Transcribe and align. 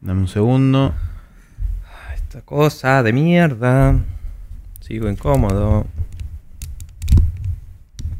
Dame 0.00 0.20
un 0.20 0.28
segundo. 0.28 0.94
Esta 2.14 2.42
cosa 2.42 3.02
de 3.02 3.12
mierda. 3.12 3.98
Sigo 4.80 5.08
incómodo. 5.08 5.86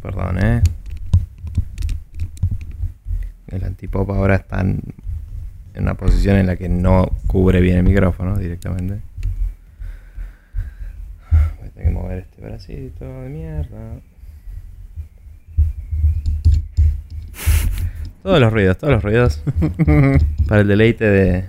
Perdón, 0.03 0.38
eh. 0.45 0.62
El 3.48 3.64
antipop 3.64 4.11
ahora 4.11 4.37
está 4.37 4.61
en 4.61 4.80
en 5.74 5.82
una 5.82 5.95
posición 5.95 6.37
en 6.37 6.46
la 6.46 6.56
que 6.56 6.69
no 6.69 7.11
cubre 7.27 7.60
bien 7.60 7.78
el 7.78 7.83
micrófono 7.85 8.37
directamente. 8.37 9.01
Voy 11.58 11.69
a 11.69 11.71
tener 11.71 11.88
que 11.88 11.90
mover 11.90 12.19
este 12.19 12.42
bracito 12.42 13.04
de 13.22 13.28
mierda. 13.28 14.01
Todos 18.23 18.41
los 18.41 18.52
ruidos, 18.52 18.77
todos 18.77 18.92
los 18.95 19.02
ruidos. 19.02 19.42
Para 20.48 20.60
el 20.60 20.69
deleite 20.69 21.05
de, 21.05 21.48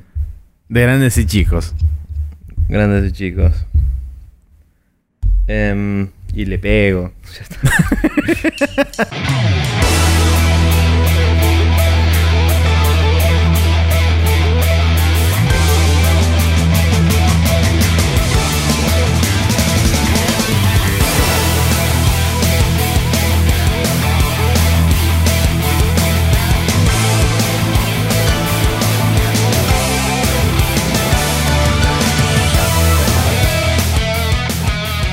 De 0.72 0.82
grandes 0.84 1.18
y 1.18 1.26
chicos. 1.26 1.74
grandes 2.70 3.10
y 3.10 3.12
chicos. 3.12 3.52
Em, 5.48 6.08
y 6.34 6.46
le 6.46 6.60
pego. 6.60 7.12
Ya 7.34 7.42
está. 8.88 9.10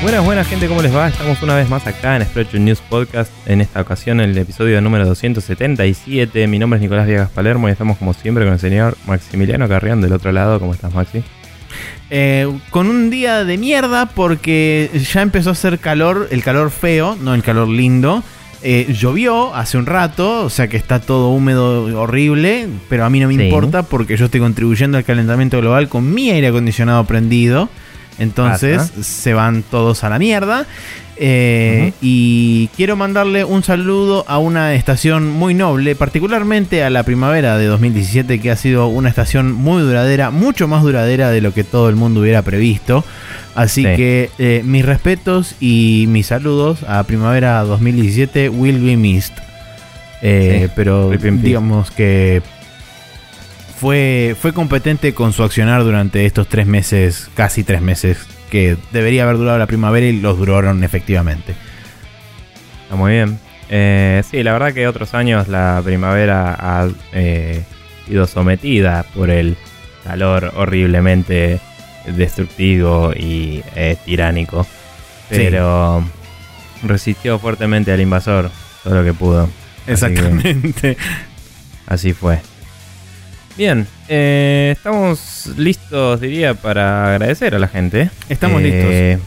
Buenas, 0.09 0.25
buenas 0.25 0.47
gente, 0.49 0.69
¿cómo 0.69 0.81
les 0.81 0.97
va? 0.97 1.09
Estamos 1.09 1.43
una 1.43 1.55
vez 1.55 1.69
más 1.69 1.87
acá 1.87 2.17
en 2.17 2.25
Spreadshot 2.25 2.61
News 2.63 2.81
Podcast, 2.81 3.31
en 3.47 3.61
esta 3.61 3.83
ocasión 3.83 4.21
el 4.21 4.39
episodio 4.39 4.81
número 4.81 5.05
277. 5.05 6.47
Mi 6.47 6.59
nombre 6.59 6.79
es 6.79 6.83
Nicolás 6.83 7.07
Viegas 7.07 7.29
Palermo 7.29 7.69
y 7.69 7.73
estamos 7.73 7.99
como 7.99 8.15
siempre 8.15 8.45
con 8.45 8.55
el 8.55 8.59
señor 8.59 8.97
Maximiliano 9.07 9.69
Carrión 9.69 10.01
del 10.01 10.15
otro 10.15 10.33
lado. 10.33 10.61
¿Cómo 10.61 10.73
estás, 10.73 10.95
Maxi? 10.95 11.23
Eh, 12.09 12.51
con 12.71 12.89
un 12.89 13.11
día 13.11 13.45
de 13.45 13.59
mierda 13.59 14.07
porque 14.07 14.91
ya 15.13 15.21
empezó 15.21 15.51
a 15.51 15.53
hacer 15.53 15.79
calor, 15.79 16.29
el 16.31 16.43
calor 16.43 16.71
feo, 16.71 17.15
no 17.21 17.35
el 17.35 17.43
calor 17.43 17.69
lindo. 17.69 18.23
Eh, 18.63 18.87
llovió 18.99 19.55
hace 19.55 19.77
un 19.77 19.85
rato, 19.85 20.43
o 20.47 20.49
sea 20.51 20.69
que 20.69 20.79
está 20.79 21.01
todo 21.03 21.29
húmedo, 21.29 22.01
horrible, 22.01 22.67
pero 22.89 23.05
a 23.05 23.11
mí 23.11 23.21
no 23.21 23.29
me 23.29 23.35
Sí. 23.35 23.43
importa 23.43 23.83
porque 23.83 24.17
yo 24.17 24.25
estoy 24.25 24.41
contribuyendo 24.41 24.97
al 24.97 25.05
calentamiento 25.05 25.59
global 25.61 25.91
con 25.91 26.15
mi 26.15 26.31
aire 26.31 26.47
acondicionado 26.47 27.05
prendido. 27.05 27.69
Entonces 28.19 28.79
Ajá. 28.79 29.03
se 29.03 29.35
van 29.35 29.63
todos 29.63 30.05
a 30.05 30.09
la 30.11 30.19
mierda. 30.19 30.67
Eh. 31.21 31.93
Y 32.01 32.69
quiero 32.77 32.95
mandarle 32.95 33.45
un 33.45 33.65
saludo 33.65 34.25
a 34.29 34.39
una 34.39 34.75
estación 34.75 35.29
muy 35.29 35.53
noble, 35.53 35.97
particularmente 35.97 36.85
a 36.85 36.91
la 36.91 37.03
primavera 37.03 37.59
de 37.59 37.67
2017, 37.67 38.41
que 38.41 38.51
ha 38.53 38.57
sido 38.57 38.87
una 38.87 39.09
estación 39.09 39.53
muy 39.53 39.83
duradera, 39.83 40.31
mucho 40.31 40.69
más 40.69 40.83
duradera 40.85 41.31
de 41.31 41.41
lo 41.41 41.53
que 41.53 41.65
todo 41.65 41.89
el 41.89 41.97
mundo 41.97 42.21
hubiera 42.21 42.43
previsto. 42.43 43.05
Así 43.57 43.83
Sí. 43.83 43.89
que 43.97 44.31
eh, 44.39 44.63
mis 44.65 44.85
respetos 44.87 45.57
y 45.59 46.05
mis 46.09 46.27
saludos 46.29 46.85
a 46.87 47.03
primavera 47.03 47.61
2017 47.65 48.49
will 48.51 48.79
be 48.79 48.97
missed. 48.97 49.35
Eh, 50.23 50.67
Sí. 50.67 50.73
Pero 50.77 51.11
digamos 51.11 51.91
que 51.91 52.43
fue, 53.81 54.37
fue 54.41 54.53
competente 54.53 55.15
con 55.15 55.33
su 55.33 55.43
accionar 55.43 55.85
durante 55.85 56.27
estos 56.27 56.49
tres 56.49 56.67
meses, 56.67 57.31
casi 57.35 57.65
tres 57.65 57.81
meses, 57.81 58.19
que 58.51 58.77
debería 58.93 59.25
haber 59.25 59.37
durado 59.37 59.59
la 59.59 59.67
primavera 59.67 60.07
y 60.07 60.21
los 60.21 60.39
duraron 60.39 60.83
efectivamente. 60.85 61.55
Está 62.85 62.97
muy 62.97 63.13
bien. 63.13 63.39
Eh, 63.71 64.23
sí, 64.31 64.43
la 64.43 64.53
verdad 64.53 64.73
que 64.73 64.89
otros 64.89 65.15
años 65.15 65.49
la 65.49 65.81
primavera 65.85 66.57
ha 66.59 66.89
eh, 67.13 67.63
sido 68.07 68.27
sometida 68.27 69.05
por 69.15 69.31
el 69.31 69.57
calor 70.05 70.53
horriblemente 70.57 71.61
destructivo 72.07 73.13
y 73.15 73.63
eh, 73.77 73.97
tiránico. 74.05 74.65
Sí. 74.65 75.37
Pero 75.37 76.03
resistió 76.83 77.39
fuertemente 77.39 77.93
al 77.93 78.01
invasor 78.01 78.51
todo 78.83 78.95
lo 78.95 79.05
que 79.05 79.13
pudo. 79.13 79.43
Así 79.87 80.07
que- 80.07 80.13
Exactamente. 80.13 80.97
Así 81.87 82.13
fue. 82.15 82.41
Bien, 83.59 83.89
eh, 84.09 84.73
estamos 84.77 85.51
listos, 85.57 86.21
diría, 86.21 86.55
para 86.55 87.11
agradecer 87.15 87.57
a 87.57 87.59
la 87.59 87.67
gente. 87.67 88.09
Estamos 88.29 88.63
Eh, 88.65 89.19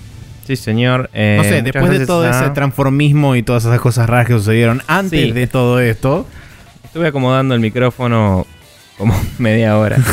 Sí, 0.48 0.56
señor. 0.56 1.10
Eh, 1.14 1.36
No 1.38 1.44
sé, 1.44 1.62
después 1.62 1.90
de 2.00 2.06
todo 2.06 2.24
a- 2.26 2.30
ese 2.30 2.50
transformismo 2.52 3.36
y 3.36 3.44
todas 3.44 3.66
esas 3.66 3.80
cosas 3.82 4.10
raras 4.10 4.28
que 4.28 4.34
sucedieron 4.34 4.82
antes 4.88 5.20
Sí. 5.22 5.32
de 5.34 5.48
todo 5.48 5.80
esto, 5.82 6.26
Estuve 6.86 7.08
acomodando 7.08 7.56
el 7.56 7.62
micrófono 7.62 8.46
como 8.98 9.14
media 9.38 9.78
hora. 9.78 9.98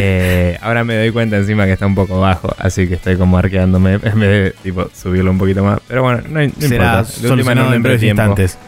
Eh, 0.00 0.56
ahora 0.60 0.84
me 0.84 0.96
doy 0.96 1.10
cuenta 1.10 1.36
encima 1.38 1.64
que 1.64 1.72
está 1.72 1.86
un 1.86 1.94
poco 1.96 2.20
bajo, 2.20 2.54
así 2.58 2.86
que 2.86 2.94
estoy 2.94 3.16
como 3.16 3.36
arqueándome 3.38 3.94
en 4.02 4.20
vez 4.20 4.44
de 4.44 4.54
tipo, 4.62 4.88
subirlo 4.94 5.30
un 5.32 5.38
poquito 5.38 5.64
más. 5.64 5.80
Pero 5.88 6.02
bueno, 6.04 6.22
no, 6.28 6.40
no 6.40 6.50
será 6.60 6.98
importa. 7.00 7.04
Solucionado 7.04 7.74
en 7.74 7.82
breves 7.82 8.02
instantes. 8.04 8.58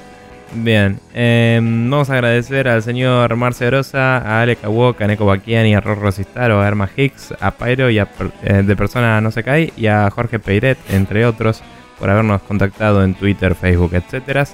Bien, 0.52 0.98
eh, 1.14 1.60
vamos 1.62 2.10
a 2.10 2.14
agradecer 2.14 2.66
al 2.66 2.82
señor 2.82 3.36
Marce 3.36 3.66
Grosa, 3.66 4.18
a 4.18 4.42
Ale 4.42 4.56
Kawok, 4.56 5.00
a 5.00 5.06
Neko 5.06 5.24
Bakiani, 5.24 5.74
a 5.76 5.80
Rorro 5.80 6.10
Sistaro, 6.10 6.60
a 6.60 6.66
Erma 6.66 6.88
Hicks, 6.96 7.32
a 7.40 7.52
Pyro 7.52 7.88
y 7.88 8.00
a 8.00 8.08
eh, 8.42 8.62
de 8.64 8.76
Persona 8.76 9.20
No 9.20 9.30
Se 9.30 9.44
Cae 9.44 9.72
y 9.76 9.86
a 9.86 10.10
Jorge 10.10 10.40
Peiret, 10.40 10.76
entre 10.90 11.24
otros, 11.24 11.62
por 12.00 12.10
habernos 12.10 12.42
contactado 12.42 13.04
en 13.04 13.14
Twitter, 13.14 13.54
Facebook, 13.54 13.94
etcétera. 13.94 14.44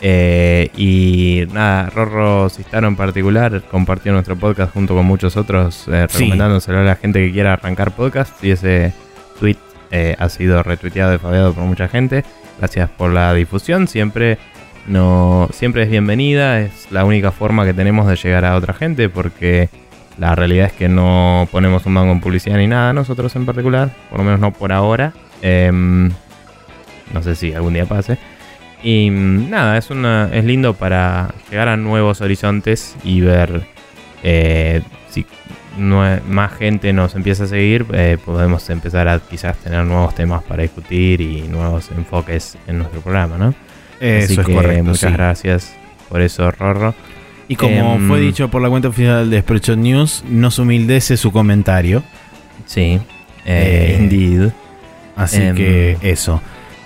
Eh, 0.00 0.70
y 0.76 1.44
nada, 1.52 1.90
Rorro 1.90 2.48
Sistaro 2.48 2.88
en 2.88 2.96
particular 2.96 3.62
compartió 3.70 4.12
nuestro 4.12 4.36
podcast 4.36 4.72
junto 4.72 4.94
con 4.94 5.04
muchos 5.04 5.36
otros, 5.36 5.86
eh, 5.92 6.06
Sí. 6.08 6.20
recomendándoselo 6.20 6.78
a 6.78 6.84
la 6.84 6.96
gente 6.96 7.24
que 7.24 7.32
quiera 7.32 7.52
arrancar 7.52 7.90
podcast. 7.92 8.42
Y 8.42 8.50
ese 8.52 8.94
tweet 9.38 9.56
eh, 9.90 10.16
ha 10.18 10.28
sido 10.30 10.62
retuiteado 10.62 11.14
y 11.14 11.18
fabeado 11.18 11.52
por 11.52 11.64
mucha 11.64 11.86
gente. 11.88 12.24
Gracias 12.58 12.88
por 12.90 13.12
la 13.12 13.32
difusión. 13.34 13.88
Siempre 13.88 14.38
no 14.86 15.48
siempre 15.52 15.82
es 15.82 15.90
bienvenida, 15.90 16.60
es 16.60 16.88
la 16.90 17.04
única 17.04 17.32
forma 17.32 17.64
que 17.64 17.74
tenemos 17.74 18.06
de 18.06 18.16
llegar 18.16 18.44
a 18.44 18.56
otra 18.56 18.74
gente 18.74 19.08
porque 19.08 19.68
la 20.18 20.34
realidad 20.34 20.66
es 20.66 20.72
que 20.72 20.88
no 20.88 21.48
ponemos 21.50 21.86
un 21.86 21.94
banco 21.94 22.12
en 22.12 22.20
publicidad 22.20 22.56
ni 22.56 22.66
nada 22.66 22.92
nosotros 22.92 23.34
en 23.36 23.46
particular, 23.46 23.90
por 24.10 24.18
lo 24.18 24.24
menos 24.24 24.40
no 24.40 24.52
por 24.52 24.72
ahora. 24.72 25.12
Em, 25.42 26.10
no 27.12 27.22
sé 27.22 27.34
si 27.34 27.52
algún 27.52 27.74
día 27.74 27.86
pase. 27.86 28.18
Y 28.82 29.10
mm, 29.10 29.50
nada, 29.50 29.78
es 29.78 29.90
una 29.90 30.30
es 30.32 30.44
lindo 30.44 30.74
para 30.74 31.34
llegar 31.50 31.68
a 31.68 31.76
nuevos 31.76 32.20
horizontes 32.20 32.96
y 33.02 33.20
ver 33.20 33.66
eh, 34.22 34.82
si 35.08 35.26
más 35.76 36.52
gente 36.52 36.92
nos 36.92 37.14
empieza 37.14 37.44
a 37.44 37.46
seguir, 37.46 37.86
eh, 37.92 38.16
podemos 38.24 38.68
empezar 38.70 39.08
a 39.08 39.18
quizás 39.18 39.56
tener 39.58 39.84
nuevos 39.84 40.14
temas 40.14 40.42
para 40.44 40.62
discutir 40.62 41.20
y 41.20 41.42
nuevos 41.42 41.90
enfoques 41.90 42.56
en 42.66 42.78
nuestro 42.78 43.00
programa, 43.00 43.36
¿no? 43.38 43.54
Eso 44.00 44.32
Así 44.32 44.40
es 44.40 44.46
que 44.46 44.54
correcto. 44.54 44.84
Muchas 44.84 45.10
sí. 45.10 45.16
gracias 45.16 45.76
por 46.08 46.20
eso, 46.20 46.50
Rorro. 46.50 46.94
Y 47.48 47.56
como 47.56 47.94
Em, 47.96 48.08
fue 48.08 48.20
dicho 48.20 48.48
por 48.50 48.62
la 48.62 48.68
cuenta 48.70 48.88
oficial 48.88 49.28
de 49.30 49.40
Spreadshot 49.40 49.76
News, 49.78 50.24
nos 50.28 50.58
humildece 50.58 51.16
su 51.16 51.30
comentario. 51.32 52.02
Sí, 52.66 52.98
eh, 53.44 53.96
Eh, 53.96 53.96
indeed. 54.00 54.50
Así 55.16 55.42
Em, 55.42 55.54
que 55.54 55.96
eso. 56.02 56.40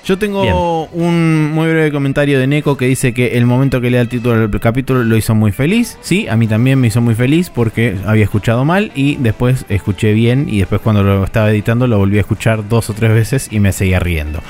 Yo 0.08 0.16
tengo 0.16 0.86
un 0.86 1.52
muy 1.52 1.68
breve 1.68 1.92
comentario 1.92 2.40
de 2.40 2.46
Neko 2.46 2.78
que 2.78 2.86
dice 2.86 3.12
que 3.12 3.36
el 3.36 3.44
momento 3.44 3.82
que 3.82 3.90
lea 3.90 4.00
el 4.00 4.08
título 4.08 4.48
del 4.48 4.58
capítulo 4.58 5.04
lo 5.04 5.18
hizo 5.18 5.34
muy 5.34 5.52
feliz. 5.52 5.98
Sí, 6.00 6.26
a 6.28 6.36
mí 6.38 6.46
también 6.46 6.80
me 6.80 6.86
hizo 6.86 7.02
muy 7.02 7.14
feliz 7.14 7.50
porque 7.50 7.94
había 8.06 8.24
escuchado 8.24 8.64
mal 8.64 8.90
y 8.94 9.16
después 9.16 9.66
escuché 9.68 10.14
bien 10.14 10.46
y 10.48 10.60
después 10.60 10.80
cuando 10.80 11.02
lo 11.02 11.22
estaba 11.22 11.50
editando 11.50 11.86
lo 11.86 11.98
volví 11.98 12.16
a 12.16 12.22
escuchar 12.22 12.66
dos 12.70 12.88
o 12.88 12.94
tres 12.94 13.12
veces 13.12 13.48
y 13.52 13.60
me 13.60 13.70
seguía 13.70 14.00
riendo. 14.00 14.40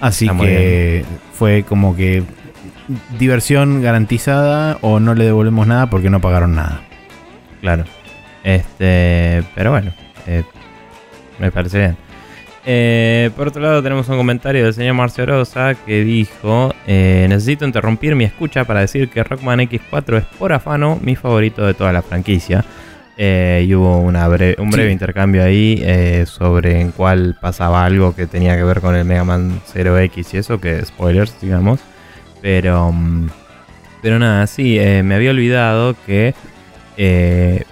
Así 0.00 0.26
Está 0.26 0.36
que 0.36 1.04
fue 1.32 1.62
como 1.62 1.94
que 1.94 2.24
diversión 3.16 3.82
garantizada 3.82 4.78
o 4.80 4.98
no 4.98 5.14
le 5.14 5.26
devolvemos 5.26 5.64
nada 5.68 5.88
porque 5.88 6.10
no 6.10 6.20
pagaron 6.20 6.56
nada. 6.56 6.80
Claro. 7.60 7.84
Este, 8.42 9.44
pero 9.54 9.70
bueno, 9.70 9.92
eh, 10.26 10.42
me 11.38 11.52
parece 11.52 11.78
bien. 11.78 12.03
Eh, 12.66 13.30
por 13.36 13.48
otro 13.48 13.60
lado 13.60 13.82
tenemos 13.82 14.08
un 14.08 14.16
comentario 14.16 14.64
del 14.64 14.72
señor 14.72 14.94
Marcio 14.94 15.26
Rosa 15.26 15.74
que 15.74 16.02
dijo 16.02 16.74
eh, 16.86 17.26
Necesito 17.28 17.66
interrumpir 17.66 18.16
mi 18.16 18.24
escucha 18.24 18.64
para 18.64 18.80
decir 18.80 19.10
que 19.10 19.22
Rockman 19.22 19.60
X4 19.60 20.16
es 20.18 20.24
por 20.38 20.52
afano 20.54 20.98
mi 21.02 21.14
favorito 21.14 21.66
de 21.66 21.74
toda 21.74 21.92
la 21.92 22.00
franquicia. 22.02 22.64
Eh, 23.16 23.64
y 23.68 23.74
hubo 23.74 23.98
una 24.00 24.26
bre- 24.28 24.58
un 24.58 24.70
breve 24.70 24.88
Sí. 24.88 24.92
intercambio 24.94 25.44
ahí 25.44 25.84
sobre 26.26 26.80
en 26.80 26.90
cuál 26.90 27.36
pasaba 27.40 27.84
algo 27.84 28.14
que 28.16 28.26
tenía 28.26 28.56
que 28.56 28.64
ver 28.64 28.80
con 28.80 28.96
el 28.96 29.04
Mega 29.04 29.24
Man 29.24 29.60
0X 29.72 30.32
y 30.34 30.36
eso, 30.38 30.58
que 30.60 30.84
spoilers, 30.84 31.38
digamos. 31.40 31.80
Pero, 32.42 32.90
mm, 32.92 33.28
pero 34.02 34.18
nada, 34.18 34.46
sí, 34.46 34.78
me 35.04 35.14
había 35.14 35.30
olvidado 35.30 35.94
que 36.06 36.34
eh, 36.96 37.62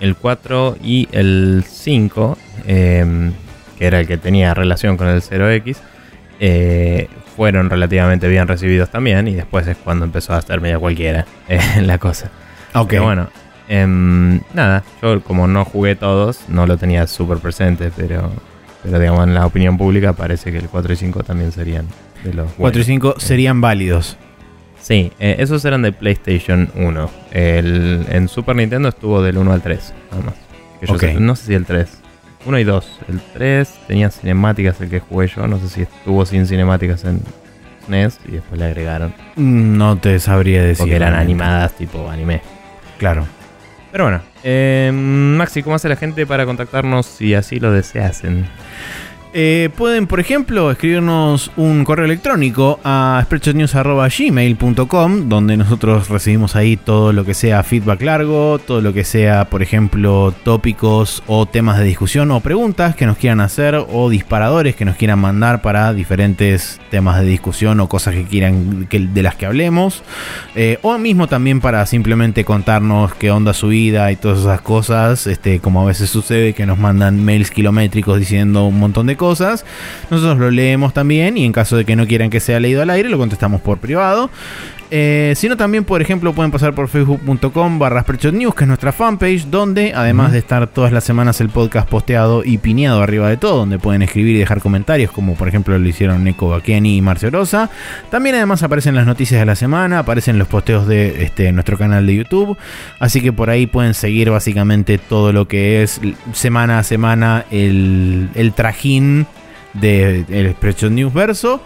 el 0.00 0.14
4 0.16 0.76
y 0.82 1.08
el 1.12 1.64
5, 1.68 2.38
em, 2.66 3.32
que 3.78 3.86
era 3.86 4.00
el 4.00 4.06
que 4.06 4.16
tenía 4.16 4.54
relación 4.54 4.96
con 4.96 5.08
el 5.08 5.20
0X, 5.22 5.76
eh, 6.40 7.08
fueron 7.36 7.68
relativamente 7.70 8.28
bien 8.28 8.48
recibidos 8.48 8.90
también. 8.90 9.28
Y 9.28 9.34
después 9.34 9.66
es 9.66 9.76
cuando 9.76 10.04
empezó 10.04 10.32
a 10.34 10.42
ser 10.42 10.60
medio 10.60 10.80
cualquiera 10.80 11.26
eh, 11.48 11.60
la 11.82 11.98
cosa. 11.98 12.30
Ok. 12.74 12.88
Pero 12.90 13.04
bueno, 13.04 13.28
em, 13.68 14.40
nada, 14.54 14.82
yo 15.02 15.20
como 15.22 15.46
no 15.46 15.64
jugué 15.64 15.96
todos, 15.96 16.40
no 16.48 16.66
lo 16.66 16.76
tenía 16.76 17.06
súper 17.06 17.38
presente, 17.38 17.90
pero, 17.96 18.30
pero 18.82 18.98
digamos 18.98 19.24
en 19.26 19.34
la 19.34 19.46
opinión 19.46 19.76
pública 19.78 20.12
parece 20.12 20.52
que 20.52 20.58
el 20.58 20.68
4 20.68 20.92
y 20.92 20.96
5 20.96 21.22
también 21.24 21.52
serían 21.52 21.86
de 22.24 22.32
los 22.34 22.46
4 22.52 22.56
y 22.56 22.60
buenos. 22.62 22.86
5 22.86 23.14
serían 23.18 23.60
válidos. 23.60 24.16
Sí, 24.80 25.10
eh, 25.18 25.36
esos 25.40 25.64
eran 25.64 25.82
de 25.82 25.90
PlayStation 25.92 26.70
1. 26.76 27.10
El, 27.32 28.06
en 28.08 28.28
Super 28.28 28.54
Nintendo 28.54 28.88
estuvo 28.88 29.20
del 29.20 29.36
1 29.38 29.52
al 29.52 29.60
3, 29.60 29.92
nada 30.12 30.22
más. 30.22 30.34
Que 30.80 30.86
yo 30.86 30.94
Ok. 30.94 31.00
sé- 31.00 31.14
no 31.14 31.34
sé 31.34 31.46
si 31.46 31.54
el 31.54 31.64
3. 31.66 31.88
1 32.46 32.58
y 32.58 32.64
2. 32.64 33.00
El 33.08 33.20
3 33.34 33.68
tenía 33.86 34.10
cinemáticas 34.10 34.80
el 34.80 34.88
que 34.90 35.00
jugué 35.00 35.26
yo. 35.28 35.46
No 35.46 35.58
sé 35.58 35.68
si 35.68 35.82
estuvo 35.82 36.24
sin 36.26 36.46
cinemáticas 36.46 37.04
en 37.04 37.20
SNES 37.86 38.20
y 38.28 38.32
después 38.32 38.58
le 38.58 38.66
agregaron. 38.66 39.12
Mm, 39.36 39.76
No 39.76 39.96
te 39.98 40.18
sabría 40.20 40.62
decir. 40.62 40.78
Porque 40.78 40.96
eran 40.96 41.12
realmente. 41.12 41.32
animadas 41.42 41.72
tipo 41.76 42.08
anime. 42.10 42.40
Claro. 42.98 43.26
Pero 43.92 44.04
bueno, 44.04 44.20
eh, 44.42 44.90
Maxi, 44.92 45.62
¿cómo 45.62 45.76
hace 45.76 45.88
la 45.88 45.96
gente 45.96 46.26
para 46.26 46.44
contactarnos 46.44 47.06
si 47.06 47.34
así 47.34 47.58
lo 47.60 47.72
deseasen? 47.72 48.46
Eh, 49.38 49.68
pueden, 49.76 50.06
por 50.06 50.18
ejemplo, 50.18 50.70
escribirnos 50.70 51.50
un 51.58 51.84
correo 51.84 52.06
electrónico 52.06 52.80
a 52.82 53.20
spreadshotnews.gmail.com 53.22 55.28
donde 55.28 55.58
nosotros 55.58 56.08
recibimos 56.08 56.56
ahí 56.56 56.78
todo 56.78 57.12
lo 57.12 57.26
que 57.26 57.34
sea 57.34 57.62
feedback 57.62 58.00
largo, 58.00 58.58
todo 58.58 58.80
lo 58.80 58.94
que 58.94 59.04
sea, 59.04 59.50
por 59.50 59.60
ejemplo, 59.60 60.32
tópicos 60.42 61.22
o 61.26 61.44
temas 61.44 61.78
de 61.78 61.84
discusión 61.84 62.30
o 62.30 62.40
preguntas 62.40 62.96
que 62.96 63.04
nos 63.04 63.18
quieran 63.18 63.40
hacer 63.40 63.74
o 63.74 64.08
disparadores 64.08 64.74
que 64.74 64.86
nos 64.86 64.96
quieran 64.96 65.18
mandar 65.18 65.60
para 65.60 65.92
diferentes 65.92 66.80
temas 66.90 67.20
de 67.20 67.26
discusión 67.26 67.78
o 67.80 67.90
cosas 67.90 68.14
que 68.14 68.24
quieran 68.24 68.88
de 68.88 69.22
las 69.22 69.34
que 69.34 69.44
hablemos. 69.44 70.02
Eh, 70.54 70.78
o 70.80 70.96
mismo 70.96 71.26
también 71.26 71.60
para 71.60 71.84
simplemente 71.84 72.46
contarnos 72.46 73.14
qué 73.16 73.30
onda 73.30 73.52
su 73.52 73.68
vida 73.68 74.10
y 74.10 74.16
todas 74.16 74.38
esas 74.38 74.62
cosas, 74.62 75.26
este, 75.26 75.60
como 75.60 75.82
a 75.82 75.84
veces 75.84 76.08
sucede 76.08 76.54
que 76.54 76.64
nos 76.64 76.78
mandan 76.78 77.22
mails 77.22 77.50
kilométricos 77.50 78.18
diciendo 78.18 78.64
un 78.64 78.78
montón 78.78 79.06
de 79.06 79.16
cosas. 79.16 79.25
Nosotros 80.10 80.38
lo 80.38 80.50
leemos 80.50 80.92
también 80.92 81.36
y 81.36 81.44
en 81.44 81.52
caso 81.52 81.76
de 81.76 81.84
que 81.84 81.96
no 81.96 82.06
quieran 82.06 82.30
que 82.30 82.40
sea 82.40 82.60
leído 82.60 82.82
al 82.82 82.90
aire, 82.90 83.08
lo 83.08 83.18
contestamos 83.18 83.60
por 83.60 83.78
privado. 83.78 84.30
Eh, 84.90 85.32
si 85.36 85.48
no, 85.48 85.56
también, 85.56 85.84
por 85.84 86.00
ejemplo, 86.00 86.32
pueden 86.32 86.52
pasar 86.52 86.74
por 86.74 86.88
facebook.com 86.88 87.78
barra 87.78 88.04
News, 88.32 88.54
que 88.54 88.64
es 88.64 88.68
nuestra 88.68 88.92
fanpage, 88.92 89.46
donde 89.46 89.92
además 89.94 90.32
de 90.32 90.38
estar 90.38 90.66
todas 90.68 90.92
las 90.92 91.04
semanas 91.04 91.40
el 91.40 91.48
podcast 91.48 91.88
posteado 91.88 92.44
y 92.44 92.58
pineado 92.58 93.02
arriba 93.02 93.28
de 93.28 93.36
todo, 93.36 93.58
donde 93.58 93.78
pueden 93.78 94.02
escribir 94.02 94.36
y 94.36 94.38
dejar 94.38 94.60
comentarios, 94.60 95.10
como 95.10 95.34
por 95.34 95.48
ejemplo 95.48 95.76
lo 95.78 95.88
hicieron 95.88 96.22
Neko 96.22 96.50
Bakiani 96.50 96.96
y 96.96 97.02
Marcio 97.02 97.30
Rosa. 97.30 97.70
También 98.10 98.36
además 98.36 98.62
aparecen 98.62 98.94
las 98.94 99.06
noticias 99.06 99.40
de 99.40 99.46
la 99.46 99.56
semana, 99.56 100.00
aparecen 100.00 100.38
los 100.38 100.48
posteos 100.48 100.86
de 100.86 101.24
este, 101.24 101.50
nuestro 101.52 101.76
canal 101.76 102.06
de 102.06 102.14
YouTube, 102.14 102.56
así 103.00 103.20
que 103.20 103.32
por 103.32 103.50
ahí 103.50 103.66
pueden 103.66 103.94
seguir 103.94 104.30
básicamente 104.30 104.98
todo 104.98 105.32
lo 105.32 105.48
que 105.48 105.82
es 105.82 106.00
semana 106.32 106.78
a 106.78 106.82
semana 106.82 107.44
el, 107.50 108.28
el 108.34 108.52
trajín 108.52 109.26
de, 109.80 110.24
el 110.28 110.52
Spreadshot 110.52 110.92
News 110.92 111.12
verso. 111.12 111.62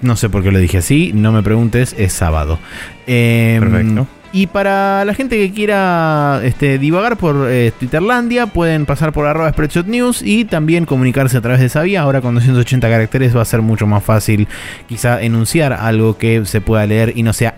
No 0.00 0.16
sé 0.16 0.28
por 0.28 0.42
qué 0.42 0.52
lo 0.52 0.58
dije 0.58 0.78
así, 0.78 1.12
no 1.14 1.32
me 1.32 1.42
preguntes, 1.42 1.94
es 1.98 2.12
sábado. 2.12 2.58
Em, 3.06 3.60
Perfecto. 3.60 4.06
Y 4.30 4.46
para 4.46 5.06
la 5.06 5.14
gente 5.14 5.38
que 5.38 5.52
quiera 5.52 6.40
este, 6.44 6.78
divagar 6.78 7.16
por 7.16 7.48
eh, 7.48 7.72
Twitterlandia, 7.78 8.46
pueden 8.46 8.84
pasar 8.84 9.12
por 9.12 9.26
arroba 9.26 9.50
Spreadshot 9.50 9.86
News 9.86 10.20
y 10.22 10.44
también 10.44 10.84
comunicarse 10.84 11.38
a 11.38 11.40
través 11.40 11.60
de 11.60 11.66
esa 11.66 11.82
vía. 11.82 12.02
Ahora 12.02 12.20
con 12.20 12.34
280 12.34 12.88
caracteres 12.90 13.34
va 13.34 13.40
a 13.40 13.46
ser 13.46 13.62
mucho 13.62 13.86
más 13.86 14.04
fácil 14.04 14.46
quizá 14.86 15.22
enunciar 15.22 15.72
algo 15.72 16.18
que 16.18 16.44
se 16.44 16.60
pueda 16.60 16.84
leer 16.86 17.14
y 17.16 17.22
no 17.22 17.32
sea... 17.32 17.56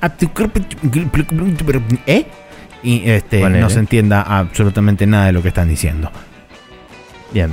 ¿Eh? 2.06 2.26
Y 2.82 3.10
este, 3.10 3.50
no 3.50 3.68
se 3.68 3.78
entienda 3.78 4.22
absolutamente 4.22 5.06
nada 5.06 5.26
de 5.26 5.32
lo 5.32 5.42
que 5.42 5.48
están 5.48 5.68
diciendo. 5.68 6.10
Bien. 7.32 7.52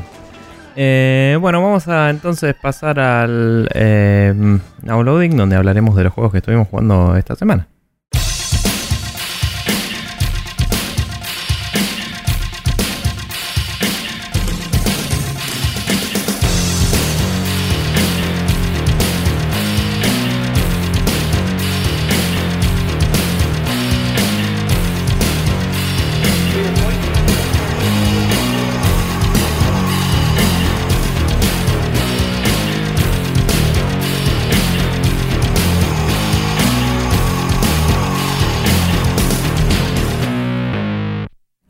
Eh, 0.79 1.35
bueno, 1.41 1.59
vamos 1.59 1.87
a 1.87 2.11
entonces 2.11 2.53
pasar 2.53 2.99
al 2.99 3.67
eh, 3.73 4.31
downloading, 4.83 5.35
donde 5.35 5.55
hablaremos 5.55 5.95
de 5.95 6.03
los 6.03 6.13
juegos 6.13 6.31
que 6.31 6.37
estuvimos 6.37 6.67
jugando 6.67 7.15
esta 7.15 7.35
semana. 7.35 7.67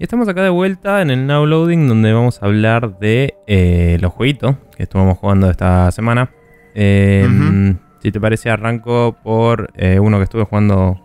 Estamos 0.07 0.29
acá 0.29 0.41
de 0.41 0.49
vuelta 0.49 1.01
en 1.01 1.09
el 1.09 1.27
Now 1.27 1.45
Loading, 1.45 1.89
donde 1.89 2.13
vamos 2.13 2.41
a 2.41 2.45
hablar 2.45 2.97
de 2.97 3.33
eh, 3.45 3.97
los 3.99 4.13
jueguitos 4.13 4.55
que 4.77 4.83
estuvimos 4.83 5.17
jugando 5.17 5.49
esta 5.49 5.91
semana. 5.91 6.29
Eh, 6.75 7.27
Ujú. 7.27 7.77
Si 7.99 8.13
te 8.13 8.21
parece, 8.21 8.49
arranco 8.49 9.17
por 9.21 9.69
eh, 9.75 9.99
uno 9.99 10.15
que 10.15 10.23
estuve 10.23 10.45
jugando 10.45 10.97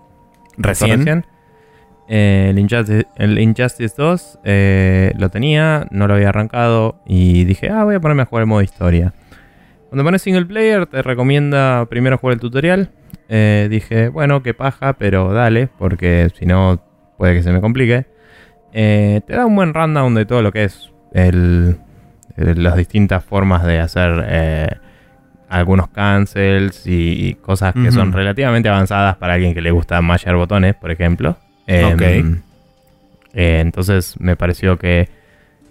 Recién. 0.56 1.24
Eh, 2.06 2.46
el, 2.50 2.60
Injustice, 2.60 3.08
el 3.16 3.40
Injustice 3.40 3.92
2 3.96 4.38
eh, 4.44 5.12
lo 5.18 5.30
tenía, 5.30 5.88
no 5.90 6.06
lo 6.06 6.14
había 6.14 6.28
arrancado 6.28 7.02
y 7.04 7.42
dije, 7.42 7.70
ah, 7.70 7.82
voy 7.82 7.96
a 7.96 8.00
ponerme 8.00 8.22
a 8.22 8.26
jugar 8.26 8.42
el 8.42 8.46
modo 8.46 8.62
historia. 8.62 9.14
Cuando 9.88 10.04
pones 10.04 10.22
single 10.22 10.46
player 10.46 10.86
te 10.86 11.02
recomienda 11.02 11.86
primero 11.86 12.18
jugar 12.18 12.34
el 12.34 12.40
tutorial. 12.40 12.92
Dije, 13.28 14.10
bueno, 14.10 14.44
qué 14.44 14.54
paja, 14.54 14.92
pero 14.92 15.32
dale, 15.32 15.68
porque 15.76 16.28
si 16.38 16.46
no 16.46 16.80
puede 17.16 17.34
que 17.34 17.42
se 17.42 17.50
me 17.50 17.60
complique. 17.60 18.11
Eh, 18.72 19.20
te 19.26 19.34
da 19.34 19.44
un 19.46 19.54
buen 19.54 19.74
rundown 19.74 20.14
de 20.14 20.24
todo 20.26 20.42
lo 20.42 20.50
que 20.52 20.64
es 20.64 20.90
el, 21.12 21.76
el- 22.36 22.62
las 22.62 22.76
distintas 22.76 23.22
formas 23.24 23.64
de 23.64 23.78
hacer 23.80 24.24
eh, 24.26 24.68
algunos 25.48 25.88
cancels 25.88 26.86
y, 26.86 27.28
y 27.28 27.34
cosas 27.34 27.74
que 27.74 27.92
son 27.92 28.12
relativamente 28.12 28.68
avanzadas 28.70 29.16
para 29.16 29.34
alguien 29.34 29.52
que 29.54 29.60
le 29.60 29.70
gusta 29.70 30.00
mashear 30.00 30.36
botones, 30.36 30.74
por 30.74 30.90
ejemplo. 30.90 31.36
Em, 31.66 31.92
Ok. 31.92 32.02
eh, 33.34 33.60
entonces 33.60 34.14
me 34.18 34.36
pareció 34.36 34.78
que 34.78 35.08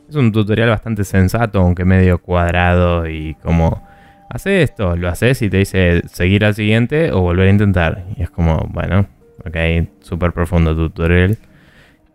es 0.09 0.15
un 0.15 0.31
tutorial 0.31 0.69
bastante 0.69 1.03
sensato, 1.03 1.59
aunque 1.59 1.85
medio 1.85 2.19
cuadrado 2.19 3.07
y 3.07 3.35
como 3.41 3.81
hace 4.29 4.61
esto, 4.63 4.95
lo 4.95 5.09
haces 5.09 5.41
y 5.41 5.49
te 5.49 5.57
dice 5.57 6.01
seguir 6.07 6.45
al 6.45 6.53
siguiente 6.55 7.11
o 7.11 7.21
volver 7.21 7.47
a 7.47 7.51
intentar. 7.51 8.03
Y 8.17 8.23
es 8.23 8.29
como, 8.29 8.67
bueno, 8.71 9.07
ok, 9.45 9.87
súper 10.01 10.31
profundo 10.33 10.75
tutorial. 10.75 11.37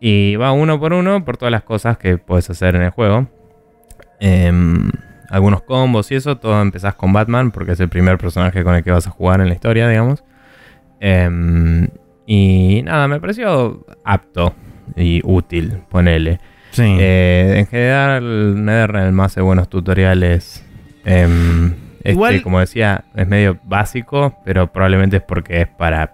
Y 0.01 0.37
va 0.37 0.53
uno 0.53 0.79
por 0.79 0.93
uno 0.93 1.25
por 1.25 1.37
todas 1.37 1.53
las 1.53 1.63
cosas 1.63 1.97
que 1.99 2.19
puedes 2.19 2.49
hacer 2.51 2.77
en 2.77 2.83
el 2.83 2.91
juego. 2.91 3.27
Em, 4.21 4.91
algunos 5.31 5.63
combos 5.63 6.11
y 6.13 6.17
eso, 6.17 6.37
todo 6.37 6.61
empezás 6.63 6.95
con 6.95 7.13
Batman 7.13 7.51
porque 7.51 7.73
es 7.73 7.81
el 7.81 7.89
primer 7.89 8.19
personaje 8.19 8.63
con 8.65 8.75
el 8.75 8.83
que 8.85 8.91
vas 8.91 9.07
a 9.07 9.11
jugar 9.11 9.41
en 9.41 9.49
la 9.49 9.55
historia, 9.55 9.89
digamos. 9.89 10.23
Em, 11.01 11.89
y 12.27 12.83
nada, 12.85 13.09
me 13.09 13.21
pareció 13.21 13.85
apto 14.05 14.55
y 14.97 15.21
útil, 15.25 15.79
ponele. 15.89 16.41
Sí. 16.71 16.83
Eh, 16.99 17.55
en 17.59 17.67
general, 17.67 18.65
NetherRealm 18.65 19.21
hace 19.21 19.41
buenos 19.41 19.69
tutoriales. 19.69 20.65
Em, 21.05 21.73
este, 21.99 22.13
Igual- 22.13 22.43
como 22.43 22.61
decía, 22.61 23.05
es 23.15 23.27
medio 23.27 23.59
básico, 23.65 24.39
pero 24.45 24.73
probablemente 24.73 25.17
es 25.19 25.23
porque 25.23 25.63
es 25.63 25.69
para 25.69 26.13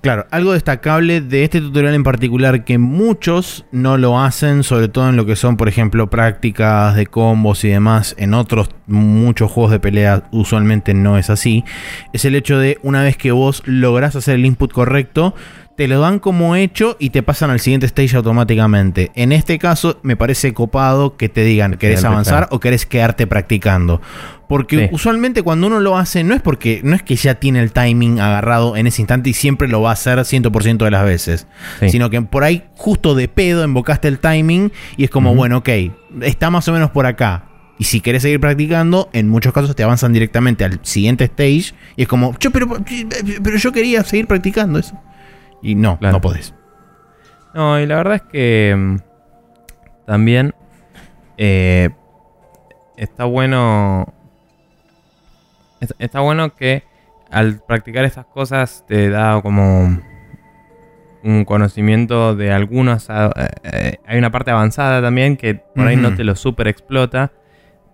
Claro, 0.00 0.26
algo 0.30 0.52
destacable 0.52 1.20
de 1.20 1.44
este 1.44 1.60
tutorial 1.60 1.94
en 1.94 2.02
particular 2.02 2.64
que 2.64 2.78
muchos 2.78 3.66
no 3.72 3.98
lo 3.98 4.18
hacen, 4.18 4.62
sobre 4.62 4.88
todo 4.88 5.08
en 5.10 5.16
lo 5.16 5.26
que 5.26 5.36
son, 5.36 5.58
por 5.58 5.68
ejemplo, 5.68 6.08
prácticas 6.08 6.96
de 6.96 7.06
combos 7.06 7.62
y 7.64 7.68
demás, 7.68 8.14
en 8.18 8.32
otros 8.32 8.70
muchos 8.86 9.50
juegos 9.50 9.72
de 9.72 9.80
pelea 9.80 10.24
usualmente 10.32 10.94
no 10.94 11.18
es 11.18 11.28
así, 11.28 11.62
es 12.14 12.24
el 12.24 12.34
hecho 12.34 12.58
de 12.58 12.78
una 12.82 13.02
vez 13.02 13.18
que 13.18 13.32
vos 13.32 13.62
lográs 13.66 14.16
hacer 14.16 14.36
el 14.36 14.46
input 14.46 14.72
correcto, 14.72 15.34
te 15.76 15.88
lo 15.88 16.00
dan 16.00 16.18
como 16.18 16.56
hecho 16.56 16.96
y 16.98 17.10
te 17.10 17.22
pasan 17.22 17.50
al 17.50 17.60
siguiente 17.60 17.86
stage 17.86 18.16
automáticamente. 18.16 19.12
En 19.14 19.30
este 19.30 19.58
caso, 19.58 19.98
me 20.02 20.16
parece 20.16 20.54
copado 20.54 21.16
que 21.16 21.28
te 21.28 21.44
digan, 21.44 21.74
¿querés 21.74 22.02
avanzar 22.02 22.48
o 22.50 22.60
querés 22.60 22.86
quedarte 22.86 23.26
practicando? 23.26 24.00
Porque 24.48 24.88
usualmente 24.90 25.42
cuando 25.42 25.66
uno 25.66 25.80
lo 25.80 25.98
hace, 25.98 26.24
no 26.24 26.34
es 26.34 26.40
porque 26.40 26.80
no 26.82 26.96
es 26.96 27.02
que 27.02 27.16
ya 27.16 27.34
tiene 27.34 27.60
el 27.60 27.72
timing 27.72 28.20
agarrado 28.20 28.76
en 28.76 28.86
ese 28.86 29.02
instante 29.02 29.30
y 29.30 29.34
siempre 29.34 29.68
lo 29.68 29.82
va 29.82 29.90
a 29.90 29.92
hacer 29.92 30.18
100% 30.18 30.78
de 30.84 30.90
las 30.90 31.04
veces, 31.04 31.46
sino 31.88 32.08
que 32.08 32.22
por 32.22 32.44
ahí 32.44 32.64
justo 32.74 33.14
de 33.14 33.28
pedo 33.28 33.62
invocaste 33.62 34.08
el 34.08 34.18
timing 34.18 34.72
y 34.96 35.04
es 35.04 35.10
como, 35.10 35.34
bueno, 35.34 35.58
ok, 35.58 35.68
está 36.22 36.48
más 36.50 36.66
o 36.68 36.72
menos 36.72 36.90
por 36.90 37.04
acá. 37.04 37.44
Y 37.78 37.84
si 37.84 38.00
querés 38.00 38.22
seguir 38.22 38.40
practicando, 38.40 39.10
en 39.12 39.28
muchos 39.28 39.52
casos 39.52 39.76
te 39.76 39.82
avanzan 39.82 40.14
directamente 40.14 40.64
al 40.64 40.80
siguiente 40.82 41.24
stage 41.24 41.74
y 41.96 42.02
es 42.02 42.08
como, 42.08 42.34
yo, 42.38 42.50
pero, 42.50 42.78
pero 43.42 43.56
yo 43.58 43.72
quería 43.72 44.02
seguir 44.02 44.26
practicando 44.26 44.78
eso. 44.78 44.98
Y 45.62 45.74
no, 45.74 45.98
no 46.00 46.20
podés. 46.20 46.54
No, 47.54 47.80
y 47.80 47.86
la 47.86 47.96
verdad 47.96 48.16
es 48.16 48.22
que 48.22 48.74
mm, 48.76 48.96
también 50.06 50.54
eh, 51.38 51.90
está 52.96 53.24
bueno. 53.24 54.12
Está 55.98 56.20
bueno 56.20 56.54
que 56.54 56.84
al 57.30 57.60
practicar 57.66 58.04
estas 58.04 58.26
cosas 58.26 58.84
te 58.86 59.10
da 59.10 59.40
como 59.42 60.00
un 61.22 61.44
conocimiento 61.44 62.34
de 62.34 62.52
algunos. 62.52 63.08
Eh, 63.10 63.30
eh, 63.64 63.96
hay 64.06 64.18
una 64.18 64.30
parte 64.30 64.50
avanzada 64.50 65.02
también 65.02 65.36
que 65.36 65.54
por 65.54 65.86
ahí 65.86 65.96
no 65.96 66.14
te 66.14 66.24
lo 66.24 66.36
super 66.36 66.68
explota. 66.68 67.32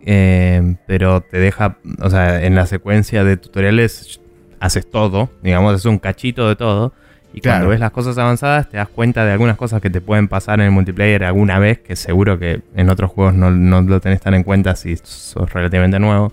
pero 0.04 1.20
te 1.20 1.38
deja, 1.38 1.78
o 2.00 2.10
sea, 2.10 2.44
en 2.44 2.54
la 2.54 2.66
secuencia 2.66 3.24
de 3.24 3.36
tutoriales 3.36 4.20
haces 4.60 4.88
todo, 4.90 5.30
digamos, 5.42 5.76
es 5.76 5.84
un 5.84 5.98
cachito 5.98 6.48
de 6.48 6.56
todo. 6.56 6.92
Y 7.34 7.40
cuando 7.40 7.68
ves 7.68 7.80
las 7.80 7.90
cosas 7.90 8.18
avanzadas, 8.18 8.68
te 8.68 8.76
das 8.76 8.88
cuenta 8.88 9.24
de 9.24 9.32
algunas 9.32 9.56
cosas 9.56 9.80
que 9.80 9.90
te 9.90 10.00
pueden 10.00 10.28
pasar 10.28 10.60
en 10.60 10.66
el 10.66 10.70
multiplayer 10.70 11.24
alguna 11.24 11.58
vez, 11.58 11.78
que 11.78 11.96
seguro 11.96 12.38
que 12.38 12.60
en 12.74 12.90
otros 12.90 13.10
juegos 13.10 13.34
no, 13.34 13.50
lo 13.80 14.00
tenés 14.00 14.20
tan 14.20 14.34
en 14.34 14.42
cuenta 14.42 14.76
si 14.76 14.96
sos 14.96 15.52
relativamente 15.52 15.98
nuevo. 15.98 16.32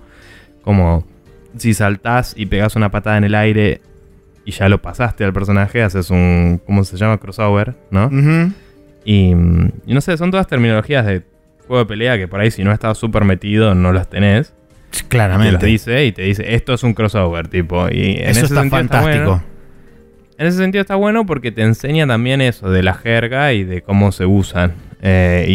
Como 0.62 1.08
si 1.58 1.74
saltás 1.74 2.34
y 2.36 2.46
pegas 2.46 2.76
una 2.76 2.92
patada 2.92 3.18
en 3.18 3.24
el 3.24 3.36
aire 3.36 3.82
y 4.44 4.52
ya 4.52 4.68
lo 4.68 4.82
pasaste 4.82 5.24
al 5.24 5.32
personaje, 5.32 5.82
haces 5.82 6.10
un. 6.10 6.62
¿Cómo 6.66 6.84
se 6.84 6.98
llama? 6.98 7.18
Crossover, 7.18 7.76
¿no? 7.92 8.10
y, 9.06 9.34
no 9.34 10.02
sé, 10.02 10.18
son 10.18 10.32
todas 10.32 10.48
terminologías 10.48 11.06
de 11.06 11.24
juego 11.68 11.84
de 11.84 11.88
pelea 11.88 12.18
que 12.18 12.28
por 12.28 12.40
ahí 12.40 12.52
si 12.52 12.64
no 12.64 12.72
estás 12.72 12.98
súper 12.98 13.24
metido 13.24 13.74
no 13.74 13.94
las 13.94 14.10
tenés. 14.10 14.54
Claramente. 15.08 15.60
Te 15.60 15.66
dice 15.68 16.06
y 16.06 16.12
te 16.12 16.24
dice, 16.24 16.56
esto 16.56 16.74
es 16.74 16.84
un 16.84 16.94
crossover, 16.94 17.48
tipo. 17.48 17.88
Y 17.90 18.18
en 18.18 18.30
Eso 18.30 18.46
está 18.46 18.64
fantástico. 18.66 19.42
En 20.40 20.48
ese 20.48 20.58
sentido 20.58 20.82
está 20.82 20.96
bueno 20.96 21.26
porque 21.26 21.52
te 21.52 21.64
enseña 21.64 22.08
también 22.08 22.40
eso 22.40 22.72
de 22.72 22.82
la 22.82 22.94
jerga 22.94 23.52
y 23.52 23.66
de 23.66 23.82
cómo 23.82 24.14
se 24.14 24.26
usan. 24.26 24.74
Eh, 25.02 25.46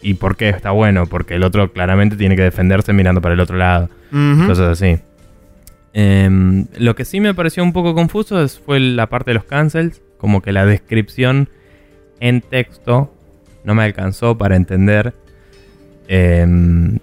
y, 0.00 0.14
por 0.14 0.36
qué 0.36 0.48
está 0.48 0.70
bueno, 0.70 1.06
porque 1.06 1.34
el 1.34 1.42
otro 1.42 1.70
claramente 1.70 2.16
tiene 2.16 2.34
que 2.34 2.42
defenderse 2.42 2.94
mirando 2.94 3.20
para 3.20 3.34
el 3.34 3.40
otro 3.40 3.58
lado. 3.58 3.90
Cosas 4.10 4.80
así. 4.80 4.98
Em, 5.92 6.66
lo 6.78 6.96
que 6.96 7.04
sí 7.04 7.20
me 7.20 7.34
pareció 7.34 7.62
un 7.62 7.74
poco 7.74 7.94
confuso 7.94 8.48
fue 8.48 8.80
la 8.80 9.06
parte 9.10 9.32
de 9.32 9.34
los 9.34 9.44
cancels. 9.44 10.00
Como 10.16 10.40
que 10.40 10.52
la 10.52 10.64
descripción 10.64 11.50
en 12.18 12.40
texto 12.40 13.14
no 13.64 13.74
me 13.74 13.82
alcanzó 13.82 14.38
para 14.38 14.56
entender 14.56 15.12
em, 16.08 17.00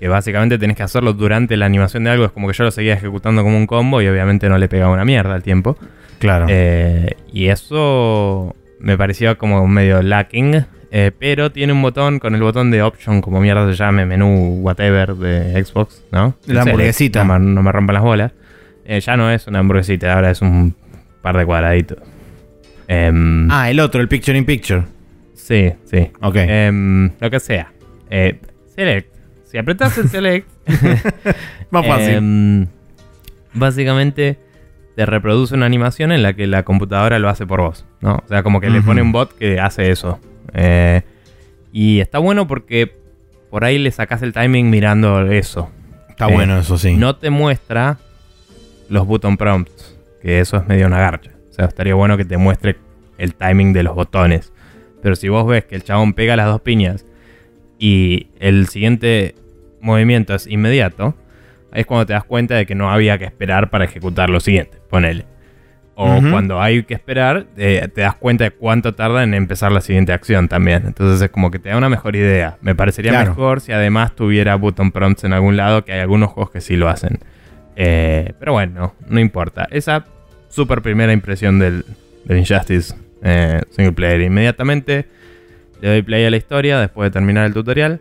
que 0.00 0.08
básicamente 0.08 0.56
tenés 0.56 0.78
que 0.78 0.82
hacerlo 0.82 1.12
durante 1.12 1.58
la 1.58 1.66
animación 1.66 2.04
de 2.04 2.10
algo. 2.10 2.24
Es 2.24 2.32
como 2.32 2.48
que 2.48 2.54
yo 2.54 2.64
lo 2.64 2.70
seguía 2.70 2.94
ejecutando 2.94 3.42
como 3.42 3.58
un 3.58 3.66
combo 3.66 4.00
y 4.00 4.08
obviamente 4.08 4.48
no 4.48 4.56
le 4.56 4.66
pegaba 4.66 4.90
una 4.90 5.04
mierda 5.04 5.34
al 5.34 5.42
tiempo. 5.42 5.76
Claro. 6.18 6.46
Eh, 6.48 7.16
y 7.34 7.48
eso 7.48 8.56
me 8.78 8.96
parecía 8.96 9.34
como 9.34 9.68
medio 9.68 10.00
lacking. 10.00 10.64
Eh, 10.90 11.12
pero 11.16 11.52
tiene 11.52 11.74
un 11.74 11.82
botón 11.82 12.18
con 12.18 12.34
el 12.34 12.40
botón 12.40 12.70
de 12.70 12.82
option, 12.82 13.20
como 13.20 13.40
mierda 13.40 13.70
se 13.70 13.76
llame, 13.76 14.06
menú, 14.06 14.60
whatever 14.62 15.14
de 15.14 15.62
Xbox, 15.62 16.02
¿no? 16.10 16.34
La 16.46 16.62
hamburguesita. 16.62 17.22
No, 17.22 17.62
me 17.62 17.70
rompan 17.70 17.94
las 17.94 18.02
bolas. 18.02 18.32
Eh, 18.86 19.00
ya 19.00 19.16
no 19.18 19.30
es 19.30 19.46
una 19.46 19.58
hamburguesita, 19.58 20.14
ahora 20.14 20.30
es 20.30 20.40
un 20.40 20.74
par 21.20 21.36
de 21.36 21.44
cuadraditos. 21.44 21.98
Em, 22.88 23.48
ah, 23.52 23.70
el 23.70 23.78
otro, 23.78 24.00
el 24.00 24.08
picture 24.08 24.36
in 24.36 24.46
picture. 24.46 24.82
Sí, 25.34 25.72
sí. 25.84 26.10
Ok. 26.22 26.36
Em, 26.36 27.10
lo 27.20 27.30
que 27.30 27.38
sea. 27.38 27.70
select. 28.74 29.19
Si 29.50 29.58
apretas 29.58 29.98
el 29.98 30.08
select. 30.08 30.48
Más 31.70 31.84
fácil. 31.84 32.14
Em, 32.14 32.66
básicamente 33.52 34.38
te 34.94 35.06
reproduce 35.06 35.56
una 35.56 35.66
animación 35.66 36.12
en 36.12 36.22
la 36.22 36.34
que 36.34 36.46
la 36.46 36.62
computadora 36.62 37.18
lo 37.18 37.28
hace 37.28 37.46
por 37.46 37.60
vos, 37.60 37.84
¿no? 38.00 38.22
O 38.24 38.28
sea, 38.28 38.44
como 38.44 38.60
que 38.60 38.70
le 38.70 38.80
pone 38.80 39.02
un 39.02 39.10
bot 39.10 39.36
que 39.36 39.58
hace 39.58 39.90
eso. 39.90 40.20
Eh, 40.54 41.02
y 41.72 41.98
está 41.98 42.18
bueno 42.18 42.46
porque 42.46 42.94
por 43.50 43.64
ahí 43.64 43.78
le 43.78 43.90
sacas 43.90 44.22
el 44.22 44.32
timing 44.32 44.70
mirando 44.70 45.26
eso. 45.26 45.68
Está 46.08 46.28
bueno 46.28 46.58
eso, 46.60 46.78
sí. 46.78 46.94
No 46.94 47.16
te 47.16 47.30
muestra 47.30 47.98
los 48.88 49.04
button 49.04 49.36
prompts, 49.36 49.98
que 50.22 50.38
eso 50.38 50.58
es 50.58 50.68
medio 50.68 50.86
una 50.86 51.00
garcha. 51.00 51.32
O 51.50 51.52
sea, 51.52 51.64
estaría 51.64 51.94
bueno 51.94 52.16
que 52.16 52.24
te 52.24 52.36
muestre 52.36 52.76
el 53.18 53.34
timing 53.34 53.72
de 53.72 53.82
los 53.82 53.96
botones. 53.96 54.52
Pero 55.02 55.16
si 55.16 55.28
vos 55.28 55.44
ves 55.44 55.64
que 55.64 55.74
el 55.74 55.82
chabón 55.82 56.14
pega 56.14 56.36
las 56.36 56.46
dos 56.46 56.60
piñas 56.60 57.04
y 57.78 58.28
el 58.38 58.68
siguiente 58.68 59.34
movimiento 59.80 60.34
es 60.34 60.46
inmediato, 60.46 61.14
es 61.72 61.86
cuando 61.86 62.06
te 62.06 62.12
das 62.12 62.24
cuenta 62.24 62.56
de 62.56 62.66
que 62.66 62.74
no 62.74 62.90
había 62.90 63.18
que 63.18 63.24
esperar 63.24 63.70
para 63.70 63.84
ejecutar 63.84 64.30
lo 64.30 64.40
siguiente, 64.40 64.78
ponele. 64.88 65.26
O 66.02 66.18
cuando 66.30 66.62
hay 66.62 66.82
que 66.84 66.94
esperar, 66.94 67.44
eh, 67.58 67.86
te 67.94 68.00
das 68.00 68.14
cuenta 68.14 68.44
de 68.44 68.52
cuánto 68.52 68.94
tarda 68.94 69.22
en 69.22 69.34
empezar 69.34 69.70
la 69.70 69.82
siguiente 69.82 70.14
acción 70.14 70.48
también. 70.48 70.84
Entonces 70.86 71.20
es 71.20 71.28
como 71.28 71.50
que 71.50 71.58
te 71.58 71.68
da 71.68 71.76
una 71.76 71.90
mejor 71.90 72.16
idea. 72.16 72.56
Me 72.62 72.74
parecería 72.74 73.12
mejor 73.12 73.60
si 73.60 73.72
además 73.72 74.16
tuviera 74.16 74.54
button 74.54 74.92
prompts 74.92 75.24
en 75.24 75.34
algún 75.34 75.58
lado, 75.58 75.84
que 75.84 75.92
hay 75.92 76.00
algunos 76.00 76.30
juegos 76.30 76.52
que 76.52 76.62
sí 76.62 76.76
lo 76.76 76.88
hacen. 76.88 77.18
Eh, 77.76 78.32
pero 78.38 78.52
bueno, 78.52 78.94
no 79.08 79.20
importa. 79.20 79.68
Esa 79.70 80.06
super 80.48 80.80
primera 80.80 81.12
impresión 81.12 81.58
del, 81.58 81.84
Injustice 82.28 82.94
eh, 83.22 83.60
single 83.70 83.92
player. 83.92 84.22
Inmediatamente 84.22 85.06
le 85.82 85.88
doy 85.88 86.02
play 86.02 86.24
a 86.24 86.30
la 86.30 86.36
historia 86.36 86.78
después 86.80 87.08
de 87.08 87.12
terminar 87.12 87.44
el 87.44 87.52
tutorial. 87.52 88.00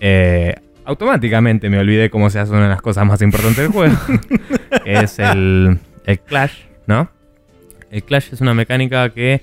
Eh, 0.00 0.54
automáticamente 0.90 1.70
me 1.70 1.78
olvidé 1.78 2.10
cómo 2.10 2.30
se 2.30 2.40
hace 2.40 2.50
una 2.52 2.64
de 2.64 2.68
las 2.68 2.82
cosas 2.82 3.06
más 3.06 3.22
importantes 3.22 3.58
del 3.58 3.72
juego, 3.72 3.96
es 4.84 5.18
el, 5.20 5.78
Clash, 6.26 6.52
¿no? 6.86 7.08
El 7.92 8.02
Clash 8.02 8.32
es 8.32 8.40
una 8.40 8.54
mecánica 8.54 9.08
que 9.10 9.40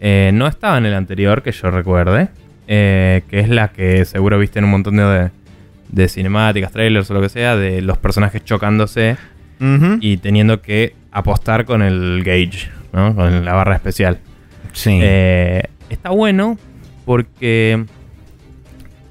eh, 0.00 0.30
no 0.34 0.46
estaba 0.46 0.76
en 0.76 0.84
el 0.84 0.94
anterior, 0.94 1.42
que 1.42 1.52
yo 1.52 1.70
recuerde, 1.70 2.28
eh, 2.68 3.22
que 3.28 3.40
es 3.40 3.48
la 3.48 3.68
que 3.68 4.04
seguro 4.04 4.38
viste 4.38 4.58
en 4.58 4.66
un 4.66 4.70
montón 4.72 4.96
de, 4.96 5.30
de 5.88 6.08
cinemáticas, 6.08 6.72
trailers 6.72 7.10
o 7.10 7.14
lo 7.14 7.22
que 7.22 7.30
sea, 7.30 7.56
de 7.56 7.80
los 7.80 7.96
personajes 7.96 8.44
chocándose 8.44 9.16
y 10.00 10.16
teniendo 10.18 10.62
que 10.62 10.94
apostar 11.12 11.66
con 11.66 11.82
el 11.82 12.22
gauge, 12.24 12.70
¿no? 12.94 13.14
Con 13.14 13.44
la 13.44 13.52
barra 13.52 13.74
especial. 13.74 14.18
Sí. 14.72 14.98
Eh, 15.02 15.64
está 15.90 16.10
bueno 16.10 16.58
porque 17.04 17.84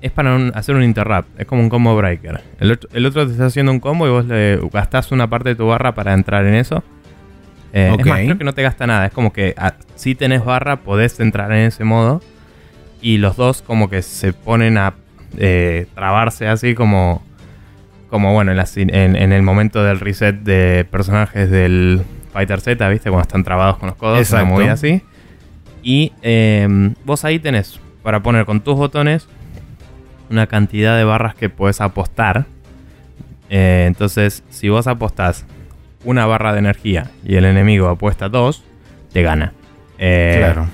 es 0.01 0.11
para 0.11 0.35
hacer 0.49 0.75
un 0.75 0.83
interrupt. 0.83 1.39
Es 1.39 1.45
como 1.45 1.61
un 1.61 1.69
combo 1.69 1.95
breaker. 1.95 2.41
El 2.59 2.71
otro, 3.05 3.25
te 3.25 3.31
está 3.31 3.45
haciendo 3.45 3.71
un 3.71 3.79
combo 3.79 4.07
y 4.07 4.09
vos 4.09 4.25
le 4.25 4.57
gastás 4.71 5.11
una 5.11 5.29
parte 5.29 5.49
de 5.49 5.55
tu 5.55 5.67
barra 5.67 5.93
para 5.93 6.13
entrar 6.13 6.45
en 6.45 6.55
eso. 6.55 6.83
Eh, 7.73 7.95
es 7.99 8.05
más, 8.05 8.19
creo 8.19 8.37
que 8.37 8.43
no 8.43 8.53
te 8.53 8.63
gasta 8.63 8.87
nada. 8.87 9.07
Es 9.07 9.11
como 9.11 9.33
que 9.33 9.53
ah, 9.57 9.73
si 9.95 10.15
tenés 10.15 10.43
barra, 10.43 10.77
podés 10.77 11.19
entrar 11.19 11.51
en 11.51 11.67
ese 11.67 11.83
modo. 11.83 12.21
Y 13.01 13.17
los 13.17 13.35
dos 13.35 13.61
como 13.61 13.89
que 13.89 14.01
se 14.01 14.33
ponen 14.33 14.77
a 14.77 14.93
eh, 15.37 15.87
trabarse 15.95 16.47
así 16.47 16.75
como... 16.75 17.23
Como 18.09 18.33
bueno, 18.33 18.51
en, 18.51 19.31
el 19.33 19.41
momento 19.43 19.83
del 19.83 19.99
reset 19.99 20.35
de 20.37 20.83
personajes 20.89 21.51
del 21.51 22.01
Fighter 22.33 22.59
Z, 22.59 22.89
¿viste? 22.89 23.11
Cuando 23.11 23.21
están 23.21 23.43
trabados 23.43 23.77
con 23.77 23.87
los 23.89 23.97
codos, 23.97 24.17
Exacto. 24.17 24.47
muy 24.47 24.65
así. 24.65 25.03
Y 25.83 26.11
em, 26.23 26.95
vos 27.05 27.23
ahí 27.23 27.37
tenés 27.37 27.79
para 28.01 28.23
poner 28.23 28.45
con 28.45 28.61
tus 28.61 28.75
botones 28.75 29.27
una 30.29 30.47
cantidad 30.47 30.97
de 30.97 31.03
barras 31.03 31.35
que 31.35 31.49
puedes 31.49 31.81
apostar. 31.81 32.45
Eh, 33.49 33.85
entonces, 33.87 34.43
si 34.49 34.69
vos 34.69 34.87
apostás 34.87 35.45
una 36.03 36.25
barra 36.25 36.53
de 36.53 36.59
energía 36.59 37.11
y 37.25 37.35
el 37.35 37.45
enemigo 37.45 37.87
apuesta 37.87 38.29
dos, 38.29 38.63
te 39.11 39.23
gana. 39.23 39.53
Eh, 39.97 40.35
claro. 40.37 40.67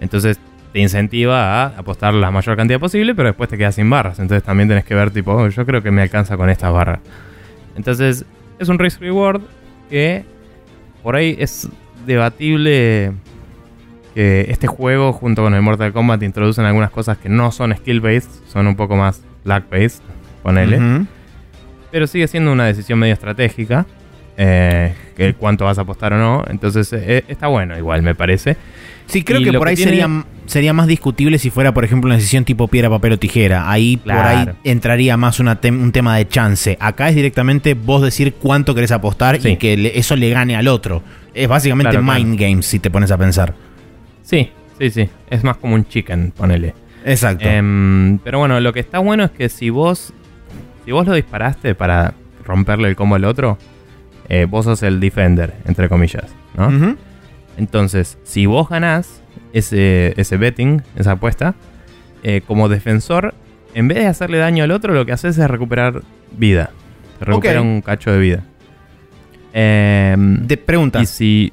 Entonces 0.00 0.38
te 0.72 0.80
incentiva 0.80 1.64
a 1.64 1.66
apostar 1.78 2.14
la 2.14 2.30
mayor 2.30 2.56
cantidad 2.56 2.80
posible, 2.80 3.14
pero 3.14 3.28
después 3.28 3.48
te 3.48 3.58
quedas 3.58 3.74
sin 3.74 3.88
barras. 3.90 4.18
Entonces 4.18 4.42
también 4.42 4.68
tenés 4.68 4.84
que 4.84 4.94
ver, 4.94 5.10
tipo, 5.10 5.32
oh, 5.32 5.48
yo 5.48 5.66
creo 5.66 5.82
que 5.82 5.90
me 5.90 6.02
alcanza 6.02 6.36
con 6.36 6.48
estas 6.48 6.72
barras. 6.72 7.00
Entonces, 7.76 8.24
es 8.58 8.68
un 8.68 8.78
risk 8.78 9.00
reward 9.00 9.42
que 9.90 10.24
por 11.02 11.16
ahí 11.16 11.36
es 11.38 11.68
debatible 12.06 13.12
que 14.14 14.46
este 14.50 14.66
juego 14.66 15.12
junto 15.12 15.42
con 15.42 15.54
el 15.54 15.62
Mortal 15.62 15.92
Kombat 15.92 16.22
introducen 16.22 16.64
algunas 16.64 16.90
cosas 16.90 17.18
que 17.18 17.28
no 17.28 17.50
son 17.52 17.74
skill 17.76 18.00
based, 18.00 18.30
son 18.48 18.66
un 18.66 18.76
poco 18.76 18.96
más 18.96 19.22
luck 19.44 19.64
based, 19.70 20.02
ponele. 20.42 21.06
Pero 21.90 22.06
sigue 22.06 22.26
siendo 22.28 22.52
una 22.52 22.64
decisión 22.66 22.98
medio 22.98 23.14
estratégica. 23.14 23.86
eh, 24.38 24.94
que 25.14 25.34
cuánto 25.34 25.66
vas 25.66 25.76
a 25.76 25.82
apostar 25.82 26.14
o 26.14 26.18
no. 26.18 26.42
Entonces 26.48 26.90
eh, 26.94 27.22
está 27.28 27.48
bueno 27.48 27.76
igual, 27.76 28.00
me 28.02 28.14
parece. 28.14 28.56
Sí, 29.06 29.22
creo 29.22 29.40
Y 29.40 29.44
que 29.44 29.52
por 29.52 29.64
que 29.64 29.70
ahí 29.70 29.76
tiene- 29.76 29.90
sería, 29.90 30.24
sería 30.46 30.72
más 30.72 30.86
discutible 30.86 31.38
si 31.38 31.50
fuera, 31.50 31.74
por 31.74 31.84
ejemplo, 31.84 32.08
una 32.08 32.14
decisión 32.16 32.44
tipo 32.46 32.66
piedra, 32.66 32.88
papel 32.88 33.12
o 33.12 33.18
tijera. 33.18 33.70
Ahí 33.70 33.98
por 33.98 34.12
ahí 34.12 34.48
entraría 34.64 35.18
más 35.18 35.38
una 35.38 35.60
un 35.64 35.92
tema 35.92 36.16
de 36.16 36.26
chance. 36.26 36.78
Acá 36.80 37.10
es 37.10 37.14
directamente 37.14 37.74
vos 37.74 38.00
decir 38.02 38.32
cuánto 38.40 38.74
querés 38.74 38.90
apostar 38.92 39.38
y 39.46 39.56
que 39.58 39.76
le- 39.76 39.98
eso 39.98 40.16
le 40.16 40.30
gane 40.30 40.56
al 40.56 40.66
otro. 40.66 41.02
Es 41.34 41.46
básicamente 41.46 41.90
Claro, 41.90 42.06
claro. 42.06 42.24
mind 42.24 42.40
games 42.40 42.64
si 42.66 42.78
te 42.78 42.90
pones 42.90 43.10
a 43.10 43.18
pensar. 43.18 43.52
Sí, 44.32 44.50
sí, 44.78 44.90
sí. 44.90 45.10
Es 45.28 45.44
más 45.44 45.58
como 45.58 45.74
un 45.74 45.84
chicken, 45.86 46.32
ponele. 46.34 46.74
Exacto. 47.04 47.46
Em, 47.46 48.18
pero 48.24 48.38
bueno, 48.38 48.58
lo 48.60 48.72
que 48.72 48.80
está 48.80 48.98
bueno 48.98 49.24
es 49.24 49.30
que 49.30 49.50
si 49.50 49.68
vos, 49.68 50.14
si 50.86 50.90
vos 50.92 51.06
lo 51.06 51.12
disparaste 51.12 51.74
para 51.74 52.14
romperle 52.44 52.88
el 52.88 52.96
combo 52.96 53.16
al 53.16 53.26
otro, 53.26 53.58
eh, 54.30 54.46
vos 54.48 54.64
sos 54.64 54.82
el 54.84 55.00
defender, 55.00 55.52
entre 55.66 55.90
comillas. 55.90 56.34
Entonces, 57.58 58.16
si 58.22 58.46
vos 58.46 58.70
ganás 58.70 59.22
ese, 59.52 60.14
ese 60.16 60.38
betting, 60.38 60.80
esa 60.96 61.12
apuesta, 61.12 61.54
eh, 62.22 62.40
como 62.46 62.70
defensor, 62.70 63.34
en 63.74 63.88
vez 63.88 63.98
de 63.98 64.06
hacerle 64.06 64.38
daño 64.38 64.64
al 64.64 64.70
otro, 64.70 64.94
lo 64.94 65.04
que 65.04 65.12
haces 65.12 65.36
es 65.36 65.50
recuperar 65.50 66.02
vida. 66.38 66.70
Te 67.18 67.26
recupera 67.26 67.60
un 67.60 67.82
cacho 67.82 68.10
de 68.12 68.18
vida. 68.18 68.44
Em, 69.52 70.46
De 70.46 70.56
pregunta. 70.56 71.02
y 71.02 71.06
si. 71.06 71.52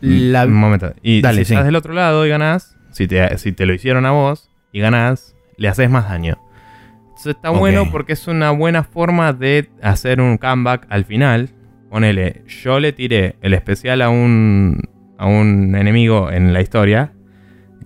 La- 0.00 0.44
Un 0.44 0.54
momento. 0.54 0.92
Y 1.02 1.20
Dale, 1.22 1.38
si 1.40 1.44
sí. 1.46 1.52
estás 1.54 1.66
del 1.66 1.76
otro 1.76 1.92
lado 1.94 2.26
y 2.26 2.28
ganás, 2.28 2.76
si 2.92 3.06
te, 3.06 3.36
si 3.38 3.52
te 3.52 3.66
lo 3.66 3.74
hicieron 3.74 4.06
a 4.06 4.10
vos 4.12 4.50
y 4.72 4.80
ganás, 4.80 5.34
le 5.56 5.68
haces 5.68 5.88
más 5.90 6.08
daño. 6.08 6.38
Entonces 7.00 7.36
está 7.36 7.50
bueno 7.50 7.90
porque 7.90 8.12
es 8.14 8.26
una 8.28 8.50
buena 8.50 8.82
forma 8.84 9.32
de 9.32 9.70
hacer 9.82 10.20
un 10.20 10.36
comeback 10.36 10.86
al 10.90 11.04
final. 11.04 11.50
Ponele, 11.90 12.42
yo 12.62 12.80
le 12.80 12.92
tiré 12.92 13.36
el 13.40 13.54
especial 13.54 14.02
a 14.02 14.08
un, 14.10 14.80
a 15.16 15.26
un 15.26 15.74
enemigo 15.76 16.30
en 16.30 16.52
la 16.52 16.60
historia. 16.60 17.12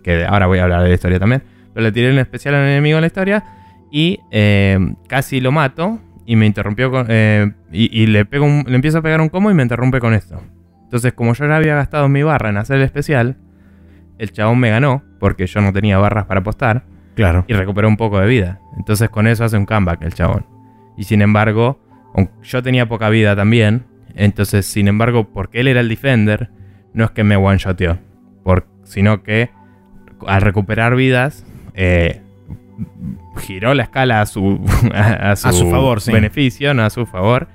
Que 0.02 0.24
ahora 0.24 0.46
voy 0.46 0.58
a 0.60 0.62
hablar 0.64 0.82
de 0.82 0.88
la 0.88 0.94
historia 0.94 1.18
también. 1.18 1.42
Pero 1.74 1.84
le 1.84 1.92
tiré 1.92 2.08
el 2.08 2.18
especial 2.18 2.54
a 2.54 2.58
un 2.58 2.64
enemigo 2.64 2.96
en 2.96 3.02
la 3.02 3.06
historia. 3.06 3.44
Y 3.92 4.18
eh, 4.30 4.78
casi 5.08 5.40
lo 5.40 5.52
mato. 5.52 6.00
Y 6.24 6.36
me 6.36 6.46
interrumpió 6.46 6.90
con. 6.90 7.06
eh, 7.10 7.52
y, 7.70 8.02
y 8.02 8.06
le, 8.06 8.24
pego 8.24 8.44
un- 8.46 8.64
le 8.66 8.74
empiezo 8.76 8.98
a 8.98 9.02
pegar 9.02 9.20
un 9.20 9.28
combo 9.28 9.50
y 9.50 9.54
me 9.54 9.62
interrumpe 9.62 10.00
con 10.00 10.14
esto. 10.14 10.42
Entonces, 10.88 11.12
como 11.12 11.34
yo 11.34 11.46
ya 11.46 11.56
había 11.56 11.74
gastado 11.74 12.08
mi 12.08 12.22
barra 12.22 12.48
en 12.48 12.56
hacer 12.56 12.76
el 12.78 12.82
especial, 12.82 13.36
el 14.18 14.32
chabón 14.32 14.58
me 14.58 14.70
ganó, 14.70 15.02
porque 15.20 15.46
yo 15.46 15.60
no 15.60 15.72
tenía 15.72 15.98
barras 15.98 16.24
para 16.24 16.40
apostar, 16.40 16.84
Claro. 17.14 17.44
y 17.46 17.52
recuperó 17.52 17.88
un 17.88 17.96
poco 17.98 18.18
de 18.20 18.26
vida. 18.26 18.60
Entonces, 18.78 19.10
con 19.10 19.26
eso 19.26 19.44
hace 19.44 19.56
un 19.58 19.66
comeback 19.66 20.00
el 20.02 20.14
chabón. 20.14 20.46
Y 20.96 21.04
sin 21.04 21.20
embargo, 21.20 21.78
yo 22.42 22.62
tenía 22.62 22.88
poca 22.88 23.10
vida 23.10 23.36
también, 23.36 23.84
entonces, 24.14 24.64
sin 24.66 24.88
embargo, 24.88 25.28
porque 25.28 25.60
él 25.60 25.68
era 25.68 25.80
el 25.80 25.88
defender, 25.88 26.50
no 26.94 27.04
es 27.04 27.10
que 27.10 27.22
me 27.22 27.36
one-shoteó, 27.36 27.98
sino 28.84 29.22
que 29.22 29.50
al 30.26 30.40
recuperar 30.40 30.96
vidas, 30.96 31.44
eh, 31.74 32.22
giró 33.36 33.74
la 33.74 33.84
escala 33.84 34.20
a 34.20 34.26
su, 34.26 34.64
a, 34.94 35.30
a 35.32 35.36
su, 35.36 35.48
A 35.48 35.52
su 35.52 35.70
favor, 35.70 36.00
sí. 36.00 36.12
beneficio, 36.12 36.72
no 36.74 36.82
a 36.84 36.90
su 36.90 37.06
favor, 37.06 37.48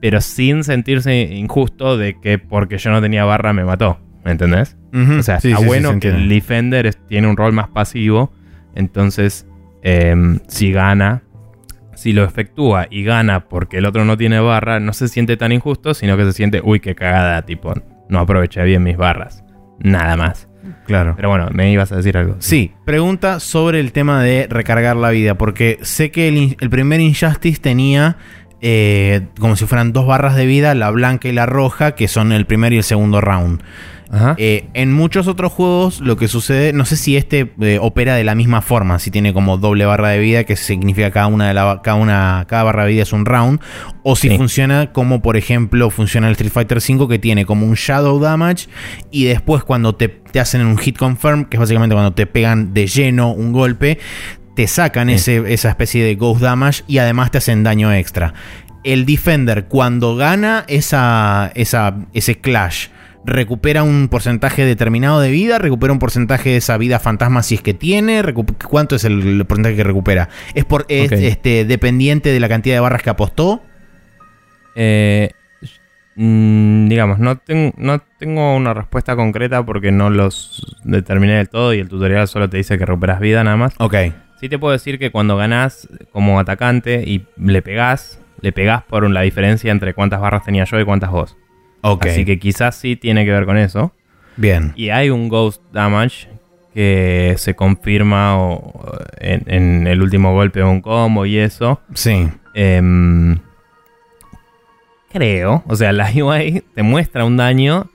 pero 0.00 0.20
sin 0.20 0.64
sentirse 0.64 1.14
injusto 1.34 1.96
de 1.96 2.18
que 2.20 2.38
porque 2.38 2.78
yo 2.78 2.90
no 2.90 3.00
tenía 3.00 3.24
barra 3.24 3.52
me 3.52 3.64
mató. 3.64 3.98
¿Me 4.24 4.32
entendés? 4.32 4.76
O 4.92 5.22
sea, 5.22 5.38
Sí, 5.40 5.48
está 5.48 5.58
sí, 5.58 5.62
sí, 5.62 5.66
bueno 5.66 5.92
se 5.92 6.00
que 6.00 6.08
el 6.08 6.28
defender 6.28 6.86
es- 6.86 6.98
tiene 7.06 7.28
un 7.28 7.36
rol 7.36 7.52
más 7.52 7.68
pasivo. 7.68 8.32
Entonces, 8.74 9.46
em, 9.82 10.40
si 10.48 10.72
gana, 10.72 11.22
si 11.94 12.12
lo 12.12 12.24
efectúa 12.24 12.88
y 12.90 13.04
gana 13.04 13.48
porque 13.48 13.78
el 13.78 13.86
otro 13.86 14.04
no 14.04 14.16
tiene 14.16 14.40
barra, 14.40 14.80
no 14.80 14.92
se 14.92 15.08
siente 15.08 15.36
tan 15.36 15.52
injusto, 15.52 15.94
sino 15.94 16.16
que 16.16 16.24
se 16.24 16.32
siente, 16.32 16.60
uy, 16.62 16.80
qué 16.80 16.94
cagada, 16.94 17.42
tipo, 17.42 17.72
no 18.08 18.18
aproveché 18.18 18.64
bien 18.64 18.82
mis 18.82 18.96
barras. 18.96 19.44
Nada 19.78 20.16
más. 20.16 20.48
Claro. 20.86 21.14
Pero 21.14 21.28
bueno, 21.28 21.48
me 21.52 21.70
ibas 21.70 21.92
a 21.92 21.96
decir 21.96 22.16
algo. 22.18 22.34
Sí, 22.40 22.72
pregunta 22.84 23.38
sobre 23.38 23.78
el 23.78 23.92
tema 23.92 24.22
de 24.22 24.48
recargar 24.50 24.96
la 24.96 25.10
vida, 25.10 25.36
porque 25.36 25.78
sé 25.82 26.10
que 26.10 26.26
el, 26.28 26.56
el 26.60 26.70
primer 26.70 27.00
Injustice 27.00 27.60
tenía 27.60 28.16
eh, 28.68 29.28
como 29.38 29.54
si 29.54 29.64
fueran 29.66 29.92
dos 29.92 30.06
barras 30.08 30.34
de 30.34 30.44
vida, 30.44 30.74
la 30.74 30.90
blanca 30.90 31.28
y 31.28 31.32
la 31.32 31.46
roja, 31.46 31.92
que 31.94 32.08
son 32.08 32.32
el 32.32 32.46
primer 32.46 32.72
y 32.72 32.78
el 32.78 32.82
segundo 32.82 33.20
round. 33.20 33.62
Ajá. 34.10 34.34
Eh, 34.38 34.66
en 34.74 34.92
muchos 34.92 35.26
otros 35.28 35.52
juegos 35.52 36.00
lo 36.00 36.16
que 36.16 36.26
sucede, 36.28 36.72
no 36.72 36.84
sé 36.84 36.96
si 36.96 37.16
este 37.16 37.52
eh, 37.60 37.78
opera 37.80 38.14
de 38.16 38.22
la 38.24 38.34
misma 38.36 38.60
forma, 38.62 38.98
si 39.00 39.10
tiene 39.12 39.32
como 39.32 39.56
doble 39.56 39.84
barra 39.84 40.08
de 40.10 40.18
vida, 40.18 40.42
que 40.44 40.56
significa 40.56 41.10
cada 41.12 41.26
una 41.28 41.46
de 41.48 41.54
la 41.54 41.80
cada 41.82 41.96
una 41.96 42.44
cada 42.48 42.62
barra 42.64 42.84
de 42.84 42.90
vida 42.90 43.02
es 43.02 43.12
un 43.12 43.24
round, 43.24 43.60
o 44.04 44.14
si 44.16 44.28
Sí. 44.30 44.36
funciona 44.36 44.92
como 44.92 45.22
por 45.22 45.36
ejemplo 45.36 45.90
funciona 45.90 46.26
el 46.28 46.32
Street 46.32 46.52
Fighter 46.52 46.78
V 46.78 47.08
que 47.08 47.18
tiene 47.20 47.46
como 47.46 47.66
un 47.66 47.74
shadow 47.74 48.18
damage 48.20 48.68
y 49.12 49.24
después 49.24 49.62
cuando 49.64 49.94
te, 49.96 50.08
te 50.08 50.38
hacen 50.40 50.64
un 50.66 50.78
hit 50.78 50.96
confirm, 50.96 51.44
que 51.44 51.56
es 51.56 51.60
básicamente 51.60 51.94
cuando 51.94 52.12
te 52.14 52.26
pegan 52.26 52.74
de 52.74 52.86
lleno 52.86 53.32
un 53.32 53.52
golpe, 53.52 53.98
te 54.56 54.66
sacan 54.66 55.06
Sí. 55.08 55.14
ese, 55.14 55.52
esa 55.54 55.68
especie 55.68 56.02
de 56.04 56.16
ghost 56.16 56.40
damage 56.42 56.82
y 56.88 56.98
además 56.98 57.30
te 57.30 57.38
hacen 57.38 57.62
daño 57.62 57.92
extra. 57.92 58.34
El 58.82 59.06
defender 59.06 59.66
cuando 59.66 60.16
gana 60.16 60.64
esa, 60.66 61.52
esa, 61.54 61.94
ese 62.12 62.40
clash 62.40 62.88
recupera 63.24 63.82
un 63.82 64.06
porcentaje 64.08 64.64
determinado 64.64 65.20
de 65.20 65.30
vida, 65.32 65.58
recupera 65.58 65.92
un 65.92 65.98
porcentaje 65.98 66.50
de 66.50 66.56
esa 66.58 66.76
vida 66.78 67.00
fantasma 67.00 67.42
si 67.42 67.56
es 67.56 67.60
que 67.60 67.74
tiene, 67.74 68.22
¿cuánto 68.68 68.94
es 68.96 69.04
el 69.04 69.44
porcentaje 69.46 69.74
que 69.76 69.82
recupera? 69.84 70.28
¿Es, 70.54 70.64
por, 70.64 70.86
es 70.88 71.10
este, 71.10 71.64
dependiente 71.64 72.30
de 72.32 72.38
la 72.40 72.48
cantidad 72.48 72.76
de 72.76 72.80
barras 72.80 73.02
que 73.02 73.10
apostó? 73.10 73.62
Eh, 74.76 75.30
mm, 76.14 76.86
digamos, 76.88 77.18
no, 77.18 77.36
ten- 77.38 77.74
no 77.76 77.98
tengo 78.18 78.54
una 78.56 78.72
respuesta 78.74 79.16
concreta 79.16 79.64
porque 79.66 79.90
no 79.90 80.08
los 80.10 80.76
determiné 80.84 81.34
del 81.34 81.48
todo 81.48 81.74
y 81.74 81.80
el 81.80 81.88
tutorial 81.88 82.28
solo 82.28 82.48
te 82.48 82.58
dice 82.58 82.78
que 82.78 82.86
recuperas 82.86 83.18
vida 83.18 83.42
nada 83.42 83.56
más. 83.56 83.74
Ok, 83.78 83.94
Sí 84.40 84.48
te 84.48 84.58
puedo 84.58 84.72
decir 84.72 84.98
que 84.98 85.10
cuando 85.10 85.36
ganás 85.36 85.88
como 86.12 86.38
atacante 86.38 87.02
y 87.06 87.24
le 87.36 87.62
pegás, 87.62 88.20
le 88.40 88.52
pegás 88.52 88.82
por 88.84 89.08
la 89.10 89.22
diferencia 89.22 89.72
entre 89.72 89.94
cuántas 89.94 90.20
barras 90.20 90.44
tenía 90.44 90.64
yo 90.64 90.78
y 90.78 90.84
cuántas 90.84 91.10
vos. 91.10 91.36
ok, 91.82 92.06
Así 92.06 92.24
que 92.24 92.38
quizás 92.38 92.76
sí 92.76 92.96
tiene 92.96 93.24
que 93.24 93.30
ver 93.32 93.46
con 93.46 93.56
eso. 93.56 93.92
bien. 94.36 94.72
Y 94.76 94.90
hay 94.90 95.08
un 95.10 95.28
Ghost 95.28 95.62
Damage 95.72 96.28
que 96.74 97.34
se 97.38 97.54
confirma 97.56 98.38
o- 98.38 98.98
en, 99.18 99.42
en 99.46 99.86
el 99.86 100.02
último 100.02 100.34
golpe 100.34 100.58
de 100.60 100.66
un 100.66 100.82
combo 100.82 101.24
y 101.24 101.38
eso. 101.38 101.80
Sí, 101.94 102.28
Em, 102.52 103.38
creo, 105.10 105.62
o 105.66 105.76
sea, 105.76 105.92
la 105.92 106.10
UI 106.14 106.62
te 106.74 106.82
muestra 106.82 107.24
un 107.24 107.36
daño, 107.36 107.88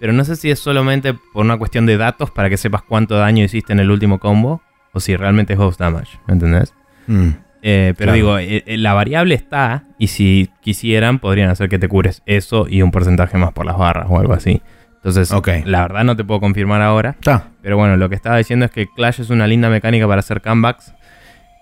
pero 0.00 0.12
no 0.12 0.24
sé 0.24 0.36
si 0.36 0.50
es 0.50 0.58
solamente 0.58 1.14
por 1.32 1.44
una 1.44 1.56
cuestión 1.58 1.86
de 1.86 1.96
datos 1.96 2.30
para 2.30 2.48
que 2.48 2.56
sepas 2.56 2.82
cuánto 2.82 3.16
daño 3.16 3.44
hiciste 3.44 3.72
en 3.72 3.80
el 3.80 3.90
último 3.90 4.18
combo 4.18 4.62
o 4.98 5.00
si 5.00 5.16
realmente 5.16 5.52
es 5.54 5.58
Ghost 5.58 5.78
Damage, 5.80 6.18
¿me 6.26 6.34
entendés? 6.34 6.74
Mm, 7.06 7.28
Eh, 7.62 7.94
pero 7.98 8.12
Claro. 8.12 8.16
digo, 8.16 8.38
eh, 8.38 8.62
eh, 8.66 8.76
la 8.78 8.94
variable 8.94 9.34
está 9.34 9.82
y 9.98 10.06
si 10.08 10.48
quisieran 10.60 11.18
podrían 11.18 11.50
hacer 11.50 11.68
que 11.68 11.78
te 11.80 11.88
cures 11.88 12.22
eso 12.26 12.66
y 12.68 12.82
un 12.82 12.90
porcentaje 12.92 13.36
más 13.36 13.52
por 13.52 13.66
las 13.66 13.76
barras 13.76 14.06
o 14.08 14.18
algo 14.20 14.32
así. 14.32 14.62
Entonces, 14.96 15.32
Ok. 15.32 15.48
la 15.64 15.82
verdad 15.82 16.04
no 16.04 16.14
te 16.16 16.22
puedo 16.24 16.38
confirmar 16.40 16.82
ahora. 16.82 17.16
Pero 17.62 17.76
bueno, 17.76 17.96
lo 17.96 18.08
que 18.08 18.14
estaba 18.14 18.36
diciendo 18.36 18.64
es 18.64 18.70
que 18.70 18.86
Clash 18.94 19.20
es 19.20 19.30
una 19.30 19.46
linda 19.48 19.68
mecánica 19.70 20.06
para 20.06 20.20
hacer 20.20 20.40
comebacks 20.40 20.94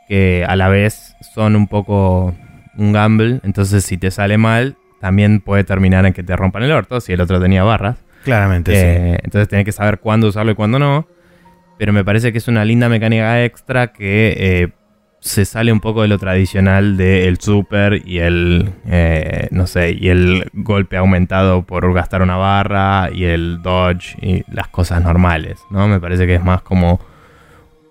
que 0.08 0.44
a 0.46 0.54
la 0.56 0.68
vez 0.68 1.14
son 1.34 1.56
un 1.56 1.66
poco 1.66 2.34
un 2.76 2.92
gamble. 2.92 3.40
Entonces, 3.42 3.84
si 3.84 3.96
te 3.96 4.10
sale 4.10 4.36
mal, 4.38 4.76
también 5.00 5.40
puede 5.40 5.64
terminar 5.64 6.04
en 6.06 6.12
que 6.12 6.22
te 6.22 6.36
rompan 6.36 6.62
el 6.62 6.72
orto 6.72 7.00
si 7.00 7.12
el 7.14 7.20
otro 7.22 7.40
tenía 7.40 7.64
barras. 7.64 7.96
Claramente, 8.24 8.72
sí. 8.72 9.18
Entonces, 9.24 9.48
tenés 9.48 9.64
que 9.64 9.72
saber 9.72 9.98
cuándo 9.98 10.28
usarlo 10.28 10.52
y 10.52 10.54
cuándo 10.54 10.78
no. 10.78 11.06
Pero 11.78 11.92
me 11.92 12.04
parece 12.04 12.32
que 12.32 12.38
es 12.38 12.48
una 12.48 12.64
linda 12.64 12.88
mecánica 12.88 13.44
extra 13.44 13.92
que 13.92 14.34
eh, 14.38 14.68
se 15.20 15.44
sale 15.44 15.72
un 15.72 15.80
poco 15.80 16.02
de 16.02 16.08
lo 16.08 16.18
tradicional 16.18 16.96
del 16.96 17.38
super 17.38 18.00
y 18.06 18.18
el, 18.18 18.72
eh, 18.86 19.48
no 19.50 19.66
sé, 19.66 19.92
y 19.98 20.08
el 20.08 20.48
golpe 20.52 20.96
aumentado 20.96 21.62
por 21.62 21.92
gastar 21.92 22.22
una 22.22 22.36
barra 22.36 23.10
y 23.12 23.24
el 23.24 23.60
dodge 23.62 24.16
y 24.22 24.44
las 24.50 24.68
cosas 24.68 25.02
normales, 25.02 25.58
¿no? 25.70 25.88
Me 25.88 26.00
parece 26.00 26.26
que 26.26 26.36
es 26.36 26.44
más 26.44 26.62
como 26.62 27.00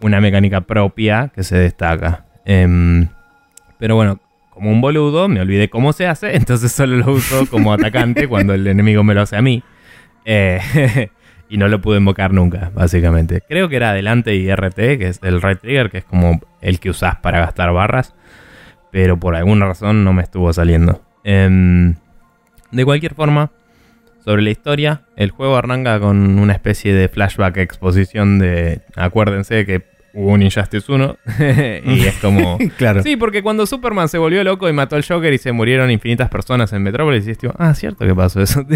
una 0.02 0.22
mecánica 0.22 0.62
propia 0.62 1.32
que 1.34 1.44
se 1.44 1.58
destaca. 1.58 2.26
Em, 2.46 3.08
pero 3.80 3.96
bueno, 3.96 4.20
como 4.50 4.72
un 4.72 4.80
boludo, 4.80 5.28
me 5.28 5.42
olvidé 5.42 5.70
cómo 5.70 5.92
se 5.92 6.08
hace, 6.08 6.36
entonces 6.38 6.72
solo 6.72 6.96
lo 6.96 7.12
uso 7.12 7.46
como 7.48 7.74
atacante 7.74 8.28
cuando 8.28 8.54
el 8.54 8.66
enemigo 8.66 9.04
me 9.04 9.14
lo 9.14 9.22
hace 9.22 9.36
a 9.36 9.42
mí. 9.42 9.62
Eh, 10.24 11.10
y 11.50 11.58
no 11.58 11.68
lo 11.68 11.82
pude 11.82 11.98
invocar 11.98 12.34
nunca, 12.34 12.72
básicamente. 12.74 13.42
Creo 13.48 13.70
que 13.70 13.76
era 13.76 13.92
adelante 13.92 14.36
y 14.36 14.54
RT, 14.54 14.76
que 14.76 15.08
es 15.08 15.20
el 15.24 15.42
right 15.42 15.60
trigger, 15.60 15.90
que 15.92 16.00
es 16.00 16.06
como 16.06 16.40
el 16.62 16.80
que 16.80 16.90
usás 16.90 17.18
para 17.18 17.40
gastar 17.40 17.72
barras. 17.74 18.14
Pero 18.92 19.20
por 19.20 19.36
alguna 19.36 19.66
razón 19.66 20.04
no 20.04 20.14
me 20.14 20.24
estuvo 20.24 20.52
saliendo. 20.54 21.02
Em, 21.24 21.96
de 22.72 22.86
cualquier 22.86 23.14
forma, 23.14 23.52
sobre 24.24 24.42
la 24.42 24.50
historia, 24.50 25.02
el 25.18 25.32
juego 25.32 25.56
arranca 25.56 26.00
con 26.00 26.40
una 26.40 26.54
especie 26.54 26.94
de 26.94 27.10
flashback 27.10 27.58
exposición 27.58 28.40
de... 28.40 28.82
Acuérdense 28.96 29.66
que 29.66 29.95
hubo 30.16 30.32
un 30.32 30.42
Injustice 30.42 30.92
1. 30.92 31.18
y 31.86 32.00
es 32.02 32.16
como. 32.16 32.58
claro. 32.78 33.04
Sí, 33.04 33.16
porque 33.18 33.44
cuando 33.44 33.66
Superman 33.66 34.10
se 34.10 34.18
volvió 34.18 34.44
loco 34.44 34.68
y 34.68 34.74
mató 34.74 34.96
al 34.96 35.06
Joker 35.06 35.32
y 35.34 35.38
se 35.38 35.52
murieron 35.52 35.92
infinitas 35.92 36.30
personas 36.30 36.74
en 36.74 36.82
Metrópolis, 36.82 37.28
y 37.28 37.32
es 37.32 37.38
tipo, 37.38 37.54
ah, 37.58 37.74
cierto 37.76 38.06
que 38.06 38.16
pasó 38.16 38.42
eso. 38.42 38.66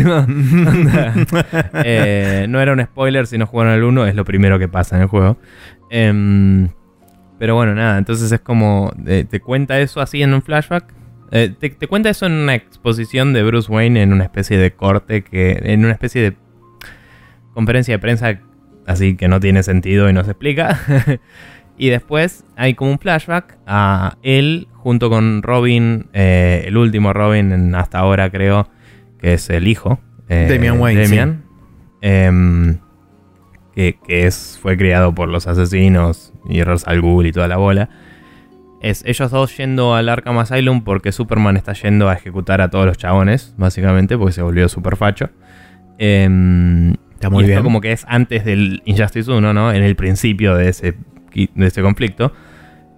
Eh, 1.83 2.45
no 2.49 2.59
era 2.59 2.73
un 2.73 2.83
spoiler 2.83 3.25
si 3.25 3.37
no 3.37 3.45
jugaron 3.45 3.73
el 3.73 3.83
1, 3.83 4.07
es 4.07 4.15
lo 4.15 4.25
primero 4.25 4.59
que 4.59 4.67
pasa 4.67 4.95
en 4.95 5.03
el 5.03 5.07
juego. 5.07 5.37
Em, 5.89 6.69
pero 7.37 7.55
bueno, 7.55 7.73
nada, 7.73 7.97
entonces 7.97 8.31
es 8.31 8.39
como. 8.41 8.91
eh, 9.07 9.25
te 9.29 9.39
cuenta 9.39 9.79
eso 9.79 10.01
así 10.01 10.21
en 10.21 10.33
un 10.33 10.41
flashback. 10.41 10.93
Eh, 11.31 11.53
te, 11.57 11.69
te 11.69 11.87
cuenta 11.87 12.09
eso 12.09 12.25
en 12.25 12.33
una 12.33 12.55
exposición 12.55 13.33
de 13.33 13.43
Bruce 13.43 13.71
Wayne 13.71 14.01
en 14.01 14.13
una 14.13 14.23
especie 14.23 14.57
de 14.57 14.71
corte 14.71 15.23
que. 15.23 15.59
en 15.63 15.85
una 15.85 15.93
especie 15.93 16.21
de 16.21 16.37
conferencia 17.53 17.95
de 17.95 17.99
prensa 17.99 18.39
así 18.89 19.15
que 19.15 19.27
no 19.27 19.39
tiene 19.39 19.63
sentido 19.63 20.09
y 20.09 20.13
no 20.13 20.23
se 20.23 20.31
explica. 20.31 20.79
y 21.77 21.89
después 21.89 22.45
hay 22.57 22.73
como 22.73 22.91
un 22.91 22.99
flashback 22.99 23.57
a 23.65 24.17
él 24.23 24.67
junto 24.73 25.09
con 25.09 25.43
Robin, 25.43 26.07
eh, 26.13 26.63
el 26.67 26.75
último 26.77 27.13
Robin 27.13 27.51
en- 27.51 27.75
hasta 27.75 27.99
ahora 27.99 28.29
creo, 28.29 28.69
que 29.19 29.33
es 29.33 29.49
el 29.49 29.67
hijo. 29.67 29.99
eh, 30.27 30.47
Damian 30.49 30.79
Wayne, 30.79 31.01
Damian, 31.03 31.43
em, 32.01 32.77
que, 33.75 33.97
que 34.05 34.27
es, 34.27 34.59
fue 34.61 34.77
criado 34.77 35.13
por 35.15 35.29
los 35.29 35.47
asesinos 35.47 36.33
y 36.47 36.63
Ra's 36.63 36.85
al 36.87 37.01
Ghul 37.01 37.25
y 37.27 37.31
toda 37.31 37.47
la 37.47 37.57
bola. 37.57 37.89
Es 38.81 39.03
ellos 39.05 39.29
dos 39.31 39.55
yendo 39.57 39.93
al 39.95 40.07
Arkham 40.07 40.37
Asylum 40.37 40.83
porque 40.85 41.11
Superman 41.11 41.57
está 41.57 41.73
yendo 41.73 42.07
a 42.09 42.13
ejecutar 42.13 42.61
a 42.61 42.69
todos 42.69 42.85
los 42.85 42.97
chabones, 42.97 43.53
básicamente, 43.57 44.17
porque 44.17 44.31
se 44.33 44.41
volvió 44.41 44.69
super 44.69 44.95
facho. 44.95 45.29
Em, 45.97 46.95
Está 47.19 47.29
muy 47.29 47.41
y 47.43 47.47
esto 47.47 47.55
bien. 47.55 47.63
como 47.63 47.81
que 47.81 47.91
es 47.91 48.05
antes 48.07 48.45
del 48.45 48.81
Injustice 48.85 49.29
1, 49.29 49.53
¿no? 49.53 49.73
En 49.73 49.83
el 49.83 49.95
principio 49.97 50.55
de 50.55 50.69
ese, 50.69 50.95
de 51.33 51.67
ese 51.67 51.81
conflicto. 51.81 52.31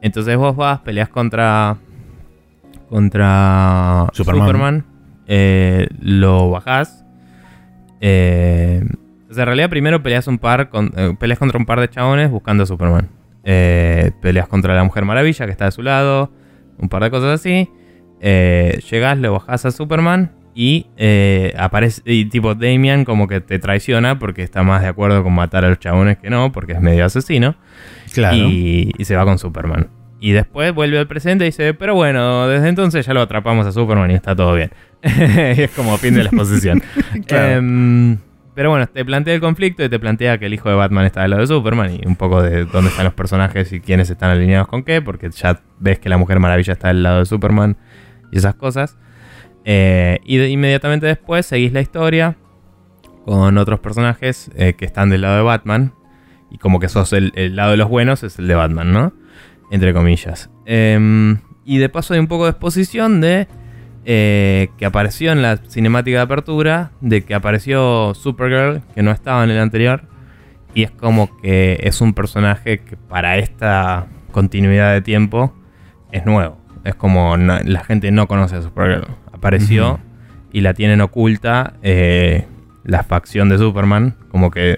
Entonces 0.03 0.37
vos 0.37 0.55
vas, 0.55 0.79
peleas 0.81 1.09
contra. 1.09 1.77
Contra 2.89 4.07
Superman. 4.13 4.45
Superman. 4.47 4.85
eh, 5.27 5.87
lo 6.01 6.49
bajás. 6.49 7.05
eh, 8.01 8.83
o 9.29 9.33
sea, 9.33 9.43
en 9.43 9.47
realidad 9.47 9.69
primero 9.69 10.03
peleas 10.03 10.27
un 10.27 10.37
par 10.39 10.69
con, 10.69 10.91
eh, 10.97 11.15
peleas 11.17 11.39
contra 11.39 11.57
un 11.57 11.65
par 11.65 11.79
de 11.79 11.87
chabones 11.89 12.29
buscando 12.29 12.63
a 12.63 12.65
Superman. 12.65 13.07
Eh, 13.45 14.11
peleas 14.21 14.47
contra 14.49 14.75
la 14.75 14.83
Mujer 14.83 15.05
Maravilla 15.05 15.45
que 15.45 15.51
está 15.51 15.65
de 15.65 15.71
su 15.71 15.81
lado. 15.81 16.31
Un 16.77 16.89
par 16.89 17.01
de 17.03 17.11
cosas 17.11 17.39
así. 17.39 17.69
Eh, 18.19 18.81
llegás, 18.91 19.17
lo 19.17 19.31
bajás 19.33 19.65
a 19.65 19.71
Superman. 19.71 20.31
Y 20.53 20.87
eh, 20.97 21.53
aparece. 21.57 22.01
Y 22.05 22.25
tipo 22.25 22.55
Damian 22.55 23.05
como 23.05 23.27
que 23.27 23.41
te 23.41 23.59
traiciona. 23.59 24.19
Porque 24.19 24.43
está 24.43 24.63
más 24.63 24.81
de 24.81 24.87
acuerdo 24.87 25.23
con 25.23 25.33
matar 25.33 25.65
a 25.65 25.69
los 25.69 25.79
chabones 25.79 26.17
que 26.17 26.29
no. 26.29 26.51
Porque 26.51 26.73
es 26.73 26.81
medio 26.81 27.05
asesino. 27.05 27.55
Claro. 28.13 28.35
Y, 28.37 28.91
y 28.97 29.05
se 29.05 29.15
va 29.15 29.25
con 29.25 29.37
Superman. 29.37 29.89
Y 30.23 30.33
después 30.33 30.71
vuelve 30.71 30.99
al 30.99 31.07
presente 31.07 31.45
y 31.45 31.47
dice, 31.47 31.73
pero 31.73 31.95
bueno, 31.95 32.47
desde 32.47 32.69
entonces 32.69 33.03
ya 33.03 33.13
lo 33.13 33.21
atrapamos 33.21 33.65
a 33.65 33.71
Superman 33.71 34.11
y 34.11 34.13
está 34.13 34.35
todo 34.35 34.53
bien. 34.53 34.69
y 35.03 35.61
es 35.61 35.71
como 35.71 35.97
fin 35.97 36.13
de 36.13 36.23
la 36.23 36.29
exposición. 36.29 36.83
Claro. 37.25 37.49
Em, 37.53 38.17
pero 38.53 38.69
bueno, 38.69 38.85
te 38.85 39.03
plantea 39.03 39.33
el 39.33 39.41
conflicto 39.41 39.83
y 39.83 39.89
te 39.89 39.97
plantea 39.97 40.37
que 40.37 40.45
el 40.45 40.53
hijo 40.53 40.69
de 40.69 40.75
Batman 40.75 41.05
está 41.05 41.21
del 41.21 41.31
lado 41.31 41.41
de 41.41 41.47
Superman 41.47 41.95
y 41.95 42.05
un 42.05 42.15
poco 42.15 42.43
de 42.43 42.65
dónde 42.65 42.91
están 42.91 43.05
los 43.05 43.15
personajes 43.15 43.73
y 43.73 43.79
quiénes 43.79 44.11
están 44.11 44.29
alineados 44.29 44.67
con 44.67 44.83
qué, 44.83 45.01
porque 45.01 45.31
ya 45.31 45.59
ves 45.79 45.97
que 45.97 46.09
la 46.09 46.17
Mujer 46.17 46.39
Maravilla 46.39 46.73
está 46.73 46.89
del 46.89 47.01
lado 47.01 47.19
de 47.19 47.25
Superman 47.25 47.77
y 48.31 48.37
esas 48.37 48.53
cosas. 48.53 48.97
Eh, 49.65 50.19
y 50.23 50.37
de- 50.37 50.49
inmediatamente 50.49 51.05
después 51.05 51.45
seguís 51.45 51.71
la 51.73 51.81
historia 51.81 52.35
con 53.25 53.57
otros 53.57 53.79
personajes 53.79 54.49
eh, 54.55 54.73
que 54.73 54.85
están 54.85 55.09
del 55.09 55.21
lado 55.21 55.37
de 55.37 55.43
Batman. 55.43 55.93
Y 56.49 56.57
como 56.57 56.79
que 56.79 56.89
sos 56.89 57.13
el, 57.13 57.31
el 57.35 57.55
lado 57.55 57.71
de 57.71 57.77
los 57.77 57.87
buenos, 57.89 58.23
es 58.23 58.37
el 58.39 58.47
de 58.47 58.55
Batman, 58.55 58.91
¿no? 58.91 59.13
Entre 59.71 59.93
comillas. 59.93 60.49
Em, 60.65 61.37
y 61.63 61.77
de 61.77 61.87
paso 61.89 62.13
hay 62.13 62.19
un 62.19 62.27
poco 62.27 62.43
de 62.45 62.49
exposición 62.51 63.21
de 63.21 63.47
eh, 64.03 64.69
que 64.77 64.85
apareció 64.85 65.31
en 65.31 65.41
la 65.43 65.57
cinemática 65.57 66.17
de 66.17 66.23
apertura, 66.23 66.91
de 66.99 67.21
que 67.23 67.35
apareció 67.35 68.13
Supergirl, 68.15 68.81
que 68.95 69.03
no 69.03 69.11
estaba 69.11 69.43
en 69.43 69.51
el 69.51 69.59
anterior. 69.59 70.03
Y 70.73 70.83
es 70.83 70.91
como 70.91 71.37
que 71.37 71.79
es 71.83 72.01
un 72.01 72.13
personaje 72.13 72.79
que 72.79 72.97
para 72.97 73.37
esta 73.37 74.07
continuidad 74.31 74.91
de 74.93 75.01
tiempo 75.01 75.53
es 76.11 76.25
nuevo. 76.25 76.57
Es 76.83 76.95
como 76.95 77.37
la 77.37 77.83
gente 77.83 78.11
no 78.11 78.27
conoce 78.27 78.55
a 78.55 78.61
Supergirl. 78.61 79.07
Apareció 79.41 79.99
y 80.53 80.61
la 80.61 80.75
tienen 80.75 81.01
oculta 81.01 81.73
eh, 81.81 82.45
la 82.83 83.01
facción 83.01 83.49
de 83.49 83.57
Superman. 83.57 84.13
Como 84.29 84.51
que 84.51 84.77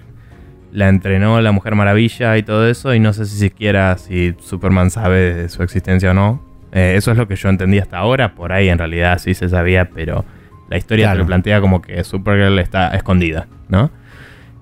la 0.72 0.88
entrenó 0.88 1.42
la 1.42 1.52
Mujer 1.52 1.76
Maravilla 1.76 2.38
y 2.38 2.44
todo 2.44 2.66
eso. 2.70 2.94
Y 2.96 3.00
no 3.02 3.12
sé 3.12 3.26
si 3.26 3.38
siquiera 3.38 3.98
si 3.98 4.34
Superman 4.40 4.90
sabe 4.90 5.34
de 5.34 5.50
su 5.50 5.64
existencia 5.64 6.12
o 6.12 6.14
no. 6.14 6.42
Eh, 6.72 6.94
eso 6.96 7.12
es 7.12 7.18
lo 7.18 7.28
que 7.28 7.36
yo 7.36 7.50
entendí 7.50 7.78
hasta 7.80 7.98
ahora. 7.98 8.36
Por 8.36 8.54
ahí 8.54 8.70
en 8.70 8.78
realidad 8.78 9.18
sí 9.20 9.34
se 9.34 9.50
sabía, 9.50 9.90
pero 9.90 10.24
la 10.70 10.78
historia 10.78 11.08
Claro. 11.08 11.18
te 11.18 11.20
lo 11.24 11.28
plantea 11.28 11.60
como 11.60 11.82
que 11.82 12.02
Supergirl 12.06 12.58
está 12.60 12.96
escondida, 12.96 13.48
¿no? 13.68 13.92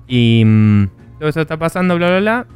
Y 0.07 0.41
mm, 0.43 0.87
todo 1.19 1.29
eso 1.29 1.41
está 1.41 1.57
pasando, 1.57 1.95
bla, 1.95 2.07
bla, 2.07 2.19
bla. 2.19 2.47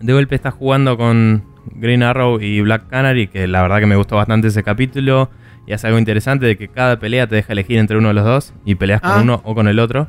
De 0.00 0.12
golpe 0.12 0.36
está 0.36 0.52
jugando 0.52 0.96
con 0.96 1.42
Green 1.74 2.04
Arrow 2.04 2.40
y 2.40 2.60
Black 2.60 2.86
Canary, 2.88 3.26
que 3.26 3.48
la 3.48 3.60
verdad 3.62 3.80
que 3.80 3.86
me 3.86 3.96
gustó 3.96 4.14
bastante 4.14 4.46
ese 4.48 4.62
capítulo. 4.62 5.30
Y 5.70 5.72
hace 5.72 5.86
algo 5.86 6.00
interesante 6.00 6.46
de 6.46 6.56
que 6.56 6.66
cada 6.66 6.98
pelea 6.98 7.28
te 7.28 7.36
deja 7.36 7.52
elegir 7.52 7.78
entre 7.78 7.96
uno 7.96 8.08
de 8.08 8.14
los 8.14 8.24
dos 8.24 8.54
y 8.64 8.74
peleas 8.74 9.00
con 9.00 9.10
Ah. 9.12 9.20
uno 9.22 9.40
o 9.44 9.54
con 9.54 9.68
el 9.68 9.78
otro. 9.78 10.08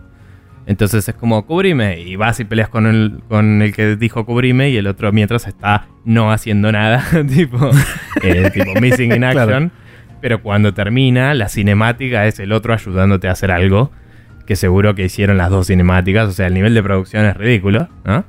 Entonces 0.65 1.07
es 1.07 1.13
como 1.13 1.45
cubrime 1.45 1.99
y 1.99 2.15
vas 2.15 2.39
y 2.39 2.45
peleas 2.45 2.67
con 2.67 2.87
el, 2.87 3.19
con 3.29 3.61
el 3.61 3.71
que 3.71 3.95
dijo 3.95 4.25
cubrime 4.25 4.71
y 4.71 4.77
el 4.77 4.87
otro 4.87 5.11
mientras 5.11 5.45
está 5.45 5.85
no 6.03 6.31
haciendo 6.31 6.71
nada, 6.71 7.03
tipo, 7.31 7.69
eh, 8.23 8.49
tipo 8.51 8.73
missing 8.81 9.11
in 9.13 9.23
action. 9.23 9.45
Claro. 9.69 9.71
Pero 10.19 10.41
cuando 10.41 10.73
termina, 10.73 11.35
la 11.35 11.47
cinemática 11.47 12.25
es 12.25 12.39
el 12.39 12.53
otro 12.53 12.73
ayudándote 12.73 13.27
a 13.27 13.33
hacer 13.33 13.51
algo. 13.51 13.91
Que 14.47 14.55
seguro 14.55 14.95
que 14.95 15.03
hicieron 15.05 15.37
las 15.37 15.51
dos 15.51 15.67
cinemáticas. 15.67 16.27
O 16.27 16.31
sea, 16.31 16.47
el 16.47 16.55
nivel 16.55 16.73
de 16.73 16.81
producción 16.81 17.23
es 17.25 17.37
ridículo, 17.37 17.87
¿no? 18.03 18.25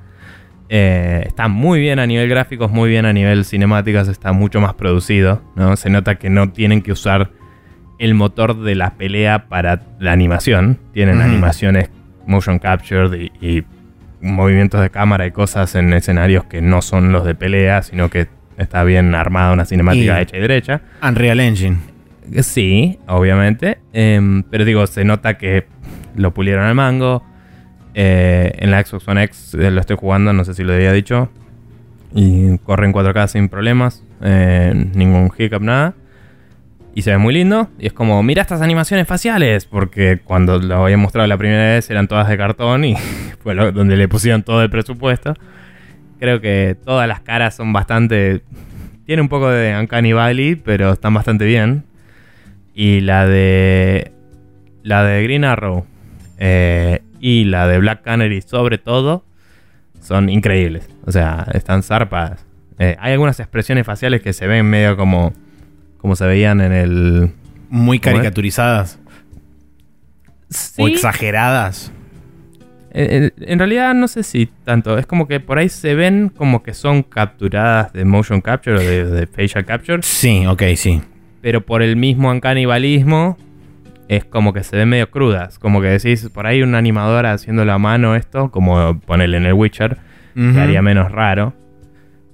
Eh, 0.75 1.25
está 1.27 1.49
muy 1.49 1.81
bien 1.81 1.99
a 1.99 2.07
nivel 2.07 2.31
gráficos, 2.31 2.71
muy 2.71 2.89
bien 2.89 3.05
a 3.05 3.13
nivel 3.13 3.45
cinemáticas. 3.45 4.09
Está 4.09 4.33
mucho 4.33 4.59
más 4.59 4.73
producido, 4.73 5.43
¿no? 5.55 5.77
Se 5.77 5.91
nota 5.91 6.15
que 6.15 6.31
no 6.31 6.51
tienen 6.51 6.81
que 6.81 6.93
usar 6.93 7.31
el 7.99 8.15
motor 8.15 8.59
de 8.63 8.75
la 8.75 8.95
pelea 8.95 9.49
para 9.51 9.83
la 10.01 10.13
animación. 10.13 10.79
Tienen 10.95 11.21
animaciones 11.21 11.91
motion 12.27 12.59
captured 12.59 13.13
y, 13.21 13.47
y 13.47 13.65
movimientos 14.23 14.81
de 14.81 14.89
cámara 14.89 15.27
y 15.27 15.31
cosas 15.33 15.75
en 15.75 15.93
escenarios 15.93 16.45
que 16.45 16.63
no 16.63 16.81
son 16.81 17.13
los 17.13 17.27
de 17.27 17.35
pelea, 17.35 17.83
sino 17.83 18.09
que 18.09 18.29
está 18.57 18.83
bien 18.83 19.15
armada 19.15 19.53
una 19.53 19.67
cinemática 19.67 20.19
Y- 20.19 20.23
hecha 20.23 20.37
y 20.39 20.41
derecha. 20.41 20.81
Unreal 21.03 21.41
Engine. 21.41 21.77
Sí, 22.41 22.99
obviamente. 23.09 23.79
Em, 23.93 24.43
pero 24.45 24.65
digo, 24.65 24.87
se 24.87 25.05
nota 25.05 25.37
que 25.37 25.67
lo 26.17 26.33
pulieron 26.33 26.65
al 26.65 26.75
mango. 26.75 27.23
Eh, 27.95 28.53
en 28.59 28.71
la 28.71 28.83
Xbox 28.85 29.07
One 29.07 29.23
X 29.25 29.55
eh, 29.55 29.71
lo 29.71 29.81
estoy 29.81 29.97
jugando, 29.97 30.33
no 30.33 30.45
sé 30.45 30.55
si 30.55 30.65
lo 30.65 30.73
había 30.73 30.93
dicho. 30.93 31.31
Y 32.15 32.59
corre 32.59 32.87
en 32.87 32.93
4K 32.93 33.27
sin 33.29 33.49
problemas. 33.49 34.03
eh, 34.23 34.73
ningún 34.95 35.31
hiccup, 35.37 35.63
nada. 35.63 35.95
Y 36.95 37.03
se 37.03 37.11
ve 37.11 37.19
muy 37.19 37.35
lindo. 37.35 37.69
Y 37.79 37.87
es 37.87 37.93
como, 37.93 38.23
mira 38.23 38.43
estas 38.43 38.61
animaciones 38.61 39.07
faciales. 39.07 39.65
Porque 39.67 40.21
cuando 40.23 40.59
lo 40.59 40.85
había 40.85 40.97
mostrado 40.97 41.27
la 41.27 41.39
primera 41.39 41.75
vez 41.75 41.91
eran 41.91 42.09
todas 42.09 42.29
de 42.29 42.37
cartón 42.37 42.85
y 42.85 42.97
fue 43.43 43.55
donde 43.55 43.97
le 43.97 44.09
pusieron 44.09 44.43
todo 44.43 44.63
el 44.63 44.71
presupuesto. 44.71 45.35
Creo 46.19 46.41
que 46.41 46.77
todas 46.85 47.09
las 47.09 47.21
caras 47.21 47.57
son 47.57 47.73
bastante... 47.73 48.43
Tiene 49.07 49.23
un 49.23 49.29
poco 49.29 49.51
de 49.51 49.77
Uncanny 49.77 50.13
Valley, 50.13 50.55
pero 50.55 50.93
están 50.93 51.15
bastante 51.15 51.45
bien. 51.45 51.85
Y 52.75 53.01
la 53.01 53.27
de... 53.27 54.13
La 54.85 55.05
de 55.05 55.23
Green 55.23 55.45
Arrow 55.45 55.87
eh, 56.39 57.03
y 57.23 57.45
la 57.45 57.69
de 57.69 57.79
Black 57.79 58.03
Canary 58.03 58.43
sobre 58.43 58.77
todo 58.77 59.25
son 60.01 60.29
increíbles. 60.29 60.89
O 61.07 61.13
sea, 61.13 61.47
están 61.55 61.85
zarpadas. 61.85 62.45
Eh, 62.79 62.97
hay 62.99 63.13
algunas 63.13 63.39
expresiones 63.39 63.87
faciales 63.87 64.21
que 64.21 64.35
se 64.35 64.47
ven 64.47 64.67
medio 64.67 64.97
como... 64.97 65.33
Como 65.99 66.17
se 66.17 66.27
veían 66.27 66.61
en 66.61 66.73
el... 66.73 67.31
Muy 67.71 68.01
caricaturizadas. 68.01 68.99
O 70.77 70.89
exageradas. 70.89 71.93
Eh, 72.91 73.31
eh, 73.39 73.45
En 73.47 73.61
realidad 73.61 73.95
no 73.95 74.09
sé 74.09 74.25
si 74.25 74.47
tanto. 74.65 74.99
Es 74.99 75.07
como 75.07 75.29
que 75.29 75.39
por 75.39 75.59
ahí 75.59 75.69
se 75.69 75.95
ven 75.95 76.29
como 76.29 76.65
que 76.65 76.75
son 76.75 77.05
capturadas 77.05 77.93
de 77.93 78.05
motion 78.05 78.41
capture 78.41 78.77
o 78.77 78.81
de, 78.81 79.05
de 79.07 79.27
facial 79.29 79.65
capture. 79.65 80.03
Sí, 80.03 80.45
ok, 80.45 80.63
sí. 80.75 81.01
Pero 81.41 81.65
por 81.65 81.83
el 81.83 81.95
mismo 81.95 82.39
canibalismo 82.41 83.39
es 84.09 84.25
como 84.25 84.53
que 84.53 84.63
se 84.63 84.77
ven 84.77 84.89
medio 84.89 85.11
crudas. 85.11 85.59
Como 85.59 85.81
que 85.81 85.89
decís, 85.89 86.29
por 86.33 86.47
ahí 86.47 86.63
un 86.63 86.75
animador 86.75 87.27
haciendo 87.27 87.71
a 87.71 87.79
mano 87.79 88.15
esto, 88.17 88.51
como 88.51 88.99
ponerle 89.01 89.37
en 89.39 89.47
el 89.47 89.55
Witcher, 89.55 89.99
Ujú. 90.37 90.53
que 90.55 90.61
haría 90.61 90.83
menos 90.83 91.11
raro. 91.13 91.55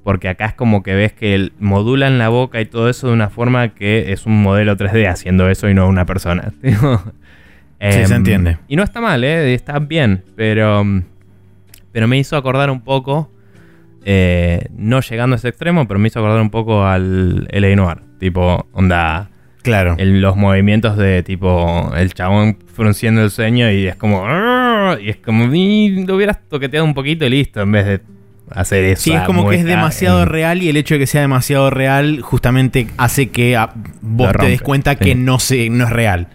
Porque 0.04 0.28
acá 0.28 0.46
es 0.46 0.54
como 0.54 0.82
que 0.82 0.94
ves 0.94 1.12
que 1.12 1.50
modulan 1.58 2.16
la 2.18 2.30
boca 2.30 2.60
y 2.60 2.66
todo 2.66 2.88
eso 2.88 3.08
de 3.08 3.12
una 3.12 3.28
forma 3.28 3.74
que 3.74 4.10
es 4.12 4.24
un 4.26 4.40
modelo 4.42 4.76
3D 4.76 5.06
haciendo 5.06 5.48
eso 5.50 5.68
y 5.68 5.74
no 5.74 5.86
una 5.88 6.04
persona. 6.06 6.52
Sí, 7.80 7.92
se 7.92 8.02
Em, 8.06 8.12
entiende. 8.12 8.58
Y 8.66 8.74
no 8.74 8.82
está 8.82 9.00
mal, 9.00 9.22
¿eh? 9.22 9.54
está 9.54 9.78
bien, 9.78 10.24
pero, 10.34 10.84
pero 11.92 12.08
me 12.08 12.18
hizo 12.18 12.36
acordar 12.36 12.70
un 12.70 12.80
poco 12.80 13.30
Eh, 14.04 14.66
no 14.76 15.00
llegando 15.00 15.34
a 15.34 15.36
ese 15.36 15.48
extremo, 15.50 15.86
pero 15.86 16.00
me 16.00 16.08
hizo 16.08 16.18
acordar 16.18 16.40
un 16.40 16.50
poco 16.50 16.84
al 16.84 17.46
L.A. 17.52 17.76
Noir. 17.76 17.98
Tipo, 18.18 18.66
onda. 18.72 19.28
Claro. 19.68 19.96
los 19.98 20.34
movimientos 20.34 20.96
de 20.96 21.22
tipo 21.22 21.92
el 21.94 22.14
chabón 22.14 22.56
frunciendo 22.72 23.22
el 23.22 23.30
sueño 23.30 23.70
y 23.70 23.86
es 23.86 23.96
como. 23.96 24.24
Y 24.98 25.10
es 25.10 25.16
como. 25.18 25.54
Y 25.54 26.06
lo 26.06 26.16
hubieras 26.16 26.38
toqueteado 26.48 26.86
un 26.86 26.94
poquito 26.94 27.26
y 27.26 27.28
listo, 27.28 27.60
en 27.60 27.72
vez 27.72 27.86
de 27.86 28.00
hacer 28.50 28.84
eso. 28.84 29.02
Sí, 29.02 29.12
es 29.12 29.20
como 29.22 29.48
que 29.48 29.56
es 29.56 29.64
demasiado 29.64 30.24
real 30.24 30.62
y 30.62 30.70
el 30.70 30.76
hecho 30.78 30.94
de 30.94 31.00
que 31.00 31.06
sea 31.06 31.20
demasiado 31.20 31.68
real 31.68 32.22
justamente 32.22 32.86
hace 32.96 33.28
que 33.28 33.56
ah, 33.56 33.74
vos 34.00 34.32
te 34.40 34.46
des 34.46 34.62
cuenta 34.62 34.94
que 34.94 35.14
no, 35.14 35.38
se, 35.38 35.68
no 35.68 35.84
es 35.84 35.90
real. 35.90 36.28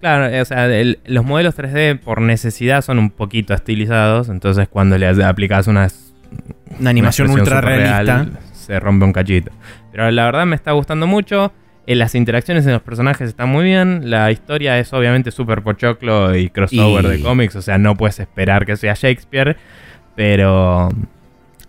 Claro, 0.00 0.42
o 0.42 0.44
sea, 0.44 0.68
los 1.06 1.24
modelos 1.24 1.56
3D 1.56 1.98
por 1.98 2.20
necesidad 2.20 2.82
son 2.82 2.98
un 2.98 3.08
poquito 3.08 3.54
estilizados, 3.54 4.28
entonces 4.28 4.68
cuando 4.68 4.98
le 4.98 5.08
aplicas 5.24 5.66
una, 5.66 5.88
una 6.78 6.90
animación 6.90 7.30
ultra 7.30 7.62
realista 7.62 8.26
se 8.52 8.78
rompe 8.78 9.06
un 9.06 9.14
cachito. 9.14 9.50
Pero 9.90 10.10
la 10.10 10.26
verdad 10.26 10.44
me 10.44 10.56
está 10.56 10.72
gustando 10.72 11.06
mucho. 11.06 11.50
Eh, 11.86 11.94
las 11.94 12.14
interacciones 12.14 12.64
en 12.66 12.72
los 12.72 12.82
personajes 12.82 13.28
están 13.28 13.50
muy 13.50 13.64
bien. 13.64 14.10
La 14.10 14.30
historia 14.30 14.78
es 14.78 14.92
obviamente 14.92 15.30
súper 15.30 15.62
pochoclo 15.62 16.34
y 16.34 16.48
crossover 16.48 17.06
de 17.06 17.20
cómics. 17.20 17.56
O 17.56 17.62
sea, 17.62 17.78
no 17.78 17.96
puedes 17.96 18.18
esperar 18.20 18.64
que 18.64 18.76
sea 18.76 18.94
Shakespeare. 18.94 19.56
Pero, 20.16 20.88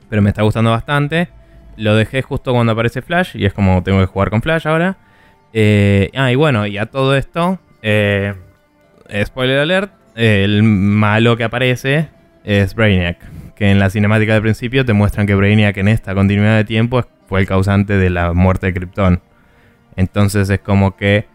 pero 0.10 0.21
me 0.21 0.30
está 0.30 0.43
gustando 0.43 0.71
bastante. 0.71 1.30
Lo 1.78 1.95
dejé 1.95 2.21
justo 2.21 2.54
cuando 2.54 2.71
aparece 2.71 3.01
Flash. 3.01 3.36
Y 3.36 3.45
es 3.45 3.54
como 3.54 3.84
tengo 3.84 3.99
que 3.99 4.06
jugar 4.06 4.30
con 4.30 4.41
Flash 4.41 4.67
ahora. 4.67 4.97
Eh, 5.51 6.10
ah, 6.15 6.32
y 6.32 6.36
bueno, 6.36 6.65
y 6.65 6.78
a 6.78 6.86
todo 6.86 7.15
esto. 7.15 7.60
Eh, 7.82 8.34
spoiler 9.25 9.60
alert. 9.60 9.91
el 10.15 10.63
malo 10.63 11.36
que 11.36 11.43
aparece 11.43 12.08
es 12.45 12.73
Brainiac. 12.73 13.17
Que 13.56 13.69
en 13.71 13.80
la 13.80 13.89
cinemática 13.89 14.34
de 14.34 14.41
principio 14.41 14.86
te 14.86 14.93
muestran 14.93 15.28
que 15.28 15.36
Brainiac 15.36 15.75
en 15.78 15.89
esta 15.89 16.13
continuidad 16.13 16.56
de 16.56 16.63
tiempo 16.63 17.04
fue 17.28 17.41
el 17.41 17.47
causante 17.47 17.97
de 17.97 18.10
la 18.10 18.32
muerte 18.32 18.67
de 18.67 18.73
Krypton. 18.73 19.21
Entonces 19.95 20.49
es 20.49 20.60
como 20.60 20.95
que, 20.95 21.27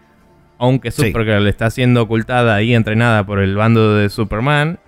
aunque 0.58 0.90
Supergirl 0.90 1.46
está 1.46 1.70
siendo 1.70 2.02
ocultada 2.02 2.62
y 2.62 2.74
entrenada 2.74 3.24
por 3.24 3.40
el 3.40 3.56
bando 3.56 3.96
de 3.96 4.08
Superman, 4.10 4.78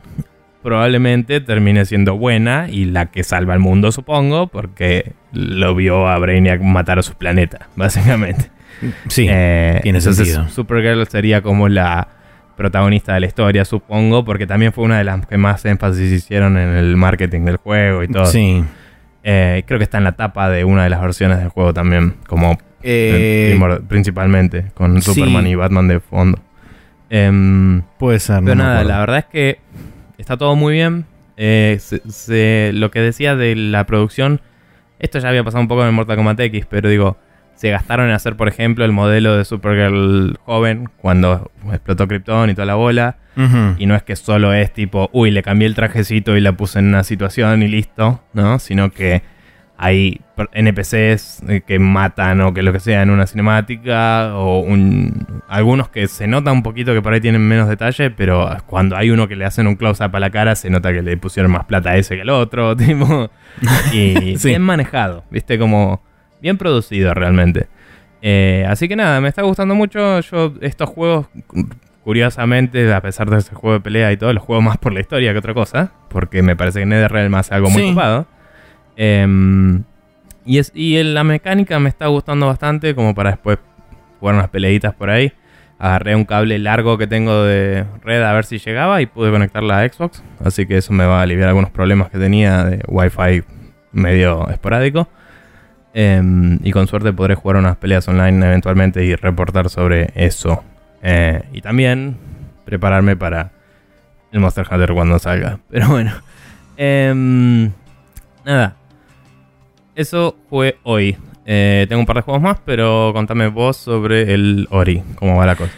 probablemente 0.63 1.41
termine 1.41 1.85
siendo 1.85 2.17
buena 2.17 2.69
y 2.71 2.85
la 2.85 3.07
que 3.07 3.25
salva 3.25 3.55
al 3.55 3.61
mundo, 3.61 3.93
supongo, 3.93 4.47
porque 4.47 5.13
lo 5.33 5.75
vio 5.75 6.09
a 6.09 6.19
Brainiac 6.19 6.61
matar 6.61 6.99
a 6.99 7.03
su 7.03 7.15
planeta, 7.15 7.69
básicamente. 7.77 8.51
Sí, 9.09 9.27
eh, 9.29 9.81
tiene 9.83 10.01
sentido. 10.01 10.49
Supergirl 10.49 11.07
sería 11.07 11.43
como 11.43 11.69
la 11.69 12.09
protagonista 12.57 13.15
de 13.15 13.21
la 13.21 13.27
historia, 13.27 13.65
supongo, 13.65 14.25
porque 14.25 14.47
también 14.47 14.73
fue 14.73 14.85
una 14.85 14.99
de 14.99 15.05
las 15.05 15.27
que 15.27 15.37
más 15.37 15.65
énfasis 15.65 16.13
hicieron 16.13 16.57
en 16.57 16.71
el 16.71 16.97
marketing 16.97 17.43
del 17.43 17.57
juego 17.57 18.03
y 18.03 18.09
todo. 18.09 18.27
Sí. 18.27 18.65
Eh, 19.25 19.63
creo 19.67 19.79
que 19.79 19.85
está 19.85 19.99
en 19.99 20.05
la 20.05 20.13
tapa 20.13 20.49
de 20.51 20.65
una 20.65 20.85
de 20.85 20.91
las 20.91 21.01
versiones 21.01 21.39
del 21.39 21.49
juego 21.49 21.73
también, 21.73 22.17
como 22.27 22.59
eh, 22.83 23.59
principalmente, 23.89 24.67
con 24.75 25.01
Superman 25.03 25.47
y 25.47 25.55
Batman 25.55 25.89
de 25.89 26.01
fondo. 26.01 26.39
Em, 27.11 27.83
Puede 27.99 28.19
ser. 28.19 28.43
Pero 28.43 28.57
nada, 28.57 28.85
la 28.85 28.99
verdad 29.01 29.19
es 29.19 29.25
que 29.27 29.59
está 30.19 30.37
todo 30.37 30.57
muy 30.57 30.75
bien. 30.75 31.05
Eh, 31.37 31.79
lo 32.75 32.91
que 32.91 33.01
decía 33.01 33.37
de 33.37 33.55
la 33.57 33.85
producción, 33.87 34.41
esto 34.99 35.19
ya 35.19 35.29
había 35.29 35.45
pasado 35.45 35.61
un 35.61 35.69
poco 35.69 35.87
en 35.87 35.95
Mortal 35.95 36.17
Kombat 36.17 36.41
X, 36.41 36.67
pero 36.69 36.89
digo, 36.89 37.17
se 37.55 37.71
gastaron 37.71 38.09
en 38.09 38.13
hacer, 38.13 38.37
por 38.37 38.49
ejemplo, 38.49 38.85
el 38.85 38.93
modelo 38.93 39.37
de 39.37 39.45
Supergirl 39.45 40.39
joven 40.45 40.89
cuando 40.97 41.51
explotó 41.71 42.09
Krypton 42.09 42.51
y 42.51 42.55
toda 42.55 42.67
la 42.67 42.75
bola. 42.75 43.17
Y 43.79 43.87
no 43.87 43.95
es 43.95 44.03
que 44.03 44.15
solo 44.15 44.53
es 44.53 44.73
tipo, 44.73 45.09
uy, 45.13 45.31
le 45.31 45.43
cambié 45.43 45.67
el 45.67 45.75
trajecito 45.75 46.37
y 46.37 46.41
la 46.41 46.53
puse 46.53 46.81
en 46.81 46.87
una 46.87 47.03
situación 47.03 47.63
y 47.63 47.69
listo, 47.69 48.23
¿no? 48.35 48.59
Sino 48.59 48.91
que 48.91 49.23
hay 49.83 50.21
NPCs 50.53 51.43
eh, 51.49 51.63
que 51.67 51.81
matan 51.81 52.41
o 52.43 52.55
que 52.55 52.63
lo 52.63 52.73
que 52.73 52.79
sea 52.79 53.03
en 53.03 53.11
una 53.11 53.27
cinemática, 53.27 54.37
o 54.37 54.61
un, 54.61 55.43
algunos 55.49 55.89
que 55.89 56.07
se 56.07 56.29
nota 56.29 56.53
un 56.53 56.63
poquito 56.63 56.95
que 56.95 57.03
por 57.03 57.13
ahí 57.13 57.21
tienen 57.21 57.43
menos 57.43 57.69
detalle, 57.69 58.13
pero 58.13 58.49
cuando 58.67 58.97
hay 58.97 59.11
uno 59.11 59.27
que 59.27 59.35
le 59.35 59.45
hacen 59.45 59.67
un 59.67 59.75
close-up 59.75 60.15
a 60.15 60.21
la 60.21 60.31
cara, 60.31 60.55
se 60.55 60.71
nota 60.71 60.93
que 60.93 61.03
le 61.03 61.17
pusieron 61.17 61.51
más 61.51 61.65
plata 61.65 61.91
a 61.91 61.97
ese 61.97 62.15
que 62.15 62.23
al 62.23 62.31
otro, 62.31 62.77
tipo. 62.77 63.29
Y 63.93 64.37
bien 64.45 64.63
manejado, 64.63 65.25
viste, 65.33 65.59
como 65.59 66.01
bien 66.41 66.59
producido 66.59 67.13
realmente. 67.13 67.67
Eh, 68.23 68.65
así 68.69 68.87
que 68.87 68.95
nada, 68.95 69.21
me 69.21 69.29
está 69.29 69.43
gustando 69.43 69.75
mucho. 69.75 70.21
Yo, 70.21 70.55
estos 70.61 70.91
juegos, 70.91 71.27
curiosamente, 72.05 72.95
a 72.95 73.01
pesar 73.01 73.29
de 73.29 73.39
ese 73.39 73.53
juego 73.53 73.75
de 73.75 73.81
pelea 73.81 74.13
y 74.13 74.17
todo, 74.17 74.33
los 74.33 74.45
juego 74.45 74.63
más 74.63 74.79
por 74.79 74.93
la 74.93 75.01
historia 75.01 75.33
que 75.33 75.41
otra 75.41 75.55
cosa, 75.55 75.91
porque 76.09 76.41
me 76.41 76.55
parece 76.55 76.79
que 76.79 76.87
NetherRealm 76.87 77.35
hace 77.35 77.53
algo 77.53 77.69
muy 77.69 77.83
ocupado. 77.83 78.29
Em, 78.97 79.83
y, 80.45 80.59
es, 80.59 80.73
y 80.75 81.03
la 81.03 81.25
mecánica 81.25 81.79
me 81.79 81.89
está 81.89 82.07
gustando 82.07 82.47
bastante, 82.47 82.95
como 82.95 83.15
para 83.15 83.31
después 83.31 83.59
jugar 84.21 84.35
unas 84.37 84.49
peleitas 84.49 84.95
por 84.95 85.11
ahí. 85.11 85.33
Agarré 85.79 86.15
un 86.15 86.25
cable 86.25 86.59
largo 86.61 86.97
que 86.97 87.09
tengo 87.09 87.43
de 87.43 87.85
red 88.05 88.23
a 88.23 88.33
ver 88.33 88.45
si 88.45 88.59
llegaba 88.59 89.03
y 89.03 89.07
pude 89.07 89.33
conectarla 89.33 89.81
a 89.81 89.89
Xbox. 89.89 90.23
Así 90.45 90.67
que 90.67 90.77
eso 90.77 90.93
me 90.93 91.05
va 91.05 91.19
a 91.19 91.23
aliviar 91.23 91.49
algunos 91.49 91.71
problemas 91.71 92.09
que 92.09 92.19
tenía 92.19 92.65
de 92.65 92.83
Wi-Fi 92.87 93.43
medio 93.93 94.49
esporádico. 94.49 95.09
Em, 95.95 96.59
y 96.63 96.71
con 96.71 96.87
suerte 96.87 97.13
podré 97.13 97.35
jugar 97.35 97.57
unas 97.57 97.77
peleas 97.77 98.07
online 98.09 98.47
eventualmente 98.47 99.05
y 99.05 99.15
reportar 99.15 99.69
sobre 99.71 100.11
eso. 100.15 100.63
Eh, 101.03 101.43
y 101.53 101.61
también 101.61 102.17
prepararme 102.65 103.17
para 103.17 103.51
el 104.31 104.41
Monster 104.41 104.67
Hunter 104.71 104.93
cuando 104.95 105.19
salga. 105.19 105.59
Pero 105.71 105.89
bueno. 105.89 106.13
Em, 106.77 107.73
nada. 108.45 108.77
Eso 109.95 110.37
fue 110.49 110.79
hoy. 110.85 111.17
Eh, 111.45 111.87
tengo 111.89 112.01
un 112.01 112.07
par 112.07 112.17
de 112.17 112.23
juegos 112.23 112.43
más, 112.43 112.59
pero 112.65 113.11
contame 113.13 113.49
vos 113.49 113.77
sobre 113.77 114.33
el 114.33 114.67
Ori, 114.71 115.03
cómo 115.17 115.37
va 115.37 115.47
la 115.47 115.57
cosa. 115.57 115.73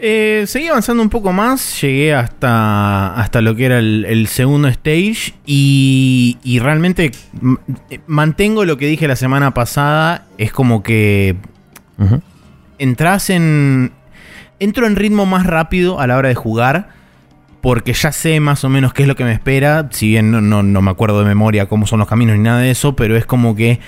Eh, 0.00 0.44
seguí 0.46 0.68
avanzando 0.68 1.02
un 1.02 1.08
poco 1.08 1.32
más, 1.32 1.80
llegué 1.82 2.14
hasta, 2.14 3.14
hasta 3.14 3.40
lo 3.40 3.56
que 3.56 3.64
era 3.64 3.78
el, 3.78 4.28
segundo 4.28 4.68
stage 4.68 5.34
y, 5.44 6.60
realmente 6.62 7.10
mantengo 8.06 8.64
lo 8.64 8.76
que 8.76 8.86
dije 8.86 9.08
la 9.08 9.16
semana 9.16 9.54
pasada, 9.54 10.26
es 10.38 10.52
como 10.52 10.82
que 10.82 11.36
entras 12.78 13.30
en... 13.30 13.92
Entro 14.60 14.88
en 14.88 14.96
ritmo 14.96 15.24
más 15.24 15.46
rápido 15.46 16.00
a 16.00 16.08
la 16.08 16.16
hora 16.16 16.28
de 16.28 16.34
jugar 16.34 16.88
porque 17.68 17.92
ya 17.92 18.12
sé 18.12 18.40
más 18.40 18.64
o 18.64 18.70
menos 18.70 18.94
qué 18.94 19.02
es 19.02 19.08
lo 19.08 19.14
que 19.14 19.24
me 19.24 19.32
espera, 19.34 19.88
si 19.90 20.08
bien 20.08 20.30
no, 20.30 20.40
no, 20.40 20.80
me 20.80 20.90
acuerdo 20.90 21.18
de 21.18 21.26
memoria 21.26 21.66
cómo 21.66 21.86
son 21.86 21.98
los 21.98 22.08
caminos 22.08 22.38
ni 22.38 22.42
nada 22.42 22.60
de 22.60 22.70
eso, 22.70 22.96
pero 22.96 23.14
es 23.14 23.26
como 23.26 23.54
que 23.54 23.78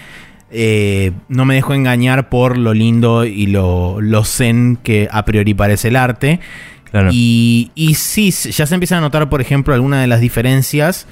eh, 0.50 1.12
no 1.28 1.46
me 1.46 1.54
dejo 1.54 1.72
engañar 1.72 2.28
por 2.28 2.58
lo 2.58 2.74
lindo 2.74 3.24
y 3.24 3.46
lo, 3.46 4.02
lo 4.02 4.22
zen 4.24 4.76
que 4.82 5.08
a 5.10 5.24
priori 5.24 5.54
parece 5.54 5.88
el 5.88 5.96
arte. 5.96 6.40
Y, 7.10 7.70
y 7.74 7.94
sí, 7.94 8.30
ya 8.32 8.66
se 8.66 8.74
empiezan 8.74 8.98
a 8.98 9.00
notar, 9.00 9.30
por 9.30 9.40
ejemplo, 9.40 9.72
algunas 9.72 10.02
de 10.02 10.08
las 10.08 10.20
diferencias. 10.20 11.06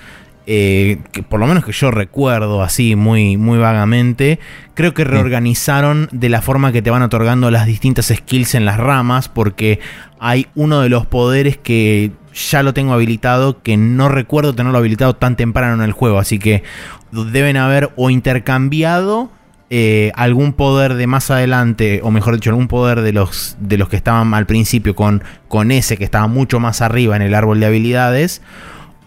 Eh, 0.51 0.99
que 1.13 1.23
por 1.23 1.41
lo 1.41 1.47
menos 1.47 1.65
que 1.65 1.73
yo 1.73 1.91
recuerdo 1.91 2.63
así 2.63 2.97
muy, 2.97 3.39
muy 3.39 3.59
vagamente, 3.59 4.41
creo 4.75 4.93
que 4.93 5.05
reorganizaron 5.05 6.09
de 6.11 6.29
la 6.31 6.41
forma 6.43 6.73
que 6.73 6.81
te 6.81 6.91
van 6.91 7.03
otorgando 7.03 7.51
las 7.51 7.67
distintas 7.67 8.13
skills 8.15 8.55
en 8.55 8.67
las 8.67 8.77
ramas, 8.77 9.29
porque 9.29 9.79
hay 10.19 10.47
uno 10.55 10.81
de 10.81 10.89
los 10.89 11.07
poderes 11.07 11.57
que 11.57 12.13
ya 12.35 12.63
lo 12.63 12.75
tengo 12.75 12.93
habilitado, 12.93 13.63
que 13.63 13.77
no 13.77 14.09
recuerdo 14.09 14.55
tenerlo 14.55 14.79
habilitado 14.79 15.15
tan 15.17 15.37
temprano 15.37 15.75
en 15.75 15.83
el 15.83 15.93
juego, 15.93 16.19
así 16.19 16.39
que 16.39 16.63
deben 17.11 17.57
haber 17.57 17.91
o 17.97 18.11
intercambiado 18.11 19.31
eh, 19.71 20.13
algún 20.15 20.55
poder 20.55 20.95
de 20.95 21.07
más 21.07 21.31
adelante, 21.31 22.01
o 22.03 22.11
mejor 22.11 22.35
dicho, 22.35 22.49
algún 22.49 22.69
poder 22.69 23.03
de 23.03 23.13
los, 23.13 23.57
de 23.61 23.77
los 23.77 23.91
que 23.91 23.97
estaban 23.97 24.33
al 24.33 24.47
principio 24.47 24.97
con, 24.97 25.23
con 25.49 25.71
ese 25.71 25.99
que 25.99 26.05
estaba 26.05 26.27
mucho 26.27 26.59
más 26.59 26.81
arriba 26.81 27.17
en 27.17 27.23
el 27.23 27.35
árbol 27.35 27.61
de 27.61 27.67
habilidades. 27.67 28.41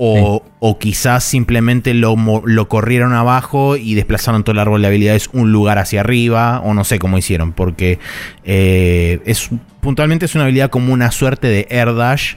O, 0.04 0.42
quizás 0.80 1.24
simplemente 1.24 1.94
lo, 1.94 2.16
lo, 2.44 2.68
corrieron 2.68 3.14
abajo 3.14 3.78
y 3.78 3.94
desplazaron 3.94 4.44
todo 4.44 4.54
el 4.54 4.60
árbol 4.60 4.82
de 4.82 4.88
habilidades 4.88 5.30
un 5.32 5.52
lugar 5.52 5.78
hacia 5.78 6.00
arriba, 6.00 6.60
o 6.62 6.74
no 6.74 6.84
sé 6.86 6.98
cómo 6.98 7.20
hicieron, 7.20 7.52
porque 7.52 8.00
eh, 8.44 9.22
es 9.26 9.52
puntualmente 9.80 10.26
es 10.26 10.34
una 10.34 10.46
habilidad 10.46 10.72
como 10.72 10.92
una 10.92 11.12
suerte 11.12 11.48
de 11.48 11.68
air 11.70 11.94
dash 11.94 12.34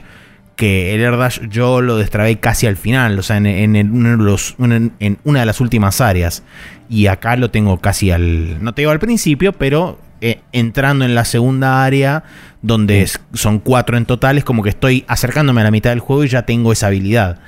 que 0.55 0.95
el 0.95 1.01
Air 1.01 1.17
Dash 1.17 1.41
yo 1.49 1.81
lo 1.81 1.97
destrabé 1.97 2.39
casi 2.39 2.67
al 2.67 2.77
final, 2.77 3.19
o 3.19 3.23
sea, 3.23 3.37
en, 3.37 3.45
en, 3.45 4.17
los, 4.17 4.55
en, 4.59 5.17
una 5.23 5.41
de 5.41 5.45
las 5.45 5.59
últimas 5.61 6.01
áreas. 6.01 6.43
Y 6.89 7.07
acá 7.07 7.35
lo 7.35 7.51
tengo 7.51 7.79
casi 7.79 8.11
al, 8.11 8.63
no 8.63 8.73
te 8.73 8.81
digo 8.81 8.91
al 8.91 8.99
principio, 8.99 9.53
pero 9.53 9.99
eh, 10.21 10.39
entrando 10.51 11.03
en 11.03 11.15
la 11.15 11.25
segunda 11.25 11.83
área, 11.83 12.23
donde 12.61 13.09
son 13.33 13.59
cuatro 13.59 13.97
en 13.97 14.05
total, 14.05 14.37
es 14.37 14.43
como 14.43 14.63
que 14.63 14.69
estoy 14.69 15.03
acercándome 15.07 15.61
a 15.61 15.65
la 15.65 15.71
mitad 15.71 15.89
del 15.89 15.99
juego 15.99 16.23
y 16.23 16.29
ya 16.29 16.45
tengo 16.45 16.71
esa 16.71 16.87
habilidad. 16.87 17.39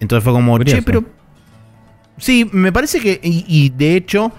Entonces 0.00 0.22
fue 0.22 0.32
como, 0.32 0.58
che, 0.62 0.82
pero... 0.82 1.04
Sí, 2.18 2.48
me 2.52 2.72
parece 2.72 3.00
que, 3.00 3.18
y, 3.22 3.70
de 3.70 3.96
hecho, 3.96 4.32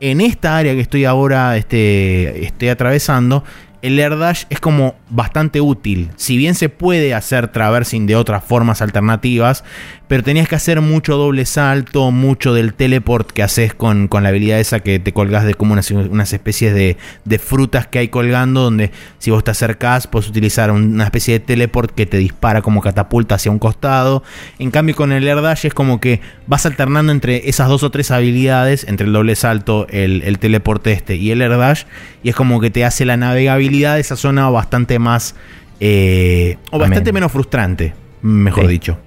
en 0.00 0.20
esta 0.20 0.58
área 0.58 0.74
que 0.74 0.80
estoy 0.80 1.04
ahora 1.06 1.56
este, 1.56 2.44
estoy 2.44 2.68
atravesando, 2.68 3.44
el 3.82 3.98
air 3.98 4.16
dash 4.16 4.44
es 4.48 4.60
como 4.60 4.94
bastante 5.10 5.60
útil. 5.60 6.10
Si 6.16 6.36
bien 6.36 6.54
se 6.54 6.68
puede 6.68 7.14
hacer 7.14 7.48
traversing 7.48 8.06
de 8.06 8.14
otras 8.14 8.44
formas 8.44 8.80
alternativas, 8.80 9.64
pero 10.06 10.22
tenías 10.22 10.46
que 10.46 10.54
hacer 10.54 10.80
mucho 10.80 11.16
doble 11.16 11.46
salto, 11.46 12.10
mucho 12.10 12.54
del 12.54 12.74
teleport 12.74 13.30
que 13.30 13.42
haces 13.42 13.74
con, 13.74 14.08
la 14.12 14.28
habilidad 14.28 14.60
esa 14.60 14.80
que 14.80 14.98
te 15.00 15.12
colgas 15.12 15.44
de 15.44 15.54
como 15.54 15.72
unas, 15.72 16.32
especies 16.32 16.74
de, 16.74 16.96
de, 17.24 17.38
frutas 17.38 17.86
que 17.86 17.98
hay 17.98 18.08
colgando, 18.08 18.62
donde 18.62 18.92
si 19.18 19.30
vos 19.30 19.42
te 19.42 19.50
acercás 19.50 20.06
puedes 20.06 20.28
utilizar 20.28 20.70
una 20.70 21.04
especie 21.04 21.34
de 21.34 21.40
teleport 21.40 21.90
que 21.92 22.06
te 22.06 22.18
dispara 22.18 22.62
como 22.62 22.82
catapulta 22.82 23.34
hacia 23.34 23.50
un 23.50 23.58
costado. 23.58 24.22
En 24.58 24.70
cambio 24.70 24.94
con 24.94 25.12
el 25.12 25.26
air 25.26 25.40
dash 25.40 25.66
es 25.66 25.74
como 25.74 25.98
que 25.98 26.20
vas 26.46 26.66
alternando 26.66 27.10
entre 27.10 27.48
esas 27.48 27.68
dos 27.68 27.82
o 27.82 27.90
tres 27.90 28.10
habilidades, 28.10 28.84
entre 28.84 29.06
el 29.06 29.12
doble 29.12 29.34
salto, 29.34 29.86
el, 29.88 30.22
el 30.22 30.38
este 30.84 31.16
y 31.16 31.30
el 31.30 31.40
air 31.40 31.56
dash, 31.56 31.84
y 32.22 32.28
es 32.28 32.36
como 32.36 32.60
que 32.60 32.70
te 32.70 32.84
hace 32.84 33.04
la 33.04 33.16
navegabilidad 33.16 33.71
de 33.80 34.00
esa 34.00 34.16
zona 34.16 34.48
bastante 34.50 34.98
más... 34.98 35.34
Eh, 35.80 36.58
o 36.70 36.78
bastante 36.78 37.12
menos 37.12 37.32
frustrante, 37.32 37.92
mejor 38.22 38.68
dicho. 38.68 38.98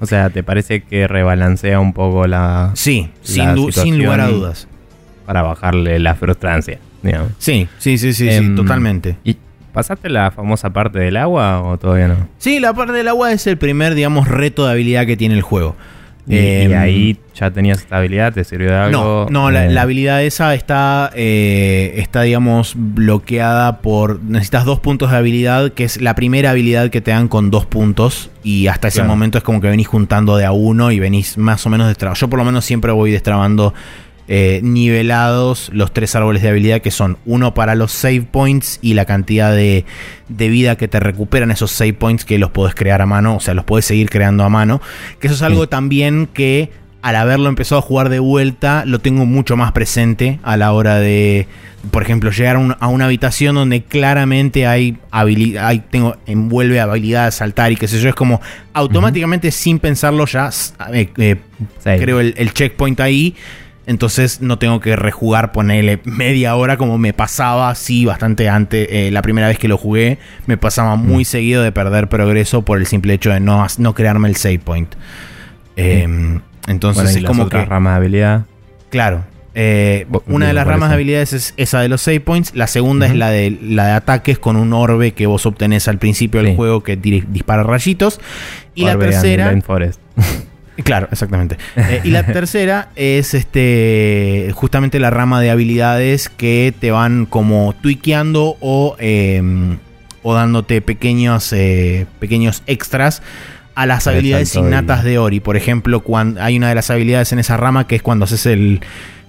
O 0.00 0.06
sea, 0.06 0.30
¿te 0.30 0.42
parece 0.42 0.82
que 0.82 1.08
rebalancea 1.08 1.80
un 1.80 1.92
poco 1.92 2.26
la. 2.26 2.70
Sí, 2.74 3.10
sin, 3.22 3.72
sin, 3.72 3.98
lugar 3.98 4.20
a 4.20 4.28
dudas. 4.28 4.68
Para 5.26 5.42
bajarle 5.42 5.98
la 5.98 6.14
frustrancia, 6.14 6.78
digamos. 7.02 7.32
Sí, 7.38 7.68
sí, 7.78 7.98
sí, 7.98 8.12
sí, 8.12 8.28
em, 8.28 8.54
totalmente. 8.54 9.16
¿Y 9.24 9.36
pasaste 9.72 10.08
la 10.08 10.30
famosa 10.30 10.72
parte 10.72 11.00
del 11.00 11.16
agua 11.16 11.62
o 11.62 11.78
todavía 11.78 12.08
no? 12.08 12.28
Sí, 12.38 12.60
la 12.60 12.74
parte 12.74 12.92
del 12.92 13.08
agua 13.08 13.32
es 13.32 13.46
el 13.46 13.58
primer, 13.58 13.94
digamos, 13.94 14.28
reto 14.28 14.66
de 14.66 14.72
habilidad 14.72 15.04
que 15.04 15.16
tiene 15.16 15.34
el 15.34 15.42
juego. 15.42 15.74
Y, 16.28 16.36
em, 16.36 16.76
ahí 16.76 17.18
ya 17.34 17.50
tenías 17.50 17.78
esta 17.78 17.96
habilidad, 17.98 18.32
te 18.32 18.44
sirvió 18.44 18.70
de 18.70 18.76
algo. 18.76 19.26
No, 19.30 19.44
no 19.44 19.50
la, 19.50 19.66
eh, 19.66 19.78
habilidad 19.78 20.22
esa 20.22 20.54
está, 20.54 21.10
eh, 21.14 21.94
está, 21.96 22.22
digamos, 22.22 22.74
bloqueada 22.76 23.78
por. 23.80 24.22
Necesitas 24.22 24.64
dos 24.64 24.80
puntos 24.80 25.10
de 25.10 25.16
habilidad, 25.16 25.72
que 25.72 25.84
es 25.84 26.00
la 26.00 26.14
primera 26.14 26.50
habilidad 26.50 26.90
que 26.90 27.00
te 27.00 27.10
dan 27.10 27.28
con 27.28 27.50
dos 27.50 27.64
puntos. 27.64 28.30
Y 28.42 28.66
hasta 28.66 28.88
ese 28.88 29.02
momento 29.02 29.38
es 29.38 29.44
como 29.44 29.60
que 29.60 29.68
venís 29.68 29.88
juntando 29.88 30.36
de 30.36 30.44
a 30.44 30.52
uno 30.52 30.90
y 30.90 31.00
venís 31.00 31.38
más 31.38 31.66
o 31.66 31.70
menos 31.70 31.88
destrabando. 31.88 32.18
Yo 32.18 32.28
por 32.28 32.38
lo 32.38 32.44
menos 32.44 32.64
siempre 32.64 32.92
voy 32.92 33.10
destrabando 33.10 33.74
eh, 34.30 34.60
nivelados 34.62 35.70
los 35.72 35.90
tres 35.94 36.14
árboles 36.14 36.42
de 36.42 36.50
habilidad 36.50 36.82
que 36.82 36.90
son 36.90 37.16
uno 37.24 37.54
para 37.54 37.74
los 37.74 37.92
save 37.92 38.28
points 38.30 38.78
y 38.82 38.92
la 38.92 39.06
cantidad 39.06 39.54
de, 39.54 39.86
vida 40.28 40.76
que 40.76 40.86
te 40.86 41.00
recuperan 41.00 41.50
esos 41.50 41.70
save 41.70 41.94
points 41.94 42.26
que 42.26 42.38
los 42.38 42.50
puedes 42.50 42.74
crear 42.74 43.00
a 43.00 43.06
mano, 43.06 43.36
o 43.36 43.40
sea, 43.40 43.54
los 43.54 43.64
puedes 43.64 43.86
seguir 43.86 44.10
creando 44.10 44.44
a 44.44 44.50
mano. 44.50 44.82
Que 45.18 45.28
eso 45.28 45.36
es 45.36 45.40
algo 45.40 45.66
también 45.70 46.28
que 46.30 46.70
al 47.00 47.16
haberlo 47.16 47.48
empezado 47.48 47.78
a 47.78 47.82
jugar 47.82 48.10
de 48.10 48.18
vuelta 48.18 48.84
lo 48.84 48.98
tengo 48.98 49.24
mucho 49.24 49.56
más 49.56 49.72
presente 49.72 50.40
a 50.42 50.58
la 50.58 50.72
hora 50.72 50.96
de, 50.96 51.48
por 51.90 52.02
ejemplo, 52.02 52.30
llegar 52.30 52.56
a, 52.80 52.88
una 52.88 53.04
habitación 53.06 53.54
donde 53.54 53.82
claramente 53.82 54.66
hay 54.66 54.98
habilidad, 55.10 55.68
hay, 55.68 55.78
tengo, 55.78 56.16
envuelve 56.26 56.80
habilidad 56.80 57.24
de 57.24 57.32
saltar 57.32 57.72
y 57.72 57.76
qué 57.76 57.88
sé 57.88 57.98
yo, 57.98 58.10
es 58.10 58.14
como 58.14 58.42
automáticamente 58.74 59.50
sin 59.52 59.78
pensarlo 59.78 60.26
ya 60.26 60.50
eh, 60.92 61.08
eh, 61.16 61.36
creo 61.82 62.20
el 62.20 62.52
checkpoint 62.52 63.00
ahí 63.00 63.34
entonces 63.88 64.42
no 64.42 64.58
tengo 64.58 64.80
que 64.80 64.96
rejugar, 64.96 65.50
ponerle 65.50 65.98
media 66.04 66.54
hora 66.56 66.76
como 66.76 66.98
me 66.98 67.14
pasaba 67.14 67.70
así 67.70 68.04
bastante 68.04 68.46
antes. 68.50 68.86
Eh, 68.90 69.10
la 69.10 69.22
primera 69.22 69.48
vez 69.48 69.58
que 69.58 69.66
lo 69.66 69.78
jugué, 69.78 70.18
me 70.46 70.58
pasaba 70.58 70.96
muy 70.96 71.22
mm. 71.22 71.24
seguido 71.24 71.62
de 71.62 71.72
perder 71.72 72.06
progreso 72.10 72.62
por 72.62 72.76
el 72.76 72.86
simple 72.86 73.14
hecho 73.14 73.30
de 73.30 73.40
no, 73.40 73.66
no 73.78 73.94
crearme 73.94 74.28
el 74.28 74.36
save 74.36 74.58
point. 74.58 74.94
Em, 75.76 76.42
entonces 76.66 77.16
es 77.16 77.24
como 77.24 77.48
que. 77.48 77.64
rama 77.64 77.92
de 77.92 77.96
habilidad. 77.96 78.44
Claro. 78.90 79.24
Eh, 79.54 80.06
una 80.26 80.48
de 80.48 80.52
las 80.52 80.66
ramas 80.66 80.90
de 80.90 80.96
habilidades 80.96 81.32
es 81.32 81.54
esa 81.56 81.80
de 81.80 81.88
los 81.88 82.02
save 82.02 82.20
points. 82.20 82.54
La 82.54 82.66
segunda 82.66 83.06
es 83.06 83.14
la 83.14 83.30
de, 83.30 83.56
la 83.62 83.86
de 83.86 83.92
ataques 83.92 84.38
con 84.38 84.56
un 84.56 84.74
orbe 84.74 85.12
que 85.12 85.26
vos 85.26 85.46
obtenés 85.46 85.88
al 85.88 85.96
principio 85.98 86.42
del 86.42 86.56
juego 86.56 86.82
que 86.82 86.96
dispara 86.96 87.62
rayitos. 87.62 88.20
Y 88.74 88.84
la 88.84 88.98
tercera. 88.98 89.50
Claro, 90.84 91.08
exactamente. 91.10 91.56
Eh, 91.76 92.00
y 92.04 92.10
la 92.10 92.26
tercera 92.26 92.88
es 92.96 93.34
este 93.34 94.50
justamente 94.54 94.98
la 94.98 95.10
rama 95.10 95.40
de 95.40 95.50
habilidades 95.50 96.28
que 96.28 96.74
te 96.78 96.90
van 96.90 97.24
como 97.24 97.74
tuiqueando 97.80 98.56
o, 98.60 98.96
em, 98.98 99.78
o 100.22 100.34
dándote 100.34 100.82
pequeños, 100.82 101.52
eh, 101.52 102.06
pequeños 102.18 102.62
extras 102.66 103.22
a 103.74 103.86
las 103.86 104.06
habilidades 104.06 104.54
innatas 104.56 105.04
de 105.04 105.18
Ori. 105.18 105.40
Por 105.40 105.56
ejemplo, 105.56 106.00
cuando 106.00 106.42
hay 106.42 106.56
una 106.56 106.68
de 106.68 106.74
las 106.74 106.90
habilidades 106.90 107.32
en 107.32 107.38
esa 107.38 107.56
rama 107.56 107.86
que 107.86 107.96
es 107.96 108.02
cuando 108.02 108.24
haces 108.24 108.44
el, 108.46 108.80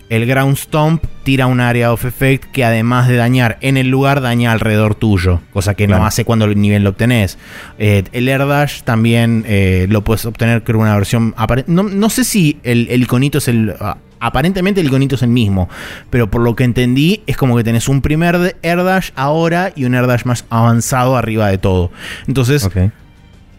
el 0.09 0.25
Ground 0.25 0.57
Stomp 0.57 1.03
tira 1.23 1.45
un 1.45 1.59
área 1.59 1.93
of 1.93 2.03
effect 2.03 2.45
que 2.51 2.65
además 2.65 3.07
de 3.07 3.15
dañar 3.15 3.57
en 3.61 3.77
el 3.77 3.89
lugar, 3.89 4.21
daña 4.21 4.51
alrededor 4.51 4.95
tuyo, 4.95 5.41
cosa 5.53 5.75
que 5.75 5.87
no 5.87 6.03
hace 6.05 6.25
cuando 6.25 6.45
el 6.45 6.59
nivel 6.59 6.83
lo 6.83 6.89
obtenés. 6.89 7.37
Eh, 7.77 8.03
el 8.11 8.27
Air 8.27 8.47
Dash 8.47 8.81
también 8.81 9.45
eh, 9.47 9.85
lo 9.89 10.03
puedes 10.03 10.25
obtener, 10.25 10.63
creo, 10.63 10.79
una 10.79 10.95
versión. 10.95 11.35
No, 11.67 11.83
no 11.83 12.09
sé 12.09 12.23
si 12.23 12.59
el, 12.63 13.01
iconito 13.01 13.37
es 13.37 13.47
el. 13.47 13.75
Ah, 13.79 13.97
aparentemente 14.19 14.81
el 14.81 14.87
iconito 14.87 15.15
es 15.15 15.21
el 15.21 15.29
mismo, 15.29 15.69
pero 16.09 16.29
por 16.29 16.41
lo 16.41 16.55
que 16.55 16.63
entendí 16.63 17.21
es 17.27 17.37
como 17.37 17.55
que 17.55 17.63
tenés 17.63 17.87
un 17.87 18.01
primer 18.01 18.57
Air 18.63 18.83
Dash 18.83 19.11
ahora 19.15 19.71
y 19.75 19.85
un 19.85 19.93
Air 19.93 20.07
Dash 20.07 20.25
más 20.25 20.45
avanzado 20.49 21.15
arriba 21.15 21.49
de 21.49 21.59
todo. 21.59 21.91
Entonces, 22.27 22.67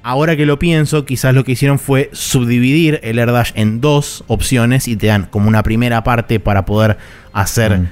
Ahora 0.02 0.36
que 0.36 0.46
lo 0.46 0.58
pienso, 0.58 1.04
quizás 1.04 1.34
lo 1.34 1.44
que 1.44 1.52
hicieron 1.52 1.78
fue 1.78 2.08
subdividir 2.12 3.00
el 3.02 3.18
AirDash 3.18 3.52
en 3.54 3.80
dos 3.80 4.24
opciones 4.28 4.88
y 4.88 4.96
te 4.96 5.08
dan 5.08 5.26
como 5.26 5.48
una 5.48 5.62
primera 5.62 6.02
parte 6.04 6.40
para 6.40 6.64
poder 6.64 6.96
hacer 7.32 7.88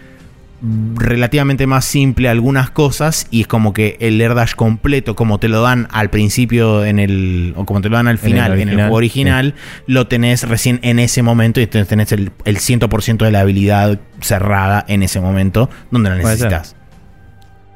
relativamente 0.97 1.69
más 1.69 1.85
simple 1.85 2.29
algunas 2.29 2.71
cosas 2.71 3.29
y 3.31 3.43
es 3.43 3.47
como 3.47 3.73
que 3.73 3.97
el 4.01 4.21
AirDash 4.21 4.55
completo, 4.55 5.15
como 5.15 5.39
te 5.39 5.49
lo 5.49 5.63
dan 5.63 5.87
al 5.93 6.11
principio 6.11 6.85
en 6.85 6.99
el, 6.99 7.53
o 7.57 7.65
como 7.65 7.81
te 7.81 7.89
lo 7.89 7.97
dan 7.97 8.09
al 8.09 8.19
final 8.19 8.59
en 8.59 8.69
el, 8.71 8.75
juego 8.77 8.97
original, 8.97 9.55
lo 9.87 10.09
tenés 10.09 10.49
recién 10.49 10.81
en 10.83 10.99
ese 10.99 11.23
momento 11.23 11.61
y 11.61 11.67
tenés 11.67 12.13
el, 12.13 12.33
el 12.45 12.57
100% 12.57 13.19
de 13.19 13.31
la 13.31 13.41
habilidad 13.41 14.01
cerrada 14.21 14.85
en 14.89 15.03
ese 15.03 15.21
momento 15.21 15.71
donde 15.91 16.11
la 16.11 16.17
necesitas. 16.17 16.75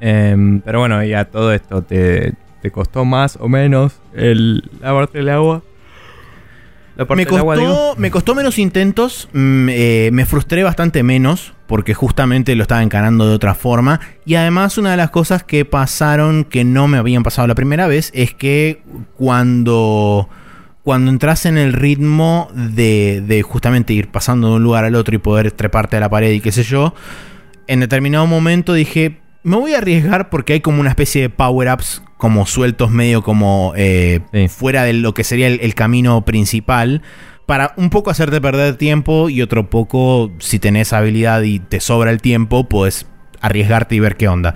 Em, 0.00 0.60
pero 0.62 0.80
bueno, 0.80 1.04
ya 1.04 1.24
todo 1.26 1.52
esto 1.52 1.82
te, 1.82 2.34
¿Te 2.62 2.70
costó 2.70 3.04
más 3.04 3.36
o 3.40 3.48
menos 3.48 4.00
el 4.14 4.70
lavarte 4.80 5.18
el 5.18 5.28
agua? 5.28 5.62
me, 7.16 7.26
costó, 7.26 7.94
me 7.96 8.10
costó 8.12 8.34
menos 8.36 8.58
intentos, 8.58 9.28
mm, 9.32 9.68
eh, 9.68 10.10
me 10.12 10.26
frustré 10.26 10.62
bastante 10.62 11.02
menos 11.02 11.54
porque 11.66 11.92
justamente 11.94 12.54
lo 12.54 12.62
estaba 12.62 12.82
encarando 12.82 13.26
de 13.26 13.34
otra 13.34 13.54
forma. 13.54 14.00
Y 14.24 14.36
además 14.36 14.78
una 14.78 14.92
de 14.92 14.96
las 14.96 15.10
cosas 15.10 15.42
que 15.42 15.64
pasaron 15.64 16.44
que 16.44 16.62
no 16.62 16.86
me 16.86 16.98
habían 16.98 17.24
pasado 17.24 17.48
la 17.48 17.56
primera 17.56 17.88
vez 17.88 18.12
es 18.14 18.32
que 18.32 18.82
cuando, 19.16 20.28
cuando 20.84 21.10
entras 21.10 21.46
en 21.46 21.58
el 21.58 21.72
ritmo 21.72 22.48
de, 22.54 23.24
de 23.26 23.42
justamente 23.42 23.92
ir 23.92 24.08
pasando 24.08 24.50
de 24.50 24.54
un 24.54 24.62
lugar 24.62 24.84
al 24.84 24.94
otro 24.94 25.16
y 25.16 25.18
poder 25.18 25.50
treparte 25.50 25.96
a 25.96 26.00
la 26.00 26.10
pared 26.10 26.30
y 26.30 26.40
qué 26.40 26.52
sé 26.52 26.62
yo, 26.62 26.94
en 27.66 27.80
determinado 27.80 28.26
momento 28.26 28.72
dije, 28.74 29.18
me 29.42 29.56
voy 29.56 29.74
a 29.74 29.78
arriesgar 29.78 30.30
porque 30.30 30.52
hay 30.52 30.60
como 30.60 30.80
una 30.80 30.90
especie 30.90 31.22
de 31.22 31.30
power-ups 31.30 32.02
como 32.22 32.46
sueltos 32.46 32.92
medio 32.92 33.20
como 33.24 33.72
eh, 33.74 34.20
fuera 34.48 34.84
de 34.84 34.92
lo 34.92 35.12
que 35.12 35.24
sería 35.24 35.48
el, 35.48 35.74
camino 35.74 36.24
principal. 36.24 37.02
Para 37.46 37.74
un 37.76 37.90
poco 37.90 38.10
hacerte 38.10 38.40
perder 38.40 38.76
tiempo 38.76 39.28
y 39.28 39.42
otro 39.42 39.68
poco, 39.68 40.30
si 40.38 40.60
tenés 40.60 40.92
habilidad 40.92 41.42
y 41.42 41.58
te 41.58 41.80
sobra 41.80 42.12
el 42.12 42.20
tiempo, 42.20 42.68
puedes 42.68 43.08
arriesgarte 43.40 43.96
y 43.96 43.98
ver 43.98 44.16
qué 44.16 44.28
onda. 44.28 44.54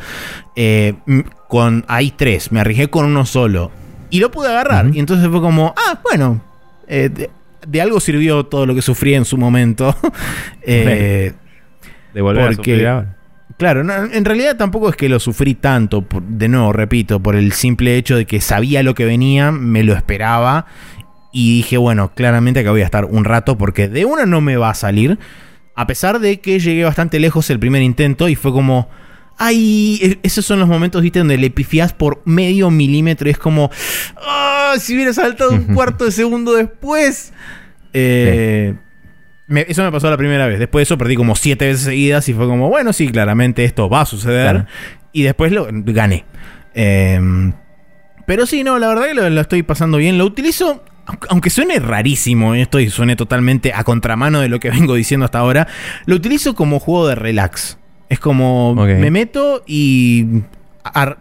Eh, 0.54 0.94
con, 1.48 1.84
hay 1.88 2.12
tres, 2.12 2.52
me 2.52 2.60
arriesgué 2.60 2.88
con 2.88 3.04
uno 3.04 3.26
solo 3.26 3.72
y 4.10 4.20
lo 4.20 4.30
pude 4.30 4.46
agarrar. 4.46 4.94
Y 4.94 5.00
entonces 5.00 5.28
fue 5.28 5.40
como, 5.40 5.74
ah, 5.76 5.98
bueno, 6.04 6.40
eh, 6.86 7.10
de, 7.66 7.80
algo 7.80 7.98
sirvió 7.98 8.46
todo 8.46 8.64
lo 8.66 8.76
que 8.76 8.82
sufrí 8.82 9.14
en 9.14 9.24
su 9.24 9.38
momento. 9.38 9.92
de 10.64 11.32
volver 12.14 12.54
porque, 12.54 12.86
a 12.86 13.15
Claro, 13.58 13.80
en 13.80 14.24
realidad 14.26 14.58
tampoco 14.58 14.90
es 14.90 14.96
que 14.96 15.08
lo 15.08 15.18
sufrí 15.18 15.54
tanto, 15.54 16.04
de 16.28 16.48
nuevo, 16.48 16.74
repito, 16.74 17.20
por 17.20 17.36
el 17.36 17.52
simple 17.52 17.96
hecho 17.96 18.16
de 18.16 18.26
que 18.26 18.42
sabía 18.42 18.82
lo 18.82 18.94
que 18.94 19.06
venía, 19.06 19.50
me 19.50 19.82
lo 19.82 19.94
esperaba 19.94 20.66
y 21.32 21.56
dije, 21.56 21.78
bueno, 21.78 22.12
claramente 22.14 22.60
acá 22.60 22.70
voy 22.70 22.82
a 22.82 22.84
estar 22.84 23.06
un 23.06 23.24
rato 23.24 23.56
porque 23.56 23.88
de 23.88 24.04
una 24.04 24.26
no 24.26 24.42
me 24.42 24.58
va 24.58 24.70
a 24.70 24.74
salir, 24.74 25.18
a 25.74 25.86
pesar 25.86 26.18
de 26.18 26.40
que 26.40 26.58
llegué 26.58 26.84
bastante 26.84 27.18
lejos 27.18 27.48
el 27.48 27.58
primer 27.58 27.80
intento 27.80 28.28
y 28.28 28.34
fue 28.34 28.52
como, 28.52 28.90
ay, 29.38 30.00
e-, 30.02 30.18
esos 30.22 30.44
son 30.44 30.58
los 30.58 30.68
momentos, 30.68 31.00
viste, 31.00 31.20
donde 31.20 31.38
le 31.38 31.50
pifias 31.50 31.94
por 31.94 32.20
medio 32.26 32.70
milímetro 32.70 33.26
y 33.26 33.32
es 33.32 33.38
como, 33.38 33.70
ah, 34.18 34.74
si 34.78 34.94
hubiera 34.94 35.14
saltado 35.14 35.52
un 35.52 35.64
cuarto 35.74 36.04
de 36.04 36.12
segundo 36.12 36.52
después. 36.54 37.32
Eh, 37.94 38.74
eso 39.48 39.82
me 39.84 39.92
pasó 39.92 40.10
la 40.10 40.16
primera 40.16 40.46
vez. 40.46 40.58
Después 40.58 40.80
de 40.80 40.82
eso 40.84 40.98
perdí 40.98 41.14
como 41.16 41.36
siete 41.36 41.66
veces 41.66 41.82
seguidas 41.84 42.28
y 42.28 42.34
fue 42.34 42.46
como, 42.46 42.68
bueno, 42.68 42.92
sí, 42.92 43.08
claramente 43.08 43.64
esto 43.64 43.88
va 43.88 44.02
a 44.02 44.06
suceder. 44.06 44.66
Y 45.12 45.22
después 45.22 45.52
lo 45.52 45.66
gané. 45.70 46.24
Em, 46.74 47.52
pero 48.26 48.44
sí, 48.46 48.64
no, 48.64 48.78
la 48.78 48.88
verdad 48.88 49.06
que 49.06 49.14
lo, 49.14 49.40
estoy 49.40 49.62
pasando 49.62 49.98
bien. 49.98 50.18
Lo 50.18 50.24
utilizo, 50.24 50.84
aunque 51.28 51.50
suene 51.50 51.78
rarísimo 51.78 52.54
esto 52.54 52.80
y 52.80 52.90
suene 52.90 53.16
totalmente 53.16 53.72
a 53.72 53.84
contramano 53.84 54.40
de 54.40 54.48
lo 54.48 54.58
que 54.60 54.70
vengo 54.72 54.94
diciendo 54.94 55.24
hasta 55.24 55.38
ahora, 55.38 55.66
lo 56.06 56.16
utilizo 56.16 56.54
como 56.54 56.78
juego 56.80 57.08
de 57.08 57.14
relax. 57.14 57.78
Es 58.08 58.20
como 58.20 58.74
me 58.74 59.10
meto 59.10 59.62
y 59.66 60.26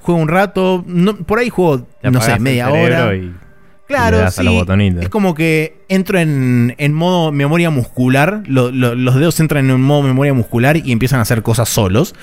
juego 0.01 0.19
un 0.21 0.27
rato, 0.27 0.83
no- 0.87 1.15
por 1.17 1.39
ahí 1.39 1.49
juego, 1.49 1.87
no 2.03 2.21
sé, 2.21 2.37
media 2.39 2.69
hora. 2.69 3.15
y- 3.15 3.33
Claro, 3.87 4.17
sí. 4.31 4.41
Es 5.03 5.09
como 5.09 5.33
que 5.35 5.77
entro 5.89 6.17
en, 6.19 6.73
en 6.77 6.93
modo 6.93 7.31
memoria 7.31 7.69
muscular. 7.69 8.41
lo- 8.47 8.71
lo- 8.71 8.95
los 8.95 9.15
dedos 9.15 9.39
entran 9.39 9.65
en 9.65 9.71
un 9.71 9.81
modo 9.83 10.01
memoria 10.01 10.33
muscular 10.33 10.77
y 10.77 10.91
empiezan 10.91 11.19
a 11.19 11.21
hacer 11.23 11.41
cosas 11.43 11.69
solos. 11.69 12.15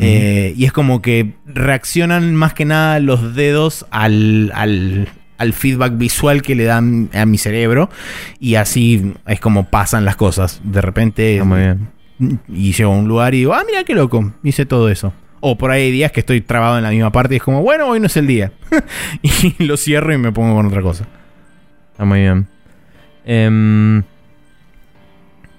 Eh, 0.00 0.54
y 0.56 0.64
es 0.64 0.72
como 0.72 1.02
que 1.02 1.32
reaccionan 1.46 2.34
más 2.36 2.54
que 2.54 2.64
nada 2.64 3.00
los 3.00 3.34
dedos 3.34 3.84
al, 3.90 4.52
al, 4.54 5.08
al 5.38 5.52
feedback 5.52 5.98
visual 5.98 6.42
que 6.42 6.54
le 6.54 6.64
dan 6.64 7.10
a 7.14 7.26
mi 7.26 7.36
cerebro. 7.38 7.90
Y 8.38 8.54
así 8.56 9.12
es 9.26 9.40
como 9.40 9.70
pasan 9.70 10.04
las 10.04 10.16
cosas. 10.16 10.60
De 10.64 10.80
repente. 10.80 11.34
Está 11.34 11.44
muy 11.44 11.58
bien. 11.60 11.88
Y 12.48 12.72
llego 12.72 12.92
a 12.92 12.96
un 12.96 13.06
lugar 13.08 13.34
y 13.34 13.38
digo, 13.38 13.54
ah, 13.54 13.62
mira 13.66 13.84
qué 13.84 13.94
loco, 13.94 14.32
hice 14.42 14.66
todo 14.66 14.88
eso. 14.88 15.12
O 15.40 15.56
por 15.56 15.70
ahí 15.70 15.82
hay 15.84 15.90
días 15.92 16.12
que 16.12 16.20
estoy 16.20 16.40
trabado 16.40 16.78
en 16.78 16.84
la 16.84 16.90
misma 16.90 17.12
parte 17.12 17.34
y 17.34 17.36
es 17.36 17.42
como, 17.42 17.62
bueno, 17.62 17.88
hoy 17.88 18.00
no 18.00 18.06
es 18.06 18.16
el 18.16 18.26
día. 18.26 18.52
y 19.22 19.64
lo 19.64 19.76
cierro 19.76 20.12
y 20.12 20.18
me 20.18 20.32
pongo 20.32 20.54
con 20.54 20.66
otra 20.66 20.82
cosa. 20.82 21.06
Está 21.92 22.04
muy 22.04 22.20
bien. 22.20 22.46
Em, 23.24 24.02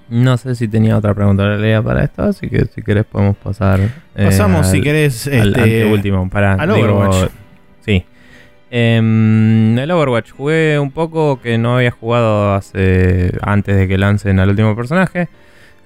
no 0.09 0.38
sé 0.38 0.55
si 0.55 0.67
tenía 0.67 0.97
otra 0.97 1.13
pregunta 1.13 1.43
Lea 1.55 1.82
para 1.84 2.03
esto, 2.03 2.23
así 2.23 2.49
que 2.49 2.65
si 2.65 2.82
querés 2.82 3.05
podemos 3.05 3.38
pasar. 3.38 3.80
eh, 4.15 4.25
Pasamos, 4.25 4.67
si 4.67 4.82
querés, 4.82 5.27
al 5.27 5.49
este, 5.49 5.61
anteúltimo, 5.61 6.30
para 6.30 6.53
al 6.53 6.71
Overwatch. 6.71 7.30
Sí. 7.86 8.03
Em, 8.71 9.77
el 9.77 9.91
Overwatch 9.91 10.32
jugué 10.32 10.80
un 10.80 10.91
poco 10.91 11.39
que 11.41 11.57
no 11.57 11.77
había 11.77 11.91
jugado 11.91 12.53
hace 12.53 13.32
antes 13.41 13.75
de 13.77 13.88
que 13.88 13.97
lancen 13.97 14.39
al 14.39 14.49
último 14.49 14.75
personaje. 14.75 15.30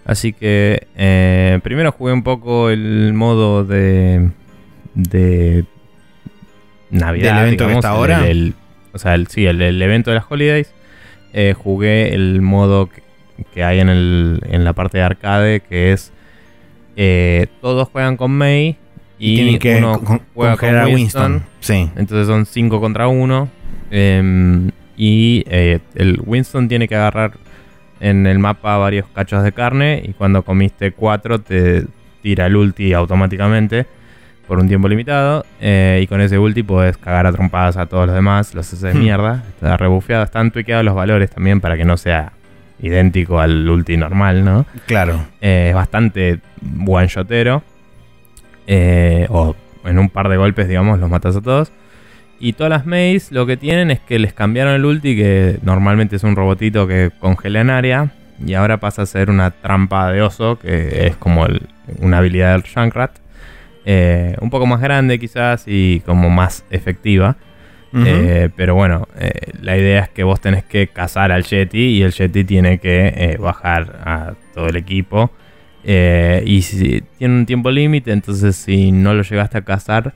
Así 0.05 0.33
que 0.33 0.87
eh, 0.97 1.59
primero 1.63 1.91
jugué 1.91 2.11
un 2.13 2.23
poco 2.23 2.69
el 2.69 3.13
modo 3.13 3.63
de 3.63 4.29
de 4.95 5.65
Navidad. 6.91 7.35
¿Del 7.35 7.43
evento 7.47 7.67
que 7.67 7.73
está 7.73 7.89
ahora? 7.89 8.19
el- 8.27 8.29
el- 8.29 8.53
o 8.93 8.99
sea, 8.99 9.15
el, 9.15 9.27
sí, 9.27 9.45
el, 9.47 9.59
evento 9.81 10.11
de 10.11 10.15
las 10.17 10.25
holidays. 10.29 10.71
Eh, 11.33 11.55
jugué 11.57 12.13
el 12.13 12.41
modo 12.43 12.89
que, 12.89 13.01
que 13.55 13.63
hay 13.63 13.79
en, 13.79 13.89
el, 13.89 14.39
en 14.49 14.63
la 14.63 14.73
parte 14.73 14.99
de 14.99 15.03
arcade, 15.03 15.61
que 15.61 15.91
es 15.93 16.11
eh, 16.95 17.47
todos 17.59 17.89
juegan 17.89 18.17
con 18.17 18.31
Mei 18.37 18.77
y, 19.17 19.31
y 19.31 19.35
tienen 19.35 19.57
que 19.59 19.77
uno 19.77 19.99
con- 20.03 20.21
juega 20.35 20.57
con 20.57 20.69
Winston. 20.93 20.93
Winston. 21.33 21.43
Sí. 21.59 21.89
Entonces 21.95 22.27
son 22.27 22.45
5 22.45 22.79
contra 22.79 23.07
1. 23.07 23.49
y 24.95 25.43
eh, 25.47 25.79
el 25.95 26.21
Winston 26.23 26.67
tiene 26.67 26.87
que 26.87 26.95
agarrar 26.95 27.33
en 28.03 28.27
el 28.27 28.37
mapa 28.39 28.77
varios 28.77 29.05
cachos 29.15 29.43
de 29.43 29.51
carne. 29.51 30.01
Y 30.05 30.13
cuando 30.13 30.43
comiste 30.43 30.91
4 30.91 31.39
te 31.39 31.85
tira 32.21 32.45
el 32.47 32.55
ulti 32.55 32.93
automáticamente 32.93 33.85
por 34.47 34.59
un 34.59 34.67
tiempo 34.67 34.87
limitado. 34.89 35.45
eh, 35.61 36.01
y 36.03 36.07
con 36.07 36.19
ese 36.21 36.37
ulti 36.37 36.63
puedes 36.63 36.97
cagar 36.97 37.25
a 37.25 37.31
trompadas 37.31 37.77
a 37.77 37.85
todos 37.85 38.05
los 38.07 38.15
demás. 38.15 38.53
Los 38.53 38.67
haces 38.67 38.81
de 38.81 38.93
Hmm. 38.93 38.99
mierda. 38.99 39.43
Está 39.49 39.77
rebufeado. 39.77 40.23
Están 40.23 40.51
tweakeados 40.51 40.83
los 40.85 40.93
valores 40.95 41.29
también 41.31 41.61
para 41.61 41.77
que 41.77 41.85
no 41.85 41.95
sea 41.97 42.33
idéntico 42.81 43.39
al 43.39 43.69
ulti 43.69 43.95
normal, 43.95 44.43
¿no? 44.43 44.65
Claro. 44.85 45.25
Eh, 45.39 45.67
es 45.69 45.75
bastante 45.75 46.39
one-shotero. 46.85 47.63
Eh, 48.67 49.27
o 49.29 49.55
en 49.85 49.99
un 49.99 50.09
par 50.09 50.29
de 50.29 50.37
golpes, 50.37 50.67
digamos, 50.67 50.99
los 50.99 51.09
matas 51.09 51.35
a 51.35 51.41
todos. 51.41 51.71
Y 52.45 52.51
todas 52.53 52.69
las 52.71 52.85
maze 52.85 53.27
lo 53.31 53.45
que 53.45 53.55
tienen 53.55 53.89
es 53.89 54.01
que 54.01 54.19
les 54.19 54.33
cambiaron 54.33 54.73
el 54.73 54.83
ulti, 54.83 55.15
que 55.15 55.59
normalmente 55.61 56.17
es 56.17 56.23
un 56.25 56.35
robotito 56.35 56.85
que 56.87 57.09
congela 57.19 57.61
en 57.61 57.69
área. 57.69 58.11
Y 58.45 58.53
ahora 58.55 58.81
pasa 58.81 59.03
a 59.03 59.05
ser 59.05 59.29
una 59.29 59.51
trampa 59.51 60.11
de 60.11 60.21
oso, 60.21 60.59
que 60.59 61.07
es 61.07 61.15
como 61.15 61.45
el- 61.45 61.61
una 61.99 62.17
habilidad 62.17 62.51
del 62.51 62.63
Junkrat. 62.63 63.11
Eh, 63.85 64.35
un 64.41 64.49
poco 64.49 64.65
más 64.65 64.81
grande 64.81 65.19
quizás 65.19 65.63
y 65.67 66.01
como 66.05 66.29
más 66.29 66.65
efectiva. 66.69 67.37
Eh, 67.95 68.49
pero 68.57 68.75
bueno, 68.75 69.07
eh, 69.17 69.51
la 69.61 69.77
idea 69.77 70.01
es 70.01 70.09
que 70.09 70.23
vos 70.23 70.41
tenés 70.41 70.65
que 70.65 70.87
cazar 70.87 71.31
al 71.31 71.43
Yeti 71.43 71.79
y 71.97 72.01
el 72.01 72.11
Yeti 72.11 72.43
tiene 72.43 72.79
que 72.79 73.37
bajar 73.39 74.01
a 74.03 74.33
todo 74.53 74.67
el 74.67 74.75
equipo. 74.75 75.31
Y 75.85 76.61
si 76.63 77.03
tiene 77.17 77.35
un 77.35 77.45
tiempo 77.45 77.71
límite, 77.71 78.11
entonces 78.11 78.57
si 78.57 78.91
no 78.91 79.13
lo 79.13 79.21
llegaste 79.23 79.59
a 79.59 79.61
cazar, 79.61 80.13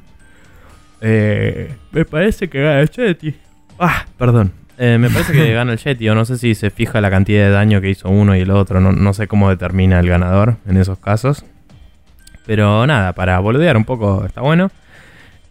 eh, 1.01 1.73
me 1.91 2.05
parece 2.05 2.47
que 2.49 2.61
gana 2.61 2.81
el 2.81 2.89
Yeti. 2.89 3.35
Ah, 3.79 4.05
perdón. 4.17 4.51
Eh, 4.77 4.97
me 4.99 5.09
parece 5.09 5.33
que 5.33 5.53
gana 5.53 5.73
el 5.73 5.79
Yeti, 5.79 6.07
o 6.09 6.15
no 6.15 6.25
sé 6.25 6.37
si 6.37 6.55
se 6.55 6.69
fija 6.69 7.01
la 7.01 7.09
cantidad 7.09 7.45
de 7.45 7.51
daño 7.51 7.81
que 7.81 7.89
hizo 7.89 8.09
uno 8.09 8.35
y 8.35 8.41
el 8.41 8.51
otro. 8.51 8.79
No, 8.79 8.91
no 8.91 9.13
sé 9.13 9.27
cómo 9.27 9.49
determina 9.49 9.99
el 9.99 10.07
ganador 10.07 10.57
en 10.67 10.77
esos 10.77 10.99
casos. 10.99 11.45
Pero 12.45 12.87
nada, 12.87 13.13
para 13.13 13.39
boludear 13.39 13.75
un 13.75 13.85
poco 13.85 14.25
está 14.25 14.41
bueno. 14.41 14.71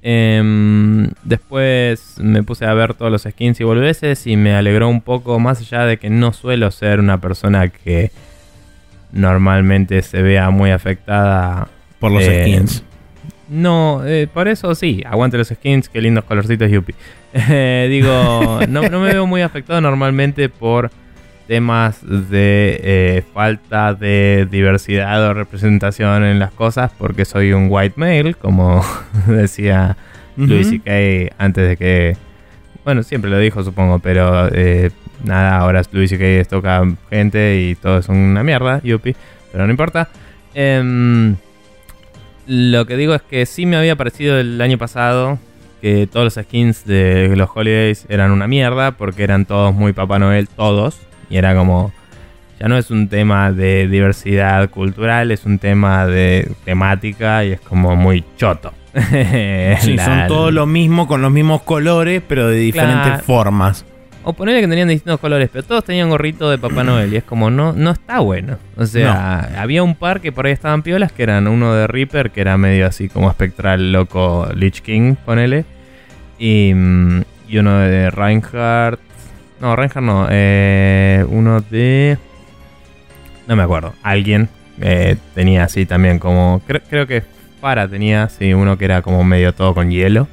Em, 0.08 1.10
después 1.24 2.14
me 2.18 2.44
puse 2.44 2.64
a 2.64 2.72
ver 2.74 2.94
todos 2.94 3.10
los 3.10 3.22
skins 3.22 3.60
y 3.60 3.64
boludeces 3.64 4.26
y 4.28 4.36
me 4.36 4.54
alegró 4.54 4.88
un 4.88 5.00
poco, 5.00 5.40
más 5.40 5.60
allá 5.60 5.84
de 5.84 5.98
que 5.98 6.10
no 6.10 6.32
suelo 6.32 6.70
ser 6.70 7.00
una 7.00 7.20
persona 7.20 7.68
que 7.68 8.12
normalmente 9.10 10.02
se 10.02 10.22
vea 10.22 10.50
muy 10.50 10.70
afectada 10.70 11.66
Por 11.98 12.12
los 12.12 12.22
eh, 12.22 12.42
skins. 12.42 12.84
No, 13.48 14.04
eh, 14.04 14.28
por 14.32 14.48
eso 14.48 14.74
sí, 14.74 15.02
aguante 15.06 15.38
los 15.38 15.48
skins, 15.48 15.88
qué 15.88 16.00
lindos 16.00 16.24
colorcitos 16.24 16.70
Yuppie. 16.70 16.94
Eh, 17.50 17.88
digo, 17.90 18.60
no, 18.66 18.88
no 18.88 19.00
me 19.00 19.12
veo 19.12 19.26
muy 19.26 19.42
afectado 19.42 19.78
normalmente 19.82 20.48
por 20.48 20.90
temas 21.46 22.00
de 22.02 22.80
eh, 22.82 23.22
falta 23.34 23.92
de 23.92 24.48
diversidad 24.50 25.22
o 25.28 25.34
representación 25.34 26.24
en 26.24 26.38
las 26.38 26.50
cosas, 26.52 26.92
porque 26.96 27.26
soy 27.26 27.52
un 27.52 27.66
white 27.70 27.94
male, 27.96 28.32
como 28.32 28.82
decía 29.26 29.98
Ujú. 30.36 30.46
Louis 30.46 30.68
C.K. 30.68 31.34
antes 31.38 31.68
de 31.68 31.76
que. 31.76 32.16
Bueno, 32.84 33.02
siempre 33.02 33.30
lo 33.30 33.38
dijo, 33.38 33.62
supongo, 33.62 33.98
pero 33.98 34.48
eh, 34.52 34.90
nada, 35.24 35.58
ahora 35.58 35.82
Louis 35.92 36.08
C.K. 36.08 36.48
toca 36.48 36.84
gente 37.10 37.60
y 37.60 37.74
todo 37.74 37.98
es 37.98 38.08
una 38.08 38.42
mierda, 38.42 38.80
yupi, 38.82 39.14
pero 39.52 39.66
no 39.66 39.70
importa. 39.70 40.08
Em, 40.54 41.36
lo 42.46 42.86
que 42.86 42.96
digo 42.96 43.14
es 43.14 43.22
que 43.22 43.44
sí 43.46 43.66
me 43.66 43.76
había 43.76 43.96
parecido 43.96 44.38
el 44.38 44.60
año 44.60 44.78
pasado 44.78 45.38
que 45.80 46.06
todos 46.06 46.24
los 46.36 46.44
skins 46.44 46.84
de 46.86 47.34
los 47.36 47.50
holidays 47.54 48.06
eran 48.08 48.30
una 48.30 48.46
mierda 48.46 48.92
porque 48.92 49.22
eran 49.24 49.44
todos 49.44 49.74
muy 49.74 49.92
Papá 49.92 50.18
Noel, 50.18 50.48
todos, 50.48 50.98
y 51.30 51.36
era 51.36 51.54
como. 51.54 51.92
Ya 52.58 52.68
no 52.68 52.78
es 52.78 52.90
un 52.90 53.08
tema 53.08 53.52
de 53.52 53.86
diversidad 53.86 54.70
cultural, 54.70 55.30
es 55.30 55.44
un 55.44 55.58
tema 55.58 56.06
de 56.06 56.50
temática 56.64 57.44
y 57.44 57.52
es 57.52 57.60
como 57.60 57.94
muy 57.96 58.24
choto. 58.38 58.72
Sí, 59.80 59.92
La- 59.94 60.04
son 60.06 60.26
todo 60.26 60.50
lo 60.50 60.64
mismo 60.64 61.06
con 61.06 61.20
los 61.20 61.30
mismos 61.30 61.60
colores, 61.62 62.22
pero 62.26 62.48
de 62.48 62.56
diferentes 62.56 63.06
Claro. 63.08 63.22
formas. 63.24 63.84
O 64.28 64.32
ponerle 64.32 64.60
que 64.60 64.66
tenían 64.66 64.88
distintos 64.88 65.20
colores, 65.20 65.48
pero 65.52 65.62
todos 65.62 65.84
tenían 65.84 66.10
gorrito 66.10 66.50
de 66.50 66.58
Papá 66.58 66.82
Noel 66.82 67.12
y 67.12 67.16
es 67.16 67.22
como, 67.22 67.48
no, 67.48 67.72
no 67.72 67.92
está 67.92 68.18
bueno. 68.18 68.58
O 68.76 68.84
sea, 68.84 69.52
había 69.56 69.84
un 69.84 69.94
par 69.94 70.20
que 70.20 70.32
por 70.32 70.46
ahí 70.46 70.52
estaban 70.52 70.82
piolas, 70.82 71.12
que 71.12 71.22
eran 71.22 71.46
uno 71.46 71.72
de 71.74 71.86
Reaper, 71.86 72.32
que 72.32 72.40
era 72.40 72.58
medio 72.58 72.88
así 72.88 73.08
como 73.08 73.30
espectral 73.30 73.92
loco 73.92 74.48
Lich 74.52 74.82
King, 74.82 75.14
ponele. 75.14 75.64
Y, 76.40 76.72
mm, 76.74 77.22
y 77.46 77.58
uno 77.58 77.78
de 77.78 78.10
Reinhardt. 78.10 78.98
No, 79.60 79.76
Reinhardt 79.76 80.04
no. 80.04 80.26
eh, 80.28 81.24
uno 81.28 81.60
de... 81.60 82.18
No 83.46 83.54
me 83.54 83.62
acuerdo. 83.62 83.94
Alguien 84.02 84.48
eh, 84.80 85.18
tenía 85.36 85.62
así 85.62 85.86
también 85.86 86.18
como... 86.18 86.62
Creo, 86.66 86.80
creo 86.90 87.06
que 87.06 87.22
Para 87.60 87.86
tenía 87.86 88.24
así 88.24 88.52
uno 88.54 88.76
que 88.76 88.86
era 88.86 89.02
como 89.02 89.22
medio 89.22 89.54
todo 89.54 89.72
con 89.72 89.92
hielo 89.92 90.26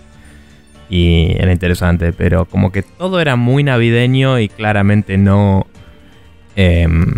y 0.93 1.35
era 1.39 1.51
interesante, 1.51 2.13
pero 2.13 2.45
como 2.45 2.71
que 2.71 2.83
todo 2.83 3.19
era 3.19 3.35
muy 3.35 3.63
navideño 3.63 4.37
y 4.37 4.47
claramente 4.47 5.17
no 5.17 5.65
em, 6.55 7.15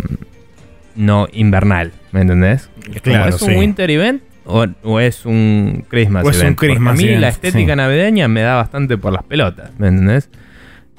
no 0.94 1.28
invernal, 1.30 1.92
¿me 2.10 2.22
entendés? 2.22 2.70
Claro, 3.02 3.36
¿Es 3.36 3.42
un 3.42 3.50
sí. 3.50 3.54
winter 3.54 3.90
event 3.90 4.22
o, 4.46 4.64
o 4.82 4.98
es 4.98 5.26
un 5.26 5.84
Christmas 5.88 6.24
O 6.24 6.30
es 6.30 6.36
un 6.36 6.42
event? 6.42 6.56
Porque 6.56 6.68
Christmas 6.68 6.94
a 6.94 6.96
mí 6.96 7.04
event, 7.04 7.20
la 7.20 7.28
estética 7.28 7.72
sí. 7.74 7.76
navideña 7.76 8.28
me 8.28 8.40
da 8.40 8.54
bastante 8.54 8.96
por 8.96 9.12
las 9.12 9.24
pelotas, 9.24 9.70
¿me 9.78 9.88
entendés? 9.88 10.30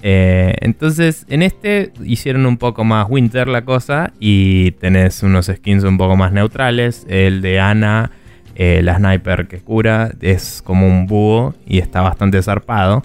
Eh, 0.04 0.54
entonces, 0.62 1.26
en 1.30 1.42
este 1.42 1.92
hicieron 2.04 2.46
un 2.46 2.58
poco 2.58 2.84
más 2.84 3.08
winter 3.10 3.48
la 3.48 3.66
cosa 3.66 4.14
y 4.20 4.70
tenés 4.74 5.24
unos 5.24 5.48
skins 5.48 5.84
un 5.84 5.98
poco 5.98 6.16
más 6.16 6.32
neutrales. 6.32 7.08
El 7.10 7.42
de 7.42 7.60
Ana, 7.60 8.12
eh, 8.60 8.82
la 8.82 8.98
sniper 8.98 9.48
que 9.48 9.60
cura, 9.60 10.10
es 10.20 10.64
como 10.66 10.88
un 10.88 11.06
búho 11.06 11.54
y 11.68 11.78
está 11.78 12.02
bastante 12.02 12.42
zarpado. 12.42 13.04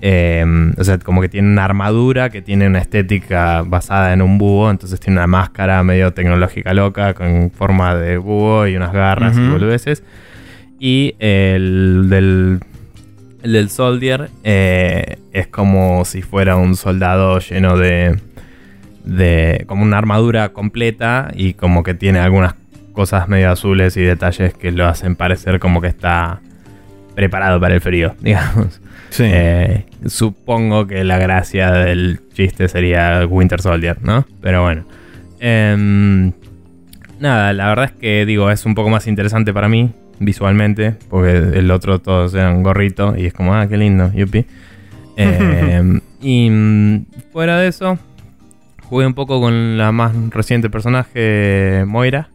Eh, 0.00 0.72
o 0.78 0.82
sea, 0.82 0.96
como 0.96 1.20
que 1.20 1.28
tiene 1.28 1.48
una 1.48 1.66
armadura 1.66 2.30
que 2.30 2.40
tiene 2.40 2.66
una 2.66 2.78
estética 2.78 3.60
basada 3.60 4.14
en 4.14 4.22
un 4.22 4.38
búho, 4.38 4.70
entonces 4.70 4.98
tiene 4.98 5.18
una 5.18 5.26
máscara 5.26 5.82
medio 5.82 6.14
tecnológica 6.14 6.72
loca 6.72 7.12
con 7.12 7.50
forma 7.50 7.94
de 7.94 8.16
búho 8.16 8.66
y 8.66 8.76
unas 8.76 8.94
garras 8.94 9.36
y 9.36 9.46
boludeces. 9.46 10.02
Y 10.78 11.14
el 11.18 12.06
del 12.08 12.60
el 13.42 13.52
del 13.52 13.68
Soldier 13.68 14.30
eh, 14.44 15.18
es 15.32 15.46
como 15.48 16.06
si 16.06 16.22
fuera 16.22 16.56
un 16.56 16.74
soldado 16.74 17.38
lleno 17.38 17.76
de. 17.76 18.18
de. 19.04 19.64
como 19.66 19.82
una 19.82 19.98
armadura 19.98 20.54
completa 20.54 21.30
y 21.34 21.52
como 21.52 21.82
que 21.82 21.92
tiene 21.92 22.18
algunas 22.18 22.54
cosas 22.92 23.28
medio 23.28 23.50
azules 23.50 23.96
y 23.96 24.02
detalles 24.02 24.54
que 24.54 24.70
lo 24.72 24.86
hacen 24.86 25.16
parecer 25.16 25.58
como 25.58 25.80
que 25.80 25.88
está 25.88 26.40
preparado 27.14 27.60
para 27.60 27.74
el 27.74 27.80
frío, 27.80 28.14
digamos. 28.20 28.80
Sí. 29.10 29.24
Eh, 29.26 29.86
supongo 30.06 30.86
que 30.86 31.04
la 31.04 31.18
gracia 31.18 31.70
del 31.72 32.20
chiste 32.32 32.68
sería 32.68 33.26
Winter 33.26 33.60
Soldier, 33.60 33.98
¿no? 34.02 34.24
Pero 34.40 34.62
bueno. 34.62 34.84
Em, 35.40 36.32
nada, 37.18 37.52
la 37.52 37.68
verdad 37.68 37.86
es 37.86 37.92
que 37.92 38.26
digo, 38.26 38.50
es 38.50 38.64
un 38.66 38.74
poco 38.74 38.90
más 38.90 39.06
interesante 39.06 39.52
para 39.52 39.68
mí 39.68 39.92
visualmente, 40.18 40.94
porque 41.08 41.32
el 41.32 41.70
otro 41.70 41.98
todos 41.98 42.34
eran 42.34 42.62
gorrito 42.62 43.14
y 43.16 43.26
es 43.26 43.32
como, 43.32 43.54
ah, 43.54 43.66
qué 43.68 43.76
lindo, 43.76 44.12
yupi. 44.14 44.46
Em, 45.16 46.00
y 46.20 46.48
mm, 46.50 47.06
fuera 47.32 47.58
de 47.58 47.68
eso, 47.68 47.98
jugué 48.84 49.06
un 49.06 49.14
poco 49.14 49.40
con 49.40 49.76
la 49.76 49.92
más 49.92 50.12
reciente 50.30 50.70
personaje, 50.70 51.84
Moira, 51.86 52.29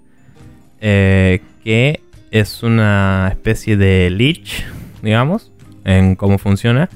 eh, 0.81 1.41
que 1.63 2.01
es 2.31 2.63
una 2.63 3.29
especie 3.31 3.77
de 3.77 4.09
Lich, 4.09 4.65
digamos, 5.01 5.51
en 5.83 6.15
cómo 6.15 6.37
funciona. 6.37 6.89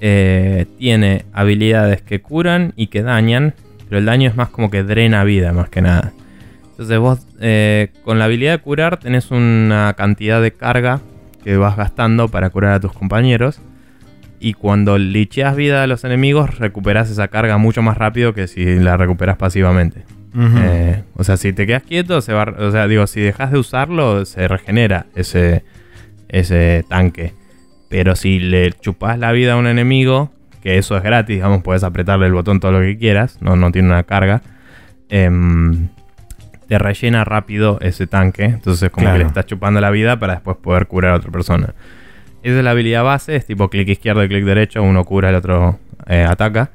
Eh, 0.00 0.66
tiene 0.78 1.24
habilidades 1.32 2.02
que 2.02 2.20
curan 2.20 2.72
y 2.76 2.88
que 2.88 3.02
dañan, 3.02 3.54
pero 3.88 3.98
el 3.98 4.06
daño 4.06 4.28
es 4.28 4.36
más 4.36 4.50
como 4.50 4.70
que 4.70 4.82
drena 4.82 5.24
vida, 5.24 5.52
más 5.52 5.68
que 5.68 5.82
nada. 5.82 6.12
Entonces 6.70 6.98
vos 6.98 7.26
eh, 7.40 7.88
con 8.04 8.18
la 8.18 8.26
habilidad 8.26 8.52
de 8.52 8.58
curar 8.58 8.98
tenés 8.98 9.30
una 9.30 9.94
cantidad 9.96 10.42
de 10.42 10.52
carga 10.52 11.00
que 11.42 11.56
vas 11.56 11.76
gastando 11.76 12.28
para 12.28 12.50
curar 12.50 12.74
a 12.74 12.80
tus 12.80 12.92
compañeros. 12.92 13.60
Y 14.38 14.52
cuando 14.52 14.98
licheas 14.98 15.56
vida 15.56 15.82
a 15.82 15.86
los 15.86 16.04
enemigos, 16.04 16.58
recuperas 16.58 17.10
esa 17.10 17.28
carga 17.28 17.56
mucho 17.56 17.80
más 17.80 17.96
rápido 17.96 18.34
que 18.34 18.46
si 18.48 18.78
la 18.78 18.98
recuperas 18.98 19.38
pasivamente. 19.38 20.04
Eh, 20.38 21.02
o 21.14 21.24
sea, 21.24 21.36
si 21.36 21.52
te 21.52 21.66
quedas 21.66 21.82
quieto, 21.82 22.20
se 22.20 22.32
va, 22.32 22.44
o 22.58 22.70
sea, 22.70 22.86
digo, 22.88 23.06
si 23.06 23.20
dejas 23.20 23.52
de 23.52 23.58
usarlo, 23.58 24.24
se 24.26 24.46
regenera 24.48 25.06
ese, 25.14 25.64
ese 26.28 26.84
tanque. 26.88 27.32
Pero 27.88 28.16
si 28.16 28.38
le 28.38 28.72
chupas 28.72 29.18
la 29.18 29.32
vida 29.32 29.54
a 29.54 29.56
un 29.56 29.66
enemigo, 29.66 30.30
que 30.62 30.76
eso 30.78 30.96
es 30.96 31.02
gratis, 31.02 31.36
digamos, 31.36 31.62
puedes 31.62 31.84
apretarle 31.84 32.26
el 32.26 32.32
botón 32.32 32.60
todo 32.60 32.72
lo 32.72 32.80
que 32.80 32.98
quieras, 32.98 33.38
no, 33.40 33.56
no 33.56 33.70
tiene 33.72 33.88
una 33.88 34.02
carga, 34.02 34.42
em, 35.08 35.88
te 36.68 36.78
rellena 36.78 37.24
rápido 37.24 37.78
ese 37.80 38.06
tanque. 38.06 38.44
Entonces, 38.44 38.90
como 38.90 39.04
Claro. 39.04 39.14
que 39.18 39.22
le 39.24 39.28
estás 39.28 39.46
chupando 39.46 39.80
la 39.80 39.90
vida 39.90 40.18
para 40.18 40.34
después 40.34 40.56
poder 40.56 40.86
curar 40.86 41.12
a 41.12 41.16
otra 41.16 41.30
persona. 41.30 41.74
Esa 42.42 42.58
es 42.58 42.64
la 42.64 42.72
habilidad 42.72 43.04
base, 43.04 43.36
es 43.36 43.46
tipo 43.46 43.68
clic 43.70 43.88
izquierdo 43.88 44.22
y 44.24 44.28
clic 44.28 44.44
derecho, 44.44 44.82
uno 44.82 45.04
cura, 45.04 45.30
el 45.30 45.36
otro 45.36 45.78
eh, 46.08 46.24
ataca. 46.28 46.70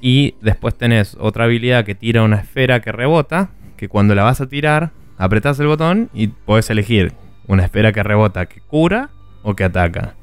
Y 0.00 0.34
después 0.40 0.76
tenés 0.76 1.16
otra 1.18 1.44
habilidad 1.44 1.84
que 1.84 1.94
tira 1.94 2.22
una 2.22 2.36
esfera 2.36 2.80
que 2.80 2.92
rebota, 2.92 3.50
que 3.76 3.88
cuando 3.88 4.14
la 4.14 4.22
vas 4.22 4.40
a 4.40 4.48
tirar, 4.48 4.90
apretás 5.16 5.58
el 5.60 5.66
botón 5.66 6.10
y 6.12 6.28
podés 6.28 6.68
elegir 6.70 7.12
una 7.46 7.64
esfera 7.64 7.92
que 7.92 8.02
rebota 8.02 8.46
que 8.46 8.60
cura 8.60 9.10
o 9.42 9.54
que 9.54 9.64
ataca. 9.64 10.14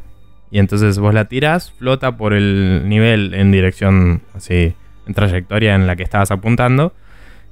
Y 0.51 0.59
entonces 0.59 0.99
vos 0.99 1.13
la 1.13 1.25
tirás, 1.25 1.71
flota 1.71 2.17
por 2.17 2.33
el 2.33 2.83
nivel 2.87 3.33
en 3.33 3.51
dirección 3.51 4.21
así, 4.35 4.75
en 5.07 5.13
trayectoria 5.13 5.75
en 5.75 5.87
la 5.87 5.95
que 5.95 6.03
estabas 6.03 6.29
apuntando, 6.31 6.93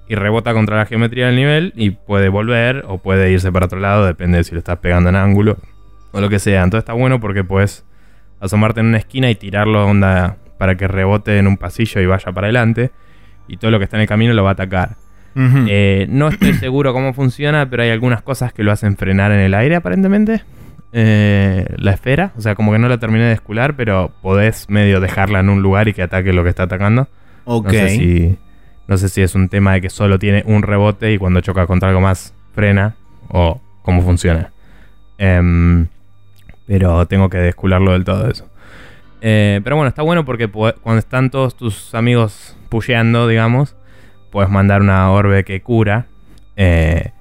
y 0.10 0.16
rebota 0.16 0.54
contra 0.54 0.76
la 0.76 0.86
geometría 0.86 1.28
del 1.28 1.36
nivel 1.36 1.72
y 1.76 1.92
puede 1.92 2.30
volver 2.30 2.84
o 2.88 2.98
puede 2.98 3.32
irse 3.32 3.52
para 3.52 3.68
otro 3.68 3.80
lado, 3.80 4.06
depende 4.06 4.40
de 4.40 4.44
si 4.44 4.54
lo 4.54 4.58
estás 4.58 4.80
pegando 4.80 5.10
en 5.10 5.16
ángulo 5.16 5.58
o 6.12 6.20
lo 6.20 6.30
que 6.30 6.40
sea. 6.40 6.64
Entonces 6.64 6.82
está 6.82 6.94
bueno 6.94 7.20
porque 7.20 7.44
puedes 7.44 7.86
asomarte 8.40 8.80
en 8.80 8.88
una 8.88 8.98
esquina 8.98 9.30
y 9.30 9.36
tirarlo 9.36 9.86
onda 9.86 10.38
para 10.60 10.76
que 10.76 10.88
rebote 10.88 11.40
en 11.40 11.48
un 11.48 11.58
pasillo 11.58 12.02
y 12.02 12.06
vaya 12.06 12.32
para 12.32 12.46
adelante. 12.46 12.92
Y 13.48 13.58
todo 13.58 13.72
lo 13.72 13.80
que 13.80 13.86
está 13.86 13.98
en 13.98 14.02
el 14.02 14.08
camino 14.08 14.34
lo 14.34 14.44
va 14.44 14.52
a 14.52 14.54
atacar. 14.54 14.98
Eh, 15.36 16.06
no 16.10 16.28
estoy 16.28 16.54
seguro 16.60 16.94
cómo 16.94 17.14
funciona, 17.14 17.68
pero 17.68 17.82
hay 17.82 17.90
algunas 17.90 18.22
cosas 18.22 18.54
que 18.54 18.62
lo 18.62 18.72
hacen 18.72 18.98
frenar 18.98 19.32
en 19.32 19.40
el 19.40 19.54
aire 19.56 19.78
aparentemente. 19.78 20.44
Eh, 20.92 21.66
la 21.78 21.92
esfera, 21.92 22.34
o 22.36 22.42
sea, 22.42 22.56
como 22.56 22.74
que 22.74 22.80
no 22.80 22.90
la 22.90 22.98
terminé 22.98 23.26
de 23.26 23.34
escular, 23.34 23.76
pero 23.76 24.12
podés 24.22 24.70
medio 24.70 25.00
dejarla 25.00 25.40
en 25.40 25.50
un 25.50 25.62
lugar 25.62 25.88
y 25.88 25.94
que 25.94 26.02
ataque 26.02 26.34
lo 26.34 26.44
que 26.44 26.50
está 26.50 26.64
atacando. 26.64 27.08
ok. 27.46 27.66
No 27.66 27.72
sé 27.72 27.90
si, 27.90 28.38
no 28.88 28.98
sé 28.98 29.10
si 29.10 29.22
es 29.22 29.36
un 29.36 29.48
tema 29.48 29.74
de 29.74 29.82
que 29.82 29.90
solo 29.90 30.20
tiene 30.20 30.44
un 30.46 30.62
rebote 30.62 31.14
y 31.14 31.18
cuando 31.18 31.40
choca 31.42 31.68
contra 31.68 31.90
algo 31.90 32.02
más 32.02 32.34
frena 32.54 32.96
o 33.30 33.62
cómo 33.82 34.02
funciona. 34.02 34.52
Em, 35.18 35.88
pero 36.66 37.06
tengo 37.06 37.30
que 37.30 37.38
descularlo 37.38 37.94
del 37.94 38.04
todo 38.04 38.30
eso. 38.30 38.49
Eh, 39.22 39.60
pero 39.64 39.76
bueno, 39.76 39.90
está 39.90 40.02
bueno 40.02 40.24
porque 40.26 40.48
po- 40.48 40.74
cuando 40.82 41.00
están 41.00 41.30
todos 41.30 41.56
tus 41.58 41.94
amigos 41.96 42.56
pusheando, 42.70 43.28
digamos, 43.28 43.76
puedes 44.32 44.50
mandar 44.50 44.82
una 44.82 45.12
orbe 45.12 45.44
que 45.44 45.62
cura. 45.62 46.06
eh, 46.56 47.12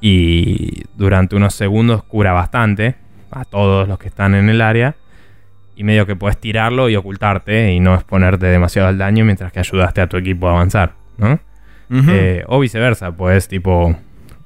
y 0.00 0.84
durante 0.94 1.34
unos 1.34 1.54
segundos 1.54 2.04
cura 2.04 2.32
bastante 2.32 2.94
a 3.30 3.44
todos 3.44 3.88
los 3.88 3.98
que 3.98 4.08
están 4.08 4.34
en 4.34 4.48
el 4.48 4.60
área. 4.60 4.94
Y 5.74 5.84
medio 5.84 6.06
que 6.06 6.16
puedes 6.16 6.38
tirarlo 6.38 6.88
y 6.88 6.96
ocultarte 6.96 7.72
y 7.72 7.78
no 7.80 7.94
exponerte 7.94 8.46
demasiado 8.46 8.88
al 8.88 8.98
daño 8.98 9.24
mientras 9.24 9.52
que 9.52 9.60
ayudaste 9.60 10.00
a 10.00 10.06
tu 10.08 10.16
equipo 10.16 10.48
a 10.48 10.52
avanzar, 10.52 10.92
¿no? 11.18 11.38
Eh, 12.10 12.44
o 12.48 12.58
viceversa, 12.60 13.12
puedes 13.12 13.48
tipo 13.48 13.96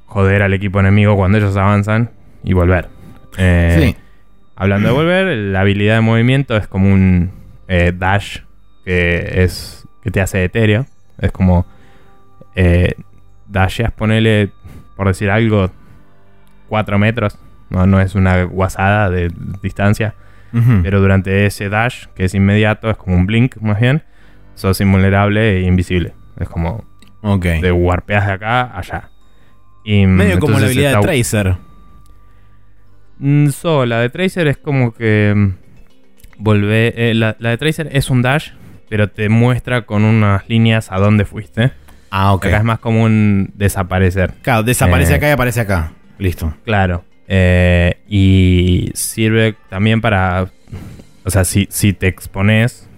joder 0.06 0.42
al 0.42 0.52
equipo 0.54 0.78
enemigo 0.80 1.16
cuando 1.16 1.38
ellos 1.38 1.56
avanzan 1.56 2.10
y 2.44 2.52
volver. 2.52 2.88
Eh, 3.38 3.76
sí. 3.94 3.96
Hablando 4.62 4.90
de 4.90 4.94
volver, 4.94 5.36
la 5.36 5.62
habilidad 5.62 5.96
de 5.96 6.02
movimiento 6.02 6.56
es 6.56 6.68
como 6.68 6.86
un 6.86 7.32
eh, 7.66 7.92
dash 7.92 8.38
que 8.84 9.42
es 9.42 9.88
que 10.04 10.12
te 10.12 10.20
hace 10.20 10.44
etéreo. 10.44 10.86
Es 11.18 11.32
como 11.32 11.66
eh, 12.54 12.94
dasheas, 13.48 13.90
ponele, 13.90 14.50
por 14.96 15.08
decir 15.08 15.30
algo, 15.30 15.68
4 16.68 16.96
metros. 16.96 17.36
No, 17.70 17.88
no 17.88 18.00
es 18.00 18.14
una 18.14 18.44
guasada 18.44 19.10
de 19.10 19.32
distancia. 19.62 20.14
Pero 20.52 21.00
durante 21.00 21.46
ese 21.46 21.68
dash, 21.68 22.06
que 22.14 22.26
es 22.26 22.34
inmediato, 22.34 22.88
es 22.88 22.96
como 22.96 23.16
un 23.16 23.26
blink 23.26 23.56
más 23.56 23.80
bien, 23.80 24.04
sos 24.54 24.80
invulnerable 24.80 25.56
e 25.56 25.62
invisible. 25.62 26.12
Es 26.38 26.48
como 26.48 26.84
ok. 27.22 27.46
te 27.60 27.72
warpeas 27.72 28.26
de 28.26 28.32
acá 28.32 28.78
allá. 28.78 29.10
Y, 29.82 30.06
Medio 30.06 30.38
como 30.38 30.60
la 30.60 30.66
habilidad 30.66 31.00
de 31.00 31.02
Tracer. 31.02 31.56
Mm, 33.22 33.48
So, 33.50 33.86
la 33.86 34.00
de 34.00 34.10
Tracer 34.10 34.48
es 34.48 34.56
como 34.58 34.92
que. 34.92 35.32
mm, 35.34 35.54
Volvé. 36.38 36.92
eh, 37.10 37.14
la, 37.14 37.36
la 37.38 37.50
de 37.50 37.58
Tracer 37.58 37.88
es 37.92 38.10
un 38.10 38.20
dash, 38.20 38.48
pero 38.88 39.08
te 39.08 39.28
muestra 39.28 39.82
con 39.82 40.04
unas 40.04 40.48
líneas 40.48 40.90
a 40.90 40.98
dónde 40.98 41.24
fuiste. 41.24 41.70
Ah, 42.10 42.34
ok. 42.34 42.46
Acá 42.46 42.56
es 42.58 42.64
más 42.64 42.78
como 42.80 43.04
un 43.04 43.50
desaparecer. 43.54 44.34
Claro, 44.42 44.64
desaparece 44.64 45.12
Eh. 45.12 45.16
acá 45.16 45.28
y 45.28 45.30
aparece 45.32 45.60
acá. 45.60 45.92
Listo. 46.18 46.54
Claro. 46.64 47.04
Eh, 47.28 47.98
y 48.08 48.90
sirve 48.94 49.54
también 49.70 50.00
para. 50.00 50.48
O 51.24 51.30
sea, 51.30 51.44
si, 51.44 51.68
si 51.70 51.92
te 51.92 52.08
expones, 52.08 52.88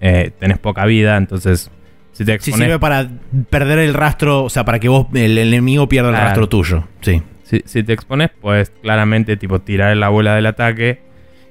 eh, 0.00 0.30
tenés 0.38 0.58
poca 0.58 0.84
vida, 0.84 1.16
entonces. 1.16 1.70
Si 2.12 2.26
te 2.26 2.38
Sí, 2.40 2.52
sirve 2.52 2.78
para 2.78 3.08
perder 3.48 3.78
el 3.78 3.94
rastro, 3.94 4.44
o 4.44 4.50
sea, 4.50 4.66
para 4.66 4.78
que 4.78 4.90
vos, 4.90 5.06
el, 5.14 5.38
enemigo 5.38 5.88
pierda 5.88 6.10
el 6.10 6.14
rastro 6.16 6.46
tuyo. 6.46 6.86
Sí. 7.00 7.22
Si, 7.64 7.82
te 7.82 7.92
expones, 7.92 8.30
puedes 8.40 8.70
claramente 8.70 9.36
tipo 9.36 9.60
tirar 9.60 9.94
la 9.96 10.08
bola 10.08 10.34
del 10.34 10.46
ataque 10.46 11.00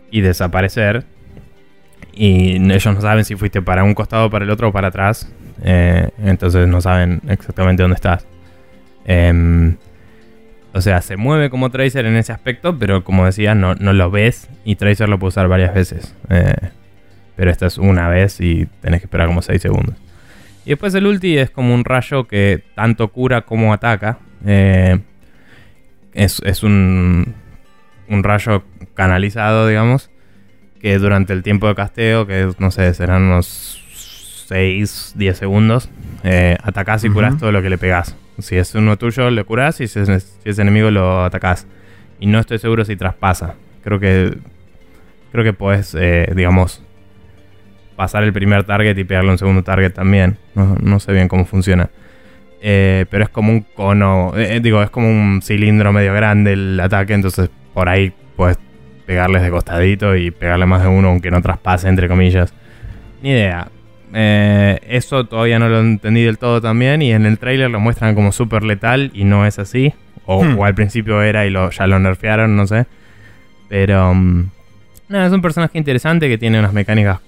y 0.10 0.22
desaparecer. 0.22 1.06
Y 2.14 2.56
ellos 2.56 2.95
no 2.95 3.02
saben 3.02 3.24
si 3.24 3.36
fuiste 3.36 3.62
para 3.62 3.84
un 3.84 3.93
costado, 3.93 4.30
para 4.30 4.43
el 4.43 4.52
otro 4.52 4.70
o 4.70 4.72
para 4.72 4.88
atrás. 4.88 5.32
Eh, 5.64 6.10
entonces 6.24 6.68
no 6.68 6.82
saben 6.82 7.22
exactamente 7.28 7.84
dónde 7.84 7.95
estás. 7.95 8.26
Em, 9.06 9.78
o 10.74 10.82
sea, 10.82 11.02
se 11.02 11.18
mueve 11.18 11.49
como 11.49 11.70
Tracer 11.70 12.06
en 12.06 12.16
ese 12.16 12.32
aspecto, 12.32 12.80
pero 12.80 13.04
como 13.04 13.26
decía, 13.26 13.54
no, 13.54 13.76
no 13.76 13.93
lo 13.93 14.10
ves 14.10 14.49
y 14.66 14.76
Tracer 14.76 15.08
lo 15.08 15.20
puede 15.20 15.30
usar 15.30 15.47
varias 15.47 15.74
veces. 15.74 16.16
Eh, 16.30 16.54
pero 17.36 17.52
esta 17.52 17.68
es 17.68 17.78
una 17.78 18.10
vez 18.10 18.41
y 18.41 18.68
tenés 18.82 19.02
que 19.02 19.06
esperar 19.06 19.28
como 19.28 19.41
6 19.41 19.62
segundos. 19.62 19.95
Y 20.66 20.72
después 20.72 20.93
el 20.95 21.08
ulti 21.08 21.38
es 21.38 21.49
como 21.49 21.74
un 21.74 21.84
rayo 21.86 22.26
que 22.28 22.64
tanto 22.76 23.08
cura 23.10 23.41
como 23.41 23.74
ataca. 23.74 24.20
Eh, 24.45 24.99
es, 26.14 26.41
es 26.45 26.64
un, 26.64 27.34
un 28.07 28.24
rayo 28.24 28.64
canalizado, 28.93 29.68
digamos, 29.68 30.09
que 30.82 30.97
durante 30.97 31.34
el 31.34 31.43
tiempo 31.43 31.68
de 31.68 31.76
casteo, 31.76 32.26
que 32.28 32.49
no 32.59 32.72
sé, 32.72 32.93
serán 32.93 33.24
unos 33.24 33.78
6, 34.47 35.14
10 35.16 35.38
segundos, 35.38 35.89
eh, 36.24 36.57
atacás 36.64 37.03
y 37.03 37.07
Ujú. 37.07 37.16
curás 37.16 37.38
todo 37.38 37.51
lo 37.51 37.62
que 37.62 37.70
le 37.70 37.78
pegás. 37.78 38.16
Si 38.39 38.55
es 38.57 38.74
uno 38.76 38.97
tuyo, 38.97 39.30
le 39.30 39.43
curás 39.43 39.80
y 39.82 39.88
si 39.88 39.99
es, 39.99 40.07
si 40.43 40.49
es 40.49 40.59
enemigo, 40.59 40.89
lo 40.91 41.24
atacás. 41.24 41.68
Y 42.20 42.26
no 42.28 42.39
estoy 42.39 42.57
seguro 42.59 42.84
si 42.86 42.95
traspasa. 42.95 43.55
Creo 43.84 43.99
que. 43.99 44.38
Creo 45.32 45.43
que 45.45 45.53
podés, 45.53 45.95
eh, 45.97 46.32
digamos, 46.36 46.84
pasar 47.95 48.24
el 48.24 48.34
primer 48.34 48.64
target 48.66 48.97
y 48.97 49.03
pegarle 49.05 49.32
un 49.32 49.38
segundo 49.38 49.64
target 49.64 49.91
también. 49.93 50.38
No, 50.55 50.76
no 50.82 50.99
sé 50.99 51.14
bien 51.14 51.28
cómo 51.28 51.45
funciona. 51.45 51.89
Eh, 52.62 53.05
pero 53.09 53.24
es 53.24 53.30
como 53.30 53.51
un 53.51 53.62
cono. 53.62 54.34
eh, 54.36 54.59
digo, 54.62 54.82
es 54.84 54.89
como 54.89 55.09
un 55.09 55.41
cilindro 55.41 55.91
medio 55.91 56.14
grande 56.14 56.53
el 56.53 56.80
ataque. 56.80 57.14
Entonces 57.14 57.49
por 57.74 57.89
ahí 57.89 58.14
puedes 58.36 58.57
pegarles 59.05 59.41
de 59.41 59.49
costadito 59.49 60.16
y 60.16 60.32
pegarle 60.32 60.66
más 60.66 60.84
de 60.84 60.89
uno, 60.89 61.09
aunque 61.09 61.32
no 61.32 61.41
traspase, 61.41 61.88
entre 61.89 62.07
comillas. 62.07 62.53
Ni 63.24 63.32
idea. 63.32 63.68
Eh, 64.14 64.80
eso 64.88 65.26
todavía 65.26 65.57
no 65.57 65.70
lo 65.70 65.80
entendí 65.80 66.22
del 66.24 66.38
todo 66.38 66.62
también. 66.62 67.01
Y 67.01 67.12
en 67.14 67.26
el 67.26 67.39
trailer 67.39 67.72
lo 67.72 67.80
muestran 67.80 68.14
como 68.16 68.32
súper 68.32 68.64
letal 68.64 69.09
y 69.14 69.24
no 69.24 69.45
es 69.45 69.57
así. 69.59 69.93
O, 70.26 70.43
Hmm. 70.43 70.59
o 70.59 70.66
al 70.66 70.76
principio 70.76 71.22
era 71.24 71.45
y 71.45 71.49
lo, 71.49 71.72
ya 71.72 71.88
lo 71.88 71.97
nerfearon, 71.99 72.55
no 72.55 72.68
sé. 72.68 72.86
Pero. 73.70 74.14
mm, 74.14 74.49
nada, 75.09 75.26
es 75.28 75.34
un 75.34 75.41
personaje 75.41 75.78
interesante 75.78 76.28
que 76.30 76.38
tiene 76.38 76.59
unas 76.59 76.74
mecánicas 76.74 77.20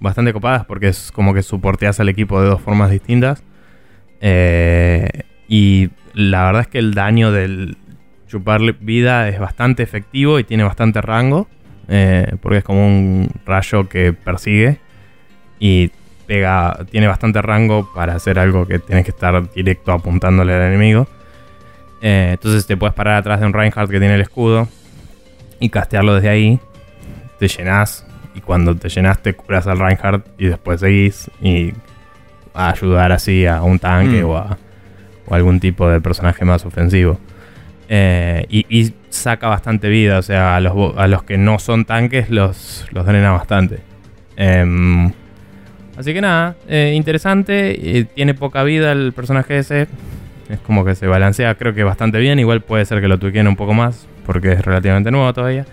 bastante 0.00 0.32
copadas 0.32 0.64
porque 0.64 0.88
es 0.88 1.12
como 1.12 1.32
que 1.34 1.42
soporteas 1.42 2.00
al 2.00 2.08
equipo 2.08 2.40
de 2.42 2.48
dos 2.48 2.60
formas 2.60 2.90
distintas. 2.90 3.42
Eh, 4.22 5.08
y 5.48 5.90
la 6.14 6.44
verdad 6.44 6.62
es 6.62 6.68
que 6.68 6.78
el 6.78 6.94
daño 6.94 7.32
del 7.32 7.76
chuparle 8.28 8.74
vida 8.80 9.28
es 9.28 9.38
bastante 9.38 9.82
efectivo 9.82 10.38
y 10.38 10.44
tiene 10.44 10.62
bastante 10.62 11.02
rango. 11.02 11.48
eh, 11.88 12.36
porque 12.40 12.58
es 12.58 12.64
como 12.64 12.86
un 12.86 13.28
rayo 13.44 13.88
que 13.88 14.12
persigue 14.12 14.78
y 15.58 15.90
pega, 16.26 16.78
tiene 16.90 17.08
bastante 17.08 17.42
rango 17.42 17.92
para 17.92 18.14
hacer 18.14 18.38
algo 18.38 18.66
que 18.66 18.78
tienes 18.78 19.04
que 19.04 19.10
estar 19.10 19.52
directo 19.52 19.92
apuntándole 19.92 20.54
al 20.54 20.62
enemigo. 20.62 21.06
Eh, 22.00 22.30
entonces 22.32 22.66
te 22.66 22.76
puedes 22.76 22.94
parar 22.94 23.16
atrás 23.16 23.40
de 23.40 23.46
un 23.46 23.52
Reinhardt 23.52 23.90
que 23.90 23.98
tiene 23.98 24.14
el 24.14 24.20
escudo 24.20 24.68
y 25.60 25.68
castearlo 25.68 26.14
desde 26.14 26.30
ahí. 26.30 26.60
Te 27.38 27.48
llenas 27.48 28.06
y 28.34 28.40
cuando 28.40 28.74
te 28.76 28.88
llenas 28.88 29.20
te 29.20 29.34
curas 29.34 29.66
al 29.66 29.78
Reinhardt 29.78 30.26
y 30.38 30.46
después 30.46 30.80
seguís 30.80 31.30
y 31.42 31.72
a 32.54 32.70
ayudar 32.70 33.12
así 33.12 33.46
a 33.46 33.62
un 33.62 33.78
tanque 33.78 34.22
Mm. 34.22 34.26
o, 34.28 34.36
a, 34.36 34.58
o 35.26 35.34
algún 35.34 35.60
tipo 35.60 35.88
de 35.88 36.00
personaje 36.00 36.44
más 36.44 36.64
ofensivo. 36.66 37.18
Eh, 37.88 38.46
y, 38.48 38.64
y 38.68 38.94
saca 39.10 39.48
bastante 39.48 39.88
vida, 39.88 40.18
o 40.18 40.22
sea, 40.22 40.56
a 40.56 40.60
los, 40.60 40.96
a 40.96 41.06
los 41.08 41.22
que 41.24 41.36
no 41.36 41.58
son 41.58 41.84
tanques 41.84 42.30
los, 42.30 42.86
los 42.90 43.04
drena 43.04 43.32
bastante. 43.32 43.80
Em, 44.36 45.12
así 45.98 46.14
que 46.14 46.20
nada, 46.22 46.56
eh, 46.68 46.92
interesante. 46.94 47.98
eh, 47.98 48.04
tiene 48.04 48.32
poca 48.34 48.62
vida 48.64 48.92
el 48.92 49.12
personaje 49.12 49.58
ese. 49.58 49.88
Es 50.48 50.58
como 50.60 50.84
que 50.84 50.94
se 50.94 51.06
balancea, 51.06 51.54
creo 51.54 51.74
que 51.74 51.84
bastante 51.84 52.18
bien. 52.18 52.38
Igual 52.38 52.60
puede 52.62 52.84
ser 52.86 53.00
que 53.00 53.08
lo 53.08 53.18
tuiquen 53.18 53.46
un 53.46 53.56
poco 53.56 53.74
más, 53.74 54.06
porque 54.26 54.52
es 54.52 54.64
relativamente 54.64 55.10
nuevo 55.10 55.32
todavía. 55.34 55.66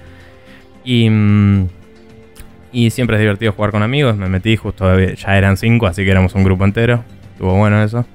Y, 0.83 1.09
mm, 1.09 1.67
y 2.71 2.89
siempre 2.91 3.15
es 3.17 3.21
divertido 3.21 3.51
jugar 3.51 3.71
con 3.71 3.83
amigos. 3.83 4.15
Me 4.17 4.29
metí 4.29 4.55
justo, 4.55 4.99
ya 4.99 5.37
eran 5.37 5.57
cinco, 5.57 5.87
así 5.87 6.03
que 6.03 6.11
éramos 6.11 6.35
un 6.35 6.43
grupo 6.43 6.65
entero. 6.65 7.03
Estuvo 7.33 7.55
bueno 7.55 7.81
eso. 7.83 8.05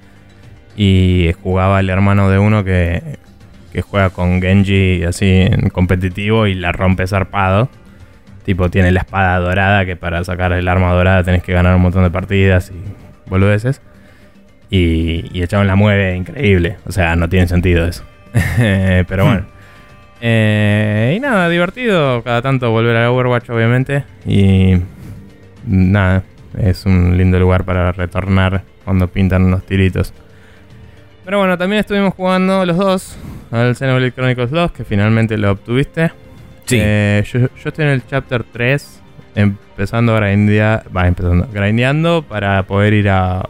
Y 0.77 1.31
jugaba 1.43 1.81
el 1.81 1.91
hermano 1.91 2.29
de 2.31 2.39
uno 2.39 2.65
que, 2.65 3.19
que 3.73 3.83
juega 3.83 4.11
con 4.11 4.41
Genji 4.41 5.05
así 5.05 5.27
en 5.27 5.71
competitivo 5.71 6.47
y 6.47 6.55
la 6.55 6.73
rompe 6.73 7.07
zarpado. 7.07 7.69
Tipo, 8.45 8.71
tiene 8.71 8.91
la 8.93 9.01
espada 9.01 9.39
dorada 9.39 9.87
que 9.87 9.97
para 9.97 10.23
sacar 10.25 10.53
el 10.53 10.69
arma 10.69 10.93
dorada 10.93 11.23
tenés 11.25 11.43
que 11.43 11.53
ganar 11.53 11.75
un 11.75 11.83
montón 11.83 12.03
de 12.03 12.11
partidas 12.11 12.71
y 12.71 13.31
boludeces. 13.31 13.81
Y, 14.71 15.31
y 15.33 15.47
la 15.51 15.77
mueve 15.77 16.17
increíble. 16.17 16.77
O 16.87 16.93
sea, 16.93 17.17
no 17.17 17.29
tiene 17.29 17.47
sentido 17.47 17.87
eso. 17.87 18.05
Pero 18.57 19.25
bueno. 19.25 19.54
Eh, 20.27 21.13
y 21.15 21.21
nada, 21.21 21.51
divertido. 21.51 22.23
Cada 22.23 22.41
tanto 22.41 22.71
volver 22.71 22.97
a 22.97 23.11
Overwatch, 23.11 23.51
obviamente. 23.51 24.05
Y 24.25 24.81
nada, 25.67 26.23
es 26.59 26.87
un 26.87 27.19
lindo 27.19 27.39
lugar 27.39 27.65
para 27.65 27.93
retornar 27.93 28.63
cuando 28.87 29.07
pintan 29.07 29.45
unos 29.45 29.67
tiritos. 29.67 30.15
Pero 31.27 31.41
bueno, 31.41 31.59
también 31.59 31.81
estuvimos 31.81 32.15
jugando 32.15 32.65
los 32.65 32.79
dos 32.79 33.19
al 33.51 33.77
Xenoblade 33.77 34.13
Chronicles 34.13 34.51
2, 34.51 34.73
que 34.73 34.85
finalmente 34.85 35.37
lo 35.37 35.51
obtuviste. 35.51 36.11
Sí. 36.65 36.79
Eh, 36.81 37.23
yo, 37.31 37.41
yo 37.41 37.49
estoy 37.69 37.85
en 37.85 37.91
el 37.91 38.07
chapter 38.07 38.45
3, 38.45 39.03
empezando 39.35 40.17
a 40.17 40.21
grindear, 40.21 40.85
va, 40.95 41.07
empezando, 41.07 41.47
grindeando 41.53 42.23
para 42.27 42.63
poder 42.63 42.95
ir 42.95 43.11
a 43.11 43.47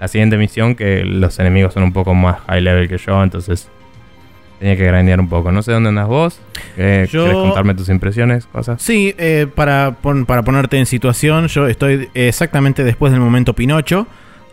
la 0.00 0.08
siguiente 0.08 0.36
misión, 0.36 0.74
que 0.74 1.04
los 1.04 1.38
enemigos 1.38 1.74
son 1.74 1.84
un 1.84 1.92
poco 1.92 2.12
más 2.12 2.40
high 2.48 2.60
level 2.60 2.88
que 2.88 2.98
yo, 2.98 3.22
entonces 3.22 3.70
tenía 4.58 4.76
que 4.76 4.84
grindear 4.84 5.20
un 5.20 5.28
poco. 5.28 5.52
No 5.52 5.62
sé 5.62 5.72
dónde 5.72 5.88
andas 5.90 6.06
vos, 6.08 6.40
eh, 6.76 7.06
Yo- 7.10 7.24
¿querés 7.24 7.36
contarme 7.38 7.74
tus 7.74 7.88
impresiones, 7.88 8.46
cosas? 8.46 8.80
Sí, 8.82 9.14
eh, 9.18 9.46
para, 9.54 9.92
pon- 10.02 10.26
para 10.26 10.42
ponerte 10.42 10.78
en 10.78 10.86
situación, 10.86 11.46
yo 11.48 11.66
estoy 11.68 12.08
exactamente 12.14 12.84
después 12.84 13.12
del 13.12 13.20
momento 13.20 13.54
Pinocho, 13.54 14.06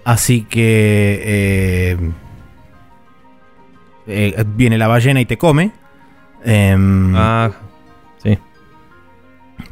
así 0.03 0.43
que 0.43 1.21
eh, 1.23 1.97
eh, 4.07 4.43
viene 4.55 4.77
la 4.77 4.87
ballena 4.87 5.21
y 5.21 5.25
te 5.25 5.37
come. 5.37 5.71
Em, 6.43 7.13
Ah, 7.15 7.51
sí. 8.21 8.37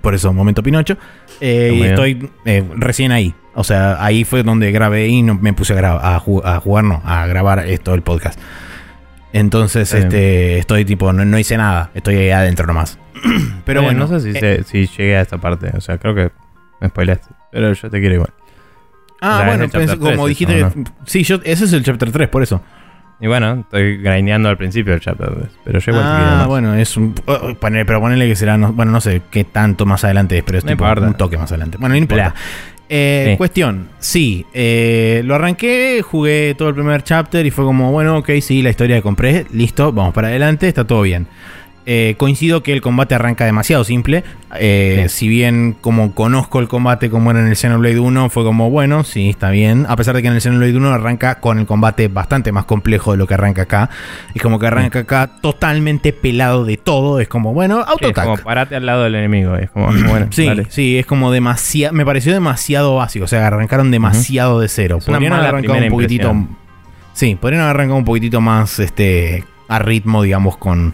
Por 0.02 0.16
eso, 0.16 0.34
momento 0.34 0.64
Pinocho. 0.64 0.98
Y 1.40 1.46
estoy 1.84 2.30
recién 2.76 3.12
ahí. 3.12 3.34
O 3.56 3.64
sea, 3.64 4.04
ahí 4.04 4.24
fue 4.24 4.42
donde 4.42 4.72
grabé 4.72 5.08
y 5.08 5.22
no 5.22 5.36
me 5.36 5.54
puse 5.54 5.74
a, 5.74 5.76
gra- 5.82 6.00
a, 6.02 6.20
ju- 6.20 6.42
a 6.44 6.60
jugar, 6.60 6.84
no, 6.86 7.02
a 7.06 7.28
grabar 7.28 7.60
esto, 7.68 7.94
el 7.94 8.02
podcast. 8.02 8.40
Entonces, 9.34 9.94
este, 9.94 10.60
estoy 10.60 10.86
tipo, 10.86 11.12
no, 11.12 11.26
no 11.26 11.38
hice 11.40 11.58
nada. 11.58 11.90
Estoy 11.94 12.16
ahí 12.16 12.30
adentro 12.30 12.66
nomás. 12.68 12.98
Pero 13.66 13.82
Eh, 13.82 13.84
bueno, 13.84 14.08
no 14.08 14.08
sé 14.08 14.22
si, 14.32 14.38
eh, 14.38 14.40
se- 14.40 14.64
si 14.64 14.88
llegué 14.88 15.18
a 15.18 15.22
esta 15.22 15.38
parte, 15.40 15.72
o 15.76 15.82
sea, 15.82 15.98
creo 15.98 16.14
que 16.16 16.32
me 16.82 16.90
spoileaste, 16.90 17.28
pero 17.52 17.72
yo 17.74 17.90
te 17.90 18.00
quiero 18.00 18.16
igual. 18.16 18.30
Ah, 19.22 19.36
O 19.36 19.38
sea, 19.38 19.48
bueno, 19.48 19.70
pensé- 19.70 19.98
como 19.98 20.26
3 20.26 20.28
dijiste. 20.28 20.66
Sí, 21.06 21.24
yo, 21.24 21.40
ese 21.44 21.66
es 21.66 21.74
el 21.74 21.84
chapter 21.84 22.12
3, 22.12 22.28
por 22.30 22.44
eso. 22.44 22.62
Y 23.22 23.28
bueno, 23.28 23.62
estoy 23.62 23.98
grindeando 24.00 24.50
al 24.50 24.58
principio 24.58 24.92
del 24.92 25.00
chapter 25.00 25.30
3, 25.34 25.50
pero 25.64 25.80
yo 25.80 25.92
igual 25.94 26.06
ah, 26.06 26.46
bueno, 26.48 26.74
es 26.76 26.98
un. 26.98 27.16
oh, 27.26 27.34
oh, 27.42 27.54
poner- 27.56 27.86
pero 27.86 28.02
ponele 28.02 28.28
que 28.28 28.36
será. 28.36 28.58
no- 28.58 28.74
bueno, 28.74 28.92
no 28.92 29.00
sé 29.00 29.22
qué 29.32 29.46
tanto 29.46 29.86
más 29.86 30.04
adelante 30.04 30.38
es, 30.38 30.44
pero 30.44 30.58
es 30.58 30.66
tipo 30.66 30.84
un 30.84 31.14
toque 31.14 31.38
más 31.38 31.50
adelante. 31.52 31.78
Bueno, 31.78 31.94
no 31.94 32.00
importa. 32.00 32.34
Bla. 32.34 32.36
Eh, 32.90 33.30
Sí. 33.32 33.38
Cuestión, 33.38 33.90
sí, 34.00 34.46
eh, 34.54 35.22
lo 35.26 35.36
arranqué, 35.36 36.02
jugué 36.04 36.54
todo 36.58 36.70
el 36.70 36.76
primer 36.76 37.04
chapter 37.04 37.46
y 37.46 37.50
fue 37.52 37.66
como, 37.66 37.92
bueno, 37.92 38.18
ok, 38.18 38.30
sí, 38.42 38.62
la 38.62 38.70
historia 38.70 38.98
que 38.98 39.02
compré, 39.02 39.46
listo, 39.52 39.92
vamos 39.92 40.14
para 40.14 40.28
adelante, 40.28 40.68
está 40.68 40.86
todo 40.86 41.02
bien. 41.02 41.28
Eh, 41.86 42.16
coincido 42.18 42.64
que 42.64 42.72
el 42.72 42.80
combate 42.80 43.14
arranca 43.14 43.44
demasiado 43.46 43.84
simple. 43.84 44.24
eh, 44.58 45.08
Sí. 45.10 45.18
Si 45.24 45.28
bien 45.28 45.76
como 45.82 46.14
conozco 46.16 46.60
el 46.60 46.68
combate 46.70 47.10
como 47.10 47.32
era 47.32 47.42
en 47.42 47.48
el 47.48 47.56
Xenoblade 47.58 48.00
1, 48.00 48.30
fue 48.30 48.44
como, 48.46 48.70
bueno, 48.70 49.04
sí, 49.04 49.30
está 49.30 49.50
bien. 49.50 49.86
A 49.90 49.96
pesar 49.98 50.16
de 50.16 50.22
que 50.22 50.28
en 50.30 50.36
el 50.36 50.42
Xenoblade 50.42 50.76
1 50.78 50.94
arranca 50.94 51.40
con 51.42 51.60
el 51.60 51.66
combate 51.66 52.08
bastante 52.08 52.52
más 52.54 52.66
complejo 52.66 53.12
de 53.12 53.18
lo 53.18 53.28
que 53.28 53.34
arranca 53.34 53.64
acá. 53.64 53.90
Es 54.34 54.42
como 54.42 54.60
que 54.60 54.68
arranca 54.68 55.00
acá 55.00 55.30
totalmente 55.42 56.14
pelado 56.14 56.64
de 56.66 56.78
todo. 56.78 57.20
Es 57.20 57.28
como, 57.28 57.54
bueno, 57.54 57.78
Sí, 57.78 57.82
es 57.82 57.90
autotac. 57.92 58.24
como 58.26 58.38
parate 58.38 58.76
al 58.78 58.86
lado 58.86 59.04
del 59.04 59.16
enemigo, 59.16 59.56
es 59.58 59.70
como, 59.72 59.88
bueno, 59.88 60.28
Sí, 60.32 60.46
dale. 60.46 60.68
sí, 60.70 60.98
es 60.98 61.06
como 61.06 61.32
demasiado. 61.32 61.94
Me 61.94 62.06
pareció 62.06 62.32
demasiado 62.32 62.96
básico. 62.96 63.26
O 63.26 63.28
sea, 63.28 63.46
arrancaron 63.48 63.92
demasiado 63.92 64.60
de 64.62 64.68
cero. 64.70 65.00
Podrían 65.06 65.34
haber 65.34 65.48
arrancado 65.48 65.80
un 65.80 65.90
poquitito. 65.90 66.30
impresión. 66.32 66.58
Sí, 67.14 67.36
podrían 67.36 67.62
haber 67.64 67.76
arrancado 67.76 67.98
un 67.98 68.06
poquitito 68.06 68.40
más 68.40 68.80
este 68.80 69.44
a 69.68 69.80
ritmo, 69.80 70.24
digamos, 70.24 70.58
con, 70.58 70.94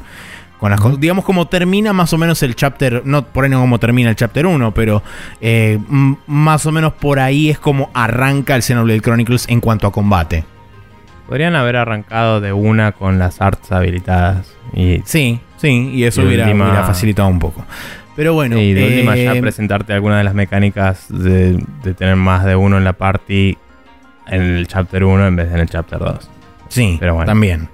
con 0.60 0.72
las 0.72 0.80
cosas. 0.82 1.00
Digamos, 1.00 1.24
como 1.26 1.48
termina 1.48 1.94
más 1.94 2.12
o 2.14 2.18
menos 2.18 2.44
el 2.44 2.56
chapter. 2.56 3.02
No 3.06 3.24
por 3.26 3.44
ahí 3.46 3.50
no 3.50 3.60
como 3.62 3.80
termina 3.80 4.10
el 4.10 4.16
chapter 4.16 4.46
1, 4.46 4.74
pero 4.74 5.02
eh, 5.42 5.80
más 6.28 6.66
o 6.66 6.72
menos 6.72 6.94
por 6.94 7.20
ahí 7.20 7.50
es 7.50 7.60
como 7.60 7.90
arranca 7.94 8.56
el 8.56 8.62
Xenoblade 8.64 9.00
Chronicles 9.02 9.48
en 9.50 9.62
cuanto 9.62 9.88
a 9.88 9.92
combate. 9.92 10.44
Podrían 11.28 11.56
haber 11.56 11.76
arrancado 11.76 12.42
de 12.42 12.52
una 12.54 12.92
con 12.92 13.20
las 13.20 13.40
arts 13.40 13.72
habilitadas 13.72 14.52
y, 14.74 15.02
Sí, 15.06 15.40
sí, 15.58 15.92
y 15.94 16.04
eso 16.04 16.22
Y 16.24 16.26
hubiera, 16.26 16.46
última- 16.46 16.66
hubiera 16.66 16.84
facilitado 16.86 17.28
un 17.30 17.40
poco. 17.40 17.64
Pero 18.16 18.34
bueno, 18.34 18.58
y 18.58 18.74
de 18.74 18.84
última 18.86 19.16
ya 19.16 19.34
eh, 19.36 19.40
presentarte 19.42 19.94
alguna 19.94 20.18
de 20.18 20.24
las 20.26 20.34
mecánicas 20.34 21.06
de, 21.08 21.64
de 21.84 21.94
tener 21.94 22.16
más 22.18 22.44
de 22.44 22.56
uno 22.56 22.78
en 22.78 22.84
la 22.84 22.94
party 22.94 23.58
en 24.28 24.42
el 24.42 24.68
chapter 24.68 25.04
1 25.06 25.28
en 25.28 25.36
vez 25.38 25.48
de 25.50 25.54
en 25.56 25.62
el 25.62 25.70
chapter 25.70 26.00
2. 26.00 26.30
Sí, 26.68 26.98
Pero 27.00 27.14
bueno. 27.16 27.28
también. 27.28 27.70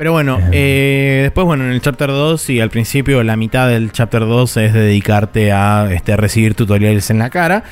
Pero 0.00 0.12
bueno, 0.12 0.36
Ajá. 0.36 0.48
eh, 0.50 1.20
después, 1.24 1.44
bueno, 1.44 1.64
en 1.66 1.72
el 1.72 1.82
chapter 1.82 2.08
2, 2.08 2.48
y 2.48 2.60
al 2.60 2.70
principio 2.70 3.22
la 3.22 3.36
mitad 3.36 3.68
del 3.68 3.92
chapter 3.92 4.22
2 4.22 4.56
es 4.56 4.72
dedicarte 4.72 5.52
a 5.52 5.92
este, 5.92 6.16
recibir 6.16 6.54
tutoriales 6.54 7.10
en 7.10 7.18
la 7.18 7.28
cara, 7.28 7.64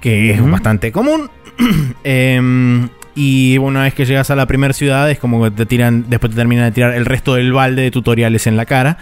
que 0.00 0.30
es 0.30 0.42
bastante 0.50 0.92
común. 0.92 1.28
Em, 2.04 2.88
y 3.14 3.58
una 3.58 3.82
vez 3.82 3.92
que 3.92 4.06
llegas 4.06 4.30
a 4.30 4.34
la 4.34 4.46
primera 4.46 4.72
ciudad, 4.72 5.10
es 5.10 5.18
como 5.18 5.44
que 5.44 5.50
te 5.50 5.66
tiran, 5.66 6.06
después 6.08 6.30
te 6.30 6.36
terminan 6.36 6.64
de 6.64 6.72
tirar 6.72 6.94
el 6.94 7.04
resto 7.04 7.34
del 7.34 7.52
balde 7.52 7.82
de 7.82 7.90
tutoriales 7.90 8.46
en 8.46 8.56
la 8.56 8.64
cara. 8.64 8.96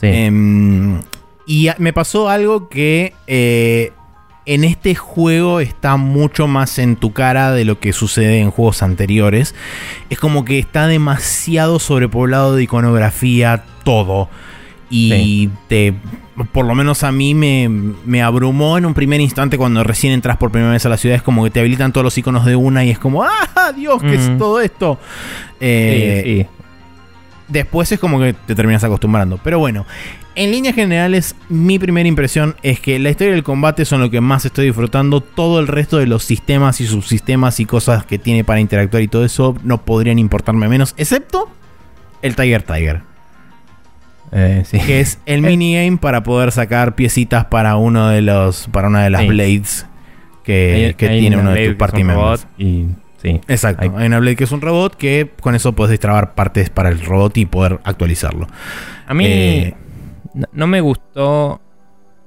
Sí. 0.00 0.06
Em, 0.06 1.02
y 1.46 1.68
me 1.76 1.92
pasó 1.92 2.30
algo 2.30 2.70
que 2.70 3.12
eh, 3.26 3.92
en 4.46 4.64
este 4.64 4.94
juego 4.94 5.60
está 5.60 5.96
mucho 5.96 6.46
más 6.46 6.78
en 6.78 6.96
tu 6.96 7.12
cara 7.12 7.52
de 7.52 7.64
lo 7.64 7.78
que 7.80 7.92
sucede 7.92 8.40
en 8.40 8.50
juegos 8.50 8.82
anteriores. 8.82 9.54
Es 10.10 10.18
como 10.18 10.44
que 10.44 10.58
está 10.58 10.86
demasiado 10.86 11.78
sobrepoblado 11.78 12.54
de 12.54 12.62
iconografía 12.64 13.64
todo. 13.84 14.28
Y 14.90 15.10
Sí. 15.10 15.50
te, 15.68 15.94
por 16.52 16.66
lo 16.66 16.74
menos 16.74 17.02
a 17.04 17.10
mí 17.10 17.34
me, 17.34 17.68
me 18.04 18.22
abrumó 18.22 18.76
en 18.76 18.84
un 18.86 18.92
primer 18.94 19.20
instante 19.20 19.56
cuando 19.56 19.82
recién 19.82 20.12
entras 20.12 20.36
por 20.36 20.50
primera 20.50 20.72
vez 20.72 20.84
a 20.84 20.88
la 20.90 20.98
ciudad. 20.98 21.16
Es 21.16 21.22
como 21.22 21.42
que 21.44 21.50
te 21.50 21.60
habilitan 21.60 21.92
todos 21.92 22.04
los 22.04 22.18
iconos 22.18 22.44
de 22.44 22.54
una 22.54 22.84
y 22.84 22.90
es 22.90 22.98
como, 22.98 23.24
¡ah, 23.24 23.72
Dios, 23.74 24.00
qué 24.02 24.14
es 24.14 24.38
todo 24.38 24.60
esto! 24.60 24.98
Eh, 25.58 26.22
sí, 26.24 26.30
sí. 26.42 26.63
Después 27.48 27.92
es 27.92 27.98
como 28.00 28.18
que 28.20 28.32
te 28.32 28.54
terminas 28.54 28.82
acostumbrando. 28.84 29.38
Pero 29.44 29.58
bueno, 29.58 29.84
en 30.34 30.50
líneas 30.50 30.74
generales, 30.74 31.36
mi 31.48 31.78
primera 31.78 32.08
impresión 32.08 32.56
es 32.62 32.80
que 32.80 32.98
la 32.98 33.10
historia 33.10 33.34
del 33.34 33.42
combate 33.42 33.84
son 33.84 34.00
lo 34.00 34.10
que 34.10 34.20
más 34.20 34.44
estoy 34.46 34.66
disfrutando. 34.66 35.20
Todo 35.20 35.60
el 35.60 35.66
resto 35.68 35.98
de 35.98 36.06
los 36.06 36.24
sistemas 36.24 36.80
y 36.80 36.86
subsistemas 36.86 37.60
y 37.60 37.66
cosas 37.66 38.04
que 38.06 38.18
tiene 38.18 38.44
para 38.44 38.60
interactuar 38.60 39.02
y 39.02 39.08
todo 39.08 39.24
eso 39.24 39.56
no 39.62 39.82
podrían 39.84 40.18
importarme 40.18 40.68
menos, 40.68 40.94
excepto 40.96 41.50
el 42.22 42.34
Tiger 42.34 42.62
Tiger. 42.62 43.02
Eh, 44.32 44.64
sí. 44.66 44.78
Que 44.78 45.00
es 45.00 45.18
el 45.26 45.42
minigame 45.42 45.98
para 45.98 46.22
poder 46.22 46.50
sacar 46.50 46.94
piecitas 46.94 47.44
para 47.44 47.76
uno 47.76 48.08
de 48.08 48.22
los. 48.22 48.68
para 48.72 48.88
una 48.88 49.04
de 49.04 49.10
las 49.10 49.20
Sí. 49.22 49.28
blades 49.28 49.86
que, 50.42 50.86
Hay- 50.88 50.94
que 50.94 51.08
hay 51.08 51.20
tiene 51.20 51.36
uno 51.36 51.52
de 51.52 51.68
tus 51.68 51.76
party 51.76 52.04
members. 52.04 52.46
Y 52.58 52.86
sí. 53.24 53.40
Exacto. 53.48 53.82
Hay- 53.82 53.90
Hay 53.96 54.06
una 54.06 54.20
blade 54.20 54.36
que 54.36 54.44
es 54.44 54.52
un 54.52 54.60
robot 54.60 54.94
que 54.96 55.30
con 55.40 55.54
eso 55.56 55.72
puedes 55.72 55.90
destrabar 55.90 56.34
partes 56.34 56.70
para 56.70 56.90
el 56.90 57.00
robot 57.04 57.36
y 57.38 57.46
poder 57.46 57.80
actualizarlo. 57.84 58.46
A 59.06 59.14
mí 59.14 59.24
Eh, 59.26 59.74
no, 60.34 60.46
no 60.52 60.66
me 60.68 60.80
gustó. 60.80 61.60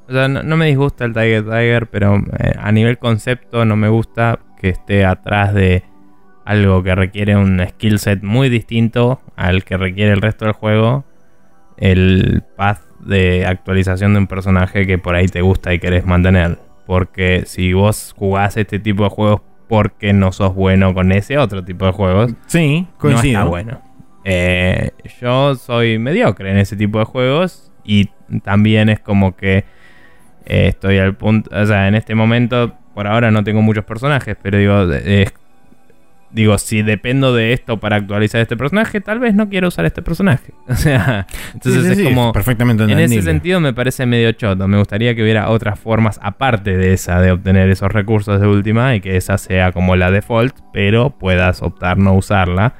O 0.09 0.11
sea, 0.11 0.27
no, 0.27 0.41
no 0.43 0.57
me 0.57 0.65
disgusta 0.67 1.05
el 1.05 1.13
Tiger 1.13 1.43
Tiger, 1.43 1.87
pero 1.87 2.15
eh, 2.39 2.53
a 2.59 2.71
nivel 2.71 2.97
concepto 2.97 3.63
no 3.65 3.75
me 3.75 3.89
gusta 3.89 4.39
que 4.59 4.69
esté 4.69 5.05
atrás 5.05 5.53
de 5.53 5.83
algo 6.45 6.81
que 6.81 6.95
requiere 6.95 7.35
un 7.35 7.61
skill 7.71 7.99
set 7.99 8.23
muy 8.23 8.47
distinto 8.49 9.19
al 9.35 9.63
que 9.65 9.75
requiere 9.77 10.13
el 10.13 10.21
resto 10.21 10.45
del 10.45 10.53
juego. 10.53 11.03
El 11.77 12.41
path 12.55 12.79
de 13.01 13.45
actualización 13.45 14.13
de 14.13 14.19
un 14.19 14.27
personaje 14.27 14.87
que 14.87 14.97
por 14.97 15.13
ahí 15.15 15.27
te 15.27 15.41
gusta 15.41 15.73
y 15.73 15.79
querés 15.79 16.05
mantener. 16.05 16.57
Porque 16.85 17.43
si 17.45 17.73
vos 17.73 18.13
jugás 18.17 18.55
este 18.57 18.79
tipo 18.79 19.03
de 19.03 19.09
juegos 19.09 19.41
porque 19.67 20.13
no 20.13 20.31
sos 20.31 20.53
bueno 20.55 20.93
con 20.93 21.11
ese 21.11 21.37
otro 21.37 21.63
tipo 21.63 21.85
de 21.85 21.91
juegos, 21.91 22.33
sí, 22.47 22.87
coincido. 22.97 23.33
no 23.33 23.39
está 23.39 23.49
bueno. 23.49 23.81
Eh, 24.23 24.91
yo 25.21 25.55
soy 25.55 25.99
mediocre 25.99 26.51
en 26.51 26.57
ese 26.57 26.75
tipo 26.75 26.99
de 26.99 27.05
juegos 27.05 27.71
y 27.83 28.09
también 28.43 28.89
es 28.89 28.99
como 28.99 29.35
que 29.35 29.63
eh, 30.45 30.67
estoy 30.67 30.97
al 30.97 31.15
punto, 31.15 31.49
o 31.53 31.65
sea, 31.65 31.87
en 31.87 31.95
este 31.95 32.15
momento 32.15 32.73
por 32.93 33.07
ahora 33.07 33.31
no 33.31 33.43
tengo 33.43 33.61
muchos 33.61 33.85
personajes, 33.85 34.35
pero 34.41 34.57
digo, 34.57 34.91
eh, 34.91 35.29
digo, 36.31 36.57
si 36.57 36.81
dependo 36.81 37.33
de 37.33 37.53
esto 37.53 37.79
para 37.79 37.95
actualizar 37.95 38.41
este 38.41 38.57
personaje, 38.57 39.01
tal 39.01 39.19
vez 39.19 39.33
no 39.33 39.49
quiero 39.49 39.67
usar 39.67 39.85
este 39.85 40.01
personaje. 40.01 40.53
O 40.67 40.75
sea, 40.75 41.25
entonces 41.53 41.81
Sí, 41.81 41.87
sí, 41.87 41.91
es 41.93 41.97
sí, 41.97 42.03
como... 42.03 42.31
perfectamente 42.31 42.83
En 42.83 42.99
ese 42.99 43.21
sentido 43.21 43.59
me 43.59 43.73
parece 43.73 44.05
medio 44.05 44.31
choto. 44.33 44.67
Me 44.67 44.77
gustaría 44.77 45.15
que 45.15 45.23
hubiera 45.23 45.49
otras 45.49 45.79
formas 45.79 46.19
aparte 46.21 46.77
de 46.77 46.93
esa 46.93 47.19
de 47.21 47.31
obtener 47.31 47.69
esos 47.69 47.91
recursos 47.91 48.39
de 48.39 48.47
última 48.47 48.95
y 48.95 49.01
que 49.01 49.17
esa 49.17 49.37
sea 49.37 49.71
como 49.71 49.95
la 49.95 50.11
default, 50.11 50.55
pero 50.73 51.11
puedas 51.17 51.61
optar 51.61 51.97
no 51.97 52.13
usarla 52.13 52.75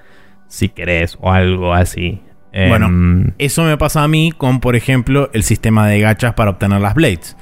si 0.48 0.70
querés 0.70 1.18
o 1.20 1.32
algo 1.32 1.74
así. 1.74 2.22
Bueno, 2.54 2.88
Em, 2.88 3.32
Eso 3.38 3.64
me 3.64 3.78
pasa 3.78 4.04
a 4.04 4.08
mí 4.08 4.32
con, 4.36 4.60
por 4.62 4.76
ejemplo, 4.76 5.30
el 5.34 5.44
sistema 5.44 5.88
de 5.88 6.00
gachas 6.00 6.34
para 6.34 6.50
obtener 6.52 6.82
las 6.82 6.96
blades. 6.96 7.38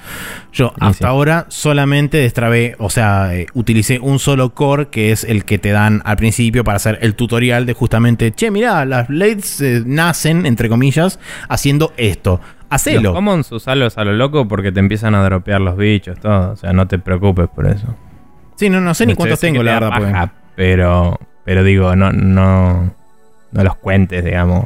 Yo 0.52 0.74
hasta 0.80 0.94
sí. 0.94 1.04
ahora 1.06 1.46
solamente 1.48 2.18
destrabé, 2.18 2.76
o 2.80 2.90
sea, 2.90 3.34
eh, 3.36 3.46
utilicé 3.54 4.00
un 4.00 4.20
solo 4.20 4.54
core, 4.54 4.88
que 4.88 5.12
es 5.12 5.24
el 5.24 5.46
que 5.46 5.58
te 5.58 5.70
dan 5.72 6.02
al 6.06 6.18
principio 6.18 6.64
para 6.64 6.78
hacer 6.78 6.98
el 7.02 7.16
tutorial 7.16 7.66
de 7.66 7.74
justamente, 7.74 8.32
che, 8.34 8.52
mirá, 8.52 8.84
las 8.86 9.08
blades 9.08 9.62
eh, 9.62 9.84
nacen, 9.86 10.46
entre 10.46 10.68
comillas, 10.70 11.20
haciendo 11.50 11.94
esto. 11.98 12.42
los 12.42 12.68
Hacelo. 12.70 13.14
commons 13.14 13.52
usarlos 13.52 13.98
a 13.98 14.04
lo 14.04 14.14
loco 14.14 14.48
porque 14.48 14.72
te 14.72 14.80
empiezan 14.82 15.16
a 15.16 15.24
dropear 15.24 15.62
los 15.62 15.78
bichos, 15.78 16.20
todo. 16.20 16.52
O 16.52 16.56
sea, 16.58 16.74
no 16.74 16.88
te 16.88 17.00
preocupes 17.00 17.48
por 17.48 17.68
eso. 17.68 17.96
Sí, 18.56 18.70
no, 18.70 18.82
no 18.82 18.94
sé 18.94 19.06
ni 19.06 19.14
cuántos 19.16 19.40
tengo, 19.40 19.60
te 19.60 19.64
la 19.66 19.74
da 19.74 19.80
verdad. 19.82 19.98
porque- 19.98 20.12
paja, 20.12 20.34
pero, 20.56 21.20
pero 21.46 21.64
digo, 21.64 21.96
no, 21.96 22.12
no, 22.12 22.94
no 23.52 23.64
los 23.64 23.76
cuentes, 23.78 24.26
digamos. 24.26 24.66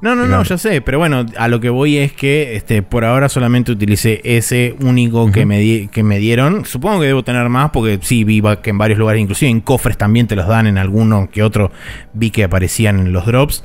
No, 0.00 0.14
no, 0.14 0.26
no, 0.26 0.42
ya 0.42 0.56
sé, 0.58 0.80
pero 0.80 0.98
bueno, 0.98 1.26
a 1.36 1.48
lo 1.48 1.60
que 1.60 1.68
voy 1.70 1.98
es 1.98 2.12
que 2.12 2.56
este, 2.56 2.82
por 2.82 3.04
ahora 3.04 3.28
solamente 3.28 3.70
utilicé 3.72 4.20
ese 4.24 4.74
único 4.80 5.30
que, 5.30 5.44
me 5.46 5.58
di- 5.58 5.88
que 5.88 6.02
me 6.02 6.18
dieron. 6.18 6.64
Supongo 6.64 7.00
que 7.00 7.06
debo 7.06 7.22
tener 7.22 7.48
más 7.48 7.70
porque 7.70 7.98
sí 8.02 8.24
vi 8.24 8.42
que 8.62 8.70
en 8.70 8.78
varios 8.78 8.98
lugares, 8.98 9.20
inclusive 9.22 9.50
en 9.50 9.60
cofres 9.60 9.98
también 9.98 10.26
te 10.26 10.36
los 10.36 10.46
dan, 10.46 10.66
en 10.66 10.78
alguno 10.78 11.28
que 11.30 11.42
otro 11.42 11.70
vi 12.14 12.30
que 12.30 12.44
aparecían 12.44 12.98
en 13.00 13.12
los 13.12 13.26
drops. 13.26 13.62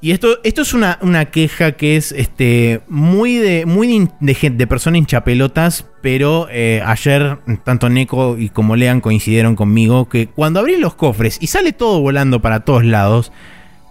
Y 0.00 0.10
esto, 0.10 0.38
esto 0.44 0.62
es 0.62 0.74
una, 0.74 0.98
una 1.00 1.24
queja 1.26 1.72
que 1.72 1.96
es 1.96 2.12
este, 2.12 2.80
muy 2.86 3.36
de 3.36 3.64
muy 3.66 3.88
de, 4.20 4.34
de, 4.34 4.50
de 4.50 4.66
persona 4.66 4.98
hinchapelotas, 4.98 5.86
pero 6.02 6.48
eh, 6.50 6.82
ayer 6.84 7.38
tanto 7.64 7.88
Neko 7.88 8.36
y 8.38 8.50
como 8.50 8.76
Lean 8.76 9.00
coincidieron 9.00 9.56
conmigo 9.56 10.08
que 10.08 10.26
cuando 10.28 10.60
abrí 10.60 10.76
los 10.76 10.94
cofres 10.94 11.38
y 11.40 11.46
sale 11.46 11.72
todo 11.72 12.00
volando 12.02 12.40
para 12.42 12.60
todos 12.60 12.84
lados, 12.84 13.32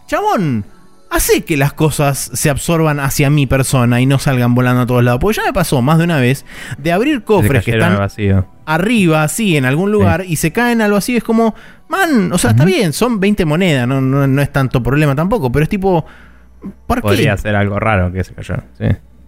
chabón, 0.08 0.64
hace 1.16 1.44
que 1.44 1.58
las 1.58 1.74
cosas 1.74 2.32
se 2.34 2.50
absorban 2.50 3.00
hacia 3.00 3.30
mi 3.30 3.48
persona 3.48 4.02
y 4.02 4.06
no 4.06 4.20
salgan 4.20 4.54
volando 4.56 4.82
a 4.82 4.86
todos 4.86 5.04
lados. 5.04 5.20
Porque 5.20 5.38
ya 5.38 5.44
me 5.46 5.54
pasó 5.54 5.82
más 5.82 5.98
de 5.98 6.04
una 6.04 6.20
vez 6.20 6.46
de 6.78 6.92
abrir 6.92 7.24
cofres 7.24 7.64
que 7.64 7.72
están 7.72 7.98
vacío. 7.98 8.48
arriba, 8.66 9.24
así, 9.24 9.58
en 9.58 9.66
algún 9.66 9.92
lugar, 9.92 10.24
y 10.28 10.36
se 10.36 10.52
caen 10.52 10.82
al 10.82 10.92
vacío. 10.92 11.18
Es 11.18 11.24
como, 11.24 11.56
man, 11.88 12.32
o 12.32 12.38
sea, 12.38 12.52
está 12.52 12.66
bien, 12.66 12.94
son 12.94 13.20
20 13.20 13.46
monedas, 13.46 13.88
no, 13.88 14.02
no, 14.02 14.28
no 14.28 14.42
es 14.42 14.52
tanto 14.52 14.82
problema 14.84 15.16
tampoco, 15.16 15.52
pero 15.52 15.64
es 15.64 15.70
tipo, 15.70 16.06
¿por 16.88 17.02
Podría 17.02 17.36
qué? 17.36 17.42
ser 17.42 17.56
algo 17.56 17.80
raro 17.80 18.12
que 18.12 18.24
se 18.24 18.34
cayó. 18.34 18.56
Sí. 18.78 18.86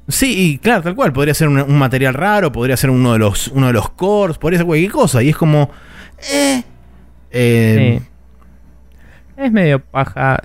Sí, 0.09 0.33
y 0.53 0.57
claro, 0.59 0.83
tal 0.83 0.95
cual, 0.95 1.11
podría 1.11 1.33
ser 1.33 1.49
un, 1.49 1.59
un 1.59 1.77
material 1.77 2.13
raro, 2.13 2.51
podría 2.51 2.77
ser 2.77 2.89
uno 2.89 3.11
de 3.13 3.19
los, 3.19 3.49
uno 3.49 3.67
de 3.67 3.73
los 3.73 3.89
cores, 3.89 4.37
podría 4.37 4.59
ser 4.59 4.65
cualquier 4.65 4.91
cosa, 4.91 5.21
y 5.21 5.29
es 5.29 5.35
como, 5.37 5.69
eh, 6.31 6.63
eh, 7.31 7.99
Sí. 8.01 8.07
Es 9.37 9.51
medio 9.51 9.79
paja. 9.79 10.39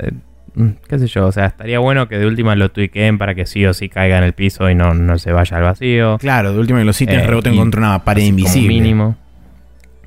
Mm, 0.55 0.68
qué 0.88 0.98
sé 0.98 1.07
yo, 1.07 1.26
o 1.26 1.32
sea, 1.32 1.46
estaría 1.46 1.78
bueno 1.78 2.09
que 2.09 2.18
de 2.18 2.26
última 2.26 2.55
lo 2.57 2.70
tweakeen 2.70 3.18
para 3.18 3.34
que 3.34 3.46
sí 3.46 3.64
o 3.66 3.72
sí 3.74 3.88
caiga 3.88 4.18
en 4.18 4.24
el 4.24 4.32
piso 4.32 4.68
y 4.70 4.74
no, 4.74 4.94
no 4.94 5.18
se 5.18 5.32
vaya 5.32 5.57
al 5.57 5.62
vacío. 5.62 6.18
claro, 6.18 6.53
de 6.53 6.59
última 6.61 6.78
que 6.80 6.84
los 6.84 7.00
ítems 7.00 7.22
Eh, 7.22 7.26
reboten 7.26 7.57
contra 7.57 7.80
una 7.80 8.05
pared 8.05 8.22
invisible. 8.24 8.68
mínimo. 8.68 9.16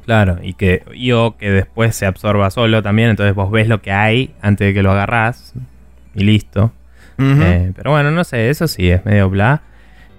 Claro, 0.05 0.37
y 0.43 0.53
que 0.53 0.83
y 0.93 1.11
o 1.13 1.35
que 1.35 1.49
después 1.49 1.95
se 1.95 2.05
absorba 2.05 2.49
solo 2.51 2.83
también, 2.83 3.09
entonces 3.09 3.33
vos 3.33 3.49
ves 3.51 3.67
lo 3.67 3.81
que 3.81 3.91
hay 3.91 4.35
antes 4.41 4.67
de 4.67 4.73
que 4.73 4.83
lo 4.83 4.91
agarrás 4.91 5.53
y 6.13 6.23
listo. 6.23 6.71
Eh, 7.17 7.71
pero 7.75 7.91
bueno, 7.91 8.11
no 8.11 8.23
sé, 8.23 8.49
eso 8.49 8.67
sí, 8.67 8.89
es 8.89 9.03
medio 9.05 9.29
bla. 9.29 9.61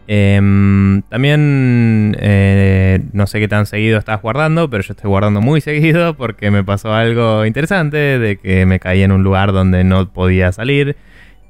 Em, 0.09 1.03
también 1.03 2.17
eh, 2.21 3.01
no 3.13 3.27
sé 3.27 3.41
qué 3.41 3.49
tan 3.49 3.67
seguido 3.67 3.99
estás 3.99 4.23
guardando, 4.23 4.71
pero 4.71 4.83
yo 4.83 4.93
estoy 4.93 5.09
guardando 5.09 5.41
muy 5.41 5.61
seguido 5.63 6.17
porque 6.17 6.51
me 6.51 6.63
pasó 6.63 6.93
algo 6.93 7.45
interesante 7.45 7.97
de 8.19 8.37
que 8.37 8.67
me 8.67 8.79
caí 8.79 9.03
en 9.03 9.13
un 9.13 9.23
lugar 9.25 9.53
donde 9.53 9.85
no 9.85 10.13
podía 10.13 10.53
salir 10.53 10.97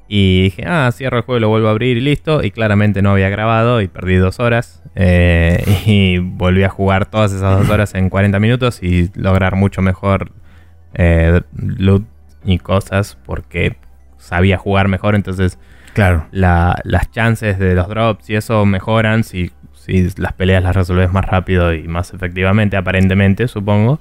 y 0.09 0.43
dije, 0.43 0.63
ah, 0.65 0.89
cierro 0.93 1.17
el 1.17 1.23
juego, 1.23 1.39
lo 1.39 1.49
vuelvo 1.49 1.67
a 1.67 1.71
abrir 1.71 1.97
y 1.97 2.01
listo. 2.01 2.41
Y 2.43 2.51
claramente 2.51 3.01
no 3.01 3.11
había 3.11 3.29
grabado 3.29 3.81
y 3.81 3.87
perdí 3.87 4.15
dos 4.15 4.39
horas. 4.39 4.81
eh, 4.95 5.63
y 5.85 6.17
volví 6.19 6.63
a 6.63 6.69
jugar 6.69 7.05
todas 7.07 7.33
esas 7.33 7.59
dos 7.59 7.69
horas 7.69 7.93
en 7.93 8.09
40 8.09 8.39
minutos 8.39 8.81
y 8.81 9.11
lograr 9.15 9.55
mucho 9.55 9.81
mejor 9.81 10.31
eh, 10.93 11.41
loot 11.55 12.05
y 12.45 12.57
cosas 12.59 13.17
porque 13.25 13.75
sabía 14.17 14.57
jugar 14.57 14.87
mejor. 14.87 15.15
Entonces 15.15 15.59
Claro. 15.93 16.25
la- 16.31 16.79
las 16.83 17.09
chances 17.11 17.57
de 17.59 17.73
los 17.75 17.87
drops 17.87 18.29
y 18.29 18.35
eso 18.35 18.65
mejoran 18.65 19.23
si, 19.23 19.51
si 19.73 20.09
las 20.17 20.33
peleas 20.33 20.61
las 20.63 20.75
resolves 20.75 21.11
más 21.11 21.25
rápido 21.25 21.73
y 21.73 21.87
más 21.87 22.13
efectivamente, 22.13 22.77
aparentemente, 22.77 23.47
supongo. 23.47 23.99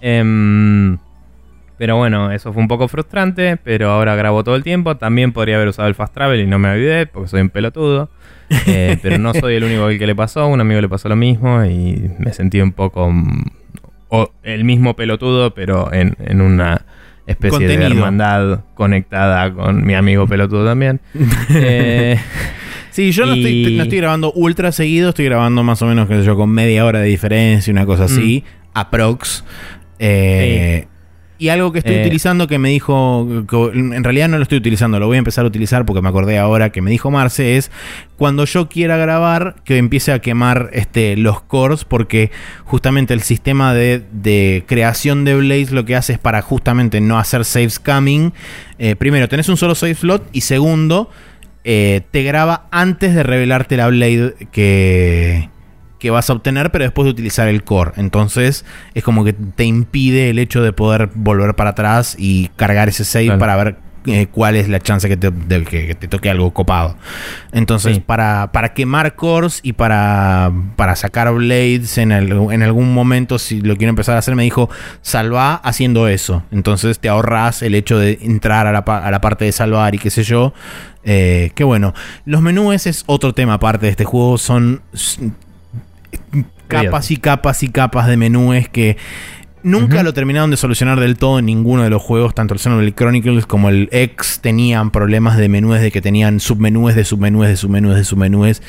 Em, 0.00 0.98
pero 1.78 1.96
bueno, 1.96 2.30
eso 2.30 2.52
fue 2.52 2.62
un 2.62 2.68
poco 2.68 2.88
frustrante, 2.88 3.56
pero 3.56 3.90
ahora 3.90 4.14
grabo 4.14 4.44
todo 4.44 4.56
el 4.56 4.62
tiempo. 4.62 4.96
También 4.96 5.32
podría 5.32 5.56
haber 5.56 5.68
usado 5.68 5.88
el 5.88 5.94
fast 5.94 6.14
travel 6.14 6.40
y 6.40 6.46
no 6.46 6.58
me 6.58 6.70
olvidé 6.70 7.06
porque 7.06 7.28
soy 7.28 7.40
un 7.40 7.50
pelotudo. 7.50 8.08
Eh, 8.66 8.98
pero 9.02 9.18
no 9.18 9.34
soy 9.34 9.54
el 9.56 9.64
único 9.64 9.84
al 9.86 9.98
que 9.98 10.06
le 10.06 10.14
pasó, 10.14 10.46
un 10.46 10.60
amigo 10.60 10.80
le 10.80 10.88
pasó 10.88 11.08
lo 11.08 11.16
mismo 11.16 11.64
y 11.64 12.10
me 12.18 12.32
sentí 12.32 12.60
un 12.60 12.72
poco... 12.72 13.10
mm, 13.10 13.44
o 14.14 14.30
el 14.42 14.64
mismo 14.64 14.94
pelotudo, 14.94 15.54
pero 15.54 15.90
en, 15.92 16.16
en 16.20 16.42
una 16.42 16.82
especie 17.32 17.66
de 17.66 17.84
hermandad 17.84 18.60
conectada 18.74 19.52
con 19.52 19.84
mi 19.84 19.94
amigo 19.94 20.26
pelotudo 20.26 20.64
también. 20.64 21.00
Eh, 21.54 22.18
Sí, 22.92 23.10
yo 23.10 23.24
no, 23.24 23.32
estoy, 23.32 23.74
no 23.74 23.84
estoy 23.84 23.98
grabando 23.98 24.32
ultra 24.34 24.70
seguido, 24.70 25.08
estoy 25.08 25.24
grabando 25.24 25.62
más 25.62 25.80
o 25.80 25.86
menos, 25.86 26.06
qué 26.08 26.16
sé 26.16 26.24
yo, 26.24 26.36
con 26.36 26.50
media 26.50 26.84
hora 26.84 27.00
de 27.00 27.06
diferencia, 27.06 27.72
una 27.72 27.86
cosa 27.86 28.04
así, 28.04 28.44
aprox. 28.74 29.44
Eh, 29.98 30.88
Y 31.42 31.48
algo 31.48 31.72
que 31.72 31.80
estoy 31.80 31.96
Eh. 31.96 32.02
utilizando 32.02 32.46
que 32.46 32.60
me 32.60 32.68
dijo, 32.68 33.44
que 33.48 33.56
en 33.74 34.04
realidad 34.04 34.28
no 34.28 34.36
lo 34.36 34.44
estoy 34.44 34.58
utilizando, 34.58 35.00
lo 35.00 35.08
voy 35.08 35.16
a 35.16 35.18
empezar 35.18 35.44
a 35.44 35.48
utilizar 35.48 35.84
porque 35.84 36.00
me 36.00 36.08
acordé 36.08 36.38
ahora 36.38 36.70
que 36.70 36.80
me 36.82 36.88
dijo 36.92 37.10
Marce, 37.10 37.56
es 37.56 37.72
cuando 38.16 38.44
yo 38.44 38.68
quiera 38.68 38.96
grabar 38.96 39.56
que 39.64 39.78
empiece 39.78 40.12
a 40.12 40.20
quemar 40.20 40.70
este, 40.72 41.16
los 41.16 41.40
cores 41.42 41.84
porque 41.84 42.30
justamente 42.64 43.12
el 43.12 43.22
sistema 43.22 43.74
de, 43.74 44.04
de 44.12 44.62
creación 44.68 45.24
de 45.24 45.34
Blaze 45.34 45.74
lo 45.74 45.84
que 45.84 45.96
hace 45.96 46.12
es 46.12 46.20
para 46.20 46.42
justamente 46.42 47.00
no 47.00 47.18
hacer 47.18 47.44
save 47.44 47.70
scamming. 47.70 48.32
Eh, 48.78 48.94
primero, 48.94 49.28
tenés 49.28 49.48
un 49.48 49.56
solo 49.56 49.74
save 49.74 49.96
slot 49.96 50.22
y 50.32 50.42
segundo, 50.42 51.10
eh, 51.64 52.02
te 52.12 52.22
graba 52.22 52.68
antes 52.70 53.16
de 53.16 53.24
revelarte 53.24 53.76
la 53.76 53.88
Blade 53.88 54.34
que, 54.52 55.48
que 56.02 56.10
vas 56.10 56.28
a 56.28 56.32
obtener, 56.32 56.72
pero 56.72 56.82
después 56.82 57.04
de 57.04 57.12
utilizar 57.12 57.46
el 57.46 57.62
core. 57.62 57.92
Entonces 57.94 58.64
es 58.92 59.04
como 59.04 59.24
que 59.24 59.32
te 59.34 59.62
impide 59.62 60.30
el 60.30 60.40
hecho 60.40 60.60
de 60.60 60.72
poder 60.72 61.10
volver 61.14 61.54
para 61.54 61.70
atrás 61.70 62.16
y 62.18 62.48
cargar 62.56 62.88
ese 62.88 63.04
save 63.04 63.26
Claro. 63.26 63.38
para 63.38 63.54
ver 63.56 63.76
eh, 64.06 64.26
cuál 64.32 64.56
es 64.56 64.68
la 64.68 64.80
chance 64.80 65.08
que 65.08 65.16
te, 65.16 65.30
de 65.30 65.62
que, 65.62 65.94
te 65.94 66.08
toque 66.08 66.28
algo 66.28 66.52
copado. 66.52 66.96
Entonces, 67.52 68.00
para, 68.00 68.50
para 68.50 68.74
quemar 68.74 69.14
cores 69.14 69.60
y 69.62 69.74
para, 69.74 70.50
para 70.74 70.96
sacar 70.96 71.32
blades 71.32 71.98
en, 71.98 72.10
en 72.10 72.62
algún 72.64 72.92
momento, 72.92 73.38
si 73.38 73.60
lo 73.60 73.76
quiero 73.76 73.90
empezar 73.90 74.16
a 74.16 74.18
hacer, 74.18 74.34
me 74.34 74.42
dijo, 74.42 74.68
salva 75.02 75.54
haciendo 75.54 76.08
eso. 76.08 76.42
Entonces 76.50 76.98
te 76.98 77.08
ahorras 77.08 77.62
el 77.62 77.76
hecho 77.76 77.96
de 77.96 78.18
entrar 78.22 78.66
a 78.66 78.72
la, 78.72 78.78
a 78.80 79.08
la 79.12 79.20
parte 79.20 79.44
de 79.44 79.52
salvar 79.52 79.94
y 79.94 79.98
qué 79.98 80.10
sé 80.10 80.24
yo. 80.24 80.52
Eh, 81.04 81.52
qué 81.54 81.62
bueno. 81.62 81.94
Los 82.24 82.42
menús 82.42 82.86
es 82.86 83.04
otro 83.06 83.32
tema 83.34 83.54
aparte 83.54 83.86
de 83.86 83.90
este 83.90 84.04
juego. 84.04 84.36
Son 84.36 84.82
capas 86.68 87.10
y 87.10 87.16
capas 87.16 87.62
y 87.62 87.68
capas 87.68 88.06
de 88.06 88.16
menús 88.16 88.68
que 88.68 88.96
Nunca 89.64 90.02
lo 90.02 90.12
terminaron 90.12 90.50
de 90.50 90.56
solucionar 90.56 90.98
del 90.98 91.16
todo 91.16 91.38
en 91.38 91.46
ninguno 91.46 91.84
de 91.84 91.90
los 91.90 92.02
juegos, 92.02 92.34
tanto 92.34 92.52
el 92.52 92.58
Xenoblade 92.58 92.94
Chronicles 92.94 93.46
como 93.46 93.68
el 93.68 93.88
X 93.92 94.40
tenían 94.42 94.90
problemas 94.90 95.36
de 95.36 95.48
menús, 95.48 95.80
de 95.80 95.92
que 95.92 96.02
tenían 96.02 96.40
submenúes 96.40 96.96
de 96.96 97.04
submenúes 97.04 97.48
de 97.48 97.56
submenúes 97.56 97.96
de 97.96 98.04
submenúes. 98.04 98.62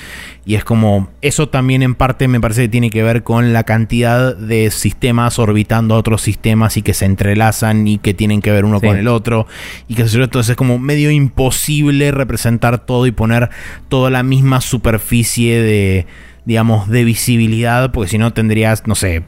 Y 0.46 0.54
es 0.54 0.64
como, 0.64 1.10
eso 1.22 1.50
también 1.50 1.82
en 1.82 1.96
parte 1.96 2.28
me 2.28 2.40
parece 2.40 2.64
que 2.64 2.70
tiene 2.70 2.92
que 2.92 3.02
ver 3.02 3.24
con 3.24 3.54
la 3.54 3.64
cantidad 3.64 4.36
de 4.36 4.70
sistemas 4.70 5.40
orbitando 5.40 5.96
a 5.96 5.98
otros 5.98 6.22
sistemas 6.22 6.78
y 6.78 6.84
que 6.84 6.94
se 6.94 7.06
entrelazan 7.06 7.88
y 7.88 7.98
que 7.98 8.14
tienen 8.14 8.42
que 8.42 8.52
ver 8.52 8.64
uno 8.64 8.80
con 8.80 8.96
el 8.96 9.08
otro. 9.08 9.48
Y 9.88 9.96
que 9.96 10.04
entonces 10.04 10.52
es 10.52 10.56
como 10.56 10.78
medio 10.78 11.10
imposible 11.10 12.12
representar 12.12 12.86
todo 12.86 13.08
y 13.08 13.12
poner 13.12 13.50
toda 13.90 14.12
la 14.12 14.22
misma 14.22 14.62
superficie 14.62 15.60
de 15.60 16.06
digamos, 16.46 16.90
de 16.90 17.04
visibilidad, 17.04 17.92
porque 17.92 18.10
si 18.10 18.18
no 18.18 18.34
tendrías, 18.34 18.86
no 18.88 18.96
sé, 18.96 19.24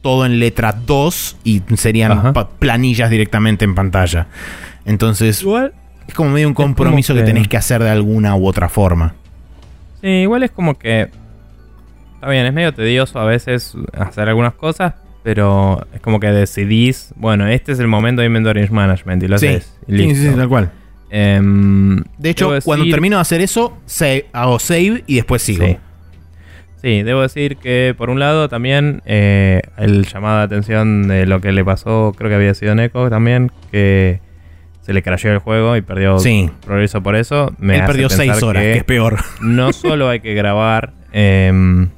todo 0.00 0.26
en 0.26 0.38
letra 0.38 0.72
2 0.72 1.38
y 1.44 1.62
serían 1.76 2.34
planillas 2.58 3.10
directamente 3.10 3.64
en 3.64 3.74
pantalla. 3.74 4.26
Entonces, 4.84 5.44
es 6.06 6.14
como 6.14 6.30
medio 6.30 6.48
un 6.48 6.54
compromiso 6.54 7.14
que, 7.14 7.22
tenés 7.22 7.48
que 7.48 7.56
hacer 7.56 7.82
de 7.82 7.90
alguna 7.90 8.36
u 8.36 8.46
otra 8.46 8.68
forma. 8.68 9.14
Sí, 10.02 10.08
igual 10.08 10.42
es 10.42 10.50
como 10.50 10.78
que. 10.78 11.08
Está 12.14 12.28
bien, 12.28 12.46
es 12.46 12.52
medio 12.52 12.72
tedioso 12.72 13.18
a 13.18 13.24
veces 13.24 13.74
hacer 13.94 14.28
algunas 14.28 14.54
cosas, 14.54 14.94
pero 15.22 15.86
es 15.94 16.00
como 16.00 16.20
que 16.20 16.26
decidís, 16.28 17.12
bueno, 17.16 17.46
este 17.46 17.72
es 17.72 17.78
el 17.78 17.88
momento 17.88 18.20
de 18.20 18.26
Inventory 18.26 18.68
Management 18.68 19.22
y 19.22 19.28
lo 19.28 19.36
haces. 19.36 19.74
Sí, 19.88 20.14
sí, 20.14 20.30
tal 20.36 20.48
cual. 20.48 20.70
Em, 21.08 22.02
de 22.18 22.30
hecho, 22.30 22.50
cuando 22.64 22.84
termino 22.90 23.16
de 23.16 23.22
hacer 23.22 23.40
eso, 23.40 23.78
hago 24.32 24.58
save 24.58 25.04
y 25.06 25.16
después 25.16 25.40
sigo. 25.42 25.64
Sí, 25.64 25.78
debo 26.84 27.22
decir 27.22 27.56
que 27.56 27.94
por 27.96 28.10
un 28.10 28.20
lado 28.20 28.48
también 28.48 29.02
eh, 29.06 29.62
el 29.78 30.04
llamado 30.06 30.38
de 30.38 30.44
atención 30.44 31.08
de 31.08 31.26
lo 31.26 31.40
que 31.40 31.52
le 31.52 31.64
pasó, 31.64 32.14
creo 32.16 32.28
que 32.28 32.36
había 32.36 32.54
sido 32.54 32.74
Neko 32.74 33.08
también, 33.08 33.50
que 33.70 34.20
se 34.82 34.92
le 34.92 35.02
crasheó 35.02 35.32
el 35.32 35.38
juego 35.38 35.76
y 35.76 35.82
perdió 35.82 36.18
progreso 36.64 37.02
por 37.02 37.16
eso. 37.16 37.52
Me 37.58 37.76
Él 37.76 37.84
perdió 37.86 38.10
6 38.10 38.42
horas, 38.42 38.62
que, 38.62 38.72
es 38.78 38.84
peor. 38.84 39.18
No 39.40 39.72
solo 39.72 40.10
hay 40.10 40.20
que 40.20 40.34
grabar 40.34 40.92
em, 41.12 41.88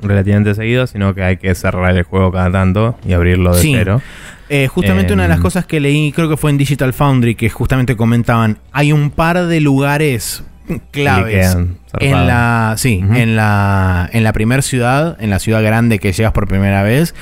relativamente 0.00 0.54
seguido, 0.54 0.86
sino 0.86 1.14
que 1.14 1.22
hay 1.22 1.36
que 1.36 1.54
cerrar 1.54 1.94
el 1.94 2.04
juego 2.04 2.32
cada 2.32 2.50
tanto 2.50 2.96
y 3.06 3.12
abrirlo 3.12 3.54
de 3.54 3.60
cero. 3.60 4.00
Eh, 4.48 4.68
justamente 4.68 5.12
una 5.12 5.24
de 5.24 5.28
las 5.28 5.38
em, 5.38 5.42
cosas 5.42 5.66
que 5.66 5.80
leí, 5.80 6.12
creo 6.12 6.30
que 6.30 6.38
fue 6.38 6.50
en 6.50 6.56
Digital 6.56 6.94
Foundry, 6.94 7.34
que 7.34 7.50
justamente 7.50 7.94
comentaban, 7.94 8.56
hay 8.72 8.92
un 8.92 9.10
par 9.10 9.46
de 9.46 9.60
lugares 9.60 10.44
claves 10.90 11.56
en 12.00 12.26
la 12.26 12.74
sí 12.78 13.04
en 13.14 13.36
la 13.36 14.08
en 14.12 14.24
la 14.24 14.32
primera 14.32 14.62
ciudad 14.62 15.16
en 15.20 15.30
la 15.30 15.38
ciudad 15.38 15.62
grande 15.62 15.98
que 15.98 16.12
llegas 16.12 16.32
por 16.32 16.48
primera 16.48 16.82
vez 16.82 17.14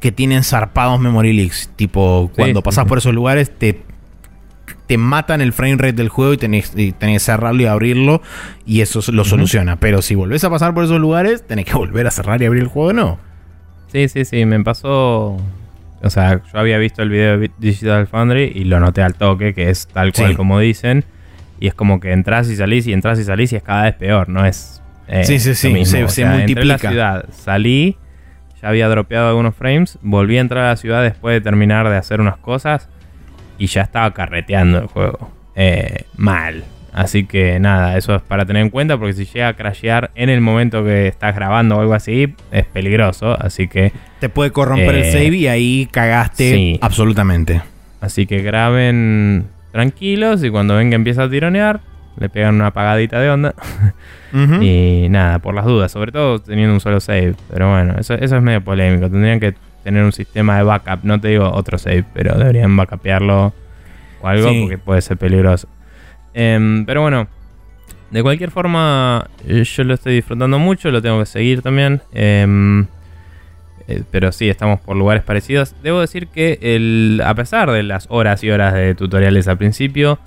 que 0.00 0.12
tienen 0.12 0.44
zarpados 0.44 1.00
memory 1.00 1.32
leaks. 1.32 1.70
Tipo 1.76 2.30
cuando 2.34 2.62
pasas 2.62 2.86
por 2.86 2.98
esos 2.98 3.14
lugares 3.14 3.50
te 3.50 3.82
te 4.86 4.98
matan 4.98 5.40
el 5.40 5.52
frame 5.52 5.76
rate 5.76 5.92
del 5.92 6.08
juego 6.08 6.34
y 6.34 6.36
tenés, 6.36 6.70
que 6.70 7.18
cerrarlo 7.20 7.62
y 7.62 7.66
abrirlo 7.66 8.22
y 8.66 8.80
eso 8.80 9.00
lo 9.12 9.24
soluciona. 9.24 9.76
Pero 9.78 10.02
si 10.02 10.16
volvés 10.16 10.42
a 10.42 10.50
pasar 10.50 10.74
por 10.74 10.84
esos 10.84 11.00
lugares 11.00 11.46
tenés 11.46 11.64
que 11.64 11.74
volver 11.76 12.06
a 12.06 12.10
cerrar 12.10 12.42
y 12.42 12.46
abrir 12.46 12.62
el 12.62 12.68
juego 12.68 12.92
no 12.92 13.30
sí 13.92 14.08
sí 14.08 14.24
sí 14.24 14.44
me 14.44 14.62
pasó 14.62 15.36
o 16.02 16.10
sea 16.10 16.42
yo 16.52 16.58
había 16.58 16.78
visto 16.78 17.02
el 17.02 17.10
video 17.10 17.38
de 17.38 17.50
Digital 17.58 18.06
Foundry 18.06 18.52
y 18.54 18.64
lo 18.64 18.80
noté 18.80 19.02
al 19.02 19.14
toque 19.14 19.54
que 19.54 19.70
es 19.70 19.86
tal 19.88 20.12
cual 20.12 20.36
como 20.36 20.58
dicen 20.58 21.04
y 21.60 21.68
es 21.68 21.74
como 21.74 22.00
que 22.00 22.12
entras 22.12 22.48
y 22.48 22.56
salís 22.56 22.86
y 22.86 22.92
entras 22.92 23.18
y 23.18 23.24
salís 23.24 23.52
y 23.52 23.56
es 23.56 23.62
cada 23.62 23.84
vez 23.84 23.94
peor, 23.94 24.28
no 24.28 24.44
es. 24.46 24.82
Eh, 25.06 25.24
sí, 25.24 25.38
sí, 25.38 25.54
sí, 25.54 25.84
se, 25.84 26.24
multiplica. 26.24 26.64
la 26.64 26.78
ciudad, 26.78 27.24
salí, 27.30 27.96
ya 28.62 28.68
había 28.68 28.88
dropeado 28.88 29.28
algunos 29.28 29.54
frames, 29.54 29.98
volví 30.00 30.38
a 30.38 30.40
entrar 30.40 30.64
a 30.64 30.68
la 30.68 30.76
ciudad 30.76 31.02
después 31.02 31.34
de 31.34 31.40
terminar 31.42 31.88
de 31.88 31.96
hacer 31.96 32.20
unas 32.20 32.38
cosas 32.38 32.88
y 33.58 33.66
ya 33.66 33.82
estaba 33.82 34.12
carreteando 34.14 34.78
el 34.78 34.86
juego. 34.86 35.30
Eh, 35.54 36.04
mal. 36.16 36.64
Así 36.92 37.24
que 37.24 37.60
nada, 37.60 37.96
eso 37.96 38.16
es 38.16 38.22
para 38.22 38.46
tener 38.46 38.62
en 38.62 38.70
cuenta 38.70 38.98
porque 38.98 39.12
si 39.12 39.24
llega 39.26 39.48
a 39.48 39.54
crashear 39.54 40.10
en 40.14 40.28
el 40.28 40.40
momento 40.40 40.82
que 40.82 41.06
estás 41.08 41.34
grabando 41.34 41.76
o 41.76 41.80
algo 41.80 41.94
así, 41.94 42.34
es 42.50 42.64
peligroso. 42.66 43.36
Así 43.38 43.68
que. 43.68 43.92
Te 44.18 44.28
puede 44.28 44.50
corromper 44.50 44.94
el 44.94 45.02
eh, 45.02 45.12
save 45.12 45.36
y 45.36 45.46
ahí 45.46 45.88
cagaste 45.90 46.78
absolutamente. 46.80 47.60
Así 48.00 48.26
que 48.26 48.42
graben 48.42 49.46
tranquilos 49.72 50.42
y 50.44 50.50
cuando 50.50 50.76
venga 50.76 50.96
empieza 50.96 51.24
a 51.24 51.30
tironear, 51.30 51.80
le 52.18 52.28
pegan 52.28 52.56
una 52.56 52.68
apagadita 52.68 53.20
de 53.20 53.30
onda. 53.30 53.54
y 54.60 55.08
nada, 55.08 55.38
por 55.38 55.54
las 55.54 55.64
dudas, 55.64 55.90
sobre 55.90 56.12
todo 56.12 56.38
teniendo 56.38 56.74
un 56.74 56.80
solo 56.80 57.00
save. 57.00 57.34
Pero 57.50 57.70
bueno, 57.70 57.94
eso, 57.98 58.14
eso 58.14 58.36
es 58.36 58.42
medio 58.42 58.62
polémico. 58.62 59.10
Tendrían 59.10 59.40
que 59.40 59.54
tener 59.84 60.04
un 60.04 60.12
sistema 60.12 60.56
de 60.56 60.62
backup. 60.62 61.00
No 61.04 61.20
te 61.20 61.28
digo 61.28 61.50
otro 61.50 61.78
save, 61.78 62.04
pero 62.12 62.36
deberían 62.36 62.76
backupearlo 62.76 63.52
o 64.20 64.28
algo 64.28 64.50
porque 64.60 64.78
puede 64.78 65.00
ser 65.00 65.16
peligroso. 65.16 65.68
Em, 66.34 66.84
pero 66.84 67.02
bueno, 67.02 67.26
de 68.10 68.22
cualquier 68.22 68.50
forma, 68.50 69.28
eh, 69.46 69.64
yo 69.64 69.84
lo 69.84 69.94
estoy 69.94 70.14
disfrutando 70.14 70.58
mucho, 70.58 70.90
lo 70.90 71.00
tengo 71.00 71.18
que 71.20 71.26
seguir 71.26 71.62
también. 71.62 72.02
Eh, 72.12 72.84
eh, 73.88 74.02
pero 74.10 74.32
sí, 74.32 74.48
estamos 74.48 74.80
por 74.80 74.96
lugares 74.96 75.22
parecidos. 75.22 75.74
Debo 75.82 76.00
decir 76.00 76.28
que 76.28 76.58
el, 76.62 77.22
a 77.24 77.34
pesar 77.34 77.70
de 77.70 77.82
las 77.82 78.06
horas 78.08 78.42
y 78.44 78.50
horas 78.50 78.74
de 78.74 78.94
tutoriales 78.94 79.48
al 79.48 79.58
principio, 79.58 80.18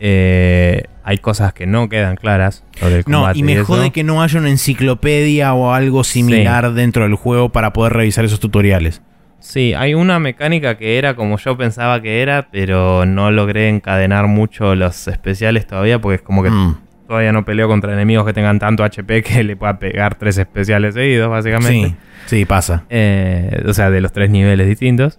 eh, 0.00 0.84
hay 1.04 1.18
cosas 1.18 1.52
que 1.52 1.66
no 1.66 1.88
quedan 1.88 2.16
claras 2.16 2.64
No, 3.06 3.32
y 3.34 3.42
me 3.44 3.62
jode 3.62 3.90
que 3.90 4.02
no 4.02 4.22
haya 4.22 4.40
una 4.40 4.50
enciclopedia 4.50 5.54
o 5.54 5.72
algo 5.72 6.02
similar 6.02 6.72
dentro 6.74 7.04
del 7.04 7.14
juego 7.14 7.50
para 7.50 7.72
poder 7.72 7.92
revisar 7.92 8.24
esos 8.24 8.40
tutoriales. 8.40 9.00
Sí, 9.38 9.74
hay 9.74 9.94
una 9.94 10.20
mecánica 10.20 10.76
que 10.76 10.98
era 10.98 11.16
como 11.16 11.36
yo 11.36 11.56
pensaba 11.56 12.00
que 12.00 12.22
era, 12.22 12.48
pero 12.52 13.06
no 13.06 13.30
logré 13.32 13.68
encadenar 13.68 14.28
mucho 14.28 14.74
los 14.76 15.08
especiales 15.08 15.66
todavía 15.66 16.00
porque 16.00 16.16
es 16.16 16.22
como 16.22 16.44
que 16.44 16.50
mm. 16.50 16.76
Todavía 17.12 17.32
no 17.32 17.44
peleo 17.44 17.68
contra 17.68 17.92
enemigos 17.92 18.24
que 18.24 18.32
tengan 18.32 18.58
tanto 18.58 18.84
HP 18.84 19.22
que 19.22 19.44
le 19.44 19.54
pueda 19.54 19.78
pegar 19.78 20.14
tres 20.14 20.38
especiales 20.38 20.94
seguidos, 20.94 21.28
básicamente. 21.28 21.88
Sí. 21.88 21.96
Sí, 22.24 22.44
pasa. 22.46 22.84
Eh, 22.88 23.64
o 23.66 23.74
sea, 23.74 23.90
de 23.90 24.00
los 24.00 24.12
tres 24.12 24.30
niveles 24.30 24.66
distintos. 24.66 25.18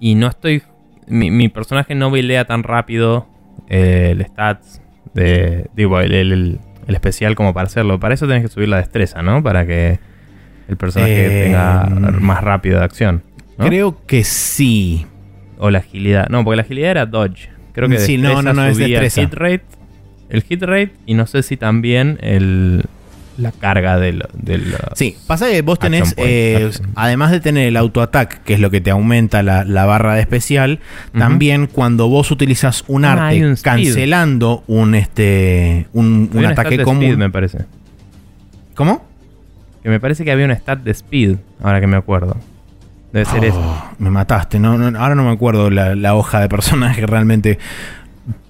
Y 0.00 0.14
no 0.14 0.28
estoy. 0.28 0.62
Mi, 1.08 1.48
personaje 1.50 1.94
no 1.94 2.10
bailea 2.10 2.46
tan 2.46 2.62
rápido 2.62 3.28
eh, 3.68 4.08
el 4.12 4.24
stats 4.24 4.80
de. 5.12 5.68
Digo, 5.74 6.00
el, 6.00 6.58
especial 6.88 7.34
como 7.34 7.52
para 7.52 7.66
hacerlo. 7.66 8.00
Para 8.00 8.14
eso 8.14 8.26
tenés 8.26 8.42
que 8.42 8.48
subir 8.48 8.68
la 8.68 8.78
destreza, 8.78 9.20
¿no? 9.20 9.42
Para 9.42 9.66
que 9.66 9.98
el 10.68 10.76
personaje 10.78 11.44
tenga 11.44 11.86
eh, 11.86 12.12
más 12.18 12.42
rápido 12.42 12.78
de 12.78 12.84
acción. 12.84 13.22
Creo 13.58 14.06
que 14.06 14.24
sí. 14.24 15.06
O 15.58 15.70
la 15.70 15.80
agilidad. 15.80 16.28
No, 16.30 16.42
porque 16.44 16.56
la 16.56 16.62
agilidad 16.62 16.92
era 16.92 17.06
dodge. 17.06 17.50
Creo 17.74 17.90
que 17.90 17.98
sí, 17.98 18.16
no, 18.16 18.40
no, 18.40 18.54
no, 18.54 18.64
es 18.64 18.78
destreza. 18.78 19.20
hit 19.20 19.34
rate. 19.34 19.81
El 20.32 20.42
hit 20.42 20.62
rate 20.62 20.92
y 21.04 21.12
no 21.12 21.26
sé 21.26 21.42
si 21.42 21.58
también 21.58 22.18
el, 22.22 22.84
la 23.36 23.52
carga 23.52 23.98
del... 23.98 24.24
sí, 24.94 25.14
pasa 25.26 25.46
que 25.50 25.60
vos 25.60 25.78
tenés, 25.78 26.14
eh, 26.16 26.70
además 26.94 27.32
de 27.32 27.40
tener 27.40 27.68
el 27.68 27.76
auto-attack, 27.76 28.42
que 28.42 28.54
es 28.54 28.60
lo 28.60 28.70
que 28.70 28.80
te 28.80 28.90
aumenta 28.90 29.42
la, 29.42 29.84
barra 29.84 30.14
de 30.14 30.22
especial, 30.22 30.80
también 31.12 31.66
cuando 31.66 32.08
vos 32.08 32.30
utilizas 32.30 32.82
un 32.88 33.04
ah, 33.04 33.12
arte 33.12 33.56
cancelando 33.60 34.64
un, 34.68 34.94
este, 34.94 35.86
un, 35.92 36.30
ataque 36.46 36.82
común... 36.82 37.18
me 37.18 37.28
parece. 37.28 37.66
¿Cómo? 38.74 39.04
Que 39.82 39.90
me 39.90 40.00
parece 40.00 40.24
que 40.24 40.32
había 40.32 40.46
un 40.46 40.52
stat 40.52 40.80
de 40.80 40.92
speed, 40.92 41.36
ahora 41.62 41.78
que 41.78 41.86
me 41.86 41.98
acuerdo. 41.98 42.38
Debe 43.12 43.26
ser 43.26 43.44
eso. 43.44 43.60
Oh, 43.60 43.92
me 43.98 44.08
mataste, 44.08 44.58
no, 44.58 44.72
ahora 44.98 45.14
no 45.14 45.24
me 45.24 45.32
acuerdo 45.32 45.68
la, 45.68 45.94
la 45.94 46.14
hoja 46.14 46.40
de 46.40 46.48
personaje 46.48 47.04
realmente. 47.06 47.58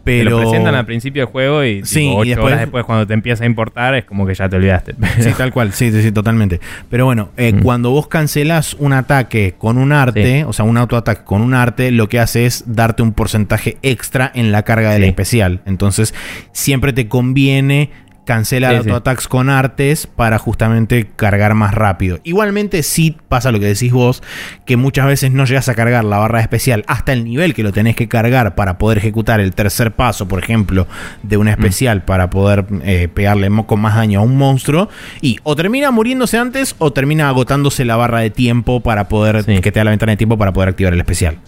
Pero... 0.05 0.25
Te 0.25 0.31
lo 0.31 0.41
presentan 0.41 0.75
al 0.75 0.87
principio 0.87 1.23
del 1.23 1.33
juego 1.33 1.65
y, 1.65 1.85
sí, 1.85 2.13
después, 2.25 2.39
horas 2.39 2.61
después 2.61 2.85
cuando 2.85 3.07
te 3.07 3.15
empieza 3.15 3.45
a 3.45 3.47
importar 3.47 3.95
es 3.95 4.05
como 4.05 4.27
que 4.27 4.35
ya 4.35 4.49
te 4.49 4.57
olvidaste. 4.57 4.95
Sí, 5.23 5.31
tal 5.37 5.53
cual, 5.53 5.73
sí, 5.73 5.93
sí, 5.93 6.11
totalmente. 6.11 6.61
Pero 6.89 7.05
bueno, 7.05 7.31
eh, 7.37 7.53
mm. 7.53 7.63
cuando 7.63 7.91
vos 7.91 8.09
cancelás 8.09 8.75
un 8.75 8.93
ataque 8.93 9.55
con 9.57 9.79
un 9.79 9.93
arte, 9.93 10.45
o 10.45 10.53
sea, 10.53 10.65
un 10.65 10.77
autoataque 10.77 11.25
con 11.25 11.43
un 11.43 11.55
arte, 11.55 11.91
lo 11.91 12.09
que 12.09 12.19
hace 12.19 12.47
es 12.47 12.65
darte 12.67 13.03
un 13.03 13.13
porcentaje 13.13 13.77
extra 13.83 14.31
en 14.35 14.53
la 14.53 14.63
carga 14.63 14.91
de 14.93 14.99
la 14.99 15.07
especial. 15.07 15.61
Entonces, 15.67 16.15
siempre 16.53 16.93
te 16.93 17.09
conviene 17.09 17.91
cancelar 18.25 18.77
autoattacks 18.77 19.27
con 19.27 19.51
artes 19.51 20.07
para 20.07 20.39
justamente 20.39 21.11
cargar 21.17 21.55
más 21.55 21.75
rápido. 21.75 22.21
Igualmente 22.23 22.83
sí 22.83 23.17
pasa 23.29 23.51
lo 23.51 23.59
que 23.59 23.67
decís 23.67 23.93
vos, 23.93 24.23
que 24.65 24.77
muchas 24.77 25.07
veces 25.07 25.33
no 25.33 25.45
llegas 25.45 25.69
a 25.69 25.75
cargar 25.75 26.05
la 26.05 26.19
barra 26.19 26.41
especial 26.41 26.85
hasta 26.87 27.13
el 27.13 27.25
nivel 27.25 27.53
que 27.55 27.63
lo 27.63 27.73
tenés 27.73 27.97
que 27.97 28.09
cargar 28.09 28.55
para 28.55 28.79
poder 28.79 28.99
ejecutar 28.99 29.41
el 29.41 29.55
tercer 29.55 29.93
paso, 29.93 30.29
por 30.29 30.43
ejemplo, 30.43 30.87
de 31.23 31.37
una 31.37 31.51
especial 31.51 32.05
para 32.05 32.31
poder 32.31 32.65
eh, 32.85 33.09
pegarle 33.13 33.49
con 33.67 33.81
más 33.81 33.97
daño 33.97 34.21
a 34.21 34.23
un 34.23 34.37
monstruo. 34.37 34.89
Y 35.21 35.39
o 35.43 35.57
termina 35.57 35.91
muriéndose 35.91 36.39
antes 36.39 36.77
o 36.79 36.93
termina 36.93 37.29
agotándose 37.29 37.85
la 37.85 37.97
barra 37.97 38.21
de 38.21 38.31
tiempo 38.31 38.81
para 38.81 39.09
poder, 39.09 39.43
Sí. 39.43 39.59
que 39.61 39.73
te 39.73 39.81
da 39.81 39.85
la 39.85 39.91
ventana 39.91 40.13
de 40.13 40.17
tiempo 40.17 40.39
para 40.39 40.53
poder 40.53 40.69
activar 40.69 40.93
el 40.93 41.01
especial. 41.01 41.39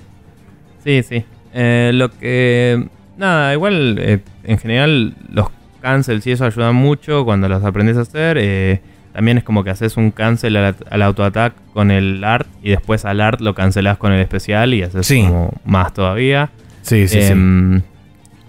Sí, 0.85 1.03
sí. 1.03 1.25
Eh, 1.53 1.93
lo 1.95 2.11
que. 2.11 2.89
Nada, 3.17 3.53
igual 3.53 3.97
eh, 4.01 4.19
en 4.43 4.59
general 4.59 5.15
los 5.31 5.47
cancels 5.85 6.27
y 6.27 6.33
eso 6.33 6.45
ayudan 6.47 6.75
mucho 6.75 7.25
cuando 7.25 7.47
los 7.49 7.63
aprendes 7.63 7.97
a 7.99 8.01
hacer. 8.01 8.39
eh, 8.41 8.81
también 9.13 9.39
es 9.39 9.45
como 9.45 9.63
que 9.63 9.71
haces 9.71 9.97
un 9.97 10.11
cancel 10.11 10.57
al, 10.57 10.75
al 10.91 11.03
autoattack 11.03 11.53
con 11.73 11.91
el 11.93 12.25
art 12.25 12.49
y 12.65 12.71
después 12.71 13.05
al 13.05 13.21
art 13.21 13.41
lo 13.41 13.55
cancelas 13.55 13.97
con 13.99 14.13
el 14.13 14.21
especial 14.21 14.75
y 14.75 14.83
haces 14.83 15.07
Sí. 15.07 15.23
como 15.23 15.53
más 15.65 15.95
todavía. 15.95 16.51
Sí, 16.83 17.07
sí, 17.07 17.21
sí. 17.23 17.29
Em, 17.33 17.83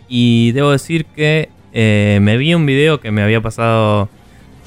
Y 0.08 0.52
debo 0.54 0.72
decir 0.72 1.06
que 1.06 1.50
eh, 1.74 2.20
me 2.22 2.38
vi 2.38 2.54
un 2.56 2.66
video 2.66 3.00
que 3.00 3.12
me 3.12 3.22
había 3.22 3.42
pasado 3.42 4.10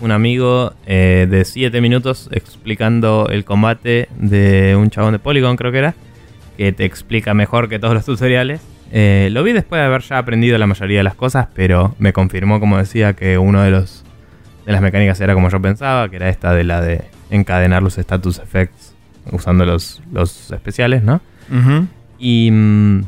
un 0.00 0.12
amigo 0.12 0.72
eh, 0.86 1.26
de 1.28 1.44
7 1.44 1.80
minutos 1.80 2.28
explicando 2.32 3.28
el 3.30 3.44
combate 3.44 4.08
de 4.16 4.76
un 4.76 4.90
chabón 4.90 5.12
de 5.12 5.18
Polygon, 5.18 5.56
creo 5.56 5.72
que 5.72 5.78
era, 5.78 5.94
que 6.56 6.70
te 6.72 6.84
explica 6.84 7.34
mejor 7.34 7.68
que 7.68 7.78
todos 7.80 7.94
los 7.94 8.04
tutoriales. 8.04 8.60
Eh, 8.90 9.28
lo 9.32 9.42
vi 9.42 9.52
después 9.52 9.80
de 9.80 9.86
haber 9.86 10.02
ya 10.02 10.18
aprendido 10.18 10.56
la 10.58 10.66
mayoría 10.66 10.98
de 10.98 11.04
las 11.04 11.14
cosas, 11.14 11.48
pero 11.54 11.94
me 11.98 12.12
confirmó, 12.12 12.60
como 12.60 12.78
decía, 12.78 13.12
que 13.12 13.38
uno 13.38 13.62
de 13.62 13.70
los 13.70 14.04
de 14.64 14.72
las 14.72 14.82
mecánicas 14.82 15.18
era 15.20 15.32
como 15.32 15.48
yo 15.48 15.62
pensaba, 15.62 16.10
que 16.10 16.16
era 16.16 16.28
esta 16.28 16.52
de 16.52 16.62
la 16.62 16.82
de 16.82 17.04
encadenar 17.30 17.82
los 17.82 17.96
status 17.96 18.38
effects 18.38 18.94
usando 19.32 19.64
los, 19.64 20.02
los 20.12 20.50
especiales, 20.50 21.02
¿no? 21.02 21.20
Y, 22.18 22.50
mm, 22.50 23.04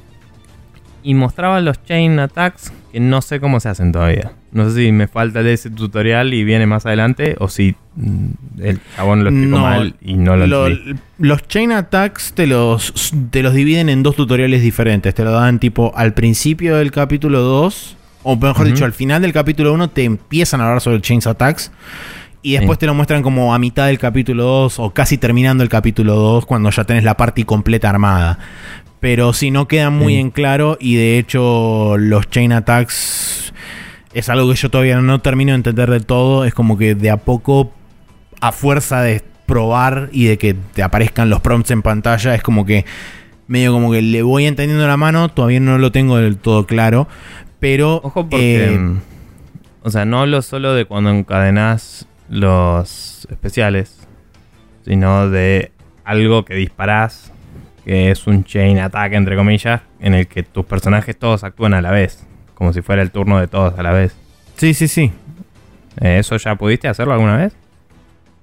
y 1.02 1.14
mostraba 1.14 1.60
los 1.60 1.82
chain 1.84 2.18
attacks 2.18 2.72
que 2.92 3.00
no 3.00 3.20
sé 3.20 3.40
cómo 3.40 3.60
se 3.60 3.68
hacen 3.68 3.92
todavía. 3.92 4.32
No 4.52 4.68
sé 4.68 4.76
si 4.86 4.92
me 4.92 5.06
falta 5.06 5.42
de 5.44 5.52
ese 5.52 5.70
tutorial 5.70 6.34
y 6.34 6.42
viene 6.42 6.66
más 6.66 6.84
adelante 6.84 7.36
o 7.38 7.48
si 7.48 7.76
mm, 7.94 8.26
el 8.62 8.80
chabón 8.96 9.22
lo 9.22 9.30
explicó 9.30 9.56
No, 9.56 9.62
mal 9.62 9.94
y 10.00 10.14
no 10.14 10.36
lo, 10.36 10.46
Lo- 10.46 10.76
los 11.18 11.46
chain 11.46 11.70
attacks 11.72 12.32
te 12.32 12.46
los, 12.48 13.12
te 13.30 13.42
los 13.44 13.54
dividen 13.54 13.88
en 13.88 14.02
dos 14.02 14.16
tutoriales 14.16 14.62
diferentes. 14.62 15.14
Te 15.14 15.22
lo 15.22 15.30
dan 15.32 15.60
tipo 15.60 15.92
al 15.94 16.14
principio 16.14 16.76
del 16.76 16.90
capítulo 16.90 17.40
2, 17.40 17.96
o 18.24 18.36
mejor 18.36 18.66
dicho, 18.66 18.84
al 18.84 18.92
final 18.92 19.22
del 19.22 19.32
capítulo 19.32 19.72
1 19.72 19.90
te 19.90 20.02
empiezan 20.04 20.60
a 20.60 20.64
hablar 20.66 20.80
sobre 20.80 21.00
chain 21.00 21.20
attacks. 21.24 21.70
Y 22.42 22.52
después 22.54 22.76
Sí. 22.76 22.80
te 22.80 22.86
lo 22.86 22.94
muestran 22.94 23.22
como 23.22 23.54
a 23.54 23.58
mitad 23.58 23.86
del 23.86 23.98
capítulo 23.98 24.42
2 24.44 24.78
o 24.80 24.90
casi 24.90 25.18
terminando 25.18 25.62
el 25.62 25.68
capítulo 25.68 26.14
2 26.16 26.46
cuando 26.46 26.70
ya 26.70 26.84
tenés 26.84 27.04
la 27.04 27.16
party 27.16 27.44
completa 27.44 27.88
armada. 27.90 28.38
Pero 28.98 29.32
si 29.34 29.50
no 29.50 29.68
queda 29.68 29.90
muy 29.90 30.14
Sí. 30.14 30.20
en 30.20 30.30
claro 30.30 30.76
y 30.80 30.94
de 30.96 31.18
hecho 31.18 31.96
los 31.98 32.28
chain 32.30 32.52
attacks 32.52 33.52
es 34.12 34.28
algo 34.28 34.48
que 34.50 34.56
yo 34.56 34.70
todavía 34.70 35.00
no 35.00 35.20
termino 35.20 35.52
de 35.52 35.56
entender 35.56 35.90
del 35.90 36.06
todo. 36.06 36.44
Es 36.44 36.54
como 36.54 36.76
que 36.76 36.94
de 36.94 37.10
a 37.10 37.16
poco, 37.16 37.72
a 38.40 38.52
fuerza 38.52 39.02
de 39.02 39.22
probar 39.46 40.10
y 40.12 40.26
de 40.26 40.38
que 40.38 40.54
te 40.54 40.82
aparezcan 40.82 41.28
los 41.28 41.40
prompts 41.40 41.70
en 41.72 41.82
pantalla, 41.82 42.34
es 42.34 42.42
como 42.42 42.64
que 42.64 42.84
medio 43.48 43.72
como 43.72 43.90
que 43.90 44.00
le 44.00 44.22
voy 44.22 44.46
entendiendo 44.46 44.86
la 44.86 44.96
mano, 44.96 45.28
todavía 45.28 45.58
no 45.58 45.76
lo 45.76 45.90
tengo 45.90 46.18
del 46.18 46.36
todo 46.36 46.66
claro. 46.66 47.08
Pero... 47.58 47.96
Ojo 47.96 48.28
porque... 48.28 48.64
eh, 48.64 48.78
mm, 48.78 49.00
o 49.82 49.90
sea, 49.90 50.04
no 50.04 50.20
hablo 50.20 50.40
solo 50.42 50.74
de 50.74 50.84
cuando 50.84 51.10
encadenás 51.10 52.06
los 52.28 53.26
especiales, 53.28 54.06
sino 54.84 55.28
de 55.28 55.72
algo 56.04 56.44
que 56.44 56.54
disparás, 56.54 57.32
que 57.84 58.12
es 58.12 58.28
un 58.28 58.44
chain 58.44 58.78
attack, 58.78 59.14
entre 59.14 59.34
comillas, 59.34 59.80
en 59.98 60.14
el 60.14 60.28
que 60.28 60.44
tus 60.44 60.64
personajes 60.64 61.18
todos 61.18 61.42
actúan 61.42 61.74
a 61.74 61.82
la 61.82 61.90
vez, 61.90 62.24
como 62.60 62.74
si 62.74 62.82
fuera 62.82 63.00
el 63.00 63.10
turno 63.10 63.40
de 63.40 63.46
todos 63.48 63.78
a 63.78 63.82
la 63.82 63.90
vez. 63.90 64.14
sí, 64.56 64.74
sí, 64.74 64.86
sí. 64.86 65.10
Eh, 65.98 66.18
¿Eso 66.18 66.36
ya 66.36 66.54
pudiste 66.56 66.88
hacerlo 66.88 67.14
alguna 67.14 67.38
vez? 67.38 67.54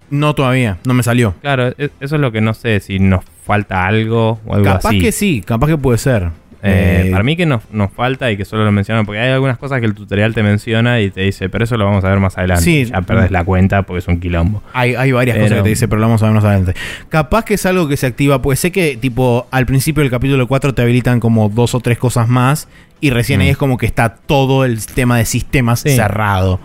No 0.10 0.34
todavía, 0.34 0.80
no 0.86 0.96
me 0.96 1.04
salió. 1.04 1.36
Claro, 1.42 1.68
e- 1.78 1.92
eso 2.00 2.16
es 2.16 2.22
lo 2.22 2.32
que 2.32 2.42
no 2.42 2.56
sé, 2.56 2.80
si 2.80 2.98
nos 2.98 3.24
falta 3.46 3.86
algo 3.86 4.40
o 4.48 4.56
algo 4.56 4.66
Capaz 4.66 4.90
así. 4.90 5.00
que 5.00 5.12
sí, 5.12 5.44
capaz 5.46 5.68
que 5.68 5.78
puede 5.78 6.00
ser. 6.00 6.30
Eh, 6.68 7.04
Eh, 7.08 7.12
para 7.12 7.24
mí 7.24 7.36
que 7.36 7.46
nos, 7.46 7.62
nos 7.72 7.92
falta 7.92 8.32
y 8.32 8.38
que 8.38 8.46
solo 8.46 8.66
lo 8.66 8.72
mencionan, 8.72 9.06
porque 9.06 9.20
hay 9.22 9.30
algunas 9.32 9.58
cosas 9.58 9.80
que 9.80 9.86
el 9.86 9.94
tutorial 9.94 10.34
te 10.34 10.44
menciona 10.44 11.00
y 11.02 11.10
te 11.10 11.22
dice, 11.22 11.50
pero 11.50 11.64
eso 11.64 11.78
lo 11.78 11.86
vamos 11.86 12.04
a 12.04 12.10
ver 12.10 12.20
más 12.20 12.38
adelante. 12.38 12.64
Sí. 12.64 12.86
ya 12.86 13.02
perdés 13.02 13.32
la 13.32 13.44
cuenta 13.44 13.84
porque 13.84 14.00
es 14.00 14.08
un 14.08 14.20
quilombo. 14.20 14.62
Hay, 14.74 14.96
hay 14.96 15.12
varias 15.12 15.36
Pero- 15.36 15.46
cosas 15.46 15.58
que 15.60 15.64
te 15.64 15.70
dice, 15.70 15.88
pero 15.88 16.00
lo 16.02 16.08
vamos 16.08 16.22
a 16.24 16.26
ver 16.26 16.36
más 16.36 16.44
adelante. 16.44 16.74
Capaz 17.10 17.46
que 17.46 17.54
es 17.56 17.66
algo 17.66 17.88
que 17.88 17.98
se 17.98 18.08
activa, 18.08 18.42
pues 18.42 18.60
sé 18.60 18.72
que 18.72 18.98
tipo 18.98 19.48
al 19.52 19.66
principio 19.66 20.02
del 20.04 20.12
capítulo 20.12 20.48
4 20.48 20.74
te 20.74 20.82
habilitan 20.82 21.20
como 21.20 21.50
dos 21.50 21.74
o 21.76 21.80
tres 21.80 21.98
cosas 21.98 22.28
más 22.28 22.68
y 23.00 23.10
recién 23.12 23.40
Mm. 23.40 23.44
ahí 23.44 23.50
es 23.50 23.58
como 23.58 23.78
que 23.78 23.86
está 23.86 24.10
todo 24.16 24.66
el 24.66 24.86
tema 24.86 25.18
de 25.18 25.26
sistemas 25.26 25.80
Sí. 25.82 25.92
cerrado. 25.92 26.60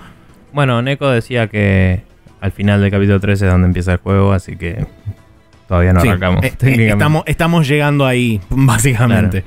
Bueno, 0.53 0.83
Neko 0.83 1.09
decía 1.11 1.47
que 1.49 2.03
al 2.41 2.53
final 2.53 2.81
del 2.81 2.91
capítulo 2.91 3.21
13 3.21 3.47
es 3.47 3.53
donde 3.53 3.69
empieza 3.69 3.93
el 3.93 3.99
juego, 3.99 4.33
así 4.33 4.57
que 4.57 4.85
todavía 5.69 5.93
no 5.93 6.01
Sí, 6.01 6.09
arrancamos. 6.09 6.45
eh, 6.45 6.53
estamos, 6.91 7.23
estamos 7.27 7.69
llegando 7.69 8.05
ahí, 8.07 8.41
básicamente. 8.51 9.45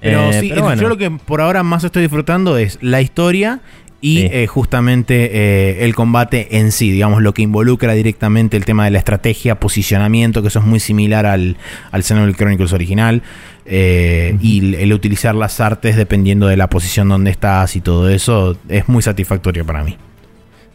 Pero 0.00 0.30
Eh, 0.30 0.40
sí, 0.40 0.48
pero 0.50 0.62
bueno. 0.62 0.80
yo 0.80 0.88
lo 0.88 0.96
que 0.96 1.10
por 1.10 1.40
ahora 1.40 1.62
más 1.62 1.84
estoy 1.84 2.02
disfrutando 2.02 2.56
es 2.56 2.78
la 2.80 3.00
historia 3.00 3.60
y 4.02 4.18
Sí. 4.20 4.28
eh, 4.32 4.46
justamente 4.46 5.30
eh, 5.30 5.84
el 5.84 5.94
combate 5.94 6.56
en 6.56 6.72
sí, 6.72 6.90
digamos, 6.90 7.20
lo 7.20 7.34
que 7.34 7.42
involucra 7.42 7.92
directamente 7.92 8.56
el 8.56 8.64
tema 8.64 8.86
de 8.86 8.90
la 8.92 8.98
estrategia, 8.98 9.60
posicionamiento, 9.60 10.40
que 10.40 10.48
eso 10.48 10.60
es 10.60 10.64
muy 10.64 10.80
similar 10.80 11.26
al, 11.26 11.58
al 11.90 12.02
Xenoblade 12.02 12.34
Chronicles 12.34 12.72
original, 12.72 13.22
eh, 13.66 14.38
y 14.40 14.60
el, 14.60 14.74
el 14.76 14.92
utilizar 14.94 15.34
las 15.34 15.60
artes 15.60 15.96
dependiendo 15.96 16.46
de 16.46 16.56
la 16.56 16.68
posición 16.70 17.10
donde 17.10 17.30
estás 17.30 17.76
y 17.76 17.82
todo 17.82 18.08
eso, 18.08 18.56
es 18.70 18.88
muy 18.88 19.02
satisfactorio 19.02 19.66
para 19.66 19.84
mí. 19.84 19.98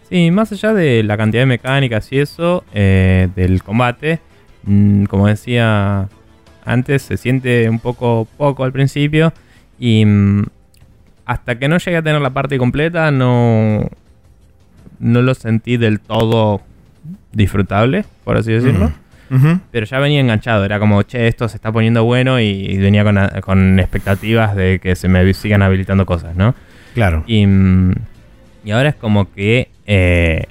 Sí, 0.07 0.29
más 0.29 0.51
allá 0.51 0.71
de 0.75 1.01
la 1.01 1.17
cantidad 1.17 1.41
de 1.41 1.47
mecánicas 1.47 2.07
y 2.11 2.19
eso, 2.19 2.63
eh, 2.75 3.27
del 3.35 3.63
combate, 3.63 4.19
mm, 4.65 5.05
como 5.05 5.25
decía 5.27 6.09
antes, 6.65 7.01
se 7.03 7.17
siente 7.17 7.69
un 7.69 7.79
poco 7.79 8.27
poco 8.37 8.63
al 8.63 8.71
principio 8.71 9.33
y 9.79 10.05
mm, 10.05 10.43
hasta 11.25 11.57
que 11.57 11.67
no 11.67 11.77
llegué 11.77 11.97
a 11.97 12.01
tener 12.01 12.21
la 12.21 12.29
parte 12.31 12.57
completa 12.57 13.11
no, 13.11 13.89
no 14.99 15.21
lo 15.21 15.33
sentí 15.33 15.77
del 15.77 15.99
todo 15.99 16.61
disfrutable, 17.31 18.05
por 18.23 18.37
así 18.37 18.51
decirlo. 18.51 18.91
Ujú. 19.31 19.59
Pero 19.71 19.85
ya 19.85 19.99
venía 19.99 20.19
enganchado, 20.19 20.63
era 20.65 20.79
como, 20.79 21.01
che, 21.03 21.27
esto 21.27 21.47
se 21.47 21.57
está 21.57 21.71
poniendo 21.71 22.03
bueno 22.03 22.39
y, 22.39 22.45
y 22.45 22.77
venía 22.77 23.03
con, 23.03 23.17
con 23.41 23.79
expectativas 23.79 24.55
de 24.55 24.79
que 24.79 24.95
se 24.95 25.07
me 25.07 25.33
sigan 25.33 25.63
habilitando 25.63 26.05
cosas, 26.05 26.35
¿no? 26.35 26.53
Claro. 26.93 27.23
Y, 27.25 27.45
mm, 27.45 27.93
y 28.63 28.71
ahora 28.71 28.89
es 28.89 28.95
como 28.95 29.31
que 29.33 29.69
eh, 29.87 30.45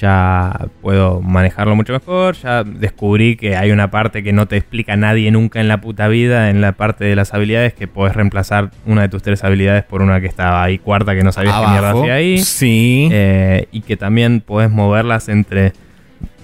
ya 0.00 0.68
puedo 0.80 1.20
manejarlo 1.20 1.76
mucho 1.76 1.92
mejor. 1.92 2.34
Ya 2.36 2.64
descubrí 2.64 3.36
que 3.36 3.56
hay 3.56 3.70
una 3.70 3.90
parte 3.90 4.22
que 4.22 4.32
no 4.32 4.46
te 4.46 4.56
explica 4.56 4.96
nadie 4.96 5.30
nunca 5.30 5.60
en 5.60 5.68
la 5.68 5.80
puta 5.80 6.08
vida, 6.08 6.50
en 6.50 6.60
la 6.60 6.72
parte 6.72 7.04
de 7.04 7.14
las 7.14 7.34
habilidades, 7.34 7.74
que 7.74 7.86
puedes 7.86 8.16
reemplazar 8.16 8.70
una 8.86 9.02
de 9.02 9.08
tus 9.08 9.22
tres 9.22 9.44
habilidades 9.44 9.84
por 9.84 10.02
una 10.02 10.20
que 10.20 10.26
estaba 10.26 10.62
ahí 10.62 10.78
cuarta 10.78 11.14
que 11.14 11.22
no 11.22 11.32
sabías 11.32 11.54
qué 11.54 11.66
mierda 11.68 11.90
Abajo. 11.90 12.02
hacía 12.02 12.14
ahí. 12.14 12.38
Sí. 12.38 13.08
Eh, 13.12 13.68
y 13.70 13.82
que 13.82 13.96
también 13.96 14.40
podés 14.40 14.70
moverlas 14.70 15.28
entre, 15.28 15.72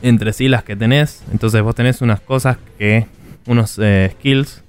entre 0.02 0.32
sí 0.32 0.48
las 0.48 0.62
que 0.62 0.76
tenés. 0.76 1.24
Entonces 1.32 1.62
vos 1.62 1.74
tenés 1.74 2.02
unas 2.02 2.20
cosas 2.20 2.58
que, 2.78 3.06
unos 3.46 3.78
eh, 3.82 4.10
skills 4.12 4.62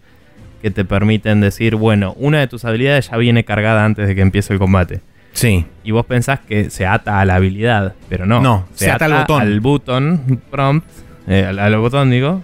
que 0.62 0.72
te 0.72 0.86
permiten 0.86 1.42
decir, 1.42 1.76
bueno, 1.76 2.14
una 2.18 2.40
de 2.40 2.48
tus 2.48 2.66
habilidades 2.66 3.10
ya 3.10 3.18
viene 3.18 3.44
cargada 3.44 3.86
antes 3.86 4.08
de 4.08 4.16
que 4.16 4.22
empiece 4.22 4.54
el 4.54 4.60
combate. 4.60 5.02
Sí. 5.34 5.66
Y 5.84 5.92
vos 5.92 6.06
pensás 6.06 6.40
que 6.42 6.70
se 6.70 6.86
ata 6.86 7.20
a 7.22 7.26
la 7.26 7.36
habilidad, 7.36 7.94
pero 8.10 8.26
no. 8.26 8.42
No, 8.42 8.68
se 8.74 8.92
ata 8.92 9.06
al 9.06 9.14
botón. 9.14 9.42
Al 9.42 9.60
botón 9.62 10.42
prompt, 10.52 10.86
eh, 11.28 11.46
al, 11.46 11.60
al 11.60 11.78
botón 11.78 12.10
digo. 12.12 12.44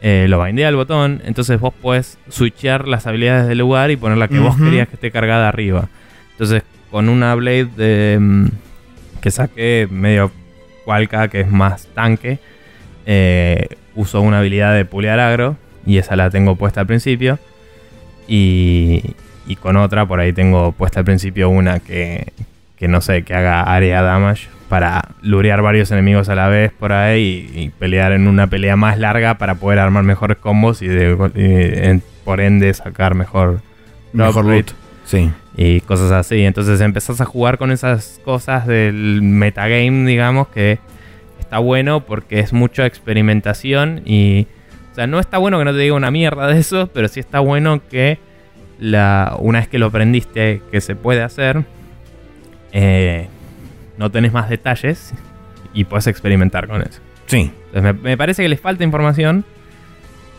eh, 0.00 0.26
lo 0.28 0.42
bindea 0.42 0.68
al 0.68 0.76
botón, 0.76 1.20
entonces 1.24 1.58
vos 1.58 1.74
podés 1.74 2.18
switchear 2.28 2.86
las 2.86 3.06
habilidades 3.08 3.48
del 3.48 3.58
lugar 3.58 3.90
y 3.90 3.96
poner 3.96 4.18
la 4.18 4.28
que 4.28 4.38
vos 4.38 4.56
querías 4.56 4.86
que 4.88 4.94
esté 4.94 5.10
cargada 5.10 5.48
arriba. 5.48 5.88
Entonces, 6.32 6.62
con 6.90 7.08
una 7.08 7.34
blade 7.34 7.64
de, 7.76 8.18
mm, 8.20 8.46
que 9.20 9.30
saqué 9.32 9.88
medio 9.90 10.30
cualca, 10.84 11.26
que 11.28 11.40
es 11.40 11.50
más 11.50 11.88
tanque, 11.94 12.38
eh, 13.06 13.66
uso 13.96 14.20
una 14.20 14.38
habilidad 14.38 14.74
de 14.74 14.84
pulear 14.84 15.18
agro 15.18 15.56
y 15.84 15.98
esa 15.98 16.14
la 16.14 16.30
tengo 16.30 16.54
puesta 16.54 16.80
al 16.82 16.86
principio. 16.86 17.38
Y, 18.28 19.02
y 19.48 19.56
con 19.56 19.76
otra, 19.76 20.06
por 20.06 20.20
ahí 20.20 20.32
tengo 20.32 20.72
puesta 20.72 21.00
al 21.00 21.04
principio 21.06 21.48
una 21.48 21.80
que, 21.80 22.32
que 22.76 22.86
no 22.86 23.00
sé, 23.00 23.22
que 23.24 23.34
haga 23.34 23.62
área 23.62 24.02
damage 24.02 24.48
para 24.68 25.02
lurear 25.22 25.62
varios 25.62 25.90
enemigos 25.90 26.28
a 26.28 26.34
la 26.34 26.48
vez 26.48 26.70
por 26.78 26.92
ahí 26.92 27.50
y, 27.54 27.60
y 27.62 27.68
pelear 27.70 28.12
en 28.12 28.28
una 28.28 28.46
pelea 28.46 28.76
más 28.76 28.98
larga 28.98 29.38
para 29.38 29.54
poder 29.54 29.78
armar 29.78 30.04
mejores 30.04 30.36
combos 30.36 30.82
y, 30.82 30.86
de- 30.88 31.16
y 31.34 31.86
en- 31.86 32.02
por 32.24 32.40
ende 32.40 32.72
sacar 32.74 33.14
mejor 33.14 33.62
Mejor 34.12 34.44
loot. 34.44 34.70
Sí. 35.06 35.30
y 35.56 35.80
cosas 35.80 36.12
así. 36.12 36.42
Entonces 36.44 36.82
empezás 36.82 37.20
a 37.22 37.24
jugar 37.24 37.56
con 37.56 37.70
esas 37.72 38.20
cosas 38.24 38.66
del 38.66 39.22
metagame, 39.22 40.04
digamos, 40.06 40.48
que 40.48 40.78
está 41.40 41.58
bueno 41.58 42.00
porque 42.04 42.40
es 42.40 42.52
mucha 42.52 42.84
experimentación 42.84 44.02
y... 44.04 44.46
O 44.92 44.94
sea, 44.94 45.06
no 45.06 45.20
está 45.20 45.38
bueno 45.38 45.58
que 45.58 45.64
no 45.64 45.72
te 45.72 45.78
diga 45.78 45.94
una 45.94 46.10
mierda 46.10 46.46
de 46.48 46.58
eso, 46.58 46.90
pero 46.92 47.08
sí 47.08 47.20
está 47.20 47.38
bueno 47.40 47.80
que 47.88 48.18
la, 48.78 49.36
una 49.38 49.58
vez 49.60 49.68
que 49.68 49.78
lo 49.78 49.86
aprendiste 49.86 50.62
que 50.70 50.80
se 50.80 50.94
puede 50.96 51.22
hacer, 51.22 51.64
eh, 52.72 53.28
no 53.96 54.10
tenés 54.10 54.32
más 54.32 54.48
detalles 54.48 55.12
y 55.74 55.84
puedes 55.84 56.06
experimentar 56.06 56.68
con 56.68 56.82
eso. 56.82 57.00
Sí. 57.26 57.50
Entonces 57.66 57.82
me, 57.82 57.92
me 57.92 58.16
parece 58.16 58.42
que 58.42 58.48
les 58.48 58.60
falta 58.60 58.84
información, 58.84 59.44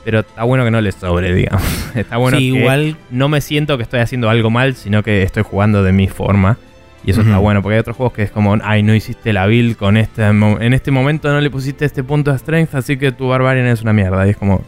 pero 0.05 0.19
está 0.21 0.43
bueno 0.43 0.63
que 0.63 0.71
no 0.71 0.81
les 0.81 0.95
sobre, 0.95 1.33
digamos. 1.33 1.63
Está 1.95 2.17
bueno 2.17 2.37
Sí, 2.37 2.51
que 2.51 2.59
igual- 2.59 2.95
no 3.11 3.29
me 3.29 3.41
siento 3.41 3.77
que 3.77 3.83
estoy 3.83 3.99
haciendo 3.99 4.29
algo 4.29 4.49
mal, 4.49 4.75
sino 4.75 5.03
que 5.03 5.23
estoy 5.23 5.43
jugando 5.43 5.83
de 5.83 5.91
mi 5.91 6.07
forma. 6.07 6.57
Y 7.03 7.11
eso 7.11 7.21
está 7.21 7.37
bueno, 7.37 7.61
porque 7.61 7.75
hay 7.75 7.79
otros 7.79 7.95
juegos 7.95 8.11
que 8.13 8.23
es 8.23 8.29
como, 8.31 8.57
ay, 8.61 8.83
no 8.83 8.93
hiciste 8.93 9.31
la 9.31 9.45
build 9.47 9.77
con 9.77 9.95
este... 9.95 10.21
En 10.27 10.73
este 10.73 10.91
momento 10.91 11.31
no 11.31 11.39
le 11.39 11.49
pusiste 11.49 11.85
este 11.85 12.03
punto 12.03 12.31
de 12.33 12.37
strength, 12.37 12.75
así 12.75 12.97
que 12.97 13.13
tu 13.13 13.29
Barbarian 13.29 13.65
es 13.67 13.81
una 13.81 13.93
mierda. 13.93 14.27
Y 14.27 14.31
es 14.31 14.37
como... 14.37 14.63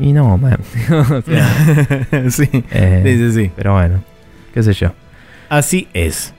Y 0.00 0.12
no, 0.12 0.36
man. 0.38 0.58
O 0.90 1.22
sea, 1.22 2.30
sí. 2.30 2.48
eh, 2.70 3.02
Sí, 3.04 3.16
sí, 3.18 3.32
sí. 3.32 3.50
Pero 3.56 3.74
bueno, 3.74 4.02
qué 4.54 4.62
sé 4.62 4.72
yo. 4.72 4.92
Así 5.48 5.86
es. 5.92 6.32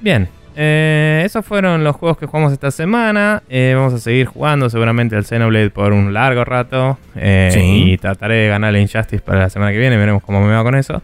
Bien, 0.00 0.28
eh, 0.54 1.22
esos 1.24 1.44
fueron 1.44 1.82
los 1.84 1.96
juegos 1.96 2.16
que 2.18 2.26
jugamos 2.26 2.52
esta 2.52 2.70
semana. 2.70 3.42
Eh, 3.48 3.72
vamos 3.76 3.92
a 3.94 3.98
seguir 3.98 4.26
jugando 4.26 4.70
seguramente 4.70 5.16
el 5.16 5.24
Xenoblade 5.24 5.70
por 5.70 5.92
un 5.92 6.12
largo 6.14 6.44
rato. 6.44 6.98
eh, 7.16 7.50
Sí. 7.52 7.92
Y 7.92 7.98
trataré 7.98 8.34
de 8.36 8.48
ganar 8.48 8.74
el 8.74 8.80
Injustice 8.82 9.20
para 9.22 9.40
la 9.40 9.50
semana 9.50 9.72
que 9.72 9.78
viene. 9.78 9.96
Veremos 9.96 10.22
cómo 10.22 10.40
me 10.46 10.54
va 10.54 10.62
con 10.62 10.74
eso. 10.76 11.02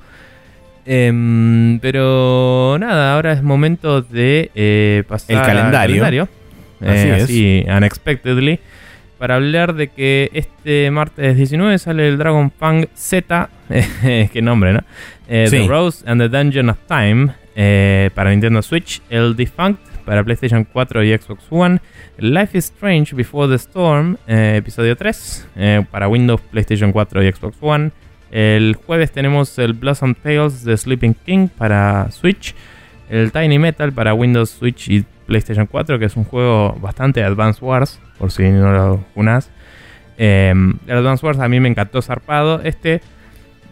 Em, 0.85 1.79
pero 1.81 2.77
nada, 2.81 3.15
ahora 3.15 3.33
es 3.33 3.43
momento 3.43 4.03
de 4.03 4.51
eh, 4.55 5.05
pasar 5.09 5.37
El 5.37 5.43
calendario. 5.43 6.05
al 6.05 6.89
Así 6.89 7.09
Eh, 7.09 7.17
es. 7.17 7.23
así, 7.25 7.65
unexpectedly. 7.69 8.59
Para 9.23 9.37
hablar 9.37 9.75
de 9.75 9.87
que 9.87 10.31
este 10.33 10.91
martes 10.91 11.37
19 11.37 11.79
sale 11.79 12.09
el 12.09 12.19
Dragon 12.19 12.51
Fang 12.51 12.87
Z. 12.93 13.51
qué 14.33 14.43
nombre, 14.43 14.73
¿no? 14.73 14.81
Eh, 15.29 15.47
Sí. 15.49 15.59
The 15.59 15.69
Rose 15.69 16.03
and 16.11 16.21
the 16.21 16.29
Dungeon 16.29 16.71
of 16.71 16.79
Time 16.89 17.33
eh, 17.55 18.11
para 18.17 18.31
Nintendo 18.31 18.61
Switch. 18.63 19.01
El 19.11 19.37
Defunct 19.37 19.79
para 20.05 20.25
PlayStation 20.25 20.65
4 20.65 21.05
y 21.05 21.17
Xbox 21.17 21.45
One. 21.51 21.79
Life 22.19 22.59
is 22.59 22.65
Strange 22.65 23.15
Before 23.15 23.49
the 23.49 23.55
Storm, 23.55 24.17
eh, 24.27 24.57
episodio 24.57 24.97
3, 24.97 25.49
eh, 25.55 25.87
para 25.89 26.09
Windows, 26.09 26.41
PlayStation 26.51 26.91
4 26.91 27.23
y 27.23 27.31
Xbox 27.33 27.57
One. 27.61 27.93
El 28.33 28.75
jueves 28.75 29.13
tenemos 29.13 29.57
el 29.61 29.75
Blossom 29.75 30.17
Tales 30.17 30.65
de 30.65 30.77
Sleeping 30.77 31.15
King 31.15 31.47
para 31.47 32.11
Switch. 32.11 32.57
El 33.09 33.31
Tiny 33.31 33.61
Metal 33.61 33.93
para 33.93 34.15
Windows, 34.15 34.51
Switch 34.51 34.89
y 34.89 35.05
PlayStation 35.27 35.67
4, 35.67 35.99
que 35.99 36.07
es 36.07 36.17
un 36.17 36.25
juego 36.25 36.77
bastante 36.81 37.23
Advance 37.23 37.65
Wars, 37.65 38.01
por 38.23 38.31
si 38.31 38.45
no 38.45 38.71
lo 38.71 39.05
unás. 39.17 39.51
Eh, 40.17 40.55
el 40.87 40.97
Advance 40.97 41.27
Wars 41.27 41.41
a 41.41 41.49
mí 41.49 41.59
me 41.59 41.69
encantó 41.69 42.01
zarpado. 42.03 42.63
Este, 42.63 43.01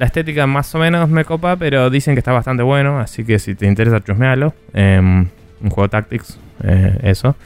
la 0.01 0.07
estética 0.07 0.49
más 0.49 0.75
o 0.75 0.81
menos 0.81 1.09
me 1.09 1.25
copa, 1.25 1.55
pero 1.55 1.89
dicen 1.89 2.17
que 2.17 2.19
está 2.19 2.33
bastante 2.33 2.65
bueno, 2.65 2.99
así 2.99 3.23
que 3.23 3.39
si 3.39 3.55
te 3.55 3.67
interesa, 3.67 4.01
chusmealo. 4.01 4.53
Eh, 4.75 4.99
un 5.01 5.71
juego 5.71 5.89
Tactics, 5.89 6.41
eh, 6.65 6.99
eso. 7.05 7.37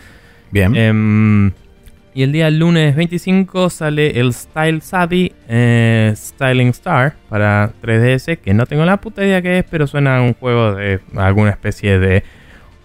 Bien. 0.51 0.75
Em, 0.75 1.53
y 2.15 2.23
el 2.23 2.33
día 2.33 2.49
lunes 2.49 2.97
25 2.97 3.69
sale 3.69 4.19
el 4.19 4.33
Style 4.33 4.81
Savvy 4.81 5.35
eh, 5.47 6.15
Styling 6.17 6.69
Star 6.69 7.17
para 7.29 7.71
3DS, 7.83 8.39
que 8.39 8.55
no 8.55 8.65
tengo 8.65 8.87
la 8.87 8.97
puta 8.97 9.23
idea 9.23 9.43
que 9.43 9.59
es, 9.59 9.65
pero 9.71 9.87
suena 9.87 10.17
a 10.17 10.23
un 10.23 10.33
juego 10.33 10.75
de 10.75 11.01
alguna 11.17 11.51
especie 11.51 11.99
de 11.99 12.25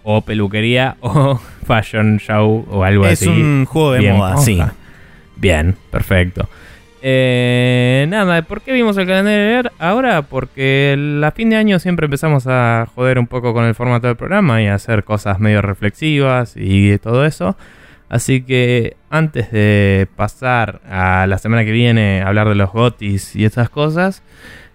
o 0.02 0.22
peluquería 0.22 0.96
o 1.00 1.38
fashion 1.66 2.18
show 2.18 2.66
o 2.70 2.84
algo 2.84 3.06
es 3.06 3.20
así. 3.22 3.28
un 3.28 3.64
juego 3.66 3.92
de 3.92 3.98
Bien, 4.00 4.16
moda, 4.16 4.34
oja. 4.34 4.42
sí. 4.44 4.60
Bien, 5.36 5.76
perfecto. 5.90 6.48
Eh, 7.02 8.04
nada, 8.10 8.42
¿por 8.42 8.60
qué 8.60 8.72
vimos 8.72 8.96
el 8.98 9.06
calendario 9.06 9.70
ahora? 9.78 10.20
Porque 10.22 11.20
a 11.24 11.30
fin 11.30 11.48
de 11.48 11.56
año 11.56 11.78
siempre 11.78 12.04
empezamos 12.04 12.46
a 12.46 12.86
joder 12.94 13.18
un 13.18 13.26
poco 13.26 13.54
con 13.54 13.64
el 13.64 13.74
formato 13.74 14.06
del 14.06 14.16
programa 14.16 14.60
y 14.60 14.66
a 14.66 14.74
hacer 14.74 15.02
cosas 15.04 15.40
medio 15.40 15.62
reflexivas 15.62 16.54
y 16.56 16.98
todo 16.98 17.24
eso. 17.24 17.56
Así 18.10 18.42
que 18.42 18.96
antes 19.08 19.50
de 19.50 20.08
pasar 20.16 20.80
a 20.90 21.26
la 21.26 21.38
semana 21.38 21.64
que 21.64 21.70
viene 21.72 22.20
a 22.20 22.28
hablar 22.28 22.48
de 22.48 22.54
los 22.56 22.70
gotis 22.70 23.34
y 23.34 23.44
esas 23.46 23.70
cosas, 23.70 24.22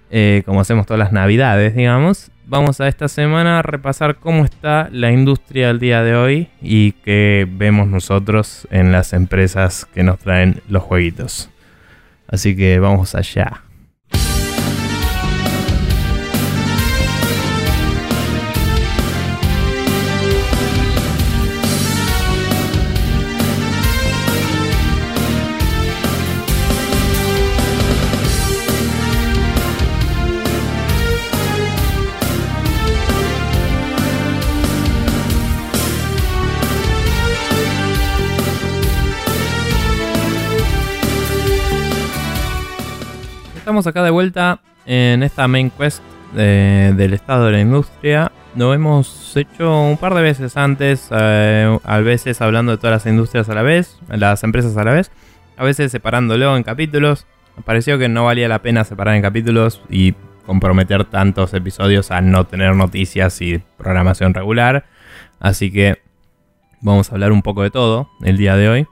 eh, 0.09 0.41
como 0.45 0.61
hacemos 0.61 0.86
todas 0.88 0.99
las 0.99 1.11
navidades, 1.11 1.76
digamos, 1.76 2.32
vamos 2.47 2.79
a 2.81 2.87
esta 2.87 3.07
semana 3.07 3.59
a 3.59 3.61
repasar 3.61 4.17
cómo 4.17 4.45
está 4.45 4.89
la 4.91 5.11
industria 5.11 5.69
al 5.69 5.79
día 5.79 6.03
de 6.03 6.15
hoy 6.15 6.49
y 6.61 6.93
qué 6.93 7.47
vemos 7.49 7.87
nosotros 7.87 8.67
en 8.71 8.91
las 8.91 9.13
empresas 9.13 9.85
que 9.93 10.03
nos 10.03 10.19
traen 10.19 10.61
los 10.69 10.83
jueguitos. 10.83 11.49
Así 12.27 12.55
que 12.55 12.79
vamos 12.79 13.15
allá. 13.15 13.64
Estamos 43.66 43.88
acá 43.88 44.03
de 44.03 44.11
vuelta 44.11 44.59
en 44.86 45.24
esta 45.24 45.47
main 45.47 45.72
quest 45.72 46.03
de- 46.36 46.93
del 46.95 47.16
estado 47.16 47.47
de 47.47 47.53
la 47.53 47.59
industria. 47.61 48.32
Lo 48.55 48.76
hemos 48.76 49.36
hecho 49.36 49.82
un 49.82 49.97
par 49.97 50.13
de 50.13 50.22
veces 50.22 50.55
antes, 50.55 51.07
eh, 51.09 51.76
a 51.84 51.97
veces 51.97 52.41
hablando 52.41 52.74
de 52.74 52.78
todas 52.78 52.91
las 53.03 53.11
industrias 53.11 53.49
a 53.49 53.55
la 53.55 53.63
vez, 53.63 53.97
las 54.07 54.43
empresas 54.43 54.78
a 54.78 54.84
la 54.84 54.93
vez, 54.93 55.09
a 55.57 55.63
veces 55.63 55.91
separándolo 55.91 56.55
en 56.55 56.61
capítulos. 56.61 57.26
Me 57.57 57.63
pareció 57.63 57.97
que 57.97 58.07
no 58.07 58.26
valía 58.26 58.47
la 58.47 58.61
pena 58.61 58.84
separar 58.84 59.16
en 59.16 59.24
capítulos 59.24 59.82
y 59.89 60.13
comprometer 60.45 61.03
tantos 61.05 61.51
episodios 61.55 62.11
a 62.11 62.22
no 62.22 62.43
tener 62.45 62.76
noticias 62.76 63.41
y 63.41 63.63
programación 63.78 64.36
regular. 64.36 64.86
Así 65.39 65.72
que 65.72 66.03
vamos 66.82 67.09
a 67.09 67.16
hablar 67.16 67.32
un 67.32 67.41
poco 67.41 67.63
de 67.63 67.72
todo 67.72 68.11
el 68.22 68.38
día 68.38 68.57
de 68.57 68.70
hoy. 68.70 68.88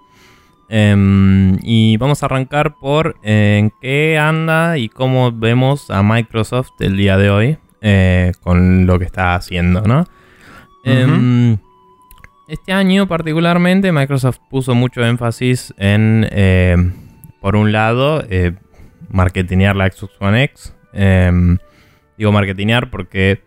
Em, 0.70 1.57
y 1.61 1.97
vamos 1.97 2.24
a 2.24 2.26
arrancar 2.26 2.76
por 2.76 3.18
eh, 3.24 3.57
en 3.59 3.72
qué 3.82 4.18
anda 4.18 4.78
y 4.78 4.89
cómo 4.89 5.32
vemos 5.32 5.91
a 5.91 6.01
Microsoft 6.03 6.72
el 6.80 6.97
día 6.97 7.18
de 7.18 7.30
hoy 7.30 7.57
eh, 7.82 8.32
con 8.41 8.86
lo 8.86 8.97
que 8.97 9.05
está 9.05 9.36
haciendo, 9.36 9.82
¿no? 9.82 10.05
Em, 10.86 11.57
este 12.47 12.74
año 12.74 13.07
particularmente 13.07 13.91
Microsoft 13.91 14.39
puso 14.49 14.74
mucho 14.74 15.05
énfasis 15.05 15.74
en, 15.78 16.28
eh, 16.32 16.76
por 17.41 17.55
un 17.55 17.72
lado, 17.72 18.24
marketinear 19.09 19.76
la 19.76 19.91
Xbox 19.91 20.16
One 20.20 20.43
X. 20.43 20.76
Em, 20.93 21.57
digo 22.18 22.32
marketinear 22.32 22.89
porque 22.89 23.43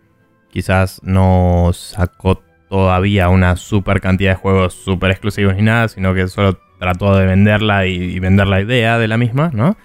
quizás 0.50 1.00
no 1.02 1.70
sacó 1.72 2.42
todavía 2.68 3.28
una 3.28 3.56
super 3.56 4.00
cantidad 4.00 4.32
de 4.32 4.36
juegos 4.36 4.74
super 4.74 5.10
exclusivos 5.10 5.54
ni 5.54 5.62
nada, 5.62 5.88
sino 5.88 6.14
que 6.14 6.28
solo 6.28 6.58
trató 6.78 7.16
de 7.16 7.26
venderla 7.26 7.86
y, 7.86 8.18
vender 8.18 8.46
la 8.46 8.60
idea 8.60 8.98
de 8.98 9.08
la 9.08 9.16
misma, 9.16 9.50
¿no? 9.52 9.76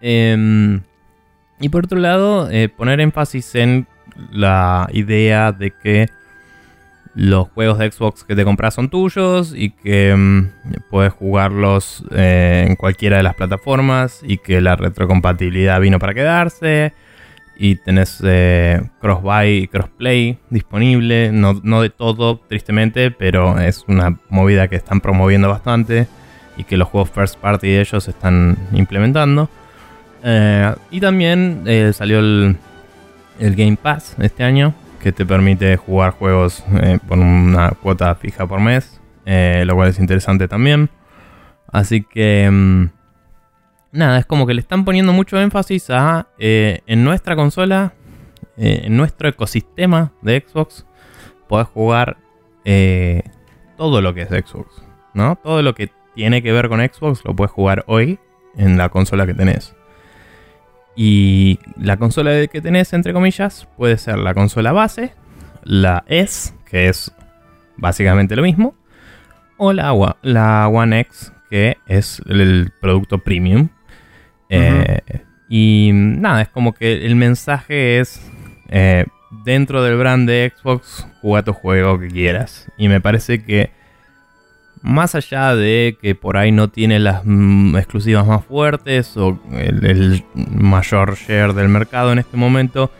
Em, 0.00 0.82
y 1.60 1.68
por 1.68 1.84
otro 1.84 1.98
lado, 1.98 2.50
eh, 2.50 2.68
poner 2.68 3.00
énfasis 3.00 3.54
en 3.54 3.86
la 4.30 4.88
idea 4.92 5.52
de 5.52 5.70
que 5.70 6.08
los 7.14 7.48
juegos 7.48 7.78
de 7.78 7.90
Xbox 7.90 8.24
que 8.24 8.34
te 8.34 8.44
compras 8.44 8.74
son 8.74 8.88
tuyos 8.88 9.54
y 9.54 9.70
que 9.70 10.14
mm, 10.16 10.48
puedes 10.90 11.12
jugarlos 11.12 12.04
eh, 12.10 12.64
en 12.66 12.76
cualquiera 12.76 13.18
de 13.18 13.22
las 13.22 13.34
plataformas 13.34 14.20
y 14.22 14.38
que 14.38 14.60
la 14.60 14.76
retrocompatibilidad 14.76 15.80
vino 15.80 15.98
para 15.98 16.14
quedarse 16.14 16.94
y 17.56 17.76
tenés 17.76 18.20
eh, 18.24 18.82
cross-buy 19.00 19.48
y 19.58 19.68
crossplay 19.68 20.38
disponible. 20.50 21.30
No, 21.32 21.60
no 21.62 21.82
de 21.82 21.90
todo, 21.90 22.40
tristemente, 22.48 23.10
pero 23.10 23.58
es 23.60 23.84
una 23.88 24.18
movida 24.30 24.68
que 24.68 24.76
están 24.76 25.00
promoviendo 25.00 25.48
bastante 25.48 26.08
que 26.64 26.76
los 26.76 26.88
juegos 26.88 27.10
first 27.10 27.38
party 27.38 27.68
de 27.68 27.80
ellos 27.80 28.08
están 28.08 28.56
implementando. 28.72 29.48
Eh, 30.22 30.74
y 30.90 31.00
también 31.00 31.62
eh, 31.66 31.92
salió 31.92 32.20
el, 32.20 32.56
el 33.38 33.56
Game 33.56 33.76
Pass 33.76 34.16
este 34.18 34.44
año, 34.44 34.74
que 35.00 35.12
te 35.12 35.26
permite 35.26 35.76
jugar 35.76 36.12
juegos 36.12 36.64
eh, 36.80 36.98
por 37.06 37.18
una 37.18 37.70
cuota 37.70 38.14
fija 38.14 38.46
por 38.46 38.60
mes, 38.60 39.00
lo 39.24 39.74
cual 39.74 39.88
es 39.88 39.98
interesante 39.98 40.48
también. 40.48 40.90
Así 41.70 42.02
que... 42.02 42.48
mm, 42.50 42.90
nada, 43.92 44.18
es 44.18 44.26
como 44.26 44.46
que 44.46 44.54
le 44.54 44.60
están 44.60 44.84
poniendo 44.84 45.12
mucho 45.12 45.40
énfasis 45.40 45.90
a 45.90 46.28
en 46.38 47.04
nuestra 47.04 47.36
consola 47.36 47.94
en 48.56 48.96
nuestro 48.96 49.28
ecosistema 49.28 50.12
de 50.20 50.44
Xbox 50.46 50.86
podés 51.48 51.66
jugar 51.68 52.18
todo 53.76 54.00
lo 54.00 54.14
que 54.14 54.22
es 54.22 54.28
Xbox, 54.28 54.82
¿no? 55.14 55.36
Todo 55.36 55.62
lo 55.62 55.74
que 55.74 55.90
tiene 56.14 56.42
que 56.42 56.52
ver 56.52 56.68
con 56.68 56.80
Xbox 56.80 57.24
lo 57.24 57.34
puedes 57.34 57.50
jugar 57.50 57.84
hoy 57.86 58.18
en 58.56 58.76
la 58.76 58.88
consola 58.88 59.26
que 59.26 59.34
tenés. 59.34 59.74
Y 60.94 61.58
la 61.80 61.96
consola 61.96 62.46
que 62.46 62.60
tenés, 62.60 62.92
entre 62.92 63.12
comillas, 63.12 63.66
puede 63.76 63.96
ser 63.96 64.18
la 64.18 64.34
consola 64.34 64.72
base, 64.72 65.12
la 65.64 66.04
S, 66.06 66.52
que 66.66 66.88
es 66.88 67.12
básicamente 67.76 68.36
lo 68.36 68.42
mismo, 68.42 68.74
o 69.56 69.72
la, 69.72 70.16
la 70.22 70.68
One 70.68 71.00
X, 71.00 71.32
que 71.48 71.78
es 71.86 72.20
el 72.26 72.72
producto 72.80 73.18
premium. 73.18 73.68
Eh, 74.50 75.00
y 75.48 75.90
nada, 75.92 76.42
es 76.42 76.48
como 76.48 76.74
que 76.74 77.06
el 77.06 77.16
mensaje 77.16 78.00
es, 78.00 78.20
eh, 78.68 79.06
dentro 79.44 79.82
del 79.82 79.96
brand 79.96 80.28
de 80.28 80.52
Xbox, 80.54 81.06
juega 81.22 81.42
tu 81.42 81.52
juego 81.54 81.98
que 81.98 82.08
quieras. 82.08 82.70
Y 82.76 82.88
me 82.88 83.00
parece 83.00 83.42
que 83.42 83.70
más 84.82 85.14
allá 85.14 85.54
de 85.54 85.96
que 86.00 86.14
por 86.14 86.36
ahí 86.36 86.50
no 86.50 86.68
tiene 86.68 86.98
las 86.98 87.22
mm, 87.24 87.76
exclusivas 87.76 88.26
más 88.26 88.44
fuertes 88.44 89.16
o 89.16 89.40
el, 89.52 90.24
mayor 90.34 91.16
share 91.16 91.54
del 91.54 91.68
mercado 91.68 92.12
en 92.12 92.18
este 92.18 92.36
momento, 92.36 92.90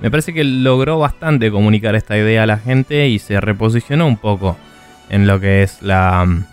me 0.00 0.10
parece 0.10 0.34
que 0.34 0.42
logró 0.42 0.98
bastante 0.98 1.50
comunicar 1.50 1.94
esta 1.94 2.18
idea 2.18 2.42
a 2.42 2.46
la 2.46 2.58
gente 2.58 3.08
y 3.08 3.20
se 3.20 3.40
reposicionó 3.40 4.06
un 4.06 4.16
poco 4.16 4.56
en 5.10 5.28
lo 5.28 5.38
que 5.38 5.62
es 5.62 5.80
la 5.80 6.24
mm, 6.26 6.44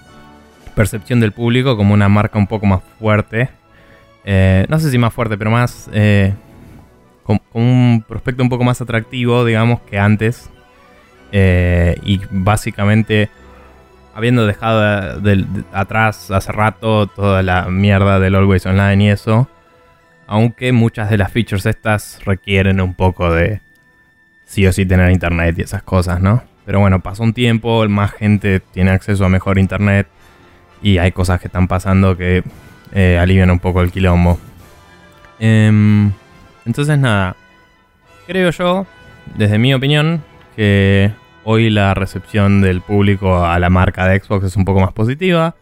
percepción 0.76 1.20
del 1.20 1.32
público 1.32 1.76
como 1.76 1.94
una 1.94 2.08
marca 2.08 2.38
un 2.38 2.48
poco 2.48 2.68
más 2.68 2.82
fuerte. 3.00 3.50
Eh, 4.24 4.66
no 4.70 4.80
sé 4.80 4.92
si 4.92 4.98
más 4.98 5.14
fuerte, 5.14 5.38
pero 5.38 5.50
más... 5.50 5.90
Eh, 5.94 6.34
con, 7.24 7.42
un 7.54 8.04
prospecto 8.08 8.44
un 8.44 8.50
poco 8.50 8.64
más 8.64 8.82
atractivo, 8.82 9.46
digamos, 9.46 9.82
que 9.82 9.98
antes. 9.98 10.50
Eh, 11.32 11.96
y 12.04 12.22
básicamente 12.32 13.30
habiendo 14.20 14.46
dejado 14.46 15.22
atrás 15.72 16.30
hace 16.30 16.52
rato 16.52 17.08
toda 17.08 17.42
la 17.42 17.70
mierda 17.70 18.20
del 18.20 18.36
Always 18.36 18.66
Online 18.66 19.06
y 19.06 19.10
eso, 19.10 19.48
aunque 20.28 20.74
muchas 20.74 21.10
de 21.10 21.18
las 21.18 21.32
features 21.32 21.66
estas 21.66 22.20
requieren 22.26 22.82
un 22.82 22.96
poco 22.96 23.32
de 23.32 23.62
sí 24.44 24.68
o 24.68 24.74
sí 24.74 24.86
tener 24.86 25.10
internet 25.12 25.58
y 25.58 25.62
esas 25.62 25.84
cosas, 25.84 26.20
¿no? 26.20 26.44
Pero 26.66 26.82
bueno, 26.82 27.00
pasó 27.00 27.24
un 27.24 27.34
tiempo, 27.34 27.88
más 27.88 28.12
gente 28.12 28.60
tiene 28.60 28.92
acceso 28.92 29.24
a 29.24 29.30
mejor 29.30 29.58
internet 29.58 30.08
y 30.82 30.98
hay 30.98 31.14
cosas 31.14 31.40
que 31.40 31.48
están 31.48 31.70
pasando 31.70 32.18
que 32.18 32.44
eh, 32.92 33.18
alivian 33.18 33.50
un 33.50 33.60
poco 33.60 33.82
el 33.82 33.90
quilombo. 33.90 34.38
Em, 35.40 36.12
entonces 36.66 37.00
nada, 37.00 37.38
creo 38.28 38.50
yo, 38.50 38.86
desde 39.36 39.58
mi 39.58 39.74
opinión, 39.74 40.22
que 40.58 41.10
hoy 41.52 41.72
la 41.72 41.96
recepción 41.96 42.62
del 42.62 42.82
público 42.82 43.44
a 43.44 43.58
la 43.58 43.72
marca 43.72 44.08
de 44.08 44.20
Xbox 44.20 44.46
es 44.46 44.56
un 44.56 44.66
poco 44.66 44.82
más 44.82 44.94
positiva, 44.94 45.56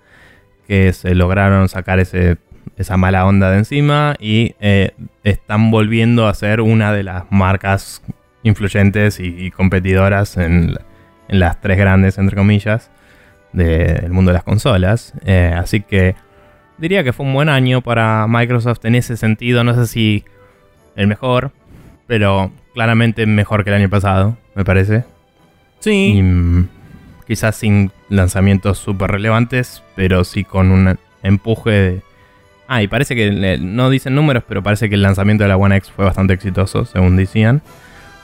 que 0.67 0.91
se 0.91 1.15
lograron 1.15 1.69
sacar 1.69 2.01
ese, 2.01 2.35
esa 2.75 2.97
mala 2.97 3.25
onda 3.25 3.49
de 3.51 3.59
encima 3.59 4.17
y 4.19 4.53
eh, 4.59 4.91
están 5.23 5.71
volviendo 5.71 6.27
a 6.27 6.33
ser 6.33 6.59
una 6.59 6.91
de 6.91 7.03
las 7.03 7.23
marcas 7.29 8.01
influyentes 8.43 9.21
y, 9.21 9.49
competidoras 9.51 10.35
en, 10.35 10.75
las 11.29 11.61
tres 11.61 11.77
grandes, 11.77 12.17
entre 12.17 12.35
comillas, 12.35 12.91
del 13.53 14.11
mundo 14.11 14.31
de 14.31 14.33
las 14.33 14.43
consolas. 14.43 15.13
Eh, 15.25 15.53
así 15.55 15.79
que 15.79 16.15
diría 16.77 17.05
que 17.05 17.13
fue 17.13 17.25
un 17.25 17.33
buen 17.33 17.47
año 17.47 17.81
para 17.81 18.25
Microsoft 18.27 18.83
en 18.83 18.95
ese 18.95 19.15
sentido. 19.15 19.63
No 19.63 19.73
sé 19.73 19.87
si 19.87 20.25
el 20.97 21.07
mejor, 21.07 21.51
pero 22.07 22.51
claramente 22.73 23.25
mejor 23.25 23.63
que 23.63 23.69
el 23.69 23.77
año 23.77 23.89
pasado, 23.89 24.37
me 24.53 24.65
parece. 24.65 25.05
Sí. 25.79 26.21
Mm, 26.21 26.67
quizás 27.25 27.55
sin 27.55 27.91
lanzamientos 28.09 28.77
súper 28.77 29.11
relevantes, 29.11 29.83
pero 29.95 30.23
sí 30.23 30.43
con 30.43 30.71
un 30.71 30.97
empuje 31.23 31.71
de... 31.71 32.01
Ah, 32.67 32.81
y 32.83 32.87
parece 32.87 33.15
que 33.15 33.57
no 33.61 33.89
dicen 33.89 34.15
números, 34.15 34.43
pero 34.47 34.61
parece 34.61 34.89
que 34.89 34.95
el 34.95 35.01
lanzamiento 35.01 35.43
de 35.43 35.47
la 35.47 35.57
One 35.57 35.77
X 35.77 35.91
fue 35.95 36.05
bastante 36.05 36.33
exitoso, 36.33 36.85
según 36.85 37.15
decían. 37.15 37.61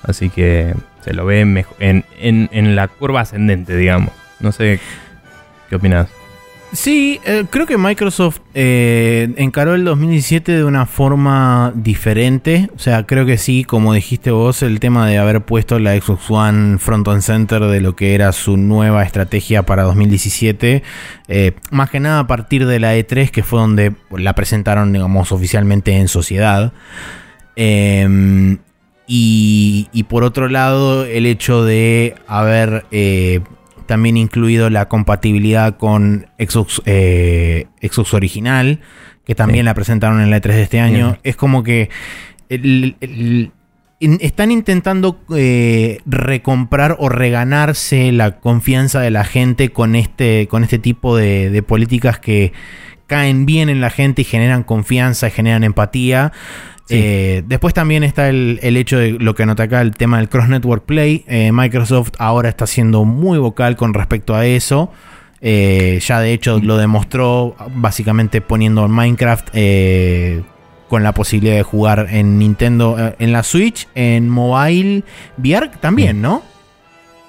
Así 0.03 0.29
que 0.29 0.73
se 1.01 1.13
lo 1.13 1.25
ve 1.25 1.39
en, 1.39 1.65
en, 1.79 2.49
en 2.51 2.75
la 2.75 2.89
curva 2.89 3.21
ascendente, 3.21 3.77
digamos. 3.77 4.11
No 4.41 4.51
sé 4.51 4.81
qué 5.69 5.77
opinas. 5.77 6.09
Sí, 6.73 7.21
eh, 7.23 7.45
creo 7.51 7.67
que 7.67 7.77
Microsoft 7.77 8.39
eh, 8.55 9.31
encaró 9.37 9.75
el 9.75 9.85
2017 9.85 10.53
de 10.53 10.63
una 10.63 10.87
forma 10.87 11.71
diferente. 11.75 12.67
O 12.75 12.79
sea, 12.79 13.05
creo 13.05 13.27
que 13.27 13.37
sí, 13.37 13.63
como 13.63 13.93
dijiste 13.93 14.31
vos, 14.31 14.63
el 14.63 14.79
tema 14.79 15.07
de 15.07 15.19
haber 15.19 15.41
puesto 15.41 15.77
la 15.77 15.95
Xbox 15.95 16.31
One 16.31 16.79
front 16.79 17.07
and 17.07 17.21
center 17.21 17.61
de 17.65 17.79
lo 17.79 17.95
que 17.95 18.15
era 18.15 18.31
su 18.31 18.57
nueva 18.57 19.03
estrategia 19.03 19.61
para 19.61 19.83
2017. 19.83 20.81
Eh, 21.27 21.51
más 21.69 21.91
que 21.91 21.99
nada 21.99 22.21
a 22.21 22.27
partir 22.27 22.65
de 22.65 22.79
la 22.79 22.95
E3, 22.97 23.29
que 23.29 23.43
fue 23.43 23.59
donde 23.59 23.93
la 24.09 24.33
presentaron, 24.33 24.91
digamos, 24.93 25.31
oficialmente 25.31 25.91
en 25.95 26.07
sociedad. 26.07 26.73
Em, 27.55 28.57
y, 29.05 29.89
y, 29.93 30.03
por 30.03 30.23
otro 30.23 30.49
lado, 30.49 31.05
el 31.05 31.27
hecho 31.27 31.63
de 31.63 32.15
haber 32.25 32.85
también 33.93 34.17
incluido 34.17 34.71
la 34.71 34.89
compatibilidad 34.89 35.77
con 35.77 36.25
Xbox, 36.39 36.81
eh, 36.87 37.67
Xbox 37.79 38.15
original, 38.15 38.79
que 39.23 39.35
también 39.35 39.65
la 39.65 39.75
presentaron 39.75 40.19
en 40.19 40.31
la 40.31 40.37
E3 40.37 40.47
de 40.47 40.61
este 40.63 40.79
año. 40.79 41.19
Es 41.21 41.35
como 41.35 41.61
que 41.61 41.91
están 42.49 44.49
intentando 44.49 45.19
eh, 45.35 45.99
recomprar 46.07 46.95
o 46.97 47.07
reganarse 47.07 48.11
la 48.11 48.39
confianza 48.39 48.99
de 48.99 49.11
la 49.11 49.25
gente 49.25 49.69
con 49.69 49.95
este, 49.95 50.47
con 50.47 50.63
este 50.63 50.79
tipo 50.79 51.15
de 51.15 51.61
políticas 51.61 52.17
que 52.17 52.51
caen 53.05 53.45
bien 53.45 53.69
en 53.69 53.79
la 53.79 53.91
gente 53.91 54.23
y 54.23 54.25
generan 54.25 54.63
confianza 54.63 55.27
y 55.27 55.31
generan 55.31 55.63
empatía. 55.63 56.31
Eh, 56.89 57.43
después 57.47 57.73
también 57.73 58.03
está 58.03 58.29
el, 58.29 58.59
hecho 58.61 58.97
de 58.97 59.11
lo 59.11 59.35
que 59.35 59.43
anota 59.43 59.63
acá, 59.63 59.81
el 59.81 59.91
tema 59.91 60.17
del 60.17 60.29
Cross 60.29 60.49
Network 60.49 60.85
Play. 60.85 61.23
Eh, 61.27 61.51
Microsoft 61.51 62.11
ahora 62.17 62.49
está 62.49 62.67
siendo 62.67 63.05
muy 63.05 63.37
vocal 63.37 63.75
con 63.75 63.93
respecto 63.93 64.35
a 64.35 64.45
eso. 64.45 64.91
Eh, 65.41 65.99
ya 66.01 66.19
de 66.19 66.33
hecho 66.33 66.59
lo 66.59 66.77
demostró 66.77 67.55
básicamente 67.75 68.39
poniendo 68.41 68.87
Minecraft 68.87 69.49
con 70.87 71.03
la 71.03 71.13
posibilidad 71.13 71.55
de 71.55 71.63
jugar 71.63 72.07
en 72.11 72.37
Nintendo, 72.37 73.15
en 73.17 73.31
la 73.31 73.43
Switch, 73.43 73.87
en 73.95 74.29
mobile 74.29 75.03
VR 75.37 75.69
también, 75.79 76.21
¿no? 76.21 76.43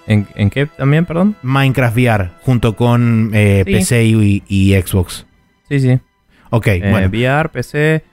¿En, 0.06 0.50
qué 0.50 0.66
también, 0.66 1.06
perdón? 1.06 1.34
Minecraft 1.42 1.96
VR, 1.96 2.30
junto 2.42 2.76
con 2.76 3.30
PC 3.32 4.04
y, 4.04 4.42
y, 4.46 4.74
Xbox. 4.74 5.24
Sí, 5.68 5.80
sí. 5.80 5.98
Ok, 6.50 6.68
bueno. 6.90 7.08
VR, 7.08 7.48
PC, 7.48 8.04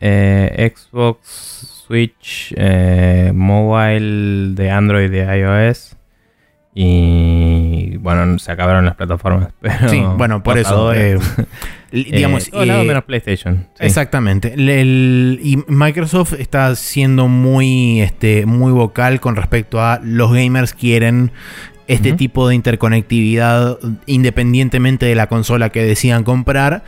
eh, 0.00 0.72
Xbox, 0.74 1.84
Switch, 1.86 2.52
eh, 2.56 3.32
mobile 3.34 4.54
de 4.54 4.70
Android 4.70 5.10
de 5.10 5.38
iOS. 5.38 5.96
Y 6.78 7.96
bueno, 7.96 8.38
se 8.38 8.52
acabaron 8.52 8.84
las 8.84 8.96
plataformas. 8.96 9.48
Pero 9.60 9.88
sí, 9.88 10.02
bueno, 10.16 10.42
por 10.42 10.58
eso. 10.58 10.92
Eh, 10.92 11.18
digamos, 11.90 12.52
lado 12.52 12.84
menos 12.84 13.04
PlayStation. 13.04 13.66
Exactamente. 13.78 14.54
y 14.56 15.58
Microsoft 15.68 16.34
está 16.34 16.74
siendo 16.76 17.28
muy, 17.28 18.02
este, 18.02 18.44
muy 18.44 18.72
vocal 18.72 19.20
con 19.20 19.36
respecto 19.36 19.80
a 19.80 20.00
los 20.02 20.32
gamers 20.32 20.74
quieren 20.74 21.32
este 21.88 22.12
tipo 22.12 22.48
de 22.48 22.54
interconectividad 22.54 23.78
independientemente 24.06 25.06
de 25.06 25.14
la 25.14 25.28
consola 25.28 25.70
que 25.70 25.82
decidan 25.84 26.24
comprar. 26.24 26.84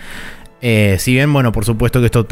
Eh, 0.60 0.97
si 0.98 1.12
bien, 1.12 1.32
bueno, 1.32 1.52
por 1.52 1.64
supuesto 1.64 2.01
que 2.01 2.06
esto 2.06 2.26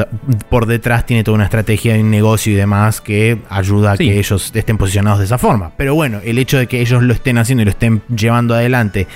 por 0.48 0.66
detrás 0.66 1.06
tiene 1.06 1.22
toda 1.22 1.36
una 1.36 1.44
estrategia 1.44 1.94
de 1.94 2.02
negocio 2.02 2.52
y 2.52 2.56
demás 2.56 3.00
que 3.00 3.38
ayuda 3.48 3.92
a 3.92 3.96
que 3.96 4.18
ellos 4.18 4.50
estén 4.52 4.78
posicionados 4.78 5.20
de 5.20 5.26
esa 5.26 5.38
forma. 5.38 5.72
Pero 5.76 5.94
bueno, 5.94 6.20
el 6.24 6.38
hecho 6.38 6.58
de 6.58 6.66
que 6.66 6.80
ellos 6.80 7.02
lo 7.02 7.12
estén 7.12 7.38
haciendo 7.38 7.62
y 7.62 7.64
lo 7.66 7.70
estén 7.70 8.02
llevando 8.08 8.54
adelante 8.54 9.06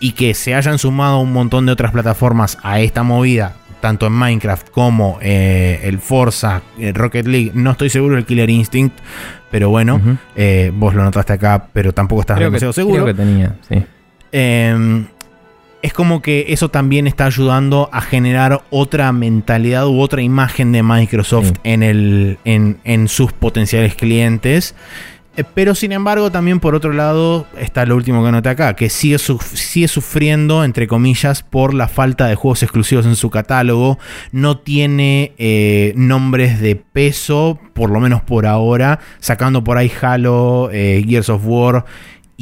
y 0.00 0.12
que 0.12 0.34
se 0.34 0.54
hayan 0.54 0.78
sumado 0.78 1.20
un 1.20 1.32
montón 1.32 1.64
de 1.64 1.72
otras 1.72 1.92
plataformas 1.92 2.58
a 2.62 2.80
esta 2.80 3.02
movida, 3.02 3.54
tanto 3.80 4.06
en 4.06 4.12
Minecraft 4.12 4.68
como 4.70 5.18
eh, 5.22 5.80
el 5.84 5.98
Forza, 5.98 6.62
el 6.78 6.94
Rocket 6.94 7.26
League, 7.26 7.52
no 7.54 7.70
estoy 7.70 7.88
seguro 7.88 8.16
del 8.16 8.26
Killer 8.26 8.50
Instinct, 8.50 8.98
pero 9.50 9.70
bueno, 9.70 10.00
eh, 10.36 10.70
vos 10.74 10.94
lo 10.94 11.04
notaste 11.04 11.34
acá, 11.34 11.68
pero 11.72 11.92
tampoco 11.92 12.22
estás 12.22 12.38
demasiado 12.38 12.72
seguro. 12.72 13.04
Creo 13.04 13.14
que 13.14 13.22
tenía, 13.22 13.56
sí. 13.68 13.82
Es 15.82 15.92
como 15.92 16.22
que 16.22 16.46
eso 16.48 16.68
también 16.70 17.08
está 17.08 17.26
ayudando 17.26 17.90
a 17.92 18.00
generar 18.00 18.62
otra 18.70 19.10
mentalidad 19.12 19.86
u 19.88 20.00
otra 20.00 20.22
imagen 20.22 20.70
de 20.70 20.82
Microsoft 20.84 21.52
en, 21.64 21.82
el, 21.82 22.38
en, 22.44 23.08
sus 23.08 23.32
potenciales 23.32 23.96
clientes. 23.96 24.76
Eh, 25.36 25.42
Pero 25.54 25.74
sin 25.74 25.90
embargo, 25.90 26.30
también 26.30 26.60
por 26.60 26.76
otro 26.76 26.92
lado, 26.92 27.46
está 27.58 27.84
lo 27.84 27.96
último 27.96 28.22
que 28.22 28.28
anoté 28.28 28.50
acá, 28.50 28.76
que 28.76 28.88
sigue, 28.90 29.16
suf- 29.18 29.42
sigue 29.56 29.88
sufriendo, 29.88 30.62
entre 30.62 30.86
comillas, 30.86 31.42
por 31.42 31.74
la 31.74 31.88
falta 31.88 32.26
de 32.28 32.36
juegos 32.36 32.62
exclusivos 32.62 33.04
en 33.06 33.16
su 33.16 33.30
catálogo. 33.30 33.98
No 34.30 34.58
tiene 34.58 35.32
eh, 35.38 35.94
nombres 35.96 36.60
de 36.60 36.76
peso, 36.76 37.58
por 37.72 37.90
lo 37.90 37.98
menos 37.98 38.20
por 38.22 38.46
ahora, 38.46 39.00
sacando 39.18 39.64
por 39.64 39.78
ahí 39.78 39.90
Halo, 40.00 40.68
eh, 40.72 41.02
Gears 41.08 41.28
of 41.30 41.42
War 41.44 41.86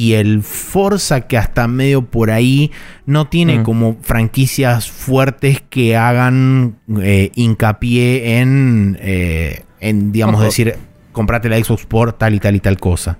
y 0.00 0.14
el 0.14 0.42
Forza, 0.42 1.22
que 1.26 1.36
hasta 1.36 1.68
medio 1.68 2.02
por 2.06 2.30
ahí 2.30 2.70
no 3.04 3.26
tiene 3.28 3.58
Mm. 3.58 3.62
como 3.64 3.96
franquicias 4.00 4.90
fuertes 4.90 5.60
que 5.68 5.96
hagan 5.96 6.76
eh, 7.02 7.30
hincapié 7.34 8.38
en, 8.40 8.96
eh, 9.00 9.64
en 9.80 10.12
digamos, 10.12 10.36
Ojo. 10.36 10.44
decir, 10.44 10.74
comprate 11.12 11.48
la 11.50 11.62
Xbox 11.62 11.84
por 11.86 12.12
tal 12.14 12.34
y 12.34 12.38
tal 12.40 12.54
y 12.56 12.60
tal 12.60 12.78
cosa. 12.78 13.18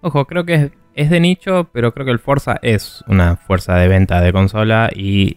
Ojo, 0.00 0.24
creo 0.26 0.44
que 0.44 0.54
es, 0.54 0.70
es 0.94 1.10
de 1.10 1.20
nicho, 1.20 1.68
pero 1.72 1.92
creo 1.92 2.04
que 2.06 2.12
el 2.12 2.18
Forza 2.18 2.56
es 2.62 3.04
una 3.06 3.36
fuerza 3.36 3.76
de 3.76 3.86
venta 3.86 4.20
de 4.20 4.32
consola 4.32 4.90
y 4.94 5.36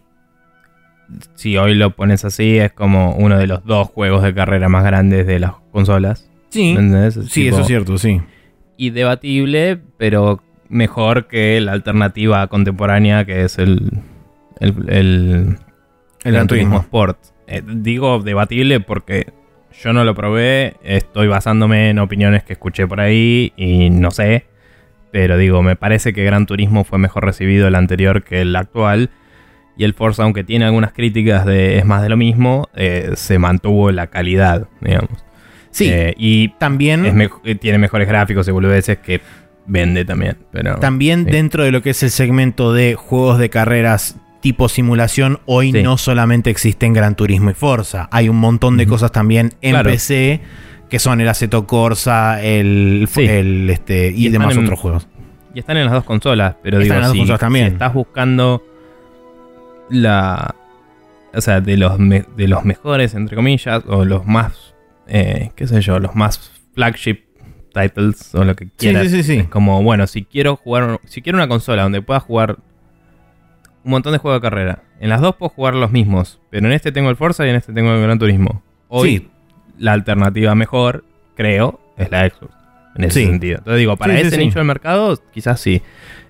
si 1.36 1.58
hoy 1.58 1.76
lo 1.76 1.96
pones 1.96 2.26
así 2.26 2.58
es 2.58 2.72
como 2.72 3.16
uno 3.16 3.38
de 3.38 3.48
los 3.48 3.64
dos 3.66 3.90
juegos 3.90 4.24
de 4.24 4.34
carrera 4.34 4.70
más 4.70 4.84
grandes 4.84 5.28
de 5.28 5.40
las 5.40 5.52
consolas. 5.72 6.30
Sí, 6.50 6.76
sí, 6.76 7.42
tipo- 7.44 7.56
eso 7.56 7.62
es 7.62 7.68
cierto, 7.68 7.98
sí. 7.98 8.22
Y 8.78 8.90
debatible, 8.90 9.80
pero 9.98 10.42
mejor 10.70 11.28
que 11.28 11.60
la 11.62 11.74
alternativa 11.74 12.48
contemporánea 12.48 13.26
que 13.26 13.44
es 13.44 13.58
el, 13.60 14.02
el, 14.60 14.76
el, 14.90 15.58
El 16.24 16.34
Gran 16.34 16.48
Turismo. 16.48 16.80
Sport. 16.80 17.18
Eh, 17.48 17.62
digo 17.66 18.20
debatible 18.20 18.80
porque 18.80 19.34
yo 19.82 19.92
no 19.94 20.04
lo 20.04 20.16
probé, 20.16 20.76
estoy 20.84 21.28
basándome 21.28 21.90
en 21.90 22.00
opiniones 22.00 22.44
que 22.44 22.54
escuché 22.54 22.88
por 22.88 23.00
ahí 23.00 23.54
y 23.58 23.90
no 23.90 24.12
sé. 24.12 24.46
Pero 25.12 25.38
digo, 25.38 25.62
me 25.62 25.76
parece 25.76 26.14
que 26.14 26.24
Gran 26.24 26.46
Turismo 26.46 26.84
fue 26.84 26.98
mejor 26.98 27.26
recibido 27.26 27.68
el 27.68 27.76
anterior 27.76 28.24
que 28.24 28.42
el 28.42 28.56
actual. 28.56 29.12
Y 29.78 29.84
el 29.84 29.94
Forza, 29.94 30.24
aunque 30.24 30.44
tiene 30.44 30.66
algunas 30.66 30.94
críticas 30.94 31.46
de 31.46 31.80
es 31.80 31.86
más 31.86 32.04
de 32.04 32.10
lo 32.10 32.18
mismo, 32.18 32.70
eh, 32.76 33.12
se 33.16 33.40
mantuvo 33.40 33.92
la 33.92 34.08
calidad, 34.08 34.68
digamos. 34.82 35.24
Sí, 35.72 35.90
Eh, 35.90 36.14
y 36.18 36.50
también, 36.60 37.06
es 37.06 37.60
tiene 37.60 37.80
mejores 37.80 38.08
gráficos 38.08 38.48
y 38.48 38.52
boludeces 38.52 39.00
que 39.00 39.22
vende 39.66 40.06
también. 40.06 40.38
Pero, 40.52 40.76
también 40.80 41.26
sí. 41.26 41.32
dentro 41.32 41.64
de 41.64 41.72
lo 41.72 41.82
que 41.82 41.92
es 41.92 42.04
el 42.04 42.10
segmento 42.12 42.74
de 42.74 42.96
juegos 42.96 43.38
de 43.40 43.50
carreras 43.50 44.18
tipo 44.42 44.68
simulación, 44.68 45.40
hoy 45.46 45.72
Sí. 45.72 45.84
no 45.84 45.98
solamente 45.98 46.50
existen 46.50 46.92
Gran 46.94 47.16
Turismo 47.16 47.50
y 47.50 47.54
Forza. 47.54 48.10
Hay 48.12 48.28
un 48.28 48.36
montón 48.38 48.76
de 48.78 48.86
cosas 48.88 49.12
también 49.14 49.54
en 49.62 49.72
Claro. 49.72 49.90
PC 49.90 50.42
que 50.90 51.00
son 51.00 51.22
el 51.22 51.30
Aceto 51.30 51.66
Corsa, 51.66 52.44
el, 52.44 53.08
Sí. 53.10 53.22
el 53.24 53.70
este 53.70 54.10
y, 54.16 54.28
Y 54.28 54.30
demás 54.30 54.54
en- 54.56 54.64
otros 54.66 54.80
juegos. 54.80 55.08
Y 55.56 55.60
están 55.60 55.78
en 55.78 55.86
las 55.86 55.94
dos 55.94 56.04
consolas, 56.04 56.56
pero 56.62 56.78
Están 56.80 56.84
digo, 56.84 56.96
en 56.96 57.00
las 57.02 57.08
dos 57.10 57.14
si, 57.14 57.20
consolas 57.20 57.40
también. 57.40 57.68
si 57.68 57.74
estás 57.74 57.94
buscando 57.94 58.64
la. 59.90 60.56
O 61.34 61.42
sea, 61.42 61.62
de 61.62 61.78
los, 61.78 61.98
me- 62.00 62.26
de 62.36 62.48
los 62.48 62.64
mejores, 62.64 63.14
entre 63.16 63.36
comillas, 63.36 63.84
o 63.88 64.06
los 64.06 64.26
más. 64.26 64.76
eh, 65.08 65.52
¿Qué 65.56 65.68
sé 65.68 65.82
yo? 65.82 66.00
Los 66.00 66.16
más 66.16 66.52
flagship 66.76 67.20
titles, 67.74 68.34
o 68.36 68.44
lo 68.44 68.56
que 68.56 68.66
Sí, 68.66 68.72
quieras. 68.78 69.04
sí, 69.10 69.10
sí, 69.10 69.24
sí. 69.24 69.38
Es 69.40 69.48
como, 69.48 69.82
bueno, 69.84 70.08
si 70.08 70.24
quiero 70.24 70.56
jugar. 70.56 71.00
Si 71.06 71.22
quiero 71.22 71.38
una 71.38 71.48
consola 71.48 71.84
donde 71.84 72.02
pueda 72.02 72.20
jugar 72.20 72.58
un 73.84 73.92
montón 73.92 74.14
de 74.14 74.20
juegos 74.20 74.42
de 74.42 74.50
carrera. 74.50 74.84
En 75.00 75.10
las 75.10 75.20
dos 75.20 75.36
puedo 75.36 75.50
jugar 75.50 75.76
los 75.76 75.92
mismos, 75.92 76.40
pero 76.50 76.68
en 76.68 76.72
este 76.74 76.92
tengo 76.94 77.10
el 77.10 77.18
Forza 77.18 77.46
y 77.46 77.50
en 77.50 77.56
este 77.58 77.74
tengo 77.74 77.92
el 77.94 78.02
Gran 78.02 78.18
Turismo. 78.20 78.62
Hoy 78.88 79.18
Sí. 79.18 79.30
la 79.78 79.92
alternativa 79.94 80.56
mejor, 80.56 81.04
creo, 81.36 81.82
es 81.98 82.10
la 82.10 82.30
Xbox. 82.30 82.54
En 82.96 83.04
ese 83.06 83.20
Sí. 83.22 83.26
sentido. 83.26 83.58
Entonces 83.58 83.80
digo, 83.80 83.98
para 83.98 84.14
Sí, 84.14 84.22
sí, 84.22 84.28
ese 84.28 84.36
sí. 84.38 84.46
nicho 84.46 84.60
del 84.60 84.68
mercado, 84.68 85.20
quizás 85.34 85.60
sí. 85.60 85.82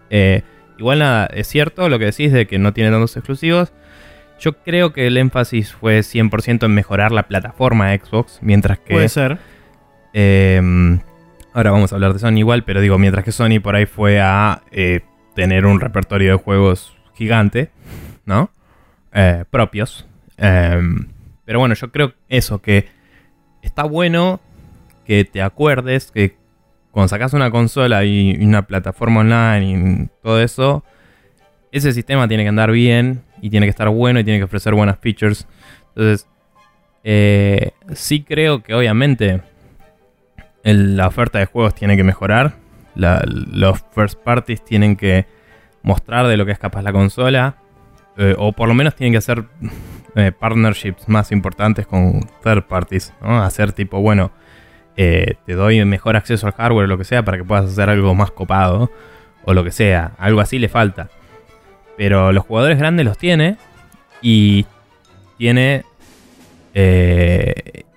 Eh, 0.10 0.42
igual 0.80 1.00
nada, 1.00 1.28
es 1.28 1.48
cierto 1.48 1.88
lo 1.90 2.00
que 2.00 2.06
decís 2.06 2.32
de 2.32 2.48
que 2.48 2.58
no 2.58 2.74
tiene 2.74 2.90
tantos 2.90 3.16
exclusivos. 3.18 3.72
Yo 4.40 4.54
creo 4.64 4.92
que 4.94 5.06
el 5.08 5.18
énfasis 5.18 5.72
fue 5.74 6.02
100% 6.04 6.66
en 6.66 6.74
mejorar 6.74 7.12
la 7.12 7.24
plataforma 7.24 7.94
Xbox, 7.96 8.40
mientras 8.42 8.80
que... 8.80 8.94
Puede 8.94 9.10
ser. 9.10 9.38
eh, 10.14 11.00
ahora 11.54 11.72
vamos 11.72 11.92
a 11.92 11.96
hablar 11.96 12.14
de 12.14 12.20
Sony 12.20 12.40
igual, 12.40 12.64
pero 12.64 12.82
digo, 12.82 12.98
mientras 12.98 13.24
que 13.24 13.32
Sony 13.32 13.60
por 13.62 13.76
ahí 13.76 13.86
fue 13.86 14.20
a 14.20 14.64
eh, 14.72 15.02
tener 15.36 15.66
un 15.66 15.80
repertorio 15.80 16.32
de 16.32 16.38
juegos 16.38 16.96
gigante, 17.14 17.70
¿no? 18.26 18.50
Eh, 19.14 19.46
propios. 19.50 20.06
Eh, 20.38 20.82
pero 21.46 21.60
bueno, 21.60 21.76
yo 21.76 21.92
creo 21.92 22.14
eso, 22.30 22.62
que 22.62 22.88
está 23.62 23.84
bueno 23.84 24.40
que 25.06 25.26
te 25.26 25.42
acuerdes 25.42 26.12
que 26.12 26.38
cuando 26.92 27.10
sacas 27.10 27.34
una 27.34 27.52
consola 27.52 28.04
y 28.06 28.32
y 28.32 28.46
una 28.46 28.66
plataforma 28.66 29.22
online 29.22 29.72
y 29.72 30.10
todo 30.22 30.42
eso, 30.42 30.84
ese 31.72 31.92
sistema 31.92 32.28
tiene 32.28 32.44
que 32.44 32.50
andar 32.50 32.72
bien 32.72 33.24
y 33.42 33.50
tiene 33.50 33.66
que 33.66 33.72
estar 33.72 33.90
bueno 33.90 34.20
y 34.20 34.24
tiene 34.24 34.40
que 34.40 34.46
ofrecer 34.46 34.74
buenas 34.74 35.00
features. 35.00 35.48
Entonces, 35.90 36.28
eh, 37.04 37.72
sí 37.94 38.24
creo 38.24 38.64
que 38.64 38.74
obviamente 38.74 39.42
la 40.64 41.08
oferta 41.08 41.40
de 41.40 41.46
juegos 41.46 41.76
tiene 41.76 41.98
que 41.98 42.04
mejorar. 42.04 42.54
Los 42.96 43.84
first 43.94 44.20
parties 44.24 44.64
tienen 44.64 44.96
que 44.96 45.26
mostrar 45.82 46.28
de 46.28 46.38
lo 46.38 46.46
que 46.46 46.54
es 46.54 46.60
capaz 46.60 46.82
la 46.82 46.94
consola. 46.94 47.58
eh, 48.16 48.36
o 48.38 48.52
por 48.52 48.68
lo 48.68 48.76
menos 48.76 48.96
tienen 48.96 49.12
que 49.12 49.18
hacer 49.18 49.46
eh, 50.16 50.32
partnerships 50.32 51.10
más 51.10 51.32
importantes 51.32 51.86
con 51.88 52.22
third 52.44 52.64
parties. 52.64 53.14
Hacer 53.22 53.74
tipo, 53.74 54.00
bueno, 54.00 54.32
eh, 54.96 55.36
te 55.46 55.54
doy 55.54 55.84
mejor 55.86 56.16
acceso 56.16 56.48
al 56.48 56.54
hardware 56.54 56.86
o 56.86 56.88
lo 56.88 56.98
que 56.98 57.04
sea 57.04 57.24
para 57.24 57.38
que 57.38 57.44
puedas 57.44 57.66
hacer 57.66 57.90
algo 57.90 58.16
más 58.16 58.32
copado. 58.32 58.92
O 59.46 59.54
lo 59.54 59.64
que 59.66 59.72
sea. 59.72 60.14
Algo 60.18 60.40
así 60.40 60.58
le 60.60 60.70
falta. 60.70 61.10
Pero 61.98 62.32
los 62.32 62.46
jugadores 62.46 62.78
grandes 62.78 63.06
los 63.06 63.18
tiene. 63.18 63.58
Y 64.22 64.66
tiene. 65.38 65.84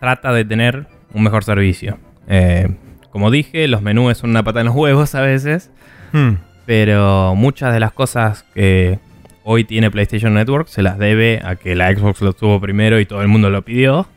trata 0.01 0.33
de 0.33 0.45
tener 0.45 0.87
un 1.15 1.23
mejor 1.23 1.45
servicio. 1.45 1.99
Eh, 2.29 2.69
como 3.11 3.31
dije, 3.31 3.69
los 3.69 3.83
menús 3.83 4.19
son 4.19 4.31
una 4.31 4.43
pata 4.43 4.61
en 4.61 4.67
los 4.67 4.75
huevos 4.75 5.15
a 5.15 5.21
veces. 5.21 5.71
Hmm. 6.13 6.35
Pero 6.67 7.35
muchas 7.35 7.73
de 7.73 7.81
las 7.81 7.93
cosas 7.93 8.45
que 8.55 8.99
hoy 9.45 9.65
tiene 9.65 9.91
PlayStation 9.91 10.35
Network 10.35 10.69
se 10.69 10.83
las 10.83 10.99
debe 10.99 11.41
a 11.45 11.55
que 11.57 11.77
la 11.77 11.95
Xbox 11.95 12.21
lo 12.21 12.33
tuvo 12.33 12.61
primero 12.61 12.99
y 12.99 13.07
todo 13.07 13.23
el 13.23 13.29
mundo 13.29 13.49
lo 13.51 13.63
pidió. 13.63 14.09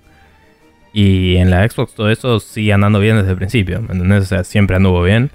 Y 0.91 1.35
en 1.37 1.51
la 1.51 1.67
Xbox 1.69 1.93
todo 1.93 2.09
eso 2.09 2.39
sigue 2.39 2.73
andando 2.73 2.99
bien 2.99 3.15
desde 3.15 3.31
el 3.31 3.37
principio, 3.37 3.81
¿me 3.81 3.93
entendés? 3.93 4.23
O 4.23 4.25
sea, 4.25 4.43
siempre 4.43 4.75
anduvo 4.75 5.03
bien. 5.03 5.29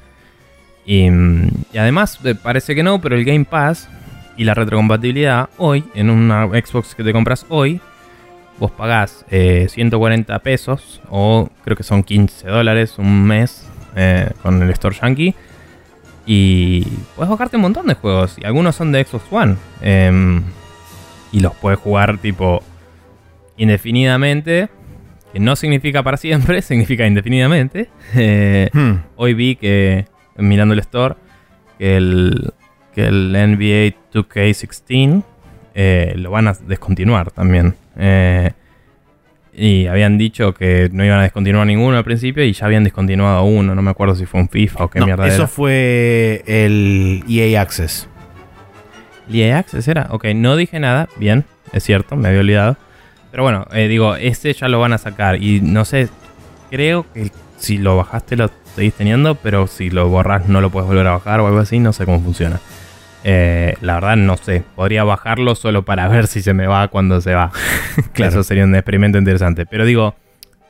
Y, 0.84 1.08
mm, 1.08 1.48
y 1.72 1.78
además, 1.78 2.18
eh, 2.24 2.34
parece 2.34 2.74
que 2.74 2.82
no, 2.82 3.00
pero 3.00 3.14
el 3.14 3.24
Game 3.24 3.44
Pass 3.44 3.88
y 4.36 4.44
la 4.44 4.54
retrocompatibilidad 4.54 5.48
hoy, 5.56 5.84
en 5.94 6.10
una 6.10 6.46
Xbox 6.48 6.94
que 6.94 7.04
te 7.04 7.12
compras 7.12 7.46
hoy, 7.48 7.80
vos 8.58 8.70
pagás 8.70 9.24
eh, 9.30 9.66
140 9.68 10.38
pesos 10.40 11.00
o 11.10 11.48
creo 11.64 11.76
que 11.76 11.82
son 11.82 12.02
15 12.04 12.46
dólares 12.48 12.98
un 12.98 13.24
mes 13.26 13.68
eh, 13.96 14.30
con 14.42 14.62
el 14.62 14.70
Store 14.70 14.96
Yankee. 15.00 15.34
Y 16.26 16.84
puedes 17.16 17.30
bajarte 17.30 17.56
un 17.56 17.62
montón 17.62 17.86
de 17.86 17.94
juegos. 17.94 18.36
Y 18.38 18.46
algunos 18.46 18.74
son 18.76 18.92
de 18.92 19.04
Xbox 19.04 19.24
One. 19.30 19.56
Em, 19.82 20.42
y 21.32 21.40
los 21.40 21.54
puedes 21.56 21.78
jugar 21.78 22.16
tipo 22.18 22.62
indefinidamente. 23.56 24.68
Que 25.32 25.40
no 25.40 25.56
significa 25.56 26.02
para 26.02 26.16
siempre, 26.16 26.62
significa 26.62 27.06
indefinidamente. 27.06 27.88
Eh, 28.14 28.70
Hmm. 28.72 28.94
hoy 29.16 29.34
vi 29.34 29.56
que, 29.56 30.06
mirando 30.36 30.74
el 30.74 30.80
store, 30.80 31.16
que 31.78 31.96
el, 31.96 32.52
que 32.94 33.06
el 33.06 33.32
NBA 33.32 33.96
2K16 34.12 35.22
eh, 35.74 36.14
lo 36.16 36.30
van 36.30 36.48
a 36.48 36.52
descontinuar 36.52 37.30
también. 37.32 37.74
Eh, 37.96 38.52
y 39.56 39.86
habían 39.86 40.18
dicho 40.18 40.52
que 40.52 40.88
no 40.92 41.04
iban 41.04 41.20
a 41.20 41.22
descontinuar 41.22 41.66
ninguno 41.66 41.96
al 41.96 42.02
principio 42.04 42.42
y 42.44 42.52
ya 42.52 42.66
habían 42.66 42.82
descontinuado 42.84 43.44
uno. 43.44 43.74
No 43.74 43.82
me 43.82 43.90
acuerdo 43.90 44.14
si 44.16 44.26
fue 44.26 44.40
un 44.40 44.48
FIFA 44.48 44.84
o 44.84 44.90
qué 44.90 44.98
No, 44.98 45.06
mierda 45.06 45.26
eso 45.28 45.36
era. 45.42 45.46
fue 45.46 46.42
el 46.46 47.22
EA 47.28 47.60
Access. 47.62 48.08
¿El 49.28 49.36
EA 49.36 49.58
Access 49.58 49.86
era? 49.88 50.08
Ok, 50.10 50.24
no 50.34 50.56
dije 50.56 50.80
nada. 50.80 51.08
Bien, 51.16 51.44
es 51.72 51.84
cierto, 51.84 52.16
me 52.16 52.28
había 52.28 52.40
olvidado. 52.40 52.76
Pero 53.30 53.42
bueno, 53.44 53.66
eh, 53.72 53.86
digo, 53.88 54.16
este 54.16 54.52
ya 54.52 54.68
lo 54.68 54.80
van 54.80 54.92
a 54.92 54.98
sacar. 54.98 55.40
Y 55.40 55.60
no 55.60 55.84
sé, 55.84 56.08
creo 56.70 57.06
que 57.12 57.30
si 57.56 57.78
lo 57.78 57.96
bajaste 57.96 58.36
lo 58.36 58.50
seguís 58.74 58.94
teniendo, 58.94 59.36
pero 59.36 59.68
si 59.68 59.88
lo 59.88 60.08
borras 60.08 60.48
no 60.48 60.60
lo 60.60 60.70
puedes 60.70 60.88
volver 60.88 61.06
a 61.06 61.12
bajar 61.12 61.38
o 61.40 61.46
algo 61.46 61.60
así. 61.60 61.78
No 61.78 61.92
sé 61.92 62.04
cómo 62.06 62.20
funciona. 62.20 62.60
Eh, 63.24 63.74
la 63.80 63.94
verdad 63.94 64.16
no 64.16 64.36
sé. 64.36 64.62
Podría 64.76 65.02
bajarlo 65.02 65.54
solo 65.54 65.84
para 65.84 66.06
ver 66.08 66.26
si 66.26 66.42
se 66.42 66.54
me 66.54 66.66
va 66.66 66.88
cuando 66.88 67.20
se 67.20 67.34
va. 67.34 67.50
Claro. 68.12 68.30
Eso 68.32 68.42
sería 68.44 68.64
un 68.64 68.74
experimento 68.74 69.18
interesante. 69.18 69.66
Pero 69.66 69.84
digo, 69.84 70.14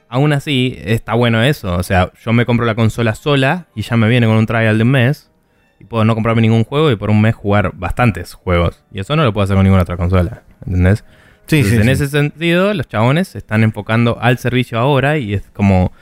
aún 0.09 0.33
así 0.33 0.79
está 0.85 1.15
bueno 1.15 1.43
eso. 1.43 1.77
O 1.77 1.83
sea, 1.83 2.11
yo 2.25 2.33
me 2.33 2.47
compro 2.47 2.65
la 2.65 2.75
consola 2.75 3.15
sola 3.15 3.67
y 3.75 3.83
ya 3.83 3.97
me 3.97 4.09
viene 4.09 4.27
con 4.27 4.37
un 4.37 4.47
trial 4.47 4.79
de 4.79 4.85
un 4.85 4.91
mes. 4.91 5.31
Y 5.81 5.85
puedo 5.85 6.05
no 6.05 6.15
comprarme 6.15 6.43
ningún 6.43 6.65
juego 6.65 6.91
y 6.91 6.97
por 6.97 7.11
un 7.11 7.21
mes 7.21 7.35
jugar 7.35 7.73
bastantes 7.75 8.33
juegos. 8.35 8.85
Y 8.93 9.01
eso 9.01 9.17
no 9.17 9.25
lo 9.25 9.33
puedo 9.33 9.45
hacer 9.45 9.57
con 9.57 9.65
ninguna 9.65 9.83
otra 9.83 9.97
consola. 9.97 10.43
¿Entendés? 10.65 11.05
Sí, 11.47 11.57
Entonces, 11.57 11.71
sí, 11.71 11.77
en 11.77 11.97
sí. 11.97 12.03
ese 12.05 12.09
sentido, 12.09 12.73
los 12.73 12.89
chabones 12.89 13.29
se 13.29 13.39
están 13.39 13.65
enfocando 13.65 14.17
al 14.21 14.39
servicio 14.39 14.79
ahora 14.79 15.19
y 15.19 15.35
es 15.35 15.43
como. 15.53 15.93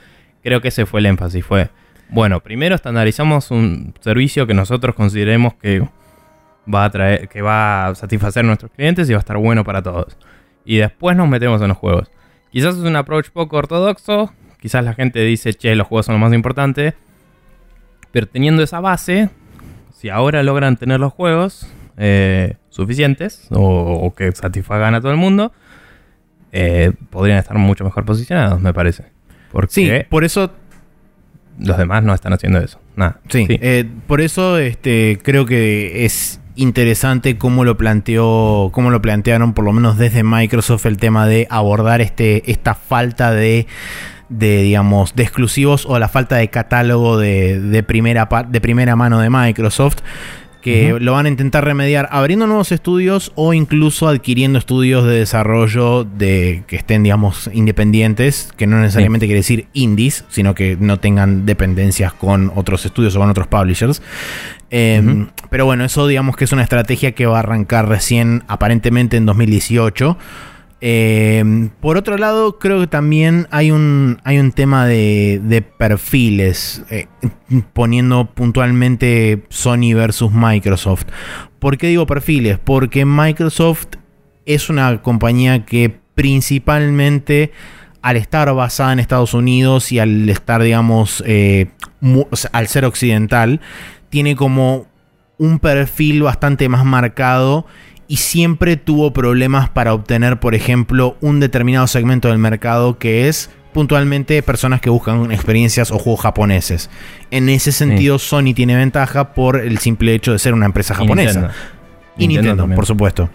Creo 0.42 0.60
que 0.60 0.68
ese 0.68 0.86
fue 0.86 1.00
el 1.00 1.06
énfasis. 1.06 1.44
Fue. 1.44 1.70
Bueno, 2.10 2.40
primero 2.40 2.74
estandarizamos 2.74 3.50
un 3.50 3.94
servicio 4.00 4.46
que 4.46 4.54
nosotros 4.54 4.94
consideremos 4.94 5.54
que 5.54 5.88
va 6.72 6.84
a 6.84 6.90
traer, 6.90 7.28
que 7.28 7.42
va 7.42 7.88
a 7.88 7.94
satisfacer 7.94 8.44
a 8.44 8.46
nuestros 8.46 8.70
clientes 8.72 9.08
y 9.08 9.12
va 9.12 9.18
a 9.18 9.20
estar 9.20 9.36
bueno 9.36 9.64
para 9.64 9.82
todos. 9.82 10.16
Y 10.64 10.76
después 10.76 11.16
nos 11.16 11.28
metemos 11.28 11.60
en 11.62 11.68
los 11.68 11.76
juegos. 11.76 12.10
Quizás 12.50 12.76
es 12.76 12.82
un 12.82 12.96
approach 12.96 13.30
poco 13.30 13.56
ortodoxo, 13.56 14.32
quizás 14.60 14.84
la 14.84 14.94
gente 14.94 15.20
dice, 15.20 15.54
che, 15.54 15.74
los 15.74 15.86
juegos 15.86 16.06
son 16.06 16.14
lo 16.14 16.18
más 16.18 16.32
importante. 16.32 16.94
Pero 18.12 18.26
teniendo 18.26 18.62
esa 18.62 18.80
base, 18.80 19.30
si 19.92 20.10
ahora 20.10 20.42
logran 20.42 20.76
tener 20.76 21.00
los 21.00 21.12
juegos 21.12 21.66
eh, 21.96 22.56
suficientes 22.68 23.48
o, 23.50 24.12
que 24.14 24.30
satisfagan 24.32 24.94
a 24.94 25.00
todo 25.00 25.10
el 25.10 25.16
mundo, 25.16 25.52
eh, 26.52 26.92
podrían 27.10 27.38
estar 27.38 27.56
mucho 27.56 27.84
mejor 27.84 28.04
posicionados, 28.04 28.60
me 28.60 28.74
parece. 28.74 29.06
Porque 29.50 29.72
sí, 29.72 29.90
por 30.10 30.24
eso 30.24 30.52
los 31.58 31.78
demás 31.78 32.02
no 32.02 32.12
están 32.12 32.32
haciendo 32.32 32.58
eso. 32.58 32.78
Nada. 32.96 33.20
Sí, 33.28 33.46
eh, 33.48 33.88
por 34.06 34.20
eso 34.20 34.58
este, 34.58 35.18
creo 35.22 35.46
que 35.46 36.04
es 36.04 36.41
interesante 36.54 37.38
cómo 37.38 37.64
lo 37.64 37.76
planteó, 37.76 38.70
cómo 38.72 38.90
lo 38.90 39.00
plantearon, 39.02 39.54
por 39.54 39.64
lo 39.64 39.72
menos 39.72 39.98
desde 39.98 40.22
Microsoft, 40.22 40.86
el 40.86 40.98
tema 40.98 41.26
de 41.26 41.46
abordar 41.50 42.00
este, 42.00 42.50
esta 42.50 42.74
falta 42.74 43.30
de, 43.32 43.66
de 44.28 44.62
digamos, 44.62 45.14
de 45.14 45.22
exclusivos 45.22 45.86
o 45.86 45.98
la 45.98 46.08
falta 46.08 46.36
de 46.36 46.48
catálogo 46.48 47.18
de, 47.18 47.60
de 47.60 47.82
primera, 47.82 48.28
de 48.48 48.60
primera 48.60 48.96
mano 48.96 49.20
de 49.20 49.30
Microsoft 49.30 49.98
que 50.62 50.96
lo 51.00 51.12
van 51.12 51.26
a 51.26 51.28
intentar 51.28 51.64
remediar 51.64 52.08
abriendo 52.12 52.46
nuevos 52.46 52.72
estudios 52.72 53.32
o 53.34 53.52
incluso 53.52 54.08
adquiriendo 54.08 54.58
estudios 54.58 55.04
de 55.04 55.18
desarrollo 55.18 56.04
de 56.04 56.62
que 56.68 56.76
estén, 56.76 57.02
digamos, 57.02 57.50
independientes, 57.52 58.52
que 58.56 58.66
no 58.66 58.80
necesariamente 58.80 59.26
quiere 59.26 59.40
decir 59.40 59.66
indies, 59.72 60.24
sino 60.28 60.54
que 60.54 60.76
no 60.78 61.00
tengan 61.00 61.44
dependencias 61.44 62.12
con 62.12 62.52
otros 62.54 62.86
estudios 62.86 63.16
o 63.16 63.18
con 63.18 63.28
otros 63.28 63.48
publishers. 63.48 64.00
Em, 64.70 65.28
pero 65.50 65.66
bueno, 65.66 65.84
eso 65.84 66.06
digamos 66.06 66.36
que 66.36 66.44
es 66.44 66.52
una 66.52 66.62
estrategia 66.62 67.12
que 67.12 67.26
va 67.26 67.36
a 67.36 67.40
arrancar 67.40 67.88
recién 67.88 68.44
aparentemente 68.46 69.16
en 69.16 69.26
2018. 69.26 70.16
Em, 70.84 71.68
por 71.68 71.96
otro 71.96 72.18
lado, 72.18 72.58
creo 72.58 72.80
que 72.80 72.88
también 72.88 73.46
hay 73.52 73.70
un, 73.70 74.18
hay 74.24 74.40
un 74.40 74.50
tema 74.50 74.84
de, 74.84 75.64
perfiles, 75.78 76.82
eh, 76.90 77.06
poniendo 77.72 78.24
puntualmente 78.34 79.44
Sony 79.48 79.94
versus 79.94 80.32
Microsoft. 80.32 81.04
¿Por 81.60 81.78
qué 81.78 81.86
digo 81.86 82.04
perfiles? 82.06 82.58
Porque 82.58 83.04
Microsoft 83.04 83.94
es 84.44 84.68
una 84.70 85.02
compañía 85.02 85.64
que 85.64 86.00
principalmente 86.16 87.52
al 88.02 88.16
estar 88.16 88.52
basada 88.52 88.92
en 88.92 88.98
Estados 88.98 89.34
Unidos 89.34 89.92
y 89.92 90.00
al 90.00 90.28
estar, 90.28 90.60
digamos, 90.64 91.22
eh, 91.24 91.68
al 92.50 92.66
ser 92.66 92.86
occidental, 92.86 93.60
tiene 94.10 94.34
como 94.34 94.88
un 95.38 95.60
perfil 95.60 96.24
bastante 96.24 96.68
más 96.68 96.84
marcado 96.84 97.66
y 98.08 98.16
siempre 98.16 98.76
tuvo 98.76 99.12
problemas 99.12 99.68
para 99.68 99.94
obtener, 99.94 100.40
por 100.40 100.54
ejemplo, 100.54 101.16
un 101.20 101.40
determinado 101.40 101.86
segmento 101.86 102.28
del 102.28 102.38
mercado 102.38 102.98
que 102.98 103.28
es 103.28 103.50
puntualmente 103.72 104.42
personas 104.42 104.80
que 104.80 104.90
buscan 104.90 105.32
experiencias 105.32 105.90
o 105.90 105.98
juegos 105.98 106.20
japoneses. 106.20 106.90
En 107.30 107.48
ese 107.48 107.72
sentido, 107.72 108.18
Sony 108.18 108.52
tiene 108.54 108.76
ventaja 108.76 109.32
por 109.32 109.58
el 109.58 109.78
simple 109.78 110.14
hecho 110.14 110.32
de 110.32 110.38
ser 110.38 110.54
una 110.54 110.66
empresa 110.66 110.94
japonesa. 110.94 111.50
Y 112.18 112.28
Nintendo, 112.28 112.68
por 112.68 112.86
supuesto. 112.86 113.30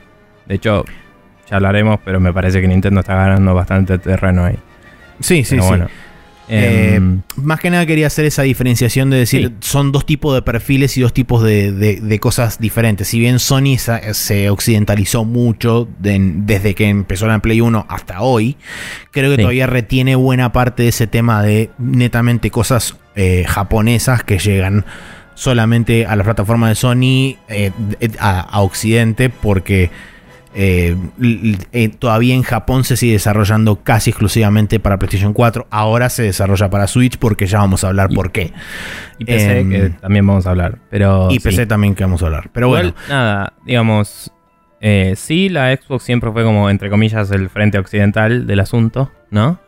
De 0.45 0.56
hecho, 0.56 0.85
ya 1.49 1.56
hablaremos, 1.57 1.99
pero 2.06 2.19
me 2.19 2.31
parece 2.31 2.61
que 2.61 2.68
Nintendo 2.68 2.99
está 2.99 3.15
ganando 3.15 3.53
bastante 3.53 3.98
terreno 3.98 4.45
ahí. 4.45 4.57
Sí, 5.19 5.44
sí, 5.44 5.60
sí. 5.60 5.73
Eh, 6.49 6.95
em, 6.95 7.22
más 7.36 7.60
que 7.60 7.69
nada 7.69 7.86
quería 7.86 8.07
hacer 8.07 8.26
esa 8.26 8.44
diferenciación 8.44 9.10
de 9.10 9.18
decir, 9.18 9.53
son 9.60 9.91
dos 9.91 10.06
tipos 10.06 10.34
de 10.34 10.41
perfiles 10.41 10.98
y 10.98 11.02
dos 11.02 11.14
tipos 11.14 11.44
de, 11.44 12.19
cosas 12.22 12.60
diferentes. 12.60 13.07
Si 13.10 13.19
bien 13.19 13.40
Sony 13.40 13.78
se, 13.78 14.49
occidentalizó 14.49 15.26
mucho 15.26 15.88
desde 15.99 16.74
que 16.74 16.90
empezó 16.90 17.28
la 17.28 17.40
Play 17.40 17.61
1 17.61 17.86
hasta 17.90 18.22
hoy, 18.22 18.57
creo 19.11 19.32
que 19.32 19.38
todavía 19.38 19.68
retiene 19.68 20.15
buena 20.15 20.52
parte 20.52 20.84
de 20.84 20.90
ese 20.90 21.07
tema 21.07 21.44
de 21.44 21.69
netamente 21.78 22.49
cosas 22.49 22.95
eh, 23.15 23.45
japonesas 23.48 24.24
que 24.24 24.40
llegan 24.40 24.86
solamente 25.36 26.06
a 26.06 26.15
la 26.15 26.24
plataforma 26.24 26.69
de 26.69 26.76
Sony, 26.76 27.38
eh, 27.49 27.72
a 28.19 28.61
Occidente, 28.61 29.30
porque 29.30 29.91
eh, 30.53 30.95
eh, 31.72 31.90
todavía 31.90 32.34
en 32.34 32.44
Japón 32.44 32.84
se 32.84 32.98
sigue 32.98 33.14
desarrollando 33.14 33.84
casi 33.84 34.10
exclusivamente 34.10 34.80
para 34.80 34.98
PlayStation 34.98 35.34
4. 35.34 35.68
Ahora 35.69 36.10
se 36.10 36.24
desarrolla 36.24 36.69
para 36.69 36.88
Switch 36.88 37.18
porque 37.18 37.45
ya 37.48 37.60
vamos 37.60 37.84
a 37.84 37.90
hablar 37.90 38.10
por 38.10 38.32
qué. 38.32 38.53
Y 39.19 39.26
PC 39.26 39.60
em, 39.60 39.69
que 39.69 39.90
también 39.90 40.26
vamos 40.26 40.48
a 40.48 40.52
hablar. 40.52 40.80
Pero 40.90 41.30
y 41.32 41.40
PC 41.40 41.65
también 41.65 41.95
que 41.95 42.03
vamos 42.03 42.24
a 42.24 42.28
hablar. 42.28 42.49
Pero 42.53 42.69
bueno. 42.69 42.94
Nada, 43.10 43.53
digamos. 43.65 44.32
Eh, 44.80 45.14
sí, 45.15 45.49
la 45.49 45.76
Xbox 45.76 46.03
siempre 46.03 46.32
fue 46.32 46.44
como, 46.44 46.69
entre 46.69 46.90
comillas, 46.90 47.32
el 47.32 47.49
frente 47.49 47.80
occidental 47.80 48.45
del 48.45 48.60
asunto, 48.60 49.11
¿no? 49.32 49.60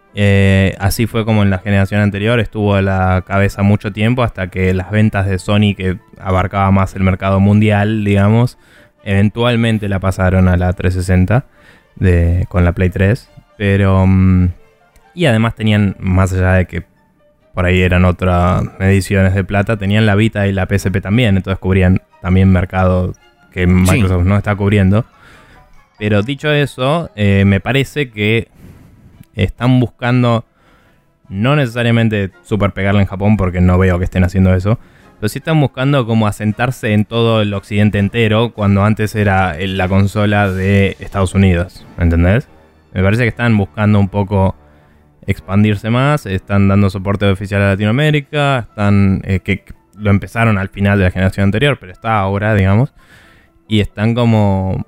así 0.79 1.07
fue 1.07 1.23
como 1.23 1.43
en 1.43 1.49
la 1.49 1.59
generación 1.59 2.01
anterior, 2.01 2.41
estuvo 2.41 2.75
a 2.75 2.81
la 2.81 3.23
cabeza 3.25 3.61
mucho 3.61 3.93
tiempo 3.93 4.21
hasta 4.21 4.49
que 4.49 4.73
las 4.73 4.91
ventas 4.91 5.25
de 5.25 5.39
Sony, 5.39 5.75
que 5.77 5.97
abarcaba 6.19 6.69
más 6.71 6.93
el 6.93 7.03
mercado 7.03 7.39
mundial, 7.39 8.03
digamos, 8.03 8.57
Eventualmente 9.03 9.89
la 9.89 9.99
pasaron 9.99 10.47
a 10.47 10.57
la 10.57 10.73
360 10.73 11.45
de, 11.95 12.45
con 12.49 12.65
la 12.65 12.73
Play 12.73 12.89
3. 12.89 13.29
Pero. 13.57 14.05
Mm, 14.07 14.49
y 15.15 15.25
además 15.25 15.55
tenían, 15.55 15.95
más 15.99 16.31
allá 16.33 16.53
de 16.53 16.65
que 16.65 16.83
por 17.53 17.65
ahí 17.65 17.81
eran 17.81 18.05
otras 18.05 18.63
mediciones 18.79 19.33
de 19.33 19.43
plata, 19.43 19.77
tenían 19.77 20.05
la 20.05 20.15
Vita 20.15 20.47
y 20.47 20.53
la 20.53 20.65
PSP 20.65 21.01
también. 21.01 21.35
Entonces 21.35 21.59
cubrían 21.59 22.01
también 22.21 22.49
mercado 22.49 23.13
que 23.51 23.67
Microsoft 23.67 24.25
no 24.25 24.37
está 24.37 24.55
cubriendo. 24.55 25.05
Pero 25.97 26.21
dicho 26.21 26.51
eso, 26.51 27.11
eh, 27.15 27.43
me 27.45 27.59
parece 27.59 28.09
que 28.09 28.47
están 29.35 29.79
buscando 29.79 30.45
no 31.27 31.55
necesariamente 31.55 32.31
super 32.43 32.71
pegarle 32.71 33.01
en 33.01 33.07
Japón, 33.07 33.37
porque 33.37 33.61
no 33.61 33.77
veo 33.77 33.99
que 33.99 34.05
estén 34.05 34.23
haciendo 34.23 34.53
eso, 34.53 34.79
pero 35.19 35.29
sí 35.29 35.39
están 35.39 35.59
buscando 35.59 36.05
como 36.05 36.27
asentarse 36.27 36.93
en 36.93 37.05
todo 37.05 37.41
el 37.41 37.53
occidente 37.53 37.99
entero, 37.99 38.53
cuando 38.53 38.83
antes 38.83 39.15
era 39.15 39.55
la 39.59 39.87
consola 39.89 40.49
de 40.51 40.95
Estados 40.99 41.35
Unidos, 41.35 41.85
¿entendés? 41.97 42.47
Me 42.93 43.03
parece 43.03 43.23
que 43.23 43.29
están 43.29 43.57
buscando 43.57 43.99
un 43.99 44.09
poco 44.09 44.55
expandirse 45.27 45.89
más, 45.89 46.25
están 46.25 46.67
dando 46.67 46.89
soporte 46.89 47.25
oficial 47.25 47.61
a 47.61 47.69
Latinoamérica, 47.71 48.59
están 48.69 49.21
eh, 49.25 49.41
que 49.41 49.63
lo 49.95 50.09
empezaron 50.09 50.57
al 50.57 50.69
final 50.69 50.97
de 50.97 51.03
la 51.03 51.11
generación 51.11 51.43
anterior, 51.43 51.77
pero 51.79 51.91
está 51.91 52.19
ahora, 52.19 52.55
digamos, 52.55 52.93
y 53.67 53.81
están 53.81 54.15
como 54.15 54.85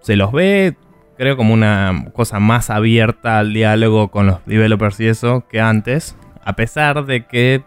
se 0.00 0.16
los 0.16 0.32
ve, 0.32 0.76
creo 1.16 1.36
como 1.36 1.54
una 1.54 2.06
cosa 2.12 2.40
más 2.40 2.70
abierta 2.70 3.38
al 3.38 3.52
diálogo 3.52 4.08
con 4.08 4.26
los 4.26 4.44
developers 4.46 4.98
y 5.00 5.06
eso 5.06 5.44
que 5.48 5.60
antes, 5.60 6.16
a 6.44 6.54
pesar 6.54 7.06
de 7.06 7.26
que 7.26 7.62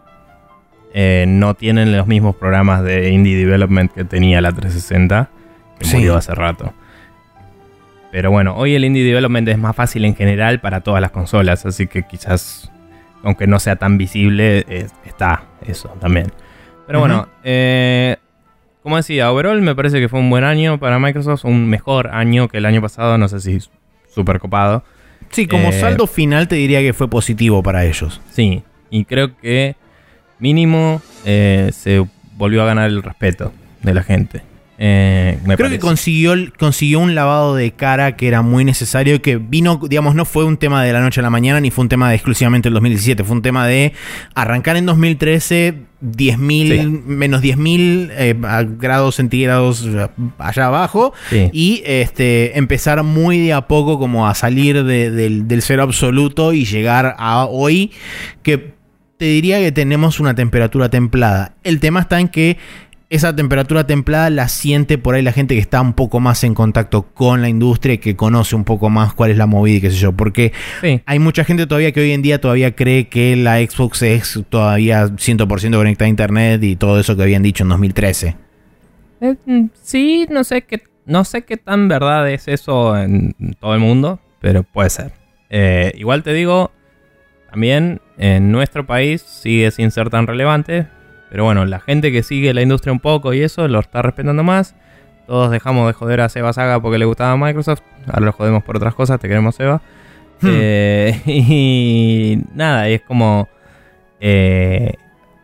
eh, 0.94 1.26
no 1.28 1.54
tienen 1.54 1.96
los 1.96 2.08
mismos 2.08 2.36
programas 2.36 2.84
de 2.84 3.10
indie 3.10 3.38
development 3.38 3.92
que 3.94 4.04
tenía 4.04 4.42
la 4.42 4.52
360, 4.52 5.30
que 5.80 5.88
murió 5.88 6.16
hace 6.16 6.34
rato. 6.34 6.74
Pero 8.12 8.30
bueno, 8.30 8.56
hoy 8.56 8.76
el 8.76 8.84
indie 8.84 9.04
development 9.04 9.48
es 9.48 9.58
más 9.58 9.76
fácil 9.76 10.04
en 10.06 10.16
general 10.16 10.60
para 10.60 10.82
todas 10.82 11.02
las 11.02 11.12
consolas, 11.12 11.66
así 11.66 11.88
que 11.88 12.04
quizás, 12.04 12.72
aunque 13.24 13.48
no 13.48 13.60
sea 13.60 13.78
tan 13.78 13.98
visible, 13.98 14.66
está 15.06 15.46
eso 15.66 15.90
también. 16.02 16.32
Pero 16.88 17.00
bueno, 17.00 17.30
eh, 17.44 18.18
como 18.84 18.98
decía, 18.98 19.32
overall 19.32 19.62
me 19.62 19.76
parece 19.76 20.00
que 20.02 20.10
fue 20.10 20.20
un 20.20 20.30
buen 20.30 20.44
año 20.44 20.78
para 20.78 21.00
Microsoft, 21.00 21.46
un 21.46 21.70
mejor 21.70 22.10
año 22.10 22.50
que 22.50 22.58
el 22.58 22.66
año 22.66 22.82
pasado, 22.82 23.18
no 23.18 23.30
sé 23.30 23.40
si 23.40 23.60
súper 24.10 24.40
copado. 24.40 24.84
Sí, 25.30 25.48
como 25.48 25.70
eh, 25.70 25.74
saldo 25.74 26.08
final 26.08 26.48
te 26.48 26.56
diría 26.56 26.82
que 26.82 26.92
fue 26.92 27.10
positivo 27.10 27.64
para 27.64 27.86
ellos. 27.86 28.20
Sí, 28.32 28.64
y 28.90 29.06
creo 29.06 29.38
que 29.38 29.76
mínimo 30.42 31.02
eh, 31.24 31.72
se 31.74 32.06
volvió 32.36 32.64
a 32.64 32.66
ganar 32.66 32.90
el 32.90 33.02
respeto 33.04 33.54
de 33.82 33.94
la 33.94 34.04
gente. 34.04 34.42
Eh, 34.84 35.38
Creo 35.58 35.70
que 35.70 35.78
consiguió, 35.78 36.34
consiguió 36.58 37.00
un 37.02 37.14
lavado 37.14 37.54
de 37.54 37.70
cara 37.70 38.16
que 38.16 38.28
era 38.28 38.42
muy 38.42 38.66
necesario, 38.66 39.22
que 39.22 39.38
vino, 39.38 39.80
digamos, 39.88 40.16
no 40.16 40.26
fue 40.26 40.44
un 40.44 40.58
tema 40.58 40.84
de 40.84 40.92
la 40.92 41.02
noche 41.02 41.20
a 41.20 41.24
la 41.24 41.30
mañana, 41.30 41.62
ni 41.62 41.70
fue 41.70 41.84
un 41.84 41.90
tema 41.90 42.10
de 42.10 42.16
exclusivamente 42.16 42.68
el 42.68 42.74
2017, 42.74 43.24
fue 43.24 43.36
un 43.36 43.44
tema 43.44 43.68
de 43.68 43.94
arrancar 44.34 44.78
en 44.78 44.88
2013 44.88 45.76
10.000, 46.04 47.04
menos 47.06 47.44
10.000 47.44 48.10
eh, 48.12 48.36
grados 48.80 49.18
centígrados 49.18 49.88
allá 50.40 50.66
abajo 50.66 51.14
y 51.30 51.84
este, 51.86 52.58
empezar 52.58 53.04
muy 53.04 53.38
de 53.38 53.54
a 53.54 53.68
poco 53.68 54.00
como 54.00 54.28
a 54.28 54.34
salir 54.34 54.84
del, 54.84 55.48
del 55.48 55.62
cero 55.62 55.84
absoluto 55.84 56.54
y 56.54 56.66
llegar 56.66 57.16
a 57.20 57.46
hoy 57.46 57.92
que 58.42 58.81
te 59.22 59.28
diría 59.28 59.60
que 59.60 59.72
tenemos 59.72 60.20
una 60.20 60.34
temperatura 60.34 60.90
templada. 60.90 61.54
El 61.64 61.80
tema 61.80 62.00
está 62.00 62.20
en 62.20 62.28
que 62.28 62.58
esa 63.12 63.36
temperatura 63.36 63.86
templada 63.86 64.32
la 64.32 64.48
siente 64.48 64.98
por 64.98 65.14
ahí 65.14 65.22
la 65.22 65.32
gente 65.32 65.54
que 65.54 65.62
está 65.62 65.80
un 65.80 65.94
poco 65.94 66.20
más 66.20 66.44
en 66.44 66.56
contacto 66.56 67.04
con 67.04 67.40
la 67.40 67.48
industria 67.48 67.94
y 67.94 67.98
que 68.00 68.16
conoce 68.16 68.56
un 68.56 68.64
poco 68.64 68.90
más 68.90 69.14
cuál 69.14 69.30
es 69.30 69.38
la 69.38 69.46
movida 69.46 69.76
y 69.76 69.82
qué 69.82 69.92
sé 69.92 69.98
yo. 69.98 70.14
Porque 70.14 70.54
hay 71.06 71.20
mucha 71.20 71.44
gente 71.44 71.68
todavía 71.68 71.92
que 71.92 72.00
hoy 72.00 72.14
en 72.14 72.24
día 72.24 72.42
todavía 72.42 72.76
cree 72.76 73.10
que 73.10 73.36
la 73.36 73.60
Xbox 73.60 74.02
es 74.02 74.40
todavía 74.50 75.06
100% 75.06 75.76
conectada 75.76 76.08
a 76.08 76.10
Internet 76.10 76.64
y 76.64 76.76
todo 76.76 77.00
eso 77.00 77.16
que 77.16 77.22
habían 77.22 77.44
dicho 77.44 77.64
en 77.64 77.70
2013. 77.70 78.36
Eh, 79.22 79.36
mm, 79.46 79.66
sí, 79.84 80.26
no 80.32 80.44
sé 80.44 80.64
qué, 80.64 80.82
no 81.06 81.26
sé 81.26 81.44
qué 81.44 81.58
tan 81.58 81.88
verdad 81.88 82.28
es 82.28 82.48
eso 82.48 82.98
en 82.98 83.36
todo 83.60 83.76
el 83.76 83.82
mundo, 83.82 84.20
pero 84.40 84.64
puede 84.64 84.90
ser. 84.90 85.12
Eh, 85.52 85.92
igual 85.96 86.24
te 86.24 86.34
digo, 86.34 86.72
también 87.52 88.02
en 88.18 88.52
nuestro 88.52 88.86
país 88.86 89.22
sigue 89.22 89.70
sin 89.70 89.92
ser 89.92 90.10
tan 90.10 90.26
relevante 90.26 90.88
pero 91.32 91.46
bueno, 91.46 91.66
la 91.66 91.80
gente 91.80 92.12
que 92.12 92.24
sigue 92.24 92.54
la 92.54 92.62
industria 92.62 92.92
un 92.92 93.00
poco 93.00 93.34
y 93.34 93.42
eso 93.42 93.66
lo 93.70 93.80
está 93.80 94.02
respetando 94.02 94.44
más. 94.44 94.76
Todos 95.28 95.50
dejamos 95.50 95.88
de 95.88 95.94
joder 95.94 96.20
a 96.20 96.28
Seba 96.28 96.52
Saga 96.52 96.82
porque 96.82 96.98
le 96.98 97.06
gustaba 97.06 97.38
Microsoft. 97.38 97.84
Ahora 98.08 98.26
lo 98.26 98.34
jodemos 98.34 98.64
por 98.66 98.76
otras 98.76 98.94
cosas, 98.94 99.18
te 99.18 99.30
queremos 99.30 99.56
Seba. 99.56 99.82
Hmm. 100.42 100.50
Eh, 100.52 101.22
y 101.26 102.44
nada, 102.54 102.90
y 102.90 102.96
es 102.96 103.02
como... 103.02 103.48
Eh, 104.20 104.96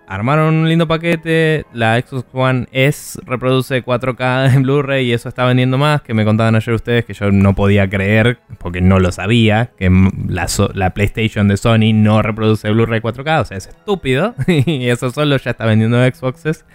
armaron 0.07 0.55
un 0.55 0.69
lindo 0.69 0.87
paquete. 0.87 1.65
La 1.73 1.99
Xbox 1.99 2.25
One 2.33 2.67
S 2.71 3.19
reproduce 3.25 3.83
4K 3.83 4.53
en 4.55 4.63
Blu-ray 4.63 5.07
y 5.07 5.13
eso 5.13 5.29
está 5.29 5.45
vendiendo 5.45 5.77
más. 5.77 6.01
Que 6.01 6.13
me 6.13 6.25
contaban 6.25 6.55
ayer 6.55 6.73
ustedes 6.73 7.05
que 7.05 7.13
yo 7.13 7.31
no 7.31 7.53
podía 7.53 7.89
creer, 7.89 8.39
porque 8.57 8.81
no 8.81 8.99
lo 8.99 9.11
sabía, 9.11 9.71
que 9.77 9.91
la, 10.27 10.89
PlayStation 10.93 11.47
de 11.47 11.57
Sony 11.57 11.93
no 11.93 12.21
reproduce 12.21 12.71
Blu-ray 12.71 13.01
4K. 13.01 13.41
O 13.41 13.45
sea, 13.45 13.57
es 13.57 13.67
estúpido. 13.67 14.33
y 14.47 14.87
eso 14.87 15.11
solo 15.11 15.37
ya 15.37 15.51
está 15.51 15.65
vendiendo 15.65 16.03
Xboxes. 16.03 16.65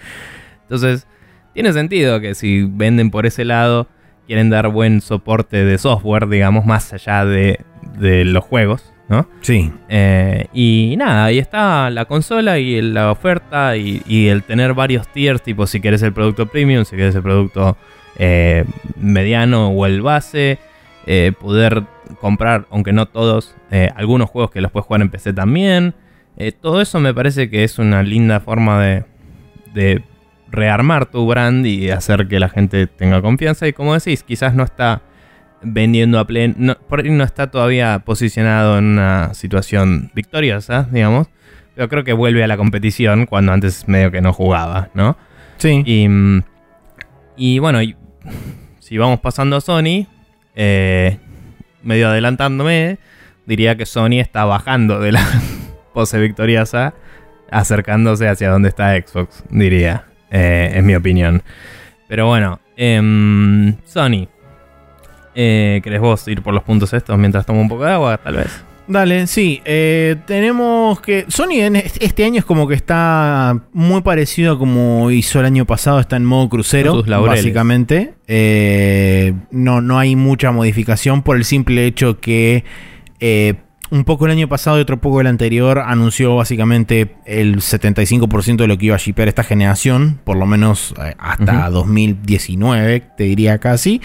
Entonces, 0.62 1.06
tiene 1.54 1.72
sentido 1.72 2.20
que 2.20 2.34
si 2.34 2.62
venden 2.62 3.10
por 3.10 3.26
ese 3.26 3.44
lado, 3.44 3.88
quieren 4.26 4.50
dar 4.50 4.68
buen 4.68 5.00
soporte 5.00 5.64
de 5.64 5.78
software, 5.78 6.28
digamos, 6.28 6.64
más 6.64 6.92
allá 6.92 7.24
de, 7.24 7.60
de 7.98 8.24
los 8.24 8.44
juegos. 8.44 8.91
¿No? 9.08 9.26
Sí. 9.40 9.72
Eh, 9.88 10.46
y 10.52 10.94
nada, 10.96 11.26
ahí 11.26 11.38
está 11.38 11.90
la 11.90 12.04
consola 12.04 12.58
y 12.58 12.80
la 12.80 13.10
oferta 13.10 13.76
y, 13.76 14.28
el 14.28 14.42
tener 14.42 14.74
varios 14.74 15.08
tiers, 15.08 15.42
tipo 15.42 15.66
si 15.66 15.80
quieres 15.80 16.02
el 16.02 16.12
producto 16.12 16.46
premium, 16.46 16.84
si 16.84 16.96
quieres 16.96 17.14
el 17.14 17.22
producto 17.22 17.76
eh, 18.18 18.64
mediano 18.96 19.68
o 19.68 19.86
el 19.86 20.02
base, 20.02 20.58
eh, 21.06 21.32
poder 21.38 21.84
comprar, 22.20 22.66
aunque 22.70 22.92
no 22.92 23.06
todos, 23.06 23.54
algunos 23.96 24.28
juegos 24.28 24.50
que 24.50 24.60
los 24.60 24.70
puedes 24.70 24.86
jugar 24.86 25.00
en 25.00 25.10
PC 25.10 25.32
también. 25.32 25.94
todo 26.60 26.82
eso 26.82 27.00
me 27.00 27.14
parece 27.14 27.48
que 27.48 27.64
es 27.64 27.78
una 27.78 28.02
linda 28.02 28.40
forma 28.40 28.82
de, 28.82 29.04
de 29.72 30.02
rearmar 30.50 31.06
tu 31.06 31.26
brand 31.26 31.66
y 31.66 31.90
hacer 31.90 32.28
que 32.28 32.38
la 32.38 32.48
gente 32.48 32.86
tenga 32.86 33.22
confianza. 33.22 33.66
Y 33.66 33.72
como 33.72 33.94
decís, 33.94 34.22
quizás 34.22 34.54
no 34.54 34.62
está 34.62 35.02
vendiendo 35.62 36.18
a 36.18 36.26
pleno. 36.26 36.54
No, 36.56 36.78
por 36.78 37.00
ahí 37.00 37.10
no 37.10 37.24
está 37.24 37.50
todavía 37.50 38.00
posicionado 38.04 38.78
en 38.78 38.84
una 38.84 39.34
situación 39.34 40.10
victoriosa, 40.14 40.88
digamos. 40.90 41.28
Pero 41.74 41.88
creo 41.88 42.04
que 42.04 42.12
vuelve 42.12 42.44
a 42.44 42.46
la 42.46 42.56
competición 42.56 43.26
cuando 43.26 43.52
antes 43.52 43.88
medio 43.88 44.10
que 44.10 44.20
no 44.20 44.32
jugaba, 44.32 44.90
¿no? 44.94 45.16
Sí. 45.56 45.82
Y, 45.86 46.08
y 47.36 47.58
bueno, 47.58 47.78
si 48.78 48.98
vamos 48.98 49.20
pasando 49.20 49.56
a 49.56 49.60
Sony, 49.60 50.06
eh, 50.54 51.18
medio 51.82 52.08
adelantándome, 52.08 52.98
diría 53.46 53.76
que 53.76 53.86
Sony 53.86 54.20
está 54.20 54.44
bajando 54.44 55.00
de 55.00 55.12
la 55.12 55.26
pose 55.94 56.18
victoriosa, 56.18 56.94
acercándose 57.50 58.28
hacia 58.28 58.50
donde 58.50 58.68
está 58.68 58.94
Xbox, 58.96 59.44
diría, 59.50 60.06
eh, 60.30 60.72
en 60.74 60.86
mi 60.86 60.94
opinión. 60.94 61.42
Pero 62.08 62.26
bueno, 62.26 62.60
em, 62.76 63.76
Sony, 63.84 64.28
eh, 65.34 65.80
¿Querés 65.82 66.00
vos 66.00 66.26
ir 66.28 66.42
por 66.42 66.54
los 66.54 66.62
puntos 66.62 66.92
estos 66.92 67.18
mientras 67.18 67.46
tomo 67.46 67.60
un 67.60 67.68
poco 67.68 67.84
de 67.84 67.92
agua, 67.92 68.18
tal 68.18 68.36
vez? 68.36 68.64
Dale, 68.86 69.26
sí. 69.26 69.60
Eh, 69.64 70.16
tenemos 70.26 71.00
que. 71.00 71.24
Sony 71.28 71.60
en 71.60 71.76
este 71.76 72.24
año 72.24 72.40
es 72.40 72.44
como 72.44 72.66
que 72.66 72.74
está 72.74 73.60
muy 73.72 74.02
parecido 74.02 74.54
a 74.54 74.58
como 74.58 75.10
hizo 75.10 75.40
el 75.40 75.46
año 75.46 75.64
pasado. 75.66 76.00
Está 76.00 76.16
en 76.16 76.24
modo 76.24 76.48
crucero, 76.48 77.02
básicamente. 77.02 78.14
Eh, 78.26 79.32
no, 79.50 79.80
no 79.80 79.98
hay 79.98 80.16
mucha 80.16 80.50
modificación 80.50 81.22
por 81.22 81.36
el 81.36 81.44
simple 81.44 81.86
hecho 81.86 82.20
que. 82.20 82.64
Eh, 83.20 83.54
un 83.90 84.04
poco 84.04 84.24
el 84.24 84.32
año 84.32 84.48
pasado 84.48 84.78
y 84.78 84.80
otro 84.80 85.02
poco 85.02 85.20
el 85.20 85.26
anterior 85.26 85.78
anunció 85.78 86.34
básicamente 86.34 87.14
el 87.26 87.56
75% 87.56 88.56
de 88.56 88.66
lo 88.66 88.78
que 88.78 88.86
iba 88.86 88.94
a 88.94 88.98
shipear 88.98 89.28
esta 89.28 89.44
generación, 89.44 90.18
por 90.24 90.38
lo 90.38 90.46
menos 90.46 90.94
hasta 91.18 91.68
2019, 91.68 93.00
te 93.18 93.24
diría 93.24 93.58
casi. 93.58 94.00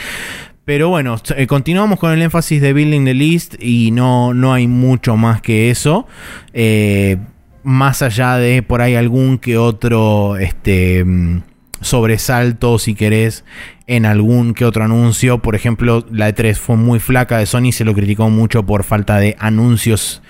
Pero 0.68 0.90
bueno, 0.90 1.16
eh, 1.38 1.48
continuamos 1.48 1.98
con 1.98 2.12
el 2.12 2.22
énfasis 2.22 2.62
de 2.62 2.74
Building 2.74 3.06
the 3.06 3.14
List 3.14 3.56
y 3.58 3.92
no, 3.92 4.34
no 4.34 4.52
hay 4.52 4.68
mucho 4.68 5.16
más 5.16 5.42
que 5.42 5.70
eso. 5.70 6.08
Eh, 6.52 7.16
más 7.64 8.02
allá 8.02 8.36
de 8.36 8.62
por 8.64 8.82
ahí 8.82 8.96
algún 8.96 9.38
que 9.38 9.58
otro 9.58 10.36
este, 10.36 11.06
mm, 11.06 11.44
sobresalto, 11.80 12.80
si 12.80 12.96
querés, 12.96 13.46
en 13.86 14.06
algún 14.06 14.54
que 14.54 14.66
otro 14.66 14.84
anuncio. 14.84 15.42
Por 15.42 15.56
ejemplo, 15.56 16.06
la 16.12 16.28
E3 16.28 16.56
fue 16.56 16.76
muy 16.76 17.00
flaca 17.00 17.38
de 17.38 17.46
Sony, 17.46 17.72
se 17.72 17.86
lo 17.86 17.94
criticó 17.94 18.30
mucho 18.30 18.66
por 18.66 18.84
falta 18.84 19.20
de 19.20 19.38
anuncios 19.40 20.22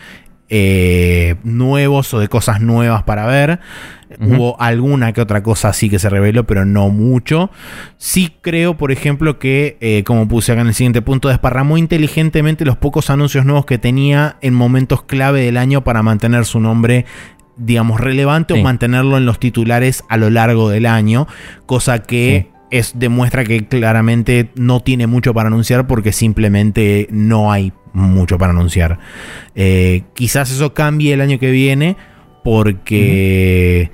eh, 0.50 1.36
nuevos 1.44 2.14
o 2.14 2.20
de 2.20 2.28
cosas 2.28 2.62
nuevas 2.62 3.04
para 3.04 3.26
ver. 3.26 3.60
Hubo 4.22 4.60
alguna 4.62 5.12
que 5.12 5.20
otra 5.20 5.44
cosa 5.44 5.70
así 5.70 5.90
que 5.90 6.00
se 6.00 6.10
reveló, 6.10 6.46
pero 6.46 6.64
no 6.64 6.90
mucho. 6.90 7.52
Sí 7.98 8.34
creo, 8.42 8.78
por 8.78 8.94
ejemplo, 8.94 9.38
que, 9.38 9.78
eh, 9.82 10.04
como 10.06 10.30
puse 10.30 10.54
acá 10.54 10.62
en 10.62 10.68
el 10.68 10.74
siguiente 10.74 11.02
punto, 11.02 11.28
desparramó 11.28 11.78
inteligentemente 11.78 12.64
los 12.64 12.78
pocos 12.78 13.10
anuncios 13.10 13.46
nuevos 13.46 13.66
que 13.66 13.78
tenía 13.78 14.38
en 14.42 14.54
momentos 14.54 15.04
clave 15.04 15.42
del 15.42 15.58
año 15.58 15.84
para 15.84 16.04
mantener 16.04 16.46
su 16.46 16.60
nombre 16.60 17.06
digamos, 17.58 18.00
relevante 18.00 18.54
o 18.54 18.58
mantenerlo 18.58 19.18
en 19.18 19.26
los 19.26 19.40
titulares 19.40 20.04
a 20.10 20.18
lo 20.18 20.30
largo 20.30 20.70
del 20.70 20.86
año, 20.86 21.28
cosa 21.66 22.04
que 22.04 22.52
es, 22.70 22.94
demuestra 23.00 23.44
que 23.44 23.66
claramente 23.68 24.52
no 24.56 24.82
tiene 24.82 25.08
mucho 25.08 25.34
para 25.34 25.48
anunciar 25.48 25.88
porque 25.88 26.12
simplemente 26.12 27.08
no 27.12 27.52
hay 27.52 27.74
mucho 27.98 28.38
para 28.38 28.52
anunciar. 28.52 29.00
Eh, 29.56 30.04
quizás 30.14 30.52
eso 30.52 30.74
cambie 30.74 31.14
el 31.14 31.22
año 31.22 31.40
que 31.40 31.52
viene 31.52 31.98
porque 32.44 33.92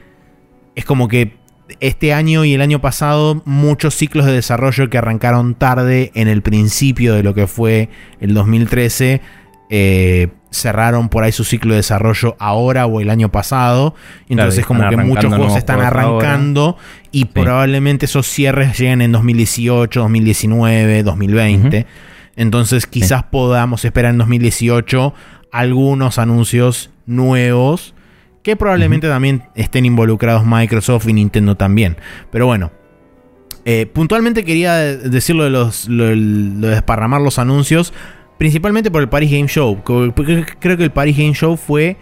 es 0.76 0.86
como 0.86 1.08
que 1.08 1.38
este 1.80 2.14
año 2.14 2.46
y 2.46 2.54
el 2.54 2.62
año 2.62 2.82
pasado 2.82 3.42
muchos 3.46 3.96
ciclos 3.96 4.26
de 4.26 4.34
desarrollo 4.34 4.90
que 4.90 4.98
arrancaron 4.98 5.56
tarde 5.56 6.12
en 6.14 6.28
el 6.28 6.42
principio 6.42 7.16
de 7.16 7.24
lo 7.24 7.34
que 7.34 7.48
fue 7.48 7.90
el 8.20 8.34
2013 8.34 9.22
eh, 9.70 10.28
cerraron 10.52 11.10
por 11.10 11.24
ahí 11.24 11.32
su 11.32 11.44
ciclo 11.44 11.72
de 11.72 11.78
desarrollo 11.78 12.36
ahora 12.38 12.86
o 12.86 13.02
el 13.02 13.10
año 13.10 13.30
pasado. 13.30 13.96
Entonces 14.30 14.66
como 14.66 14.88
que 14.88 14.98
muchos 14.98 15.34
juegos 15.34 15.58
están 15.58 15.82
arrancando 15.82 16.78
y 17.12 17.26
probablemente 17.26 18.06
esos 18.06 18.28
cierres 18.28 18.78
lleguen 18.78 19.02
en 19.02 19.12
2018, 19.12 20.00
2019, 20.00 21.04
2020. 21.04 21.88
Entonces 22.36 22.88
quizás 22.88 23.24
podamos 23.24 23.86
esperar 23.86 24.12
en 24.12 24.18
2018 24.18 25.14
algunos 25.52 26.18
anuncios 26.18 26.90
nuevos 27.06 27.94
que 28.42 28.56
probablemente 28.56 29.08
también 29.08 29.44
estén 29.56 29.86
involucrados 29.86 30.46
Microsoft 30.46 31.08
y 31.08 31.14
Nintendo 31.14 31.56
también. 31.56 31.98
Pero 32.32 32.46
bueno, 32.46 32.72
eh, 33.66 33.86
puntualmente 33.86 34.44
quería 34.44 34.76
decirlo 34.76 35.46
de 35.46 35.50
los, 35.50 35.88
lo, 35.88 36.08
de 36.08 36.70
desparramar 36.70 37.22
los 37.22 37.40
anuncios, 37.40 37.94
principalmente 38.38 38.92
por 38.92 39.02
el 39.02 39.10
Paris 39.10 39.32
Game 39.32 39.48
Show. 39.48 39.82
Creo 39.84 40.78
que 40.78 40.84
el 40.84 40.92
Paris 40.92 41.18
Game 41.18 41.34
Show 41.34 41.56
fue 41.56 41.98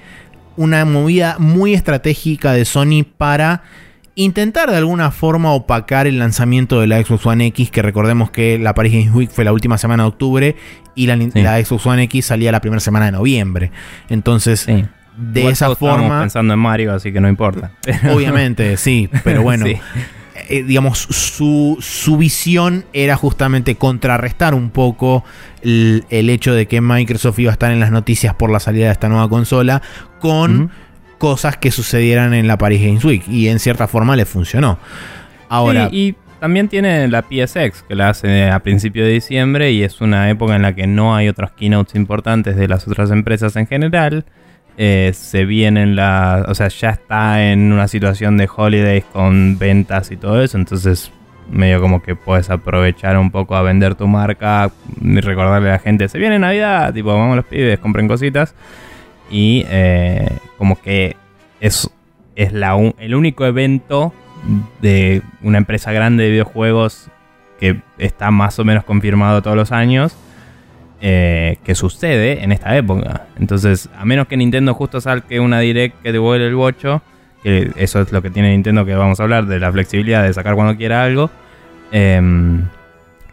una 0.58 0.84
movida 0.86 1.38
muy 1.38 1.74
estratégica 1.74 2.54
de 2.54 2.66
Sony 2.66 3.04
para 3.18 3.64
intentar 4.24 4.70
de 4.70 4.78
alguna 4.78 5.12
forma 5.12 5.52
opacar 5.52 6.08
el 6.08 6.20
lanzamiento 6.20 6.80
de 6.80 6.88
la 6.88 7.04
Xbox 7.04 7.26
One 7.26 7.48
X, 7.48 7.72
que 7.72 7.82
recordemos 7.82 8.32
que 8.32 8.58
la 8.58 8.74
Paris 8.74 8.94
Games 8.94 9.14
Week 9.14 9.30
fue 9.30 9.44
la 9.44 9.54
última 9.54 9.78
semana 9.78 10.04
de 10.04 10.10
octubre 10.10 10.56
y 10.96 11.08
la, 11.08 11.16
Xbox 11.64 11.86
One 11.86 12.04
X 12.04 12.26
salía 12.26 12.52
la 12.52 12.62
primera 12.62 12.80
semana 12.80 13.06
de 13.06 13.12
noviembre. 13.12 13.72
Entonces, 14.10 14.68
de 15.18 15.48
esa 15.48 15.76
forma... 15.76 16.22
pensando 16.22 16.54
en 16.54 16.60
Mario, 16.60 16.94
así 16.94 17.12
que 17.12 17.22
no 17.22 17.30
importa. 17.30 17.72
Obviamente, 18.14 18.78
sí, 18.78 19.10
pero 19.24 19.42
bueno. 19.42 19.66
Eh, 20.50 20.64
digamos, 20.64 21.00
su, 21.00 21.78
su, 21.82 22.18
visión 22.18 22.86
era 22.94 23.16
justamente 23.16 23.76
contrarrestar 23.76 24.54
un 24.54 24.70
poco 24.70 25.24
el, 25.62 26.04
hecho 26.10 26.54
de 26.54 26.68
que 26.68 26.82
Microsoft 26.82 27.40
iba 27.40 27.52
a 27.52 27.54
estar 27.54 27.72
en 27.72 27.80
las 27.80 27.92
noticias 27.92 28.34
por 28.34 28.50
la 28.50 28.60
salida 28.60 28.88
de 28.88 28.92
esta 28.92 29.08
nueva 29.08 29.30
consola 29.30 29.82
con 30.20 30.72
cosas 31.22 31.56
que 31.56 31.70
sucedieran 31.70 32.34
en 32.34 32.48
la 32.48 32.58
Paris 32.58 32.82
Games 32.82 33.06
Week 33.06 33.24
y 33.28 33.48
en 33.48 33.60
cierta 33.60 33.88
forma 33.88 34.16
le 34.16 34.26
funcionó. 34.26 34.80
Ahora, 35.50 35.88
y 35.92 36.16
también 36.40 36.68
tiene 36.68 37.08
la 37.10 37.22
PSX 37.22 37.84
que 37.84 37.94
la 37.94 38.10
hace 38.10 38.50
a 38.50 38.58
principio 38.62 39.06
de 39.06 39.12
diciembre 39.12 39.72
y 39.72 39.84
es 39.84 40.02
una 40.02 40.32
época 40.32 40.56
en 40.56 40.64
la 40.64 40.74
que 40.74 40.88
no 40.88 41.16
hay 41.16 41.28
otros 41.28 41.52
keynotes 41.52 41.94
importantes 41.94 42.56
de 42.56 42.68
las 42.68 42.88
otras 42.88 43.12
empresas 43.12 43.56
en 43.56 43.68
general. 43.68 44.26
Eh, 44.80 45.12
se 45.14 45.46
vienen 45.46 45.96
la. 45.96 46.44
O 46.48 46.56
sea, 46.56 46.70
ya 46.70 46.90
está 46.90 47.52
en 47.52 47.72
una 47.72 47.88
situación 47.88 48.36
de 48.38 48.50
holidays 48.56 49.06
con 49.14 49.60
ventas 49.60 50.10
y 50.10 50.18
todo 50.18 50.42
eso. 50.42 50.58
Entonces, 50.58 51.12
medio 51.52 51.80
como 51.82 52.02
que 52.02 52.16
puedes 52.16 52.50
aprovechar 52.50 53.16
un 53.20 53.30
poco 53.30 53.56
a 53.56 53.62
vender 53.62 53.94
tu 53.94 54.08
marca 54.08 54.72
y 55.00 55.20
recordarle 55.20 55.70
a 55.70 55.74
la 55.74 55.80
gente: 55.80 56.10
se 56.10 56.18
viene 56.18 56.40
Navidad, 56.40 56.92
tipo, 56.96 57.10
vamos 57.10 57.36
los 57.36 57.46
pibes, 57.46 57.78
compren 57.78 58.08
cositas. 58.08 58.56
Y 59.32 59.66
eh, 59.70 60.28
como 60.58 60.80
que 60.82 61.16
es, 61.60 61.90
es 62.36 62.54
la, 62.54 62.76
el 63.00 63.16
único 63.16 63.46
evento 63.46 64.14
de 64.82 65.22
una 65.42 65.58
empresa 65.58 65.92
grande 65.92 66.26
de 66.26 66.32
videojuegos 66.32 67.10
que 67.60 67.80
está 67.98 68.32
más 68.32 68.60
o 68.60 68.66
menos 68.66 68.84
confirmado 68.84 69.42
todos 69.42 69.56
los 69.56 69.72
años 69.72 70.16
eh, 71.04 71.58
que 71.64 71.74
sucede 71.74 72.44
en 72.44 72.52
esta 72.52 72.78
época. 72.78 73.28
Entonces, 73.40 73.90
a 73.98 74.06
menos 74.06 74.28
que 74.28 74.38
Nintendo 74.38 74.74
justo 74.74 75.02
salque 75.02 75.40
una 75.40 75.60
direct 75.60 76.02
que 76.04 76.12
devuelve 76.12 76.46
el 76.46 76.56
bocho, 76.56 77.02
que 77.42 77.72
eso 77.76 78.02
es 78.02 78.12
lo 78.12 78.22
que 78.22 78.30
tiene 78.30 78.52
Nintendo 78.52 78.86
que 78.86 78.94
vamos 78.94 79.20
a 79.20 79.24
hablar, 79.24 79.48
de 79.48 79.60
la 79.60 79.72
flexibilidad 79.72 80.24
de 80.24 80.32
sacar 80.32 80.54
cuando 80.54 80.78
quiera 80.78 81.04
algo, 81.04 81.32
em, 81.92 82.68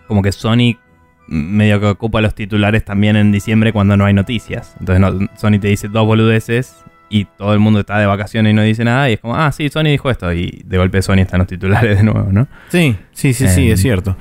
como 0.06 0.22
que 0.22 0.32
Sony 0.32 0.78
medio 1.28 1.80
que 1.80 1.86
ocupa 1.86 2.20
los 2.20 2.34
titulares 2.34 2.84
también 2.84 3.16
en 3.16 3.30
diciembre 3.30 3.72
cuando 3.72 3.96
no 3.96 4.04
hay 4.04 4.14
noticias. 4.14 4.74
Entonces 4.80 5.28
Sony 5.36 5.58
te 5.60 5.68
dice 5.68 5.88
dos 5.88 6.06
boludeces 6.06 6.84
y 7.10 7.24
todo 7.24 7.52
el 7.52 7.58
mundo 7.58 7.80
está 7.80 7.98
de 7.98 8.06
vacaciones 8.06 8.50
y 8.50 8.54
no 8.54 8.62
dice 8.62 8.84
nada 8.84 9.08
y 9.08 9.14
es 9.14 9.20
como, 9.20 9.36
ah, 9.36 9.50
sí, 9.52 9.68
Sony 9.68 9.84
dijo 9.84 10.10
esto 10.10 10.32
y 10.32 10.62
de 10.64 10.78
golpe 10.78 11.00
Sony 11.02 11.20
está 11.20 11.36
en 11.36 11.40
los 11.40 11.48
titulares 11.48 11.98
de 11.98 12.02
nuevo, 12.02 12.28
¿no? 12.32 12.48
Sí, 12.68 12.96
sí, 13.12 13.32
sí, 13.32 13.48
sí, 13.48 13.70
es 13.70 13.80
em, 13.80 13.82
cierto. 13.82 14.16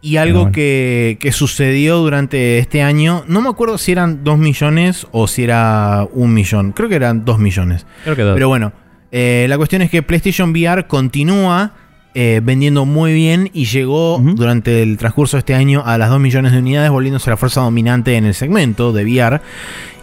Y 0.00 0.16
algo 0.16 0.52
que, 0.52 1.18
sucedió 1.32 1.98
durante 1.98 2.58
este 2.58 2.82
año, 2.82 3.24
no 3.26 3.40
me 3.40 3.48
acuerdo 3.48 3.78
si 3.78 3.92
eran 3.92 4.22
2 4.22 4.38
millones 4.38 5.06
o 5.10 5.26
si 5.26 5.42
era 5.42 6.06
un 6.12 6.32
millón. 6.34 6.70
Creo 6.72 6.88
que 6.88 6.94
eran 6.94 7.24
2 7.24 7.38
millones. 7.40 7.84
Creo 8.04 8.14
que 8.14 8.22
2. 8.22 8.34
Pero 8.34 8.48
bueno, 8.48 8.72
eh, 9.10 9.46
la 9.48 9.56
cuestión 9.56 9.82
es 9.82 9.90
que 9.90 10.02
PlayStation 10.02 10.50
VR 10.50 10.86
continúa 10.86 11.72
eh, 12.14 12.40
vendiendo 12.42 12.84
muy 12.84 13.12
bien 13.12 13.50
y 13.52 13.66
llegó 13.66 14.18
durante 14.18 14.82
el 14.82 14.96
transcurso 14.98 15.36
de 15.36 15.40
este 15.40 15.54
año 15.54 15.82
a 15.84 15.98
las 15.98 16.10
2 16.10 16.20
millones 16.20 16.52
de 16.52 16.58
unidades, 16.58 16.90
volviéndose 16.90 17.30
la 17.30 17.36
fuerza 17.36 17.60
dominante 17.60 18.16
en 18.16 18.24
el 18.24 18.34
segmento 18.34 18.92
de 18.92 19.04
VR. 19.04 19.40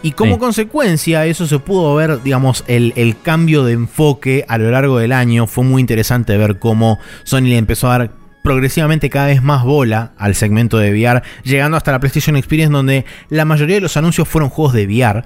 Y 0.02 0.12
como 0.12 0.38
consecuencia, 0.38 1.26
eso 1.26 1.46
se 1.46 1.58
pudo 1.58 1.94
ver, 1.96 2.22
digamos, 2.22 2.64
el, 2.68 2.92
el, 2.96 3.18
cambio 3.20 3.64
de 3.64 3.72
enfoque 3.72 4.44
a 4.48 4.56
lo 4.56 4.70
largo 4.70 4.98
del 4.98 5.12
año. 5.12 5.46
Fue 5.46 5.64
muy 5.64 5.80
interesante 5.80 6.36
ver 6.36 6.58
cómo 6.58 6.98
Sony 7.24 7.42
le 7.42 7.58
empezó 7.58 7.88
a 7.90 7.98
dar 7.98 8.10
progresivamente 8.46 9.10
cada 9.10 9.26
vez 9.26 9.42
más 9.42 9.64
bola 9.64 10.12
al 10.16 10.36
segmento 10.36 10.78
de 10.78 10.92
VR, 10.92 11.22
llegando 11.42 11.76
hasta 11.76 11.90
la 11.90 11.98
PlayStation 11.98 12.36
Experience 12.36 12.72
donde 12.72 13.04
la 13.28 13.44
mayoría 13.44 13.74
de 13.74 13.80
los 13.80 13.96
anuncios 13.96 14.28
fueron 14.28 14.50
juegos 14.50 14.72
de 14.72 14.86
VR. 14.86 15.24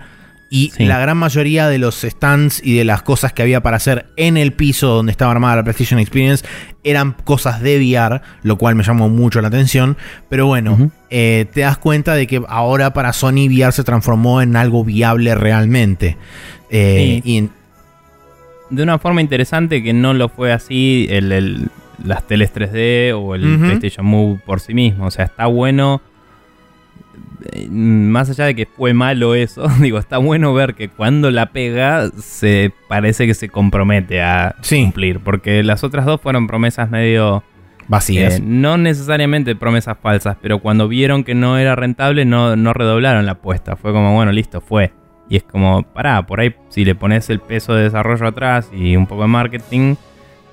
Y 0.52 0.72
la 0.78 0.98
gran 0.98 1.16
mayoría 1.16 1.68
de 1.68 1.78
los 1.78 2.00
stands 2.00 2.60
y 2.64 2.76
de 2.76 2.84
las 2.84 3.02
cosas 3.02 3.32
que 3.32 3.42
había 3.42 3.62
para 3.62 3.76
hacer 3.76 4.06
en 4.16 4.36
el 4.36 4.52
piso 4.52 4.88
donde 4.88 5.12
estaba 5.12 5.30
armada 5.30 5.54
la 5.56 5.62
PlayStation 5.62 6.00
Experience 6.00 6.44
eran 6.82 7.14
cosas 7.22 7.62
de 7.62 7.78
VR, 7.78 8.20
lo 8.42 8.58
cual 8.58 8.74
me 8.74 8.82
llamó 8.82 9.08
mucho 9.08 9.40
la 9.40 9.46
atención. 9.46 9.96
Pero 10.28 10.46
bueno, 10.46 10.90
eh, 11.08 11.46
te 11.52 11.60
das 11.60 11.78
cuenta 11.78 12.14
de 12.14 12.26
que 12.26 12.42
ahora 12.48 12.92
para 12.92 13.12
Sony 13.12 13.46
VR 13.48 13.70
se 13.70 13.84
transformó 13.84 14.42
en 14.42 14.56
algo 14.56 14.84
viable 14.84 15.36
realmente. 15.36 16.16
Eh, 16.68 17.20
y 17.24 17.48
de 18.70 18.82
una 18.82 18.98
forma 18.98 19.20
interesante 19.20 19.84
que 19.84 19.92
no 19.92 20.14
lo 20.14 20.28
fue 20.28 20.52
así 20.52 21.06
el, 21.10 21.68
las 22.04 22.26
teles 22.26 22.52
3D 22.52 23.14
o 23.14 23.36
el 23.36 23.58
PlayStation 23.58 24.04
Move 24.04 24.40
por 24.44 24.58
sí 24.58 24.74
mismo. 24.74 25.06
O 25.06 25.10
sea, 25.12 25.26
está 25.26 25.46
bueno. 25.46 26.02
Eh, 27.52 27.68
más 27.70 28.30
allá 28.30 28.46
de 28.46 28.54
que 28.54 28.66
fue 28.66 28.94
malo 28.94 29.34
eso, 29.34 29.68
digo, 29.80 29.98
está 29.98 30.18
bueno 30.18 30.52
ver 30.54 30.74
que 30.74 30.88
cuando 30.88 31.30
la 31.30 31.46
pega 31.52 32.10
se 32.18 32.72
parece 32.88 33.26
que 33.26 33.34
se 33.34 33.48
compromete 33.48 34.22
a 34.22 34.56
cumplir. 34.68 35.20
Porque 35.20 35.62
las 35.62 35.84
otras 35.84 36.06
dos 36.06 36.20
fueron 36.20 36.46
promesas 36.46 36.90
medio 36.90 37.42
vacías. 37.88 38.38
Eh, 38.38 38.42
no 38.42 38.76
necesariamente 38.76 39.56
promesas 39.56 39.96
falsas, 40.00 40.36
pero 40.40 40.60
cuando 40.60 40.88
vieron 40.88 41.24
que 41.24 41.34
no 41.34 41.58
era 41.58 41.74
rentable, 41.76 42.24
no, 42.24 42.56
no 42.56 42.72
redoblaron 42.72 43.26
la 43.26 43.32
apuesta. 43.32 43.76
Fue 43.76 43.92
como, 43.92 44.14
bueno, 44.14 44.32
listo, 44.32 44.60
fue. 44.60 44.92
Y 45.28 45.36
es 45.36 45.42
como, 45.44 45.82
pará, 45.82 46.26
por 46.26 46.40
ahí 46.40 46.54
si 46.68 46.84
le 46.84 46.94
pones 46.94 47.30
el 47.30 47.40
peso 47.40 47.74
de 47.74 47.84
desarrollo 47.84 48.26
atrás 48.26 48.68
y 48.72 48.96
un 48.96 49.06
poco 49.06 49.22
de 49.22 49.28
marketing, 49.28 49.94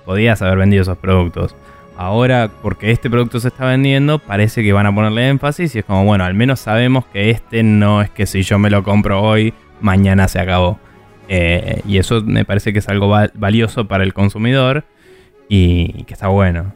podías 0.05 0.41
haber 0.41 0.57
vendido 0.59 0.83
esos 0.83 0.97
productos. 0.97 1.55
Ahora, 1.97 2.51
porque 2.61 2.91
este 2.91 3.09
producto 3.09 3.39
se 3.39 3.47
está 3.47 3.65
vendiendo, 3.65 4.19
parece 4.19 4.61
que 4.61 4.71
van 4.71 4.85
a 4.85 4.93
ponerle 4.93 5.29
énfasis 5.29 5.75
y 5.75 5.79
es 5.79 5.85
como, 5.85 6.05
bueno, 6.05 6.25
al 6.25 6.35
menos 6.35 6.59
sabemos 6.59 7.05
que 7.07 7.31
este 7.31 7.63
no 7.63 8.03
es 8.03 8.11
que 8.11 8.27
si 8.27 8.43
yo 8.43 8.59
me 8.59 8.69
lo 8.69 8.83
compro 8.83 9.21
hoy, 9.21 9.53
mañana 9.81 10.27
se 10.27 10.39
acabó. 10.39 10.79
Eh, 11.27 11.81
y 11.87 11.97
eso 11.97 12.21
me 12.21 12.45
parece 12.45 12.71
que 12.71 12.79
es 12.79 12.87
algo 12.87 13.13
valioso 13.33 13.87
para 13.87 14.03
el 14.03 14.13
consumidor 14.13 14.85
y, 15.49 16.03
que 16.03 16.13
está 16.13 16.27
bueno. 16.27 16.73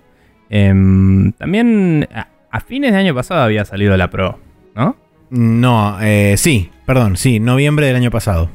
Em, 0.49 1.31
también 1.34 2.10
a, 2.52 2.60
fines 2.60 2.91
de 2.91 2.98
año 2.98 3.14
pasado 3.14 3.41
había 3.41 3.64
salido 3.64 3.95
la 3.98 4.10
Pro, 4.10 4.39
¿no? 4.76 4.95
No, 5.30 5.98
eh, 6.02 6.34
sí, 6.35 6.72
perdón, 6.85 7.15
sí, 7.15 7.39
noviembre 7.39 7.85
del 7.85 7.95
año 7.95 8.11
pasado. 8.11 8.49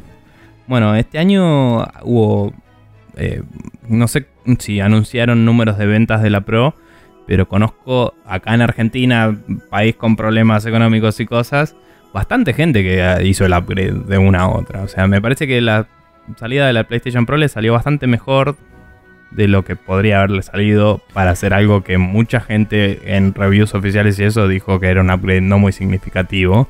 Bueno, 0.67 0.97
este 0.97 1.19
año 1.19 1.87
hubo 2.03 2.53
eh, 3.17 3.43
no 3.89 4.09
sé 4.09 4.27
si 4.59 4.81
anunciaron 4.81 5.45
números 5.45 5.79
de 5.79 5.87
ventas 5.87 6.23
de 6.23 6.31
la 6.31 6.43
Pro, 6.43 6.75
pero 7.27 7.49
conozco 7.49 8.15
acá 8.25 8.55
en 8.55 8.63
Argentina, 8.63 9.37
país 9.71 9.97
con 9.97 10.17
problemas 10.17 10.65
económicos 10.67 11.19
y 11.21 11.27
cosas, 11.27 11.75
bastante 12.13 12.53
gente 12.55 12.83
que 12.83 13.23
hizo 13.25 13.45
el 13.45 13.53
upgrade 13.53 14.05
de 14.07 14.19
una 14.19 14.43
a 14.43 14.49
otra. 14.49 14.83
O 14.83 14.89
sea, 14.89 15.07
me 15.07 15.21
parece 15.21 15.47
que 15.47 15.61
la 15.61 15.89
salida 16.37 16.67
de 16.67 16.73
la 16.73 16.85
PlayStation 16.85 17.27
Pro 17.27 17.37
le 17.37 17.49
salió 17.49 17.73
bastante 17.73 18.07
mejor 18.07 18.57
de 19.31 19.49
lo 19.49 19.65
que 19.65 19.77
podría 19.77 20.19
haberle 20.19 20.43
salido 20.43 21.03
para 21.13 21.31
hacer 21.31 21.53
algo 21.53 21.83
que 21.83 21.99
mucha 21.99 22.41
gente 22.41 23.17
en 23.17 23.35
reviews 23.35 23.75
oficiales 23.75 24.19
y 24.19 24.25
eso 24.25 24.49
dijo 24.49 24.81
que 24.81 24.87
era 24.87 25.01
un 25.01 25.11
upgrade 25.11 25.41
no 25.41 25.59
muy 25.59 25.73
significativo. 25.73 26.69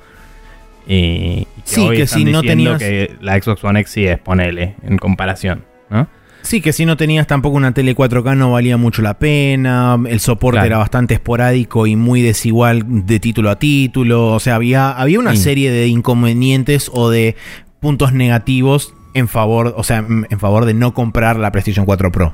Y, 0.86 1.46
que 1.56 1.60
sí, 1.64 1.80
hoy 1.80 1.96
que 1.96 2.06
si 2.06 2.24
no 2.24 2.42
tenías... 2.42 2.78
que 2.78 3.16
la 3.20 3.40
Xbox 3.40 3.62
One 3.62 3.80
X 3.80 3.92
sí 3.92 4.06
es, 4.06 4.18
ponele, 4.18 4.76
en 4.82 4.98
comparación, 4.98 5.64
¿no? 5.90 6.08
Sí, 6.46 6.60
que 6.60 6.72
si 6.72 6.86
no 6.86 6.96
tenías 6.96 7.26
tampoco 7.26 7.56
una 7.56 7.74
tele 7.74 7.96
4K 7.96 8.36
no 8.36 8.52
valía 8.52 8.76
mucho 8.76 9.02
la 9.02 9.18
pena, 9.18 9.98
el 10.06 10.20
soporte 10.20 10.64
era 10.64 10.78
bastante 10.78 11.14
esporádico 11.14 11.88
y 11.88 11.96
muy 11.96 12.22
desigual 12.22 12.84
de 13.04 13.18
título 13.18 13.50
a 13.50 13.58
título, 13.58 14.28
o 14.28 14.38
sea, 14.38 14.54
había, 14.54 14.92
había 14.92 15.18
una 15.18 15.34
serie 15.34 15.72
de 15.72 15.88
inconvenientes 15.88 16.88
o 16.94 17.10
de 17.10 17.34
puntos 17.80 18.12
negativos 18.12 18.94
en 19.14 19.26
favor, 19.26 19.74
o 19.76 19.82
sea, 19.82 20.06
en 20.06 20.38
favor 20.38 20.66
de 20.66 20.74
no 20.74 20.94
comprar 20.94 21.36
la 21.36 21.50
PlayStation 21.50 21.84
4 21.84 22.12
Pro. 22.12 22.32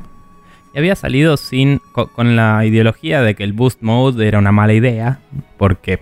Y 0.75 0.79
había 0.79 0.95
salido 0.95 1.39
sin 1.39 1.81
con, 1.93 2.37
la 2.37 2.67
ideología 2.67 3.23
de 3.23 3.35
que 3.35 3.45
el 3.45 3.55
boost 3.55 3.81
mode 3.81 4.29
era 4.29 4.39
una 4.39 4.53
mala 4.53 4.75
idea, 4.75 5.21
porque 5.57 6.01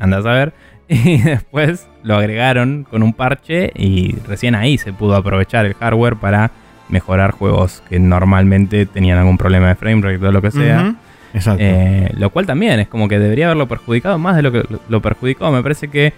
andas 0.00 0.26
a 0.26 0.32
ver, 0.32 0.52
y 0.88 1.18
después 1.18 1.86
lo 2.02 2.16
agregaron 2.16 2.88
con 2.90 3.04
un 3.04 3.12
parche 3.12 3.70
y 3.76 4.16
recién 4.26 4.56
ahí 4.56 4.78
se 4.78 4.92
pudo 4.92 5.14
aprovechar 5.14 5.64
el 5.64 5.74
hardware 5.74 6.16
para 6.16 6.50
mejorar 6.88 7.32
juegos 7.32 7.82
que 7.88 7.98
normalmente 7.98 8.86
tenían 8.86 9.18
algún 9.18 9.38
problema 9.38 9.68
de 9.68 9.74
frame 9.74 10.02
rate 10.02 10.26
o 10.26 10.32
lo 10.32 10.42
que 10.42 10.50
sea. 10.50 10.94
Exacto. 11.34 11.62
Eh, 11.62 12.10
lo 12.16 12.30
cual 12.30 12.46
también 12.46 12.80
es 12.80 12.88
como 12.88 13.08
que 13.08 13.18
debería 13.18 13.46
haberlo 13.46 13.68
perjudicado 13.68 14.18
más 14.18 14.36
de 14.36 14.42
lo 14.42 14.52
que 14.52 14.64
lo 14.88 15.02
perjudicó. 15.02 15.50
Me 15.50 15.62
parece 15.62 15.88
que 15.88 16.12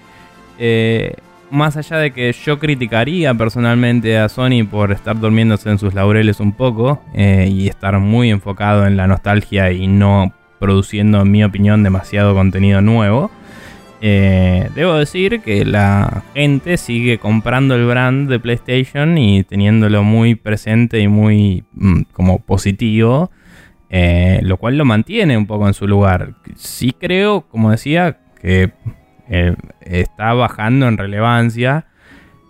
eh, 0.59 1.15
más 1.51 1.77
allá 1.77 1.99
de 1.99 2.12
que 2.12 2.32
yo 2.32 2.59
criticaría 2.59 3.35
personalmente 3.35 4.19
a 4.19 4.28
Sony 4.28 4.65
por 4.70 4.93
estar 4.93 5.19
durmiéndose 5.19 5.70
en 5.70 5.78
sus 5.78 5.95
laureles 5.95 6.40
un 6.40 6.53
poco 6.53 7.03
eh, 7.15 7.49
y 7.51 7.69
estar 7.69 7.99
muy 7.99 8.31
enfocado 8.31 8.86
en 8.86 8.97
la 8.97 9.07
nostalgia 9.07 9.73
y 9.73 9.86
no 9.86 10.32
produciendo, 10.59 11.23
en 11.23 11.31
mi 11.31 11.45
opinión, 11.45 11.82
demasiado 11.82 12.35
contenido 12.35 12.81
nuevo. 12.81 13.31
Eh, 14.01 14.70
debo 14.75 14.95
decir 14.95 15.41
que 15.41 15.65
la 15.65 16.23
gente 16.35 16.77
sigue 16.77 17.19
comprando 17.19 17.75
el 17.75 17.87
brand 17.87 18.31
de 18.31 18.39
PlayStation 18.39 19.19
y 19.19 19.43
teniéndolo 19.43 20.05
muy 20.05 20.37
presente 20.37 21.01
y 21.01 21.09
muy 21.09 21.65
mm, 21.73 22.03
como 22.12 22.39
positivo, 22.39 23.31
eh, 23.91 24.41
lo 24.43 24.57
cual 24.57 24.79
lo 24.79 24.85
mantiene 24.85 25.37
un 25.37 25.47
poco 25.47 25.66
en 25.66 25.75
su 25.75 25.89
lugar. 25.89 26.35
Sí 26.55 26.95
creo, 26.99 27.43
como 27.49 27.70
decía, 27.73 28.19
que 28.41 28.73
eh, 29.29 29.57
está 29.81 30.33
bajando 30.33 30.87
en 30.87 30.97
relevancia. 30.97 31.87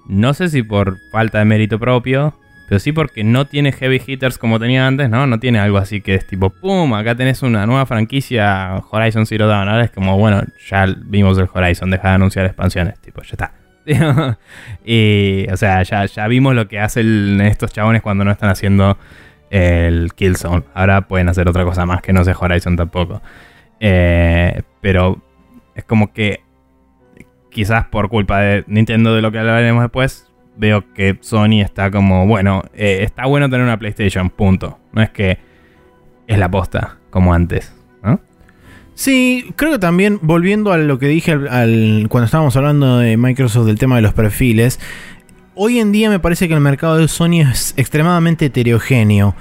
No 0.06 0.34
sé 0.34 0.48
si 0.48 0.62
por 0.62 0.98
falta 1.10 1.38
de 1.38 1.44
mérito 1.46 1.78
propio, 1.78 2.34
pero 2.68 2.78
sí 2.78 2.92
porque 2.92 3.24
no 3.24 3.46
tiene 3.46 3.72
heavy 3.72 4.00
hitters 4.06 4.36
como 4.36 4.60
tenía 4.60 4.86
antes, 4.86 5.08
¿no? 5.08 5.26
No 5.26 5.40
tiene 5.40 5.58
algo 5.58 5.78
así 5.78 6.02
que 6.02 6.14
es 6.14 6.26
tipo, 6.26 6.50
¡pum! 6.50 6.92
Acá 6.92 7.14
tenés 7.14 7.42
una 7.42 7.64
nueva 7.64 7.86
franquicia 7.86 8.82
Horizon 8.90 9.24
Zero 9.24 9.46
Dawn. 9.46 9.68
Ahora 9.68 9.84
es 9.84 9.90
como, 9.90 10.18
bueno, 10.18 10.42
ya 10.68 10.86
vimos 10.86 11.38
el 11.38 11.48
Horizon, 11.50 11.90
deja 11.90 12.08
de 12.08 12.14
anunciar 12.16 12.44
expansiones, 12.44 13.00
tipo, 13.00 13.22
ya 13.22 13.30
está. 13.32 13.52
y, 14.84 15.46
o 15.50 15.56
sea, 15.56 15.82
ya, 15.82 16.04
ya 16.04 16.28
vimos 16.28 16.54
lo 16.54 16.68
que 16.68 16.78
hacen 16.78 17.40
estos 17.40 17.72
chabones 17.72 18.02
cuando 18.02 18.24
no 18.24 18.30
están 18.30 18.50
haciendo 18.50 18.98
el 19.48 20.12
Killzone. 20.14 20.64
Ahora 20.74 21.08
pueden 21.08 21.30
hacer 21.30 21.48
otra 21.48 21.64
cosa 21.64 21.86
más 21.86 22.02
que 22.02 22.12
no 22.12 22.22
sea 22.22 22.36
Horizon 22.38 22.76
tampoco. 22.76 23.22
Eh, 23.80 24.60
pero 24.82 25.22
es 25.74 25.84
como 25.84 26.12
que 26.12 26.42
quizás 27.50 27.86
por 27.86 28.10
culpa 28.10 28.40
de 28.40 28.64
Nintendo 28.66 29.14
de 29.14 29.22
lo 29.22 29.32
que 29.32 29.38
hablaremos 29.38 29.82
después, 29.82 30.27
veo 30.58 30.92
que 30.92 31.16
Sony 31.20 31.62
está 31.62 31.90
como, 31.90 32.26
bueno, 32.26 32.62
eh, 32.74 32.98
está 33.02 33.26
bueno 33.26 33.48
tener 33.48 33.64
una 33.64 33.78
PlayStation, 33.78 34.28
punto. 34.30 34.78
No 34.92 35.02
es 35.02 35.10
que 35.10 35.38
es 36.26 36.38
la 36.38 36.50
posta, 36.50 36.98
como 37.10 37.32
antes, 37.32 37.74
¿no? 38.02 38.20
Sí, 38.94 39.52
creo 39.56 39.72
que 39.72 39.78
también, 39.78 40.18
volviendo 40.22 40.72
a 40.72 40.76
lo 40.76 40.98
que 40.98 41.06
dije 41.06 41.32
al, 41.32 42.06
cuando 42.10 42.26
estábamos 42.26 42.56
hablando 42.56 42.98
de 42.98 43.16
Microsoft 43.16 43.66
del 43.66 43.78
tema 43.78 43.96
de 43.96 44.02
los 44.02 44.12
perfiles, 44.12 44.80
hoy 45.54 45.78
en 45.78 45.92
día 45.92 46.10
me 46.10 46.18
parece 46.18 46.48
que 46.48 46.54
el 46.54 46.60
mercado 46.60 46.98
de 46.98 47.08
Sony 47.08 47.40
es 47.40 47.74
extremadamente 47.76 48.46
heterogéneo. 48.46 49.34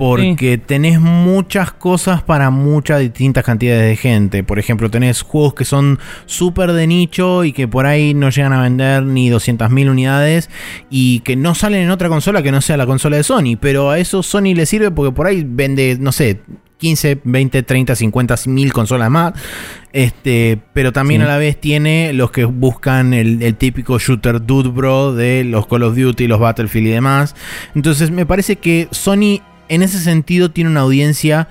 Porque 0.00 0.56
tenés 0.56 0.98
muchas 0.98 1.72
cosas 1.72 2.22
para 2.22 2.48
muchas 2.48 3.00
distintas 3.00 3.44
cantidades 3.44 3.82
de 3.82 3.96
gente. 3.96 4.42
Por 4.42 4.58
ejemplo, 4.58 4.90
tenés 4.90 5.20
juegos 5.20 5.52
que 5.52 5.66
son 5.66 5.98
súper 6.24 6.72
de 6.72 6.86
nicho 6.86 7.44
y 7.44 7.52
que 7.52 7.68
por 7.68 7.84
ahí 7.84 8.14
no 8.14 8.30
llegan 8.30 8.54
a 8.54 8.62
vender 8.62 9.02
ni 9.02 9.30
200.000 9.30 9.90
unidades 9.90 10.48
y 10.88 11.20
que 11.20 11.36
no 11.36 11.54
salen 11.54 11.82
en 11.82 11.90
otra 11.90 12.08
consola 12.08 12.42
que 12.42 12.50
no 12.50 12.62
sea 12.62 12.78
la 12.78 12.86
consola 12.86 13.18
de 13.18 13.24
Sony. 13.24 13.58
Pero 13.60 13.90
a 13.90 13.98
eso 13.98 14.22
Sony 14.22 14.54
le 14.54 14.64
sirve 14.64 14.90
porque 14.90 15.14
por 15.14 15.26
ahí 15.26 15.44
vende, 15.46 15.98
no 16.00 16.12
sé, 16.12 16.40
15, 16.78 17.20
20, 17.22 17.62
30, 17.62 17.94
50 17.94 18.36
mil 18.46 18.72
consolas 18.72 19.10
más. 19.10 19.34
Este, 19.92 20.58
pero 20.72 20.92
también 20.92 21.20
a 21.20 21.26
la 21.26 21.36
vez 21.36 21.60
tiene 21.60 22.14
los 22.14 22.30
que 22.30 22.46
buscan 22.46 23.12
el, 23.12 23.42
el, 23.42 23.54
típico 23.54 23.98
shooter 23.98 24.46
dude 24.46 24.70
bro 24.70 25.12
de 25.12 25.44
los 25.44 25.66
Call 25.66 25.82
of 25.82 25.94
Duty, 25.94 26.26
los 26.26 26.40
Battlefield 26.40 26.86
y 26.86 26.90
demás. 26.90 27.36
Entonces 27.74 28.10
me 28.10 28.24
parece 28.24 28.56
que 28.56 28.88
Sony 28.92 29.42
en 29.70 29.82
ese 29.82 30.00
sentido 30.00 30.50
tiene 30.50 30.68
una 30.68 30.80
audiencia, 30.80 31.48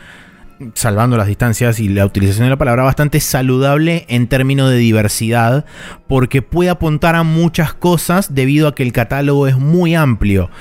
salvando 0.73 1.15
las 1.15 1.27
distancias 1.27 1.79
y 1.79 1.87
la 1.87 2.05
utilización 2.05 2.45
de 2.45 2.49
la 2.51 2.57
palabra, 2.57 2.83
bastante 2.83 3.21
saludable 3.21 4.05
en 4.09 4.27
términos 4.27 4.69
de 4.69 4.77
diversidad, 4.77 5.65
porque 6.07 6.41
puede 6.41 6.69
apuntar 6.69 7.15
a 7.15 7.23
muchas 7.23 7.73
cosas 7.73 8.35
debido 8.35 8.67
a 8.67 8.75
que 8.75 8.83
el 8.83 8.91
catálogo 8.91 9.47
es 9.47 9.57
muy 9.57 9.95
amplio. 9.95 10.51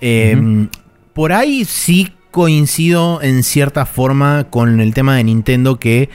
Em, 0.00 0.68
por 1.12 1.32
ahí 1.32 1.64
sí 1.64 2.12
coincido 2.32 3.22
en 3.22 3.44
cierta 3.44 3.86
forma 3.86 4.44
con 4.50 4.80
el 4.80 4.92
tema 4.92 5.16
de 5.16 5.24
Nintendo 5.24 5.78
que 5.78 6.10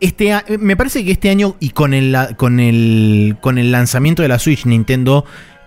este 0.00 0.32
me 0.58 0.76
parece 0.76 1.04
que 1.04 1.12
este 1.12 1.28
año 1.28 1.54
y 1.60 1.70
con 1.70 1.92
el, 1.92 2.16
con 2.36 2.60
el, 2.60 3.36
con 3.40 3.58
el 3.58 3.70
lanzamiento 3.70 4.22
de 4.22 4.28
la 4.28 4.38
Switch 4.38 4.64
Nintendo 4.64 5.24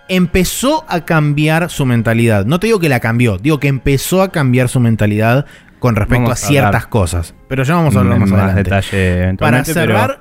empezó 0.08 0.84
a 0.88 1.04
cambiar 1.04 1.70
su 1.70 1.86
mentalidad. 1.86 2.44
No 2.44 2.60
te 2.60 2.66
digo 2.66 2.80
que 2.80 2.88
la 2.88 3.00
cambió, 3.00 3.38
digo 3.38 3.60
que 3.60 3.68
empezó 3.68 4.22
a 4.22 4.30
cambiar 4.30 4.68
su 4.68 4.80
mentalidad 4.80 5.46
con 5.78 5.96
respecto 5.96 6.30
a, 6.30 6.36
ciertas 6.36 6.86
cosas. 6.86 7.34
Pero 7.48 7.64
ya 7.64 7.74
vamos 7.74 7.96
a 7.96 8.00
hablar 8.00 8.18
más, 8.20 8.32
adelante. 8.32 8.62
Detalle 8.62 9.34
para 9.34 9.64
cerrar, 9.64 10.20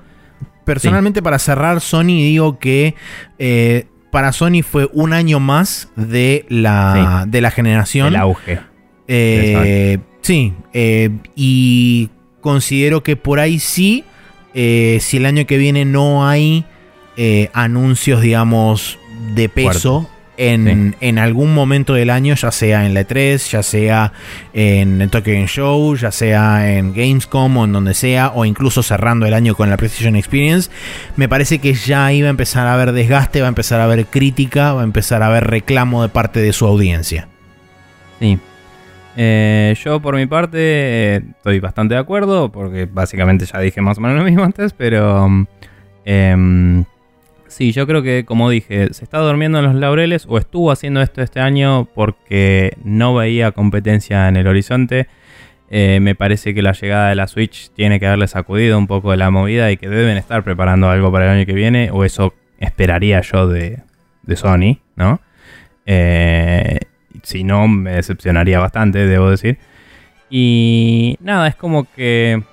personalmente 0.65 1.21
para 1.21 1.37
cerrar, 1.39 1.81
Sony 1.81 2.07
digo 2.07 2.57
que 2.57 2.95
eh, 3.37 3.85
para 4.11 4.31
Sony 4.31 4.63
fue 4.63 4.89
un 4.91 5.13
año 5.13 5.39
más 5.39 5.89
de 5.95 6.45
la, 6.49 7.25
de 7.27 7.41
la 7.41 7.51
generación. 7.51 8.07
El 8.07 8.15
auge. 8.15 8.59
Eh, 9.07 9.99
sí, 10.21 10.53
eh, 10.73 11.11
y 11.35 12.09
considero 12.39 13.03
que 13.03 13.15
por 13.15 13.39
ahí 13.39 13.59
sí, 13.59 14.03
si 14.53 15.17
el 15.17 15.25
año 15.25 15.45
que 15.45 15.57
viene 15.57 15.85
no 15.85 16.27
hay 16.27 16.65
anuncios, 17.53 18.21
digamos, 18.21 18.97
de 19.33 19.49
peso 19.49 20.09
en, 20.37 20.95
en, 20.99 21.19
algún 21.19 21.53
momento 21.53 21.93
del 21.93 22.09
año, 22.09 22.33
ya 22.35 22.51
sea 22.51 22.85
en 22.85 22.93
la 22.93 23.01
E3, 23.01 23.51
ya 23.51 23.61
sea 23.61 24.13
en 24.53 25.01
el 25.01 25.09
Tokyo 25.09 25.33
Game 25.33 25.47
Show, 25.47 25.95
ya 25.95 26.11
sea 26.11 26.73
en 26.73 26.93
Gamescom 26.93 27.57
o 27.57 27.65
en 27.65 27.73
donde 27.73 27.93
sea, 27.93 28.31
o 28.33 28.45
incluso 28.45 28.81
cerrando 28.81 29.25
el 29.25 29.33
año 29.33 29.53
con 29.55 29.69
la 29.69 29.77
PlayStation 29.77 30.15
Experience, 30.15 30.71
me 31.15 31.29
parece 31.29 31.59
que 31.59 31.73
ya 31.73 32.11
iba 32.11 32.27
a 32.27 32.31
empezar 32.31 32.65
a 32.65 32.73
haber 32.73 32.91
desgaste, 32.91 33.41
va 33.41 33.47
a 33.47 33.49
empezar 33.49 33.81
a 33.81 33.83
haber 33.83 34.05
crítica, 34.07 34.73
va 34.73 34.81
a 34.81 34.83
empezar 34.83 35.21
a 35.21 35.27
haber 35.27 35.45
reclamo 35.45 36.01
de 36.01 36.09
parte 36.09 36.39
de 36.39 36.53
su 36.53 36.65
audiencia. 36.65 37.27
Sí. 38.19 38.39
Eh, 39.17 39.75
yo 39.83 40.01
por 40.01 40.15
mi 40.15 40.25
parte 40.25 40.57
eh, 40.57 41.21
estoy 41.35 41.59
bastante 41.59 41.93
de 41.95 41.99
acuerdo, 41.99 42.51
porque 42.51 42.85
básicamente 42.85 43.45
ya 43.45 43.59
dije 43.59 43.81
más 43.81 43.97
o 43.97 44.01
menos 44.01 44.17
lo 44.17 44.23
mismo 44.23 44.43
antes, 44.43 44.73
pero... 44.73 45.29
Em, 46.03 46.83
Sí, 47.51 47.73
yo 47.73 47.85
creo 47.85 48.01
que, 48.01 48.23
como 48.23 48.49
dije, 48.49 48.93
se 48.93 49.03
está 49.03 49.17
durmiendo 49.17 49.59
en 49.59 49.65
los 49.65 49.75
laureles 49.75 50.25
o 50.25 50.37
estuvo 50.37 50.71
haciendo 50.71 51.01
esto 51.01 51.21
este 51.21 51.41
año 51.41 51.83
porque 51.93 52.77
no 52.81 53.13
veía 53.13 53.51
competencia 53.51 54.29
en 54.29 54.37
el 54.37 54.47
horizonte. 54.47 55.07
Eh, 55.69 55.99
me 56.01 56.15
parece 56.15 56.53
que 56.53 56.61
la 56.61 56.71
llegada 56.71 57.09
de 57.09 57.15
la 57.15 57.27
Switch 57.27 57.69
tiene 57.71 57.99
que 57.99 58.07
haberle 58.07 58.29
sacudido 58.29 58.77
un 58.77 58.87
poco 58.87 59.11
de 59.11 59.17
la 59.17 59.31
movida 59.31 59.69
y 59.69 59.75
que 59.75 59.89
deben 59.89 60.15
estar 60.15 60.45
preparando 60.45 60.89
algo 60.89 61.11
para 61.11 61.25
el 61.25 61.39
año 61.39 61.45
que 61.45 61.51
viene, 61.51 61.89
o 61.91 62.05
eso 62.05 62.33
esperaría 62.57 63.19
yo 63.19 63.49
de, 63.49 63.79
Sony, 64.35 64.79
¿no? 64.95 65.19
Eh, 65.85 66.79
si 67.21 67.43
no, 67.43 67.67
me 67.67 67.91
decepcionaría 67.91 68.59
bastante, 68.59 69.05
debo 69.05 69.29
decir. 69.29 69.57
Y 70.29 71.17
nada, 71.19 71.49
es 71.49 71.55
como 71.57 71.83
que, 71.83 72.43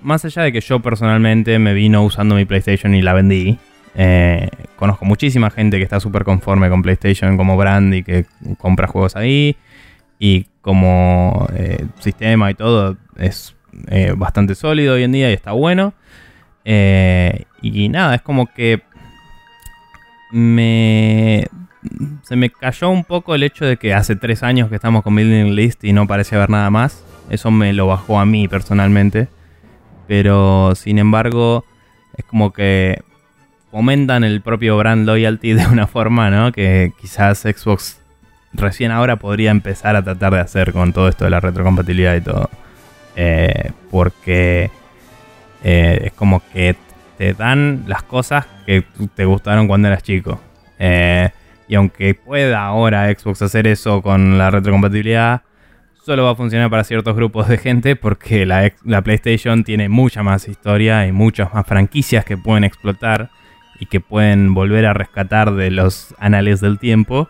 más 0.00 0.24
allá 0.24 0.40
de 0.44 0.52
que 0.52 0.62
yo 0.62 0.80
personalmente 0.80 1.58
me 1.58 1.74
vino 1.74 2.02
usando 2.02 2.34
mi 2.34 2.46
PlayStation 2.46 2.94
y 2.94 3.02
la 3.02 3.12
vendí, 3.12 3.58
eh, 3.94 4.48
conozco 4.76 5.04
muchísima 5.04 5.50
gente 5.50 5.78
que 5.78 5.84
está 5.84 6.00
súper 6.00 6.24
conforme 6.24 6.68
con 6.68 6.82
PlayStation 6.82 7.36
como 7.36 7.56
brand 7.56 7.94
y 7.94 8.02
que 8.02 8.26
compra 8.58 8.86
juegos 8.86 9.16
ahí. 9.16 9.56
Y 10.18 10.46
como 10.62 11.46
eh, 11.54 11.86
sistema 12.00 12.50
y 12.50 12.54
todo 12.54 12.96
es 13.16 13.54
eh, 13.88 14.14
bastante 14.16 14.54
sólido 14.54 14.94
hoy 14.94 15.04
en 15.04 15.12
día 15.12 15.30
y 15.30 15.34
está 15.34 15.52
bueno. 15.52 15.94
y 16.64 17.88
nada, 17.88 18.16
es 18.16 18.22
como 18.22 18.46
que 18.52 18.82
me 20.32 21.46
se 22.22 22.36
me 22.36 22.50
cayó 22.50 22.90
un 22.90 23.04
poco 23.04 23.34
el 23.34 23.42
hecho 23.42 23.64
de 23.64 23.76
que 23.76 23.94
hace 23.94 24.16
tres 24.16 24.42
años 24.42 24.68
que 24.68 24.74
estamos 24.74 25.02
con 25.02 25.14
Building 25.14 25.54
List 25.54 25.84
y 25.84 25.92
no 25.92 26.06
parece 26.06 26.36
haber 26.36 26.50
nada 26.50 26.70
más. 26.70 27.04
Eso 27.30 27.50
me 27.50 27.72
lo 27.72 27.86
bajó 27.86 28.18
a 28.20 28.26
mí 28.26 28.48
personalmente. 28.48 29.28
Pero 30.06 30.74
sin 30.74 30.98
embargo, 30.98 31.64
es 32.16 32.24
como 32.24 32.52
que 32.52 33.02
fomentan 33.70 34.24
el 34.24 34.40
propio 34.40 34.76
brand 34.78 35.06
loyalty 35.06 35.52
de 35.52 35.66
una 35.66 35.86
forma, 35.86 36.30
¿no? 36.30 36.52
Que 36.52 36.92
quizás 37.00 37.40
Xbox 37.40 38.00
recién 38.52 38.90
ahora 38.90 39.16
podría 39.16 39.50
empezar 39.50 39.96
a 39.96 40.02
tratar 40.02 40.32
de 40.34 40.40
hacer 40.40 40.72
con 40.72 40.92
todo 40.92 41.08
esto 41.08 41.24
de 41.24 41.30
la 41.30 41.40
retrocompatibilidad 41.40 42.16
y 42.16 42.20
todo. 42.20 42.50
Eh, 43.16 43.72
porque 43.90 44.70
eh, 45.64 46.00
es 46.04 46.12
como 46.12 46.42
que 46.52 46.76
te 47.18 47.34
dan 47.34 47.84
las 47.86 48.02
cosas 48.04 48.46
que 48.64 48.84
te 49.14 49.24
gustaron 49.24 49.66
cuando 49.66 49.88
eras 49.88 50.02
chico. 50.02 50.40
Eh, 50.78 51.30
y 51.66 51.74
aunque 51.74 52.14
pueda 52.14 52.64
ahora 52.64 53.12
Xbox 53.12 53.42
hacer 53.42 53.66
eso 53.66 54.00
con 54.00 54.38
la 54.38 54.50
retrocompatibilidad, 54.50 55.42
solo 56.04 56.24
va 56.24 56.30
a 56.30 56.36
funcionar 56.36 56.70
para 56.70 56.84
ciertos 56.84 57.14
grupos 57.14 57.48
de 57.48 57.58
gente 57.58 57.96
porque 57.96 58.46
la, 58.46 58.72
la 58.84 59.02
PlayStation 59.02 59.64
tiene 59.64 59.88
mucha 59.88 60.22
más 60.22 60.48
historia 60.48 61.06
y 61.06 61.12
muchas 61.12 61.52
más 61.52 61.66
franquicias 61.66 62.24
que 62.24 62.38
pueden 62.38 62.64
explotar 62.64 63.30
y 63.78 63.86
que 63.86 64.00
pueden 64.00 64.54
volver 64.54 64.86
a 64.86 64.92
rescatar 64.92 65.54
de 65.54 65.70
los 65.70 66.14
anales 66.18 66.60
del 66.60 66.78
tiempo. 66.78 67.28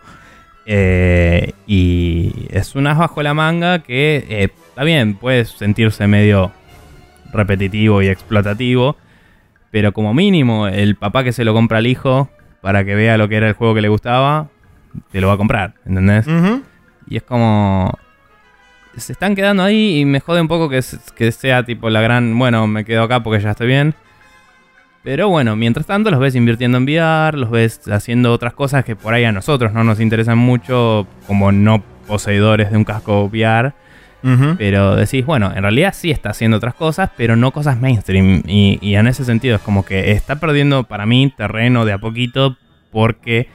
Eh, 0.65 1.53
y 1.65 2.47
es 2.49 2.75
un 2.75 2.87
as 2.87 2.97
bajo 2.97 3.23
la 3.23 3.33
manga 3.33 3.79
que 3.79 4.25
eh, 4.29 4.49
está 4.69 4.83
bien, 4.83 5.15
puede 5.15 5.45
sentirse 5.45 6.05
medio 6.05 6.51
repetitivo 7.33 8.01
y 8.01 8.07
explotativo, 8.07 8.95
pero 9.71 9.93
como 9.93 10.13
mínimo 10.13 10.67
el 10.67 10.95
papá 10.95 11.23
que 11.23 11.31
se 11.31 11.43
lo 11.43 11.53
compra 11.53 11.79
al 11.79 11.87
hijo 11.87 12.29
para 12.61 12.83
que 12.83 12.95
vea 12.95 13.17
lo 13.17 13.29
que 13.29 13.37
era 13.37 13.47
el 13.47 13.53
juego 13.53 13.73
que 13.73 13.81
le 13.81 13.89
gustaba, 13.89 14.49
te 15.11 15.21
lo 15.21 15.27
va 15.27 15.33
a 15.33 15.37
comprar, 15.37 15.73
¿entendés? 15.85 16.27
Y 17.07 17.17
es 17.17 17.23
como... 17.23 17.91
Se 18.97 19.13
están 19.13 19.35
quedando 19.35 19.63
ahí 19.63 19.99
y 19.99 20.05
me 20.05 20.19
jode 20.19 20.41
un 20.41 20.47
poco 20.47 20.67
que, 20.67 20.81
que 21.15 21.31
sea 21.31 21.63
tipo 21.63 21.89
la 21.89 22.01
gran... 22.01 22.37
Bueno, 22.37 22.67
me 22.67 22.83
quedo 22.85 23.03
acá 23.03 23.23
porque 23.23 23.41
ya 23.41 23.51
estoy 23.51 23.67
bien. 23.67 23.95
Pero 25.03 25.29
bueno, 25.29 25.55
mientras 25.55 25.85
tanto 25.85 26.11
los 26.11 26.19
ves 26.19 26.35
invirtiendo 26.35 26.77
en 26.77 26.83
VR, 26.83 27.37
los 27.37 27.49
ves 27.49 27.87
haciendo 27.89 28.33
otras 28.33 28.53
cosas 28.53 28.83
que 28.83 28.95
por 28.95 29.13
ahí 29.13 29.23
a 29.23 29.31
nosotros 29.31 29.73
no 29.73 29.83
nos 29.83 29.99
interesan 29.99 30.37
mucho 30.37 31.07
como 31.25 31.51
no 31.51 31.83
poseedores 32.05 32.71
de 32.71 32.77
un 32.77 32.83
casco 32.83 33.25
VR. 33.25 33.73
Pero 34.57 34.97
decís, 34.97 35.25
bueno, 35.25 35.49
en 35.55 35.61
realidad 35.61 35.93
sí 35.95 36.11
está 36.11 36.31
haciendo 36.31 36.57
otras 36.57 36.73
cosas, 36.73 37.09
pero 37.15 37.37
no 37.37 37.51
cosas 37.51 37.79
mainstream. 37.79 38.43
Y, 38.45 38.77
y, 38.81 38.95
en 38.95 39.07
ese 39.07 39.23
sentido 39.23 39.55
es 39.55 39.61
como 39.61 39.85
que 39.85 40.11
está 40.11 40.41
perdiendo 40.41 40.83
para 40.83 41.05
mí 41.05 41.33
terreno 41.37 41.85
de 41.85 41.93
a 41.93 41.99
poquito 41.99 42.57
porque 42.91 43.47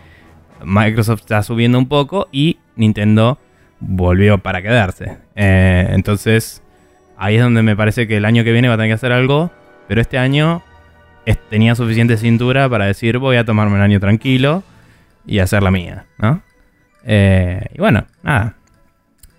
Microsoft 0.64 1.20
está 1.20 1.42
subiendo 1.42 1.78
un 1.78 1.86
poco 1.86 2.28
y 2.32 2.58
Nintendo 2.76 3.38
volvió 3.80 4.38
para 4.38 4.62
quedarse. 4.62 5.18
Eh, 5.36 5.88
entonces, 5.90 6.62
ahí 7.16 7.36
es 7.36 7.42
donde 7.42 7.62
me 7.62 7.76
parece 7.76 8.06
que 8.06 8.16
el 8.16 8.24
año 8.24 8.44
que 8.44 8.52
viene 8.52 8.68
va 8.68 8.74
a 8.74 8.76
tener 8.76 8.90
que 8.90 8.94
hacer 8.94 9.12
algo, 9.12 9.50
pero 9.86 10.00
este 10.00 10.18
año 10.18 10.62
tenía 11.50 11.74
suficiente 11.74 12.16
cintura 12.16 12.68
para 12.68 12.86
decir 12.86 13.18
voy 13.18 13.36
a 13.36 13.44
tomarme 13.44 13.76
un 13.76 13.80
año 13.80 14.00
tranquilo 14.00 14.62
y 15.26 15.38
hacer 15.38 15.62
la 15.62 15.70
mía, 15.70 16.06
¿no? 16.18 16.42
Eh, 17.04 17.60
y 17.74 17.78
bueno, 17.78 18.06
nada. 18.22 18.56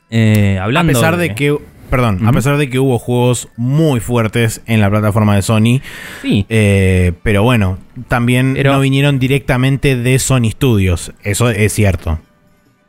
Eh, 0.10 0.60
hablando 0.62 0.92
a 0.92 0.94
pesar 0.94 1.18
de, 1.18 1.36
que 1.36 1.58
perdón, 1.90 2.26
a 2.28 2.32
pesar 2.32 2.58
de 2.58 2.70
que 2.70 2.80
hubo 2.80 3.00
juegos 3.00 3.50
muy 3.58 4.00
fuertes 4.00 4.62
en 4.66 4.82
la 4.82 4.90
plataforma 4.90 5.36
de 5.36 5.42
Sony. 5.42 5.82
Sí. 6.22 6.46
Eh, 6.50 7.14
pero 7.24 7.44
bueno, 7.44 7.80
también 8.08 8.54
Pero- 8.56 8.74
no 8.74 8.80
vinieron 8.80 9.20
directamente 9.20 9.96
de 9.96 10.20
Sony 10.20 10.52
Studios. 10.52 11.14
Eso 11.24 11.50
es 11.50 11.74
cierto. 11.74 12.20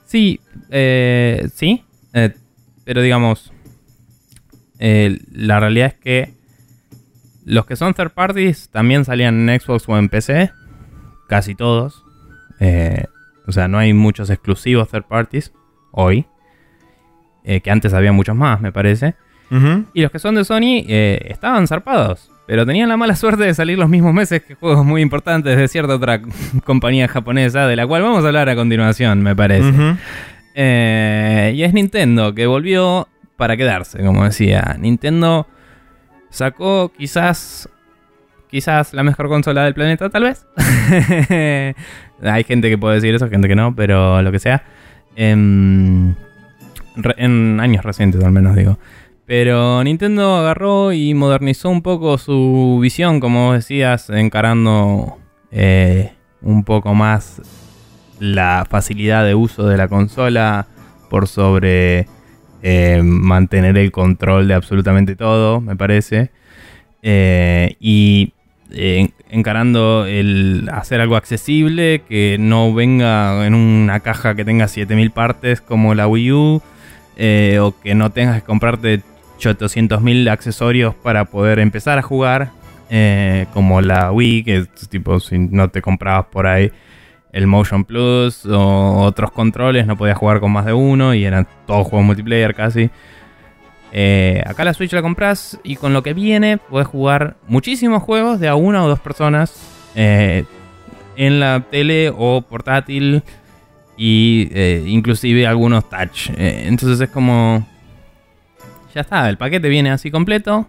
Sí, 0.07 0.41
eh, 0.71 1.49
sí, 1.55 1.85
eh, 2.13 2.35
pero 2.85 3.03
digamos, 3.03 3.53
la 4.79 5.59
realidad 5.61 5.89
es 5.89 5.95
que 5.95 6.36
los 7.47 7.65
que 7.65 7.77
son 7.77 7.95
third 7.95 8.11
parties 8.11 8.69
también 8.71 9.05
salían 9.05 9.49
en 9.49 9.61
Xbox 9.61 9.89
o 9.89 9.97
en 9.97 10.09
PC, 10.09 10.51
casi 11.29 11.55
todos. 11.55 12.05
Eh, 12.59 13.05
o 13.47 13.53
sea, 13.53 13.69
no 13.69 13.79
hay 13.79 13.95
muchos 13.95 14.31
exclusivos 14.31 14.89
third 14.89 15.05
parties 15.05 15.53
hoy, 15.93 16.27
eh, 17.45 17.61
que 17.61 17.71
antes 17.71 17.95
había 17.95 18.11
muchos 18.13 18.35
más, 18.35 18.61
me 18.61 18.73
parece. 18.73 19.15
Y 19.95 20.03
los 20.03 20.11
que 20.11 20.19
son 20.19 20.35
de 20.35 20.45
Sony 20.45 20.83
eh, 20.89 21.25
estaban 21.31 21.69
zarpados. 21.69 22.33
Pero 22.49 22.67
tenían 22.67 22.89
la 22.89 22.97
mala 22.97 23.15
suerte 23.17 23.45
de 23.45 23.55
salir 23.55 23.79
los 23.79 23.89
mismos 23.89 24.13
meses 24.13 24.43
que 24.43 24.57
juegos 24.57 24.85
muy 24.85 25.01
importantes 25.01 25.57
de 25.57 25.69
cierta 25.69 25.95
otra 25.95 26.21
compañía 26.65 27.07
japonesa, 27.07 27.69
de 27.69 27.77
la 27.77 27.87
cual 27.87 28.03
vamos 28.03 28.25
a 28.25 28.27
hablar 28.27 28.49
a 28.49 28.57
continuación, 28.57 29.23
me 29.23 29.37
parece. 29.37 29.73
Eh, 30.57 31.53
y 31.55 31.63
es 31.63 31.73
Nintendo, 31.73 32.35
que 32.35 32.47
volvió 32.47 33.07
para 33.37 33.57
quedarse, 33.57 34.03
como 34.03 34.25
decía. 34.25 34.77
Nintendo 34.81 35.47
sacó 36.31 36.93
quizás. 36.97 37.69
Quizás 38.49 38.95
la 38.95 39.03
mejor 39.03 39.29
consola 39.29 39.65
del 39.65 39.75
planeta, 39.75 40.09
tal 40.09 40.23
vez. 40.23 40.47
Hay 42.23 42.45
gente 42.45 42.71
que 42.71 42.79
puede 42.79 42.95
decir 42.95 43.15
eso, 43.15 43.29
gente 43.29 43.49
que 43.49 43.57
no, 43.57 43.75
pero 43.75 44.23
lo 44.23 44.31
que 44.31 44.39
sea. 44.39 44.63
Em, 45.17 46.15
en 47.17 47.61
años 47.61 47.85
recientes, 47.85 48.23
al 48.23 48.33
menos 48.33 48.55
digo. 48.55 48.79
Pero 49.27 49.83
Nintendo 49.83 50.37
agarró 50.37 50.93
y 50.93 51.13
modernizó 51.13 51.69
un 51.69 51.83
poco 51.83 52.17
su 52.17 52.79
visión, 52.81 53.19
como 53.19 53.55
decías, 53.55 54.09
encarando 54.11 55.19
eh, 55.51 56.13
un 56.43 56.63
poco 56.63 56.95
más 56.95 57.43
la 58.21 58.67
facilidad 58.71 59.25
de 59.25 59.35
uso 59.35 59.67
de 59.67 59.77
la 59.77 59.89
consola 59.89 60.69
por 61.11 61.27
sobre 61.27 62.07
eh, 62.63 63.01
mantener 63.03 63.77
el 63.79 63.93
control 63.93 64.49
de 64.49 64.55
absolutamente 64.55 65.17
todo, 65.17 65.61
me 65.61 65.77
parece. 65.77 66.31
Eh, 67.03 67.77
y 67.81 68.33
eh, 68.73 69.11
encarando 69.31 70.07
el 70.07 70.69
hacer 70.73 71.01
algo 71.01 71.17
accesible, 71.17 72.03
que 72.09 72.37
no 72.39 72.75
venga 72.75 73.47
en 73.47 73.55
una 73.55 74.01
caja 74.01 74.35
que 74.35 74.45
tenga 74.45 74.69
7000 74.69 75.11
partes 75.11 75.61
como 75.61 75.95
la 75.95 76.09
Wii 76.09 76.33
U, 76.33 76.63
o 77.61 77.75
que 77.83 77.95
no 77.95 78.11
tengas 78.11 78.41
que 78.41 78.47
comprarte 78.47 79.03
800.000 79.39 80.29
accesorios 80.31 80.95
para 80.95 81.25
poder 81.27 81.59
empezar 81.59 81.99
a 81.99 82.03
jugar, 82.03 82.51
como 83.53 83.81
la 83.81 84.13
Wii, 84.13 84.45
que 84.45 84.67
tipo 84.89 85.21
si 85.21 85.39
no 85.39 85.69
te 85.69 85.83
comprabas 85.83 86.27
por 86.27 86.47
ahí 86.47 86.73
el 87.33 87.47
Motion 87.47 87.85
Plus 87.85 88.47
o 88.47 89.03
otros 89.03 89.31
controles, 89.31 89.87
no 89.87 89.97
podías 89.97 90.17
jugar 90.17 90.41
con 90.41 90.53
más 90.53 90.65
de 90.65 90.73
uno 90.73 91.15
y 91.15 91.25
eran 91.25 91.47
todos 91.67 91.87
juegos 91.87 92.07
multiplayer 92.07 92.55
casi. 92.55 92.91
Eh, 93.93 94.43
acá 94.47 94.65
la 94.65 94.75
Switch 94.75 94.93
la 94.93 95.03
compras 95.03 95.59
y 95.63 95.77
con 95.77 95.93
lo 95.93 96.03
que 96.03 96.13
viene 96.13 96.59
puedes 96.59 96.89
jugar 96.89 97.37
muchísimos 97.47 98.03
juegos 98.03 98.41
de 98.41 98.49
a 98.49 98.55
una 98.55 98.85
o 98.85 98.89
dos 98.89 99.01
personas 99.01 99.55
eh, 99.95 100.45
en 101.17 101.41
la 101.41 101.65
tele 101.71 102.13
o 102.15 102.43
portátil 102.43 103.23
y 103.97 104.49
eh, 104.53 104.85
inclusive 104.87 105.47
algunos 105.47 105.89
touch. 105.89 106.31
Entonces 106.37 107.01
es 107.01 107.11
como... 107.11 107.67
Ya 108.95 109.03
está, 109.03 109.29
el 109.29 109.37
paquete 109.37 109.69
viene 109.69 109.91
así 109.91 110.11
completo 110.11 110.67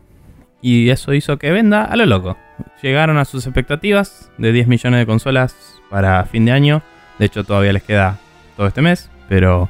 y 0.62 0.90
eso 0.90 1.14
hizo 1.14 1.38
que 1.38 1.52
venda 1.52 1.84
a 1.84 1.96
lo 1.96 2.06
loco. 2.06 2.38
Llegaron 2.82 3.18
a 3.18 3.26
sus 3.26 3.46
expectativas 3.46 4.32
de 4.38 4.52
10 4.52 4.68
millones 4.68 5.00
de 5.00 5.06
consolas 5.06 5.56
para 5.90 6.24
fin 6.26 6.46
de 6.46 6.52
año. 6.52 6.82
De 7.20 7.26
hecho 7.26 7.44
todavía 7.44 7.74
les 7.74 7.84
queda 7.84 8.20
todo 8.56 8.68
este 8.68 8.82
mes, 8.82 9.10
pero 9.30 9.70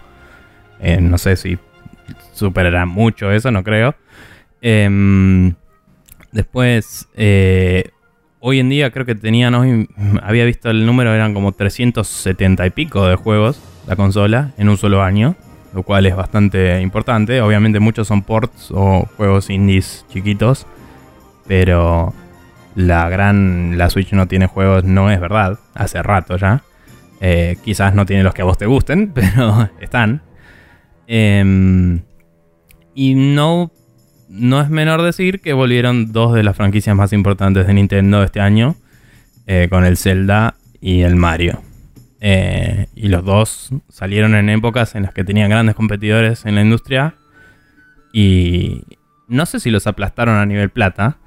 eh, 0.80 1.00
no 1.02 1.18
sé 1.18 1.36
si 1.36 1.58
superará 2.34 2.86
mucho 2.86 3.32
eso, 3.32 3.52
no 3.52 3.64
creo. 3.64 3.96
Em, 4.62 5.54
después, 6.32 7.08
eh, 7.16 7.92
hoy 8.40 8.60
en 8.60 8.70
día 8.70 8.92
creo 8.92 9.06
que 9.06 9.16
tenían 9.16 9.56
hoy, 9.56 9.90
había 10.24 10.46
visto 10.46 10.70
el 10.70 10.86
número, 10.86 11.14
eran 11.14 11.34
como 11.34 11.52
370 11.52 12.66
y 12.66 12.70
pico 12.72 13.08
de 13.08 13.16
juegos 13.16 13.62
la 13.88 13.96
consola 13.96 14.52
en 14.58 14.70
un 14.70 14.78
solo 14.78 15.02
año, 15.02 15.36
lo 15.74 15.84
cual 15.84 16.06
es 16.06 16.16
bastante 16.16 16.82
importante. 16.82 17.42
Obviamente 17.42 17.80
muchos 17.80 18.08
son 18.08 18.22
ports 18.22 18.72
o 18.72 19.08
juegos 19.18 19.50
indies 19.50 20.06
chiquitos, 20.10 20.68
pero 21.48 22.14
la 22.76 23.10
gran, 23.10 23.78
la 23.78 23.90
Switch 23.90 24.14
no 24.14 24.28
tiene 24.28 24.48
juegos, 24.48 24.84
no 24.84 25.10
es 25.10 25.20
verdad, 25.20 25.60
hace 25.74 26.04
rato 26.04 26.38
ya. 26.38 26.64
Eh, 27.20 27.58
quizás 27.64 27.96
no 27.96 28.06
tiene 28.06 28.22
los 28.22 28.34
que 28.34 28.44
a 28.44 28.46
vos 28.46 28.58
te 28.58 28.68
gusten, 28.68 29.12
pero 29.16 29.70
están. 29.80 30.22
Em, 31.08 32.02
y 32.94 33.16
no, 33.16 33.72
no 34.30 34.62
es 34.62 34.70
menor 34.70 35.02
decir 35.02 35.42
que 35.42 35.54
volvieron 35.54 36.12
dos 36.12 36.34
de 36.34 36.44
las 36.44 36.56
franquicias 36.56 36.96
más 36.96 37.14
importantes 37.14 37.66
de 37.66 37.74
Nintendo 37.74 38.24
este 38.24 38.42
año, 38.42 38.76
eh, 39.48 39.68
con 39.70 39.86
el 39.86 39.98
Zelda 39.98 40.56
y 40.80 41.02
el 41.02 41.16
Mario. 41.16 41.62
Eh, 42.20 42.88
y 42.96 43.10
los 43.10 43.24
dos 43.24 43.70
salieron 43.90 44.36
en 44.36 44.50
épocas 44.50 44.96
en 44.96 45.04
las 45.04 45.14
que 45.14 45.24
tenían 45.24 45.50
grandes 45.50 45.76
competidores 45.76 46.46
en 46.46 46.56
la 46.56 46.62
industria. 46.62 47.16
Y 48.14 48.84
no 49.28 49.46
sé 49.46 49.60
si 49.60 49.70
los 49.70 49.88
aplastaron 49.88 50.36
a 50.36 50.46
nivel 50.46 50.70
plata, 50.70 51.18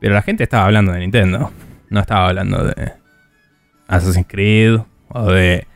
pero 0.00 0.14
la 0.14 0.22
gente 0.22 0.42
estaba 0.44 0.66
hablando 0.66 0.92
de 0.92 1.00
Nintendo. 1.00 1.52
No 1.88 2.00
estaba 2.00 2.28
hablando 2.28 2.64
de 2.64 2.92
Assassin's 3.88 4.26
Creed 4.28 4.78
o 5.08 5.26
de 5.30 5.66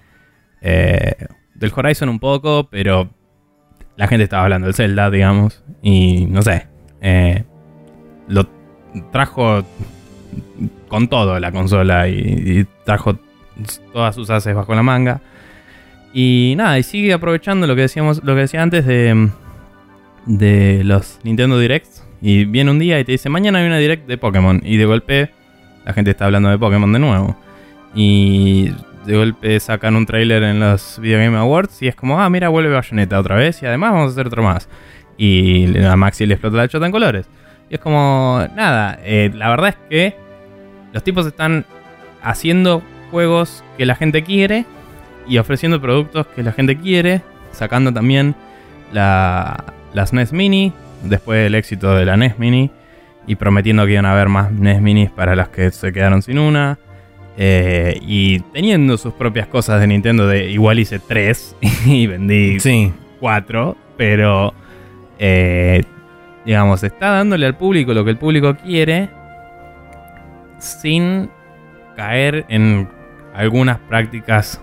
eh, 0.63 1.27
del 1.55 1.73
Horizon 1.75 2.09
un 2.09 2.19
poco, 2.19 2.69
pero 2.71 3.11
la 3.97 4.07
gente 4.09 4.25
estaba 4.25 4.45
hablando 4.45 4.67
del 4.67 4.75
Zelda, 4.75 5.11
digamos. 5.11 5.63
Y 5.83 6.27
no 6.27 6.43
sé. 6.43 6.67
eh, 7.01 7.45
lo 8.29 8.49
trajo 9.13 9.65
con 10.89 11.09
todo 11.09 11.39
la 11.41 11.53
consola 11.53 12.09
y, 12.09 12.15
y 12.15 12.67
trajo 12.85 13.19
todas 13.93 14.15
sus 14.15 14.31
haces 14.31 14.55
bajo 14.55 14.75
la 14.75 14.83
manga. 14.83 15.21
Y 16.13 16.55
nada, 16.57 16.79
y 16.79 16.85
sigue 16.85 17.13
aprovechando 17.13 17.67
lo 17.67 17.75
que 17.75 17.83
decíamos, 17.83 18.23
lo 18.23 18.35
que 18.35 18.43
decía 18.43 18.63
antes 18.63 18.87
de, 18.87 19.31
de 20.27 20.83
los 20.85 21.19
Nintendo 21.25 21.59
Directs. 21.59 22.04
Y 22.27 22.47
viene 22.47 22.71
un 22.71 22.79
día 22.79 22.99
y 22.99 23.05
te 23.05 23.13
dice, 23.13 23.29
mañana 23.29 23.59
hay 23.59 23.67
una 23.67 23.77
Direct 23.77 24.07
de 24.07 24.17
Pokémon. 24.17 24.59
Y 24.65 24.79
de 24.79 24.87
golpe 24.87 25.31
la 25.85 25.93
gente 25.93 26.11
está 26.11 26.25
hablando 26.25 26.49
de 26.49 26.57
Pokémon 26.57 26.91
de 26.91 26.99
nuevo. 26.99 27.37
Y 27.95 28.71
de 29.05 29.15
golpe 29.15 29.61
sacan 29.61 29.95
un 29.95 30.07
tráiler 30.07 30.43
en 30.43 30.59
los 30.59 30.99
Video 30.99 31.19
Game 31.19 31.37
Awards 31.37 31.83
y 31.83 31.89
es 31.89 31.95
como, 31.95 32.19
ah, 32.19 32.31
mira, 32.31 32.49
vuelve 32.49 32.73
Bayonetta 32.73 33.21
otra 33.21 33.37
vez 33.37 33.63
y 33.63 33.67
además 33.67 33.93
vamos 33.93 34.09
a 34.09 34.13
hacer 34.13 34.29
otro 34.29 34.43
más. 34.43 34.71
Y 35.19 35.77
a 35.85 35.97
Maxi 35.97 36.25
le 36.25 36.33
explota 36.33 36.57
la 36.57 36.67
chota 36.67 36.87
en 36.87 36.93
colores. 36.93 37.27
Y 37.69 37.75
es 37.75 37.81
como, 37.81 38.43
nada, 38.57 38.99
eh, 39.03 39.31
la 39.35 39.51
verdad 39.51 39.69
es 39.69 39.77
que 39.91 40.17
los 40.95 41.05
tipos 41.05 41.27
están 41.27 41.67
haciendo 42.23 42.83
juegos 43.11 43.63
que 43.77 43.85
la 43.85 43.97
gente 43.97 44.25
quiere 44.25 44.65
y 45.29 45.37
ofreciendo 45.37 45.79
productos 45.79 46.27
que 46.29 46.43
la 46.43 46.53
gente 46.53 46.79
quiere, 46.79 47.21
sacando 47.53 47.93
también 47.93 48.35
la, 48.95 49.63
la 49.93 50.07
SNES 50.07 50.33
Mini, 50.33 50.73
después 51.05 51.43
del 51.43 51.55
éxito 51.55 51.95
de 51.95 52.05
la 52.05 52.17
NES 52.17 52.39
Mini, 52.39 52.71
y 53.27 53.37
prometiendo 53.37 53.87
que 53.87 53.93
iban 53.93 54.07
a 54.07 54.13
haber 54.13 54.29
más 54.29 54.53
NES 54.53 54.81
Minis 54.81 55.11
para 55.11 55.35
las 55.35 55.49
que 55.49 55.71
se 55.71 55.93
quedaron 55.93 56.23
sin 56.23 56.39
una. 56.39 56.79
Eh, 57.37 57.99
y 58.03 58.41
teniendo 58.53 58.97
sus 58.97 59.13
propias 59.15 59.49
cosas 59.49 59.81
de 59.81 59.87
Nintendo, 59.89 60.27
de 60.27 60.51
igual 60.51 60.79
hice 60.79 61.01
3 61.01 61.57
y 61.87 62.07
vendí 62.07 62.61
Sí. 62.61 62.93
4, 63.21 63.77
pero 63.97 64.55
eh, 65.19 65.83
digamos, 66.45 66.83
está 66.85 67.11
dándole 67.11 67.47
al 67.47 67.57
público 67.57 67.95
lo 67.95 68.05
que 68.05 68.11
el 68.11 68.19
público 68.19 68.57
quiere 68.57 69.09
sin 70.59 71.31
caer 71.97 72.45
en 72.49 72.89
algunas 73.35 73.79
prácticas 73.79 74.61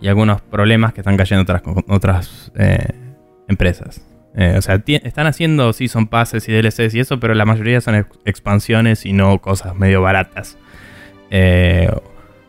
y 0.00 0.08
algunos 0.08 0.40
problemas 0.40 0.92
que 0.92 1.00
están 1.00 1.16
cayendo 1.16 1.42
otras, 1.42 1.62
otras 1.88 2.52
eh, 2.56 2.88
empresas. 3.48 4.07
Eh, 4.40 4.54
o 4.56 4.62
sea, 4.62 4.80
están 4.86 5.26
haciendo 5.26 5.72
Season 5.72 6.06
Passes 6.06 6.48
y 6.48 6.52
DLCs 6.52 6.94
y 6.94 7.00
eso, 7.00 7.18
pero 7.18 7.34
la 7.34 7.44
mayoría 7.44 7.80
son 7.80 7.96
ex- 7.96 8.18
expansiones 8.24 9.04
y 9.04 9.12
no 9.12 9.38
cosas 9.40 9.74
medio 9.74 10.00
baratas. 10.00 10.56
Eh, 11.30 11.90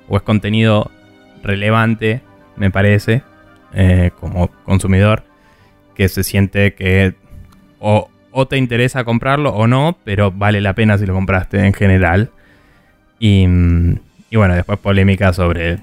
o 0.07 0.15
es 0.15 0.21
contenido 0.21 0.91
relevante, 1.41 2.21
me 2.57 2.69
parece, 2.69 3.23
eh, 3.73 4.11
como 4.19 4.49
consumidor, 4.65 5.23
que 5.95 6.09
se 6.09 6.23
siente 6.23 6.75
que 6.75 7.15
o, 7.79 8.07
te 8.47 8.57
interesa 8.57 9.03
comprarlo 9.03 9.49
o 9.49 9.65
no, 9.65 9.97
pero 10.03 10.31
vale 10.31 10.61
la 10.61 10.73
pena 10.73 10.95
si 10.99 11.07
lo 11.07 11.15
compraste 11.15 11.65
en 11.65 11.73
general. 11.73 12.29
Y, 13.17 13.47
mm, 13.47 13.99
y 14.29 14.37
bueno, 14.37 14.53
después 14.53 14.77
polémica 14.77 15.33
sobre 15.33 15.79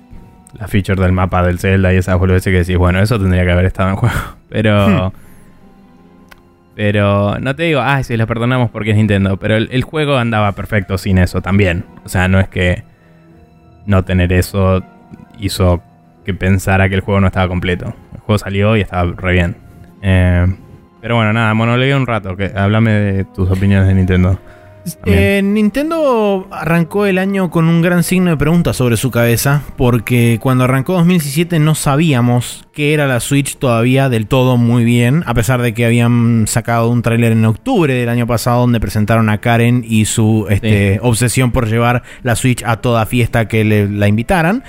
la 0.56 0.68
feature 0.68 1.02
del 1.02 1.10
mapa 1.12 1.42
del 1.44 1.58
Zelda 1.58 1.92
y 1.92 1.96
esas 1.96 2.16
boludeces 2.16 2.52
que 2.52 2.58
decís, 2.60 2.76
bueno, 2.78 3.00
eso 3.00 3.18
tendría 3.18 3.44
que 3.44 3.50
haber 3.50 3.64
estado 3.66 3.90
en 3.90 3.96
juego. 3.96 4.14
Pero 4.48 5.12
Pero 6.76 7.40
no 7.40 7.56
te 7.56 7.62
digo, 7.62 7.80
ah, 7.80 8.02
sí, 8.02 8.18
lo 8.18 8.26
perdonamos 8.26 8.70
porque 8.70 8.90
es 8.90 8.96
Nintendo. 8.96 9.38
Pero 9.38 9.56
el, 9.56 9.82
juego 9.82 10.18
andaba 10.18 10.52
perfecto 10.52 10.98
sin 10.98 11.16
eso 11.16 11.40
también. 11.40 11.86
O 12.04 12.10
sea, 12.10 12.28
no 12.28 12.38
es 12.38 12.48
que 12.48 12.84
no 13.86 14.04
tener 14.04 14.30
eso 14.34 14.84
hizo 15.40 15.82
que 16.26 16.34
pensara 16.34 16.90
que 16.90 16.94
el 16.94 17.00
juego 17.00 17.18
no 17.18 17.28
estaba 17.28 17.48
completo. 17.48 17.94
El 18.12 18.20
juego 18.20 18.38
salió 18.38 18.76
y 18.76 18.82
estaba 18.82 19.10
re 19.16 19.32
bien. 19.32 19.56
Eh, 20.02 20.46
pero 21.00 21.16
bueno, 21.16 21.32
nada, 21.32 21.54
monologué 21.54 21.94
un 21.94 22.06
rato. 22.06 22.36
Que, 22.36 22.52
háblame 22.54 22.90
de 22.90 23.24
tus 23.24 23.50
opiniones 23.50 23.88
de 23.88 23.94
Nintendo. 23.94 24.38
Eh, 25.04 25.40
Nintendo 25.42 26.46
arrancó 26.50 27.06
el 27.06 27.18
año 27.18 27.50
con 27.50 27.68
un 27.68 27.82
gran 27.82 28.04
signo 28.04 28.30
de 28.30 28.36
pregunta 28.36 28.72
sobre 28.72 28.96
su 28.96 29.10
cabeza, 29.10 29.62
porque 29.76 30.38
cuando 30.40 30.64
arrancó 30.64 30.94
2017 30.94 31.58
no 31.58 31.74
sabíamos 31.74 32.66
que 32.72 32.94
era 32.94 33.06
la 33.06 33.20
Switch 33.20 33.56
todavía 33.56 34.08
del 34.08 34.26
todo 34.26 34.56
muy 34.56 34.84
bien, 34.84 35.24
a 35.26 35.34
pesar 35.34 35.62
de 35.62 35.74
que 35.74 35.86
habían 35.86 36.44
sacado 36.46 36.88
un 36.88 37.02
tráiler 37.02 37.32
en 37.32 37.44
octubre 37.44 37.94
del 37.94 38.08
año 38.08 38.26
pasado 38.26 38.60
donde 38.60 38.80
presentaron 38.80 39.28
a 39.28 39.38
Karen 39.38 39.84
y 39.86 40.04
su 40.04 40.46
este, 40.50 41.00
obsesión 41.02 41.52
por 41.52 41.68
llevar 41.68 42.02
la 42.22 42.36
Switch 42.36 42.62
a 42.64 42.76
toda 42.76 43.06
fiesta 43.06 43.48
que 43.48 43.64
le, 43.64 43.88
la 43.88 44.08
invitaran. 44.08 44.62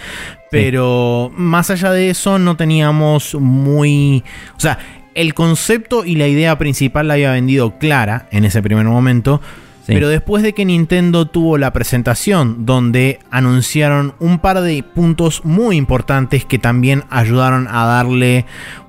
Pero 0.50 1.32
más 1.36 1.70
allá 1.70 1.92
de 1.92 2.10
eso 2.10 2.40
no 2.40 2.56
teníamos 2.56 3.36
muy... 3.36 4.24
O 4.56 4.60
sea, 4.60 4.80
el 5.14 5.34
concepto 5.34 6.06
y 6.06 6.16
la 6.16 6.28
idea 6.28 6.58
principal 6.58 7.10
la 7.10 7.16
había 7.16 7.32
vendido 7.32 7.78
clara 7.78 8.28
en 8.32 8.46
ese 8.46 8.62
primer 8.62 8.86
momento 8.86 9.42
pero 9.88 10.10
después 10.10 10.44
de 10.44 10.54
que 10.54 10.66
Nintendo 10.66 11.26
tuvo 11.26 11.58
la 11.58 11.74
presentación 11.74 12.66
donde 12.66 13.20
anunciaron 13.32 14.14
un 14.20 14.40
par 14.40 14.62
de 14.62 14.84
puntos 14.84 15.44
muy 15.46 15.78
importantes 15.78 16.46
que 16.46 16.60
también 16.60 17.06
ayudaron 17.10 17.68
a 17.68 17.86
darle 17.86 18.46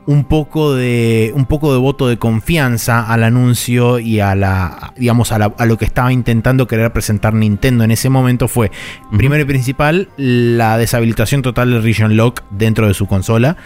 un 0.08 0.24
poco 0.24 0.74
de 0.74 1.32
un 1.34 1.44
poco 1.44 1.70
de 1.70 1.78
voto 1.78 2.08
de 2.08 2.16
confianza 2.16 3.06
al 3.06 3.22
anuncio 3.22 3.98
y 3.98 4.20
a 4.20 4.34
la 4.34 4.94
digamos 4.96 5.32
a, 5.32 5.38
lo 5.38 5.76
que 5.76 5.84
estaba 5.84 6.10
intentando 6.14 6.66
querer 6.66 6.90
presentar 6.94 7.34
Nintendo 7.34 7.84
en 7.84 7.90
ese 7.90 8.08
momento 8.08 8.48
fue 8.48 8.70
primero 9.18 9.42
y 9.42 9.44
principal 9.44 10.08
la 10.16 10.78
deshabilitación 10.78 11.42
total 11.42 11.72
del 11.72 11.82
Region 11.82 12.16
Lock 12.16 12.42
dentro 12.50 12.88
de 12.88 12.94
su 12.94 13.06
consola 13.06 13.58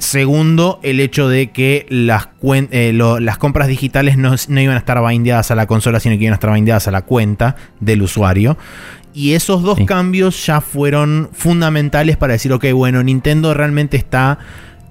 Segundo, 0.00 0.80
el 0.82 1.00
hecho 1.00 1.28
de 1.28 1.50
que 1.50 1.86
las, 1.88 2.28
eh, 2.42 2.92
las 2.92 3.38
compras 3.38 3.68
digitales 3.68 4.16
no, 4.16 4.34
iban 4.48 4.74
a 4.74 4.78
estar 4.78 5.06
bindeadas 5.06 5.50
a 5.50 5.54
la 5.54 5.66
consola, 5.66 6.00
sino 6.00 6.16
que 6.16 6.24
iban 6.24 6.32
a 6.32 6.36
estar 6.36 6.52
bindeadas 6.52 6.88
a 6.88 6.90
la 6.90 7.02
cuenta 7.02 7.56
del 7.80 8.02
usuario. 8.02 8.56
Y 9.14 9.32
esos 9.32 9.62
dos 9.62 9.78
cambios 9.86 10.44
ya 10.44 10.60
fueron 10.60 11.30
fundamentales 11.32 12.16
para 12.16 12.34
decir, 12.34 12.52
ok, 12.52 12.66
bueno, 12.72 13.02
Nintendo 13.02 13.54
realmente 13.54 13.96
está 13.96 14.38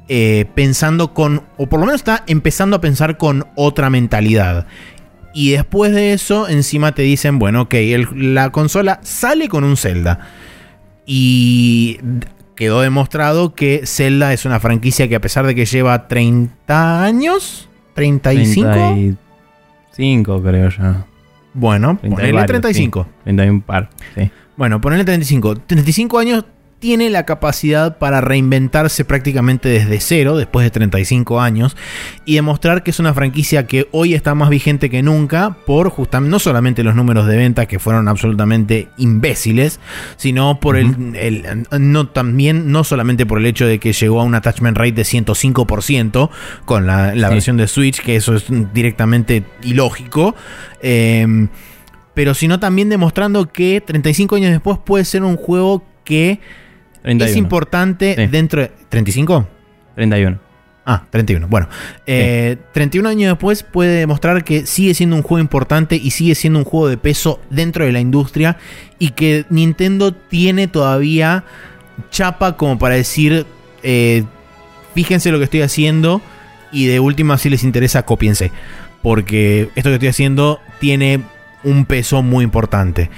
eh, 0.07 0.45
pensando 0.55 1.13
con, 1.13 1.43
o 1.57 1.67
por 1.67 1.79
lo 1.79 1.85
menos 1.85 2.01
está 2.01 2.23
empezando 2.27 2.75
a 2.77 2.81
pensar 2.81 3.17
con 3.17 3.45
otra 3.55 3.89
mentalidad. 3.89 4.65
Y 5.33 5.51
después 5.51 5.93
de 5.93 6.13
eso, 6.13 6.47
encima 6.47 6.93
te 6.93 7.01
dicen, 7.01 7.39
bueno, 7.39 7.63
ok, 7.63 7.75
la 8.15 8.51
consola 8.51 8.99
sale 9.03 9.49
con 9.49 9.63
un 9.63 9.77
Zelda. 9.77 10.19
Y 11.05 11.99
quedó 12.55 12.81
demostrado 12.81 13.53
que 13.53 13.81
Zelda 13.85 14.33
es 14.33 14.45
una 14.45 14.59
franquicia 14.59 15.07
que 15.07 15.15
a 15.15 15.21
pesar 15.21 15.45
de 15.45 15.55
que 15.55 15.65
lleva 15.65 16.07
30 16.07 17.03
años, 17.03 17.69
35... 17.93 18.71
35 19.95 20.43
creo 20.43 20.69
ya. 20.69 21.05
Bueno, 21.53 21.97
ponele 21.97 22.43
35. 22.43 23.07
31 23.23 23.61
par, 23.61 23.89
sí. 24.15 24.29
Bueno, 24.57 24.81
ponele 24.81 25.05
35. 25.05 25.55
35 25.55 26.19
años 26.19 26.45
tiene 26.79 27.09
la 27.09 27.25
capacidad 27.25 27.97
para 27.97 28.21
reinventarse 28.21 29.05
prácticamente 29.05 29.69
desde 29.69 29.99
cero, 29.99 30.37
después 30.37 30.63
de 30.65 30.71
35 30.71 31.41
años, 31.41 31.75
y 32.25 32.35
demostrar 32.35 32.83
que 32.83 32.91
es 32.91 32.99
una 32.99 33.13
franquicia 33.13 33.65
que 33.65 33.87
hoy 33.91 34.13
está 34.13 34.35
más 34.35 34.49
vigente 34.49 34.89
que 34.89 35.01
nunca 35.01 35.57
por 35.65 35.89
justamente 35.89 36.29
no 36.29 36.39
solamente 36.39 36.83
los 36.83 36.95
números 36.95 37.27
de 37.27 37.37
ventas 37.37 37.67
que 37.67 37.79
fueron 37.79 38.07
absolutamente 38.07 38.89
imbéciles, 38.97 39.79
sino 40.17 40.59
por 40.59 40.77
el, 40.77 41.65
no 41.79 42.07
también 42.07 42.71
no 42.71 42.83
solamente 42.83 43.25
por 43.25 43.39
el 43.39 43.45
hecho 43.45 43.65
de 43.65 43.79
que 43.79 43.93
llegó 43.93 44.21
a 44.21 44.23
un 44.23 44.35
attachment 44.35 44.77
rate 44.77 44.91
de 44.91 45.03
105% 45.03 46.29
con 46.65 46.85
la, 46.85 47.13
versión 47.29 47.57
de 47.57 47.67
Switch, 47.67 48.01
que 48.01 48.15
eso 48.15 48.35
es 48.35 48.45
directamente 48.73 49.43
ilógico. 49.63 50.35
Em, 50.81 51.49
pero 52.13 52.33
sino 52.33 52.59
también 52.59 52.89
demostrando 52.89 53.51
que 53.51 53.81
35 53.81 54.35
años 54.35 54.51
después 54.51 54.77
puede 54.83 55.03
ser 55.05 55.23
un 55.23 55.35
juego 55.35 55.83
que 56.03 56.39
es 57.05 57.35
importante 57.35 58.15
dentro 58.27 58.61
de... 58.61 58.71
¿35? 58.89 59.45
31. 59.95 60.39
Ah, 60.87 61.03
31. 61.09 61.47
Bueno, 61.47 61.67
31 62.05 63.09
eh, 63.09 63.11
años 63.11 63.31
después 63.31 63.63
puede 63.63 63.99
demostrar 63.99 64.43
que 64.43 64.67
sigue 64.67 64.93
siendo 64.93 65.15
un 65.15 65.23
juego 65.23 65.41
importante 65.41 65.95
y 65.95 66.11
sigue 66.11 66.35
siendo 66.35 66.59
un 66.59 66.65
juego 66.65 66.89
de 66.89 66.97
peso 66.97 67.39
dentro 67.49 67.85
de 67.85 67.91
la 67.91 67.99
industria 67.99 68.57
y 68.99 69.11
que 69.11 69.45
Nintendo 69.49 70.13
tiene 70.13 70.67
todavía 70.67 71.43
chapa 72.11 72.55
como 72.55 72.77
para 72.77 72.95
decir, 72.95 73.47
eh, 73.81 74.25
fíjense 74.93 75.31
lo 75.31 75.39
que 75.39 75.45
estoy 75.45 75.61
haciendo 75.61 76.21
y 76.71 76.85
de 76.85 76.99
última 76.99 77.37
si 77.39 77.49
les 77.49 77.63
interesa, 77.63 78.03
copiense. 78.03 78.51
Porque 79.01 79.69
esto 79.75 79.89
que 79.89 79.95
estoy 79.95 80.09
haciendo 80.09 80.59
tiene 80.79 81.21
un 81.63 81.85
peso 81.85 82.21
muy 82.21 82.43
importante. 82.43 83.09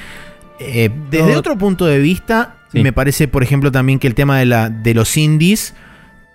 Eh, 0.60 0.90
desde 1.10 1.36
otro 1.36 1.58
punto 1.58 1.86
de 1.86 2.00
vista, 2.00 2.57
me 2.74 2.94
parece, 2.94 3.28
por 3.28 3.44
ejemplo, 3.44 3.72
también 3.72 4.00
que 4.00 4.08
el 4.08 4.16
tema 4.16 4.40
de, 4.40 4.46
la, 4.46 4.70
de 4.70 4.94
los 4.94 5.18
indies 5.18 5.74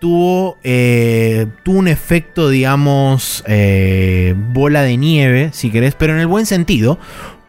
tuvo, 0.02 0.58
eh, 0.64 1.46
tuvo 1.62 1.78
un 1.78 1.86
efecto, 1.86 2.48
digamos, 2.48 3.44
eh, 3.46 4.34
bola 4.36 4.82
de 4.82 4.96
nieve, 4.96 5.50
si 5.52 5.70
querés, 5.70 5.94
pero 5.94 6.12
en 6.12 6.18
el 6.18 6.26
buen 6.26 6.44
sentido. 6.44 6.98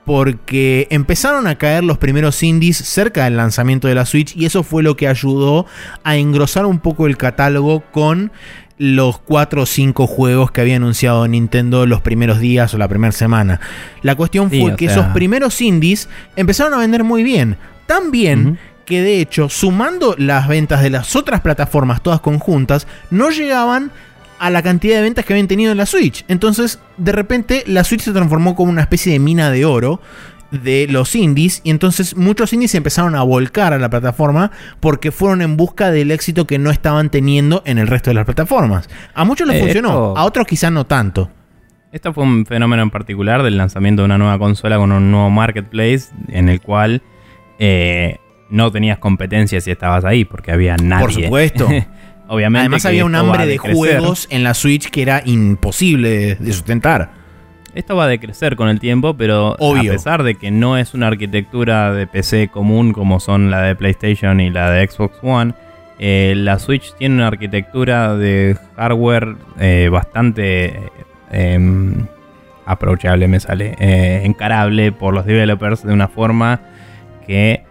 Porque 0.05 0.87
empezaron 0.91 1.47
a 1.47 1.57
caer 1.57 1.83
los 1.83 1.97
primeros 1.97 2.43
indies 2.43 2.77
cerca 2.77 3.23
del 3.23 3.37
lanzamiento 3.37 3.87
de 3.87 3.95
la 3.95 4.05
Switch 4.05 4.35
y 4.35 4.45
eso 4.45 4.61
fue 4.61 4.83
lo 4.83 4.97
que 4.97 5.07
ayudó 5.07 5.65
a 6.03 6.17
engrosar 6.17 6.65
un 6.65 6.79
poco 6.79 7.07
el 7.07 7.15
catálogo 7.15 7.85
con 7.91 8.33
los 8.77 9.17
4 9.19 9.61
o 9.61 9.65
5 9.65 10.05
juegos 10.05 10.51
que 10.51 10.61
había 10.61 10.75
anunciado 10.75 11.27
Nintendo 11.27 11.85
los 11.85 12.01
primeros 12.01 12.39
días 12.39 12.73
o 12.73 12.77
la 12.77 12.87
primera 12.87 13.13
semana. 13.13 13.61
La 14.01 14.15
cuestión 14.15 14.49
fue 14.49 14.75
que 14.75 14.85
esos 14.85 15.05
primeros 15.07 15.59
indies 15.61 16.09
empezaron 16.35 16.73
a 16.73 16.77
vender 16.77 17.03
muy 17.03 17.23
bien. 17.23 17.57
Tan 17.87 18.11
bien 18.11 18.59
que 18.85 19.01
de 19.01 19.19
hecho, 19.19 19.49
sumando 19.49 20.15
las 20.17 20.47
ventas 20.47 20.81
de 20.81 20.89
las 20.89 21.15
otras 21.15 21.41
plataformas 21.41 22.01
todas 22.01 22.21
conjuntas, 22.21 22.87
no 23.09 23.29
llegaban 23.29 23.91
a 24.39 24.49
la 24.49 24.61
cantidad 24.61 24.97
de 24.97 25.03
ventas 25.03 25.25
que 25.25 25.33
habían 25.33 25.47
tenido 25.47 25.71
en 25.71 25.77
la 25.77 25.85
Switch. 25.85 26.25
Entonces, 26.27 26.79
de 26.97 27.11
repente, 27.13 27.63
la 27.65 27.83
Switch 27.83 28.01
se 28.01 28.11
transformó 28.11 28.55
como 28.55 28.71
una 28.71 28.81
especie 28.81 29.13
de 29.13 29.19
mina 29.19 29.49
de 29.49 29.65
oro 29.65 30.01
de 30.51 30.87
los 30.87 31.15
indies 31.15 31.61
y 31.63 31.71
entonces 31.71 32.15
muchos 32.15 32.53
indies 32.53 32.75
empezaron 32.75 33.15
a 33.15 33.23
volcar 33.23 33.73
a 33.73 33.79
la 33.79 33.89
plataforma 33.89 34.51
porque 34.79 35.11
fueron 35.11 35.41
en 35.41 35.57
busca 35.57 35.89
del 35.89 36.11
éxito 36.11 36.45
que 36.45 36.59
no 36.59 36.69
estaban 36.69 37.09
teniendo 37.09 37.63
en 37.65 37.79
el 37.79 37.87
resto 37.87 38.11
de 38.11 38.15
las 38.15 38.25
plataformas. 38.25 38.89
A 39.15 39.25
muchos 39.25 39.47
les 39.47 39.57
eh, 39.57 39.61
funcionó, 39.61 40.15
a 40.15 40.23
otros 40.25 40.45
quizás 40.45 40.71
no 40.71 40.85
tanto. 40.85 41.31
Esto 41.91 42.13
fue 42.13 42.23
un 42.23 42.45
fenómeno 42.45 42.83
en 42.83 42.89
particular 42.89 43.43
del 43.43 43.57
lanzamiento 43.57 44.01
de 44.01 44.05
una 44.05 44.17
nueva 44.17 44.37
consola 44.39 44.77
con 44.77 44.91
un 44.91 45.11
nuevo 45.11 45.29
marketplace 45.29 46.05
en 46.27 46.49
el 46.49 46.61
cual 46.61 47.01
eh, 47.59 48.17
no 48.53 48.71
tenías 48.71 48.99
competencia 48.99 49.59
si 49.61 49.71
estabas 49.71 50.05
ahí, 50.05 50.25
porque 50.25 50.51
había 50.51 50.77
nadie. 50.77 51.03
Por 51.03 51.13
supuesto. 51.13 51.67
Obviamente. 52.27 52.61
Además 52.61 52.85
había 52.85 53.05
un 53.05 53.15
hambre 53.15 53.45
de, 53.45 53.57
juegos 53.57 54.27
en 54.29 54.43
la 54.43 54.53
Switch 54.53 54.89
que 54.89 55.01
era 55.01 55.21
imposible 55.25 56.35
de 56.35 56.53
sustentar. 56.53 57.11
Esto 57.75 57.95
va 57.95 58.05
a 58.05 58.07
decrecer 58.07 58.55
con 58.55 58.69
el 58.69 58.79
tiempo, 58.79 59.15
pero 59.15 59.55
a 59.59 59.81
pesar 59.81 60.23
de 60.23 60.35
que 60.35 60.51
no 60.51 60.77
es 60.77 60.93
una 60.93 61.07
arquitectura 61.07 61.91
de 61.91 62.05
PC 62.07 62.49
común 62.49 62.93
como 62.93 63.19
son 63.19 63.49
la 63.49 63.61
de 63.63 63.75
PlayStation 63.75 64.39
y 64.39 64.51
la 64.51 64.69
de 64.69 64.87
Xbox 64.87 65.17
One, 65.23 65.53
eh, 65.97 66.33
la 66.37 66.59
Switch 66.59 66.93
tiene 66.95 67.15
una 67.15 67.27
arquitectura 67.27 68.15
de 68.15 68.55
hardware 68.75 69.35
eh, 69.59 69.89
bastante 69.91 70.79
eh, 71.31 71.59
approachable, 72.65 73.27
me 73.27 73.39
sale, 73.39 73.75
eh, 73.79 74.21
encarable 74.23 74.91
por 74.91 75.13
los 75.13 75.25
developers 75.25 75.83
de 75.83 75.93
una 75.93 76.07
forma 76.07 76.61
que 77.25 77.63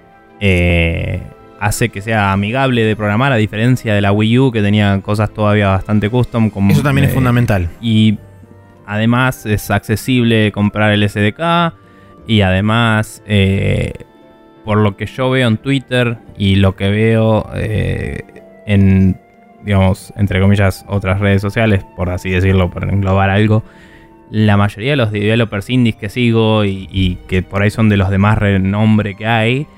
eh, 0.44 1.22
hace 1.60 1.90
que 1.90 2.02
sea 2.02 2.32
amigable 2.32 2.82
de 2.82 2.96
programar, 2.96 3.32
a 3.32 3.36
diferencia 3.36 3.94
de 3.94 4.00
la 4.00 4.10
Wii 4.10 4.38
U, 4.40 4.50
que 4.50 4.60
tenía 4.60 5.00
cosas 5.00 5.32
todavía 5.32 5.68
bastante 5.68 6.10
custom. 6.10 6.50
Como, 6.50 6.72
Eso 6.72 6.82
también 6.82 7.06
es 7.06 7.14
fundamental. 7.14 7.68
Y 7.80 8.18
además 8.84 9.46
es 9.46 9.70
accesible 9.70 10.50
comprar 10.50 10.90
el 10.92 11.08
SDK. 11.08 11.74
Y 12.26 12.40
además, 12.40 13.22
eh, 13.26 13.92
por 14.64 14.78
lo 14.78 14.96
que 14.96 15.06
yo 15.06 15.30
veo 15.30 15.46
en 15.46 15.58
Twitter 15.58 16.18
y 16.36 16.56
lo 16.56 16.74
que 16.74 16.90
veo 16.90 17.48
eh, 17.54 18.24
en, 18.66 19.20
digamos, 19.64 20.12
entre 20.16 20.40
comillas, 20.40 20.84
otras 20.88 21.20
redes 21.20 21.40
sociales, 21.40 21.84
por 21.94 22.10
así 22.10 22.30
decirlo, 22.30 22.68
por 22.68 22.82
englobar 22.82 23.30
algo, 23.30 23.62
la 24.28 24.56
mayoría 24.56 24.90
de 24.90 24.96
los 24.96 25.12
developers 25.12 25.70
indies 25.70 25.94
que 25.94 26.08
sigo 26.08 26.64
y, 26.64 26.88
y 26.90 27.16
que 27.28 27.44
por 27.44 27.62
ahí 27.62 27.70
son 27.70 27.88
de 27.88 27.96
los 27.96 28.10
de 28.10 28.18
más 28.18 28.38
renombre 28.38 29.14
que 29.14 29.26
hay, 29.26 29.68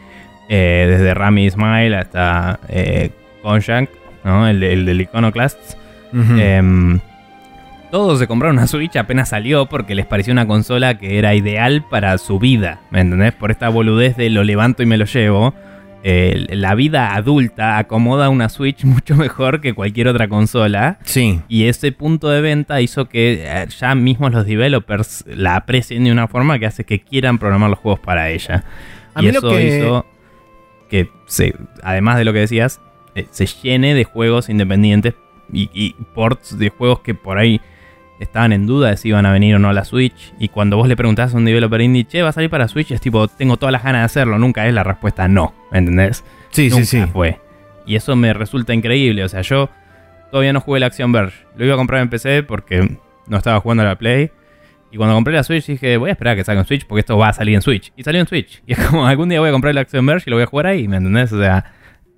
eh, 0.49 0.87
desde 0.89 1.15
Rami 1.15 1.47
Ismail 1.47 1.95
hasta 1.95 2.61
eh, 2.69 3.11
¿no? 4.25 4.47
el, 4.49 4.63
el 4.63 4.87
del 4.87 5.01
Iconoclasts. 5.03 5.77
Em, 6.13 7.01
todos 7.91 8.19
se 8.19 8.27
compraron 8.27 8.57
una 8.59 8.67
Switch 8.67 8.97
apenas 8.97 9.29
salió 9.31 9.67
porque 9.67 9.95
les 9.95 10.07
pareció 10.07 10.33
una 10.33 10.47
consola 10.47 10.99
que 10.99 11.19
era 11.19 11.35
ideal 11.35 11.85
para 11.89 12.19
su 12.19 12.39
vida, 12.39 12.81
¿me 12.91 13.01
entendés? 13.01 13.33
Por 13.35 13.51
esta 13.51 13.69
boludez 13.69 14.17
de 14.17 14.31
lo 14.31 14.43
levanto 14.45 14.83
y 14.83 14.87
me 14.87 14.97
lo 14.97 15.05
llevo. 15.05 15.55
Eh, 16.07 16.47
la 16.51 16.75
vida 16.75 17.15
adulta 17.15 17.79
acomoda 17.79 18.29
una 18.29 18.49
Switch 18.51 18.85
mucho 18.85 19.17
mejor 19.17 19.61
que 19.61 19.73
cualquier 19.75 20.09
otra 20.09 20.29
consola. 20.29 20.99
Sí. 21.05 21.41
Y 21.49 21.65
ese 21.65 21.93
punto 21.93 22.29
de 22.29 22.41
venta 22.43 22.81
hizo 22.81 23.09
que 23.09 23.45
eh, 23.47 23.67
ya 23.79 23.95
mismos 23.95 24.33
los 24.33 24.45
developers 24.47 25.25
la 25.27 25.57
aprecien 25.57 26.05
de 26.05 26.13
una 26.13 26.29
forma 26.29 26.59
que 26.59 26.67
hace 26.67 26.85
que 26.85 27.01
quieran 27.01 27.39
programar 27.39 27.71
los 27.71 27.79
juegos 27.79 28.01
para 28.01 28.29
ella. 28.31 28.65
A 29.15 29.23
y 29.23 29.27
mí 29.27 29.33
lo 29.33 29.39
eso 29.39 29.49
que- 29.51 29.79
hizo 29.79 30.07
que, 30.89 31.11
se, 31.27 31.55
además 31.83 32.19
de 32.19 32.25
lo 32.25 32.33
que 32.33 32.41
decías, 32.41 32.81
eh, 33.15 33.27
se 33.31 33.47
llene 33.47 33.95
de 33.95 34.05
juegos 34.05 34.49
independientes 34.49 35.15
y, 35.53 35.71
y 35.73 35.95
ports 36.15 36.59
de 36.59 36.71
juegos 36.71 37.01
que 37.01 37.15
por 37.15 37.39
ahí 37.39 37.61
estaban 38.21 38.53
en 38.53 38.67
duda 38.67 38.91
de 38.91 38.97
si 38.97 39.09
iban 39.09 39.27
a 39.27 39.33
venir 39.33 39.55
o 39.57 39.59
no 39.59 39.69
a 39.69 39.73
la 39.73 39.85
Switch. 39.85 40.33
Y 40.39 40.49
cuando 40.49 40.77
vos 40.77 40.89
le 40.89 40.97
preguntás 40.97 41.35
a 41.35 41.37
un 41.37 41.45
developer 41.45 41.81
indie, 41.81 42.05
che, 42.05 42.23
¿va 42.23 42.31
a 42.31 42.33
salir 42.33 42.51
para 42.51 42.69
Switch? 42.69 42.91
Es 42.91 43.01
tipo, 43.01 43.29
tengo 43.29 43.57
todas 43.57 43.73
las 43.73 43.83
ganas 43.83 44.01
de 44.01 44.05
hacerlo. 44.07 44.39
Nunca 44.39 44.67
es 44.67 44.75
la 44.75 44.85
respuesta 44.85 45.29
no, 45.29 45.55
¿me 45.71 45.79
entendés? 45.79 46.25
Sí, 46.51 46.69
Nunca 46.71 46.85
sí, 46.85 47.01
sí. 47.01 47.07
fue. 47.13 47.41
Y 47.87 47.97
eso 47.97 48.17
me 48.17 48.33
resulta 48.33 48.75
increíble. 48.75 49.25
O 49.25 49.29
sea, 49.29 49.43
yo 49.43 49.69
todavía 50.31 50.53
no 50.53 50.61
jugué 50.61 50.81
la 50.81 50.87
Action 50.87 51.13
Verge. 51.13 51.45
Lo 51.57 51.65
iba 51.65 51.75
a 51.75 51.77
comprar 51.77 52.03
en 52.03 52.09
PC 52.09 52.43
porque 52.43 52.99
no 53.27 53.37
estaba 53.37 53.61
jugando 53.61 53.83
a 53.83 53.87
la 53.87 53.97
Play. 53.97 54.31
Y 54.95 54.97
cuando 54.97 55.17
compré 55.17 55.35
la 55.35 55.43
Switch 55.43 55.67
dije, 55.67 55.97
voy 55.97 56.11
a 56.11 56.13
esperar 56.13 56.35
a 56.35 56.37
que 56.37 56.45
salga 56.45 56.61
en 56.61 56.69
Switch 56.69 56.87
porque 56.87 57.01
esto 57.01 57.19
va 57.19 57.31
a 57.31 57.33
salir 57.33 57.57
en 57.57 57.63
Switch. 57.63 57.93
Y 57.97 58.05
salió 58.05 58.21
en 58.21 58.29
Switch. 58.29 58.63
Y 58.67 58.75
es 58.75 58.79
como, 58.79 59.05
algún 59.05 59.29
día 59.29 59.41
voy 59.41 59.49
a 59.49 59.53
comprar 59.53 59.75
la 59.75 59.81
Action 59.81 60.07
Verge 60.07 60.23
y 60.29 60.31
lo 60.31 60.37
voy 60.37 60.45
a 60.45 60.47
jugar 60.47 60.69
ahí, 60.69 60.87
¿me 60.87 60.99
entendés? 60.99 61.33
O 61.33 61.41
sea, 61.41 61.65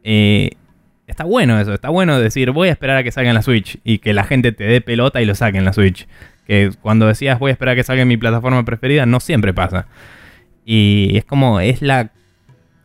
eh, 0.04 0.50
está 1.06 1.24
bueno 1.24 1.58
eso. 1.58 1.72
Está 1.72 1.88
bueno 1.88 2.20
decir, 2.20 2.50
voy 2.50 2.68
a 2.68 2.72
esperar 2.72 2.98
a 2.98 3.02
que 3.02 3.10
salga 3.12 3.30
en 3.30 3.34
la 3.34 3.40
Switch 3.40 3.78
y 3.82 3.96
que 3.96 4.12
la 4.12 4.24
gente 4.24 4.52
te 4.52 4.64
dé 4.64 4.82
pelota 4.82 5.22
y 5.22 5.24
lo 5.24 5.34
saque 5.34 5.56
en 5.56 5.64
la 5.64 5.72
Switch. 5.72 6.06
Que 6.46 6.70
cuando 6.82 7.06
decías, 7.06 7.38
voy 7.38 7.48
a 7.48 7.52
esperar 7.52 7.72
a 7.72 7.76
que 7.76 7.82
salga 7.82 8.02
en 8.02 8.08
mi 8.08 8.18
plataforma 8.18 8.62
preferida, 8.66 9.06
no 9.06 9.20
siempre 9.20 9.54
pasa. 9.54 9.86
Y 10.66 11.16
es 11.16 11.24
como, 11.24 11.60
es 11.60 11.80
la 11.80 12.12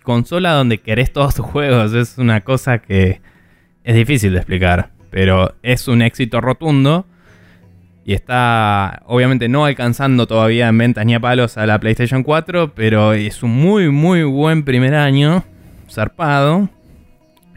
consola 0.04 0.54
donde 0.54 0.78
querés 0.78 1.12
todos 1.12 1.36
tus 1.36 1.46
juegos. 1.46 1.94
Es 1.94 2.18
una 2.18 2.40
cosa 2.40 2.78
que 2.78 3.20
es 3.84 3.94
difícil 3.94 4.32
de 4.32 4.38
explicar. 4.38 4.92
Pero 5.10 5.54
es 5.64 5.90
un 5.90 6.02
éxito 6.02 6.40
rotundo. 6.40 7.08
Y 8.04 8.14
está, 8.14 9.04
obviamente, 9.06 9.48
no 9.48 9.66
alcanzando 9.66 10.26
todavía 10.28 10.68
en 10.68 10.78
ventas 10.78 11.06
ni 11.06 11.14
a 11.14 11.20
palos 11.20 11.58
a 11.58 11.66
la 11.68 11.80
PlayStation 11.80 12.24
4. 12.24 12.74
Pero 12.74 13.14
es 13.14 13.44
un 13.44 13.52
muy, 13.52 13.90
muy 13.90 14.24
buen 14.24 14.64
primer 14.64 14.96
año. 14.96 15.44
Zarpado. 15.90 16.70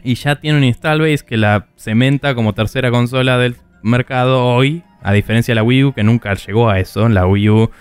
Y 0.03 0.15
ya 0.15 0.35
tiene 0.35 0.57
un 0.59 0.63
install 0.63 1.01
base 1.01 1.25
que 1.25 1.35
la 1.37 1.65
cementa 1.77 2.35
como 2.35 2.53
tercera 2.53 2.91
consola 2.91 3.37
del 3.39 3.55
mercado 3.81 4.45
hoy. 4.45 4.83
A 5.01 5.13
diferencia 5.13 5.51
de 5.51 5.55
la 5.55 5.63
Wii 5.63 5.83
U, 5.85 5.93
que 5.93 6.03
nunca 6.03 6.33
llegó 6.35 6.69
a 6.69 6.79
eso. 6.79 7.07
La 7.09 7.25
Wii 7.27 7.49
U 7.49 7.71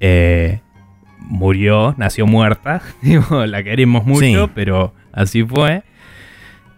eh, 0.00 0.60
murió, 1.18 1.94
nació 1.96 2.26
muerta. 2.26 2.82
La 3.46 3.62
queremos 3.62 4.04
mucho, 4.04 4.46
Sí. 4.46 4.50
pero 4.54 4.94
así 5.12 5.42
fue. 5.44 5.82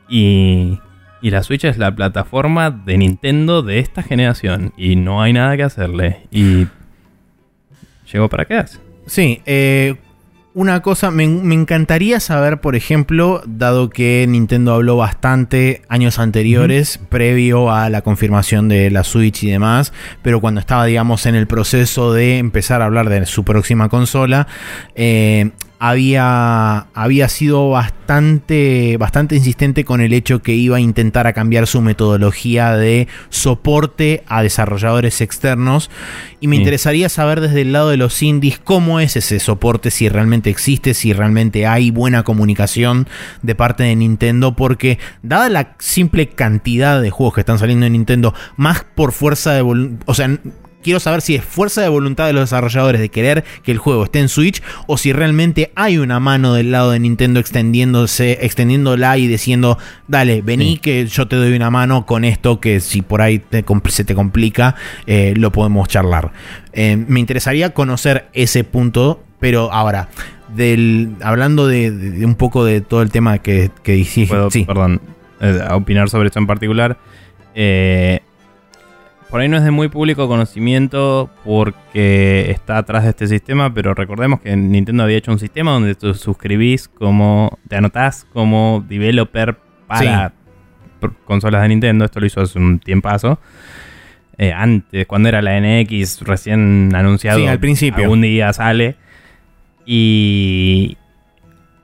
Y, 0.09 0.79
y 1.27 1.31
la 1.31 1.43
Switch 1.43 1.65
es 1.65 1.77
la 1.77 1.93
plataforma 1.93 2.71
de 2.71 2.99
Nintendo 2.99 3.63
de 3.63 3.81
esta 3.81 4.05
generación. 4.05 4.73
Y 4.77 4.95
no 4.95 5.23
hay 5.23 5.33
nada 5.33 5.57
que 5.57 5.65
hacerle. 5.65 6.29
Y 6.31 6.69
llegó 8.13 8.29
para 8.29 8.45
quedarse. 8.45 8.79
Sí, 9.07 9.43
eh, 9.45 9.97
una 10.55 10.83
cosa, 10.83 11.11
me, 11.11 11.27
me 11.27 11.57
encantaría 11.57 12.21
saber, 12.21 12.61
por 12.61 12.77
ejemplo, 12.77 13.43
dado 13.45 13.91
que 13.91 14.25
Nintendo 14.29 14.73
habló 14.73 14.97
bastante 14.97 15.83
años 15.89 16.21
anteriores, 16.21 17.01
previo 17.09 17.73
a 17.73 17.91
la 17.91 18.03
confirmación 18.03 18.69
de 18.69 18.93
la 18.93 19.03
Switch 19.03 19.43
y 19.43 19.51
demás, 19.51 19.93
pero 20.23 20.41
cuando 20.41 20.61
estaba, 20.61 20.87
digamos, 20.87 21.27
en 21.27 21.35
el 21.35 21.49
proceso 21.49 22.13
de 22.13 22.39
empezar 22.39 22.83
a 22.83 22.85
hablar 22.85 23.09
de 23.09 23.27
su 23.27 23.45
próxima 23.45 23.89
consola, 23.89 24.47
eh, 24.95 25.51
había, 25.79 26.87
había 26.95 27.29
sido 27.29 27.71
bastante, 27.71 28.97
bastante 28.99 29.37
insistente 29.37 29.85
con 29.85 30.01
el 30.01 30.13
hecho 30.13 30.43
que 30.43 30.55
iba 30.55 30.77
a 30.77 30.81
intentar 30.81 31.27
a 31.27 31.33
cambiar 31.33 31.67
su 31.67 31.81
metodología 31.83 32.77
de 32.77 33.09
soporte 33.29 34.23
a 34.27 34.43
desarrolladores 34.43 35.21
externos. 35.21 35.91
Y 36.41 36.49
me 36.49 36.57
Sí. 36.57 36.61
interesaría 36.63 37.09
saber 37.09 37.41
desde 37.41 37.63
el 37.63 37.73
lado 37.73 37.91
de 37.91 37.97
los 37.97 38.23
indies 38.23 38.59
cómo 38.59 39.01
es 39.01 39.17
ese 39.17 39.39
soporte, 39.41 39.91
si 39.91 40.09
realmente 40.09 40.51
existe, 40.51 40.95
si 40.95 41.13
realmente 41.13 41.67
hay 41.67 41.91
buena 41.91 42.23
comunicación 42.23 43.09
de 43.43 43.55
parte 43.55 43.83
de 43.85 43.97
Nintendo, 43.97 44.57
porque 44.57 44.99
dada 45.23 45.49
la 45.49 45.75
simple 45.79 46.29
cantidad 46.29 47.01
de 47.01 47.11
juegos 47.11 47.35
que 47.35 47.41
están 47.41 47.59
saliendo 47.59 47.87
en 47.87 47.93
Nintendo, 47.93 48.35
más 48.57 48.85
por 48.95 49.13
fuerza 49.13 49.53
de 49.53 49.63
voluntad, 49.63 50.03
o 50.07 50.15
sea, 50.15 50.39
quiero 50.87 51.01
saber 51.01 51.21
si 51.21 51.35
es 51.35 51.45
fuerza 51.45 51.83
de 51.83 51.89
voluntad 51.89 52.29
de 52.29 52.33
los 52.33 52.43
desarrolladores 52.43 53.01
de 53.01 53.09
querer 53.09 53.43
que 53.65 53.73
el 53.73 53.79
juego 53.79 54.05
esté 54.05 54.21
en 54.21 54.29
Switch 54.29 54.63
o 54.87 54.97
si 54.97 55.13
realmente 55.13 55.73
hay 55.75 55.99
una 55.99 56.21
mano 56.21 56.55
del 56.55 56.71
lado 56.71 56.93
de 56.93 57.01
Nintendo 57.01 57.41
extendiéndose, 57.41 58.39
extendiéndola 58.43 59.19
y 59.19 59.27
diciendo, 59.27 59.79
dale, 60.07 60.43
vení 60.43 60.75
Sí. 60.75 60.79
que 60.79 61.07
yo 61.07 61.27
te 61.27 61.35
doy 61.35 61.57
una 61.57 61.71
mano 61.71 62.07
con 62.07 62.25
esto 62.25 62.61
que 62.61 62.79
si 62.79 63.03
por 63.03 63.21
ahí 63.21 63.41
te 63.41 63.65
se 63.89 64.05
te 64.05 64.15
complica, 64.15 64.77
eh, 65.09 65.35
lo 65.37 65.51
podemos 65.51 65.89
charlar. 65.89 66.31
Eh, 66.73 66.97
me 66.97 67.19
interesaría 67.19 67.75
conocer 67.75 68.29
ese 68.33 68.63
punto, 68.63 69.25
pero 69.41 69.73
ahora, 69.73 70.09
del, 70.55 71.17
hablando 71.21 71.67
de, 71.67 71.91
un 72.25 72.37
poco 72.37 72.65
de 72.65 72.81
todo 72.81 73.03
el 73.03 73.11
tema 73.11 73.39
que, 73.39 73.73
que 73.83 73.93
dijiste. 73.93 74.37
sí. 74.53 74.65
perdón, 74.65 75.01
eh, 75.41 75.59
a 75.67 75.75
opinar 75.75 76.09
sobre 76.11 76.29
esto 76.29 76.39
en 76.39 76.47
particular. 76.47 76.97
Eh, 77.57 78.21
por 79.31 79.41
ahí 79.41 79.49
no 79.49 79.57
es 79.57 79.65
de 79.65 79.71
muy 79.71 79.89
público 79.89 80.29
conocimiento 80.29 81.31
porque 81.45 82.51
está 82.51 82.79
atrás 82.79 83.05
de 83.05 83.11
este 83.11 83.27
sistema, 83.27 83.73
pero 83.75 83.95
recordemos 83.95 84.41
que 84.41 84.57
Nintendo 84.57 85.03
había 85.03 85.17
hecho 85.17 85.33
un 85.33 85.39
sistema 85.39 85.73
donde 85.73 85.95
tú 85.95 86.15
suscribís 86.15 86.89
como, 86.89 87.59
te 87.69 87.77
anotás 87.77 88.27
como 88.33 88.85
developer 88.89 89.57
para 89.87 90.33
consolas 91.25 91.63
de 91.63 91.69
Nintendo. 91.69 92.05
Esto 92.05 92.21
lo 92.21 92.27
hizo 92.27 92.41
hace 92.41 92.59
un 92.59 92.79
tiempazo. 92.79 93.39
Eh, 94.39 94.53
antes, 94.53 95.07
cuando 95.07 95.29
era 95.29 95.43
la 95.43 95.59
NX 95.61 96.23
recién 96.23 96.95
anunciado. 96.95 97.39
Sí, 97.39 97.47
al 97.47 97.59
principio. 97.59 98.05
Algún 98.05 98.21
día 98.21 98.53
sale. 98.53 98.97
Y 99.85 100.97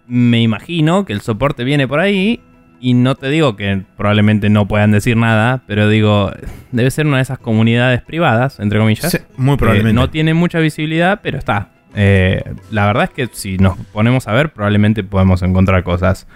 me 0.06 0.42
imagino 0.42 1.04
que 1.04 1.12
el 1.12 1.20
soporte 1.22 1.64
viene 1.64 1.88
por 1.88 2.00
ahí. 2.00 2.40
Y 2.84 2.94
no 2.94 3.14
te 3.14 3.28
digo 3.28 3.54
que 3.54 3.84
probablemente 3.96 4.50
no 4.50 4.66
puedan 4.66 4.90
decir 4.90 5.16
nada, 5.16 5.62
pero 5.68 5.88
digo, 5.88 6.32
debe 6.72 6.90
ser 6.90 7.06
una 7.06 7.18
de 7.18 7.22
esas 7.22 7.38
comunidades 7.38 8.02
privadas, 8.02 8.58
entre 8.58 8.80
comillas. 8.80 9.08
Sí, 9.08 9.18
muy 9.36 9.56
probablemente. 9.56 9.94
no 9.94 10.10
tiene 10.10 10.34
mucha 10.34 10.58
visibilidad, 10.58 11.20
pero 11.22 11.38
está. 11.38 11.70
Eh, 11.94 12.42
la 12.72 12.86
verdad 12.86 13.04
es 13.04 13.10
que 13.10 13.28
si 13.32 13.56
nos 13.56 13.78
ponemos 13.92 14.26
a 14.26 14.32
ver, 14.32 14.52
probablemente 14.52 15.04
podemos 15.04 15.42
encontrar 15.42 15.84
cosas. 15.84 16.26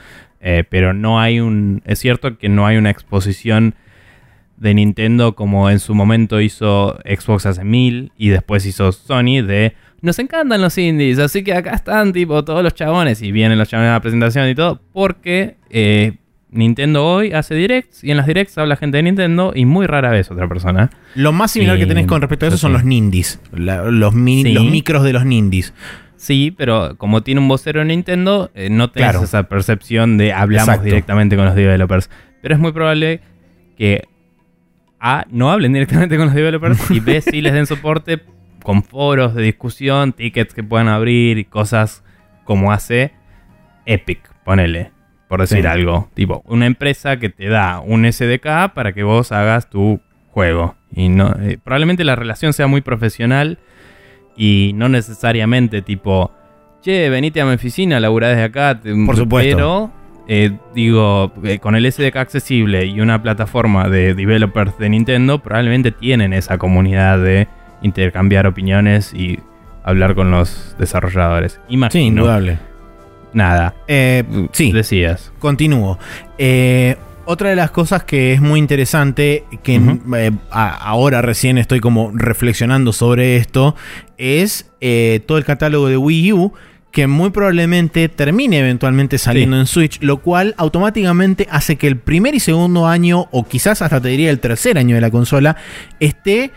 Eh, 0.40 0.62
pero 0.70 0.94
no 0.94 1.18
hay 1.18 1.40
un. 1.40 1.82
Es 1.85 1.98
cierto 1.98 2.39
que 2.39 2.48
no 2.48 2.64
hay 2.64 2.77
una 2.77 2.90
exposición 2.90 3.74
de 4.56 4.73
Nintendo 4.73 5.35
como 5.35 5.68
en 5.68 5.81
su 5.81 5.97
momento 5.97 6.40
hizo 6.40 6.97
Xbox 7.05 7.47
hace 7.47 7.64
mil 7.64 8.12
y 8.16 8.28
después 8.28 8.64
hizo 8.66 8.93
Sony 8.93 9.43
de. 9.44 9.74
Nos 10.01 10.20
encantan 10.20 10.60
los 10.60 10.78
indies, 10.78 11.18
así 11.18 11.43
que 11.43 11.55
acá 11.55 11.73
están 11.74 12.12
tipo 12.12 12.44
todos 12.44 12.62
los 12.62 12.73
chabones 12.73 13.20
y 13.20 13.32
vienen 13.32 13.59
los 13.59 13.68
chabones 13.68 13.90
a 13.90 13.94
la 13.94 14.01
presentación 14.01 14.48
y 14.48 14.55
todo, 14.55 14.81
porque 14.93 15.56
eh, 15.70 16.18
Nintendo 16.57 17.05
hoy 17.07 17.33
hace 17.33 17.55
directs 17.55 18.03
y 18.03 18.11
en 18.11 18.16
las 18.16 18.27
directs 18.27 18.57
habla 18.59 18.77
gente 18.77 18.97
de 18.97 19.03
Nintendo 19.05 19.53
y 19.55 19.65
muy 19.65 19.87
rara 19.87 20.11
vez 20.11 20.31
otra 20.31 20.49
persona. 20.49 20.91
Lo 21.15 21.33
más 21.33 21.51
similar 21.53 21.78
que 21.78 21.87
tenés 21.87 22.07
con 22.07 22.20
respecto 22.20 22.47
a 22.47 22.49
eso 22.49 22.57
sí, 22.57 22.62
son 22.62 22.73
los 22.73 22.85
nindies. 22.85 23.41
la- 23.53 23.85
los, 23.85 24.15
Sí. 24.15 24.53
los 24.53 24.65
micros 24.65 25.03
de 25.05 25.12
los 25.12 25.24
nindies. 25.24 25.73
Sí, 26.16 26.53
pero 26.57 26.97
como 26.97 27.23
tiene 27.23 27.41
un 27.41 27.49
vocero 27.49 27.83
en 27.83 27.89
Nintendo, 27.89 28.51
eh, 28.55 28.69
no 28.70 28.91
tenés 28.91 29.11
Claro. 29.11 29.24
esa 29.24 29.43
percepción 29.45 30.16
de 30.19 30.33
hablamos 30.33 30.69
Exacto. 30.69 30.85
directamente 30.87 31.37
con 31.37 31.45
los 31.45 31.55
developers. 31.55 32.11
Pero 32.43 32.55
es 32.55 32.61
muy 32.61 32.73
probable 32.73 33.20
que 33.77 34.05
A, 34.99 35.27
no 35.31 35.51
hablen 35.53 35.74
directamente 35.74 36.16
con 36.16 36.27
los 36.27 36.35
developers 36.35 36.91
y 36.91 37.01
B, 37.01 37.20
sí 37.20 37.43
les 37.43 37.53
den 37.53 37.66
soporte 37.66 38.20
con 38.62 38.83
foros 38.83 39.35
de 39.35 39.43
discusión, 39.43 40.12
tickets 40.15 40.55
que 40.55 40.65
puedan 40.65 40.89
abrir 40.89 41.37
y 41.39 41.45
cosas 41.45 42.03
como 42.45 42.73
hace 42.73 43.12
Epic, 43.85 44.20
ponele, 44.45 44.91
por 45.28 45.40
decir 45.40 45.61
Sí. 45.62 45.66
algo. 45.66 46.09
Tipo, 46.15 46.43
una 46.47 46.66
empresa 46.66 47.19
que 47.19 47.28
te 47.31 47.48
da 47.48 47.81
un 47.81 48.05
SDK 48.05 48.73
para 48.74 48.93
que 48.93 49.03
vos 49.03 49.32
hagas 49.32 49.69
tu 49.70 50.01
juego. 50.31 50.74
Y 50.94 51.09
no, 51.09 51.35
eh, 51.40 51.59
probablemente 51.62 52.05
la 52.05 52.15
relación 52.16 52.53
sea 52.53 52.66
muy 52.66 52.81
profesional 52.81 53.59
y 54.36 54.73
no 54.74 54.89
necesariamente 54.89 55.82
tipo, 55.82 56.31
che, 56.82 57.09
venite 57.11 57.40
a 57.40 57.47
mi 57.47 57.55
oficina, 57.55 57.98
laburá 58.01 58.28
desde 58.28 58.44
acá. 58.44 58.81
te- 58.81 58.94
Por 59.05 59.16
supuesto. 59.16 59.57
Pero, 59.57 59.90
eh, 60.28 60.53
digo, 60.74 61.32
eh, 61.44 61.59
con 61.59 61.74
el 61.74 61.86
SDK 61.86 62.16
accesible 62.16 62.85
y 62.86 63.01
una 63.01 63.23
plataforma 63.23 63.89
de 63.89 64.15
developers 64.15 64.78
de 64.78 64.89
Nintendo, 64.90 65.39
probablemente 65.40 65.90
tienen 65.93 66.32
esa 66.32 66.59
comunidad 66.59 67.19
de 67.19 67.48
intercambiar 67.82 68.47
opiniones 68.47 69.12
y 69.15 69.39
hablar 69.85 70.15
con 70.15 70.31
los 70.31 70.74
desarrolladores. 70.78 71.55
Sí, 71.69 71.74
Imagino. 71.74 72.05
indudable. 72.23 72.59
Nada. 73.37 73.75
Eh, 73.87 74.25
sí, 74.53 74.73
Decías. 74.73 75.31
continúo. 75.39 75.99
Eh, 76.39 76.97
Otra 77.29 77.51
de 77.51 77.57
las 77.57 77.73
cosas 77.73 78.05
que 78.05 78.33
es 78.35 78.41
muy 78.41 78.61
interesante, 78.61 79.43
que 79.65 79.75
eh, 80.17 80.31
a- 80.53 80.77
ahora 80.77 81.23
recién 81.23 81.59
estoy 81.59 81.81
como 81.81 82.13
reflexionando 82.15 82.93
sobre 82.93 83.37
esto, 83.37 83.75
es 84.17 84.71
eh, 84.81 85.21
todo 85.27 85.37
el 85.37 85.45
catálogo 85.45 85.89
de 85.89 85.97
Wii 85.97 86.33
U 86.35 86.53
que 86.93 87.09
muy 87.09 87.31
probablemente 87.31 88.09
termine 88.09 88.61
eventualmente 88.61 89.19
saliendo 89.19 89.57
Sí. 89.57 89.61
en 89.61 89.67
Switch, 89.67 89.99
lo 90.03 90.19
cual 90.19 90.55
automáticamente 90.57 91.49
hace 91.51 91.75
que 91.77 91.89
el 91.89 91.99
primer 91.99 92.35
y 92.37 92.41
segundo 92.41 92.87
año, 92.87 93.27
o 93.33 93.45
quizás 93.45 93.83
hasta 93.83 94.01
te 94.01 94.09
diría 94.09 94.31
el 94.31 94.39
tercer 94.39 94.79
año 94.79 94.95
de 94.95 95.01
la 95.01 95.11
consola, 95.11 95.57
esté 95.99 96.53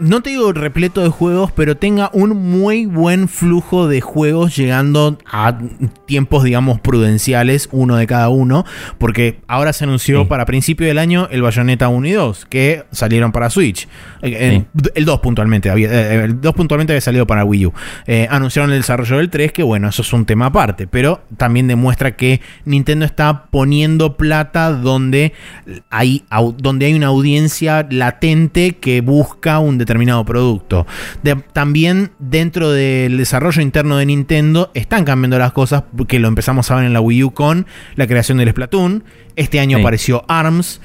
no 0.00 0.22
te 0.22 0.30
digo 0.30 0.52
repleto 0.52 1.02
de 1.02 1.08
juegos, 1.08 1.52
pero 1.52 1.76
tenga 1.76 2.10
un 2.12 2.30
muy 2.30 2.86
buen 2.86 3.28
flujo 3.28 3.88
de 3.88 4.00
juegos 4.00 4.56
llegando 4.56 5.18
a 5.30 5.58
tiempos, 6.06 6.44
digamos, 6.44 6.80
prudenciales, 6.80 7.68
uno 7.72 7.96
de 7.96 8.06
cada 8.06 8.28
uno, 8.28 8.64
porque 8.98 9.40
ahora 9.48 9.72
se 9.72 9.84
anunció 9.84 10.22
Sí. 10.22 10.26
para 10.28 10.46
principio 10.46 10.86
del 10.86 10.98
año 10.98 11.28
el 11.30 11.42
Bayonetta 11.42 11.88
1 11.88 12.06
y 12.06 12.12
2, 12.12 12.46
que 12.46 12.84
salieron 12.92 13.32
para 13.32 13.50
Switch. 13.50 13.88
Eh, 14.22 14.64
El 14.94 15.04
2 15.04 15.20
puntualmente, 15.20 15.70
había, 15.70 15.88
eh, 15.92 16.24
el 16.24 16.40
2 16.40 16.54
puntualmente 16.54 16.92
había 16.92 17.00
salido 17.00 17.26
para 17.26 17.44
Wii 17.44 17.66
U. 17.66 17.72
Eh, 18.06 18.26
anunciaron 18.30 18.70
el 18.72 18.78
desarrollo 18.78 19.16
del 19.18 19.30
3, 19.30 19.52
que 19.52 19.62
bueno, 19.62 19.88
eso 19.88 20.02
es 20.02 20.12
un 20.12 20.24
tema 20.24 20.46
aparte, 20.46 20.86
pero 20.86 21.22
también 21.36 21.66
demuestra 21.68 22.16
que 22.16 22.40
Nintendo 22.64 23.04
está 23.04 23.46
poniendo 23.50 24.16
plata 24.16 24.70
donde 24.72 25.32
hay, 25.90 26.24
donde 26.58 26.86
hay 26.86 26.94
una 26.94 27.08
audiencia 27.08 27.86
latente 27.90 28.76
que 28.76 29.00
busca 29.00 29.58
un 29.58 29.78
determinado 29.78 29.87
producto. 30.26 30.86
De- 31.22 31.36
también 31.52 32.10
dentro 32.18 32.70
del 32.70 33.16
desarrollo 33.16 33.62
interno 33.62 33.96
de 33.96 34.06
Nintendo 34.06 34.70
están 34.74 35.04
cambiando 35.04 35.38
las 35.38 35.52
cosas, 35.52 35.84
que 36.06 36.18
lo 36.18 36.28
empezamos 36.28 36.70
a 36.70 36.76
ver 36.76 36.84
en 36.84 36.92
la 36.92 37.00
Wii 37.00 37.24
U 37.24 37.30
con 37.32 37.66
la 37.96 38.06
creación 38.06 38.38
del 38.38 38.50
Splatoon. 38.50 39.04
Este 39.36 39.60
año 39.60 39.78
Sí. 39.78 39.82
apareció 39.82 40.24
ARMS. 40.28 40.80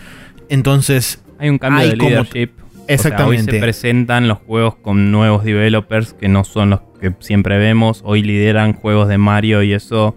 Entonces, 0.49 1.19
Hay 1.39 1.49
un 1.49 1.57
cambio 1.57 1.81
Hay 1.81 1.89
de 1.91 1.97
como- 1.97 2.09
leadership. 2.11 2.51
Exactamente. 2.87 3.41
O 3.41 3.43
sea, 3.43 3.53
hoy 3.53 3.57
se 3.57 3.59
presentan 3.61 4.27
los 4.27 4.37
juegos 4.39 4.75
con 4.75 5.11
nuevos 5.11 5.43
developers 5.43 6.13
que 6.13 6.27
no 6.27 6.43
son 6.43 6.69
los 6.71 6.81
que 7.01 7.13
siempre 7.19 7.57
vemos. 7.57 8.01
Hoy 8.05 8.23
lideran 8.23 8.73
juegos 8.73 9.07
de 9.07 9.17
Mario 9.17 9.63
y 9.63 9.73
eso, 9.73 10.15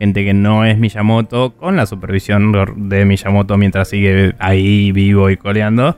gente 0.00 0.24
que 0.24 0.34
no 0.34 0.64
es 0.64 0.78
Miyamoto, 0.78 1.54
con 1.56 1.76
la 1.76 1.86
supervisión 1.86 2.52
de 2.88 3.04
Miyamoto 3.04 3.56
mientras 3.56 3.88
sigue 3.88 4.34
ahí 4.40 4.92
vivo 4.92 5.30
y 5.30 5.36
coleando. 5.36 5.96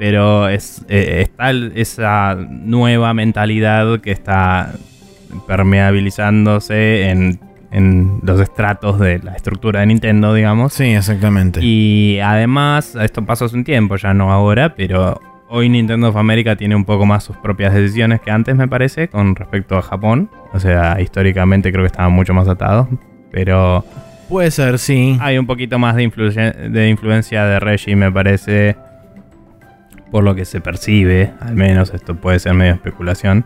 Pero 0.00 0.48
es, 0.48 0.82
eh, 0.88 1.20
está 1.20 1.50
esa 1.74 2.34
nueva 2.48 3.12
mentalidad 3.12 4.00
que 4.00 4.12
está 4.12 4.72
permeabilizándose 5.46 7.10
en, 7.10 7.38
en 7.70 8.20
los 8.22 8.40
estratos 8.40 8.98
de 8.98 9.18
la 9.18 9.34
estructura 9.34 9.80
de 9.80 9.86
Nintendo, 9.86 10.32
digamos. 10.34 10.72
sí, 10.72 10.84
exactamente. 10.84 11.60
Y 11.62 12.18
además, 12.20 12.96
esto 13.00 13.24
pasó 13.26 13.44
hace 13.44 13.56
un 13.56 13.64
tiempo, 13.64 13.96
ya 13.96 14.14
no 14.14 14.32
ahora, 14.32 14.74
pero 14.74 15.20
hoy 15.50 15.68
Nintendo 15.68 16.08
of 16.08 16.16
America 16.16 16.56
tiene 16.56 16.74
un 16.76 16.84
poco 16.86 17.04
más 17.06 17.24
sus 17.24 17.36
propias 17.36 17.74
decisiones 17.74 18.20
que 18.22 18.30
antes, 18.30 18.56
me 18.56 18.68
parece, 18.68 19.08
con 19.08 19.36
respecto 19.36 19.76
a 19.76 19.82
Japón. 19.82 20.30
O 20.52 20.60
sea, 20.60 20.98
históricamente 21.00 21.70
creo 21.72 21.82
que 21.84 21.88
estaban 21.88 22.12
mucho 22.12 22.32
más 22.34 22.48
atados. 22.48 22.88
Pero 23.30 23.84
Puede 24.28 24.50
ser, 24.50 24.78
sí. 24.78 25.18
hay 25.20 25.38
un 25.38 25.46
poquito 25.46 25.78
más 25.78 25.94
de, 25.94 26.04
influyen- 26.08 26.70
de 26.70 26.88
influencia 26.88 27.44
de 27.44 27.60
Reggie, 27.60 27.96
me 27.96 28.10
parece. 28.10 28.76
Por 30.10 30.24
lo 30.24 30.34
que 30.34 30.44
se 30.44 30.60
percibe, 30.60 31.32
al 31.40 31.54
menos 31.54 31.92
esto 31.94 32.14
puede 32.16 32.38
ser 32.38 32.54
medio 32.54 32.72
especulación, 32.74 33.44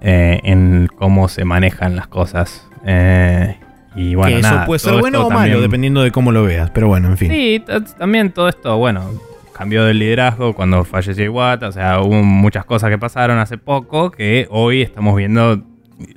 eh, 0.00 0.40
en 0.44 0.88
cómo 0.96 1.28
se 1.28 1.44
manejan 1.44 1.94
las 1.96 2.06
cosas. 2.06 2.66
Eh, 2.86 3.56
y 3.94 4.14
bueno, 4.14 4.34
que 4.36 4.40
eso 4.40 4.50
nada, 4.50 4.66
puede 4.66 4.78
ser 4.78 4.94
bueno 5.00 5.26
o 5.26 5.28
malo, 5.30 5.40
también- 5.40 5.60
dependiendo 5.60 6.02
de 6.02 6.10
cómo 6.10 6.32
lo 6.32 6.44
veas. 6.44 6.70
Pero 6.70 6.88
bueno, 6.88 7.08
en 7.08 7.18
fin. 7.18 7.30
Sí, 7.30 7.62
también 7.98 8.30
todo 8.32 8.48
esto, 8.48 8.76
bueno, 8.78 9.04
cambió 9.52 9.84
de 9.84 9.92
liderazgo 9.92 10.54
cuando 10.54 10.84
falleció 10.84 11.22
Iwata, 11.24 11.68
o 11.68 11.72
sea, 11.72 12.00
hubo 12.00 12.22
muchas 12.22 12.64
cosas 12.64 12.88
que 12.88 12.96
pasaron 12.96 13.38
hace 13.38 13.58
poco 13.58 14.10
que 14.10 14.46
hoy 14.50 14.80
estamos 14.80 15.14
viendo 15.16 15.62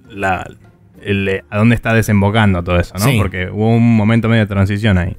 la, 0.10 0.48
el- 1.02 1.44
a 1.50 1.58
dónde 1.58 1.76
está 1.76 1.94
desembocando 1.94 2.64
todo 2.64 2.80
eso, 2.80 2.94
¿no? 2.94 3.04
Sí. 3.06 3.18
Porque 3.18 3.50
hubo 3.50 3.68
un 3.76 3.98
momento 3.98 4.30
medio 4.30 4.44
de 4.44 4.48
transición 4.48 4.98
ahí. 4.98 5.18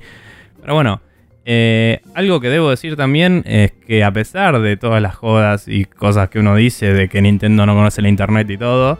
Pero 0.62 0.72
bueno, 0.74 1.02
eh, 1.46 2.00
algo 2.14 2.40
que 2.40 2.48
debo 2.48 2.70
decir 2.70 2.96
también 2.96 3.42
es 3.46 3.72
que 3.86 4.02
a 4.02 4.12
pesar 4.12 4.60
de 4.60 4.76
todas 4.76 5.02
las 5.02 5.14
jodas 5.14 5.68
y 5.68 5.84
cosas 5.84 6.30
que 6.30 6.38
uno 6.38 6.56
dice 6.56 6.92
de 6.92 7.08
que 7.08 7.20
Nintendo 7.20 7.66
no 7.66 7.74
conoce 7.74 8.00
la 8.00 8.08
internet 8.08 8.48
y 8.50 8.56
todo, 8.56 8.98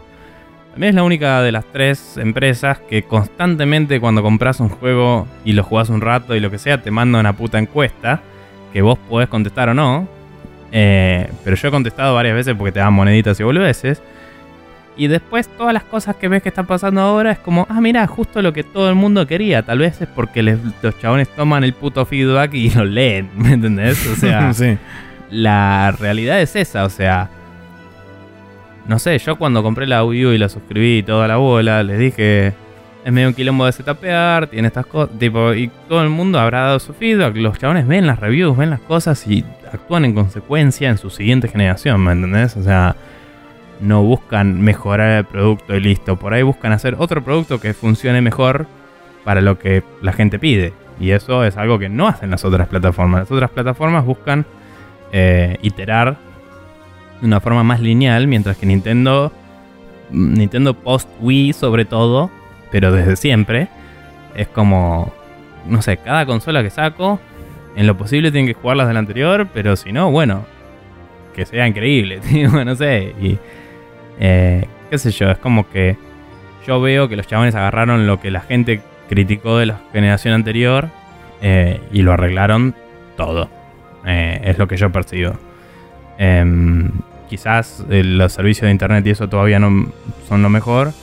también 0.71 0.89
es 0.89 0.95
la 0.95 1.03
única 1.03 1.41
de 1.41 1.51
las 1.51 1.65
tres 1.71 2.17
empresas 2.17 2.79
que 2.79 3.03
constantemente 3.03 3.99
cuando 3.99 4.21
compras 4.21 4.59
un 4.59 4.69
juego 4.69 5.25
y 5.43 5.53
lo 5.53 5.63
jugás 5.63 5.89
un 5.89 6.01
rato 6.01 6.35
y 6.35 6.39
lo 6.39 6.51
que 6.51 6.57
sea, 6.57 6.81
te 6.81 6.91
manda 6.91 7.19
una 7.19 7.33
puta 7.33 7.57
encuesta 7.57 8.21
que 8.73 8.81
vos 8.81 8.99
podés 9.09 9.29
contestar 9.29 9.69
o 9.69 9.73
no. 9.73 10.07
Eh, 10.71 11.29
pero 11.45 11.55
yo 11.55 11.69
he 11.69 11.71
contestado 11.71 12.13
varias 12.13 12.35
veces 12.35 12.55
porque 12.55 12.73
te 12.73 12.79
dan 12.79 12.93
moneditas 12.93 13.39
y 13.39 13.43
boludeces. 13.43 14.01
Y 14.97 15.07
después 15.07 15.49
todas 15.57 15.73
las 15.73 15.83
cosas 15.83 16.15
que 16.15 16.27
ves 16.29 16.41
que 16.41 16.49
están 16.49 16.65
pasando 16.67 17.01
ahora 17.01 17.31
es 17.33 17.39
como, 17.39 17.67
ah, 17.69 17.81
mira, 17.81 18.07
justo 18.07 18.41
lo 18.41 18.53
que 18.53 18.63
todo 18.63 18.87
el 18.89 18.95
mundo 18.95 19.27
quería. 19.27 19.61
Tal 19.63 19.79
vez 19.79 19.99
es 20.01 20.07
porque 20.07 20.41
les- 20.41 20.59
los 20.81 20.97
chabones 20.99 21.27
toman 21.35 21.63
el 21.65 21.73
puto 21.73 22.05
feedback 22.05 22.53
y 22.53 22.69
lo 22.75 22.85
leen, 22.85 23.29
¿me 23.35 23.53
entendés? 23.53 24.07
O 24.07 24.15
sea, 24.15 24.53
sí. 24.53 24.77
la 25.29 25.91
realidad 25.99 26.39
es 26.41 26.55
esa, 26.55 26.85
o 26.85 26.89
sea. 26.89 27.29
No 28.87 28.99
sé, 28.99 29.17
yo 29.17 29.35
cuando 29.35 29.63
compré 29.63 29.87
la 29.87 30.03
Wii 30.05 30.25
U 30.25 30.31
y 30.31 30.37
la 30.37 30.47
suscribí 30.47 30.99
y 30.99 31.03
toda 31.03 31.27
la 31.27 31.37
bola, 31.37 31.83
les 31.83 31.97
dije. 31.99 32.53
Es 33.03 33.11
medio 33.13 33.27
un 33.27 33.33
quilombo 33.35 33.65
de 33.67 33.71
setupear, 33.71 34.47
tiene 34.47 34.67
estas 34.67 34.85
cosas. 34.87 35.15
Tipo, 35.19 35.53
y 35.53 35.69
todo 35.87 36.01
el 36.01 36.09
mundo 36.09 36.39
habrá 36.39 36.61
dado 36.61 36.79
su 36.79 36.91
feedback. 36.93 37.35
Los 37.35 37.59
chabones 37.59 37.85
ven 37.85 38.07
las 38.07 38.19
reviews, 38.19 38.57
ven 38.57 38.71
las 38.71 38.79
cosas 38.79 39.27
y 39.27 39.45
actúan 39.71 40.05
en 40.05 40.15
consecuencia 40.15 40.89
en 40.89 40.97
su 40.97 41.11
siguiente 41.11 41.47
generación, 41.47 42.03
¿me 42.03 42.13
entendés? 42.13 42.57
O 42.57 42.63
sea, 42.63 42.95
no 43.79 44.03
buscan 44.03 44.61
mejorar 44.61 45.19
el 45.19 45.25
producto 45.25 45.75
y 45.75 45.79
listo. 45.79 46.17
Por 46.17 46.33
ahí 46.33 46.43
buscan 46.43 46.71
hacer 46.71 46.95
otro 46.97 47.23
producto 47.23 47.59
que 47.59 47.73
funcione 47.73 48.21
mejor 48.21 48.67
para 49.23 49.41
lo 49.41 49.59
que 49.59 49.83
la 50.01 50.13
gente 50.13 50.39
pide. 50.39 50.73
Y 50.99 51.11
eso 51.11 51.43
es 51.43 51.57
algo 51.57 51.77
que 51.77 51.89
no 51.89 52.07
hacen 52.07 52.31
las 52.31 52.45
otras 52.45 52.67
plataformas. 52.67 53.21
Las 53.21 53.31
otras 53.31 53.49
plataformas 53.49 54.05
buscan 54.05 54.45
eh, 55.11 55.57
iterar 55.61 56.17
de 57.21 57.27
una 57.27 57.39
forma 57.39 57.63
más 57.63 57.79
lineal, 57.79 58.27
mientras 58.27 58.57
que 58.57 58.65
Nintendo, 58.65 59.31
Nintendo 60.11 60.73
post 60.73 61.09
Wii 61.19 61.53
sobre 61.53 61.85
todo, 61.85 62.29
pero 62.71 62.91
desde 62.91 63.15
siempre, 63.15 63.67
es 64.35 64.47
como, 64.47 65.13
no 65.67 65.81
sé, 65.81 65.97
cada 65.97 66.25
consola 66.25 66.61
que 66.63 66.69
saco, 66.69 67.19
en 67.75 67.87
lo 67.87 67.97
posible 67.97 68.31
tienen 68.31 68.47
que 68.47 68.59
jugar 68.59 68.77
las 68.77 68.87
de 68.87 68.93
la 68.93 68.99
anterior, 68.99 69.47
pero 69.53 69.75
si 69.75 69.91
no, 69.91 70.11
bueno, 70.11 70.45
que 71.33 71.45
sea 71.45 71.67
increíble, 71.67 72.19
tío, 72.29 72.49
no 72.63 72.75
sé, 72.75 73.15
y 73.21 73.37
eh, 74.19 74.65
qué 74.89 74.97
sé 74.97 75.11
yo, 75.11 75.29
es 75.29 75.37
como 75.37 75.69
que 75.69 75.97
yo 76.65 76.81
veo 76.81 77.07
que 77.07 77.15
los 77.15 77.27
chabones 77.27 77.55
agarraron 77.55 78.07
lo 78.07 78.19
que 78.19 78.31
la 78.31 78.41
gente 78.41 78.81
criticó 79.07 79.57
de 79.57 79.67
la 79.67 79.79
generación 79.91 80.33
anterior 80.33 80.89
eh, 81.41 81.79
y 81.91 82.01
lo 82.01 82.13
arreglaron 82.13 82.75
todo. 83.17 83.49
Eh, 84.05 84.41
es 84.43 84.57
lo 84.57 84.67
que 84.67 84.77
yo 84.77 84.91
percibo. 84.91 85.33
Em, 86.17 86.91
quizás 87.29 87.83
eh, 87.89 88.03
los 88.03 88.33
servicios 88.33 88.65
de 88.65 88.71
internet 88.71 89.05
y 89.05 89.11
eso 89.11 89.27
todavía 89.27 89.59
no 89.59 89.91
son 90.27 90.41
lo 90.41 90.49
mejor, 90.49 90.93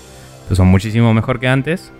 pero 0.44 0.56
son 0.56 0.68
muchísimo 0.68 1.12
mejor 1.14 1.40
que 1.40 1.48
antes. 1.48 1.92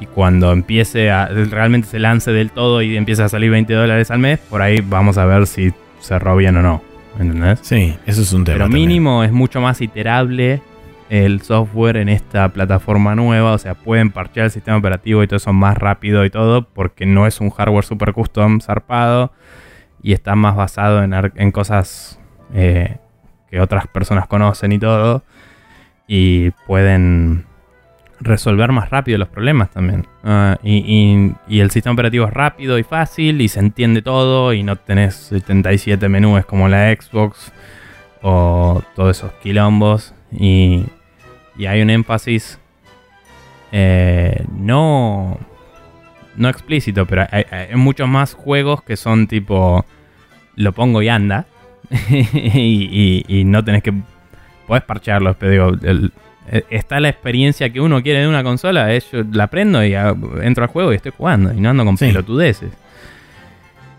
Y 0.00 0.06
cuando 0.06 0.52
empiece 0.52 1.10
a 1.10 1.26
realmente 1.26 1.88
se 1.88 1.98
lance 1.98 2.30
del 2.30 2.52
todo 2.52 2.82
y 2.82 2.96
empiece 2.96 3.22
a 3.22 3.28
salir 3.28 3.50
20 3.50 3.72
dólares 3.74 4.10
al 4.12 4.20
mes, 4.20 4.38
por 4.38 4.62
ahí 4.62 4.80
vamos 4.80 5.18
a 5.18 5.24
ver 5.24 5.46
si 5.46 5.72
cerró 6.00 6.36
bien 6.36 6.56
o 6.56 6.62
no. 6.62 6.82
¿Entendés? 7.18 7.60
Sí, 7.62 7.96
eso 8.06 8.22
es 8.22 8.32
un 8.32 8.44
tema. 8.44 8.54
Pero 8.54 8.64
también. 8.66 8.88
mínimo 8.88 9.24
es 9.24 9.32
mucho 9.32 9.60
más 9.60 9.80
iterable 9.80 10.62
el 11.10 11.40
software 11.42 11.96
en 11.96 12.08
esta 12.08 12.48
plataforma 12.50 13.14
nueva. 13.14 13.52
O 13.52 13.58
sea, 13.58 13.74
pueden 13.74 14.10
parchear 14.10 14.46
el 14.46 14.52
sistema 14.52 14.76
operativo 14.76 15.22
y 15.22 15.26
todo 15.26 15.36
eso 15.36 15.52
más 15.52 15.76
rápido 15.76 16.24
y 16.24 16.30
todo, 16.30 16.68
porque 16.68 17.06
no 17.06 17.26
es 17.26 17.40
un 17.40 17.50
hardware 17.50 17.84
super 17.84 18.12
custom 18.12 18.60
zarpado 18.60 19.32
y 20.02 20.12
está 20.12 20.36
más 20.36 20.54
basado 20.54 21.02
en, 21.02 21.12
en 21.12 21.50
cosas 21.50 22.20
eh, 22.54 22.98
que 23.50 23.60
otras 23.60 23.86
personas 23.88 24.26
conocen 24.26 24.72
y 24.72 24.78
todo. 24.78 25.24
Y 26.06 26.50
pueden 26.66 27.47
resolver 28.20 28.72
más 28.72 28.90
rápido 28.90 29.18
los 29.18 29.28
problemas 29.28 29.70
también. 29.70 30.06
Ah, 30.24 30.58
y, 30.62 31.34
y- 31.48 31.60
el 31.60 31.70
sistema 31.70 31.94
operativo 31.94 32.26
es 32.26 32.32
rápido 32.32 32.78
y 32.78 32.82
fácil 32.82 33.40
y 33.40 33.48
se 33.48 33.60
entiende 33.60 34.02
todo 34.02 34.52
y 34.52 34.62
no 34.62 34.76
tenés 34.76 35.14
77 35.14 36.08
menús 36.08 36.44
como 36.46 36.68
la 36.68 36.92
Xbox 36.94 37.52
o 38.22 38.82
todos 38.94 39.16
esos 39.16 39.32
quilombos. 39.42 40.14
Y, 40.32 40.84
y 41.56 41.66
hay 41.66 41.80
un 41.82 41.90
énfasis 41.90 42.58
eh, 43.72 44.44
no, 44.56 45.38
no 46.36 46.48
explícito, 46.48 47.06
pero 47.06 47.26
hay, 47.30 47.44
muchos 47.74 48.08
más 48.08 48.34
juegos 48.34 48.82
que 48.82 48.96
son 48.96 49.26
tipo 49.26 49.84
lo 50.56 50.72
pongo 50.72 51.02
y 51.02 51.08
anda. 51.08 51.46
y, 52.10 53.24
y- 53.28 53.44
no 53.44 53.64
tenés 53.64 53.82
que. 53.82 53.92
Podés 54.66 54.82
parchearlos, 54.84 55.36
pero 55.36 55.70
digo, 55.70 56.10
está 56.70 57.00
la 57.00 57.08
experiencia 57.08 57.70
que 57.70 57.80
uno 57.80 58.02
quiere 58.02 58.20
de 58.20 58.28
una 58.28 58.42
consola. 58.42 58.92
es 58.92 59.10
yo 59.10 59.22
la 59.32 59.46
prendo 59.48 59.84
y 59.84 59.94
entro 60.42 60.64
al 60.64 60.70
juego 60.70 60.92
y 60.92 60.96
estoy 60.96 61.12
jugando. 61.16 61.52
Y 61.52 61.60
no 61.60 61.70
ando 61.70 61.84
con 61.84 61.96
Sí. 61.96 62.06
pelotudeces. 62.06 62.70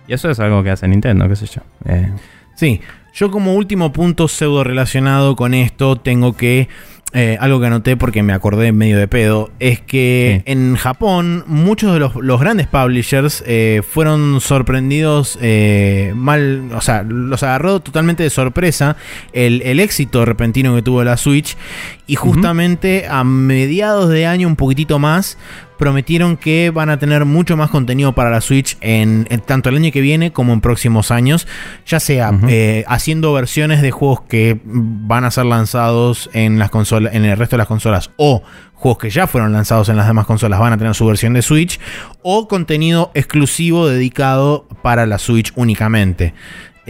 Y 0.07 0.13
eso 0.13 0.29
es 0.29 0.39
algo 0.39 0.63
que 0.63 0.71
hace 0.71 0.87
Nintendo, 0.87 1.27
qué 1.29 1.35
sé 1.35 1.45
yo. 1.47 1.61
Eh, 1.85 2.09
Sí, 2.55 2.81
yo 3.13 3.31
como 3.31 3.53
último 3.55 3.93
punto 3.93 4.27
pseudo 4.27 4.65
relacionado 4.65 5.35
con 5.37 5.53
esto 5.53 5.95
tengo 5.95 6.35
que... 6.35 6.67
eh, 7.13 7.37
algo 7.39 7.59
que 7.59 7.65
anoté 7.65 7.97
porque 7.97 8.21
me 8.21 8.33
acordé 8.33 8.71
medio 8.71 8.97
de 8.99 9.07
pedo, 9.07 9.49
es 9.59 9.79
que 9.81 10.43
Sí. 10.45 10.51
en 10.51 10.75
Japón 10.75 11.43
muchos 11.47 11.93
de 11.93 11.99
los, 11.99 12.15
los 12.15 12.39
grandes 12.39 12.67
publishers 12.67 13.43
eh, 13.47 13.81
fueron 13.89 14.41
sorprendidos 14.41 15.37
eh, 15.41 16.13
mal, 16.15 16.69
o 16.75 16.81
sea, 16.81 17.01
los 17.03 17.41
agarró 17.43 17.79
totalmente 17.79 18.21
de 18.23 18.29
sorpresa 18.29 18.95
el, 19.33 19.61
el 19.63 19.79
éxito 19.79 20.23
repentino 20.23 20.75
que 20.75 20.81
tuvo 20.83 21.03
la 21.03 21.17
Switch 21.17 21.57
y 22.05 22.15
justamente 22.15 23.07
a 23.09 23.23
mediados 23.23 24.09
de 24.09 24.27
año 24.27 24.47
un 24.47 24.55
poquitito 24.55 24.99
más 24.99 25.37
prometieron 25.79 26.35
que 26.35 26.71
van 26.71 26.89
a 26.89 26.99
tener 26.99 27.23
mucho 27.23 27.55
más 27.57 27.69
contenido 27.69 28.13
para 28.13 28.29
la 28.29 28.41
Switch 28.41 28.77
en, 28.81 29.25
en 29.29 29.39
tanto 29.39 29.69
el 29.69 29.77
año 29.77 29.91
que 29.91 30.01
viene 30.01 30.31
como 30.31 30.51
en 30.51 30.59
próximos 30.59 31.09
años, 31.09 31.47
ya 31.85 32.01
sea 32.01 32.37
eh, 32.49 32.83
haciendo 32.87 33.31
versiones 33.33 33.81
de 33.81 33.89
juegos 33.89 34.21
que 34.21 34.59
van 34.65 35.23
a 35.23 35.31
ser 35.31 35.45
lanzados 35.45 36.29
en 36.33 36.59
las 36.59 36.69
consolas, 36.69 37.15
en 37.15 37.23
el 37.23 37.37
resto 37.37 37.55
de 37.55 37.59
las 37.59 37.67
consolas, 37.67 38.11
o 38.17 38.43
juegos 38.73 38.97
que 38.97 39.09
ya 39.09 39.25
fueron 39.25 39.53
lanzados 39.53 39.87
en 39.87 39.95
las 39.95 40.05
demás 40.05 40.25
consolas 40.25 40.59
van 40.59 40.73
a 40.73 40.77
tener 40.77 40.93
su 40.93 41.05
versión 41.05 41.33
de 41.33 41.41
Switch, 41.41 41.79
o 42.21 42.49
contenido 42.49 43.09
exclusivo 43.13 43.87
dedicado 43.87 44.67
para 44.83 45.05
la 45.05 45.17
Switch 45.17 45.53
únicamente. 45.55 46.33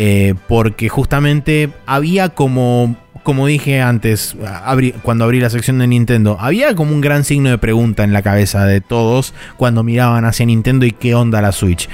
Eh, 0.02 0.34
porque 0.48 0.88
justamente 0.88 1.70
había 1.86 2.30
como, 2.30 2.96
como 3.24 3.46
dije 3.48 3.82
antes, 3.82 4.36
abrí- 4.66 4.94
cuando 5.02 5.24
abrí 5.26 5.40
la 5.40 5.50
sección 5.50 5.80
de 5.80 5.88
Nintendo, 5.88 6.38
había 6.40 6.76
como 6.76 6.94
un 6.94 7.02
gran 7.02 7.24
signo 7.24 7.50
de 7.50 7.58
pregunta 7.58 8.04
en 8.04 8.14
la 8.14 8.22
cabeza 8.22 8.66
de 8.66 8.82
todos 8.82 9.34
cuando 9.58 9.84
miraban 9.84 10.26
hacia 10.26 10.46
Nintendo 10.46 10.86
y 10.86 10.92
qué 10.92 11.16
onda 11.16 11.42
la 11.42 11.52
Switch. 11.52 11.90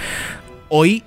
Hoy, 0.70 1.04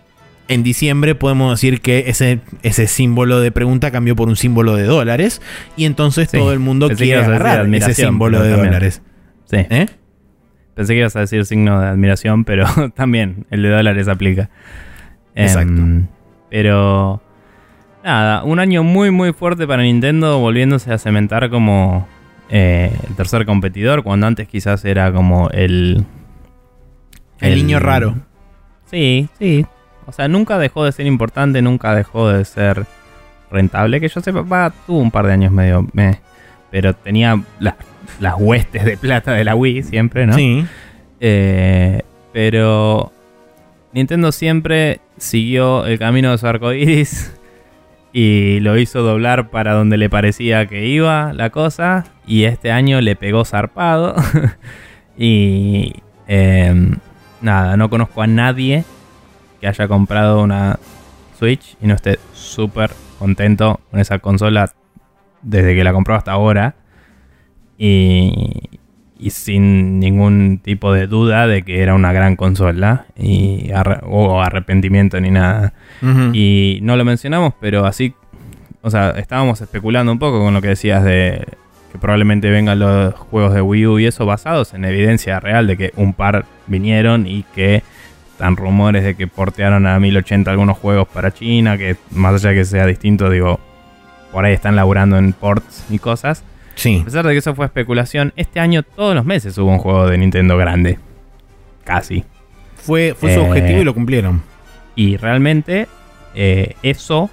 en 0.49 0.63
diciembre, 0.63 1.15
podemos 1.15 1.53
decir 1.61 1.81
que 1.81 2.05
ese, 2.09 2.41
ese 2.63 2.87
símbolo 2.87 3.41
de 3.41 3.53
pregunta 3.53 3.91
cambió 3.91 4.17
por 4.17 4.29
un 4.29 4.37
símbolo 4.37 4.77
de 4.77 4.85
dólares 4.85 5.43
y 5.77 5.85
entonces 5.85 6.29
Sí, 6.31 6.39
todo 6.39 6.53
el 6.53 6.59
mundo 6.59 6.89
quiere 6.91 7.23
agarrar 7.23 7.73
ese 7.75 7.95
símbolo 7.95 8.41
de 8.43 8.51
también. 8.51 8.67
dólares. 8.69 9.03
sí. 9.51 9.57
¿Eh? 9.71 9.87
Pensé 10.75 10.93
que 10.95 11.01
ibas 11.01 11.17
a 11.17 11.21
decir 11.21 11.45
signo 11.45 11.81
de 11.81 11.89
admiración, 11.89 12.45
pero 12.45 12.65
también 12.95 13.47
el 13.51 13.63
de 13.63 13.69
dólares 13.71 14.07
aplica. 14.09 14.49
Exacto. 15.35 15.73
Em, 15.83 16.07
pero 16.51 17.21
nada, 18.05 18.43
un 18.45 18.59
año 18.61 18.83
muy 18.83 19.11
muy 19.11 19.33
fuerte 19.33 19.67
para 19.67 19.83
Nintendo, 19.83 20.39
volviéndose 20.39 20.93
a 20.93 20.99
cementar 20.99 21.51
como 21.51 22.07
eh, 22.51 22.93
el 23.09 23.15
tercer 23.17 23.45
competidor, 23.47 24.03
cuando 24.03 24.27
antes 24.27 24.49
quizás 24.49 24.85
era 24.85 25.13
como 25.13 25.51
el... 25.51 26.05
El 27.41 27.55
niño 27.55 27.79
raro. 27.79 28.17
Sí, 28.91 29.29
sí. 29.39 29.65
O 30.07 30.13
sea, 30.13 30.27
nunca 30.27 30.59
dejó 30.59 30.85
de 30.85 30.93
ser 30.93 31.07
importante, 31.07 31.63
nunca 31.63 31.95
dejó 31.95 32.29
de 32.29 32.45
ser 32.45 32.87
rentable. 33.51 34.01
Que 34.01 34.09
yo 34.09 34.21
sepa, 34.21 34.41
va, 34.41 34.73
tuvo 34.87 34.99
un 34.99 35.11
par 35.11 35.27
de 35.27 35.35
años 35.35 35.53
medio... 35.53 35.87
meh, 35.93 36.19
pero 36.71 36.95
tenía 36.95 37.41
la- 37.61 37.77
las 38.19 38.35
huestes 38.39 38.85
de 38.85 38.97
plata 38.97 39.33
de 39.33 39.45
la 39.45 39.55
Wii 39.55 39.83
siempre, 39.85 40.27
¿no? 40.27 40.33
Sí. 40.33 40.65
Eh, 41.21 42.03
pero 42.33 43.13
Nintendo 43.93 44.33
siempre 44.33 45.01
siguió 45.17 45.85
el 45.87 45.99
camino 45.99 46.31
de 46.33 46.39
su 46.39 46.47
arco 46.47 46.73
iris 46.73 47.38
y 48.21 48.59
lo 48.59 48.77
hizo 48.77 49.03
doblar 49.03 49.49
para 49.49 49.75
donde 49.75 49.97
le 49.97 50.11
parecía 50.11 50.67
que 50.67 50.89
iba 50.89 51.33
la 51.33 51.51
cosa. 51.51 52.05
Y 52.27 52.47
este 52.47 52.73
año 52.73 53.01
le 53.01 53.15
pegó 53.15 53.45
zarpado. 53.45 54.17
y 55.17 55.93
eh, 56.27 56.97
nada, 57.41 57.77
no 57.77 57.89
conozco 57.89 58.21
a 58.21 58.27
nadie 58.27 58.83
que 59.61 59.69
haya 59.69 59.87
comprado 59.87 60.43
una 60.43 60.81
Switch 61.39 61.77
y 61.81 61.87
no 61.87 61.95
esté 61.95 62.19
súper 62.33 62.91
contento 63.21 63.79
con 63.89 64.01
esa 64.01 64.19
consola 64.19 64.73
desde 65.43 65.77
que 65.77 65.85
la 65.85 65.93
compró 65.93 66.17
hasta 66.17 66.33
ahora. 66.33 66.75
Y, 67.79 68.81
y 69.19 69.31
sin 69.31 69.99
ningún 69.99 70.61
tipo 70.63 70.93
de 70.93 71.07
duda 71.07 71.47
de 71.47 71.63
que 71.63 71.83
era 71.83 71.95
una 71.95 72.13
gran 72.13 72.37
consola 72.37 73.07
y 73.17 73.71
arre- 73.71 74.01
o 74.05 74.41
arrepentimiento 74.41 75.21
ni 75.21 75.31
nada. 75.31 75.73
Y 76.35 76.79
no 76.83 76.97
lo 76.97 77.05
mencionamos, 77.05 77.55
pero 77.61 77.85
así, 77.87 78.15
o 78.83 78.91
sea, 78.91 79.11
estábamos 79.11 79.61
especulando 79.61 80.13
un 80.13 80.19
poco 80.19 80.39
con 80.41 80.55
lo 80.55 80.61
que 80.63 80.69
decías 80.69 81.03
de 81.05 81.45
que 81.93 81.99
probablemente 81.99 82.51
vengan 82.51 82.79
los 82.79 83.15
juegos 83.15 83.55
de 83.55 83.63
Wii 83.63 83.87
U 83.87 83.99
y 83.99 84.07
eso 84.07 84.27
basados 84.27 84.75
en 84.75 84.85
evidencia 84.85 85.41
real 85.41 85.67
de 85.67 85.77
que 85.77 85.93
un 85.97 86.13
par 86.13 86.45
vinieron 86.67 87.27
y 87.27 87.45
que 87.55 87.83
están 88.33 88.57
rumores 88.57 89.03
de 89.03 89.17
que 89.17 89.27
portearon 89.27 89.87
a 89.87 89.99
1080 89.99 90.51
algunos 90.51 90.77
juegos 90.79 91.09
para 91.09 91.33
China, 91.33 91.77
que 91.77 91.97
más 92.13 92.35
allá 92.35 92.51
de 92.51 92.57
que 92.57 92.65
sea 92.67 92.87
distinto, 92.87 93.31
digo, 93.31 93.59
por 94.31 94.45
ahí 94.45 94.53
están 94.53 94.77
laburando 94.77 95.17
en 95.19 95.33
ports 95.33 95.87
y 95.91 95.99
cosas. 95.99 96.45
Sí. 96.79 96.99
A 97.03 97.05
pesar 97.05 97.27
de 97.27 97.33
que 97.33 97.39
eso 97.39 97.55
fue 97.55 97.67
especulación, 97.67 98.33
este 98.37 98.61
año 98.61 98.83
todos 98.85 99.15
los 99.15 99.25
meses 99.25 99.59
hubo 99.59 99.71
un 99.71 99.79
juego 99.79 100.07
de 100.09 100.17
Nintendo 100.17 100.57
grande. 100.57 100.99
Casi. 101.85 102.25
Fue, 102.77 103.15
fue 103.19 103.35
su 103.35 103.41
Eh, 103.41 103.49
objetivo 103.49 103.81
y 103.81 103.85
lo 103.85 103.95
cumplieron. 103.95 104.43
Y 104.95 105.17
realmente 105.17 105.89
eh, 106.35 106.75
eso 106.83 107.31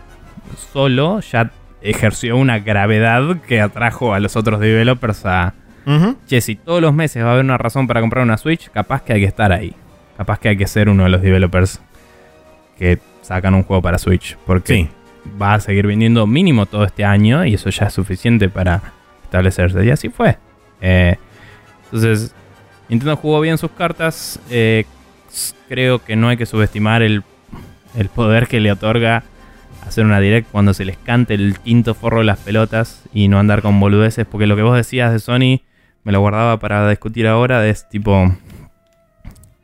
solo 0.73 1.19
ya 1.19 1.51
ejerció 1.81 2.37
una 2.37 2.59
gravedad 2.59 3.37
que 3.47 3.61
atrajo 3.61 4.13
a 4.13 4.19
los 4.19 4.35
otros 4.35 4.59
developers 4.59 5.25
a... 5.25 5.53
Che, 6.27 6.41
si 6.41 6.55
todos 6.55 6.81
los 6.81 6.93
meses 6.95 7.23
va 7.23 7.29
a 7.29 7.31
haber 7.33 7.45
una 7.45 7.59
razón 7.59 7.85
para 7.85 8.01
comprar 8.01 8.23
una 8.23 8.37
Switch, 8.37 8.71
capaz 8.71 9.03
que 9.03 9.13
hay 9.13 9.19
que 9.19 9.27
estar 9.27 9.51
ahí. 9.51 9.75
Capaz 10.17 10.39
que 10.39 10.49
hay 10.49 10.57
que 10.57 10.65
ser 10.65 10.89
uno 10.89 11.03
de 11.03 11.09
los 11.09 11.21
developers 11.21 11.79
que 12.79 12.97
sacan 13.21 13.53
un 13.53 13.61
juego 13.61 13.83
para 13.83 13.99
Switch. 13.99 14.35
Porque 14.47 14.73
Sí. 14.73 14.89
va 15.39 15.53
a 15.53 15.59
seguir 15.59 15.85
vendiendo 15.85 16.25
mínimo 16.25 16.65
todo 16.65 16.85
este 16.85 17.05
año 17.05 17.45
y 17.45 17.53
eso 17.53 17.69
ya 17.69 17.85
es 17.85 17.93
suficiente 17.93 18.49
para 18.49 18.81
establecerse. 19.25 19.85
Y 19.85 19.89
así 19.89 20.09
fue. 20.09 20.37
Eh, 20.81 21.17
entonces, 21.85 22.33
Nintendo 22.89 23.15
jugó 23.15 23.41
bien 23.41 23.57
sus 23.57 23.71
cartas. 23.71 24.39
Eh, 24.49 24.85
creo 25.67 26.03
que 26.03 26.15
no 26.15 26.29
hay 26.29 26.37
que 26.37 26.45
subestimar 26.45 27.01
el, 27.01 27.23
el 27.95 28.09
poder 28.09 28.47
que 28.47 28.59
le 28.59 28.71
otorga 28.71 29.23
hacer 29.85 30.05
una 30.05 30.19
direct 30.19 30.49
cuando 30.51 30.73
se 30.73 30.85
les 30.85 30.97
cante 30.97 31.35
el 31.35 31.59
quinto 31.59 31.93
forro 31.93 32.19
de 32.19 32.25
las 32.25 32.39
pelotas 32.39 33.03
y 33.13 33.27
no 33.27 33.39
andar 33.39 33.61
con 33.61 33.79
boludeces. 33.79 34.25
Porque 34.25 34.47
lo 34.47 34.55
que 34.55 34.61
vos 34.61 34.75
decías 34.75 35.11
de 35.11 35.19
Sony 35.19 35.61
me 36.03 36.11
lo 36.11 36.19
guardaba 36.21 36.59
para 36.59 36.89
discutir 36.89 37.27
ahora. 37.27 37.67
Es 37.67 37.87
tipo. 37.89 38.35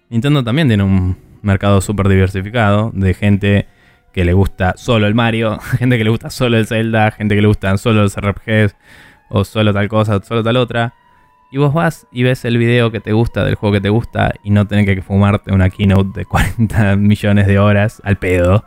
Nintendo 0.09 0.43
también 0.43 0.67
tiene 0.67 0.83
un 0.83 1.17
mercado 1.41 1.81
súper 1.81 2.07
diversificado 2.09 2.91
de 2.93 3.13
gente 3.13 3.67
que 4.11 4.25
le 4.25 4.33
gusta 4.33 4.73
solo 4.77 5.07
el 5.07 5.15
Mario, 5.15 5.59
gente 5.79 5.97
que 5.97 6.03
le 6.03 6.09
gusta 6.09 6.29
solo 6.29 6.57
el 6.57 6.67
Zelda, 6.67 7.11
gente 7.11 7.35
que 7.35 7.41
le 7.41 7.47
gustan 7.47 7.77
solo 7.77 8.03
los 8.03 8.15
RPGs 8.15 8.75
o 9.31 9.43
solo 9.43 9.73
tal 9.73 9.87
cosa, 9.87 10.21
solo 10.21 10.43
tal 10.43 10.57
otra. 10.57 10.93
Y 11.49 11.57
vos 11.57 11.73
vas 11.73 12.07
y 12.11 12.23
ves 12.23 12.45
el 12.45 12.57
video 12.57 12.91
que 12.91 12.99
te 12.99 13.11
gusta 13.11 13.43
del 13.43 13.55
juego 13.55 13.73
que 13.73 13.81
te 13.81 13.89
gusta 13.89 14.33
y 14.43 14.51
no 14.51 14.67
tenés 14.67 14.85
que 14.85 15.01
fumarte 15.01 15.53
una 15.53 15.69
keynote 15.69 16.19
de 16.19 16.25
40 16.27 16.95
millones 16.95 17.47
de 17.47 17.59
horas 17.59 18.01
al 18.05 18.17
pedo. 18.17 18.63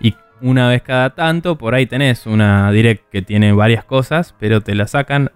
Y 0.00 0.14
una 0.40 0.68
vez 0.68 0.82
cada 0.82 1.14
tanto, 1.14 1.56
por 1.58 1.74
ahí 1.74 1.86
tenés 1.86 2.26
una 2.26 2.70
direct 2.72 3.08
que 3.10 3.22
tiene 3.22 3.52
varias 3.52 3.84
cosas, 3.84 4.34
pero 4.38 4.60
te 4.60 4.74
la 4.74 4.86
sacan 4.86 5.30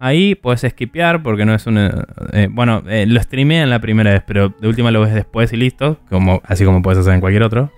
ahí, 0.00 0.34
puedes 0.34 0.60
skipear 0.60 1.22
porque 1.22 1.44
no 1.44 1.54
es 1.54 1.66
una... 1.66 2.06
eh, 2.32 2.48
bueno, 2.50 2.82
eh, 2.88 3.04
lo 3.06 3.20
streamean 3.20 3.68
la 3.70 3.80
primera 3.80 4.12
vez, 4.12 4.22
pero 4.26 4.54
de 4.60 4.68
última 4.68 4.90
lo 4.90 5.00
ves 5.00 5.14
después 5.14 5.52
y 5.52 5.56
listo, 5.56 5.98
como, 6.08 6.40
así 6.44 6.64
como 6.64 6.82
puedes 6.82 7.00
hacer 7.00 7.14
en 7.14 7.20
cualquier 7.20 7.42
otro. 7.42 7.72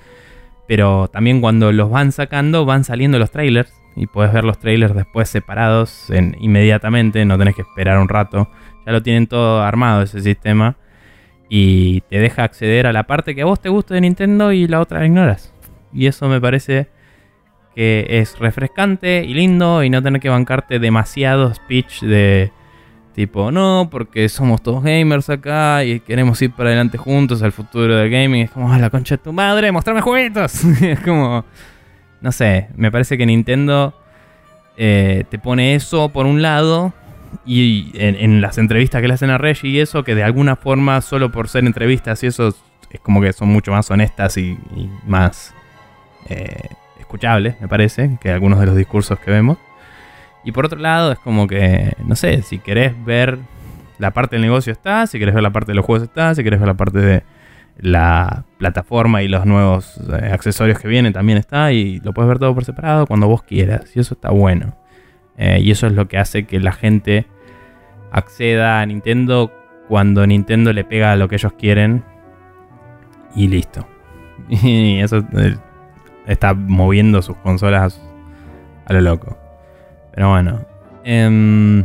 Pero 0.68 1.08
también 1.08 1.40
cuando 1.40 1.72
los 1.72 1.90
van 1.90 2.12
sacando, 2.12 2.64
van 2.64 2.84
saliendo 2.84 3.18
los 3.18 3.30
trailers. 3.30 3.72
Y 3.96 4.06
puedes 4.06 4.32
ver 4.32 4.44
los 4.44 4.58
trailers 4.58 4.94
después 4.94 5.28
separados 5.28 6.10
en, 6.10 6.36
inmediatamente. 6.40 7.24
No 7.24 7.38
tenés 7.38 7.54
que 7.54 7.62
esperar 7.62 7.98
un 7.98 8.08
rato. 8.08 8.48
Ya 8.86 8.92
lo 8.92 9.02
tienen 9.02 9.26
todo 9.26 9.62
armado 9.62 10.02
ese 10.02 10.20
sistema. 10.20 10.76
Y 11.48 12.02
te 12.02 12.18
deja 12.18 12.44
acceder 12.44 12.86
a 12.86 12.92
la 12.92 13.04
parte 13.04 13.34
que 13.34 13.42
a 13.42 13.46
vos 13.46 13.60
te 13.60 13.68
gusta 13.68 13.94
de 13.94 14.02
Nintendo 14.02 14.52
y 14.52 14.68
la 14.68 14.80
otra 14.80 15.00
la 15.00 15.06
ignoras. 15.06 15.52
Y 15.92 16.06
eso 16.06 16.28
me 16.28 16.40
parece 16.40 16.88
que 17.74 18.06
es 18.08 18.38
refrescante 18.38 19.24
y 19.24 19.34
lindo. 19.34 19.82
Y 19.82 19.90
no 19.90 20.02
tener 20.02 20.20
que 20.20 20.28
bancarte 20.28 20.78
demasiado 20.78 21.52
speech 21.52 22.02
de 22.02 22.52
tipo, 23.14 23.50
no, 23.50 23.88
porque 23.90 24.28
somos 24.28 24.62
todos 24.62 24.82
gamers 24.82 25.28
acá 25.28 25.84
y 25.84 26.00
queremos 26.00 26.40
ir 26.42 26.52
para 26.52 26.70
adelante 26.70 26.96
juntos 26.96 27.42
al 27.42 27.52
futuro 27.52 27.96
del 27.96 28.10
gaming. 28.10 28.42
Es 28.42 28.50
como, 28.50 28.72
a 28.72 28.78
la 28.78 28.90
concha 28.90 29.16
de 29.16 29.22
tu 29.22 29.32
madre, 29.32 29.72
mostrame 29.72 30.00
jueguitos. 30.00 30.64
es 30.82 31.00
como, 31.00 31.44
no 32.20 32.32
sé, 32.32 32.68
me 32.76 32.90
parece 32.90 33.16
que 33.16 33.26
Nintendo 33.26 33.94
eh, 34.76 35.24
te 35.30 35.38
pone 35.38 35.74
eso 35.74 36.10
por 36.10 36.26
un 36.26 36.42
lado 36.42 36.92
y 37.44 37.92
en, 37.94 38.40
las 38.40 38.58
entrevistas 38.58 39.00
que 39.00 39.08
le 39.08 39.14
hacen 39.14 39.30
a 39.30 39.38
Reggie 39.38 39.70
y 39.70 39.80
eso, 39.80 40.04
que 40.04 40.14
de 40.14 40.22
alguna 40.22 40.56
forma, 40.56 41.00
solo 41.00 41.30
por 41.30 41.48
ser 41.48 41.64
entrevistas 41.64 42.22
y 42.22 42.26
eso, 42.26 42.54
es 42.90 43.00
como 43.00 43.20
que 43.20 43.32
son 43.32 43.48
mucho 43.48 43.70
más 43.70 43.90
honestas 43.90 44.36
y, 44.36 44.58
y 44.74 44.90
más 45.06 45.54
eh, 46.28 46.68
escuchables, 46.98 47.60
me 47.60 47.68
parece, 47.68 48.18
que 48.20 48.30
algunos 48.30 48.60
de 48.60 48.66
los 48.66 48.76
discursos 48.76 49.18
que 49.18 49.30
vemos. 49.30 49.58
Y 50.44 50.52
por 50.52 50.66
otro 50.66 50.78
lado, 50.78 51.12
es 51.12 51.18
como 51.18 51.46
que, 51.46 51.92
no 52.04 52.16
sé, 52.16 52.42
si 52.42 52.58
querés 52.58 52.92
ver 53.04 53.38
la 53.98 54.12
parte 54.12 54.36
del 54.36 54.42
negocio 54.42 54.72
está, 54.72 55.06
si 55.06 55.18
querés 55.18 55.34
ver 55.34 55.42
la 55.42 55.50
parte 55.50 55.72
de 55.72 55.76
los 55.76 55.84
juegos 55.84 56.08
está, 56.08 56.34
si 56.34 56.42
querés 56.42 56.58
ver 56.58 56.68
la 56.68 56.74
parte 56.74 56.98
de 56.98 57.22
la 57.82 58.44
plataforma 58.58 59.22
y 59.22 59.28
los 59.28 59.46
nuevos 59.46 59.98
eh, 60.12 60.30
accesorios 60.32 60.78
que 60.78 60.88
vienen 60.88 61.12
también 61.12 61.38
está 61.38 61.72
y 61.72 61.98
lo 62.00 62.12
puedes 62.12 62.28
ver 62.28 62.38
todo 62.38 62.54
por 62.54 62.64
separado 62.64 63.06
cuando 63.06 63.26
vos 63.26 63.42
quieras 63.42 63.94
y 63.96 64.00
eso 64.00 64.14
está 64.14 64.30
bueno. 64.30 64.74
Eh, 65.36 65.60
y 65.62 65.70
eso 65.70 65.86
es 65.86 65.94
lo 65.94 66.06
que 66.06 66.18
hace 66.18 66.44
que 66.44 66.60
la 66.60 66.72
gente 66.72 67.26
acceda 68.12 68.80
a 68.80 68.86
Nintendo 68.86 69.52
cuando 69.88 70.26
Nintendo 70.26 70.72
le 70.72 70.84
pega 70.84 71.16
lo 71.16 71.28
que 71.28 71.36
ellos 71.36 71.52
quieren 71.54 72.04
y 73.34 73.48
listo. 73.48 73.86
Y 74.48 75.00
eso 75.00 75.18
eh, 75.36 75.56
está 76.26 76.54
moviendo 76.54 77.22
sus 77.22 77.36
consolas 77.38 78.00
a 78.86 78.92
lo 78.92 79.00
loco. 79.00 79.36
Pero 80.12 80.30
bueno. 80.30 80.60
em, 81.04 81.84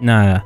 nada. 0.00 0.44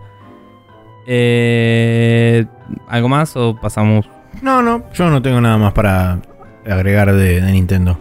Eh, 1.06 2.44
¿Algo 2.88 3.08
más 3.08 3.36
o 3.36 3.56
pasamos? 3.60 4.08
No, 4.42 4.62
no, 4.62 4.82
yo 4.92 5.10
no 5.10 5.20
tengo 5.20 5.40
nada 5.40 5.58
más 5.58 5.72
para 5.72 6.18
agregar 6.66 7.12
de, 7.12 7.40
Nintendo. 7.40 7.98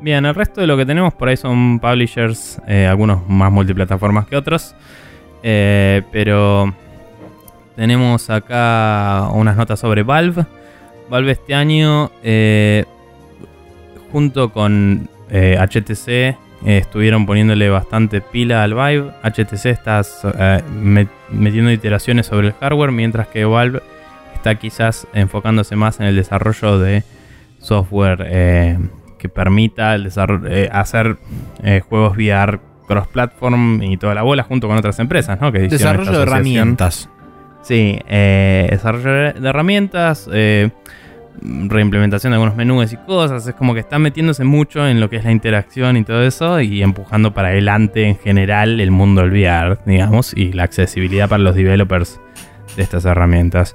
Bien, 0.00 0.24
el 0.24 0.34
resto 0.34 0.60
de 0.60 0.66
lo 0.66 0.76
que 0.76 0.86
tenemos 0.86 1.14
por 1.14 1.28
ahí 1.28 1.36
son 1.36 1.78
publishers, 1.80 2.60
eh, 2.66 2.86
algunos 2.86 3.28
más 3.28 3.50
multiplataformas 3.50 4.26
que 4.26 4.36
otros. 4.36 4.74
Eh, 5.42 6.02
pero 6.12 6.72
tenemos 7.76 8.30
acá 8.30 9.28
unas 9.32 9.56
notas 9.56 9.80
sobre 9.80 10.02
Valve. 10.02 10.44
Valve 11.10 11.32
este 11.32 11.54
año, 11.54 12.10
eh, 12.22 12.84
junto 14.12 14.50
con 14.52 15.08
HTC, 15.30 16.36
estuvieron 16.64 17.26
poniéndole 17.26 17.68
bastante 17.68 18.20
pila 18.20 18.62
al 18.62 18.74
Vive. 18.74 19.10
HTC 19.22 19.66
está 19.70 20.00
met- 20.80 21.08
metiendo 21.30 21.70
iteraciones 21.70 22.26
sobre 22.26 22.48
el 22.48 22.52
hardware, 22.54 22.92
mientras 22.92 23.26
que 23.28 23.44
Valve 23.44 23.82
está 24.46 24.60
quizás 24.60 25.08
enfocándose 25.12 25.74
más 25.74 25.98
en 25.98 26.06
el 26.06 26.14
desarrollo 26.14 26.78
de 26.78 27.02
software 27.58 28.24
eh, 28.28 28.78
que 29.18 29.28
permita 29.28 29.96
el 29.96 30.04
desarrollo, 30.04 30.46
eh, 30.48 30.68
hacer 30.70 31.16
eh, 31.64 31.82
juegos 31.88 32.16
VR 32.16 32.60
cross-platform 32.86 33.82
y 33.82 33.96
toda 33.96 34.14
la 34.14 34.22
bola 34.22 34.44
junto 34.44 34.68
con 34.68 34.76
otras 34.76 35.00
empresas, 35.00 35.40
¿no? 35.40 35.50
Que 35.50 35.60
Desarrollo 35.60 36.12
de 36.12 36.22
herramientas. 36.22 37.10
Sí, 37.62 37.98
eh, 38.06 38.68
desarrollo 38.70 39.32
de 39.32 39.48
herramientas, 39.48 40.30
reimplementación 41.42 42.30
de 42.30 42.34
algunos 42.36 42.54
menús 42.54 42.92
y 42.92 42.96
cosas. 42.98 43.48
Es 43.48 43.54
como 43.56 43.74
que 43.74 43.80
están 43.80 44.02
metiéndose 44.02 44.44
mucho 44.44 44.86
en 44.86 45.00
lo 45.00 45.10
que 45.10 45.16
es 45.16 45.24
la 45.24 45.32
interacción 45.32 45.96
y 45.96 46.04
todo 46.04 46.22
eso 46.22 46.60
y 46.60 46.84
empujando 46.84 47.34
para 47.34 47.48
adelante 47.48 48.04
en 48.04 48.16
general 48.16 48.80
el 48.80 48.92
mundo 48.92 49.22
del 49.22 49.32
VR, 49.32 49.78
digamos, 49.86 50.32
y 50.36 50.52
la 50.52 50.62
accesibilidad 50.62 51.28
para 51.28 51.42
los 51.42 51.56
developers 51.56 52.20
de 52.76 52.82
estas 52.84 53.04
herramientas. 53.04 53.74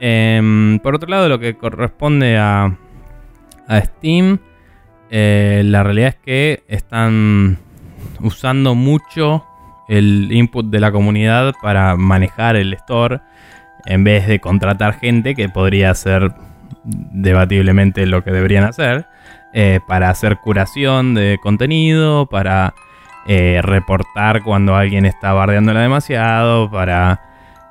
Em, 0.00 0.78
por 0.80 0.94
otro 0.94 1.08
lado, 1.08 1.28
lo 1.28 1.38
que 1.38 1.56
corresponde 1.56 2.38
a, 2.38 2.76
Steam, 3.70 4.38
eh, 5.10 5.62
la 5.64 5.82
realidad 5.82 6.08
es 6.08 6.16
que 6.16 6.64
están 6.68 7.58
usando 8.20 8.74
mucho 8.74 9.44
el 9.88 10.30
input 10.32 10.66
de 10.66 10.80
la 10.80 10.90
comunidad 10.90 11.52
para 11.62 11.96
manejar 11.96 12.56
el 12.56 12.72
store 12.74 13.20
en 13.86 14.04
vez 14.04 14.26
de 14.26 14.40
contratar 14.40 14.94
gente 14.94 15.34
que 15.34 15.48
podría 15.48 15.90
hacer 15.90 16.32
debatiblemente 16.84 18.06
lo 18.06 18.22
que 18.24 18.30
deberían 18.30 18.64
hacer 18.64 19.06
eh, 19.52 19.80
para 19.86 20.10
hacer 20.10 20.36
curación 20.38 21.14
de 21.14 21.38
contenido, 21.42 22.26
para 22.26 22.74
eh, 23.26 23.60
reportar 23.62 24.42
cuando 24.42 24.76
alguien 24.76 25.06
está 25.06 25.32
bardeándola 25.32 25.80
demasiado, 25.80 26.70
para 26.70 27.22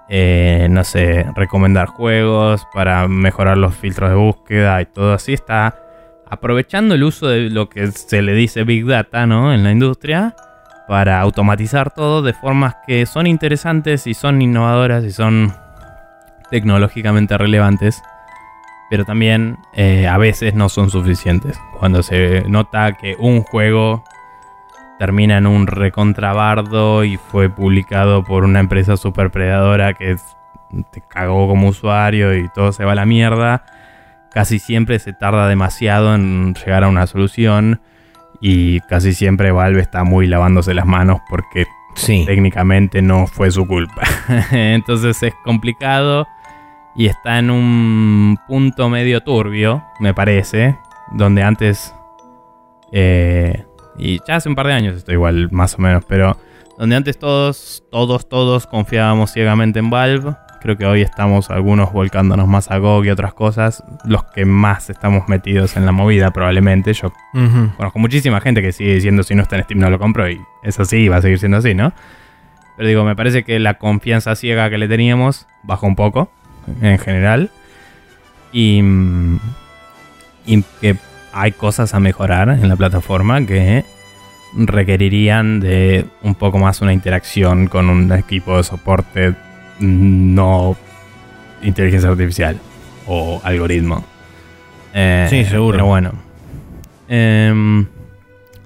eh, 0.09 0.67
no 0.69 0.83
sé, 0.83 1.25
recomendar 1.35 1.87
juegos, 1.87 2.65
para 2.73 3.07
mejorar 3.07 3.57
los 3.57 3.75
filtros 3.75 4.09
de 4.09 4.15
búsqueda 4.15 4.81
y 4.81 4.85
todo 4.85 5.13
así 5.13 5.33
está 5.33 5.75
aprovechando 6.29 6.95
el 6.95 7.03
uso 7.03 7.27
de 7.27 7.49
lo 7.49 7.69
que 7.69 7.87
se 7.91 8.21
le 8.21 8.33
dice 8.33 8.63
Big 8.63 8.85
Data, 8.85 9.25
¿no? 9.25 9.53
En 9.53 9.63
la 9.63 9.71
industria 9.71 10.35
para 10.87 11.19
automatizar 11.19 11.93
todo 11.93 12.21
de 12.21 12.33
formas 12.33 12.75
que 12.87 13.05
son 13.05 13.27
interesantes 13.27 14.07
y 14.07 14.13
son 14.13 14.41
innovadoras 14.41 15.03
y 15.03 15.11
son 15.11 15.53
tecnológicamente 16.49 17.37
relevantes, 17.37 18.01
pero 18.89 19.03
también 19.03 19.57
eh, 19.73 20.07
a 20.07 20.17
veces 20.17 20.53
no 20.53 20.69
son 20.69 20.89
suficientes. 20.89 21.59
Cuando 21.77 22.03
se 22.03 22.43
nota 22.47 22.93
que 22.93 23.15
un 23.19 23.43
juego 23.43 24.05
termina 24.99 25.37
en 25.37 25.47
un 25.47 25.67
recontrabardo 25.67 27.03
y 27.03 27.17
fue 27.17 27.49
publicado 27.49 28.23
por 28.23 28.43
una 28.43 28.59
empresa 28.59 28.97
super 28.97 29.31
predadora 29.31 29.93
que 29.93 30.15
te 30.91 31.01
cagó 31.07 31.47
como 31.47 31.69
usuario 31.69 32.35
y 32.35 32.49
todo 32.49 32.71
se 32.71 32.83
va 32.83 32.91
a 32.93 32.95
la 32.95 33.05
mierda, 33.05 33.63
casi 34.31 34.59
siempre 34.59 34.99
se 34.99 35.13
tarda 35.13 35.47
demasiado 35.47 36.13
en 36.15 36.53
llegar 36.55 36.83
a 36.83 36.89
una 36.89 37.07
solución 37.07 37.79
y 38.41 38.79
casi 38.81 39.13
siempre 39.13 39.51
Valve 39.51 39.81
está 39.81 40.03
muy 40.03 40.27
lavándose 40.27 40.73
las 40.73 40.85
manos 40.85 41.19
porque 41.29 41.65
Sí. 41.95 42.25
técnicamente 42.27 43.01
no 43.01 43.25
fue 43.25 43.49
su 43.49 43.65
culpa. 43.65 44.03
Entonces 44.51 45.23
es 45.23 45.33
complicado 45.43 46.27
y 46.95 47.07
está 47.07 47.39
en 47.39 47.49
un 47.49 48.37
punto 48.47 48.89
medio 48.89 49.21
turbio, 49.21 49.83
me 49.99 50.13
parece, 50.13 50.77
donde 51.13 51.41
antes, 51.43 51.95
eh, 52.91 53.65
y 53.97 54.19
ya 54.27 54.35
hace 54.35 54.49
un 54.49 54.55
par 54.55 54.67
de 54.67 54.73
años 54.73 54.95
esto 54.95 55.11
igual, 55.11 55.49
más 55.51 55.75
o 55.75 55.81
menos, 55.81 56.03
pero 56.07 56.37
donde 56.77 56.95
antes 56.95 57.17
todos, 57.17 57.83
todos, 57.91 58.29
todos 58.29 58.67
confiábamos 58.67 59.33
ciegamente 59.33 59.79
en 59.79 59.89
Valve. 59.89 60.35
Creo 60.61 60.77
que 60.77 60.85
hoy 60.85 61.01
estamos 61.01 61.49
algunos 61.49 61.91
volcándonos 61.93 62.47
más 62.47 62.69
a 62.71 62.77
GOG 62.77 63.05
y 63.05 63.09
otras 63.09 63.33
cosas, 63.33 63.83
los 64.05 64.23
que 64.25 64.45
más 64.45 64.89
estamos 64.89 65.27
metidos 65.27 65.77
en 65.77 65.85
la 65.85 65.91
movida 65.91 66.31
probablemente. 66.31 66.93
Yo. 66.93 67.13
Conozco 67.77 67.99
muchísima 67.99 68.41
gente 68.41 68.61
que 68.61 68.71
sigue 68.71 68.95
diciendo 68.95 69.23
si 69.23 69.33
no 69.33 69.43
está 69.43 69.55
en 69.55 69.63
Steam 69.63 69.79
no 69.79 69.89
lo 69.89 69.99
compro 69.99 70.29
y 70.29 70.39
eso 70.63 70.85
sí, 70.85 71.07
va 71.07 71.17
a 71.17 71.21
seguir 71.21 71.39
siendo 71.39 71.57
así, 71.57 71.73
¿no? 71.73 71.93
Pero 72.75 72.89
digo, 72.89 73.03
me 73.03 73.15
parece 73.15 73.43
que 73.43 73.59
la 73.59 73.75
confianza 73.75 74.35
ciega 74.35 74.69
que 74.69 74.77
le 74.77 74.87
teníamos 74.87 75.47
bajó 75.63 75.87
un 75.87 75.95
poco, 75.95 76.31
en 76.81 76.99
general. 76.99 77.49
Y, 78.51 78.81
mm, 78.81 79.39
y 80.45 80.61
que 80.79 80.95
hay 81.33 81.51
cosas 81.51 81.93
a 81.93 81.99
mejorar 81.99 82.49
en 82.49 82.67
la 82.67 82.75
plataforma 82.75 83.45
que 83.45 83.83
requerirían 84.55 85.59
de 85.59 86.05
un 86.23 86.35
poco 86.35 86.57
más 86.57 86.81
una 86.81 86.93
interacción 86.93 87.67
con 87.67 87.89
un 87.89 88.11
equipo 88.13 88.57
de 88.57 88.63
soporte 88.63 89.35
no 89.79 90.75
inteligencia 91.61 92.09
artificial 92.09 92.57
o 93.07 93.41
algoritmo. 93.43 94.03
Eh, 94.93 95.27
Sí, 95.29 95.45
seguro. 95.45 95.77
Pero 95.77 95.85
bueno. 95.85 96.13
Em, 97.07 97.85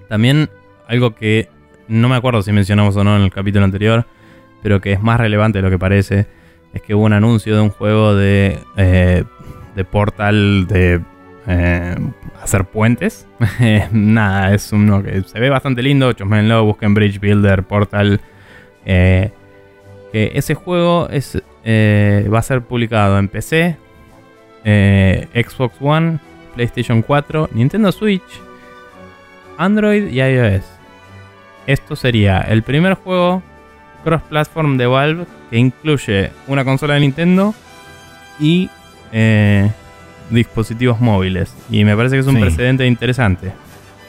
también 0.08 0.50
algo 0.88 1.16
que 1.16 1.50
no 1.88 2.10
me 2.10 2.16
acuerdo 2.16 2.42
si 2.42 2.52
mencionamos 2.52 2.96
o 2.96 3.04
no 3.04 3.16
en 3.16 3.24
el 3.24 3.32
capítulo 3.32 3.66
anterior, 3.66 4.06
pero 4.64 4.82
que 4.82 4.94
es 4.94 5.02
más 5.02 5.20
relevante 5.20 5.60
de 5.60 5.64
lo 5.64 5.70
que 5.70 5.80
parece, 5.80 6.28
es 6.74 6.82
que 6.82 6.96
hubo 6.96 7.06
un 7.06 7.14
anuncio 7.14 7.56
de 7.56 7.62
un 7.62 7.70
juego 7.70 8.16
de, 8.16 8.60
eh, 8.78 9.24
de 9.76 9.86
Portal 9.86 10.68
de 10.68 11.02
eh, 11.48 11.96
hacer 12.42 12.66
puentes. 12.66 13.28
Nada, 13.92 14.54
es 14.54 14.72
uno 14.72 15.04
que 15.04 15.22
se 15.24 15.40
ve 15.40 15.50
bastante 15.50 15.82
lindo. 15.82 16.12
Chusmenlo, 16.14 16.66
busquen 16.66 16.94
Bridge 16.94 17.20
Builder, 17.20 17.64
Portal. 17.64 18.20
eh, 18.86 19.32
que 20.12 20.32
ese 20.36 20.56
juego 20.56 21.08
es, 21.10 21.42
eh, 21.64 22.28
va 22.32 22.40
a 22.40 22.44
ser 22.44 22.62
publicado 22.62 23.18
en 23.18 23.30
PC, 23.30 23.78
eh, 24.66 25.28
Xbox 25.34 25.76
One, 25.80 26.20
PlayStation 26.54 27.02
4, 27.02 27.50
Nintendo 27.54 27.92
Switch, 27.92 28.42
Android 29.58 30.10
y 30.10 30.22
iOS. 30.22 30.66
Esto 31.66 31.96
sería 31.96 32.42
el 32.42 32.64
primer 32.64 32.96
juego 32.96 33.42
cross-platform 34.04 34.78
de 34.78 34.88
Valve 34.88 35.26
que 35.50 35.58
incluye 35.58 36.32
una 36.48 36.66
consola 36.66 36.96
de 36.96 37.02
Nintendo 37.02 37.54
y 38.40 38.70
dispositivos 40.32 41.00
móviles. 41.00 41.56
Y 41.70 41.84
me 41.84 41.96
parece 41.96 42.16
que 42.16 42.22
es 42.22 42.28
un 42.28 42.36
Sí. 42.36 42.42
precedente 42.42 42.86
interesante. 42.88 43.52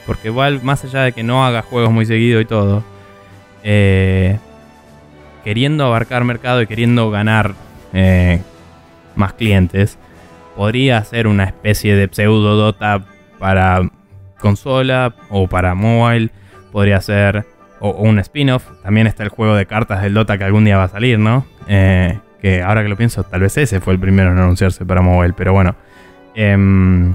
Porque 0.06 0.30
Valve, 0.30 0.62
más 0.64 0.84
allá 0.84 1.02
de 1.02 1.12
que 1.12 1.22
no 1.22 1.44
haga 1.46 1.62
juegos 1.62 1.92
muy 1.92 2.06
seguido 2.06 2.40
y 2.40 2.44
todo, 2.44 2.82
eh, 3.62 4.38
queriendo 5.44 5.84
abarcar 5.86 6.24
mercado 6.24 6.62
y 6.62 6.66
queriendo 6.66 7.10
ganar 7.10 7.54
eh, 7.94 8.40
más 9.16 9.34
clientes, 9.34 9.98
podría 10.56 10.98
hacer 10.98 11.26
una 11.26 11.44
especie 11.44 11.94
de 11.94 12.08
pseudo 12.10 12.56
Dota 12.56 13.04
para 13.38 13.82
consola 14.40 15.14
o 15.28 15.46
para 15.46 15.74
mobile. 15.74 16.30
Podría 16.72 17.00
ser 17.00 17.44
o, 17.80 17.90
o 17.90 18.02
un 18.02 18.18
spin-off. 18.18 18.64
También 18.82 19.06
está 19.06 19.22
el 19.24 19.28
juego 19.28 19.54
de 19.54 19.66
cartas 19.66 20.02
del 20.02 20.14
Dota 20.14 20.38
que 20.38 20.44
algún 20.44 20.64
día 20.64 20.78
va 20.78 20.84
a 20.84 20.88
salir, 20.88 21.18
¿no? 21.18 21.44
Eh, 21.68 22.18
que 22.40 22.62
ahora 22.62 22.82
que 22.82 22.88
lo 22.88 22.96
pienso, 22.96 23.22
tal 23.24 23.40
vez 23.42 23.56
ese 23.58 23.80
fue 23.80 23.92
el 23.92 24.00
primero 24.00 24.32
en 24.32 24.38
anunciarse 24.38 24.84
para 24.84 25.00
mobile. 25.02 25.34
Pero 25.36 25.52
bueno. 25.52 25.76
Em, 26.34 27.14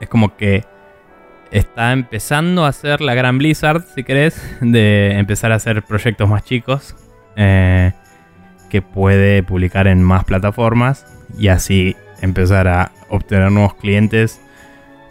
es 0.00 0.08
como 0.08 0.36
que 0.36 0.64
está 1.50 1.92
empezando 1.92 2.64
a 2.64 2.68
hacer 2.68 3.00
la 3.00 3.14
gran 3.14 3.38
Blizzard, 3.38 3.84
si 3.94 4.04
querés, 4.04 4.40
de 4.60 5.18
empezar 5.18 5.52
a 5.52 5.56
hacer 5.56 5.82
proyectos 5.82 6.28
más 6.28 6.44
chicos. 6.44 6.96
eh, 7.36 7.92
que 8.72 8.80
puede 8.80 9.42
publicar 9.42 9.86
en 9.86 10.02
más 10.02 10.24
plataformas 10.24 11.04
y 11.38 11.48
así 11.48 11.94
empezar 12.22 12.68
a 12.68 12.90
obtener 13.10 13.52
nuevos 13.52 13.74
clientes 13.74 14.40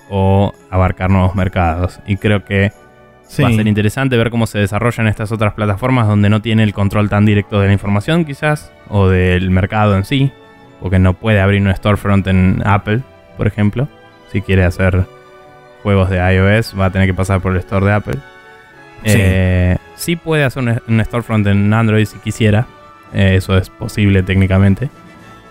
o 0.09 0.51
abarcar 0.71 1.11
nuevos 1.11 1.35
mercados. 1.35 1.99
Y 2.07 2.17
creo 2.17 2.43
que 2.43 2.71
va 3.39 3.49
a 3.49 3.53
ser 3.53 3.67
interesante 3.67 4.17
ver 4.17 4.31
cómo 4.31 4.47
se 4.47 4.57
desarrollan 4.57 5.07
estas 5.07 5.31
otras 5.31 5.53
plataformas 5.53 6.07
donde 6.07 6.29
no 6.29 6.41
tiene 6.41 6.63
el 6.63 6.73
control 6.73 7.07
tan 7.07 7.23
directo 7.25 7.59
de 7.59 7.67
la 7.67 7.73
información 7.73 8.25
quizás, 8.25 8.73
o 8.89 9.07
del 9.09 9.51
mercado 9.51 9.95
en 9.95 10.05
sí, 10.05 10.31
porque 10.81 10.99
no 10.99 11.13
puede 11.13 11.39
abrir 11.39 11.61
un 11.61 11.73
storefront 11.73 12.27
en 12.27 12.61
Apple, 12.65 13.01
por 13.37 13.47
ejemplo. 13.47 13.87
Si 14.31 14.41
quiere 14.41 14.63
hacer 14.63 15.05
juegos 15.83 16.09
de 16.09 16.17
iOS, 16.17 16.77
va 16.79 16.85
a 16.85 16.89
tener 16.89 17.07
que 17.07 17.13
pasar 17.13 17.39
por 17.41 17.53
el 17.53 17.59
store 17.59 17.85
de 17.85 17.93
Apple. 17.93 18.15
Sí, 19.03 19.17
eh, 19.17 19.77
sí 19.95 20.15
puede 20.15 20.43
hacer 20.43 20.81
un, 20.87 21.05
storefront 21.05 21.47
en 21.47 21.73
Android 21.73 22.05
si 22.05 22.17
quisiera. 22.19 22.65
Eh, 23.13 23.35
eso 23.35 23.57
es 23.57 23.69
posible 23.69 24.23
técnicamente. 24.23 24.89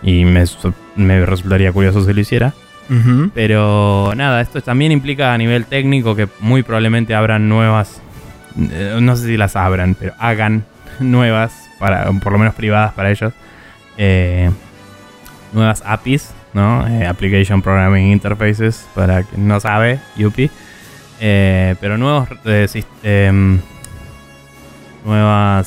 Y 0.03 0.25
me, 0.25 0.45
me 0.97 1.25
resultaría 1.25 1.73
curioso 1.73 2.05
si 2.05 2.13
lo 2.13 2.21
hiciera. 2.21 2.53
Pero 3.35 4.13
nada, 4.17 4.41
esto 4.41 4.61
también 4.63 4.91
implica 4.91 5.33
a 5.33 5.39
nivel 5.39 5.65
técnico 5.67 6.17
que 6.17 6.29
muy 6.41 6.65
probablemente 6.65 7.15
abran 7.15 7.49
nuevas, 7.49 8.03
eh, 8.59 8.99
no 9.01 9.15
sé 9.15 9.27
si 9.27 9.37
las 9.37 9.55
abran, 9.55 9.95
pero 9.95 10.13
hagan 10.19 10.65
nuevas, 10.99 11.71
para, 11.79 12.11
por 12.21 12.33
lo 12.33 12.39
menos 12.39 12.55
privadas 12.55 12.93
para 12.93 13.13
ellos, 13.13 13.33
eh, 13.97 14.51
nuevas 15.53 15.83
APIs, 15.85 16.33
¿no? 16.53 16.87
Eh, 16.87 17.07
Application 17.07 17.63
Programming 17.63 18.13
Interfaces, 18.13 18.89
para 18.95 19.23
quien 19.23 19.49
no 19.49 19.61
sabe, 19.61 19.99
UPI. 20.19 20.51
pero 21.19 21.99
nuevos 21.99 22.29
em, 23.03 23.61
nuevos 25.05 25.67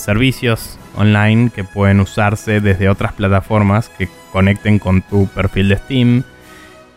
servicios 0.00 0.78
online 0.96 1.50
que 1.54 1.64
pueden 1.64 2.00
usarse 2.00 2.60
desde 2.60 2.88
otras 2.88 3.12
plataformas 3.12 3.88
que 3.88 4.08
conecten 4.32 4.78
con 4.78 5.02
tu 5.02 5.28
perfil 5.28 5.68
de 5.68 5.76
Steam 5.76 6.22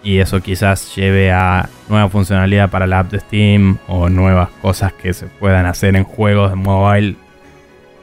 y 0.04 0.20
eso 0.20 0.42
quizás 0.42 0.96
lleve 0.96 1.32
a 1.32 1.70
nueva 1.90 2.10
funcionalidad 2.10 2.70
para 2.70 2.88
la 2.88 3.00
app 3.00 3.12
de 3.12 3.20
Steam 3.20 3.78
o 3.88 4.10
nuevas 4.10 4.50
cosas 4.62 4.94
que 4.94 5.14
se 5.14 5.28
puedan 5.28 5.66
hacer 5.66 5.96
en 5.96 6.04
juegos 6.04 6.52
de 6.52 6.56
mobile 6.56 7.16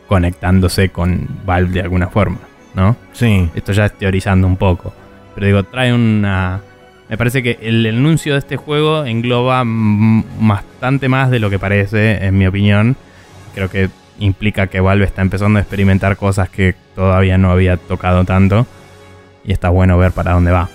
conectándose 0.07 0.91
con 0.91 1.27
Valve 1.45 1.73
de 1.73 1.81
alguna 1.81 2.09
forma, 2.09 2.39
¿no? 2.77 2.97
Sí. 3.12 3.51
Esto 3.55 3.73
ya 3.73 3.86
es 3.86 3.93
teorizando 3.94 4.47
un 4.47 4.57
poco. 4.57 4.94
Pero 5.35 5.47
digo, 5.47 5.65
trae 5.65 5.93
una... 5.93 6.61
Me 7.09 7.16
parece 7.16 7.43
que 7.43 7.59
el 7.62 7.86
anuncio 7.86 8.35
de 8.35 8.40
este 8.40 8.57
juego 8.57 9.05
engloba 9.05 9.62
bastante 9.65 11.09
más 11.09 11.31
de 11.31 11.39
lo 11.39 11.51
que 11.51 11.59
parece, 11.59 12.24
en 12.24 12.36
mi 12.36 12.47
opinión. 12.47 12.97
Creo 13.55 13.70
que 13.70 13.90
implica 14.19 14.66
que 14.66 14.81
Valve 14.81 15.05
está 15.05 15.23
empezando 15.23 15.59
a 15.59 15.62
experimentar 15.62 16.16
cosas 16.16 16.48
que 16.48 16.74
todavía 16.94 17.39
no 17.39 17.51
había 17.51 17.77
tocado 17.77 18.24
tanto. 18.24 18.66
Y 19.44 19.53
está 19.53 19.69
bueno 19.69 19.97
ver 19.98 20.12
para 20.12 20.32
dónde 20.32 20.51
va. 20.51 20.69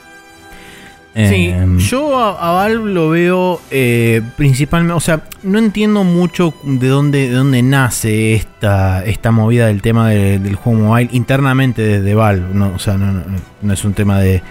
Sí, 1.14 1.50
em, 1.50 1.78
yo 1.78 2.18
a, 2.18 2.52
Valve 2.54 2.94
lo 2.94 3.10
veo 3.10 3.62
eh, 3.70 4.22
principalmente, 4.38 4.94
o 4.94 5.00
sea, 5.02 5.26
no 5.44 5.60
entiendo 5.60 6.06
mucho 6.06 6.54
de 6.64 6.88
dónde, 6.88 7.28
de 7.28 7.36
dónde 7.36 7.62
nace 7.62 8.34
esta, 8.34 9.04
esta 9.04 9.32
movida 9.32 9.68
del 9.68 9.82
tema 9.82 10.10
del 10.10 10.56
juego 10.56 10.80
mobile 10.80 11.10
internamente 11.12 11.82
desde 11.82 12.16
Valve, 12.16 12.54
no, 12.54 12.74
o 12.74 12.80
sea, 12.80 12.96
no, 12.96 13.74
es 13.74 13.84
un 13.84 13.94
tema 13.94 14.22
de, 14.22 14.42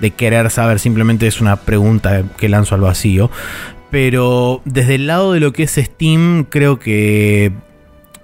de, 0.00 0.10
querer 0.10 0.50
saber, 0.50 0.80
simplemente 0.80 1.26
es 1.26 1.40
una 1.40 1.56
pregunta 1.56 2.24
que 2.36 2.50
lanzo 2.50 2.74
al 2.74 2.82
vacío. 2.82 3.30
Pero 3.90 4.60
desde 4.66 4.96
el 4.96 5.06
lado 5.06 5.32
de 5.32 5.40
lo 5.40 5.52
que 5.52 5.62
es 5.64 5.72
Steam, 5.72 6.44
creo 6.48 6.78
que 6.78 7.52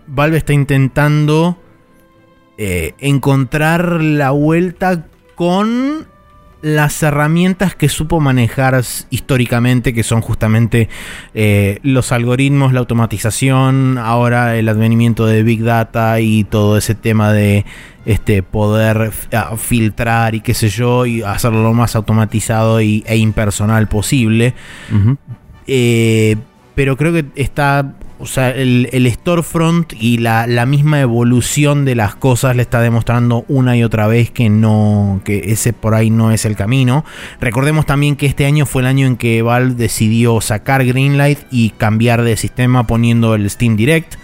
Valve 0.06 0.38
está 0.38 0.52
intentando 0.52 1.58
eh, 2.56 2.94
encontrar 2.98 4.02
la 4.02 4.30
vuelta 4.30 5.06
con 5.34 6.06
las 6.60 7.02
herramientas 7.02 7.74
que 7.74 7.88
supo 7.88 8.20
manejar 8.20 8.82
históricamente, 9.10 9.94
que 9.94 10.02
son 10.02 10.20
justamente 10.20 10.88
eh, 11.34 11.78
los 11.82 12.10
algoritmos, 12.10 12.72
la 12.72 12.80
automatización, 12.80 13.96
ahora 13.98 14.56
el 14.56 14.68
advenimiento 14.68 15.26
de 15.26 15.42
Big 15.42 15.62
Data 15.62 16.20
y 16.20 16.44
todo 16.44 16.76
ese 16.76 16.94
tema 16.94 17.32
de 17.32 17.64
este, 18.06 18.42
poder 18.42 19.12
filtrar 19.56 20.34
y 20.34 20.40
qué 20.40 20.54
sé 20.54 20.68
yo, 20.68 21.06
y 21.06 21.22
hacerlo 21.22 21.62
lo 21.62 21.74
más 21.74 21.94
automatizado 21.94 22.80
y, 22.80 23.04
e 23.06 23.16
impersonal 23.16 23.86
posible. 23.86 24.54
Eh, 25.66 26.36
pero 26.74 26.96
creo 26.96 27.12
que 27.12 27.26
está 27.36 27.94
o 28.20 28.26
sea, 28.26 28.50
el, 28.50 29.10
storefront 29.12 29.92
y 29.92 30.18
la, 30.18 30.46
misma 30.66 31.00
evolución 31.00 31.84
de 31.84 31.94
las 31.94 32.16
cosas 32.16 32.56
le 32.56 32.62
está 32.62 32.80
demostrando 32.80 33.44
una 33.48 33.76
y 33.76 33.84
otra 33.84 34.06
vez 34.08 34.30
que 34.30 34.48
no, 34.48 35.20
que 35.24 35.52
ese 35.52 35.72
por 35.72 35.94
ahí 35.94 36.10
no 36.10 36.32
es 36.32 36.44
el 36.44 36.56
camino. 36.56 37.04
Recordemos 37.40 37.86
también 37.86 38.16
que 38.16 38.26
este 38.26 38.44
año 38.44 38.66
fue 38.66 38.82
el 38.82 38.88
año 38.88 39.06
en 39.06 39.16
que 39.16 39.42
Valve 39.42 39.74
decidió 39.74 40.40
sacar 40.40 40.84
Greenlight 40.84 41.38
y 41.50 41.70
cambiar 41.70 42.22
de 42.22 42.36
sistema 42.36 42.86
poniendo 42.86 43.34
el 43.34 43.48
Steam 43.48 43.76
Direct 43.76 44.16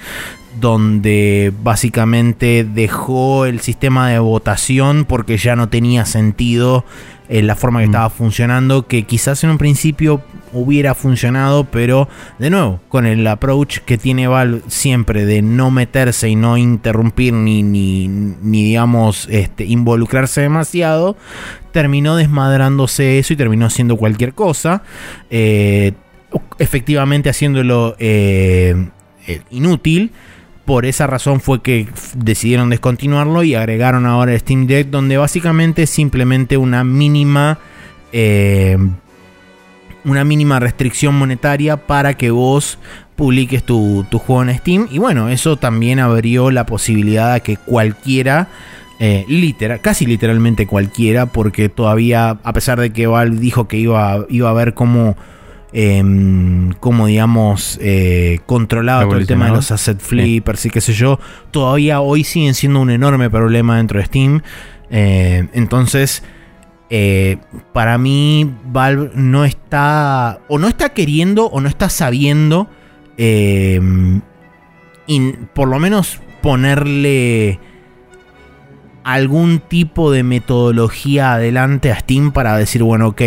donde 0.60 1.52
básicamente 1.62 2.64
dejó 2.64 3.44
el 3.44 3.60
sistema 3.60 4.08
de 4.08 4.18
votación 4.20 5.04
porque 5.04 5.36
ya 5.36 5.56
no 5.56 5.68
tenía 5.68 6.04
sentido 6.04 6.84
en 7.28 7.46
la 7.46 7.56
forma 7.56 7.80
que 7.80 7.86
mm. 7.86 7.90
estaba 7.90 8.10
funcionando, 8.10 8.86
que 8.86 9.04
quizás 9.04 9.42
en 9.44 9.50
un 9.50 9.58
principio 9.58 10.22
hubiera 10.52 10.94
funcionado, 10.94 11.64
pero 11.64 12.08
de 12.38 12.50
nuevo, 12.50 12.80
con 12.88 13.06
el 13.06 13.26
approach 13.26 13.78
que 13.78 13.98
tiene 13.98 14.26
Valve 14.28 14.62
siempre 14.68 15.26
de 15.26 15.42
no 15.42 15.70
meterse 15.70 16.28
y 16.28 16.36
no 16.36 16.56
interrumpir 16.56 17.32
ni, 17.32 17.62
ni, 17.62 18.38
digamos, 18.42 19.26
este, 19.30 19.64
involucrarse 19.64 20.42
demasiado, 20.42 21.16
terminó 21.72 22.16
desmadrándose 22.16 23.18
eso 23.18 23.32
y 23.32 23.36
terminó 23.36 23.66
haciendo 23.66 23.96
cualquier 23.96 24.34
cosa. 24.34 24.82
Eh, 25.30 25.92
efectivamente 26.58 27.30
haciéndolo 27.30 27.96
eh, 27.98 28.88
eh, 29.26 29.40
inútil. 29.50 30.12
Por 30.64 30.86
esa 30.86 31.06
razón 31.06 31.40
fue 31.40 31.60
que 31.60 31.88
decidieron 32.14 32.70
descontinuarlo 32.70 33.42
y 33.42 33.54
agregaron 33.54 34.06
ahora 34.06 34.38
Steam 34.38 34.66
Deck, 34.66 34.88
donde 34.88 35.18
básicamente 35.18 35.82
es 35.82 35.90
simplemente 35.90 36.56
una 36.56 36.84
mínima. 36.84 37.58
Eh, 38.12 38.78
una 40.04 40.22
mínima 40.24 40.60
restricción 40.60 41.14
monetaria 41.14 41.78
para 41.78 42.14
que 42.14 42.30
vos 42.30 42.78
publiques 43.16 43.62
tu, 43.64 44.04
juego 44.10 44.42
en 44.42 44.56
Steam. 44.58 44.88
Y 44.90 44.98
bueno, 44.98 45.28
eso 45.28 45.56
también 45.56 45.98
abrió 45.98 46.50
la 46.50 46.66
posibilidad 46.66 47.34
de 47.34 47.40
que 47.40 47.56
cualquiera, 47.56 48.48
eh, 49.00 49.24
literal, 49.28 49.80
casi 49.80 50.06
literalmente 50.06 50.66
cualquiera, 50.66 51.26
porque 51.26 51.68
todavía, 51.68 52.38
a 52.42 52.52
pesar 52.52 52.80
de 52.80 52.90
que 52.90 53.06
Valve 53.06 53.38
dijo 53.38 53.68
que 53.68 53.78
iba, 53.78 54.26
iba 54.28 54.50
a 54.50 54.52
ver 54.52 54.74
cómo 54.74 55.16
Em, 55.76 56.70
como 56.74 57.08
digamos 57.08 57.80
eh, 57.82 58.38
controlado 58.46 59.08
todo 59.08 59.18
el 59.18 59.26
tema 59.26 59.46
de 59.46 59.56
los 59.56 59.72
asset 59.72 59.98
flippers 59.98 60.66
y 60.66 60.70
qué 60.70 60.80
sé 60.80 60.92
yo, 60.92 61.18
todavía 61.50 62.00
hoy 62.00 62.22
siguen 62.22 62.54
siendo 62.54 62.78
un 62.78 62.90
enorme 62.90 63.28
problema 63.28 63.78
dentro 63.78 63.98
de 63.98 64.06
Steam. 64.06 64.42
Eh, 64.90 65.48
entonces, 65.52 66.22
eh, 66.90 67.38
para 67.72 67.98
mí, 67.98 68.54
Valve 68.66 69.10
no 69.16 69.44
está, 69.44 70.38
o 70.46 70.60
no 70.60 70.68
está 70.68 70.90
queriendo, 70.90 71.46
o 71.46 71.60
no 71.60 71.68
está 71.68 71.88
sabiendo, 71.88 72.68
em, 73.16 74.20
por 75.54 75.66
lo 75.66 75.80
menos 75.80 76.20
ponerle 76.40 77.58
algún 79.02 79.58
tipo 79.58 80.12
de 80.12 80.22
metodología 80.22 81.32
adelante 81.32 81.90
a 81.90 81.98
Steam 81.98 82.30
para 82.30 82.56
decir, 82.56 82.84
bueno, 82.84 83.08
ok, 83.08 83.22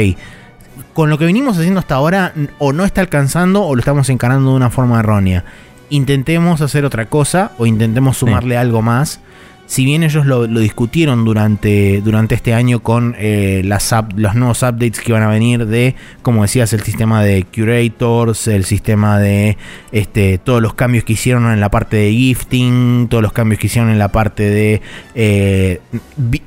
con 0.97 1.11
lo 1.11 1.19
que 1.19 1.25
venimos 1.25 1.55
haciendo 1.59 1.79
hasta 1.79 1.93
ahora 1.93 2.33
o 2.57 2.73
no 2.73 2.83
está 2.83 3.01
alcanzando 3.01 3.63
o 3.63 3.75
lo 3.75 3.79
estamos 3.81 4.09
encarando 4.09 4.49
de 4.49 4.55
una 4.55 4.71
forma 4.71 4.99
errónea. 4.99 5.43
Intentemos 5.91 6.59
hacer 6.61 6.85
otra 6.85 7.05
cosa 7.05 7.51
o 7.59 7.67
intentemos 7.67 8.17
sumarle 8.17 8.57
algo 8.57 8.81
más 8.81 9.19
si 9.67 9.83
bien 9.83 10.01
ellos 10.03 10.25
lo, 10.25 10.47
discutieron 10.47 11.25
durante, 11.25 12.01
durante 12.01 12.35
este 12.35 12.53
año 12.53 12.79
con 12.81 13.15
eh, 13.19 13.61
las 13.65 13.93
los 14.15 14.33
nuevos 14.33 14.63
updates 14.63 15.01
que 15.01 15.11
iban 15.11 15.23
a 15.23 15.27
venir 15.27 15.67
de, 15.67 15.93
como 16.21 16.43
decías, 16.43 16.71
el 16.71 16.81
sistema 16.81 17.21
de 17.21 17.45
curators, 17.53 18.47
el 18.47 18.63
sistema 18.63 19.19
de 19.19 19.57
este, 19.91 20.37
todos 20.37 20.61
los 20.61 20.73
cambios 20.73 21.03
que 21.03 21.13
hicieron 21.13 21.51
en 21.51 21.59
la 21.59 21.69
parte 21.69 21.97
de 21.97 22.11
gifting, 22.11 23.07
todos 23.09 23.21
los 23.21 23.33
cambios 23.33 23.59
que 23.59 23.67
hicieron 23.67 23.89
en 23.91 23.99
la 23.99 24.07
parte 24.07 24.49
de 24.49 24.81
eh, 25.15 25.81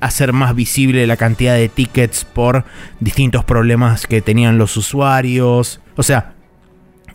hacer 0.01 0.33
más 0.33 0.55
visible 0.55 1.07
la 1.07 1.17
cantidad 1.17 1.55
de 1.55 1.69
tickets 1.69 2.25
por 2.25 2.65
distintos 3.01 3.45
problemas 3.45 4.07
que 4.07 4.23
tenían 4.23 4.57
los 4.57 4.79
usuarios. 4.79 5.81
O 5.97 6.03
sea, 6.03 6.33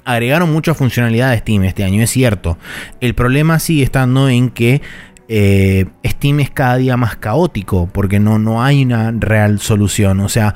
agregaron 0.06 0.54
mucha 0.54 0.76
funcionalidad 0.76 1.32
de 1.32 1.40
Steam 1.40 1.64
este 1.64 1.84
año, 1.84 2.04
es 2.04 2.12
cierto. 2.12 2.60
El 3.02 3.16
problema 3.16 3.58
sigue 3.58 3.84
estando 3.84 4.30
en 4.30 4.52
que 4.52 4.84
eh, 5.28 5.86
Steam 6.06 6.40
es 6.40 6.50
cada 6.50 6.78
día 6.78 6.98
más 6.98 7.16
caótico 7.16 7.90
porque 7.92 8.20
no, 8.20 8.40
no 8.40 8.64
hay 8.64 8.84
una 8.84 9.12
real 9.12 9.60
solución. 9.60 10.20
O 10.20 10.30
sea, 10.30 10.56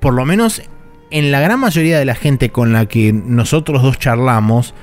por 0.00 0.14
lo 0.14 0.24
menos 0.24 0.62
en 1.10 1.30
la 1.30 1.40
gran 1.40 1.60
mayoría 1.60 1.98
de 1.98 2.04
la 2.04 2.14
gente 2.14 2.50
con 2.50 2.72
la 2.72 2.86
que 2.86 3.12
nosotros 3.12 3.82
dos 3.82 3.98
charlamos, 3.98 4.74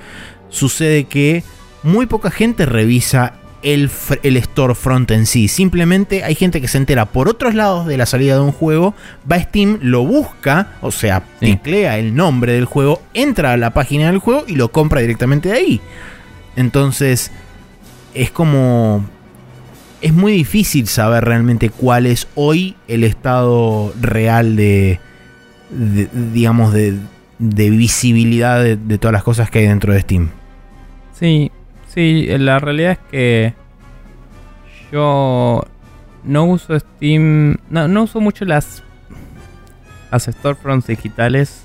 sucede 0.49 1.05
que 1.05 1.43
muy 1.83 2.05
poca 2.05 2.29
gente 2.31 2.65
revisa 2.65 3.33
el, 3.63 3.89
el 4.23 4.41
storefront 4.41 5.09
en 5.11 5.25
sí. 5.25 5.47
Simplemente 5.47 6.23
hay 6.23 6.35
gente 6.35 6.61
que 6.61 6.67
se 6.67 6.77
entera 6.77 7.05
por 7.05 7.27
otros 7.27 7.55
lados 7.55 7.87
de 7.87 7.97
la 7.97 8.05
salida 8.05 8.35
de 8.35 8.41
un 8.41 8.51
juego, 8.51 8.93
va 9.29 9.37
a 9.37 9.43
Steam, 9.43 9.79
lo 9.81 10.05
busca, 10.05 10.73
o 10.81 10.91
sea, 10.91 11.23
teclea 11.39 11.97
el 11.97 12.15
nombre 12.15 12.53
del 12.53 12.65
juego, 12.65 13.01
entra 13.13 13.53
a 13.53 13.57
la 13.57 13.71
página 13.73 14.07
del 14.07 14.19
juego 14.19 14.45
y 14.47 14.55
lo 14.55 14.71
compra 14.71 15.01
directamente 15.01 15.49
de 15.49 15.55
ahí. 15.55 15.81
Entonces, 16.55 17.31
es 18.13 18.31
como... 18.31 19.05
Es 20.01 20.13
muy 20.13 20.31
difícil 20.31 20.87
saber 20.87 21.25
realmente 21.25 21.69
cuál 21.69 22.05
es 22.05 22.27
hoy 22.35 22.75
el 22.87 23.03
estado 23.03 23.93
real 23.99 24.55
de, 24.55 24.99
digamos, 26.33 26.71
de, 26.73 26.99
visibilidad 27.37 28.63
de, 28.63 28.97
todas 28.97 29.11
las 29.11 29.23
cosas 29.23 29.51
que 29.51 29.59
hay 29.59 29.67
dentro 29.67 29.91
de 29.91 29.99
Steam. 29.99 30.29
Sí, 31.13 31.51
Sí, 31.89 32.27
la 32.37 32.59
realidad 32.59 32.91
es 32.91 32.99
que 33.11 33.53
yo 34.91 35.63
no 36.23 36.45
uso 36.45 36.79
Steam, 36.79 37.57
no, 37.69 37.87
no 37.87 38.03
uso 38.03 38.21
mucho 38.21 38.45
las, 38.45 38.83
las 40.11 40.25
storefronts 40.25 40.85
digitales 40.85 41.63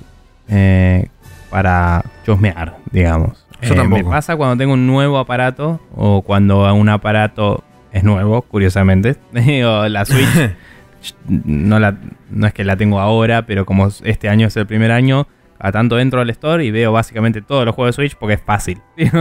eh, 0.48 1.08
para 1.50 2.04
chusmear, 2.24 2.78
digamos. 2.90 3.43
Yo 3.68 3.74
tampoco. 3.74 4.04
Me 4.04 4.10
pasa 4.10 4.36
cuando 4.36 4.56
tengo 4.56 4.74
un 4.74 4.86
nuevo 4.86 5.18
aparato 5.18 5.80
o 5.94 6.22
cuando 6.22 6.72
un 6.74 6.88
aparato 6.88 7.64
es 7.92 8.04
nuevo, 8.04 8.42
curiosamente. 8.42 9.16
o 9.66 9.88
la 9.88 10.04
Switch, 10.04 10.54
no, 11.28 11.78
la, 11.78 11.96
no 12.30 12.46
es 12.46 12.52
que 12.52 12.64
la 12.64 12.76
tengo 12.76 13.00
ahora, 13.00 13.46
pero 13.46 13.64
como 13.64 13.88
este 14.04 14.28
año 14.28 14.46
es 14.48 14.56
el 14.56 14.66
primer 14.66 14.90
año, 14.90 15.26
a 15.58 15.72
tanto 15.72 15.96
dentro 15.96 16.20
del 16.20 16.30
store 16.30 16.64
y 16.64 16.70
veo 16.70 16.92
básicamente 16.92 17.40
todos 17.40 17.64
los 17.64 17.74
juegos 17.74 17.96
de 17.96 18.02
Switch 18.02 18.16
porque 18.16 18.34
es 18.34 18.42
fácil. 18.42 18.80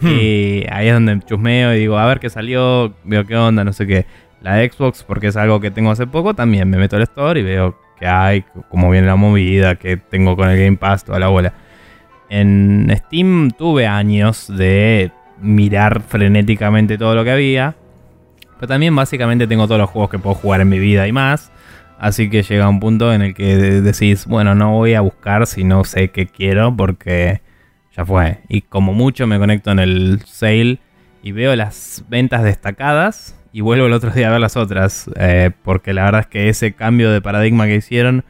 Hmm. 0.00 0.08
Y 0.08 0.66
ahí 0.70 0.88
es 0.88 0.94
donde 0.94 1.20
chusmeo 1.20 1.74
y 1.74 1.78
digo, 1.78 1.96
a 1.96 2.06
ver 2.06 2.18
qué 2.18 2.28
salió, 2.28 2.92
veo 3.04 3.24
qué 3.24 3.36
onda, 3.36 3.62
no 3.62 3.72
sé 3.72 3.86
qué. 3.86 4.04
La 4.40 4.56
Xbox, 4.56 5.04
porque 5.04 5.28
es 5.28 5.36
algo 5.36 5.60
que 5.60 5.70
tengo 5.70 5.92
hace 5.92 6.08
poco, 6.08 6.34
también 6.34 6.68
me 6.68 6.76
meto 6.76 6.96
al 6.96 7.02
store 7.02 7.38
y 7.38 7.44
veo 7.44 7.78
qué 8.00 8.08
hay, 8.08 8.44
cómo 8.68 8.90
viene 8.90 9.06
la 9.06 9.14
movida, 9.14 9.76
qué 9.76 9.96
tengo 9.96 10.34
con 10.34 10.48
el 10.48 10.58
Game 10.58 10.76
Pass, 10.76 11.04
toda 11.04 11.20
la 11.20 11.28
bola. 11.28 11.54
En 12.34 12.90
Steam 12.96 13.50
tuve 13.50 13.86
años 13.86 14.46
de 14.48 15.12
mirar 15.42 16.00
frenéticamente 16.00 16.96
todo 16.96 17.14
lo 17.14 17.24
que 17.24 17.30
había. 17.30 17.74
Pero 18.54 18.68
también 18.68 18.96
básicamente 18.96 19.46
tengo 19.46 19.66
todos 19.66 19.78
los 19.78 19.90
juegos 19.90 20.10
que 20.10 20.18
puedo 20.18 20.34
jugar 20.34 20.62
en 20.62 20.70
mi 20.70 20.78
vida 20.78 21.06
y 21.06 21.12
más. 21.12 21.52
Así 21.98 22.30
que 22.30 22.42
llega 22.42 22.70
un 22.70 22.80
punto 22.80 23.12
en 23.12 23.20
el 23.20 23.34
que 23.34 23.58
decís, 23.82 24.24
bueno, 24.24 24.54
no 24.54 24.72
voy 24.72 24.94
a 24.94 25.02
buscar 25.02 25.46
si 25.46 25.62
no 25.62 25.84
sé 25.84 26.08
qué 26.08 26.26
quiero 26.26 26.74
porque 26.74 27.42
ya 27.94 28.06
fue. 28.06 28.38
Y 28.48 28.62
como 28.62 28.94
mucho 28.94 29.26
me 29.26 29.38
conecto 29.38 29.70
en 29.70 29.80
el 29.80 30.22
sale 30.24 30.78
y 31.22 31.32
veo 31.32 31.54
las 31.54 32.02
ventas 32.08 32.44
destacadas 32.44 33.38
y 33.52 33.60
vuelvo 33.60 33.84
el 33.84 33.92
otro 33.92 34.10
día 34.10 34.28
a 34.28 34.30
ver 34.30 34.40
las 34.40 34.56
otras. 34.56 35.10
Eh, 35.16 35.50
porque 35.62 35.92
la 35.92 36.04
verdad 36.04 36.22
es 36.22 36.26
que 36.28 36.48
ese 36.48 36.72
cambio 36.72 37.12
de 37.12 37.20
paradigma 37.20 37.66
que 37.66 37.76
hicieron, 37.76 38.24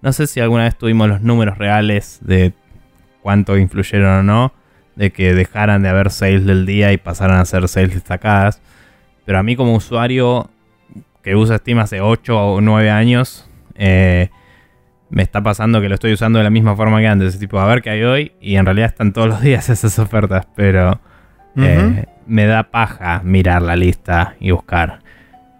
no 0.00 0.12
sé 0.12 0.28
si 0.28 0.38
alguna 0.38 0.62
vez 0.62 0.78
tuvimos 0.78 1.08
los 1.08 1.22
números 1.22 1.58
reales 1.58 2.20
de 2.22 2.52
cuánto 3.22 3.56
influyeron 3.56 4.20
o 4.20 4.22
no, 4.22 4.52
de 4.96 5.10
que 5.10 5.34
dejaran 5.34 5.82
de 5.82 5.88
haber 5.88 6.10
sales 6.10 6.44
del 6.44 6.66
día 6.66 6.92
y 6.92 6.96
pasaran 6.96 7.38
a 7.38 7.44
ser 7.44 7.68
sales 7.68 7.94
destacadas. 7.94 8.60
Pero 9.24 9.38
a 9.38 9.42
mí 9.42 9.56
como 9.56 9.74
usuario 9.74 10.50
que 11.22 11.36
usa 11.36 11.58
Steam 11.58 11.78
hace 11.78 12.00
8 12.00 12.38
o 12.38 12.60
9 12.60 12.90
años, 12.90 13.48
eh, 13.74 14.30
me 15.10 15.22
está 15.22 15.42
pasando 15.42 15.80
que 15.80 15.88
lo 15.88 15.94
estoy 15.94 16.12
usando 16.12 16.38
de 16.38 16.44
la 16.44 16.50
misma 16.50 16.76
forma 16.76 17.00
que 17.00 17.06
antes. 17.06 17.38
Tipo, 17.38 17.58
a 17.58 17.66
ver 17.66 17.82
qué 17.82 17.90
hay 17.90 18.02
hoy. 18.02 18.32
Y 18.40 18.56
en 18.56 18.66
realidad 18.66 18.88
están 18.88 19.12
todos 19.12 19.28
los 19.28 19.40
días 19.42 19.68
esas 19.68 19.98
ofertas. 19.98 20.46
Pero 20.54 21.00
eh, 21.56 22.06
me 22.26 22.46
da 22.46 22.64
paja 22.64 23.22
mirar 23.24 23.62
la 23.62 23.76
lista 23.76 24.36
y 24.40 24.50
buscar. 24.50 25.00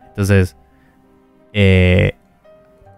Entonces, 0.08 0.56
eh, 1.52 2.14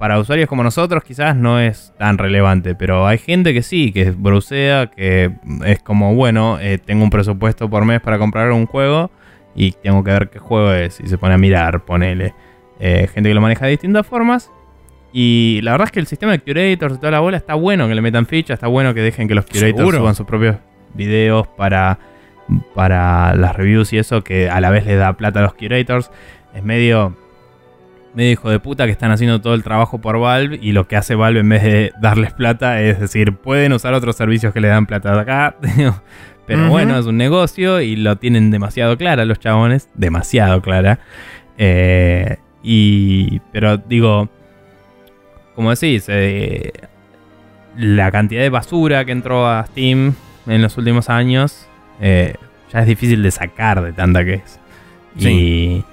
para 0.01 0.19
usuarios 0.19 0.49
como 0.49 0.63
nosotros 0.63 1.05
quizás 1.05 1.37
no 1.37 1.61
es 1.61 1.93
tan 1.99 2.17
relevante. 2.17 2.75
Pero 2.75 3.07
hay 3.07 3.19
gente 3.19 3.53
que 3.53 3.63
sí, 3.63 3.93
que 3.93 4.13
browsea, 4.13 4.87
que 4.87 5.31
es 5.67 5.81
como, 5.81 6.15
bueno, 6.15 6.59
tengo 6.87 7.05
un 7.05 7.11
presupuesto 7.11 7.69
por 7.69 7.85
mes 7.85 8.01
para 8.01 8.19
comprar 8.19 8.51
un 8.51 8.65
juego. 8.65 9.11
Y 9.55 9.73
tengo 9.73 10.03
que 10.03 10.11
ver 10.11 10.31
qué 10.31 10.39
juego 10.39 10.73
es. 10.73 11.01
Y 11.01 11.07
se 11.07 11.19
pone 11.19 11.35
a 11.35 11.39
mirar, 11.39 11.85
ponele. 11.85 12.33
Eh, 12.79 13.11
gente 13.13 13.29
que 13.29 13.35
lo 13.35 13.43
maneja 13.43 13.67
de 13.67 13.73
distintas 13.73 14.07
formas. 14.07 14.51
Y 15.13 15.61
la 15.65 15.73
verdad 15.73 15.89
es 15.89 15.93
que 15.93 16.01
el 16.01 16.07
sistema 16.07 16.33
de 16.33 16.39
curators 16.39 16.95
y 16.95 16.99
toda 16.99 17.11
la 17.11 17.21
bola 17.21 17.37
está 17.37 17.55
bueno 17.55 17.87
que 17.87 17.95
le 17.95 18.01
metan 18.01 18.25
ficha, 18.25 18.55
está 18.55 18.69
bueno 18.69 18.95
que 18.95 19.03
dejen 19.03 19.29
que 19.29 19.35
los 19.35 19.45
curators 19.45 19.97
suban 19.97 20.15
sus 20.15 20.25
propios 20.25 20.57
videos 20.95 21.47
para, 21.47 21.99
para 22.75 23.35
las 23.35 23.55
reviews 23.55 23.93
y 23.93 23.99
eso, 23.99 24.25
que 24.25 24.49
a 24.49 24.63
la 24.63 24.71
vez 24.71 24.87
le 24.87 24.95
da 24.95 25.13
plata 25.13 25.41
a 25.41 25.43
los 25.43 25.53
curators. 25.53 26.11
Es 26.55 26.65
medio, 26.65 27.17
medio 28.15 28.32
hijo 28.32 28.51
de 28.51 28.59
puta 28.59 28.87
que 28.87 28.93
están 28.93 29.12
haciendo 29.12 29.41
todo 29.41 29.55
el 29.55 29.62
trabajo 29.62 30.01
por 30.01 30.19
Valve 30.19 30.59
y 30.61 30.73
lo 30.73 30.89
que 30.89 30.97
hace 30.97 31.15
Valve 31.15 31.41
en 31.41 31.49
vez 31.49 31.62
de 31.62 31.93
darles 32.01 32.32
plata 32.32 32.81
es 32.81 32.99
decir, 32.99 33.37
pueden 33.37 33.73
usar 33.73 33.95
otros 33.95 34.16
servicios 34.16 34.53
que 34.53 34.61
le 34.61 34.69
dan 34.69 34.87
plata 34.87 35.15
de 35.15 35.20
acá. 35.20 35.57
Pero 36.47 36.69
bueno, 36.69 36.99
es 36.99 37.07
un 37.07 37.16
negocio 37.16 37.81
y 37.81 37.95
lo 37.95 38.16
tienen 38.16 38.51
demasiado 38.51 38.97
clara 38.97 39.24
los 39.24 39.39
chabones, 39.39 39.89
demasiado 39.95 40.61
clara. 40.61 40.99
Eh, 41.59 42.39
y, 42.61 43.41
pero 43.53 43.77
digo, 43.77 44.28
como 45.55 45.70
decís, 45.70 46.07
eh, 46.09 46.73
la 47.77 48.11
cantidad 48.11 48.43
de 48.43 48.51
basura 48.51 49.05
que 49.05 49.12
entró 49.12 49.47
a 49.47 49.65
Steam 49.66 50.15
en 50.47 50.62
los 50.62 50.77
últimos 50.77 51.09
años 51.09 51.69
eh, 52.01 52.35
ya 52.73 52.81
es 52.81 52.87
difícil 52.87 53.23
de 53.23 53.31
sacar 53.31 53.81
de 53.82 53.93
tanta 53.93 54.24
que 54.24 54.35
es. 54.35 54.59
Y 55.16 55.85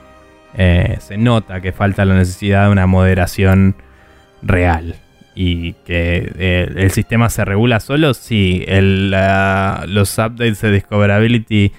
eh, 0.58 0.98
se 1.00 1.18
nota 1.18 1.62
que 1.62 1.72
falta 1.72 2.04
la 2.04 2.16
necesidad 2.16 2.66
de 2.66 2.72
una 2.72 2.88
moderación 2.88 3.76
real. 4.42 4.96
Y 5.36 5.74
que 5.86 6.74
el 6.76 6.90
sistema 6.90 7.30
se 7.30 7.46
regula 7.46 7.80
solo 7.80 8.16
si 8.16 8.66
el, 8.68 9.12
los 9.12 10.18
updates 10.18 10.62
de 10.62 10.72
Discoverability 10.72 11.72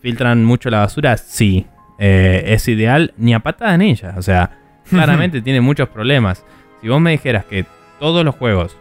filtran 0.00 0.44
mucho 0.44 0.68
la 0.68 0.80
basura, 0.80 1.16
sí. 1.16 1.64
Eh, 1.98 2.42
es 2.48 2.66
ideal 2.66 3.14
ni 3.16 3.32
a 3.32 3.38
patada 3.38 3.74
en 3.74 3.82
ella. 3.82 4.14
O 4.16 4.22
sea, 4.22 4.58
claramente 4.90 5.40
tiene 5.42 5.60
muchos 5.60 5.88
problemas. 5.88 6.44
Si 6.80 6.88
vos 6.88 7.00
me 7.00 7.12
dijeras 7.12 7.44
que 7.44 7.64
todos 8.00 8.24
los 8.24 8.34
juegos, 8.34 8.76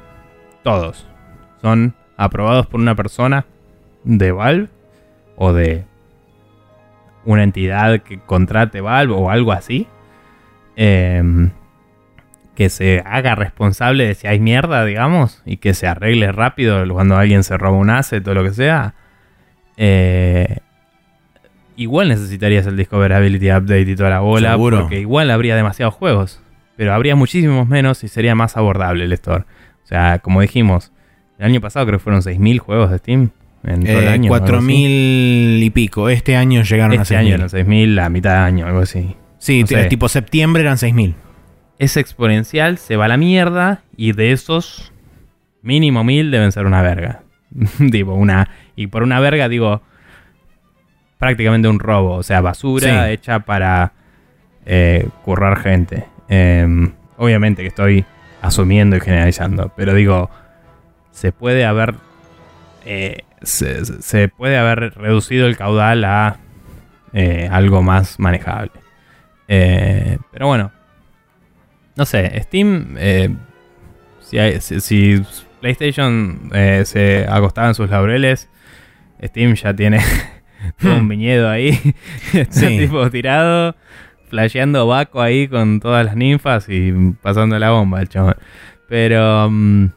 todos, 0.64 1.06
son 1.62 1.94
aprobados 2.18 2.66
por 2.66 2.80
una 2.80 2.96
persona 2.96 3.46
de 4.04 4.32
Valve 4.32 4.68
o 5.36 5.54
de 5.54 5.86
una 7.26 7.44
entidad 7.44 8.02
que 8.02 8.20
contrate 8.20 8.82
Valve 8.82 9.14
o 9.14 9.30
algo 9.30 9.52
así, 9.52 9.88
em, 10.76 11.52
que 12.56 12.70
se 12.70 13.02
haga 13.06 13.36
responsable 13.36 14.06
de 14.06 14.16
si 14.16 14.28
hay 14.28 14.40
mierda, 14.40 14.86
digamos, 14.86 15.42
y 15.46 15.58
que 15.58 15.74
se 15.74 15.88
arregle 15.88 16.32
rápido 16.32 16.88
cuando 16.94 17.18
alguien 17.18 17.44
se 17.44 17.58
roba 17.58 17.78
un 17.78 17.90
asset 17.90 18.28
o 18.28 18.34
lo 18.34 18.44
que 18.44 18.52
sea, 18.52 18.94
eh, 19.78 20.58
igual 21.76 22.10
necesitarías 22.10 22.68
el 22.68 22.78
Discoverability 22.78 23.52
Update 23.52 23.92
y 23.92 23.96
toda 23.96 24.10
la 24.10 24.20
bola. 24.20 24.58
Porque 24.58 25.00
igual 25.00 25.32
habría 25.32 25.56
demasiados 25.56 25.94
juegos. 25.94 26.42
Pero 26.76 26.94
habría 26.94 27.16
muchísimos 27.16 27.68
menos 27.68 28.04
y 28.04 28.08
sería 28.08 28.36
más 28.36 28.58
abordable 28.58 29.04
el 29.04 29.14
store. 29.14 29.46
O 29.84 29.88
sea, 29.88 30.20
como 30.20 30.42
dijimos, 30.42 30.92
el 31.38 31.46
año 31.46 31.62
pasado 31.62 31.86
creo 31.86 32.00
que 32.00 32.04
fueron 32.04 32.22
6.000 32.22 32.60
juegos 32.60 32.92
de 32.92 32.98
Steam. 32.98 33.30
En 33.64 33.84
todo 33.84 34.00
el 34.00 34.06
eh, 34.06 34.10
año. 34.10 34.32
4.000 34.32 35.64
y 35.64 35.70
pico. 35.70 36.10
Este 36.10 36.36
año 36.36 36.64
llegaron 36.64 37.00
este 37.00 37.16
a 37.16 37.22
6.000. 37.22 37.24
Este 37.24 37.34
año 37.34 37.36
eran 37.36 37.50
6.000 37.50 38.06
a 38.06 38.10
mitad 38.10 38.32
de 38.32 38.38
año, 38.38 38.68
algo 38.68 38.80
así. 38.80 39.16
Sí, 39.38 39.64
tipo 39.90 40.10
septiembre 40.10 40.64
eran 40.64 40.78
6.000. 40.78 41.14
Es 41.80 41.98
exponencial, 41.98 42.78
se 42.78 42.96
va 42.96 43.06
a 43.06 43.08
la 43.08 43.18
mierda 43.18 43.84
y 43.98 44.14
de 44.14 44.32
esos 44.32 44.94
mínimo 45.62 46.04
1.000 46.04 46.30
deben 46.30 46.52
ser 46.52 46.66
una 46.66 46.82
verga. 46.82 47.24
digo, 47.80 48.16
una... 48.16 48.50
Y 48.76 48.88
por 48.88 49.04
una 49.04 49.20
verga 49.20 49.50
digo 49.50 49.82
prácticamente 51.24 51.70
un 51.70 51.80
robo, 51.80 52.16
o 52.16 52.24
sea, 52.24 52.42
basura 52.42 53.10
hecha 53.10 53.40
para 53.40 53.94
eh, 54.66 55.08
currar 55.24 55.58
gente. 55.58 56.06
Em, 56.28 56.92
obviamente 57.18 57.62
que 57.62 57.70
estoy 57.70 58.06
asumiendo 58.42 58.98
y 58.98 59.00
generalizando, 59.00 59.72
pero 59.76 59.94
digo, 59.94 60.30
se 61.12 61.32
puede 61.32 61.64
haber 61.64 61.96
eh, 62.86 63.20
se, 63.42 64.30
puede 64.30 64.58
haber 64.58 64.94
reducido 64.96 65.48
el 65.48 65.58
caudal 65.58 66.04
a 66.04 66.38
eh, 67.14 67.50
algo 67.52 67.82
más 67.82 68.20
manejable. 68.20 68.72
pero 69.48 70.48
bueno, 70.48 70.72
no 71.96 72.06
sé, 72.06 72.42
Steam, 72.44 72.96
si, 74.20 74.60
si, 74.80 75.22
PlayStation 75.62 76.50
se 76.84 77.26
acostaba 77.30 77.68
en 77.68 77.76
sus 77.76 77.90
laureles, 77.90 78.50
Steam 79.24 79.56
ya 79.56 79.74
tiene 79.74 80.00
un 80.84 81.08
viñedo 81.08 81.50
ahí, 81.50 81.96
está 82.34 82.68
tipo 82.68 83.10
tirado, 83.10 83.76
flasheando 84.30 84.88
Baco 84.88 85.22
ahí 85.22 85.48
con 85.48 85.80
todas 85.80 86.06
las 86.06 86.16
ninfas 86.16 86.68
y 86.70 86.92
pasando 87.22 87.58
la 87.60 87.72
bomba 87.72 88.02
el 88.02 88.10
chabón. 88.10 88.36
Pero, 88.88 89.50
mm, 89.50 89.88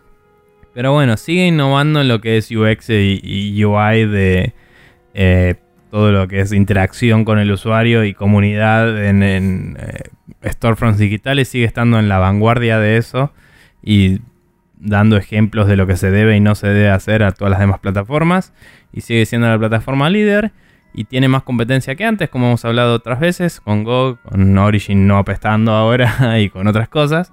pero 0.76 0.92
bueno, 0.92 1.16
sigue 1.16 1.46
innovando 1.46 2.02
en 2.02 2.08
lo 2.08 2.20
que 2.20 2.36
es 2.36 2.50
UX 2.50 2.90
y, 2.90 3.64
UI 3.64 4.05
de 4.05 4.52
eh, 5.14 5.55
todo 5.90 6.12
lo 6.12 6.28
que 6.28 6.40
es 6.40 6.52
interacción 6.52 7.24
con 7.24 7.38
el 7.38 7.50
usuario 7.50 8.05
y 8.05 8.12
comunidad 8.12 9.02
en, 9.02 9.22
en, 9.22 9.78
eh, 9.80 10.50
storefronts 10.50 10.98
digitales, 10.98 11.48
sigue 11.48 11.64
estando 11.64 11.98
en 11.98 12.10
la 12.10 12.18
vanguardia 12.18 12.78
de 12.78 12.98
eso 12.98 13.32
y 13.82 14.20
dando 14.76 15.16
ejemplos 15.16 15.66
de 15.66 15.76
lo 15.76 15.86
que 15.86 15.96
se 15.96 16.10
debe 16.10 16.36
y 16.36 16.40
no 16.40 16.55
se 16.55 16.66
debe 16.66 16.90
hacer 16.90 17.22
a 17.22 17.32
todas 17.32 17.52
las 17.52 17.60
demás 17.60 17.78
plataformas. 17.78 18.52
Y 18.92 19.00
sigue 19.00 19.24
siendo 19.24 19.48
la 19.48 19.58
plataforma 19.58 20.10
líder 20.10 20.52
y 20.92 21.05
tiene 21.05 21.26
más 21.28 21.42
competencia 21.42 21.94
que 21.94 22.05
antes, 22.05 22.28
como 22.28 22.48
hemos 22.48 22.66
hablado 22.66 22.92
otras 22.92 23.18
veces, 23.18 23.62
con 23.62 23.82
Go, 23.82 24.18
con 24.24 24.58
Origin 24.58 25.06
no 25.06 25.16
apestando 25.16 25.72
ahora 25.72 26.38
y 26.38 26.50
con 26.50 26.66
otras 26.66 26.90
cosas, 26.90 27.32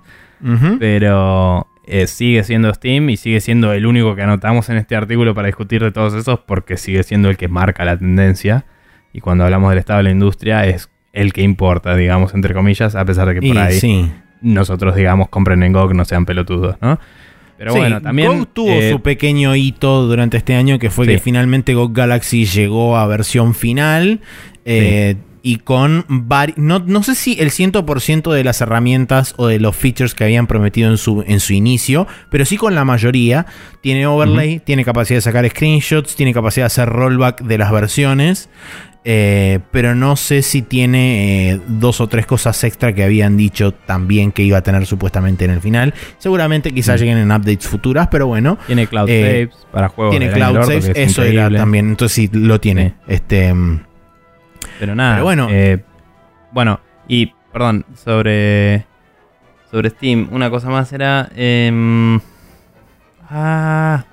pero 0.80 1.68
eh, 1.86 2.08
sigue 2.08 2.44
siendo 2.44 2.74
Steam 2.74 3.10
y 3.10 3.18
sigue 3.18 3.42
siendo 3.42 3.74
el 3.74 3.86
único 3.86 4.16
que 4.16 4.22
anotamos 4.22 4.70
en 4.70 4.78
este 4.78 4.96
artículo 4.96 5.36
para 5.36 5.48
discutir 5.48 5.84
de 5.84 5.92
todos 5.92 6.14
esos 6.14 6.40
porque 6.40 6.78
sigue 6.78 7.04
siendo 7.04 7.30
el 7.30 7.38
que 7.38 7.48
marca 7.48 7.84
la 7.86 7.98
tendencia 7.98 8.66
y 9.12 9.20
cuando 9.20 9.44
hablamos 9.44 9.70
del 9.70 9.80
estado 9.80 9.98
de 9.98 10.04
la 10.04 10.12
industria 10.12 10.66
es 10.66 10.90
el 11.12 11.34
que 11.34 11.42
importa, 11.42 11.96
digamos, 11.96 12.34
entre 12.34 12.54
comillas, 12.54 12.96
a 12.96 13.06
pesar 13.06 13.28
de 13.28 13.40
que 13.40 13.48
por 13.48 13.58
ahí 13.58 13.80
sí. 13.80 14.12
nosotros, 14.42 14.96
digamos, 14.96 15.30
compren 15.30 15.62
en 15.62 15.74
Go 15.74 15.88
que 15.88 15.94
no 15.94 16.06
sean 16.06 16.26
pelotudos, 16.26 16.76
¿no? 16.82 17.00
Pero 17.58 17.74
Sí, 17.74 17.80
bueno, 17.80 18.02
también... 18.02 18.40
Go 18.40 18.46
tuvo 18.48 18.70
eh, 18.72 18.90
su 18.92 19.02
pequeño 19.02 19.56
hito 19.56 20.08
durante 20.08 20.38
este 20.38 20.56
año 20.56 20.80
que 20.80 20.90
fue 20.90 21.06
Sí. 21.06 21.12
que 21.12 21.20
finalmente 21.20 21.76
Go 21.76 21.90
Galaxy 21.90 22.46
llegó 22.46 22.98
a 22.98 23.06
versión 23.06 23.54
final 23.54 24.22
eh, 24.66 25.18
y 25.46 25.58
con 25.58 26.06
no, 26.56 26.80
no 26.80 27.04
sé 27.04 27.16
si 27.16 27.36
el 27.40 27.50
100% 27.52 28.32
de 28.32 28.44
las 28.46 28.62
herramientas 28.62 29.34
o 29.36 29.48
de 29.48 29.60
los 29.60 29.76
features 29.76 30.16
que 30.16 30.24
habían 30.24 30.48
prometido 30.48 30.90
en 30.90 30.98
su, 30.98 31.22
en 31.28 31.42
su 31.42 31.52
inicio, 31.52 32.08
pero 32.30 32.46
sí 32.46 32.56
con 32.56 32.74
la 32.76 32.86
mayoría. 32.86 33.46
Tiene 33.82 34.08
overlay, 34.08 34.60
tiene 34.60 34.86
capacidad 34.86 35.18
de 35.18 35.22
sacar 35.22 35.48
screenshots, 35.50 36.16
tiene 36.16 36.34
capacidad 36.34 36.64
de 36.64 36.68
hacer 36.68 36.88
rollback 36.90 37.42
de 37.42 37.58
las 37.58 37.72
versiones. 37.74 38.50
eh, 39.06 39.60
pero 39.72 39.96
no 39.96 40.16
sé 40.16 40.42
si 40.44 40.62
tiene 40.62 41.52
eh, 41.52 41.60
dos 41.68 42.00
o 42.00 42.08
tres 42.08 42.26
cosas 42.26 42.64
extra 42.64 42.94
que 42.96 43.04
habían 43.04 43.36
dicho 43.36 43.74
también 43.74 44.32
que 44.32 44.44
iba 44.44 44.60
a 44.60 44.62
tener 44.64 44.86
supuestamente 44.86 45.44
en 45.44 45.52
el 45.52 45.60
final. 45.60 45.94
Seguramente 46.20 46.72
quizás 46.74 46.96
Mm. 46.96 47.04
lleguen 47.04 47.18
en 47.18 47.32
updates 47.34 47.68
futuras, 47.68 48.08
pero 48.10 48.28
bueno. 48.28 48.58
Tiene 48.66 48.88
cloud 48.88 49.10
Eh, 49.10 49.50
saves 49.50 49.66
para 49.74 49.90
juegos 49.90 50.18
Tiene 50.18 50.32
cloud 50.32 50.56
saves, 50.56 50.86
es 50.88 50.96
eso 51.12 51.22
era 51.24 51.50
también. 51.52 51.90
Entonces 51.90 52.16
sí, 52.16 52.30
lo 52.32 52.62
tiene. 52.62 52.90
Sí. 52.90 52.94
Este, 53.10 53.54
mm, 53.54 53.82
Pero 54.80 54.96
nada. 54.96 55.16
Pero 55.16 55.24
bueno. 55.26 55.48
eh, 55.50 55.84
bueno, 56.52 56.80
y 57.08 57.34
perdón, 57.52 57.86
sobre. 57.96 58.86
Sobre 59.72 59.90
Steam, 59.90 60.30
una 60.32 60.50
cosa 60.50 60.70
más 60.70 60.92
era. 60.94 61.30
em, 61.36 62.20
ah. 63.30 64.04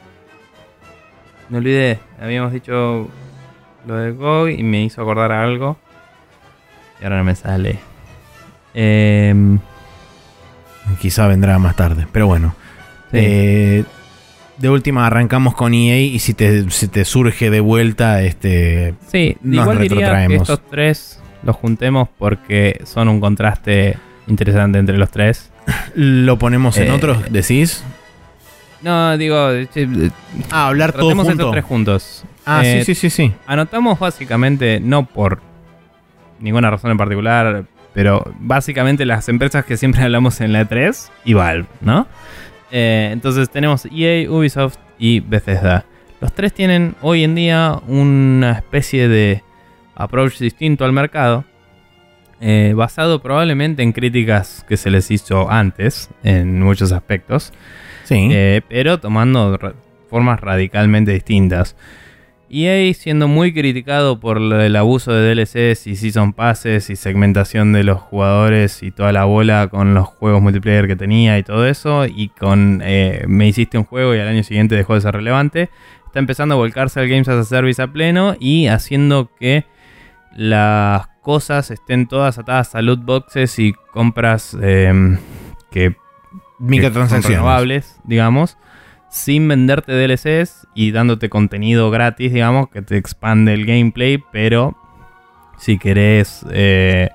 Me 1.49 1.59
olvidé. 1.59 1.99
Habíamos 2.21 2.53
dicho 2.53 3.09
lo 3.87 3.95
de 3.97 4.13
Go 4.13 4.49
y 4.49 4.63
me 4.63 4.83
hizo 4.85 5.03
acordar 5.03 5.33
a 5.33 5.43
algo. 5.43 5.77
Y 7.01 7.05
ahora 7.05 7.19
no 7.19 7.25
me 7.25 7.35
sale. 7.35 7.79
Em, 8.73 9.59
quizá 11.01 11.27
vendrá 11.27 11.59
más 11.59 11.77
tarde. 11.77 12.07
Pero 12.13 12.27
bueno. 12.27 12.55
sí. 13.11 13.19
Eh, 13.21 13.85
de 14.61 14.69
última 14.69 15.07
arrancamos 15.07 15.55
con 15.55 15.73
EA 15.75 15.99
y 16.01 16.19
si 16.19 16.35
te, 16.35 16.71
si 16.71 16.89
te 16.89 17.05
surge 17.05 17.51
de 17.51 17.61
vuelta, 17.61 18.23
este. 18.23 18.95
Sí, 19.11 19.37
Nos 19.43 19.63
igual 19.63 19.79
diría 19.81 20.27
que 20.29 20.37
estos 20.37 20.61
tres 20.71 21.21
los 21.43 21.57
juntemos 21.57 22.09
porque 22.19 22.81
son 22.85 23.09
un 23.09 23.21
contraste 23.21 23.97
interesante 24.27 24.79
entre 24.79 24.99
los 24.99 25.11
tres. 25.11 25.51
Lo 25.95 26.39
ponemos 26.39 26.77
en 26.77 26.89
Eh, 26.89 26.93
otros, 26.93 27.19
decís. 27.31 27.83
No, 28.83 29.17
digo, 29.19 29.51
eh, 29.51 29.69
Ah, 30.51 30.69
hablar 30.69 30.93
todo 30.93 31.03
tratemos 31.03 31.29
estos 31.29 31.51
tres 31.53 31.65
juntos. 31.65 32.25
Ah, 32.47 32.63
Eh, 32.65 32.85
sí, 32.85 32.95
sí, 32.95 33.11
sí, 33.11 33.11
sí. 33.29 33.33
Anotamos 33.47 33.99
básicamente, 33.99 34.81
no 34.81 35.05
por 35.07 35.41
ninguna 36.39 36.71
razón 36.71 36.91
en 36.91 36.97
particular, 36.97 37.65
pero 37.93 38.25
básicamente 38.41 39.05
las 39.05 39.29
empresas 39.29 39.65
que 39.65 39.77
siempre 39.77 40.03
hablamos 40.03 40.41
en 40.41 40.53
la 40.53 40.63
E3 40.69 41.09
y 41.25 41.35
Valve, 41.35 41.67
¿no? 41.81 42.07
Eh, 42.71 43.11
entonces 43.13 43.51
tenemos 43.51 43.87
EA, 43.93 44.31
Ubisoft 44.31 44.77
y 44.99 45.21
Bethesda. 45.21 45.85
Los 46.21 46.33
tres 46.33 46.53
tienen 46.53 46.95
hoy 47.03 47.25
en 47.25 47.35
día 47.35 47.81
una 47.87 48.53
especie 48.53 49.09
de 49.09 49.43
approach 49.95 50.39
distinto 50.39 50.85
al 50.85 50.93
mercado, 50.93 51.45
eh, 52.41 52.73
basado 52.77 53.21
probablemente 53.21 53.83
en 53.83 53.93
críticas 53.93 54.65
que 54.69 54.77
se 54.77 54.91
les 54.91 55.11
hizo 55.11 55.51
antes, 55.51 56.11
en 56.23 56.61
muchos 56.63 56.93
aspectos. 56.93 57.53
Sí. 58.05 58.29
Eh, 58.31 58.63
pero 58.69 58.99
tomando 58.99 59.57
ra- 59.57 59.75
formas 60.09 60.41
radicalmente 60.41 61.13
distintas. 61.13 61.77
EA 62.51 62.93
siendo 62.95 63.29
muy 63.29 63.53
criticado 63.53 64.19
por 64.19 64.39
el 64.39 64.77
abuso 64.77 65.13
de 65.13 65.35
DLCs 65.35 65.87
y 65.87 65.97
Season 65.97 66.33
Passes 66.33 66.91
y 66.91 66.97
segmentación 66.97 67.73
de 67.73 67.85
los 67.85 68.01
jugadores 68.01 68.83
y 68.83 68.91
toda 68.91 69.13
la 69.13 69.25
bola 69.25 69.69
con 69.69 69.95
los 69.95 70.09
juegos 70.09 70.43
multiplayer 70.43 70.87
que 70.87 70.97
tenía 70.97 71.39
y 71.39 71.43
todo 71.43 71.67
eso. 71.67 72.07
Y 72.07 72.29
con 72.29 72.83
eh, 72.85 73.25
me 73.29 73.47
hiciste 73.49 73.79
un 73.79 73.85
juego 73.85 74.15
y 74.15 74.19
al 74.19 74.29
año 74.29 74.43
siguiente 74.43 74.75
dejó 74.75 74.95
de 74.95 75.01
ser 75.01 75.15
relevante. 75.15 75.71
Está 76.07 76.19
empezando 76.19 76.55
a 76.57 76.59
volcarse 76.59 76.99
al 77.01 77.09
Games 77.09 77.29
as 77.29 77.37
a 77.37 77.45
Service 77.45 77.81
a 77.81 77.93
pleno 77.93 78.35
y 78.41 78.67
haciendo 78.67 79.31
que 79.39 79.65
las 80.35 81.07
cosas 81.23 81.71
estén 81.71 82.09
todas 82.09 82.39
atadas 82.39 82.75
a 82.75 82.83
loot 82.83 83.05
boxes 83.05 83.59
y 83.59 83.75
compras 83.93 84.57
em, 84.61 85.19
que 85.71 85.95
que 86.61 86.67
son 86.67 86.71
Microtransacciones. 86.71 87.39
renovables, 87.39 88.01
digamos, 88.05 88.59
sin 89.11 89.49
venderte 89.49 89.93
DLCs 89.93 90.69
y 90.75 90.93
dándote 90.93 91.29
contenido 91.29 91.91
gratis, 91.91 92.33
digamos, 92.33 92.69
que 92.71 92.81
te 92.81 92.97
expande 92.97 93.53
el 93.53 93.67
gameplay, 93.67 94.23
pero 94.33 94.77
si 95.59 95.79
querés, 95.79 96.47
eh, 96.53 97.11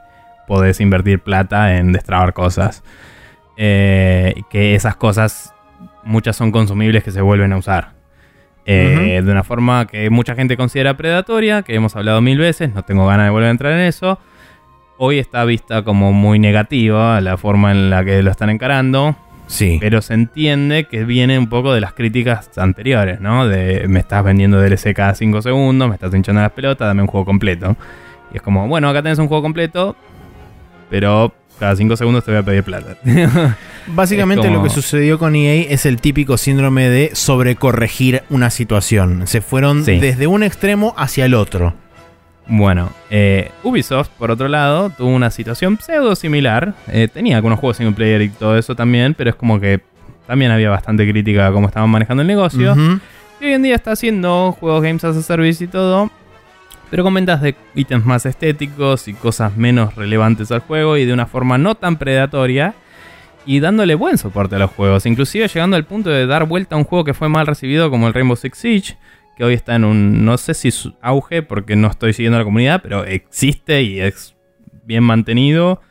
podés 0.47 0.79
invertir 0.81 1.21
plata 1.21 1.77
en 1.77 1.93
destrabar 1.93 2.33
cosas. 2.33 2.83
Eh, 3.57 4.43
que 4.49 4.75
esas 4.75 4.97
cosas, 4.97 5.53
muchas 6.03 6.35
son 6.35 6.51
consumibles 6.51 7.03
que 7.03 7.11
se 7.11 7.21
vuelven 7.21 7.53
a 7.53 7.57
usar. 7.57 7.93
Eh, 8.65 9.21
De 9.23 9.31
una 9.31 9.43
forma 9.43 9.85
que 9.87 10.09
mucha 10.09 10.35
gente 10.35 10.57
considera 10.57 10.97
predatoria, 10.97 11.61
que 11.61 11.75
hemos 11.75 11.95
hablado 11.95 12.19
mil 12.21 12.37
veces, 12.37 12.73
no 12.73 12.83
tengo 12.83 13.07
ganas 13.07 13.27
de 13.27 13.29
volver 13.29 13.47
a 13.47 13.51
entrar 13.51 13.73
en 13.73 13.81
eso. 13.81 14.19
Hoy 14.97 15.19
está 15.19 15.45
vista 15.45 15.83
como 15.83 16.13
muy 16.13 16.39
negativa 16.39 17.21
la 17.21 17.37
forma 17.37 17.71
en 17.71 17.89
la 17.89 18.03
que 18.03 18.21
lo 18.23 18.31
están 18.31 18.49
encarando. 18.49 19.15
Sí. 19.47 19.77
Pero 19.79 20.01
se 20.01 20.13
entiende 20.15 20.85
que 20.85 21.03
viene 21.05 21.37
un 21.37 21.47
poco 21.47 21.73
de 21.73 21.81
las 21.81 21.93
críticas 21.93 22.49
anteriores, 22.57 23.19
¿no? 23.21 23.47
De 23.47 23.85
me 23.87 23.99
estás 23.99 24.23
vendiendo 24.23 24.59
DLC 24.59 24.93
cada 24.95 25.13
5 25.15 25.41
segundos, 25.41 25.87
me 25.87 25.95
estás 25.95 26.13
hinchando 26.13 26.41
las 26.41 26.51
pelotas, 26.51 26.87
dame 26.87 27.01
un 27.03 27.07
juego 27.07 27.25
completo. 27.25 27.75
Y 28.33 28.37
es 28.37 28.41
como, 28.41 28.67
bueno, 28.67 28.89
acá 28.89 29.03
tenés 29.03 29.19
un 29.19 29.27
juego 29.27 29.43
completo, 29.43 29.95
pero 30.89 31.33
cada 31.59 31.75
5 31.75 31.95
segundos 31.95 32.23
te 32.25 32.31
voy 32.31 32.39
a 32.39 32.43
pedir 32.43 32.63
plata. 32.63 32.97
Básicamente 33.87 34.47
como- 34.47 34.57
lo 34.57 34.63
que 34.63 34.69
sucedió 34.71 35.19
con 35.19 35.35
EA 35.35 35.67
es 35.71 35.85
el 35.85 36.01
típico 36.01 36.37
síndrome 36.37 36.89
de 36.89 37.11
sobrecorregir 37.13 38.23
una 38.29 38.49
situación. 38.49 39.27
Se 39.27 39.41
fueron 39.41 39.85
Sí. 39.85 39.99
desde 39.99 40.27
un 40.27 40.41
extremo 40.43 40.93
hacia 40.97 41.25
el 41.25 41.33
otro. 41.35 41.73
Bueno, 42.47 42.91
eh, 43.09 43.51
Ubisoft, 43.63 44.09
por 44.19 44.29
otro 44.29 44.47
lado, 44.47 44.91
tuvo 44.91 45.09
una 45.09 45.31
situación 45.31 45.79
pseudo 45.79 46.15
similar. 46.15 46.75
Eh, 46.87 47.07
tenía 47.11 47.37
algunos 47.37 47.59
juegos 47.59 47.77
single 47.77 47.95
player 47.95 48.21
y 48.21 48.29
todo 48.29 48.57
eso 48.57 48.75
también, 48.75 49.15
pero 49.15 49.31
es 49.31 49.35
como 49.35 49.59
que 49.59 49.81
también 50.27 50.51
había 50.51 50.69
bastante 50.69 51.09
crítica 51.09 51.47
a 51.47 51.51
cómo 51.51 51.67
estaban 51.67 51.89
manejando 51.89 52.21
el 52.21 52.27
negocio. 52.27 52.75
Y 53.39 53.45
hoy 53.45 53.53
en 53.53 53.63
día 53.63 53.75
está 53.75 53.91
haciendo 53.91 54.55
juegos 54.59 54.83
Games 54.83 55.03
as 55.03 55.17
a 55.17 55.21
Service 55.21 55.63
y 55.63 55.67
todo. 55.67 56.11
Pero 56.91 57.03
con 57.03 57.13
ventas 57.15 57.41
de 57.41 57.55
ítems 57.73 58.05
más 58.05 58.25
estéticos 58.25 59.07
y 59.07 59.13
cosas 59.13 59.57
menos 59.57 59.95
relevantes 59.95 60.51
al 60.51 60.59
juego 60.59 60.97
y 60.97 61.05
de 61.05 61.13
una 61.13 61.25
forma 61.25 61.57
no 61.57 61.75
tan 61.75 61.97
predatoria. 61.97 62.75
Y 63.47 63.59
dándole 63.59 63.93
buen 63.93 64.17
soporte 64.17 64.55
a 64.55 64.59
los 64.59 64.71
juegos. 64.71 65.05
Inclusive 65.05 65.47
llegando 65.47 65.75
al 65.75 65.85
punto 65.85 66.09
de 66.09 66.25
dar 66.25 66.45
vuelta 66.45 66.75
a 66.75 66.77
un 66.79 66.83
juego 66.83 67.03
que 67.03 67.13
fue 67.13 67.29
mal 67.29 67.45
recibido 67.45 67.91
como 67.91 68.07
el 68.07 68.13
Rainbow 68.13 68.35
Six 68.35 68.57
Siege. 68.57 68.97
Que 69.37 69.43
hoy 69.43 69.53
está 69.53 69.75
en 69.75 69.83
un, 69.83 70.23
no 70.25 70.37
sé 70.37 70.53
si 70.53 70.71
su 70.71 70.93
auge 71.01 71.41
porque 71.43 71.75
no 71.75 71.87
estoy 71.87 72.13
siguiendo 72.13 72.37
la 72.39 72.45
comunidad, 72.45 72.81
pero 72.81 73.03
existe 73.05 73.83
y 73.83 73.99
es 73.99 74.35
bien 74.85 75.03
mantenido. 75.03 75.81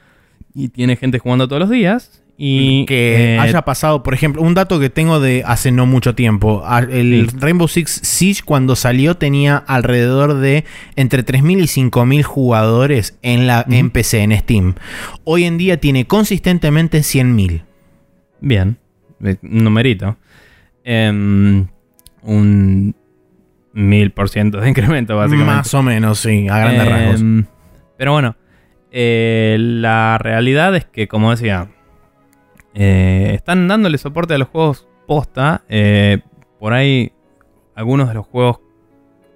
Y 0.55 0.68
tiene 0.68 0.97
gente 0.97 1.18
jugando 1.18 1.47
todos 1.48 1.60
los 1.60 1.70
días. 1.70 2.20
Y 2.36 2.84
que 2.86 3.34
eh, 3.34 3.39
haya 3.39 3.62
pasado, 3.62 4.02
por 4.02 4.12
ejemplo, 4.12 4.42
un 4.42 4.55
dato 4.55 4.81
que 4.81 4.90
tengo 4.90 5.20
de 5.20 5.44
hace 5.47 5.70
no 5.70 5.86
mucho 5.86 6.16
tiempo. 6.16 6.62
A- 6.66 6.81
El 6.81 7.28
Sí. 7.31 7.36
Rainbow 7.39 7.68
Six 7.68 8.00
Siege 8.02 8.42
cuando 8.44 8.74
salió 8.74 9.16
tenía 9.16 9.56
alrededor 9.56 10.34
de 10.39 10.64
entre 10.97 11.24
3.000 11.24 11.60
y 11.60 11.66
5.000 11.68 12.23
jugadores 12.24 13.16
en, 13.23 13.47
la, 13.47 13.64
en. 13.68 13.90
PC, 13.90 14.23
en 14.23 14.36
Steam. 14.36 14.74
Hoy 15.23 15.44
en 15.44 15.58
día 15.58 15.78
tiene 15.78 16.06
consistentemente 16.06 16.98
100.000. 17.00 17.62
Bien, 18.40 18.78
eh, 19.23 19.36
un 19.42 19.62
numerito. 19.64 20.16
Em, 20.82 21.68
un 22.23 22.94
mil 23.74 24.12
por 24.12 24.28
ciento 24.28 24.60
de 24.60 24.68
incremento, 24.70 25.16
básicamente. 25.16 25.52
Más 25.52 25.74
o 25.74 25.82
menos, 25.82 26.18
sí, 26.20 26.48
a 26.48 26.58
grandes 26.58 26.82
Em, 26.86 26.88
rasgos. 26.88 27.52
Pero 27.98 28.12
bueno, 28.12 28.36
eh, 28.90 29.56
la 29.58 30.16
realidad 30.18 30.74
es 30.76 30.84
que, 30.86 31.08
como 31.08 31.30
decía, 31.32 31.68
eh, 32.74 33.32
están 33.34 33.68
dándole 33.68 33.98
soporte 33.98 34.34
a 34.34 34.38
los 34.38 34.48
juegos 34.48 34.88
posta. 35.06 35.62
eh, 35.68 36.20
por 36.58 36.72
ahí, 36.72 37.12
algunos 37.74 38.08
de 38.08 38.14
los 38.14 38.26
juegos 38.26 38.60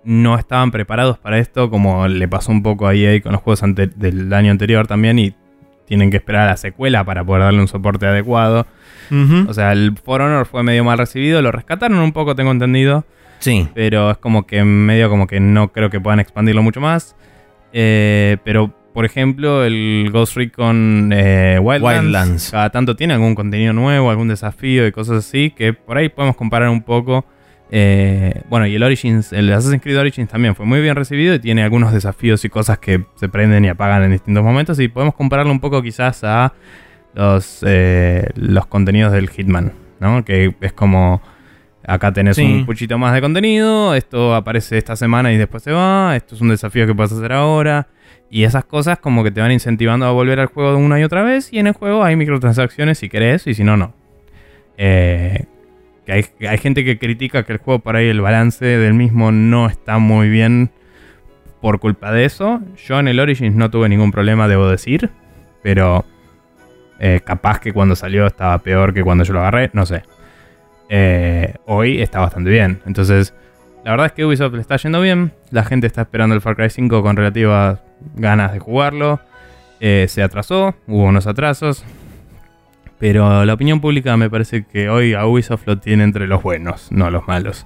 no 0.04 0.38
estaban 0.38 0.70
preparados 0.70 1.18
para 1.18 1.38
esto, 1.38 1.68
como 1.68 2.08
le 2.08 2.26
pasó 2.28 2.52
un 2.52 2.62
poco 2.62 2.86
a 2.86 2.94
EA 2.94 3.20
con 3.20 3.32
los 3.32 3.42
juegos 3.42 3.62
del 3.96 4.32
año 4.32 4.50
anterior 4.50 4.86
también, 4.86 5.18
y 5.18 5.34
tienen 5.88 6.10
que 6.10 6.18
esperar 6.18 6.42
a 6.42 6.50
la 6.50 6.56
secuela 6.56 7.02
para 7.02 7.24
poder 7.24 7.42
darle 7.42 7.60
un 7.60 7.68
soporte 7.68 8.06
adecuado. 8.06 8.66
O 9.48 9.54
sea, 9.54 9.72
el 9.72 9.96
For 10.04 10.20
Honor 10.20 10.44
fue 10.44 10.62
medio 10.62 10.84
mal 10.84 10.98
recibido, 10.98 11.40
lo 11.40 11.50
rescataron 11.50 11.98
un 11.98 12.12
poco, 12.12 12.36
tengo 12.36 12.50
entendido. 12.50 13.06
Sí. 13.38 13.66
Pero 13.74 14.10
es 14.10 14.18
como 14.18 14.46
que 14.46 14.62
medio 14.64 15.08
como 15.08 15.26
que 15.26 15.40
no 15.40 15.72
creo 15.72 15.88
que 15.88 15.98
puedan 15.98 16.20
expandirlo 16.20 16.62
mucho 16.62 16.80
más. 16.80 17.16
Eh, 17.72 18.36
pero, 18.44 18.74
por 18.92 19.06
ejemplo, 19.06 19.64
el 19.64 20.10
Ghost 20.12 20.36
Recon 20.36 21.10
eh, 21.14 21.58
Wildlands, 21.58 22.50
cada 22.50 22.68
tanto 22.68 22.96
tiene 22.96 23.14
algún 23.14 23.34
contenido 23.34 23.72
nuevo, 23.72 24.10
algún 24.10 24.28
desafío 24.28 24.86
y 24.86 24.92
cosas 24.92 25.18
así, 25.18 25.50
que 25.56 25.72
por 25.72 25.96
ahí 25.96 26.10
podemos 26.10 26.36
comparar 26.36 26.68
un 26.68 26.82
poco. 26.82 27.24
Eh, 27.70 28.42
bueno, 28.48 28.66
y 28.66 28.74
el 28.74 28.82
Origins, 28.82 29.32
el 29.32 29.52
Assassin's 29.52 29.82
Creed 29.82 29.98
Origins 29.98 30.28
también 30.28 30.54
fue 30.54 30.64
muy 30.64 30.80
bien 30.80 30.96
recibido 30.96 31.34
y 31.34 31.38
tiene 31.38 31.62
algunos 31.62 31.92
desafíos 31.92 32.44
y 32.44 32.48
cosas 32.48 32.78
que 32.78 33.04
se 33.16 33.28
prenden 33.28 33.64
y 33.64 33.68
apagan 33.68 34.02
en 34.04 34.12
distintos 34.12 34.42
momentos. 34.42 34.78
Y 34.80 34.88
podemos 34.88 35.14
compararlo 35.14 35.52
un 35.52 35.60
poco 35.60 35.82
quizás 35.82 36.24
a 36.24 36.52
los, 37.14 37.62
eh, 37.66 38.28
los 38.36 38.66
contenidos 38.66 39.12
del 39.12 39.28
Hitman, 39.28 39.72
¿no? 40.00 40.24
Que 40.24 40.54
es 40.60 40.72
como. 40.72 41.20
Acá 41.86 42.12
tenés 42.12 42.36
un 42.36 42.66
puchito 42.66 42.98
más 42.98 43.14
de 43.14 43.22
contenido, 43.22 43.94
esto 43.94 44.34
aparece 44.34 44.76
esta 44.76 44.94
semana 44.94 45.32
y 45.32 45.38
después 45.38 45.62
se 45.62 45.72
va, 45.72 46.14
esto 46.16 46.34
es 46.34 46.42
un 46.42 46.50
desafío 46.50 46.86
que 46.86 46.94
puedes 46.94 47.12
hacer 47.12 47.32
ahora. 47.32 47.88
Y 48.28 48.44
esas 48.44 48.66
cosas 48.66 48.98
como 48.98 49.24
que 49.24 49.30
te 49.30 49.40
van 49.40 49.52
incentivando 49.52 50.04
a 50.04 50.10
volver 50.10 50.38
al 50.38 50.48
juego 50.48 50.76
una 50.76 51.00
y 51.00 51.04
otra 51.04 51.22
vez. 51.22 51.50
Y 51.50 51.58
en 51.60 51.66
el 51.66 51.72
juego 51.72 52.04
hay 52.04 52.14
microtransacciones 52.14 52.98
si 52.98 53.08
querés 53.08 53.46
y 53.46 53.54
si 53.54 53.64
no, 53.64 53.78
no. 53.78 53.94
Eh, 54.76 55.46
hay, 56.12 56.58
gente 56.58 56.84
que 56.84 56.98
critica 56.98 57.44
que 57.44 57.52
el 57.52 57.58
juego 57.58 57.80
por 57.80 57.96
ahí 57.96 58.08
el 58.08 58.20
balance 58.20 58.64
del 58.64 58.94
mismo 58.94 59.30
no 59.30 59.66
está 59.66 59.98
muy 59.98 60.28
bien 60.28 60.70
por 61.60 61.80
culpa 61.80 62.12
de 62.12 62.24
eso. 62.24 62.60
Yo 62.86 62.98
en 62.98 63.08
el 63.08 63.20
Origins 63.20 63.54
no 63.54 63.70
tuve 63.70 63.88
ningún 63.88 64.10
problema, 64.10 64.48
debo 64.48 64.68
decir. 64.68 65.10
Pero 65.62 66.04
eh, 66.98 67.20
capaz 67.24 67.60
que 67.60 67.72
cuando 67.72 67.96
salió 67.96 68.26
estaba 68.26 68.58
peor 68.58 68.94
que 68.94 69.02
cuando 69.02 69.24
yo 69.24 69.32
lo 69.32 69.40
agarré, 69.40 69.70
no 69.72 69.86
sé. 69.86 70.02
Eh, 70.88 71.54
hoy 71.66 72.00
está 72.00 72.20
bastante 72.20 72.50
bien. 72.50 72.80
Entonces, 72.86 73.34
la 73.84 73.90
verdad 73.92 74.06
es 74.06 74.12
que 74.12 74.24
Ubisoft 74.24 74.54
le 74.54 74.60
está 74.60 74.76
yendo 74.76 75.00
bien. 75.00 75.32
La 75.50 75.64
gente 75.64 75.86
está 75.86 76.02
esperando 76.02 76.34
el 76.34 76.40
Far 76.40 76.56
Cry 76.56 76.70
5 76.70 77.02
con 77.02 77.16
relativas 77.16 77.80
ganas 78.14 78.52
de 78.52 78.58
jugarlo. 78.58 79.20
Eh, 79.80 80.06
se 80.08 80.22
atrasó, 80.22 80.74
hubo 80.86 81.04
unos 81.04 81.26
atrasos. 81.26 81.84
Pero 82.98 83.44
la 83.44 83.54
opinión 83.54 83.80
pública 83.80 84.16
me 84.16 84.28
parece 84.28 84.64
que 84.64 84.88
hoy 84.88 85.14
a 85.14 85.24
Ubisoft 85.26 85.62
lo 85.66 85.78
tiene 85.78 86.04
entre 86.04 86.26
los 86.26 86.42
buenos, 86.42 86.90
no 86.90 87.10
los 87.10 87.26
malos. 87.28 87.64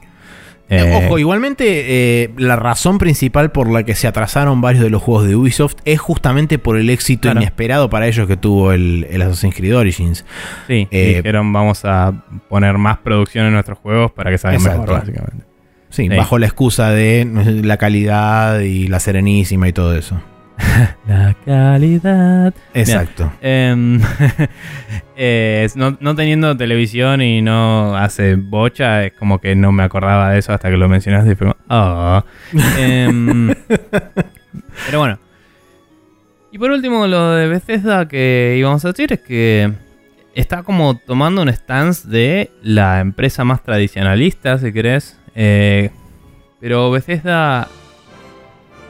Eh, 0.69 1.05
Ojo, 1.05 1.19
igualmente 1.19 2.23
eh, 2.23 2.31
la 2.39 2.57
razón 2.57 2.97
principal 2.97 3.53
por 3.53 3.69
la 3.69 3.83
que 3.83 3.95
se 3.95 4.09
atrasaron 4.09 4.63
varios 4.63 4.83
de 4.83 4.89
los 4.89 5.03
juegos 5.03 5.27
de 5.27 5.37
Ubisoft 5.37 5.75
es 5.85 6.01
justamente 6.01 6.59
por 6.59 6.79
el 6.79 6.89
éxito 6.89 7.31
inesperado 7.31 7.91
para 7.91 8.07
ellos 8.07 8.27
que 8.27 8.39
tuvo 8.39 8.73
el, 8.73 9.07
Assassin's 9.21 9.55
Creed 9.55 9.77
Origins. 9.77 10.25
Sí, 10.67 10.89
eh, 10.91 11.17
dijeron 11.17 11.53
vamos 11.53 11.85
a 11.85 12.25
poner 12.49 12.79
más 12.79 12.99
producción 12.99 13.47
en 13.47 13.53
nuestros 13.53 13.79
juegos 13.81 14.13
para 14.13 14.31
que 14.31 14.39
salgan 14.39 14.63
mejor, 14.63 14.89
básicamente. 14.89 15.45
sí, 15.91 16.09
bajo 16.09 16.39
la 16.39 16.47
excusa 16.47 16.91
de 16.91 17.29
la 17.63 17.77
calidad 17.77 18.61
y 18.61 18.87
la 18.87 18.99
serenísima 18.99 19.69
y 19.69 19.75
todo 19.75 19.95
eso. 19.95 20.23
la 21.07 21.35
calidad. 21.45 22.55
Exacto. 22.75 23.33
Em, 23.41 24.01
eh, 25.17 25.69
no, 25.75 26.15
teniendo 26.15 26.57
televisión 26.57 27.23
y 27.23 27.43
no 27.43 27.97
hace 27.97 28.37
bocha, 28.37 29.05
es 29.05 29.13
como 29.13 29.41
que 29.41 29.55
no 29.55 29.73
me 29.73 29.83
acordaba 29.83 30.31
de 30.31 30.39
eso 30.39 30.53
hasta 30.53 30.71
que 30.71 30.77
lo 30.77 30.89
mencionaste 30.89 31.33
y 31.33 31.35
fue 31.35 31.55
ah". 31.69 32.25
em, 32.79 33.55
pero 34.87 34.99
bueno. 34.99 35.19
Y 36.51 36.59
por 36.59 36.71
último, 36.71 37.07
lo 37.07 37.31
de 37.31 37.49
Bethesda 37.49 38.07
que 38.07 38.57
íbamos 38.59 38.85
a 38.85 38.89
decir 38.89 39.13
es 39.13 39.21
que 39.21 39.73
está 40.35 40.63
como 40.63 40.99
tomando 40.99 41.43
un 41.43 41.49
stance 41.49 42.07
de 42.09 42.51
la 42.63 43.01
empresa 43.01 43.45
más 43.45 43.63
tradicionalista, 43.63 44.59
si 44.59 44.73
querés. 44.73 45.19
Eh, 45.35 45.91
pero 46.61 46.91
Bethesda 46.91 47.69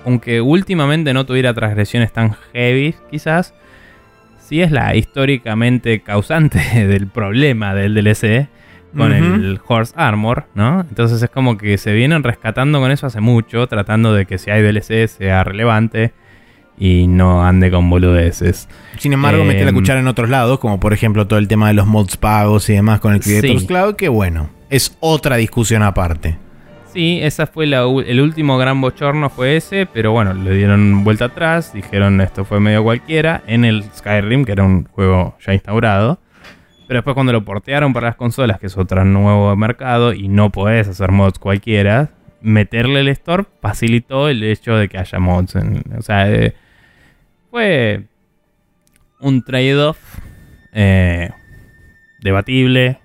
aunque 0.04 0.40
últimamente 0.40 1.12
no 1.14 1.26
tuviera 1.26 1.54
transgresiones 1.54 2.12
tan 2.12 2.34
heavy, 2.52 2.94
quizás, 3.10 3.54
sí 4.38 4.60
es 4.60 4.70
la 4.70 4.94
históricamente 4.94 6.00
causante 6.00 6.58
del 6.86 7.06
problema 7.06 7.74
del 7.74 7.94
DLC 7.94 8.48
con 8.96 9.12
el 9.12 9.58
Horse 9.66 9.94
Armor, 9.96 10.44
¿no? 10.54 10.80
Entonces 10.80 11.22
es 11.22 11.30
como 11.30 11.56
que 11.56 11.78
se 11.78 11.94
vienen 11.94 12.22
rescatando 12.22 12.78
con 12.78 12.90
eso 12.90 13.06
hace 13.06 13.20
mucho, 13.20 13.66
tratando 13.66 14.12
de 14.12 14.26
que 14.26 14.36
si 14.36 14.50
hay 14.50 14.62
DLC 14.62 15.08
sea 15.08 15.44
relevante 15.44 16.12
y 16.78 17.06
no 17.06 17.44
ande 17.44 17.70
con 17.70 17.88
boludeces. 17.88 18.68
Sin 18.98 19.12
embargo, 19.12 19.44
mete 19.44 19.62
la 19.62 19.70
em, 19.70 19.74
cuchara 19.74 20.00
en 20.00 20.08
otros 20.08 20.28
lados, 20.28 20.58
como 20.58 20.78
por 20.78 20.92
ejemplo 20.92 21.26
todo 21.26 21.38
el 21.38 21.48
tema 21.48 21.68
de 21.68 21.74
los 21.74 21.86
mods 21.86 22.16
pagos 22.16 22.68
y 22.68 22.74
demás 22.74 23.00
con 23.00 23.14
el 23.14 23.20
Creators 23.20 23.64
Cloud, 23.64 23.96
que 23.96 24.08
bueno, 24.08 24.50
es 24.68 24.96
otra 25.00 25.36
discusión 25.36 25.82
aparte. 25.82 26.38
Sí, 26.92 27.20
esa 27.22 27.46
fue 27.46 27.64
el 27.64 28.20
último 28.20 28.58
gran 28.58 28.78
bochorno 28.82 29.30
fue 29.30 29.56
ese, 29.56 29.86
pero 29.86 30.12
bueno, 30.12 30.34
le 30.34 30.54
dieron 30.54 31.04
vuelta 31.04 31.26
atrás, 31.26 31.72
dijeron 31.72 32.20
esto 32.20 32.44
fue 32.44 32.60
medio 32.60 32.82
cualquiera 32.82 33.42
en 33.46 33.64
el 33.64 33.84
Skyrim, 33.84 34.44
que 34.44 34.52
era 34.52 34.62
un 34.62 34.84
juego 34.84 35.34
ya 35.40 35.54
instaurado. 35.54 36.18
Pero 36.86 36.98
después 36.98 37.14
cuando 37.14 37.32
lo 37.32 37.46
portearon 37.46 37.94
para 37.94 38.08
las 38.08 38.16
consolas, 38.16 38.60
que 38.60 38.66
es 38.66 38.76
otro 38.76 39.02
nuevo 39.06 39.56
mercado 39.56 40.12
y 40.12 40.28
no 40.28 40.50
podés 40.50 40.86
hacer 40.86 41.12
mods 41.12 41.38
cualquiera, 41.38 42.10
meterle 42.42 43.00
el 43.00 43.08
store 43.08 43.44
facilitó 43.62 44.28
el 44.28 44.42
hecho 44.42 44.76
de 44.76 44.90
que 44.90 44.98
haya 44.98 45.18
mods. 45.18 45.56
o 45.56 46.02
sea, 46.02 46.30
eh, 46.30 46.54
fue 47.50 48.04
un 49.18 49.42
trade-off 49.42 49.98
eh, 50.74 51.30
debatible, 52.20 52.98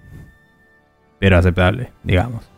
pero 1.19 1.37
aceptable, 1.37 1.91
digamos. 2.03 2.56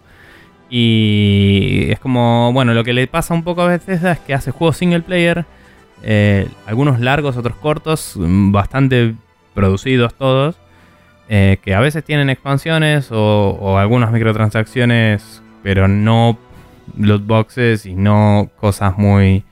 Y 0.70 1.88
es 1.90 2.00
como, 2.00 2.54
bueno, 2.54 2.74
lo 2.74 2.84
que 2.84 2.94
le 2.94 3.08
pasa 3.08 3.34
un 3.34 3.44
poco 3.44 3.62
a 3.64 3.68
veces 3.68 4.04
es 4.04 4.20
que 4.20 4.34
hace 4.34 4.52
juegos 4.52 4.78
single 4.78 5.02
player, 5.02 5.46
eh, 6.04 6.48
algunos 6.68 7.00
largos, 7.00 7.38
otros 7.38 7.58
cortos, 7.58 8.14
bastante 8.18 9.16
producidos 9.56 10.14
todos, 10.14 10.58
eh, 11.28 11.58
que 11.64 11.74
a 11.74 11.80
veces 11.80 12.04
tienen 12.04 12.30
expansiones 12.30 13.10
o, 13.12 13.78
algunas 13.78 14.12
microtransacciones, 14.12 15.42
pero 15.64 15.88
no 15.88 16.38
loot 16.98 17.26
boxes 17.26 17.86
y 17.86 17.96
no 17.96 18.50
cosas 18.58 18.98
muy 18.98 19.44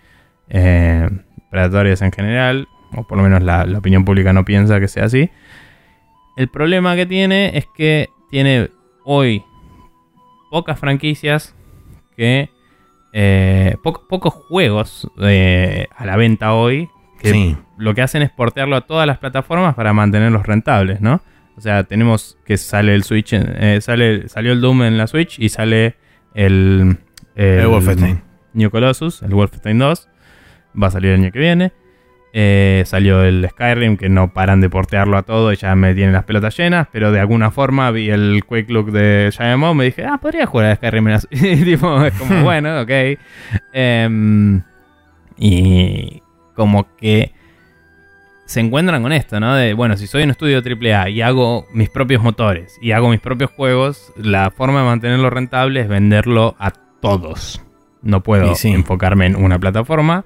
eh, 0.50 1.10
predatorias 1.50 2.02
en 2.02 2.12
general, 2.12 2.68
o 2.96 3.06
por 3.06 3.18
lo 3.18 3.24
menos 3.24 3.42
la 3.42 3.66
opinión 3.78 4.06
pública 4.06 4.34
no 4.34 4.46
piensa 4.46 4.80
que 4.80 4.88
sea 4.88 5.06
así. 5.06 5.30
El 6.38 6.50
problema 6.50 6.96
que 6.96 7.08
tiene 7.08 7.58
es 7.58 7.66
que 7.76 8.10
tiene 8.30 8.70
hoy 9.04 9.44
pocas 10.50 10.80
franquicias 10.80 11.56
que. 12.16 12.50
Eh, 13.14 13.78
pocos 13.82 14.34
juegos 14.34 15.10
eh, 15.22 15.88
a 15.96 16.06
la 16.06 16.18
venta 16.18 16.54
hoy 16.54 16.88
que 17.20 17.56
lo 17.78 17.96
que 17.96 18.02
hacen 18.02 18.22
es 18.22 18.30
portearlo 18.30 18.76
a 18.76 18.82
todas 18.82 19.08
las 19.08 19.18
plataformas 19.18 19.76
para 19.76 19.94
mantenerlos 19.94 20.46
rentables, 20.46 21.02
¿no? 21.02 21.22
O 21.56 21.62
sea, 21.62 21.84
tenemos 21.86 22.38
que 22.46 22.58
sale 22.58 22.94
el 22.94 23.04
Switch, 23.04 23.34
eh, 23.34 23.80
sale, 23.82 24.28
salió 24.30 24.52
el 24.52 24.62
Doom 24.62 24.84
en 24.84 24.98
la 24.98 25.08
Switch 25.08 25.40
y 25.40 25.50
sale 25.50 25.96
el, 26.36 26.98
el, 27.36 27.60
el 27.60 27.68
Wolfenstein. 27.68 28.22
New 28.54 28.70
Colossus, 28.70 29.24
el 29.24 29.34
Wolfenstein 29.34 29.80
2. 29.80 30.10
Va 30.82 30.88
a 30.88 30.92
salir 30.92 31.12
el 31.12 31.22
año 31.22 31.32
que 31.32 31.40
viene. 31.40 31.72
Eh, 32.40 32.84
salió 32.86 33.24
el 33.24 33.50
Skyrim, 33.50 33.98
que 33.98 34.10
no 34.10 34.32
paran 34.32 34.62
de 34.62 34.70
portearlo 34.70 35.18
a 35.18 35.24
todo 35.24 35.52
y 35.52 35.56
ya 35.56 35.76
me 35.76 35.96
tienen 35.96 36.14
las 36.14 36.24
pelotas 36.24 36.56
llenas, 36.56 36.88
pero 36.92 37.12
de 37.12 37.20
alguna 37.20 37.50
forma 37.50 37.90
vi 37.90 38.12
el 38.12 38.44
Quick 38.48 38.70
Look 38.70 38.92
de 38.92 39.32
Giant 39.36 39.74
me 39.74 39.86
dije, 39.86 40.06
ah, 40.06 40.20
podría 40.20 40.46
jugar 40.46 40.68
a 40.68 40.76
Skyrim. 40.76 41.08
Y 41.32 41.64
tipo, 41.64 42.06
es 42.06 42.14
como, 42.14 42.42
bueno, 42.44 42.82
ok. 42.82 42.92
Em, 43.74 44.62
y 45.36 46.22
como 46.54 46.96
que 46.96 47.34
se 48.46 48.60
encuentran 48.60 49.02
con 49.02 49.14
esto, 49.14 49.40
¿no? 49.40 49.56
De, 49.56 49.74
bueno, 49.74 49.98
si 49.98 50.06
soy 50.06 50.22
un 50.22 50.30
estudio 50.30 50.60
AAA 50.60 51.10
y 51.10 51.24
hago 51.24 51.66
mis 51.74 51.90
propios 51.90 52.22
motores 52.22 52.78
y 52.84 52.92
hago 52.92 53.10
mis 53.10 53.20
propios 53.20 53.50
juegos, 53.50 54.14
la 54.16 54.52
forma 54.52 54.82
de 54.82 54.86
mantenerlo 54.86 55.32
rentable 55.32 55.80
es 55.80 55.88
venderlo 55.88 56.56
a 56.60 56.70
todos. 57.02 57.64
No 58.04 58.22
puedo 58.22 58.54
enfocarme 58.64 59.26
en 59.26 59.38
una 59.38 59.58
plataforma 59.58 60.24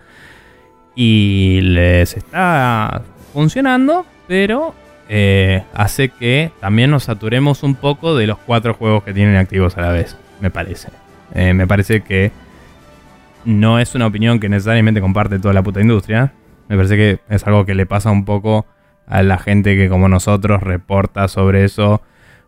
y 0.96 1.60
les 1.62 2.16
está 2.16 3.02
funcionando, 3.34 4.06
pero 4.28 4.74
eh, 5.10 5.64
hace 5.74 6.10
que 6.10 6.52
también 6.60 6.92
nos 6.92 7.04
saturemos 7.04 7.64
un 7.64 7.76
poco 7.76 8.16
de 8.16 8.28
los 8.28 8.38
cuatro 8.38 8.74
juegos 8.74 9.04
que 9.04 9.14
tienen 9.14 9.36
activos 9.36 9.78
a 9.78 9.82
la 9.82 9.92
vez, 9.92 10.18
me 10.40 10.52
parece. 10.52 10.90
Eh, 11.34 11.54
me 11.54 11.68
parece 11.68 12.02
que 12.02 12.32
no 13.46 13.80
es 13.80 13.96
una 13.96 14.08
opinión 14.08 14.40
que 14.40 14.50
necesariamente 14.50 15.02
comparte 15.02 15.40
toda 15.40 15.54
la 15.54 15.64
puta 15.64 15.82
industria. 15.82 16.34
Me 16.68 16.76
parece 16.76 16.96
que 16.96 17.20
es 17.30 17.46
algo 17.48 17.66
que 17.66 17.76
le 17.76 17.86
pasa 17.86 18.12
un 18.12 18.26
poco 18.26 18.66
a 19.08 19.24
la 19.24 19.38
gente 19.38 19.76
que 19.76 19.90
como 19.90 20.08
nosotros 20.08 20.62
reporta 20.62 21.28
sobre 21.28 21.66
eso 21.66 22.02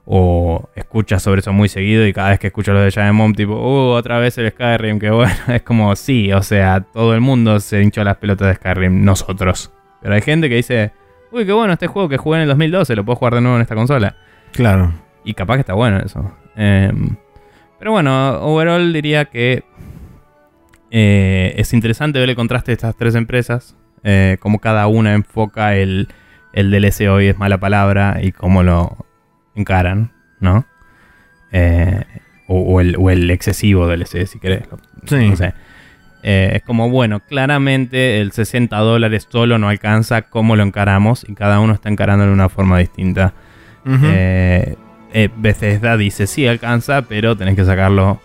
o 0.06 0.70
escuchas 0.76 1.24
sobre 1.24 1.40
eso 1.40 1.54
muy 1.54 1.70
seguido 1.70 2.06
y 2.06 2.14
cada 2.14 2.32
vez 2.32 2.40
que 2.40 2.48
escucho 2.48 2.74
lo 2.74 2.82
de 2.82 3.12
Bomb, 3.12 3.36
tipo, 3.36 3.54
uh, 3.54 3.92
otra 3.92 4.20
vez 4.20 4.38
el 4.38 4.52
Skyrim, 4.52 5.00
que 5.00 5.10
bueno, 5.10 5.34
es 5.48 5.62
como, 5.62 5.96
sí, 5.96 6.32
o 6.34 6.44
sea, 6.44 6.82
todo 6.82 7.14
el 7.14 7.22
mundo 7.22 7.60
se 7.60 7.82
hinchó 7.82 8.04
las 8.04 8.18
pelotas 8.18 8.48
de 8.50 8.56
Skyrim, 8.56 9.04
nosotros. 9.04 9.72
Pero 10.02 10.16
hay 10.16 10.22
gente 10.22 10.50
que 10.50 10.56
dice, 10.56 10.92
uy, 11.32 11.46
qué 11.46 11.54
bueno 11.54 11.74
este 11.74 11.88
juego 11.88 12.10
que 12.10 12.18
jugué 12.18 12.38
en 12.38 12.44
el 12.44 12.50
2012, 12.50 12.96
lo 12.96 13.06
puedo 13.06 13.16
jugar 13.16 13.36
de 13.36 13.42
nuevo 13.42 13.56
en 13.56 13.62
esta 13.62 13.76
consola. 13.76 14.18
Claro. 14.52 14.94
Y 15.24 15.34
capaz 15.34 15.56
que 15.56 15.62
está 15.62 15.74
bueno 15.74 16.00
eso. 16.00 16.32
Em, 16.56 17.16
pero 17.80 17.92
bueno, 17.92 18.40
overall 18.42 18.92
diría 18.92 19.26
que 19.26 19.64
eh, 20.92 21.54
es 21.58 21.74
interesante 21.74 22.20
ver 22.20 22.30
el 22.30 22.36
contraste 22.36 22.72
de 22.72 22.74
estas 22.74 22.96
tres 22.98 23.16
empresas, 23.16 23.78
eh, 24.04 24.38
cómo 24.42 24.60
cada 24.60 24.86
una 24.88 25.14
enfoca 25.14 25.76
el, 25.76 26.10
el 26.52 26.70
DLC 26.70 27.10
hoy 27.10 27.28
es 27.28 27.38
mala 27.38 27.58
palabra 27.58 28.20
y 28.22 28.34
cómo 28.34 28.62
lo 28.62 29.06
encaran, 29.56 30.12
¿no? 30.40 30.66
Eh, 31.52 32.04
o, 32.48 32.60
o 32.60 32.82
el, 32.82 32.96
o 32.98 33.10
el 33.10 33.30
excesivo 33.30 33.88
DLC, 33.88 34.26
si 34.28 34.40
querés. 34.40 34.64
Sí. 35.06 35.30
No 35.30 35.36
sé. 35.36 35.54
Eh, 36.26 36.54
es 36.56 36.64
como, 36.64 36.90
bueno, 36.90 37.20
claramente 37.20 38.22
el 38.22 38.32
60 38.32 38.78
dólares 38.78 39.28
solo 39.30 39.58
no 39.58 39.68
alcanza 39.68 40.24
cómo 40.24 40.56
lo 40.56 40.64
encaramos 40.64 41.26
y 41.28 41.34
cada 41.36 41.60
uno 41.60 41.74
está 41.74 41.90
encarando 41.90 42.26
de 42.26 42.32
una 42.32 42.48
forma 42.48 42.80
distinta. 42.80 43.34
Eh, 43.86 44.78
eh, 45.12 45.30
Bethesda 45.36 45.98
dice 45.98 46.26
sí 46.26 46.48
alcanza, 46.48 47.02
pero 47.02 47.36
tenés 47.36 47.58
que 47.58 47.66
sacarlo 47.66 48.22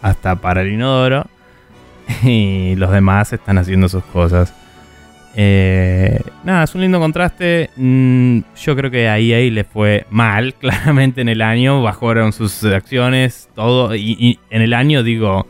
hasta 0.00 0.36
para 0.36 0.62
el 0.62 0.72
inodoro. 0.72 1.26
Y 2.22 2.76
los 2.76 2.92
demás 2.92 3.32
están 3.32 3.58
haciendo 3.58 3.88
sus 3.88 4.04
cosas. 4.04 4.54
Eh, 5.36 6.20
nada, 6.44 6.64
es 6.64 6.74
un 6.74 6.80
lindo 6.80 6.98
contraste. 7.00 7.70
Mm, 7.76 8.40
yo 8.56 8.76
creo 8.76 8.90
que 8.90 9.08
a 9.08 9.18
EA 9.18 9.50
le 9.50 9.64
fue 9.64 10.06
mal, 10.10 10.54
claramente 10.60 11.20
en 11.20 11.28
el 11.28 11.42
año. 11.42 11.82
Bajaron 11.82 12.32
sus 12.32 12.62
acciones, 12.64 13.48
todo. 13.54 13.94
Y, 13.94 14.16
y 14.18 14.38
en 14.50 14.62
el 14.62 14.72
año 14.74 15.02
digo, 15.02 15.46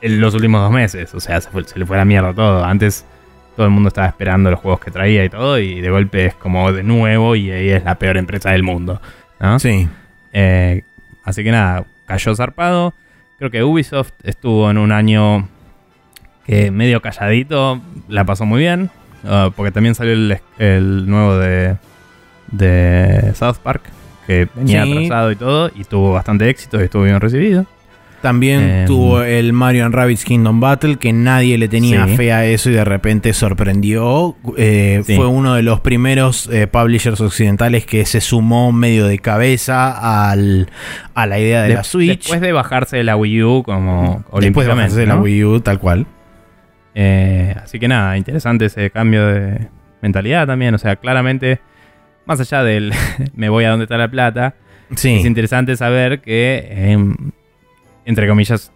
en 0.00 0.20
los 0.20 0.34
últimos 0.34 0.60
dos 0.62 0.72
meses. 0.72 1.14
O 1.14 1.20
sea, 1.20 1.40
se, 1.40 1.50
fue- 1.50 1.64
se 1.64 1.78
le 1.78 1.86
fue 1.86 1.96
la 1.96 2.04
mierda 2.04 2.32
todo. 2.32 2.64
Antes 2.64 3.04
todo 3.56 3.66
el 3.66 3.72
mundo 3.72 3.88
estaba 3.88 4.06
esperando 4.06 4.50
los 4.50 4.60
juegos 4.60 4.80
que 4.80 4.90
traía 4.90 5.24
y 5.24 5.28
todo. 5.28 5.58
Y 5.58 5.80
de 5.80 5.90
golpe 5.90 6.26
es 6.26 6.34
como 6.34 6.72
de 6.72 6.82
nuevo 6.82 7.36
y 7.36 7.50
EA 7.50 7.76
es 7.78 7.84
la 7.84 7.96
peor 7.98 8.16
empresa 8.16 8.50
del 8.50 8.62
mundo. 8.62 9.00
¿no? 9.40 9.58
Sí. 9.58 9.88
Eh, 10.32 10.82
así 11.24 11.42
que 11.44 11.50
nada, 11.50 11.84
cayó 12.06 12.34
zarpado. 12.34 12.94
Creo 13.38 13.50
que 13.50 13.62
Ubisoft 13.62 14.12
estuvo 14.22 14.70
en 14.70 14.78
un 14.78 14.92
año 14.92 15.46
que 16.46 16.70
medio 16.70 17.00
calladito, 17.02 17.80
la 18.08 18.24
pasó 18.24 18.44
muy 18.46 18.60
bien. 18.60 18.90
uh, 19.24 19.50
porque 19.56 19.72
también 19.72 19.94
salió 19.96 20.12
el, 20.12 20.38
el 20.58 21.08
nuevo 21.10 21.36
de, 21.38 21.76
de 22.52 23.32
South 23.34 23.56
Park, 23.62 23.82
que 24.26 24.48
venía 24.54 24.84
Sí. 24.84 24.92
atrasado 24.92 25.32
y 25.32 25.36
todo, 25.36 25.70
y 25.74 25.84
tuvo 25.84 26.12
bastante 26.12 26.48
éxito 26.48 26.80
y 26.80 26.84
estuvo 26.84 27.02
bien 27.02 27.20
recibido. 27.20 27.66
También 28.22 28.62
Em. 28.62 28.86
tuvo 28.86 29.22
el 29.22 29.52
Mario 29.52 29.84
and 29.84 29.94
Rabbids 29.94 30.24
Kingdom 30.24 30.58
Battle, 30.58 30.96
que 30.96 31.12
nadie 31.12 31.58
le 31.58 31.68
tenía 31.68 32.06
Sí. 32.08 32.16
fe 32.16 32.32
a 32.32 32.44
eso 32.46 32.70
y 32.70 32.72
de 32.72 32.84
repente 32.84 33.32
sorprendió. 33.34 34.34
Eh, 34.56 35.02
Sí. 35.06 35.14
Fue 35.16 35.26
uno 35.26 35.54
de 35.54 35.62
los 35.62 35.80
primeros 35.80 36.48
eh, 36.52 36.66
publishers 36.66 37.20
occidentales 37.20 37.84
que 37.84 38.04
se 38.06 38.20
sumó 38.20 38.72
medio 38.72 39.06
de 39.06 39.18
cabeza 39.18 40.30
al, 40.30 40.68
a 41.14 41.26
la 41.26 41.38
idea 41.38 41.62
de 41.62 41.68
De- 41.68 41.74
la 41.74 41.84
Switch. 41.84 42.20
Después 42.20 42.40
de 42.40 42.52
bajarse 42.52 42.96
de 42.96 43.04
la 43.04 43.16
Wii 43.16 43.42
U 43.42 43.62
como 43.64 44.24
Después 44.40 44.66
de 44.66 44.72
bajarse 44.74 45.00
de 45.00 45.06
la. 45.06 45.16
Wii 45.16 45.44
U, 45.44 45.60
tal 45.60 45.78
cual. 45.78 46.06
Eh, 46.98 47.54
así 47.62 47.78
que 47.78 47.88
nada, 47.88 48.16
interesante 48.16 48.64
ese 48.64 48.90
cambio 48.90 49.26
de 49.26 49.68
mentalidad 50.00 50.46
también. 50.46 50.74
O 50.74 50.78
sea, 50.78 50.96
claramente, 50.96 51.60
más 52.24 52.40
allá 52.40 52.62
del 52.64 52.92
me 53.34 53.50
voy 53.50 53.64
a 53.64 53.70
donde 53.70 53.84
está 53.84 53.98
la 53.98 54.08
plata, 54.08 54.54
Sí. 54.94 55.16
es 55.18 55.26
interesante 55.26 55.76
saber 55.76 56.20
que, 56.20 56.68
em, 56.70 57.14
entre 58.06 58.26
comillas, 58.28 58.72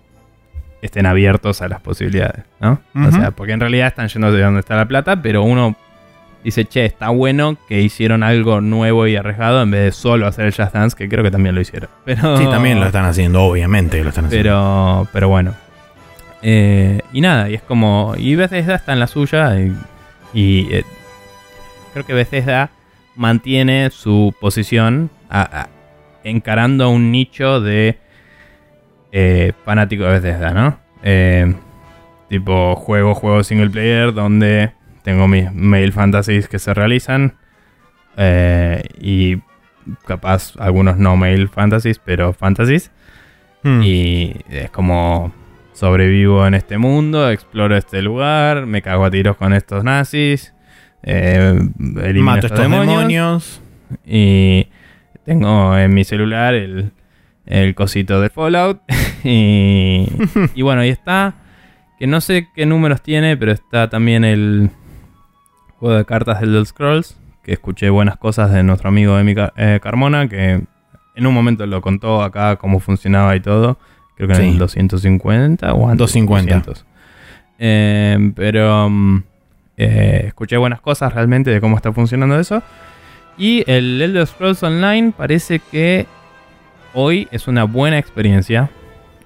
estén 0.83 1.07
abiertos 1.07 1.63
a 1.63 1.69
las 1.69 1.81
posibilidades, 1.81 2.45
¿no? 2.61 2.81
O 3.07 3.11
sea, 3.13 3.31
porque 3.31 3.53
en 3.53 3.61
realidad 3.61 3.87
están 3.89 4.09
yendo 4.09 4.33
de 4.33 4.43
donde 4.43 4.61
está 4.61 4.77
la 4.77 4.87
plata, 4.87 5.23
pero 5.23 5.43
uno 5.43 5.77
dice, 6.43 6.65
che, 6.65 6.85
está 6.87 7.11
bueno 7.11 7.57
que 7.69 7.81
hicieron 7.81 8.23
algo 8.23 8.61
nuevo 8.61 9.07
y 9.07 9.15
arriesgado 9.15 9.63
en 9.63 9.71
vez 9.71 9.81
de 9.85 9.93
solo 9.93 10.27
hacer 10.27 10.47
el 10.47 10.55
Just 10.55 10.73
Dance, 10.75 10.97
que 10.97 11.09
creo 11.09 11.23
que 11.23 11.31
también 11.31 11.55
lo 11.55 11.61
hicieron. 11.61 11.89
Pero, 12.05 12.37
Sí, 12.39 12.45
también 12.47 12.81
lo 12.81 12.87
están 12.87 13.05
haciendo, 13.05 13.43
obviamente 13.45 13.99
que 13.99 14.03
lo 14.05 14.09
están 14.11 14.25
haciendo. 14.27 14.43
pero, 14.43 15.09
pero 15.13 15.29
bueno. 15.29 15.55
Eh, 16.43 17.01
y 17.13 17.21
nada, 17.21 17.49
y 17.51 17.55
es 17.55 17.63
como. 17.63 18.15
Y 18.17 18.35
Bethesda 18.35 18.75
está 18.75 18.93
en 18.93 19.01
la 19.01 19.07
suya. 19.07 19.59
Y, 19.61 19.77
y, 20.33 20.69
eh, 20.75 20.85
creo 21.93 22.07
que 22.07 22.13
Bethesda 22.15 22.71
mantiene 23.17 23.91
su 23.91 24.35
posición 24.41 25.11
a- 25.29 25.63
a- 25.63 25.69
encarando 26.25 26.91
un 26.91 27.11
nicho 27.13 27.61
de 27.61 27.99
eh, 29.13 29.53
fanático 29.65 30.05
de 30.05 30.13
Bethesda, 30.21 30.53
¿no? 30.53 30.79
Eh, 31.03 31.53
tipo, 32.29 32.77
juego, 32.77 33.15
juego 33.15 33.43
single 33.43 33.71
player 33.71 34.13
donde 34.15 34.73
tengo 35.03 35.27
mis 35.27 35.53
mail 35.53 35.93
fantasies 35.93 36.49
que 36.49 36.59
se 36.59 36.73
realizan. 36.75 37.35
y 39.01 39.39
capaz 40.07 40.53
algunos 40.59 40.99
no 40.99 41.17
mail 41.17 41.49
fantasies, 41.49 41.99
pero 41.99 42.33
fantasies. 42.33 42.91
Hmm. 43.63 43.83
Y 43.83 44.37
es 44.49 44.71
como 44.71 45.33
sobrevivo 45.81 46.47
en 46.47 46.53
este 46.53 46.77
mundo, 46.77 47.31
exploro 47.31 47.75
este 47.75 48.03
lugar, 48.03 48.67
me 48.67 48.83
cago 48.83 49.07
a 49.07 49.11
tiros 49.11 49.37
con 49.39 49.55
estos 49.55 49.83
nazis, 49.83 50.53
eh, 51.03 51.59
elimino 52.03 52.25
Mato 52.27 52.47
estos 52.49 52.61
estos 52.61 52.71
demonios. 52.71 52.91
demonios, 52.99 53.63
y 54.05 54.69
tengo 55.25 55.75
en 55.79 55.95
mi 55.95 56.05
celular 56.05 56.53
el, 56.53 56.93
el 57.47 57.75
cosito 57.75 58.21
de 58.21 58.29
Fallout. 58.29 58.83
y, 59.25 60.07
y 60.55 60.61
bueno, 60.63 60.83
ahí 60.83 60.91
está. 60.91 61.35
Que 61.99 62.07
no 62.07 62.21
sé 62.21 62.49
qué 62.55 62.67
números 62.67 63.01
tiene, 63.03 63.37
pero 63.39 63.53
está 63.53 63.89
también 63.89 64.23
el 64.25 64.71
juego 65.79 65.97
de 65.97 66.05
cartas 66.05 66.41
del 66.41 66.51
Elder 66.51 66.67
Scrolls. 66.67 67.19
Que 67.43 67.53
escuché 67.55 67.89
buenas 67.89 68.17
cosas 68.19 68.53
de 68.53 68.63
nuestro 68.63 68.89
amigo 68.91 69.19
Emi 69.19 69.35
Car- 69.35 69.53
eh, 69.57 69.81
Carmona. 69.83 70.29
Que 70.29 70.63
en 71.15 71.27
un 71.27 71.33
momento 71.35 71.67
lo 71.67 71.81
contó 71.81 72.23
acá 72.23 72.57
cómo 72.57 72.81
funcionaba 72.81 73.35
y 73.37 73.41
todo. 73.41 73.79
Creo 74.21 74.29
que 74.29 74.35
en 74.35 74.41
Sí. 74.43 74.49
el 74.51 74.59
250 74.59 75.73
o 75.73 75.85
antes. 75.89 75.99
250. 75.99 76.55
200. 76.57 76.85
Eh, 77.59 78.33
pero 78.35 78.91
eh, 79.77 80.25
escuché 80.27 80.57
buenas 80.59 80.81
cosas 80.83 81.15
realmente 81.15 81.51
de 81.51 81.61
cómo 81.61 81.77
está 81.77 81.91
funcionando 81.93 82.39
eso. 82.39 82.63
Y 83.39 83.65
el 83.71 84.01
Elder 84.03 84.27
Scrolls 84.27 84.63
Online 84.63 85.13
parece 85.17 85.59
que 85.61 86.07
hoy 86.93 87.29
es 87.31 87.49
una 87.49 87.65
buena 87.65 87.99
experiencia. 87.99 88.71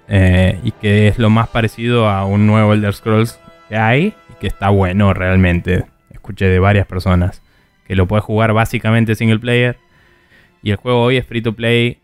eh, 0.07 0.61
y 0.63 0.71
que 0.73 1.09
es 1.09 1.19
lo 1.19 1.31
más 1.31 1.49
parecido 1.49 2.09
a 2.11 2.27
un 2.27 2.47
nuevo 2.47 2.75
Elder 2.75 2.93
Scrolls 2.93 3.41
que 3.71 3.77
hay. 3.77 4.15
Y 4.31 4.35
que 4.39 4.47
está 4.47 4.69
bueno 4.69 5.13
realmente. 5.15 5.87
Escuché 6.11 6.45
de 6.47 6.59
varias 6.59 6.87
personas. 6.87 7.41
Que 7.89 7.97
lo 7.97 8.07
puedes 8.07 8.23
jugar 8.25 8.53
básicamente 8.53 9.15
single 9.15 9.39
player. 9.39 9.77
Y 10.63 10.71
el 10.71 10.77
juego 10.77 11.03
hoy 11.03 11.17
es 11.17 11.27
free 11.27 11.41
to 11.43 11.55
play. 11.55 11.99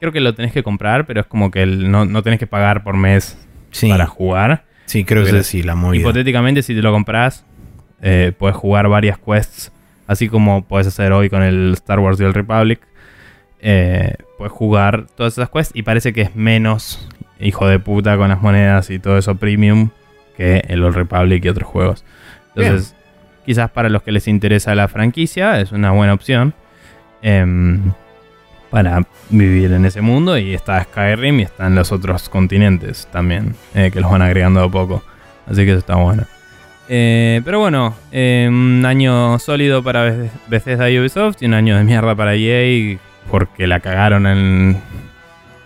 Creo 0.00 0.12
que 0.12 0.20
lo 0.20 0.34
tenés 0.34 0.52
que 0.52 0.62
comprar, 0.62 1.06
pero 1.06 1.20
es 1.20 1.26
como 1.26 1.50
que 1.50 1.62
el- 1.62 1.90
no, 1.90 2.04
no 2.04 2.22
tenés 2.22 2.38
que 2.38 2.46
pagar 2.46 2.82
por 2.82 2.96
mes 2.96 3.38
sí. 3.70 3.88
para 3.88 4.06
jugar. 4.06 4.64
sí, 4.86 5.04
creo 5.04 5.24
que 5.24 5.42
sí, 5.44 5.62
la 5.62 5.76
movida. 5.76 6.00
Hipotéticamente, 6.00 6.62
si 6.62 6.74
te 6.74 6.82
lo 6.82 6.90
compras, 6.90 7.44
eh, 8.02 8.32
puedes 8.36 8.56
jugar 8.56 8.88
varias 8.88 9.18
quests, 9.18 9.70
así 10.06 10.28
como 10.28 10.64
puedes 10.64 10.86
hacer 10.86 11.12
hoy 11.12 11.30
con 11.30 11.42
el 11.42 11.74
Star 11.74 12.00
Wars 12.00 12.18
The 12.18 12.24
Old 12.24 12.34
Republic. 12.34 12.80
Eh, 13.60 14.14
puedes 14.38 14.52
jugar 14.52 15.06
todas 15.14 15.34
esas 15.34 15.50
quests 15.50 15.76
y 15.76 15.82
parece 15.82 16.12
que 16.12 16.22
es 16.22 16.34
menos 16.34 17.06
hijo 17.38 17.68
de 17.68 17.78
puta 17.78 18.16
con 18.16 18.28
las 18.30 18.40
monedas 18.40 18.90
y 18.90 18.98
todo 18.98 19.18
eso 19.18 19.34
premium 19.34 19.90
que 20.36 20.64
el 20.68 20.82
Old 20.82 20.96
Republic 20.96 21.44
y 21.44 21.48
otros 21.48 21.68
juegos. 21.68 22.04
Entonces, 22.54 22.96
quizás 23.44 23.70
para 23.70 23.88
los 23.88 24.02
que 24.02 24.12
les 24.12 24.28
interesa 24.28 24.74
la 24.74 24.88
franquicia 24.88 25.60
es 25.60 25.72
una 25.72 25.90
buena 25.90 26.14
opción 26.14 26.54
em, 27.22 27.92
para 28.70 29.02
vivir 29.28 29.72
en 29.72 29.84
ese 29.84 30.00
mundo. 30.00 30.38
Y 30.38 30.54
está 30.54 30.82
Skyrim 30.84 31.40
y 31.40 31.42
están 31.42 31.74
los 31.74 31.92
otros 31.92 32.28
continentes 32.28 33.08
también, 33.12 33.54
eh, 33.74 33.90
que 33.92 34.00
los 34.00 34.10
van 34.10 34.22
agregando 34.22 34.62
a 34.62 34.70
poco. 34.70 35.02
Así 35.46 35.64
que 35.64 35.70
eso 35.70 35.78
está 35.80 35.96
bueno. 35.96 36.24
Eh, 36.88 37.40
pero 37.44 37.60
bueno, 37.60 37.94
eh, 38.10 38.46
un 38.48 38.84
año 38.84 39.38
sólido 39.38 39.82
para 39.82 40.06
Beth- 40.10 40.30
Bethesda 40.48 40.90
y 40.90 40.98
Ubisoft 40.98 41.40
y 41.42 41.46
un 41.46 41.54
año 41.54 41.76
de 41.76 41.84
mierda 41.84 42.14
para 42.16 42.34
EA 42.34 42.98
porque 43.30 43.66
la 43.68 43.78
cagaron 43.80 44.26
en 44.26 44.76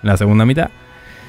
la 0.02 0.16
segunda 0.18 0.44
mitad. 0.44 0.68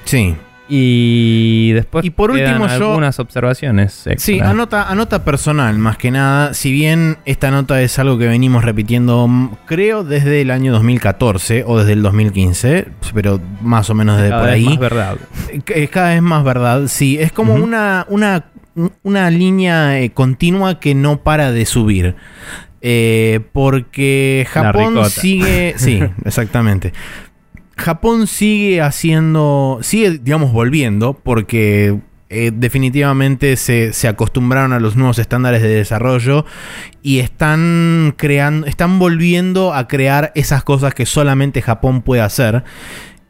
Sí. 0.03 0.35
Y 0.67 1.71
después 1.73 2.03
Y 2.05 2.09
por 2.09 2.31
último, 2.31 2.65
yo- 2.67 2.73
algunas 2.89 3.19
observaciones. 3.19 4.07
extra. 4.07 4.17
Sí, 4.17 4.39
anota, 4.39 4.89
anota 4.89 5.23
personal, 5.23 5.77
más 5.77 5.97
que 5.97 6.09
nada. 6.11 6.53
Si 6.55 6.71
bien 6.71 7.17
esta 7.25 7.51
nota 7.51 7.81
es 7.81 7.99
algo 7.99 8.17
que 8.17 8.27
venimos 8.27 8.63
repitiendo, 8.65 9.29
creo, 9.67 10.03
desde 10.03 10.41
el 10.41 10.49
año 10.49 10.71
2014 10.73 11.63
o 11.67 11.77
desde 11.77 11.93
el 11.93 12.01
2015, 12.01 12.87
pero 13.13 13.39
más 13.61 13.89
o 13.89 13.93
menos 13.93 14.17
desde 14.17 14.29
Cada 14.29 14.41
por 14.41 14.49
vez 14.49 14.55
ahí. 14.57 14.65
más 14.65 14.79
verdad. 14.79 15.15
Es 15.67 15.89
cada 15.91 16.09
vez 16.09 16.21
más 16.21 16.43
verdad. 16.43 16.87
Sí, 16.87 17.17
es 17.19 17.31
como 17.31 17.53
una, 17.53 18.05
una, 18.09 18.45
una 19.03 19.29
línea 19.29 19.99
eh, 19.99 20.11
continua 20.11 20.79
que 20.79 20.95
no 20.95 21.21
para 21.21 21.51
de 21.51 21.65
subir. 21.67 22.15
Eh, 22.87 23.39
porque 23.51 24.45
Japón 24.49 25.09
sigue. 25.09 25.73
Sí, 25.77 26.01
exactamente. 26.25 26.93
Japón 27.75 28.27
sigue 28.27 28.81
haciendo. 28.81 29.79
Sigue, 29.81 30.19
digamos, 30.19 30.51
volviendo. 30.51 31.13
Porque. 31.13 31.99
eh, 32.29 32.51
definitivamente 32.53 33.55
se, 33.55 33.93
se 33.93 34.07
acostumbraron 34.07 34.73
a 34.73 34.79
los 34.79 34.95
nuevos 34.95 35.19
estándares 35.19 35.61
de 35.61 35.69
desarrollo 35.69 36.45
y 37.03 37.19
están 37.19 38.15
creando, 38.17 38.65
están 38.65 38.97
volviendo 38.97 39.73
a 39.73 39.87
crear 39.87 40.31
esas 40.35 40.63
cosas 40.63 40.93
que 40.95 41.05
solamente 41.05 41.61
Japón 41.61 42.01
puede 42.01 42.23
hacer. 42.23 42.63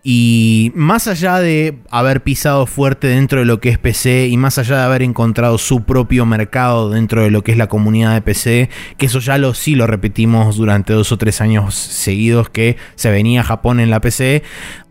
Y 0.08 0.72
más 0.76 1.08
allá 1.08 1.40
de 1.40 1.80
haber 1.90 2.22
pisado 2.22 2.68
fuerte 2.68 3.08
dentro 3.08 3.40
de 3.40 3.46
lo 3.46 3.60
que 3.60 3.70
es 3.70 3.80
PC 3.80 4.28
y 4.28 4.38
más 4.38 4.60
allá 4.60 4.78
de 4.78 4.84
haber 4.84 5.02
encontrado 5.02 5.58
su 5.58 5.84
propio 5.84 6.28
mercado 6.28 6.92
dentro 6.92 7.24
de 7.24 7.32
lo 7.32 7.44
que 7.44 7.54
es 7.54 7.58
la 7.58 7.66
comunidad 7.66 8.14
de 8.14 8.22
PC, 8.22 8.70
que 9.00 9.08
eso 9.08 9.18
ya 9.18 9.40
lo 9.40 9.56
sí 9.56 9.74
lo 9.74 9.88
repetimos 9.88 10.58
durante 10.58 10.94
dos 10.94 11.12
o 11.12 11.18
tres 11.18 11.42
años 11.42 11.74
seguidos 11.74 12.52
que 12.52 12.78
se 12.94 13.10
venía 13.10 13.44
Japón 13.44 13.80
en 13.80 13.90
la 13.90 14.00
PC. 14.00 14.44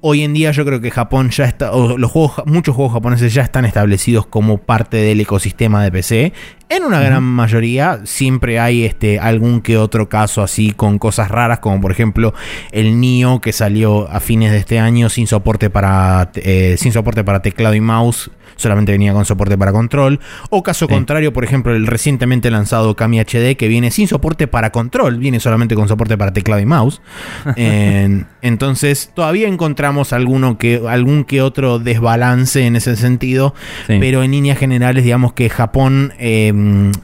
Hoy 0.07 0.23
en 0.23 0.35
día 0.35 0.51
yo 0.51 0.67
creo 0.67 0.83
que 0.83 0.91
Japón 0.91 1.31
ya 1.31 1.47
está, 1.47 1.73
o 1.73 1.97
los 1.97 2.11
juegos, 2.11 2.43
muchos 2.45 2.75
juegos 2.75 2.93
japoneses 2.93 3.33
ya 3.33 3.41
están 3.41 3.65
establecidos 3.65 4.27
como 4.27 4.59
parte 4.59 4.99
del 4.99 5.19
ecosistema 5.19 5.83
de 5.83 5.91
PC. 5.91 6.35
En 6.69 6.83
una 6.83 7.01
gran 7.01 7.23
mayoría 7.23 8.01
siempre 8.05 8.61
hay 8.61 8.85
este, 8.85 9.19
algún 9.19 9.63
que 9.63 9.79
otro 9.79 10.11
caso 10.11 10.43
así 10.43 10.73
con 10.73 10.99
cosas 10.99 11.31
raras, 11.31 11.61
como 11.61 11.81
por 11.81 11.91
ejemplo 11.91 12.35
el 12.71 13.01
Nio 13.01 13.41
que 13.41 13.55
salió 13.55 14.07
a 14.11 14.21
fines 14.21 14.53
de 14.53 14.59
este 14.59 14.79
año 14.79 15.09
sin 15.09 15.27
soporte 15.27 15.71
para, 15.71 16.31
eh, 16.35 16.77
sin 16.79 16.93
soporte 16.93 17.25
para 17.25 17.41
teclado 17.41 17.75
y 17.75 17.81
mouse, 17.81 18.31
solamente 18.57 18.93
venía 18.93 19.13
con 19.13 19.25
soporte 19.25 19.57
para 19.59 19.73
control. 19.73 20.21
O 20.51 20.63
caso 20.63 20.87
Sí. 20.87 20.93
contrario, 20.95 21.33
por 21.33 21.45
ejemplo, 21.45 21.75
el 21.75 21.87
recientemente 21.87 22.51
lanzado 22.51 22.95
Kami 22.97 23.19
HD 23.21 23.57
que 23.57 23.69
viene 23.69 23.91
sin 23.91 24.09
soporte 24.09 24.47
para 24.47 24.71
control, 24.71 25.19
viene 25.19 25.41
solamente 25.41 25.75
con 25.75 25.89
soporte 25.89 26.17
para 26.19 26.33
teclado 26.33 26.61
y 26.61 26.67
mouse. 26.67 27.01
En- 27.57 28.27
entonces 28.43 29.11
todavía 29.15 29.49
encontramos 29.49 30.13
alguno 30.13 30.59
que, 30.59 30.83
algún 30.89 31.25
que 31.25 31.41
otro 31.43 31.79
desbalance 31.79 32.67
en 32.67 32.77
ese 32.77 32.97
sentido. 32.97 33.55
Sí. 33.87 33.97
Pero 34.01 34.23
en 34.23 34.31
líneas 34.33 34.59
generales, 34.59 35.05
digamos 35.05 35.33
que 35.33 35.49
Japón, 35.49 36.13
eh, 36.19 36.53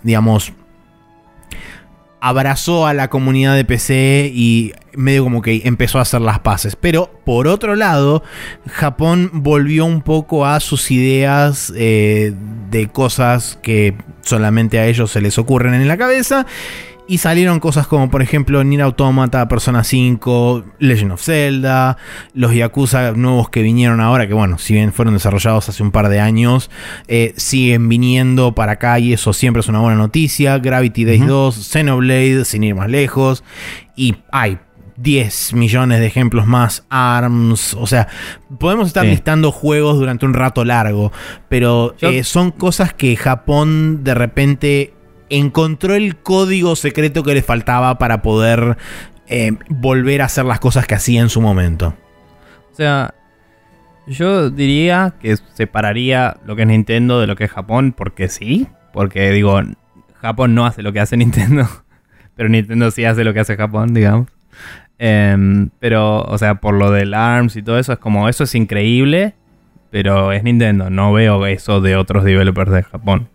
digamos, 0.02 0.52
abrazó 2.20 2.86
a 2.86 2.94
la 2.94 3.08
comunidad 3.08 3.56
de 3.56 3.64
PC 3.64 4.30
y 4.34 4.72
medio 4.92 5.24
como 5.24 5.42
que 5.42 5.62
empezó 5.64 5.98
a 5.98 6.02
hacer 6.02 6.20
las 6.20 6.40
paces. 6.40 6.76
Pero 6.76 7.10
por 7.24 7.48
otro 7.48 7.76
lado, 7.76 8.22
Japón 8.66 9.30
volvió 9.32 9.84
un 9.84 10.02
poco 10.02 10.46
a 10.46 10.60
sus 10.60 10.90
ideas 10.90 11.72
eh, 11.76 12.32
de 12.70 12.88
cosas 12.88 13.58
que 13.62 13.94
solamente 14.22 14.78
a 14.78 14.86
ellos 14.86 15.10
se 15.10 15.20
les 15.20 15.38
ocurren 15.38 15.74
en 15.74 15.88
la 15.88 15.96
cabeza. 15.96 16.46
Y 17.10 17.18
salieron 17.18 17.58
cosas 17.58 17.88
como, 17.88 18.08
por 18.08 18.22
ejemplo, 18.22 18.62
Nier 18.62 18.82
Automata, 18.82 19.48
Persona 19.48 19.82
5, 19.82 20.64
Legend 20.78 21.10
of 21.10 21.20
Zelda, 21.20 21.96
los 22.34 22.54
Yakuza 22.54 23.10
nuevos 23.12 23.50
que 23.50 23.62
vinieron 23.62 24.00
ahora, 24.00 24.28
que 24.28 24.34
bueno, 24.34 24.58
si 24.58 24.74
bien 24.74 24.92
fueron 24.92 25.14
desarrollados 25.14 25.68
hace 25.68 25.82
un 25.82 25.90
par 25.90 26.08
de 26.08 26.20
años, 26.20 26.70
eh, 27.08 27.34
siguen 27.36 27.88
viniendo 27.88 28.54
para 28.54 28.72
acá 28.72 29.00
y 29.00 29.12
eso 29.12 29.32
siempre 29.32 29.58
es 29.58 29.66
una 29.68 29.80
buena 29.80 29.98
noticia. 29.98 30.58
Gravity 30.58 31.04
Days 31.04 31.26
2, 31.26 31.56
Xenoblade, 31.56 32.44
sin 32.44 32.62
ir 32.62 32.76
más 32.76 32.88
lejos. 32.88 33.42
Y 33.96 34.14
hay 34.30 34.58
10 34.96 35.54
millones 35.54 35.98
de 35.98 36.06
ejemplos 36.06 36.46
más, 36.46 36.84
ARMS, 36.90 37.74
o 37.74 37.88
sea, 37.88 38.06
podemos 38.60 38.86
estar 38.86 39.02
Sí. 39.04 39.10
listando 39.10 39.50
juegos 39.50 39.98
durante 39.98 40.26
un 40.26 40.34
rato 40.34 40.64
largo, 40.64 41.10
pero 41.48 41.96
eh, 42.02 42.22
son 42.22 42.52
cosas 42.52 42.94
que 42.94 43.16
Japón 43.16 44.04
de 44.04 44.14
repente 44.14 44.94
encontró 45.30 45.94
el 45.94 46.16
código 46.16 46.76
secreto 46.76 47.22
que 47.22 47.34
le 47.34 47.42
faltaba 47.42 47.98
para 47.98 48.20
poder 48.20 48.76
eh, 49.28 49.52
volver 49.68 50.22
a 50.22 50.26
hacer 50.26 50.44
las 50.44 50.60
cosas 50.60 50.86
que 50.86 50.96
hacía 50.96 51.20
en 51.20 51.28
su 51.28 51.40
momento. 51.40 51.94
O 52.72 52.74
sea, 52.74 53.14
yo 54.06 54.50
diría 54.50 55.14
que 55.20 55.36
separaría 55.54 56.36
lo 56.44 56.56
que 56.56 56.62
es 56.62 56.68
Nintendo 56.68 57.20
de 57.20 57.26
lo 57.26 57.36
que 57.36 57.44
es 57.44 57.50
Japón, 57.50 57.92
porque 57.96 58.28
sí. 58.28 58.66
Porque 58.92 59.30
digo, 59.30 59.60
Japón 60.20 60.54
no 60.54 60.66
hace 60.66 60.82
lo 60.82 60.92
que 60.92 61.00
hace 61.00 61.16
Nintendo, 61.16 61.68
pero 62.34 62.48
Nintendo 62.48 62.90
sí 62.90 63.04
hace 63.04 63.24
lo 63.24 63.32
que 63.32 63.40
hace 63.40 63.56
Japón, 63.56 63.94
digamos. 63.94 64.28
Em, 64.98 65.70
pero, 65.78 66.22
o 66.22 66.36
sea, 66.36 66.56
por 66.56 66.74
lo 66.74 66.90
del 66.90 67.14
ARMS 67.14 67.56
y 67.56 67.62
todo 67.62 67.78
eso, 67.78 67.92
es 67.92 67.98
como, 67.98 68.28
eso 68.28 68.44
es 68.44 68.54
increíble, 68.54 69.34
pero 69.90 70.32
es 70.32 70.42
Nintendo. 70.42 70.90
No 70.90 71.12
veo 71.12 71.46
eso 71.46 71.80
de 71.80 71.96
otros 71.96 72.24
developers 72.24 72.70
de 72.70 72.82
Japón. 72.82 73.28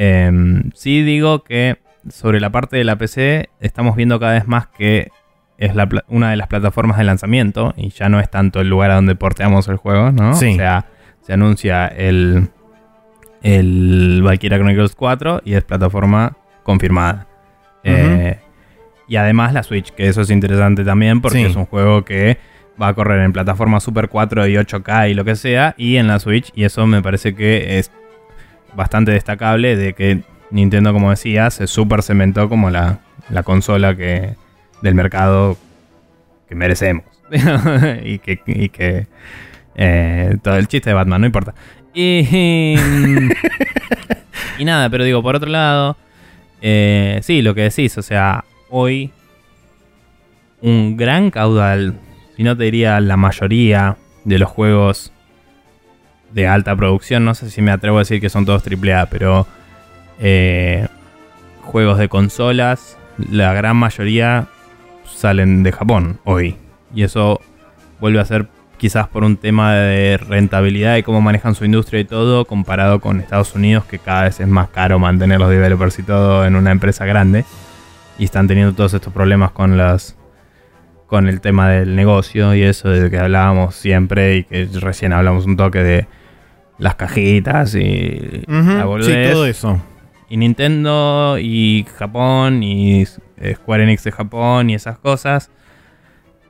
Em, 0.00 0.70
sí 0.74 1.02
digo 1.02 1.42
que 1.42 1.78
sobre 2.08 2.38
la 2.38 2.50
parte 2.50 2.76
de 2.76 2.84
la 2.84 2.96
PC 2.96 3.48
estamos 3.60 3.96
viendo 3.96 4.20
cada 4.20 4.34
vez 4.34 4.46
más 4.46 4.68
que 4.68 5.10
es 5.58 5.74
la 5.74 5.88
una 6.06 6.30
de 6.30 6.36
las 6.36 6.46
plataformas 6.46 6.98
de 6.98 7.04
lanzamiento 7.04 7.74
y 7.76 7.88
ya 7.90 8.08
no 8.08 8.20
es 8.20 8.30
tanto 8.30 8.60
el 8.60 8.68
lugar 8.70 8.92
a 8.92 8.94
donde 8.94 9.16
porteamos 9.16 9.66
el 9.66 9.76
juego, 9.76 10.12
¿no? 10.12 10.34
Sí. 10.34 10.52
O 10.52 10.54
sea, 10.54 10.86
se 11.22 11.32
anuncia 11.32 11.88
el, 11.88 12.48
el 13.42 14.22
Valkyria 14.24 14.58
Chronicles 14.58 14.94
4 14.94 15.42
y 15.44 15.54
es 15.54 15.64
plataforma 15.64 16.36
confirmada. 16.62 17.26
Eh, 17.84 18.38
y 19.08 19.16
además 19.16 19.52
la 19.52 19.62
Switch, 19.64 19.90
que 19.90 20.06
eso 20.08 20.20
es 20.20 20.30
interesante 20.30 20.84
también 20.84 21.20
porque 21.20 21.38
Sí. 21.38 21.44
es 21.44 21.56
un 21.56 21.64
juego 21.66 22.04
que 22.04 22.38
va 22.80 22.88
a 22.88 22.94
correr 22.94 23.20
en 23.22 23.32
plataforma 23.32 23.80
Super 23.80 24.08
4 24.08 24.46
y 24.46 24.54
8K 24.56 25.10
y 25.10 25.14
lo 25.14 25.24
que 25.24 25.34
sea, 25.34 25.74
y 25.76 25.96
en 25.96 26.06
la 26.06 26.18
Switch, 26.20 26.52
y 26.54 26.64
eso 26.64 26.86
me 26.86 27.02
parece 27.02 27.34
que 27.34 27.78
es 27.78 27.90
bastante 28.74 29.12
destacable 29.12 29.76
de 29.76 29.94
que 29.94 30.22
Nintendo, 30.50 30.92
como 30.92 31.10
decía, 31.10 31.50
se 31.50 31.66
super 31.66 32.02
cementó 32.02 32.48
como 32.48 32.70
la, 32.70 33.00
la 33.30 33.42
consola 33.42 33.96
que 33.96 34.34
del 34.82 34.94
mercado 34.94 35.56
que 36.48 36.54
merecemos. 36.54 37.04
y 38.04 38.18
que, 38.18 38.40
y 38.46 38.68
que 38.70 39.06
eh, 39.74 40.36
todo 40.42 40.56
el 40.56 40.68
chiste 40.68 40.90
de 40.90 40.94
Batman, 40.94 41.20
no 41.20 41.26
importa. 41.26 41.54
Y, 41.94 42.76
y 44.58 44.64
nada, 44.64 44.88
pero 44.90 45.04
digo, 45.04 45.22
por 45.22 45.36
otro 45.36 45.50
lado, 45.50 45.96
eh, 46.60 47.20
sí, 47.22 47.42
lo 47.42 47.54
que 47.54 47.62
decís, 47.62 47.96
o 47.98 48.02
sea, 48.02 48.44
hoy 48.70 49.10
un 50.60 50.96
gran 50.96 51.30
caudal, 51.30 51.94
si 52.36 52.42
no 52.42 52.56
te 52.56 52.64
diría 52.64 53.00
la 53.00 53.16
mayoría 53.16 53.96
de 54.24 54.38
los 54.38 54.48
juegos 54.48 55.12
de 56.32 56.46
alta 56.46 56.76
producción, 56.76 57.24
no 57.24 57.34
sé 57.34 57.50
si 57.50 57.62
me 57.62 57.70
atrevo 57.70 57.96
a 57.96 58.00
decir 58.00 58.20
que 58.20 58.28
son 58.28 58.44
todos 58.44 58.62
AAA, 58.66 59.06
pero 59.06 59.46
eh, 60.20 60.86
juegos 61.62 61.98
de 61.98 62.08
consolas, 62.08 62.98
la 63.30 63.52
gran 63.52 63.76
mayoría 63.76 64.46
salen 65.04 65.62
de 65.62 65.72
Japón 65.72 66.20
hoy. 66.24 66.56
Y 66.94 67.02
eso 67.02 67.40
vuelve 68.00 68.20
a 68.20 68.24
ser 68.24 68.48
quizás 68.78 69.08
por 69.08 69.24
un 69.24 69.36
tema 69.36 69.74
de 69.74 70.16
rentabilidad 70.16 70.96
y 70.96 71.02
cómo 71.02 71.20
manejan 71.20 71.54
su 71.54 71.64
industria 71.64 72.00
y 72.00 72.04
todo, 72.04 72.44
comparado 72.44 73.00
con 73.00 73.20
Estados 73.20 73.54
Unidos, 73.54 73.84
que 73.84 73.98
cada 73.98 74.24
vez 74.24 74.40
es 74.40 74.48
más 74.48 74.68
caro 74.68 74.98
mantener 74.98 75.40
los 75.40 75.50
developers 75.50 75.98
y 75.98 76.02
todo 76.04 76.46
en 76.46 76.56
una 76.56 76.70
empresa 76.70 77.04
grande. 77.04 77.44
Y 78.18 78.24
están 78.24 78.48
teniendo 78.48 78.74
todos 78.74 78.94
estos 78.94 79.12
problemas 79.12 79.50
con 79.52 79.76
las 79.76 80.16
con 81.06 81.26
el 81.26 81.40
tema 81.40 81.70
del 81.70 81.96
negocio 81.96 82.54
y 82.54 82.62
eso 82.62 82.90
de 82.90 83.10
que 83.10 83.18
hablábamos 83.18 83.74
siempre 83.74 84.36
y 84.36 84.44
que 84.44 84.68
recién 84.74 85.14
hablamos 85.14 85.46
un 85.46 85.56
toque 85.56 85.82
de 85.82 86.06
las 86.78 86.94
cajitas 86.94 87.74
y 87.74 88.44
la 88.46 88.86
sí, 89.00 89.12
todo 89.32 89.46
eso. 89.46 89.80
Y 90.30 90.36
Nintendo 90.36 91.36
y 91.38 91.86
Japón 91.96 92.62
y 92.62 93.04
Square 93.06 93.84
Enix 93.84 94.04
de 94.04 94.12
Japón 94.12 94.70
y 94.70 94.74
esas 94.74 94.98
cosas 94.98 95.50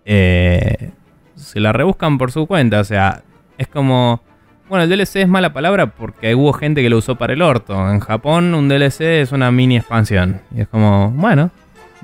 eh, 0.04 0.90
se 1.36 1.60
la 1.60 1.72
rebuscan 1.72 2.18
por 2.18 2.32
su 2.32 2.46
cuenta. 2.46 2.80
O 2.80 2.84
sea, 2.84 3.22
es 3.56 3.68
como... 3.68 4.22
Bueno, 4.68 4.84
el 4.84 4.90
DLC 4.90 5.16
es 5.16 5.28
mala 5.28 5.54
palabra 5.54 5.86
porque 5.86 6.34
hubo 6.34 6.52
gente 6.52 6.82
que 6.82 6.90
lo 6.90 6.98
usó 6.98 7.16
para 7.16 7.32
el 7.32 7.40
orto. 7.40 7.90
En 7.90 8.00
Japón 8.00 8.54
un 8.54 8.68
DLC 8.68 9.00
es 9.22 9.32
una 9.32 9.50
mini 9.50 9.78
expansión. 9.78 10.42
Y 10.54 10.60
es 10.60 10.68
como, 10.68 11.10
bueno, 11.10 11.50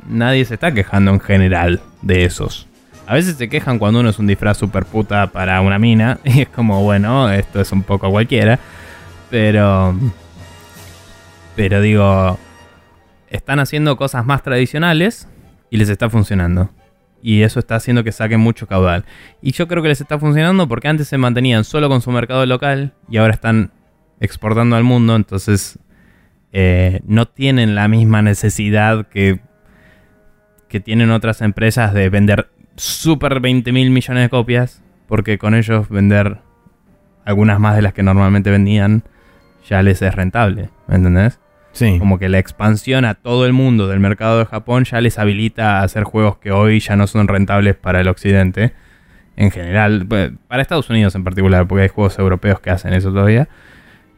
nadie 0.09 0.45
se 0.47 0.55
está 0.55 0.73
quejando 0.73 1.11
en 1.11 1.21
general 1.21 1.81
de 2.01 2.25
esos. 2.25 2.69
A 3.07 3.15
veces 3.15 3.37
se 3.37 3.49
quejan 3.49 3.79
cuando 3.79 4.01
uno 4.01 4.09
es 4.09 4.19
un 4.19 4.27
disfraz 4.27 4.57
super 4.57 4.87
puta 4.87 5.27
para 5.29 5.61
una 5.61 5.79
mina. 5.79 6.19
Y 6.25 6.43
es 6.43 6.49
como, 6.49 6.83
bueno, 6.83 7.31
esto 7.31 7.61
es 7.61 7.71
un 7.73 7.83
poco 7.83 8.11
cualquiera. 8.11 8.59
Pero... 9.31 9.95
Pero 11.57 11.81
digo, 11.81 12.39
están 13.29 13.61
haciendo 13.61 13.97
cosas 13.97 14.27
más 14.27 14.43
tradicionales 14.43 15.29
y 15.71 15.77
les 15.77 15.89
está 15.89 16.11
funcionando. 16.11 16.71
Y 17.23 17.43
eso 17.43 17.61
está 17.61 17.77
haciendo 17.77 18.03
que 18.03 18.13
saquen 18.13 18.41
mucho 18.41 18.67
caudal. 18.67 19.05
Y 19.41 19.53
yo 19.53 19.69
creo 19.69 19.83
que 19.83 19.89
les 19.89 20.01
está 20.01 20.19
funcionando 20.19 20.67
porque 20.67 20.89
antes 20.89 21.09
se 21.09 21.17
mantenían 21.17 21.65
solo 21.65 21.89
con 21.89 22.01
su 22.01 22.11
mercado 22.11 22.45
local 22.45 22.93
y 23.09 23.19
ahora 23.19 23.35
están 23.35 23.71
exportando 24.21 24.77
al 24.77 24.85
mundo. 24.85 25.15
Entonces 25.15 25.79
eh, 26.53 27.01
no 27.07 27.27
tienen 27.27 27.75
la 27.75 27.87
misma 27.89 28.21
necesidad 28.21 29.07
que, 29.09 29.41
que 30.69 30.81
tienen 30.81 31.11
otras 31.11 31.41
empresas 31.41 31.95
de 31.95 32.09
vender 32.11 32.51
super 32.77 33.41
20 33.41 33.73
mil 33.73 33.91
millones 33.91 34.25
de 34.25 34.29
copias. 34.29 34.83
Porque 35.07 35.39
con 35.39 35.55
ellos 35.55 35.89
vender 35.89 36.39
algunas 37.25 37.61
más 37.61 37.77
de 37.77 37.83
las 37.83 37.93
que 37.93 38.03
normalmente 38.03 38.51
vendían 38.51 39.05
ya 39.69 39.83
les 39.83 40.03
es 40.03 40.15
rentable. 40.15 40.71
¿Me 40.87 40.97
entendés? 40.97 41.41
Sí. 41.73 41.99
Como 41.99 42.19
que 42.19 42.29
la 42.29 42.39
expansión 42.39 43.05
a 43.05 43.15
todo 43.15 43.47
el 43.47 43.53
mundo 43.53 43.89
del 43.89 43.99
mercado 43.99 44.39
de 44.39 44.47
Japón 44.47 44.85
ya 44.85 45.01
les 45.01 45.19
habilita 45.19 45.81
a 45.81 45.83
hacer 45.83 46.05
juegos 46.05 46.39
que 46.39 46.53
hoy 46.53 46.81
ya 46.81 46.97
no 46.97 47.07
son 47.07 47.27
rentables 47.27 47.75
para 47.75 48.01
el 48.01 48.09
occidente. 48.09 48.73
En 49.37 49.51
general, 49.51 50.07
para 50.47 50.63
Estados 50.63 50.89
Unidos 50.89 51.15
en 51.17 51.25
particular, 51.25 51.67
porque 51.67 51.83
hay 51.83 51.89
juegos 51.89 52.19
europeos 52.19 52.61
que 52.61 52.71
hacen 52.71 52.95
eso 52.95 53.11
todavía. 53.11 53.49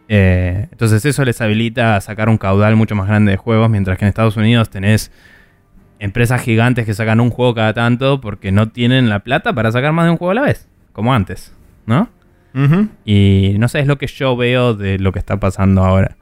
Eh, 0.09 0.69
entonces 0.71 1.05
eso 1.05 1.25
les 1.25 1.41
habilita 1.41 1.97
a 1.97 2.01
sacar 2.03 2.29
un 2.29 2.37
caudal 2.37 2.77
mucho 2.77 2.95
más 2.95 3.09
grande 3.09 3.33
de 3.33 3.39
juegos, 3.39 3.71
mientras 3.71 3.97
que 3.97 4.05
en 4.05 4.11
Estados 4.11 4.37
Unidos 4.37 4.69
tenés 4.69 5.11
empresas 5.99 6.43
gigantes 6.43 6.87
que 6.87 6.95
sacan 6.95 7.21
un 7.21 7.31
juego 7.31 7.55
cada 7.55 7.73
tanto 7.73 8.21
porque 8.21 8.53
no 8.53 8.69
tienen 8.69 9.09
la 9.09 9.21
plata 9.21 9.53
para 9.53 9.73
sacar 9.73 9.93
más 9.93 10.07
de 10.07 10.13
un 10.13 10.17
juego 10.17 10.33
a 10.33 10.35
la 10.35 10.43
vez, 10.43 10.69
como 10.93 11.15
antes, 11.15 11.55
¿no? 11.87 12.09
Y 13.05 13.57
no 13.59 13.69
sé, 13.69 13.81
es 13.81 13.87
lo 13.87 13.99
que 13.99 14.07
yo 14.07 14.35
veo 14.35 14.73
de 14.73 14.99
lo 14.99 15.13
que 15.13 15.19
está 15.19 15.39
pasando 15.39 15.85
ahora. 15.85 16.17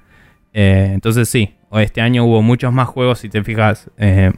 Eh, 0.53 0.91
entonces 0.93 1.28
sí, 1.28 1.55
este 1.73 2.01
año 2.01 2.25
hubo 2.25 2.43
muchos 2.43 2.73
más 2.73 2.89
juegos, 2.89 3.20
si 3.20 3.28
te 3.28 3.44
fijas, 3.44 3.89
eh, 3.99 4.33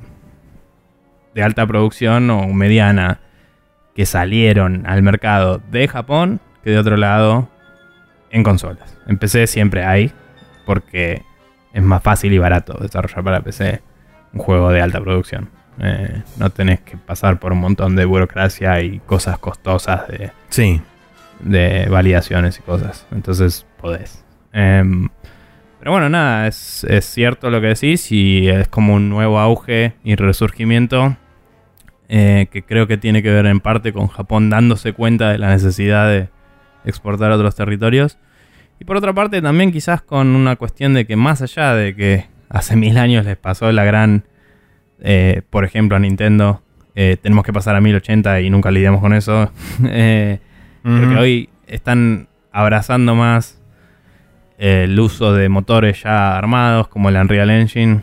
de 1.35 1.43
alta 1.43 1.67
producción 1.67 2.29
o 2.31 2.49
mediana 2.49 3.21
que 3.95 4.05
salieron 4.05 4.87
al 4.87 5.03
mercado 5.03 5.63
de 5.71 5.89
Japón 5.89 6.41
que 6.63 6.71
de 6.71 6.79
otro 6.79 6.99
lado 6.99 7.49
en 8.31 8.43
consolas. 8.43 8.99
En 9.07 9.17
PC 9.17 9.47
siempre 9.47 9.85
hay, 9.85 10.13
porque 10.67 11.23
es 11.73 11.83
más 11.83 12.03
fácil 12.03 12.33
y 12.33 12.39
barato 12.39 12.77
desarrollar 12.81 13.25
para 13.25 13.41
PC 13.41 13.81
un 14.37 14.45
juego 14.45 14.71
de 14.71 14.81
alta 14.83 15.01
producción. 15.01 15.49
Eh, 15.81 16.23
no 16.39 16.51
tenés 16.51 16.81
que 16.81 16.97
pasar 16.97 17.39
por 17.39 17.53
un 17.53 17.59
montón 17.61 17.97
de 17.97 18.05
burocracia 18.05 18.81
y 18.81 18.99
cosas 19.01 19.39
costosas 19.39 20.09
de, 20.09 20.31
Sí. 20.49 20.81
de 21.41 21.87
validaciones 21.91 22.59
y 22.59 22.63
cosas. 22.63 23.07
Entonces 23.13 23.67
podés. 23.81 24.25
Em, 24.53 25.09
pero 25.79 25.93
bueno, 25.93 26.09
nada, 26.09 26.47
es, 26.47 26.85
es 26.85 27.05
cierto 27.05 27.51
lo 27.51 27.61
que 27.61 27.69
decís 27.69 28.11
y 28.13 28.49
es 28.49 28.69
como 28.69 28.95
un 28.95 29.09
nuevo 29.11 29.39
auge 29.39 29.95
y 30.05 30.15
resurgimiento 30.17 31.17
eh, 32.09 32.47
que 32.51 32.63
creo 32.63 32.87
que 32.87 32.97
tiene 32.97 33.23
que 33.23 33.31
ver 33.31 33.47
en 33.47 33.61
parte 33.61 33.93
con 33.93 34.07
Japón 34.09 34.49
dándose 34.49 34.93
cuenta 34.93 35.31
de 35.33 35.39
la 35.39 35.49
necesidad 35.51 36.09
de 36.09 36.29
exportar 36.85 37.33
a 37.33 37.37
otros 37.37 37.55
territorios. 37.55 38.19
Y 38.79 38.85
por 38.85 38.97
otra 38.97 39.13
parte 39.13 39.41
también 39.43 39.73
quizás 39.73 40.03
con 40.03 40.29
una 40.29 40.57
cuestión 40.57 40.95
de 40.95 41.07
que 41.07 41.17
más 41.17 41.43
allá 41.43 41.75
de 41.75 41.95
que 41.97 42.27
hace 42.49 42.77
mil 42.77 42.99
años 42.99 43.25
les 43.25 43.37
pasó 43.37 43.71
la 43.73 43.85
gran, 43.85 44.25
eh, 45.01 45.43
por 45.51 45.65
ejemplo 45.65 45.97
a 45.97 46.01
Nintendo, 46.01 46.63
eh, 46.95 47.17
tenemos 47.21 47.45
que 47.45 47.53
pasar 47.53 47.77
a 47.77 47.81
1080 47.81 48.41
y 48.41 48.51
nunca 48.51 48.71
lidiamos 48.71 49.01
con 49.01 49.13
eso. 49.13 49.51
eh, 49.85 50.41
Creo 50.83 51.01
que 51.01 51.07
Ujú. 51.07 51.19
hoy 51.19 51.49
están 51.67 52.29
abrazando 52.53 53.15
más 53.17 53.61
el 54.57 54.99
uso 55.01 55.35
de 55.35 55.49
motores 55.49 56.03
ya 56.03 56.39
armados 56.39 56.89
como 56.89 57.09
el 57.09 57.17
Unreal 57.17 57.51
Engine 57.51 58.03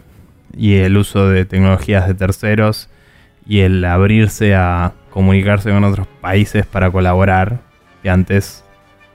y 0.55 0.75
el 0.75 0.97
uso 0.97 1.29
de 1.29 1.45
tecnologías 1.45 2.07
de 2.07 2.13
terceros 2.13 2.89
y 3.47 3.61
el 3.61 3.83
abrirse 3.85 4.53
a 4.53 4.93
comunicarse 5.09 5.71
con 5.71 5.83
otros 5.83 6.07
países 6.21 6.65
para 6.65 6.91
colaborar 6.91 7.61
que 8.03 8.09
antes 8.09 8.63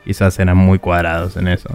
quizás 0.05 0.39
eran 0.39 0.57
muy 0.57 0.79
cuadrados 0.79 1.37
en 1.37 1.49
eso. 1.49 1.69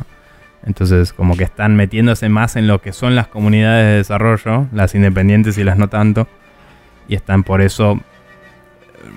Entonces 0.65 1.13
como 1.13 1.35
que 1.35 1.43
están 1.43 1.75
metiéndose 1.75 2.29
más 2.29 2.55
en 2.55 2.67
lo 2.67 2.81
que 2.81 2.93
son 2.93 3.15
las 3.15 3.27
comunidades 3.27 3.85
de 3.85 3.93
desarrollo, 3.97 4.67
las 4.71 4.95
independientes 4.95 5.57
y 5.57 5.63
las 5.63 5.77
no 5.77 5.89
tanto, 5.89 6.27
y 7.07 7.15
están 7.15 7.43
por 7.43 7.61
eso 7.61 7.99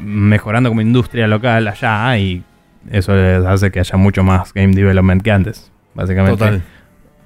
mejorando 0.00 0.68
como 0.68 0.80
industria 0.80 1.26
local 1.28 1.68
allá 1.68 2.18
y 2.18 2.42
eso 2.90 3.14
les 3.14 3.44
hace 3.44 3.70
que 3.70 3.80
haya 3.80 3.96
mucho 3.96 4.22
más 4.22 4.52
game 4.52 4.74
development 4.74 5.22
que 5.22 5.30
antes. 5.30 5.70
Básicamente 5.94 6.36
Total. 6.36 6.62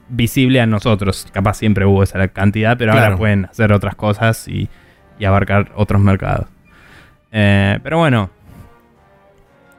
visible 0.09 0.61
a 0.61 0.67
nosotros. 0.67 1.27
Capaz 1.33 1.55
siempre 1.55 1.85
hubo 1.85 2.03
esa 2.03 2.29
cantidad, 2.29 2.77
pero 2.79 2.93
ahora 2.93 3.17
pueden 3.17 3.47
hacer 3.47 3.73
otras 3.73 3.95
cosas 3.95 4.47
y, 4.49 4.69
y 5.19 5.25
abarcar 5.25 5.73
otros 5.75 6.01
mercados. 6.01 6.47
Eh, 7.33 7.79
pero 7.83 7.99
bueno, 7.99 8.31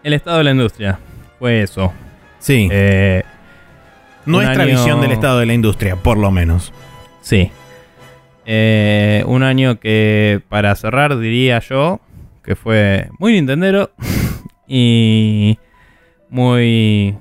el 0.04 0.14
estado 0.14 0.40
de 0.40 0.44
la 0.44 0.52
industria 0.52 1.00
fue 1.40 1.62
eso. 1.62 1.94
Sí. 2.40 2.68
Eh, 2.72 3.24
Nuestra 4.26 4.64
año- 4.64 4.76
visión 4.78 5.02
del 5.02 5.12
estado 5.12 5.40
de 5.40 5.46
la 5.46 5.54
industria, 5.54 5.96
por 5.96 6.18
lo 6.18 6.32
menos. 6.32 6.74
Sí. 7.22 7.52
Eh, 8.46 9.24
un 9.28 9.44
año 9.44 9.80
que, 9.80 10.42
para 10.50 10.76
cerrar, 10.76 11.18
diría 11.20 11.60
yo, 11.60 12.00
que 12.44 12.56
fue 12.56 13.10
muy 13.20 13.34
Nintendero 13.34 13.92
y 14.68 15.58
muy 16.30 17.16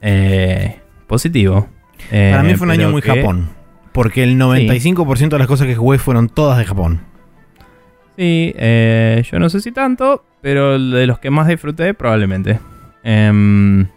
eh, 0.00 0.80
positivo. 1.06 1.68
Eh, 2.10 2.30
Para 2.32 2.42
mí 2.42 2.54
fue 2.54 2.66
un 2.66 2.70
año 2.72 2.90
muy 2.90 3.02
que- 3.02 3.14
Japón. 3.14 3.50
Porque 3.92 4.22
el 4.22 4.38
95% 4.38 5.28
de 5.30 5.38
las 5.38 5.48
cosas 5.48 5.66
que 5.66 5.74
jugué 5.74 5.98
fueron 5.98 6.28
todas 6.28 6.56
de 6.58 6.64
Japón. 6.64 7.00
Sí, 8.16 8.52
eh, 8.56 9.22
yo 9.30 9.38
no 9.40 9.48
sé 9.48 9.60
si 9.60 9.72
tanto, 9.72 10.24
pero 10.40 10.78
de 10.78 11.06
los 11.06 11.18
que 11.18 11.30
más 11.30 11.48
disfruté, 11.48 11.94
probablemente. 11.94 12.60
Em, 13.02 13.88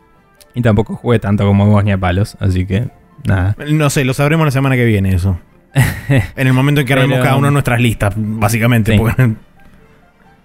y 0.53 0.61
tampoco 0.61 0.95
jugué 0.95 1.19
tanto 1.19 1.45
como 1.45 1.65
vos 1.67 1.83
ni 1.83 1.91
a 1.91 1.97
palos, 1.97 2.37
así 2.39 2.65
que 2.65 2.87
nada. 3.25 3.55
No 3.69 3.89
sé, 3.89 4.03
lo 4.05 4.13
sabremos 4.13 4.45
la 4.45 4.51
semana 4.51 4.75
que 4.75 4.85
viene 4.85 5.13
eso. 5.13 5.39
en 6.35 6.47
el 6.47 6.53
momento 6.53 6.81
en 6.81 6.87
que 6.87 6.93
armemos 6.93 7.19
cada 7.19 7.35
uno 7.37 7.47
de 7.47 7.53
nuestras 7.53 7.79
listas, 7.79 8.13
básicamente. 8.17 8.91
Sí. 8.93 8.97
porque- 8.97 9.33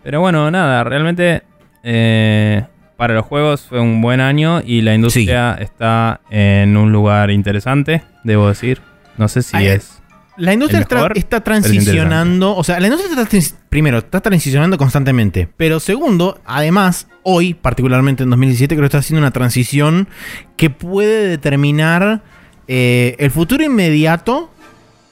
Pero 0.02 0.20
bueno, 0.20 0.50
nada, 0.50 0.84
realmente 0.84 1.42
eh, 1.82 2.62
para 2.96 3.14
los 3.14 3.24
juegos 3.26 3.62
fue 3.62 3.80
un 3.80 4.00
buen 4.00 4.20
año 4.20 4.62
y 4.64 4.82
la 4.82 4.94
industria 4.94 5.54
está 5.60 6.20
en 6.30 6.76
un 6.76 6.92
lugar 6.92 7.30
interesante, 7.30 8.02
debo 8.24 8.48
decir. 8.48 8.80
No 9.18 9.28
sé 9.28 9.42
si 9.42 9.56
Ay, 9.56 9.66
es... 9.68 9.95
La 10.36 10.52
industria 10.52 10.80
está, 10.80 11.08
es 11.14 11.42
transicionando. 11.44 12.54
O 12.56 12.64
sea, 12.64 12.78
la 12.80 12.86
industria 12.88 13.10
está, 13.10 13.26
trans- 13.26 13.54
primero, 13.68 13.98
está 13.98 14.20
transicionando 14.20 14.76
constantemente. 14.78 15.48
Pero 15.56 15.80
segundo, 15.80 16.40
además, 16.44 17.08
hoy, 17.22 17.54
particularmente 17.54 18.22
en 18.22 18.30
2017, 18.30 18.74
creo 18.74 18.82
que 18.82 18.86
está 18.86 18.98
haciendo 18.98 19.20
una 19.20 19.30
transición 19.30 20.08
que 20.56 20.70
puede 20.70 21.28
determinar 21.28 22.22
eh, 22.68 23.16
el 23.18 23.30
futuro 23.30 23.62
inmediato 23.64 24.50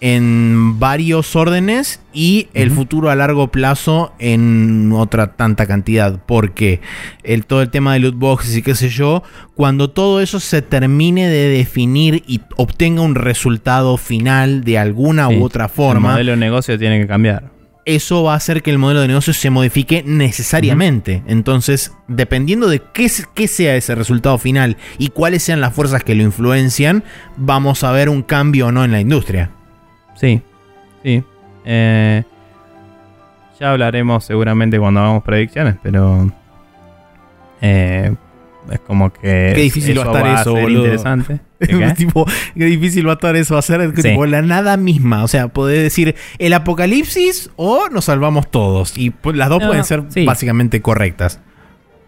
en 0.01 0.79
varios 0.79 1.35
órdenes 1.35 2.01
y 2.13 2.49
el 2.53 2.71
futuro 2.71 3.11
a 3.11 3.15
largo 3.15 3.49
plazo 3.49 4.13
en 4.19 4.93
otra 4.93 5.35
tanta 5.37 5.67
cantidad. 5.67 6.21
Porque 6.27 6.81
el, 7.23 7.47
todo 7.47 7.63
el 7.63 7.71
tema 7.71 7.95
de 7.95 8.01
loot 8.01 8.17
boxes 8.17 8.57
y 8.57 8.63
qué 8.63 8.75
sé 8.75 8.89
yo, 8.91 9.23
cuando 9.55 9.91
todo 9.91 10.21
eso 10.21 10.41
se 10.41 10.61
termine 10.63 11.29
de 11.29 11.49
definir 11.49 12.23
y 12.27 12.41
obtenga 12.57 13.01
un 13.03 13.15
resultado 13.15 13.97
final 13.97 14.63
de 14.65 14.79
alguna 14.79 15.29
Sí, 15.29 15.37
u 15.39 15.45
otra 15.45 15.65
El 15.65 15.71
forma, 15.71 16.13
modelo 16.13 16.33
de 16.33 16.37
negocio 16.39 16.79
tiene 16.79 17.01
que 17.01 17.07
cambiar. 17.07 17.51
eso 17.87 18.23
va 18.23 18.33
a 18.35 18.37
hacer 18.37 18.63
que 18.63 18.71
el 18.71 18.79
modelo 18.79 19.01
de 19.01 19.09
negocio 19.09 19.33
se 19.33 19.51
modifique 19.51 20.03
necesariamente. 20.07 21.23
Entonces, 21.27 21.93
dependiendo 22.09 22.69
de 22.69 22.83
qué, 22.93 23.11
qué 23.35 23.49
sea 23.49 23.77
ese 23.77 23.95
resultado 23.95 24.39
final 24.39 24.77
y 24.99 25.09
cuáles 25.09 25.43
sean 25.43 25.61
las 25.61 25.73
fuerzas 25.75 26.03
que 26.05 26.15
lo 26.15 26.23
influencian, 26.23 27.05
vamos 27.37 27.85
a 27.85 27.93
ver 27.93 28.09
un 28.09 28.23
cambio 28.23 28.67
o 28.69 28.73
no 28.73 28.85
en 28.85 28.93
la 28.93 29.01
industria. 29.01 29.51
Sí, 30.15 30.41
sí. 31.03 31.23
Eh, 31.65 32.23
ya 33.61 33.71
hablaremos 33.73 34.25
seguramente 34.25 34.79
cuando 34.79 35.01
hagamos 35.01 35.23
predicciones, 35.23 35.77
pero... 35.83 36.31
eh, 37.61 38.15
es 38.71 38.81
como 38.81 39.13
que... 39.13 39.53
Qué 39.55 39.61
difícil 39.63 39.99
va 39.99 40.05
a 40.05 40.07
estar 40.07 40.27
eso, 40.41 40.53
ser 40.55 40.63
boludo. 40.63 40.85
interesante. 40.85 41.41
¿Qué 41.59 41.93
tipo, 41.97 42.27
qué 42.55 42.65
difícil 42.65 43.07
va 43.07 43.13
a 43.13 43.15
estar 43.15 43.37
eso 43.37 43.59
hacer 43.59 43.93
Sí. 43.97 44.03
tipo, 44.03 44.25
la 44.27 44.41
nada 44.43 44.77
misma. 44.79 45.23
O 45.23 45.29
sea, 45.29 45.49
podés 45.49 45.83
decir 45.83 46.15
el 46.39 46.53
apocalipsis 46.55 47.51
o 47.57 47.89
nos 47.91 48.07
salvamos 48.07 48.51
todos. 48.51 48.97
Y 48.97 49.13
las 49.35 49.49
dos 49.51 49.61
No, 49.61 49.69
pueden 49.69 49.85
ser 49.85 50.05
sí. 50.09 50.25
básicamente 50.25 50.81
correctas. 50.81 51.41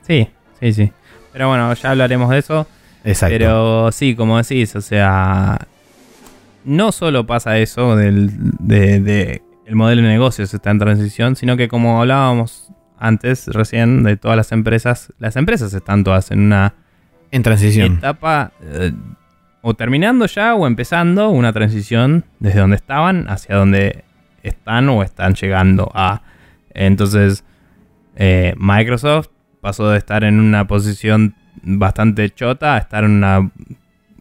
Sí, 0.07 0.29
sí, 0.61 0.73
sí. 0.73 0.93
Pero 1.33 1.49
bueno, 1.49 1.73
ya 1.75 1.91
hablaremos 1.91 2.31
de 2.31 2.39
eso. 2.39 2.67
Exacto. 3.05 3.35
Pero 3.35 3.93
sí, 3.93 4.15
como 4.17 4.39
decís, 4.39 4.75
o 4.77 4.81
sea, 4.81 5.59
no 6.67 6.93
solo 6.93 7.27
pasa 7.27 7.59
eso 7.59 7.97
del 7.97 8.31
de, 8.59 9.01
de- 9.01 9.43
el 9.65 9.75
modelo 9.75 10.03
de 10.03 10.09
negocios 10.09 10.53
está 10.55 10.71
en 10.71 10.79
transición, 10.79 11.35
sino 11.35 11.57
que 11.57 11.67
como 11.69 12.01
hablábamos 12.01 12.71
antes 12.99 13.49
recién 13.49 14.03
de 14.05 14.17
todas 14.17 14.37
las 14.37 14.53
empresas, 14.53 15.13
las 15.19 15.35
empresas 15.37 15.73
están 15.75 16.05
todas 16.05 16.31
en 16.31 16.41
una 16.41 16.75
en 17.33 17.43
transición. 17.43 17.95
etapa 17.95 18.53
eh, 18.63 18.93
o 19.63 19.75
terminando 19.75 20.27
ya 20.27 20.55
o 20.55 20.67
empezando 20.69 21.31
una 21.31 21.53
transición 21.53 22.25
desde 22.39 22.61
donde 22.61 22.77
estaban 22.77 23.29
hacia 23.29 23.57
donde 23.57 24.05
están 24.45 24.89
o 24.89 25.03
están 25.03 25.35
llegando 25.35 25.91
a. 25.95 26.23
Entonces, 26.73 27.43
eh, 28.15 28.55
Microsoft 28.57 29.29
pasó 29.61 29.89
de 29.91 29.99
estar 29.99 30.23
en 30.23 30.39
una 30.39 30.67
posición 30.69 31.35
bastante 31.63 32.31
chota 32.31 32.77
a 32.77 32.79
estar 32.79 33.03
en 33.03 33.11
una 33.11 33.51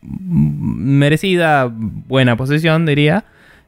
merecida 0.07 1.69
buena 1.71 2.35
posición, 2.35 2.85
diría. 2.85 3.25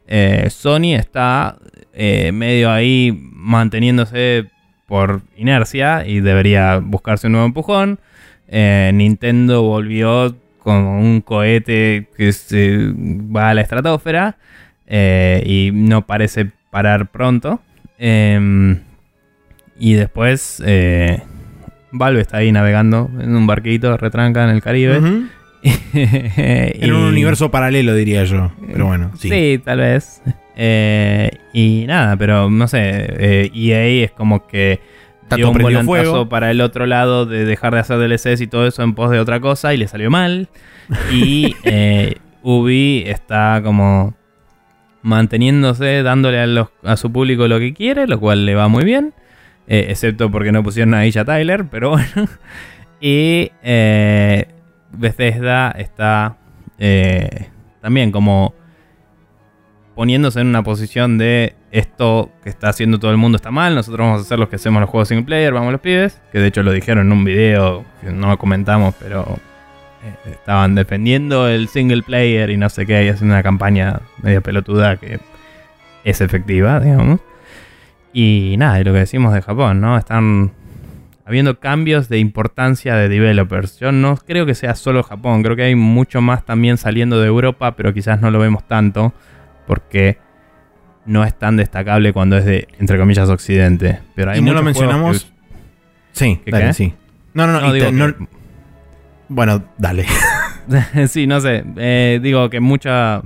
Eh, 0.07 0.47
Sony 0.49 0.95
está 0.95 1.57
eh, 1.93 2.31
medio 2.31 2.71
ahí 2.71 3.17
manteniéndose 3.31 4.49
por 4.87 5.21
inercia 5.35 6.07
y 6.07 6.21
debería 6.21 6.77
buscarse 6.77 7.27
un 7.27 7.33
nuevo 7.33 7.47
empujón. 7.47 7.99
Eh, 8.47 8.91
Nintendo 8.93 9.63
volvió 9.63 10.35
como 10.59 10.99
un 10.99 11.21
cohete 11.21 12.07
que 12.15 12.31
va 13.35 13.49
a 13.49 13.53
la 13.53 13.61
estratosfera 13.61 14.37
y 14.89 15.71
no 15.73 16.05
parece 16.05 16.51
parar 16.71 17.07
pronto. 17.11 17.61
Em, 17.99 18.79
y 19.79 19.93
después 19.93 20.61
Valve 21.91 22.21
está 22.21 22.37
ahí 22.37 22.51
navegando 22.51 23.09
en 23.19 23.35
un 23.35 23.47
barquito 23.47 23.97
retranca 23.97 24.43
en 24.43 24.49
el 24.51 24.61
Caribe. 24.61 25.01
En 25.93 26.93
un 26.93 27.03
universo 27.03 27.49
paralelo, 27.51 27.93
diría 27.95 28.23
yo. 28.23 28.51
Pero 28.71 28.85
bueno, 28.87 29.11
sí. 29.17 29.29
Sí, 29.29 29.61
tal 29.63 29.79
vez. 29.79 30.21
Eh, 30.55 31.31
y 31.53 31.85
nada, 31.87 32.15
pero 32.17 32.49
no 32.49 32.67
sé. 32.67 32.79
eh, 32.83 33.51
EA 33.53 34.05
es 34.05 34.11
como 34.11 34.47
que 34.47 34.79
dio 35.35 35.49
un 35.49 35.57
volantazo 35.57 35.85
fuego. 35.87 36.29
para 36.29 36.51
el 36.51 36.61
otro 36.61 36.85
lado 36.85 37.25
de 37.25 37.45
dejar 37.45 37.73
de 37.73 37.79
hacer 37.79 37.97
DLCs 37.99 38.41
y 38.41 38.47
todo 38.47 38.65
eso 38.67 38.81
en 38.83 38.93
pos 38.95 39.11
de 39.11 39.19
otra 39.19 39.39
cosa 39.39 39.73
y 39.73 39.77
le 39.77 39.87
salió 39.87 40.09
mal. 40.09 40.49
Y 41.11 41.55
eh, 41.63 42.15
Ubi 42.43 43.03
está 43.07 43.61
como 43.63 44.15
manteniéndose, 45.01 46.03
dándole 46.03 46.39
a, 46.39 46.47
los- 46.47 46.69
a 46.83 46.97
su 46.97 47.11
público 47.11 47.47
lo 47.47 47.59
que 47.59 47.73
quiere, 47.73 48.07
lo 48.07 48.19
cual 48.19 48.45
le 48.45 48.55
va 48.55 48.67
muy 48.67 48.83
bien. 48.83 49.13
eh, 49.67 49.87
excepto 49.89 50.31
porque 50.31 50.51
no 50.51 50.63
pusieron 50.63 50.93
a 50.93 51.05
Isha 51.05 51.25
Tyler, 51.25 51.65
pero 51.69 51.91
bueno. 51.91 52.07
Y 52.99 53.51
eh, 53.61 54.47
Bethesda 54.91 55.71
está 55.71 56.37
eh, 56.79 57.49
también 57.81 58.11
como 58.11 58.53
poniéndose 59.95 60.41
en 60.41 60.47
una 60.47 60.61
posición 60.61 61.17
de 61.17 61.55
esto 61.71 62.29
que 62.43 62.49
está 62.49 62.69
haciendo 62.69 62.99
todo 62.99 63.11
el 63.11 63.17
mundo 63.17 63.35
está 63.35 63.49
mal, 63.49 63.73
nosotros 63.73 64.05
vamos 64.05 64.21
a 64.21 64.23
hacer 64.23 64.37
los 64.37 64.47
que 64.47 64.57
hacemos 64.57 64.79
los 64.79 64.89
juegos 64.89 65.07
single 65.07 65.25
player, 65.25 65.53
vamos 65.53 65.71
los 65.71 65.81
pibes, 65.81 66.21
que 66.31 66.39
de 66.39 66.47
hecho 66.47 66.61
lo 66.61 66.71
dijeron 66.71 67.07
en 67.07 67.11
un 67.11 67.23
video 67.23 67.83
que 68.01 68.11
no 68.11 68.27
lo 68.27 68.37
comentamos, 68.37 68.93
pero 68.99 69.39
eh, 70.03 70.31
estaban 70.31 70.75
defendiendo 70.75 71.47
el 71.47 71.67
single 71.67 72.03
player 72.03 72.51
y 72.51 72.57
no 72.57 72.69
sé 72.69 72.85
qué, 72.85 73.05
y 73.05 73.09
haciendo 73.09 73.33
una 73.33 73.43
campaña 73.43 74.01
medio 74.21 74.41
pelotuda 74.43 74.97
que 74.97 75.19
es 76.03 76.21
efectiva, 76.21 76.79
digamos. 76.79 77.19
Y 78.13 78.55
nada, 78.57 78.79
y 78.79 78.83
lo 78.83 78.93
que 78.93 78.99
decimos 78.99 79.33
de 79.33 79.41
Japón, 79.41 79.81
¿no? 79.81 79.97
Están 79.97 80.51
habiendo 81.27 81.59
cambios 81.59 82.07
de 82.07 82.19
importancia 82.19 82.95
de 82.95 83.09
developers. 83.09 83.79
Yo 83.79 83.91
no 83.91 84.15
creo 84.15 84.45
que 84.45 84.55
sea 84.55 84.75
solo 84.75 85.03
Japón, 85.03 85.43
creo 85.43 85.57
que 85.57 85.63
hay 85.63 85.75
mucho 85.75 86.21
más 86.21 86.45
también 86.45 86.77
saliendo 86.77 87.19
de 87.19 87.27
Europa, 87.27 87.75
pero 87.75 87.93
quizás 87.93 88.21
no 88.21 88.31
lo 88.31 88.39
vemos 88.39 88.65
tanto 88.65 89.13
porque 89.67 90.17
no 91.05 91.25
es 91.25 91.37
tan 91.37 91.57
destacable 91.57 92.13
cuando 92.13 92.37
es 92.37 92.45
de, 92.45 92.69
entre 92.79 92.97
comillas, 92.97 93.29
Occidente. 93.29 93.99
Pero 94.15 94.31
hay 94.31 94.39
Y 94.39 94.41
no 94.41 94.53
lo 94.53 94.63
mencionamos. 94.63 95.31
Sí, 96.13 96.39
¿Qué 96.45 96.51
dale, 96.51 96.67
qué? 96.67 96.73
sí. 96.73 96.93
No, 97.33 97.45
no, 97.45 97.59
no. 97.59 97.73
Que- 97.73 97.91
no- 97.91 98.15
Bueno, 99.27 99.65
dale. 99.77 100.05
sí, 101.07 101.27
no 101.27 101.41
sé. 101.41 101.63
Eh, 101.75 102.19
digo 102.23 102.49
que 102.49 102.61
mucha, 102.61 103.21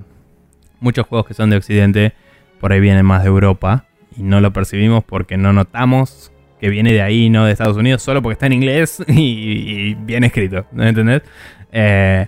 muchos 0.79 1.05
juegos 1.05 1.27
que 1.27 1.35
son 1.35 1.51
de 1.51 1.57
Occidente 1.57 2.13
por 2.59 2.73
ahí 2.73 2.79
vienen 2.79 3.05
más 3.05 3.21
de 3.21 3.29
Europa 3.29 3.85
y 4.17 4.23
no 4.23 4.41
lo 4.41 4.51
percibimos 4.53 5.03
porque 5.03 5.37
no 5.37 5.53
notamos 5.53 6.31
que 6.61 6.69
viene 6.69 6.93
de 6.93 7.01
ahí, 7.01 7.29
no 7.29 7.45
de 7.45 7.51
Estados 7.51 7.75
Unidos, 7.75 8.03
solo 8.03 8.21
porque 8.21 8.33
está 8.33 8.45
en 8.45 8.53
inglés 8.53 9.03
y, 9.07 9.95
bien 9.95 10.23
escrito. 10.23 10.65
¿No 10.71 10.85
entendés? 10.85 11.23
Eh, 11.71 12.27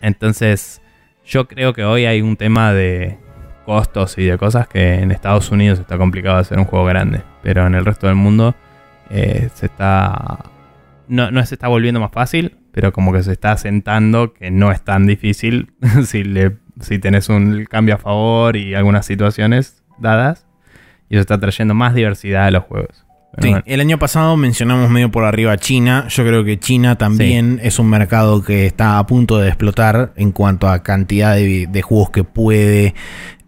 entonces, 0.00 0.80
yo 1.24 1.46
creo 1.46 1.74
que 1.74 1.84
hoy 1.84 2.06
hay 2.06 2.22
un 2.22 2.36
tema 2.36 2.72
de 2.72 3.18
costos 3.66 4.16
y 4.18 4.24
de 4.24 4.38
cosas 4.38 4.66
que 4.66 4.94
en 4.94 5.12
Estados 5.12 5.50
Unidos 5.50 5.78
está 5.78 5.98
complicado 5.98 6.38
hacer 6.38 6.58
un 6.58 6.64
juego 6.64 6.86
grande, 6.86 7.22
pero 7.42 7.66
en 7.66 7.74
el 7.74 7.84
resto 7.84 8.06
del 8.06 8.16
mundo 8.16 8.54
eh, 9.10 9.50
se 9.54 9.66
está 9.66 10.50
no, 11.08 11.30
no 11.30 11.44
se 11.44 11.54
está 11.54 11.68
volviendo 11.68 12.00
más 12.00 12.12
fácil, 12.12 12.56
pero 12.72 12.92
como 12.92 13.12
que 13.12 13.22
se 13.22 13.32
está 13.32 13.52
asentando 13.52 14.32
que 14.32 14.50
no 14.50 14.72
es 14.72 14.82
tan 14.82 15.06
difícil 15.06 15.72
si, 16.04 16.24
le, 16.24 16.56
si 16.80 16.98
tenés 16.98 17.28
un 17.28 17.64
cambio 17.64 17.94
a 17.94 17.98
favor 17.98 18.56
y 18.56 18.74
algunas 18.74 19.06
situaciones 19.06 19.82
dadas. 19.98 20.46
Y 21.08 21.14
eso 21.14 21.20
está 21.20 21.38
trayendo 21.38 21.74
más 21.74 21.94
diversidad 21.94 22.46
a 22.46 22.50
los 22.50 22.64
juegos. 22.64 23.05
Sí, 23.38 23.48
bueno, 23.50 23.62
el 23.66 23.80
año 23.80 23.98
pasado 23.98 24.36
mencionamos 24.36 24.88
medio 24.88 25.10
por 25.10 25.24
arriba 25.24 25.56
China. 25.58 26.06
Yo 26.08 26.24
creo 26.24 26.44
que 26.44 26.58
China 26.58 26.96
también 26.96 27.60
es 27.62 27.78
un 27.78 27.88
mercado 27.88 28.42
que 28.42 28.66
está 28.66 28.98
a 28.98 29.06
punto 29.06 29.38
de 29.38 29.48
explotar 29.48 30.12
en 30.16 30.32
cuanto 30.32 30.68
a 30.68 30.82
cantidad 30.82 31.34
de, 31.34 31.66
de 31.66 31.82
juegos 31.82 32.10
que 32.10 32.24
puede 32.24 32.94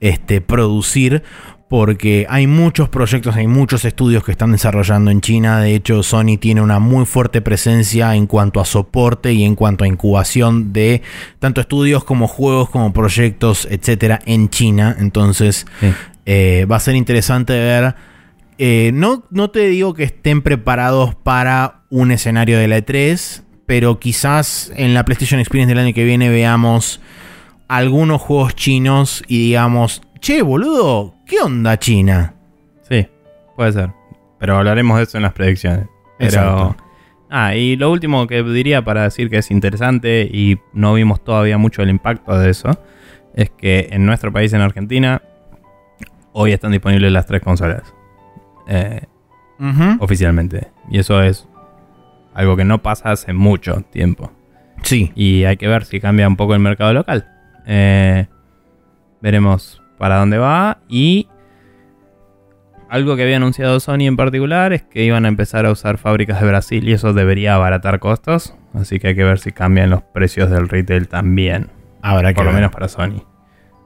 este, 0.00 0.40
producir. 0.40 1.22
Porque 1.68 2.26
hay 2.30 2.46
muchos 2.46 2.88
proyectos, 2.88 3.36
hay 3.36 3.46
muchos 3.46 3.84
estudios 3.84 4.24
que 4.24 4.30
están 4.30 4.52
desarrollando 4.52 5.10
en 5.10 5.20
China. 5.20 5.60
De 5.60 5.74
hecho, 5.74 6.02
Sony 6.02 6.38
tiene 6.40 6.62
una 6.62 6.78
muy 6.78 7.04
fuerte 7.04 7.42
presencia 7.42 8.14
en 8.14 8.26
cuanto 8.26 8.60
a 8.60 8.64
soporte 8.64 9.34
y 9.34 9.44
en 9.44 9.54
cuanto 9.54 9.84
a 9.84 9.86
incubación 9.86 10.72
de 10.72 11.02
tanto 11.38 11.60
estudios 11.60 12.04
como 12.04 12.26
juegos, 12.26 12.70
como 12.70 12.94
proyectos, 12.94 13.68
etcétera, 13.70 14.20
en 14.24 14.48
China. 14.48 14.96
Entonces, 14.98 15.66
sí. 15.80 15.92
eh, 16.24 16.66
va 16.70 16.76
a 16.76 16.80
ser 16.80 16.94
interesante 16.94 17.52
ver. 17.52 17.94
Eh, 18.58 18.90
no, 18.92 19.24
no 19.30 19.50
te 19.50 19.68
digo 19.68 19.94
que 19.94 20.04
estén 20.04 20.42
preparados 20.42 21.14
para 21.14 21.82
un 21.90 22.10
escenario 22.10 22.58
de 22.58 22.68
la 22.68 22.78
E3, 22.78 23.42
pero 23.66 24.00
quizás 24.00 24.72
en 24.76 24.94
la 24.94 25.04
PlayStation 25.04 25.40
Experience 25.40 25.74
del 25.74 25.84
año 25.84 25.94
que 25.94 26.04
viene 26.04 26.28
veamos 26.28 27.00
algunos 27.68 28.20
juegos 28.20 28.54
chinos 28.56 29.22
y 29.28 29.38
digamos, 29.42 30.02
che, 30.20 30.42
boludo, 30.42 31.14
¿qué 31.26 31.40
onda 31.40 31.78
China? 31.78 32.34
Sí, 32.88 33.06
puede 33.56 33.72
ser. 33.72 33.90
Pero 34.38 34.56
hablaremos 34.56 34.96
de 34.98 35.04
eso 35.04 35.18
en 35.18 35.22
las 35.22 35.32
predicciones. 35.32 35.86
Pero, 36.18 36.26
Exacto. 36.26 36.76
Ah, 37.30 37.54
y 37.54 37.76
lo 37.76 37.90
último 37.92 38.26
que 38.26 38.42
diría 38.42 38.82
para 38.82 39.02
decir 39.02 39.28
que 39.28 39.38
es 39.38 39.50
interesante 39.50 40.28
y 40.32 40.58
no 40.72 40.94
vimos 40.94 41.22
todavía 41.22 41.58
mucho 41.58 41.82
el 41.82 41.90
impacto 41.90 42.38
de 42.38 42.50
eso, 42.50 42.70
es 43.34 43.50
que 43.50 43.88
en 43.92 44.06
nuestro 44.06 44.32
país, 44.32 44.52
en 44.52 44.62
Argentina, 44.62 45.22
hoy 46.32 46.52
están 46.52 46.72
disponibles 46.72 47.12
las 47.12 47.26
tres 47.26 47.42
consolas. 47.42 47.94
Eh, 48.68 49.00
oficialmente. 49.98 50.68
Y 50.90 50.98
eso 50.98 51.20
es 51.22 51.48
algo 52.34 52.56
que 52.56 52.64
no 52.64 52.82
pasa 52.82 53.10
hace 53.10 53.32
mucho 53.32 53.82
tiempo. 53.90 54.30
Sí, 54.82 55.10
Y 55.16 55.44
hay 55.44 55.56
que 55.56 55.66
ver 55.66 55.84
si 55.84 55.98
cambia 56.00 56.28
un 56.28 56.36
poco 56.36 56.54
el 56.54 56.60
mercado 56.60 56.92
local. 56.92 57.26
Eh, 57.66 58.26
veremos 59.20 59.82
para 59.98 60.18
dónde 60.18 60.38
va. 60.38 60.78
Y 60.88 61.28
algo 62.88 63.16
que 63.16 63.22
había 63.24 63.36
anunciado 63.38 63.80
Sony 63.80 64.02
en 64.06 64.16
particular 64.16 64.72
es 64.72 64.82
que 64.82 65.02
iban 65.04 65.24
a 65.24 65.28
empezar 65.28 65.66
a 65.66 65.72
usar 65.72 65.98
fábricas 65.98 66.40
de 66.40 66.46
Brasil 66.46 66.88
y 66.88 66.92
eso 66.92 67.12
debería 67.12 67.54
abaratar 67.56 67.98
costos. 67.98 68.54
Así 68.72 69.00
que 69.00 69.08
hay 69.08 69.14
que 69.16 69.24
ver 69.24 69.40
si 69.40 69.50
cambian 69.50 69.90
los 69.90 70.02
precios 70.02 70.48
del 70.50 70.68
retail 70.68 71.08
también. 71.08 71.68
habrá 72.02 72.28
que 72.32 72.36
Por 72.36 72.44
lo 72.44 72.50
ver. 72.52 72.60
menos 72.60 72.72
para 72.72 72.86
Sony. 72.88 73.24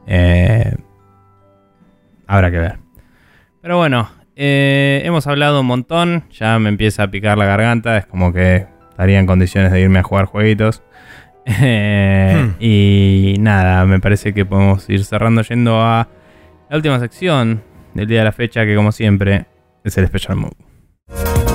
Eh, 0.07 0.77
habrá 2.27 2.51
que 2.51 2.59
ver. 2.59 2.78
Pero 3.62 3.78
bueno, 3.78 4.09
eh, 4.36 5.02
hemos 5.05 5.27
hablado 5.27 5.61
un 5.61 5.67
montón. 5.67 6.25
Ya 6.33 6.59
me 6.59 6.69
empieza 6.69 7.05
a 7.05 7.11
picar 7.11 7.39
la 7.39 7.47
garganta. 7.47 7.99
Es 7.99 8.07
como 8.07 8.33
que 8.33 8.67
estaría 8.91 9.19
en 9.19 9.27
condiciones 9.27 9.73
de 9.73 9.81
irme 9.81 9.99
a 9.99 10.02
jugar 10.02 10.27
jueguitos. 10.27 10.83
Eh, 11.44 12.23
Hmm. 12.33 12.55
Y 12.61 13.36
nada, 13.41 13.85
me 13.85 14.01
parece 14.01 14.33
que 14.33 14.44
podemos 14.44 14.89
ir 14.89 15.05
cerrando 15.05 15.43
yendo 15.43 15.81
a 15.81 16.09
la 16.70 16.77
última 16.77 16.99
sección 16.99 17.62
del 17.94 18.07
día 18.07 18.20
de 18.20 18.25
la 18.25 18.33
fecha, 18.33 18.65
que 18.65 18.75
como 18.75 18.93
siempre 18.93 19.47
es 19.85 19.99
el 19.99 20.07
Special 20.07 20.36
Move. 20.36 21.52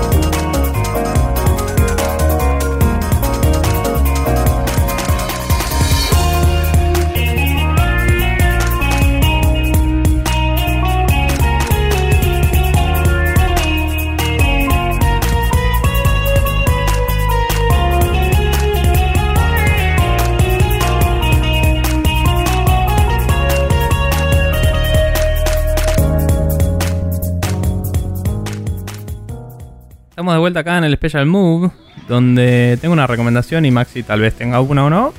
Estamos 30.27 30.39
de 30.39 30.41
vuelta 30.41 30.59
acá 30.59 30.77
en 30.77 30.83
el 30.83 30.93
Special 30.97 31.25
Move, 31.25 31.71
donde 32.09 32.77
tengo 32.81 32.91
una 32.91 33.07
recomendación 33.07 33.63
y 33.63 33.71
Maxi 33.71 34.03
tal 34.03 34.19
vez 34.19 34.33
tenga 34.33 34.59
una 34.59 34.83
o 34.83 34.89
no. 34.89 35.13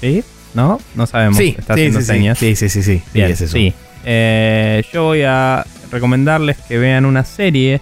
¿Sí? 0.00 0.24
¿No? 0.54 0.80
No 0.96 1.06
sabemos. 1.06 1.38
Sí, 1.38 1.54
Está 1.56 1.74
sí, 1.76 1.82
haciendo 1.82 2.00
sí, 2.00 2.04
sí, 2.06 2.12
señas. 2.12 2.38
sí, 2.38 2.56
sí, 2.56 2.68
sí, 2.68 2.82
sí, 2.82 3.00
Bien, 3.14 3.30
es 3.30 3.40
eso. 3.40 3.52
sí. 3.56 3.72
Eh, 4.04 4.82
yo 4.92 5.04
voy 5.04 5.22
a 5.22 5.64
recomendarles 5.92 6.56
que 6.66 6.78
vean 6.78 7.04
una 7.04 7.22
serie 7.24 7.80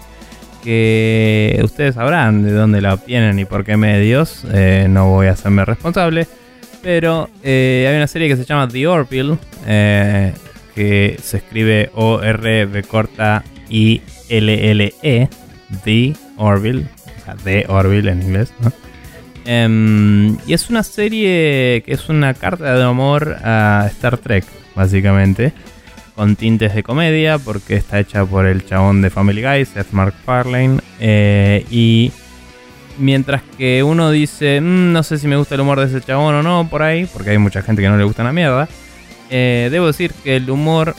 que 0.63 1.59
ustedes 1.65 1.95
sabrán 1.95 2.43
de 2.43 2.53
dónde 2.53 2.83
la 2.83 2.93
obtienen 2.93 3.39
y 3.39 3.47
por 3.47 3.65
qué 3.65 3.79
medios. 3.79 4.45
Eh, 4.53 4.89
no 4.91 5.09
voy 5.09 5.29
a 5.29 5.31
hacerme 5.31 5.65
responsable. 5.65 6.27
Pero 6.83 7.31
eh, 7.43 7.87
hay 7.89 7.97
una 7.97 8.09
serie 8.09 8.29
que 8.29 8.37
se 8.37 8.45
llama 8.45 8.69
The 8.69 8.87
Orville, 8.87 9.39
que 10.75 11.19
se 11.23 11.39
escribe 11.39 11.91
O-R-B 11.95 12.83
corta 12.83 13.43
I-L-L-E, 13.71 15.29
The 15.85 16.13
Orville, 16.37 16.87
o 17.21 17.25
sea, 17.25 17.37
The 17.43 17.67
Orville 17.69 18.11
en 18.11 18.23
inglés, 18.23 18.53
¿no? 18.61 18.73
Em, 19.47 20.37
y 20.47 20.53
es 20.53 20.69
una 20.69 20.83
serie 20.83 21.83
que 21.87 21.93
es 21.95 22.09
una 22.09 22.35
carta 22.35 22.75
de 22.75 22.83
amor 22.83 23.37
a 23.43 23.87
Star 23.91 24.19
Trek, 24.19 24.45
básicamente. 24.75 25.53
Con 26.15 26.37
tintes 26.37 26.75
de 26.75 26.83
comedia, 26.83 27.39
porque 27.39 27.77
está 27.77 27.99
hecha 27.99 28.27
por 28.27 28.45
el 28.45 28.67
chabón 28.67 29.01
de 29.01 29.09
Family 29.09 29.43
Guy, 29.43 29.65
Seth 29.65 29.93
MacFarlane. 29.93 30.79
Eh, 30.99 31.65
y 31.71 32.13
mientras 32.99 33.41
que 33.57 33.83
uno 33.83 34.11
dice, 34.11 34.61
"Mm, 34.61 34.93
no 34.93 35.03
sé 35.03 35.17
si 35.17 35.27
me 35.27 35.37
gusta 35.37 35.55
el 35.55 35.63
humor 35.63 35.81
de 35.81 35.87
ese 35.87 36.05
chabón 36.05 36.35
o 36.35 36.43
no, 36.43 36.69
por 36.69 36.83
ahí, 36.83 37.07
porque 37.07 37.31
hay 37.31 37.39
mucha 37.39 37.63
gente 37.63 37.81
que 37.81 37.89
no 37.89 37.97
le 37.97 38.05
gusta 38.05 38.23
la 38.25 38.33
mierda. 38.33 38.69
eh, 39.33 39.69
debo 39.71 39.87
decir 39.87 40.13
que 40.25 40.35
el 40.37 40.51
humor 40.51 40.97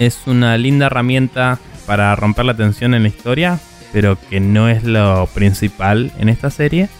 es 0.00 0.18
una 0.26 0.58
linda 0.58 0.86
herramienta 0.86 1.60
para 1.88 2.14
romper 2.14 2.44
la 2.44 2.54
tensión 2.54 2.92
en 2.92 3.02
la 3.02 3.08
historia, 3.08 3.58
pero 3.94 4.18
que 4.28 4.40
no 4.40 4.68
es 4.68 4.84
lo 4.84 5.26
principal 5.34 6.12
en 6.18 6.28
esta 6.28 6.50
serie. 6.50 6.90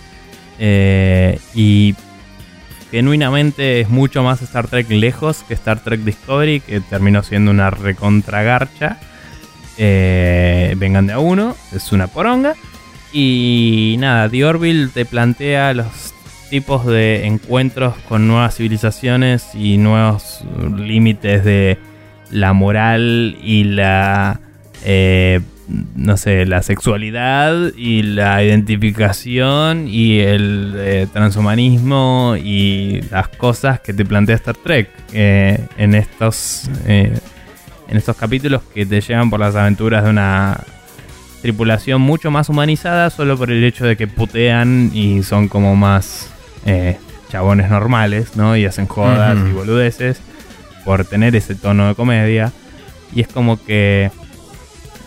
Eh, 0.59 1.39
y 1.55 1.95
genuinamente 2.91 3.83
es 3.83 3.91
mucho 3.91 4.23
más 4.23 4.41
Star 4.41 4.67
Trek 4.67 4.89
lejos 4.89 5.45
que 5.47 5.53
Star 5.53 5.81
Trek 5.81 6.01
Discovery, 6.01 6.61
que 6.61 6.81
terminó 6.81 7.23
siendo 7.23 7.51
una 7.51 7.69
recontragarcha. 7.69 8.99
Eh, 9.77 10.75
vengan 10.79 11.07
de 11.07 11.13
a 11.13 11.19
uno, 11.19 11.55
es 11.73 11.93
una 11.93 12.07
poronga. 12.07 12.55
Y 13.13 13.97
nada, 13.99 14.27
The 14.31 14.47
Orville 14.47 14.89
te 14.89 15.05
plantea 15.05 15.75
los 15.75 16.15
tipos 16.49 16.87
de 16.87 17.27
encuentros 17.27 17.95
con 18.09 18.27
nuevas 18.27 18.57
civilizaciones 18.57 19.55
y 19.55 19.77
nuevos 19.77 20.43
límites 20.79 21.45
de 21.45 21.79
la 22.31 22.55
moral 22.55 23.37
y 23.43 23.65
la 23.65 24.41
eh, 24.85 25.41
no 25.69 26.17
sé, 26.17 26.47
la 26.47 26.63
sexualidad 26.63 27.73
y 27.77 28.03
la 28.03 28.43
identificación 28.43 29.87
y 29.87 30.21
el 30.21 30.75
eh, 30.77 31.07
transhumanismo 31.13 32.37
y 32.43 33.03
las 33.11 33.29
cosas 33.29 33.81
que 33.81 33.93
te 33.93 34.05
plantea 34.05 34.37
Star 34.37 34.57
Trek 34.57 34.89
eh, 35.13 35.67
en 35.77 35.95
estos 35.95 36.71
eh, 36.87 37.19
en 37.89 37.97
estos 37.97 38.17
capítulos 38.17 38.63
que 38.75 38.87
te 38.87 39.01
llevan 39.01 39.29
por 39.31 39.41
las 39.41 39.55
aventuras 39.57 40.05
de 40.05 40.11
una 40.11 40.61
tripulación 41.43 42.01
mucho 42.01 42.31
más 42.31 42.49
humanizada 42.49 43.11
solo 43.11 43.37
por 43.37 43.51
el 43.51 43.63
hecho 43.63 43.85
de 43.85 43.97
que 43.97 44.07
putean 44.07 44.91
y 44.95 45.23
son 45.23 45.49
como 45.49 45.77
más 45.77 46.31
chabones 47.31 47.71
normales, 47.71 48.37
¿no? 48.37 48.57
Y 48.57 48.67
hacen 48.67 48.87
jodas 48.87 49.39
y 49.39 49.53
boludeces 49.53 50.21
por 50.85 51.07
tener 51.07 51.35
ese 51.35 51.55
tono 51.55 51.89
de 51.89 51.95
comedia. 51.95 52.53
Y 53.15 53.23
es 53.23 53.29
como 53.29 53.63
que 53.65 54.11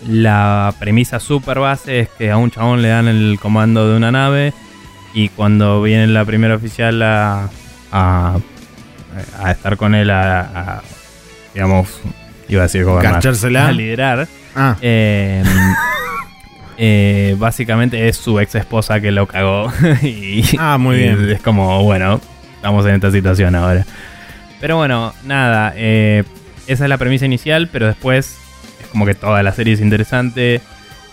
la 0.08 0.74
premisa 0.80 1.20
super 1.20 1.60
base 1.60 2.00
es 2.00 2.10
que 2.10 2.32
a 2.32 2.38
un 2.38 2.52
chabón 2.52 2.82
le 2.82 2.90
dan 2.90 3.08
el 3.08 3.38
comando 3.42 3.90
de 3.90 3.98
una 3.98 4.12
nave 4.12 4.54
y 5.14 5.30
cuando 5.30 5.82
viene 5.82 6.08
la 6.08 6.26
primera 6.26 6.56
oficial 6.56 7.02
a, 7.02 7.50
a, 7.92 8.38
a 9.40 9.52
estar 9.52 9.78
con 9.78 9.94
él 9.96 10.10
a, 10.10 10.40
a, 10.42 10.82
digamos, 11.54 12.00
iba 12.48 12.62
a 12.62 12.64
decir 12.64 12.84
gobernar, 12.86 13.22
a 13.58 13.72
liderar, 13.72 14.28
Ah, 14.56 14.76
eh, 14.82 15.44
eh, 16.78 17.36
básicamente 17.38 18.08
es 18.08 18.18
su 18.18 18.40
ex 18.40 18.56
esposa 18.56 19.00
que 19.00 19.12
lo 19.12 19.28
cagó. 19.28 19.72
y, 20.02 20.44
Ah, 20.60 20.78
muy 20.78 20.96
y 20.96 21.00
bien. 21.00 21.30
Es 21.30 21.42
como, 21.42 21.84
bueno, 21.84 22.20
estamos 22.56 22.86
en 22.86 22.96
esta 22.96 23.12
situación 23.12 23.56
ahora. 23.56 23.86
Pero 24.60 24.78
bueno, 24.78 25.14
nada, 25.24 25.74
eh, 25.76 26.24
esa 26.68 26.84
es 26.86 26.90
la 26.90 26.98
premisa 26.98 27.26
inicial, 27.26 27.70
pero 27.72 27.88
después 27.88 28.38
es 28.38 28.41
como 28.92 29.06
que 29.06 29.16
toda 29.16 29.42
la 29.44 29.54
serie 29.54 29.74
es 29.74 29.82
interesante. 29.82 30.62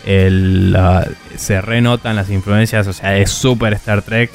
El, 0.05 0.77
se 1.37 1.61
renotan 1.61 2.17
las 2.17 2.31
influencias, 2.31 2.87
o 2.87 2.93
sea, 2.93 3.17
es 3.17 3.31
súper 3.31 3.75
Star 3.75 4.03
Trek, 4.03 4.31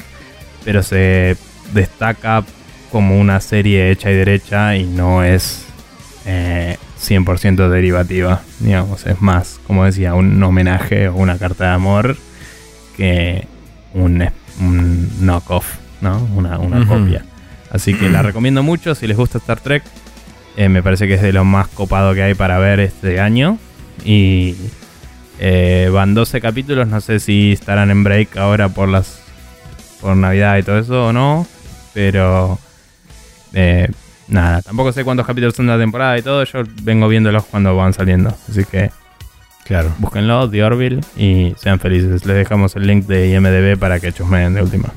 pero 0.64 0.82
se 0.82 1.36
destaca 1.72 2.44
como 2.92 3.18
una 3.18 3.40
serie 3.40 3.90
hecha 3.90 4.10
y 4.10 4.14
derecha 4.14 4.76
y 4.76 4.84
no 4.84 5.24
es 5.24 5.64
eh, 6.26 6.76
100% 7.00 7.68
derivativa, 7.68 8.40
digamos, 8.60 9.06
es 9.06 9.20
más, 9.20 9.60
como 9.66 9.84
decía, 9.84 10.14
un 10.14 10.42
homenaje 10.42 11.08
o 11.08 11.16
una 11.16 11.38
carta 11.38 11.64
de 11.64 11.70
amor 11.70 12.16
que 12.96 13.46
un, 13.92 14.24
un 14.60 15.10
knockoff, 15.20 15.66
¿no? 16.00 16.18
Una, 16.34 16.58
copia. 16.86 17.24
Así 17.70 17.94
que 17.94 18.08
la 18.08 18.22
recomiendo 18.22 18.62
mucho 18.62 18.94
si 18.94 19.06
les 19.06 19.16
gusta 19.16 19.38
Star 19.38 19.60
Trek. 19.60 19.82
Eh, 20.56 20.68
me 20.68 20.82
parece 20.82 21.06
que 21.06 21.14
es 21.14 21.22
de 21.22 21.32
lo 21.32 21.44
más 21.44 21.68
copado 21.68 22.14
que 22.14 22.22
hay 22.22 22.34
para 22.34 22.58
ver 22.58 22.80
este 22.80 23.20
año. 23.20 23.58
Y 24.04 24.56
eh, 25.38 25.90
van 25.92 26.14
12 26.14 26.40
capítulos, 26.40 26.88
no 26.88 27.00
sé 27.00 27.20
si 27.20 27.52
estarán 27.52 27.90
en 27.90 28.04
break 28.04 28.36
ahora 28.36 28.68
por 28.68 28.88
las 28.88 29.20
por 30.00 30.16
Navidad 30.16 30.58
y 30.58 30.62
todo 30.62 30.78
eso 30.78 31.06
o 31.06 31.12
no, 31.12 31.46
pero 31.94 32.58
eh, 33.54 33.88
nada, 34.28 34.60
tampoco 34.60 34.92
sé 34.92 35.02
cuántos 35.02 35.26
capítulos 35.26 35.54
son 35.54 35.66
de 35.66 35.72
la 35.72 35.78
temporada 35.78 36.18
y 36.18 36.22
todo, 36.22 36.44
yo 36.44 36.62
vengo 36.82 37.08
viéndolos 37.08 37.44
cuando 37.46 37.74
van 37.74 37.94
saliendo, 37.94 38.36
así 38.48 38.64
que 38.64 38.90
claro. 39.64 39.94
búsquenlo, 39.98 40.50
The 40.50 40.62
Orville, 40.62 41.00
y 41.16 41.54
sean 41.56 41.80
felices. 41.80 42.26
Les 42.26 42.36
dejamos 42.36 42.76
el 42.76 42.86
link 42.86 43.06
de 43.06 43.30
IMDB 43.30 43.78
para 43.78 43.98
que 43.98 44.12
chusmeen 44.12 44.54
de 44.54 44.62
última. 44.62 44.90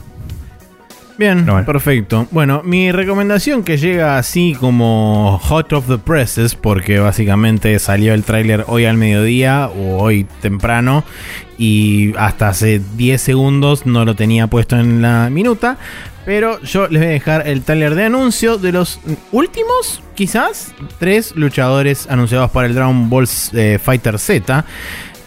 Bien, 1.17 1.45
bueno. 1.45 1.65
perfecto. 1.65 2.27
Bueno, 2.29 2.61
mi 2.63 2.91
recomendación 2.91 3.63
que 3.63 3.77
llega 3.77 4.17
así 4.17 4.55
como 4.59 5.39
hot 5.41 5.73
of 5.73 5.87
the 5.87 5.97
presses, 5.97 6.53
porque 6.53 6.99
básicamente 6.99 7.79
salió 7.79 8.13
el 8.13 8.23
tráiler 8.23 8.65
hoy 8.67 8.85
al 8.85 8.97
mediodía 8.97 9.67
o 9.67 9.97
hoy 9.97 10.27
temprano 10.41 11.03
y 11.57 12.13
hasta 12.17 12.49
hace 12.49 12.79
10 12.97 13.19
segundos 13.19 13.85
no 13.87 14.05
lo 14.05 14.15
tenía 14.15 14.47
puesto 14.47 14.77
en 14.77 15.01
la 15.01 15.29
minuta. 15.31 15.77
Pero 16.23 16.61
yo 16.61 16.89
les 16.89 17.01
voy 17.01 17.07
a 17.07 17.13
dejar 17.13 17.47
el 17.47 17.63
tráiler 17.63 17.95
de 17.95 18.03
anuncio 18.03 18.57
de 18.57 18.73
los 18.73 18.99
últimos, 19.31 20.03
quizás, 20.13 20.73
tres 20.99 21.33
luchadores 21.37 22.05
anunciados 22.09 22.51
para 22.51 22.67
el 22.67 22.75
Dragon 22.75 23.09
Ball 23.09 23.27
eh, 23.53 23.79
Fighter 23.81 24.19
Z. 24.19 24.65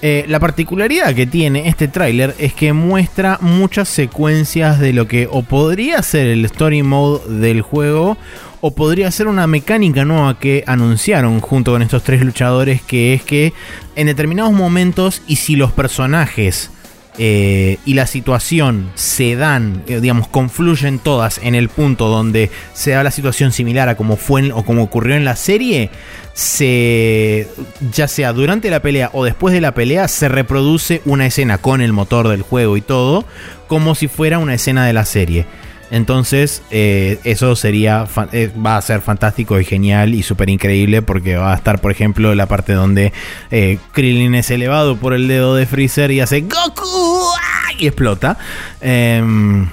Eh, 0.02 0.24
la 0.28 0.40
particularidad 0.40 1.14
que 1.14 1.26
tiene 1.26 1.68
este 1.68 1.86
tráiler 1.86 2.34
es 2.38 2.54
que 2.54 2.72
muestra 2.72 3.36
muchas 3.42 3.86
secuencias 3.86 4.78
de 4.80 4.94
lo 4.94 5.06
que 5.06 5.28
o 5.30 5.42
podría 5.42 6.02
ser 6.02 6.28
el 6.28 6.42
story 6.46 6.82
mode 6.82 7.20
del 7.28 7.60
juego 7.60 8.16
o 8.62 8.70
podría 8.70 9.10
ser 9.10 9.26
una 9.26 9.46
mecánica 9.46 10.06
nueva 10.06 10.38
que 10.38 10.64
anunciaron 10.66 11.40
junto 11.40 11.72
con 11.72 11.82
estos 11.82 12.02
tres 12.02 12.22
luchadores 12.22 12.80
que 12.80 13.12
es 13.12 13.22
que 13.22 13.52
en 13.94 14.06
determinados 14.06 14.54
momentos 14.54 15.20
y 15.26 15.36
si 15.36 15.54
los 15.54 15.70
personajes 15.72 16.70
eh, 17.18 17.78
y 17.84 17.94
la 17.94 18.06
situación 18.06 18.90
se 18.94 19.36
dan, 19.36 19.82
eh, 19.88 20.00
digamos, 20.00 20.28
confluyen 20.28 20.98
todas 20.98 21.38
en 21.42 21.54
el 21.54 21.68
punto 21.68 22.08
donde 22.08 22.50
se 22.72 22.92
da 22.92 23.02
la 23.02 23.10
situación 23.10 23.52
similar 23.52 23.88
a 23.88 23.96
como 23.96 24.16
fue 24.16 24.40
en- 24.42 24.52
o 24.52 24.64
como 24.64 24.82
ocurrió 24.82 25.16
en 25.16 25.24
la 25.24 25.36
serie, 25.36 25.90
se 26.34 27.48
ya 27.92 28.08
sea 28.08 28.32
durante 28.32 28.70
la 28.70 28.80
pelea 28.80 29.10
o 29.12 29.24
después 29.24 29.52
de 29.54 29.60
la 29.60 29.74
pelea 29.74 30.08
se 30.08 30.28
reproduce 30.28 31.02
una 31.04 31.26
escena 31.26 31.58
con 31.58 31.80
el 31.80 31.92
motor 31.92 32.28
del 32.28 32.42
juego 32.42 32.76
y 32.76 32.80
todo 32.80 33.24
como 33.68 33.94
si 33.94 34.08
fuera 34.08 34.38
una 34.38 34.54
escena 34.54 34.86
de 34.86 34.92
la 34.92 35.04
serie. 35.04 35.46
Entonces, 35.90 36.62
eh, 36.70 37.18
eso 37.24 37.56
sería 37.56 38.06
eh, 38.32 38.50
va 38.64 38.76
a 38.76 38.82
ser 38.82 39.00
fantástico 39.00 39.58
y 39.58 39.64
genial 39.64 40.14
y 40.14 40.22
súper 40.22 40.48
increíble 40.48 41.02
porque 41.02 41.36
va 41.36 41.52
a 41.52 41.56
estar, 41.56 41.80
por 41.80 41.90
ejemplo, 41.90 42.34
la 42.34 42.46
parte 42.46 42.72
donde 42.72 43.12
eh, 43.50 43.78
Krillin 43.92 44.34
es 44.34 44.50
elevado 44.50 44.96
por 44.96 45.14
el 45.14 45.26
dedo 45.26 45.54
de 45.56 45.66
Freezer 45.66 46.10
y 46.12 46.20
hace 46.20 46.42
Goku 46.42 47.28
¡ah! 47.40 47.72
y 47.78 47.86
explota. 47.86 48.38
Em, 48.80 49.68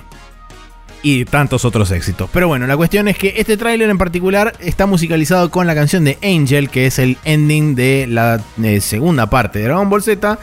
y 1.04 1.26
tantos 1.26 1.64
otros 1.64 1.92
éxitos. 1.92 2.30
Pero 2.34 2.48
bueno, 2.48 2.66
la 2.68 2.76
cuestión 2.76 3.08
es 3.08 3.18
que 3.18 3.36
este 3.38 3.56
tráiler 3.56 3.90
en 3.90 3.98
particular 3.98 4.54
está 4.60 4.88
musicalizado 4.88 5.52
con 5.52 5.68
la 5.68 5.76
canción 5.76 6.04
de 6.04 6.18
Angel, 6.24 6.70
que 6.70 6.88
es 6.88 7.00
el 7.00 7.18
ending 7.24 7.76
de 7.76 8.08
la 8.08 8.42
segunda 8.82 9.30
parte 9.30 9.60
de 9.60 9.66
Dragon 9.66 9.90
Ball 9.90 10.02
Z. 10.02 10.40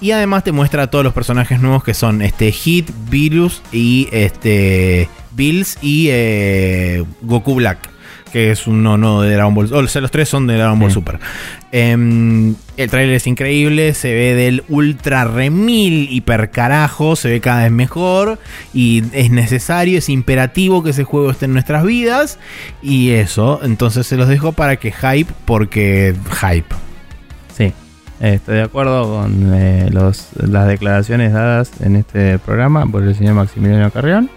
Y 0.00 0.12
además 0.12 0.44
te 0.44 0.52
muestra 0.52 0.84
a 0.84 0.86
todos 0.88 1.04
los 1.04 1.12
personajes 1.12 1.60
nuevos 1.60 1.84
que 1.84 1.94
son 1.94 2.22
este 2.22 2.50
Hit, 2.50 2.90
Virus 3.10 3.62
y 3.70 4.08
este 4.10 5.08
Bills 5.38 5.78
y 5.80 6.08
eh, 6.10 7.02
Goku 7.22 7.54
Black. 7.54 7.78
Que 8.30 8.50
es 8.50 8.66
un 8.66 8.82
no 8.82 9.22
de 9.22 9.32
Dragon 9.32 9.54
Ball. 9.54 9.72
O 9.72 9.88
sea, 9.88 10.02
los 10.02 10.10
tres 10.10 10.28
son 10.28 10.46
de 10.46 10.54
Dragon 10.54 10.78
Ball. 10.78 10.92
Super. 10.92 11.18
Em, 11.72 12.54
el 12.78 12.90
tráiler 12.90 13.16
es 13.16 13.26
increíble, 13.26 13.92
se 13.92 14.14
ve 14.14 14.34
del 14.34 14.64
ultra 14.68 15.24
remil 15.24 16.08
hiper 16.10 16.50
carajo, 16.50 17.14
se 17.14 17.28
ve 17.28 17.40
cada 17.40 17.64
vez 17.64 17.72
mejor 17.72 18.38
y 18.72 19.02
es 19.12 19.30
necesario, 19.30 19.98
es 19.98 20.08
imperativo 20.08 20.82
que 20.82 20.90
ese 20.90 21.04
juego 21.04 21.30
esté 21.30 21.44
en 21.44 21.52
nuestras 21.52 21.84
vidas 21.84 22.38
y 22.80 23.10
eso, 23.10 23.60
entonces 23.62 24.06
se 24.06 24.16
los 24.16 24.28
dejo 24.28 24.52
para 24.52 24.76
que 24.76 24.92
hype 24.92 25.30
porque 25.44 26.14
hype. 26.40 26.74
Sí, 27.54 27.74
estoy 28.20 28.56
de 28.56 28.62
acuerdo 28.62 29.20
con 29.20 29.54
eh, 29.54 29.90
los, 29.90 30.28
las 30.36 30.68
declaraciones 30.68 31.34
dadas 31.34 31.72
en 31.80 31.96
este 31.96 32.38
programa 32.38 32.86
por 32.86 33.02
el 33.02 33.14
señor 33.14 33.34
Maximiliano 33.34 33.90
Carrión 33.90 34.30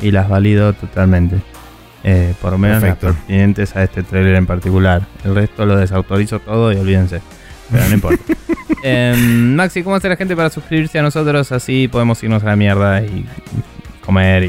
y 0.00 0.10
las 0.10 0.28
valido 0.28 0.72
totalmente. 0.72 1.40
Eh, 2.04 2.34
por 2.40 2.52
lo 2.52 2.58
menos 2.58 2.80
Perfecto. 2.80 3.08
las 3.08 3.16
pertinentes 3.16 3.76
a 3.76 3.82
este 3.82 4.02
trailer 4.02 4.36
en 4.36 4.46
particular. 4.46 5.02
El 5.24 5.34
resto 5.34 5.66
lo 5.66 5.76
desautorizo 5.76 6.38
todo 6.40 6.72
y 6.72 6.76
olvídense. 6.76 7.20
Pero 7.70 7.88
no 7.88 7.94
importa. 7.94 8.24
Em, 8.82 9.54
Maxi, 9.56 9.82
¿cómo 9.82 9.96
hace 9.96 10.08
la 10.08 10.16
gente 10.16 10.36
para 10.36 10.50
suscribirse 10.50 10.98
a 10.98 11.02
nosotros? 11.02 11.50
Así 11.52 11.88
podemos 11.88 12.22
irnos 12.22 12.42
a 12.44 12.46
la 12.46 12.56
mierda 12.56 13.02
y 13.02 13.26
comer 14.08 14.44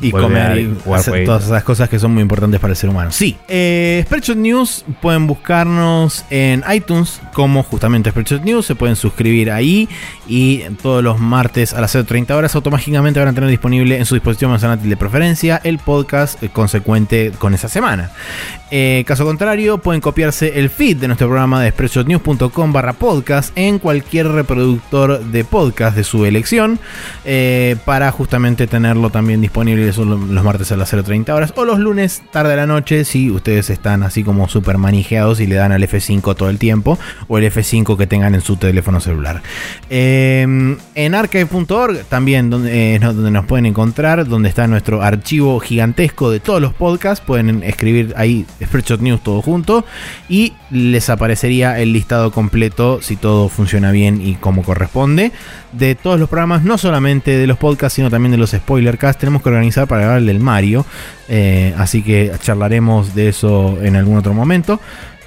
y, 0.00 0.10
comer 0.12 0.56
y 0.56 0.72
jugar 0.84 1.00
hacer 1.00 1.24
todas 1.24 1.44
esas 1.44 1.64
cosas 1.64 1.88
que 1.88 1.98
son 1.98 2.12
muy 2.12 2.22
importantes 2.22 2.60
para 2.60 2.70
el 2.70 2.76
ser 2.76 2.90
humano. 2.90 3.10
Sí, 3.10 3.36
eh, 3.48 4.04
Spreadshot 4.06 4.36
News 4.36 4.84
pueden 5.02 5.26
buscarnos 5.26 6.24
en 6.30 6.62
iTunes 6.72 7.20
como 7.32 7.64
justamente 7.64 8.10
Spreadshot 8.10 8.44
News, 8.44 8.66
se 8.66 8.76
pueden 8.76 8.94
suscribir 8.94 9.50
ahí 9.50 9.88
y 10.28 10.60
todos 10.80 11.02
los 11.02 11.18
martes 11.18 11.74
a 11.74 11.80
las 11.80 11.92
0.30 11.92 12.30
horas 12.36 12.54
automáticamente 12.54 13.18
van 13.18 13.30
a 13.30 13.32
tener 13.32 13.50
disponible 13.50 13.98
en 13.98 14.06
su 14.06 14.14
disposición 14.14 14.52
más 14.52 14.62
de 14.62 14.96
preferencia 14.96 15.60
el 15.64 15.80
podcast 15.80 16.40
eh, 16.40 16.48
consecuente 16.48 17.32
con 17.36 17.52
esa 17.52 17.68
semana. 17.68 18.12
Eh, 18.70 19.04
caso 19.06 19.24
contrario, 19.24 19.78
pueden 19.78 20.00
copiarse 20.00 20.58
el 20.60 20.70
feed 20.70 20.98
de 20.98 21.08
nuestro 21.08 21.26
programa 21.26 21.62
de 21.62 21.70
spreadshotnews.com 21.70 22.72
barra 22.72 22.92
podcast 22.92 23.56
en 23.56 23.78
cualquier 23.78 24.28
reproductor 24.28 25.24
de 25.24 25.44
podcast 25.44 25.96
de 25.96 26.04
su 26.04 26.24
elección 26.24 26.78
eh, 27.24 27.76
para 27.84 28.12
justamente 28.12 28.66
tenerlo 28.66 29.10
también 29.10 29.40
disponible 29.40 29.92
los 29.96 30.44
martes 30.44 30.70
a 30.72 30.76
las 30.76 30.92
0.30 30.92 31.30
horas 31.30 31.52
o 31.56 31.64
los 31.64 31.78
lunes 31.78 32.22
tarde 32.30 32.52
a 32.52 32.56
la 32.56 32.66
noche 32.66 33.04
si 33.04 33.30
ustedes 33.30 33.70
están 33.70 34.02
así 34.02 34.22
como 34.22 34.48
súper 34.48 34.78
manijeados 34.78 35.40
y 35.40 35.46
le 35.46 35.56
dan 35.56 35.72
al 35.72 35.82
F5 35.82 36.36
todo 36.36 36.48
el 36.48 36.58
tiempo 36.58 36.98
o 37.28 37.38
el 37.38 37.44
F5 37.52 37.96
que 37.96 38.06
tengan 38.06 38.34
en 38.34 38.40
su 38.40 38.56
teléfono 38.56 39.00
celular. 39.00 39.42
Eh, 39.88 40.76
en 40.94 41.14
archive.org 41.14 42.04
también 42.04 42.50
donde, 42.50 42.72
eh, 42.72 42.94
es 42.96 43.00
donde 43.00 43.30
nos 43.30 43.46
pueden 43.46 43.66
encontrar, 43.66 44.26
donde 44.26 44.48
está 44.48 44.66
nuestro 44.66 45.02
archivo 45.02 45.58
gigantesco 45.60 46.30
de 46.30 46.40
todos 46.40 46.60
los 46.60 46.74
podcasts, 46.74 47.24
pueden 47.24 47.62
escribir 47.62 48.14
ahí 48.16 48.46
Spreadshot 48.64 49.00
News 49.00 49.22
todo 49.22 49.42
junto 49.42 49.84
y 50.28 50.54
les 50.70 51.10
aparecería 51.10 51.78
el 51.78 51.92
listado 51.92 52.30
completo 52.30 53.00
si 53.02 53.16
todo 53.16 53.48
funciona 53.48 53.90
bien 53.90 54.20
y 54.26 54.34
como 54.34 54.62
corresponde 54.62 55.32
de 55.72 55.94
todos 55.94 56.18
los 56.18 56.28
programas, 56.28 56.64
no 56.64 56.78
solamente 56.78 57.36
de 57.36 57.46
los 57.46 57.56
podcasts, 57.58 57.96
sino 57.96 58.10
también 58.10 58.32
de 58.32 58.38
los 58.38 58.50
spoilercasts. 58.50 59.20
Tenemos 59.20 59.42
que 59.42 59.48
organizar 59.48 59.86
para 59.86 60.02
grabar 60.02 60.18
el 60.18 60.26
del 60.26 60.40
Mario, 60.40 60.84
eh, 61.28 61.74
así 61.76 62.02
que 62.02 62.32
charlaremos 62.40 63.14
de 63.14 63.28
eso 63.28 63.78
en 63.82 63.96
algún 63.96 64.18
otro 64.18 64.34
momento. 64.34 64.80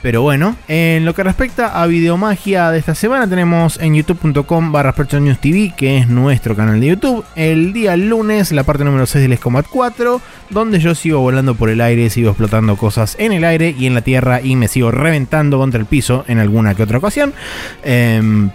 Pero 0.03 0.21
bueno, 0.21 0.57
en 0.67 1.05
lo 1.05 1.15
que 1.15 1.23
respecta 1.23 1.81
a 1.81 1.87
Videomagia 1.87 2.71
de 2.71 2.77
esta 2.77 2.93
semana, 2.93 3.25
tenemos 3.25 3.79
en 3.79 3.95
youtube.com 3.95 4.73
barra 4.73 4.93
News 5.21 5.39
TV, 5.39 5.73
que 5.77 5.97
es 5.97 6.09
nuestro 6.09 6.57
canal 6.57 6.81
de 6.81 6.87
YouTube. 6.87 7.23
El 7.37 7.71
día 7.71 7.95
lunes, 7.95 8.51
la 8.51 8.63
parte 8.63 8.83
número 8.83 9.05
6 9.05 9.29
del 9.29 9.39
Combat 9.39 9.65
4, 9.65 10.19
donde 10.49 10.79
yo 10.81 10.93
sigo 10.93 11.21
volando 11.21 11.55
por 11.55 11.69
el 11.69 11.79
aire, 11.79 12.09
sigo 12.09 12.31
explotando 12.31 12.75
cosas 12.75 13.15
en 13.17 13.31
el 13.31 13.45
aire 13.45 13.73
y 13.79 13.85
en 13.85 13.93
la 13.93 14.01
tierra 14.01 14.41
y 14.41 14.57
me 14.57 14.67
sigo 14.67 14.91
reventando 14.91 15.57
contra 15.57 15.79
el 15.79 15.85
piso 15.85 16.25
en 16.27 16.37
alguna 16.37 16.75
que 16.75 16.83
otra 16.83 16.97
ocasión. 16.97 17.33
Em, 17.85 18.49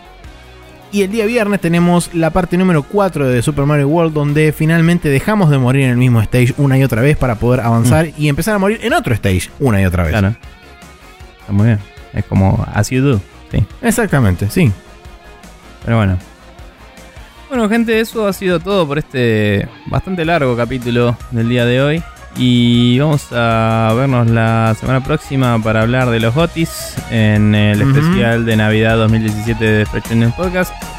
y 0.92 1.00
el 1.00 1.10
día 1.10 1.24
viernes 1.24 1.62
tenemos 1.62 2.12
la 2.12 2.28
parte 2.28 2.58
número 2.58 2.82
4 2.82 3.26
de 3.26 3.40
Super 3.40 3.64
Mario 3.64 3.88
World, 3.88 4.12
donde 4.12 4.52
finalmente 4.52 5.08
dejamos 5.08 5.48
de 5.48 5.56
morir 5.56 5.84
en 5.84 5.90
el 5.92 5.96
mismo 5.96 6.20
stage 6.20 6.52
una 6.58 6.76
y 6.76 6.84
otra 6.84 7.00
vez 7.00 7.16
para 7.16 7.36
poder 7.36 7.60
avanzar 7.60 8.10
y 8.18 8.28
empezar 8.28 8.54
a 8.54 8.58
morir 8.58 8.80
en 8.82 8.92
otro 8.92 9.14
stage 9.14 9.48
una 9.60 9.80
y 9.80 9.86
otra 9.86 10.02
vez. 10.02 10.12
Claro. 10.12 10.36
Está 11.48 11.56
muy 11.56 11.64
bien. 11.68 11.78
Es 12.12 12.26
como 12.26 12.62
As 12.74 12.90
You 12.90 13.00
Do. 13.00 13.20
Sí. 13.50 13.64
Exactamente, 13.80 14.50
sí. 14.50 14.70
Pero 15.82 15.96
bueno. 15.96 16.18
Bueno, 17.48 17.70
gente, 17.70 17.98
eso 18.00 18.26
ha 18.26 18.34
sido 18.34 18.60
todo 18.60 18.86
por 18.86 18.98
este 18.98 19.66
bastante 19.86 20.26
largo 20.26 20.54
capítulo 20.58 21.16
del 21.30 21.48
día 21.48 21.64
de 21.64 21.80
hoy. 21.80 22.02
Y 22.36 22.98
vamos 22.98 23.28
a 23.32 23.94
vernos 23.96 24.28
la 24.28 24.76
semana 24.78 25.02
próxima 25.02 25.58
para 25.62 25.80
hablar 25.80 26.10
de 26.10 26.20
los 26.20 26.34
Gotis 26.34 26.96
en 27.10 27.54
el 27.54 27.80
especial 27.80 28.44
de 28.44 28.54
Navidad 28.54 28.98
2017 28.98 29.64
de 29.64 29.86
Fresh 29.86 30.30
Podcast. 30.36 30.97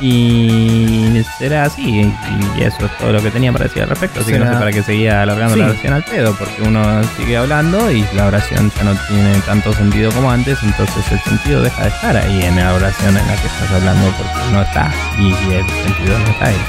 Y 0.00 1.22
será 1.38 1.64
así. 1.64 2.10
Y 2.56 2.62
eso 2.62 2.86
es 2.86 2.98
todo 2.98 3.12
lo 3.12 3.22
que 3.22 3.30
tenía 3.30 3.52
para 3.52 3.64
decir 3.64 3.82
al 3.82 3.90
respecto. 3.90 4.20
Así 4.20 4.32
que 4.32 4.38
no 4.38 4.46
sé 4.46 4.52
para 4.52 4.72
qué 4.72 4.82
seguía 4.82 5.22
alargando 5.22 5.56
la 5.56 5.66
oración 5.66 5.92
al 5.92 6.04
pedo, 6.04 6.34
porque 6.34 6.62
uno 6.62 6.82
sigue 7.16 7.36
hablando 7.36 7.90
y 7.90 8.04
la 8.14 8.26
oración 8.26 8.72
ya 8.76 8.84
no 8.84 8.94
tiene 9.08 9.38
tanto 9.40 9.72
sentido 9.74 10.10
como 10.12 10.30
antes. 10.30 10.58
Entonces 10.62 11.04
el 11.12 11.20
sentido 11.20 11.62
deja 11.62 11.82
de 11.82 11.88
estar 11.88 12.16
ahí 12.16 12.42
en 12.42 12.56
la 12.56 12.72
oración 12.74 13.16
en 13.16 13.26
la 13.26 13.36
que 13.36 13.46
estás 13.46 13.70
hablando 13.72 14.10
porque 14.16 14.52
no 14.52 14.62
está. 14.62 14.90
Y 15.18 15.32
el 15.52 15.66
sentido 15.66 16.18
no 16.18 16.26
está 16.30 16.46
ahí. 16.46 16.60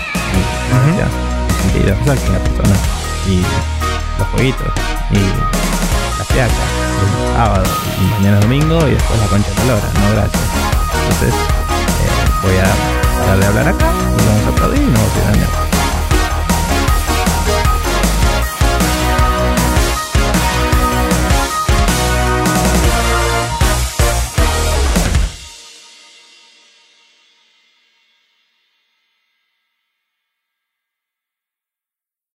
El 0.72 1.72
sentido, 1.72 1.96
Exacto. 1.96 2.34
la 2.34 2.40
persona. 2.40 2.76
Y 3.28 3.42
los 4.20 4.28
jueguitos. 4.30 4.68
Y 5.12 5.20
la 6.18 6.26
fiaca. 6.26 6.54
El 7.02 7.36
sábado. 7.38 7.64
Y 8.02 8.04
mañana 8.12 8.38
es 8.38 8.42
domingo. 8.42 8.88
Y 8.88 8.92
después 8.92 9.20
la 9.20 9.28
concha 9.28 9.50
de 9.50 9.68
la 9.68 9.76
hora. 9.76 9.90
No, 9.94 10.16
gracias. 10.16 10.44
Entonces 11.04 11.34
eh, 11.34 12.32
voy 12.44 12.58
a 12.58 13.01
de 13.40 13.46
hablar 13.46 13.68
acá. 13.68 13.92
Y 14.18 14.26
vamos 14.26 14.46
a 14.46 14.50
aplaudir 14.50 14.82
y 14.82 14.86
nos 14.86 14.94
vamos 14.94 15.14
a 15.14 15.18
ir 15.18 15.24
a 15.24 15.32
la 15.32 15.38
mierda. 15.38 15.71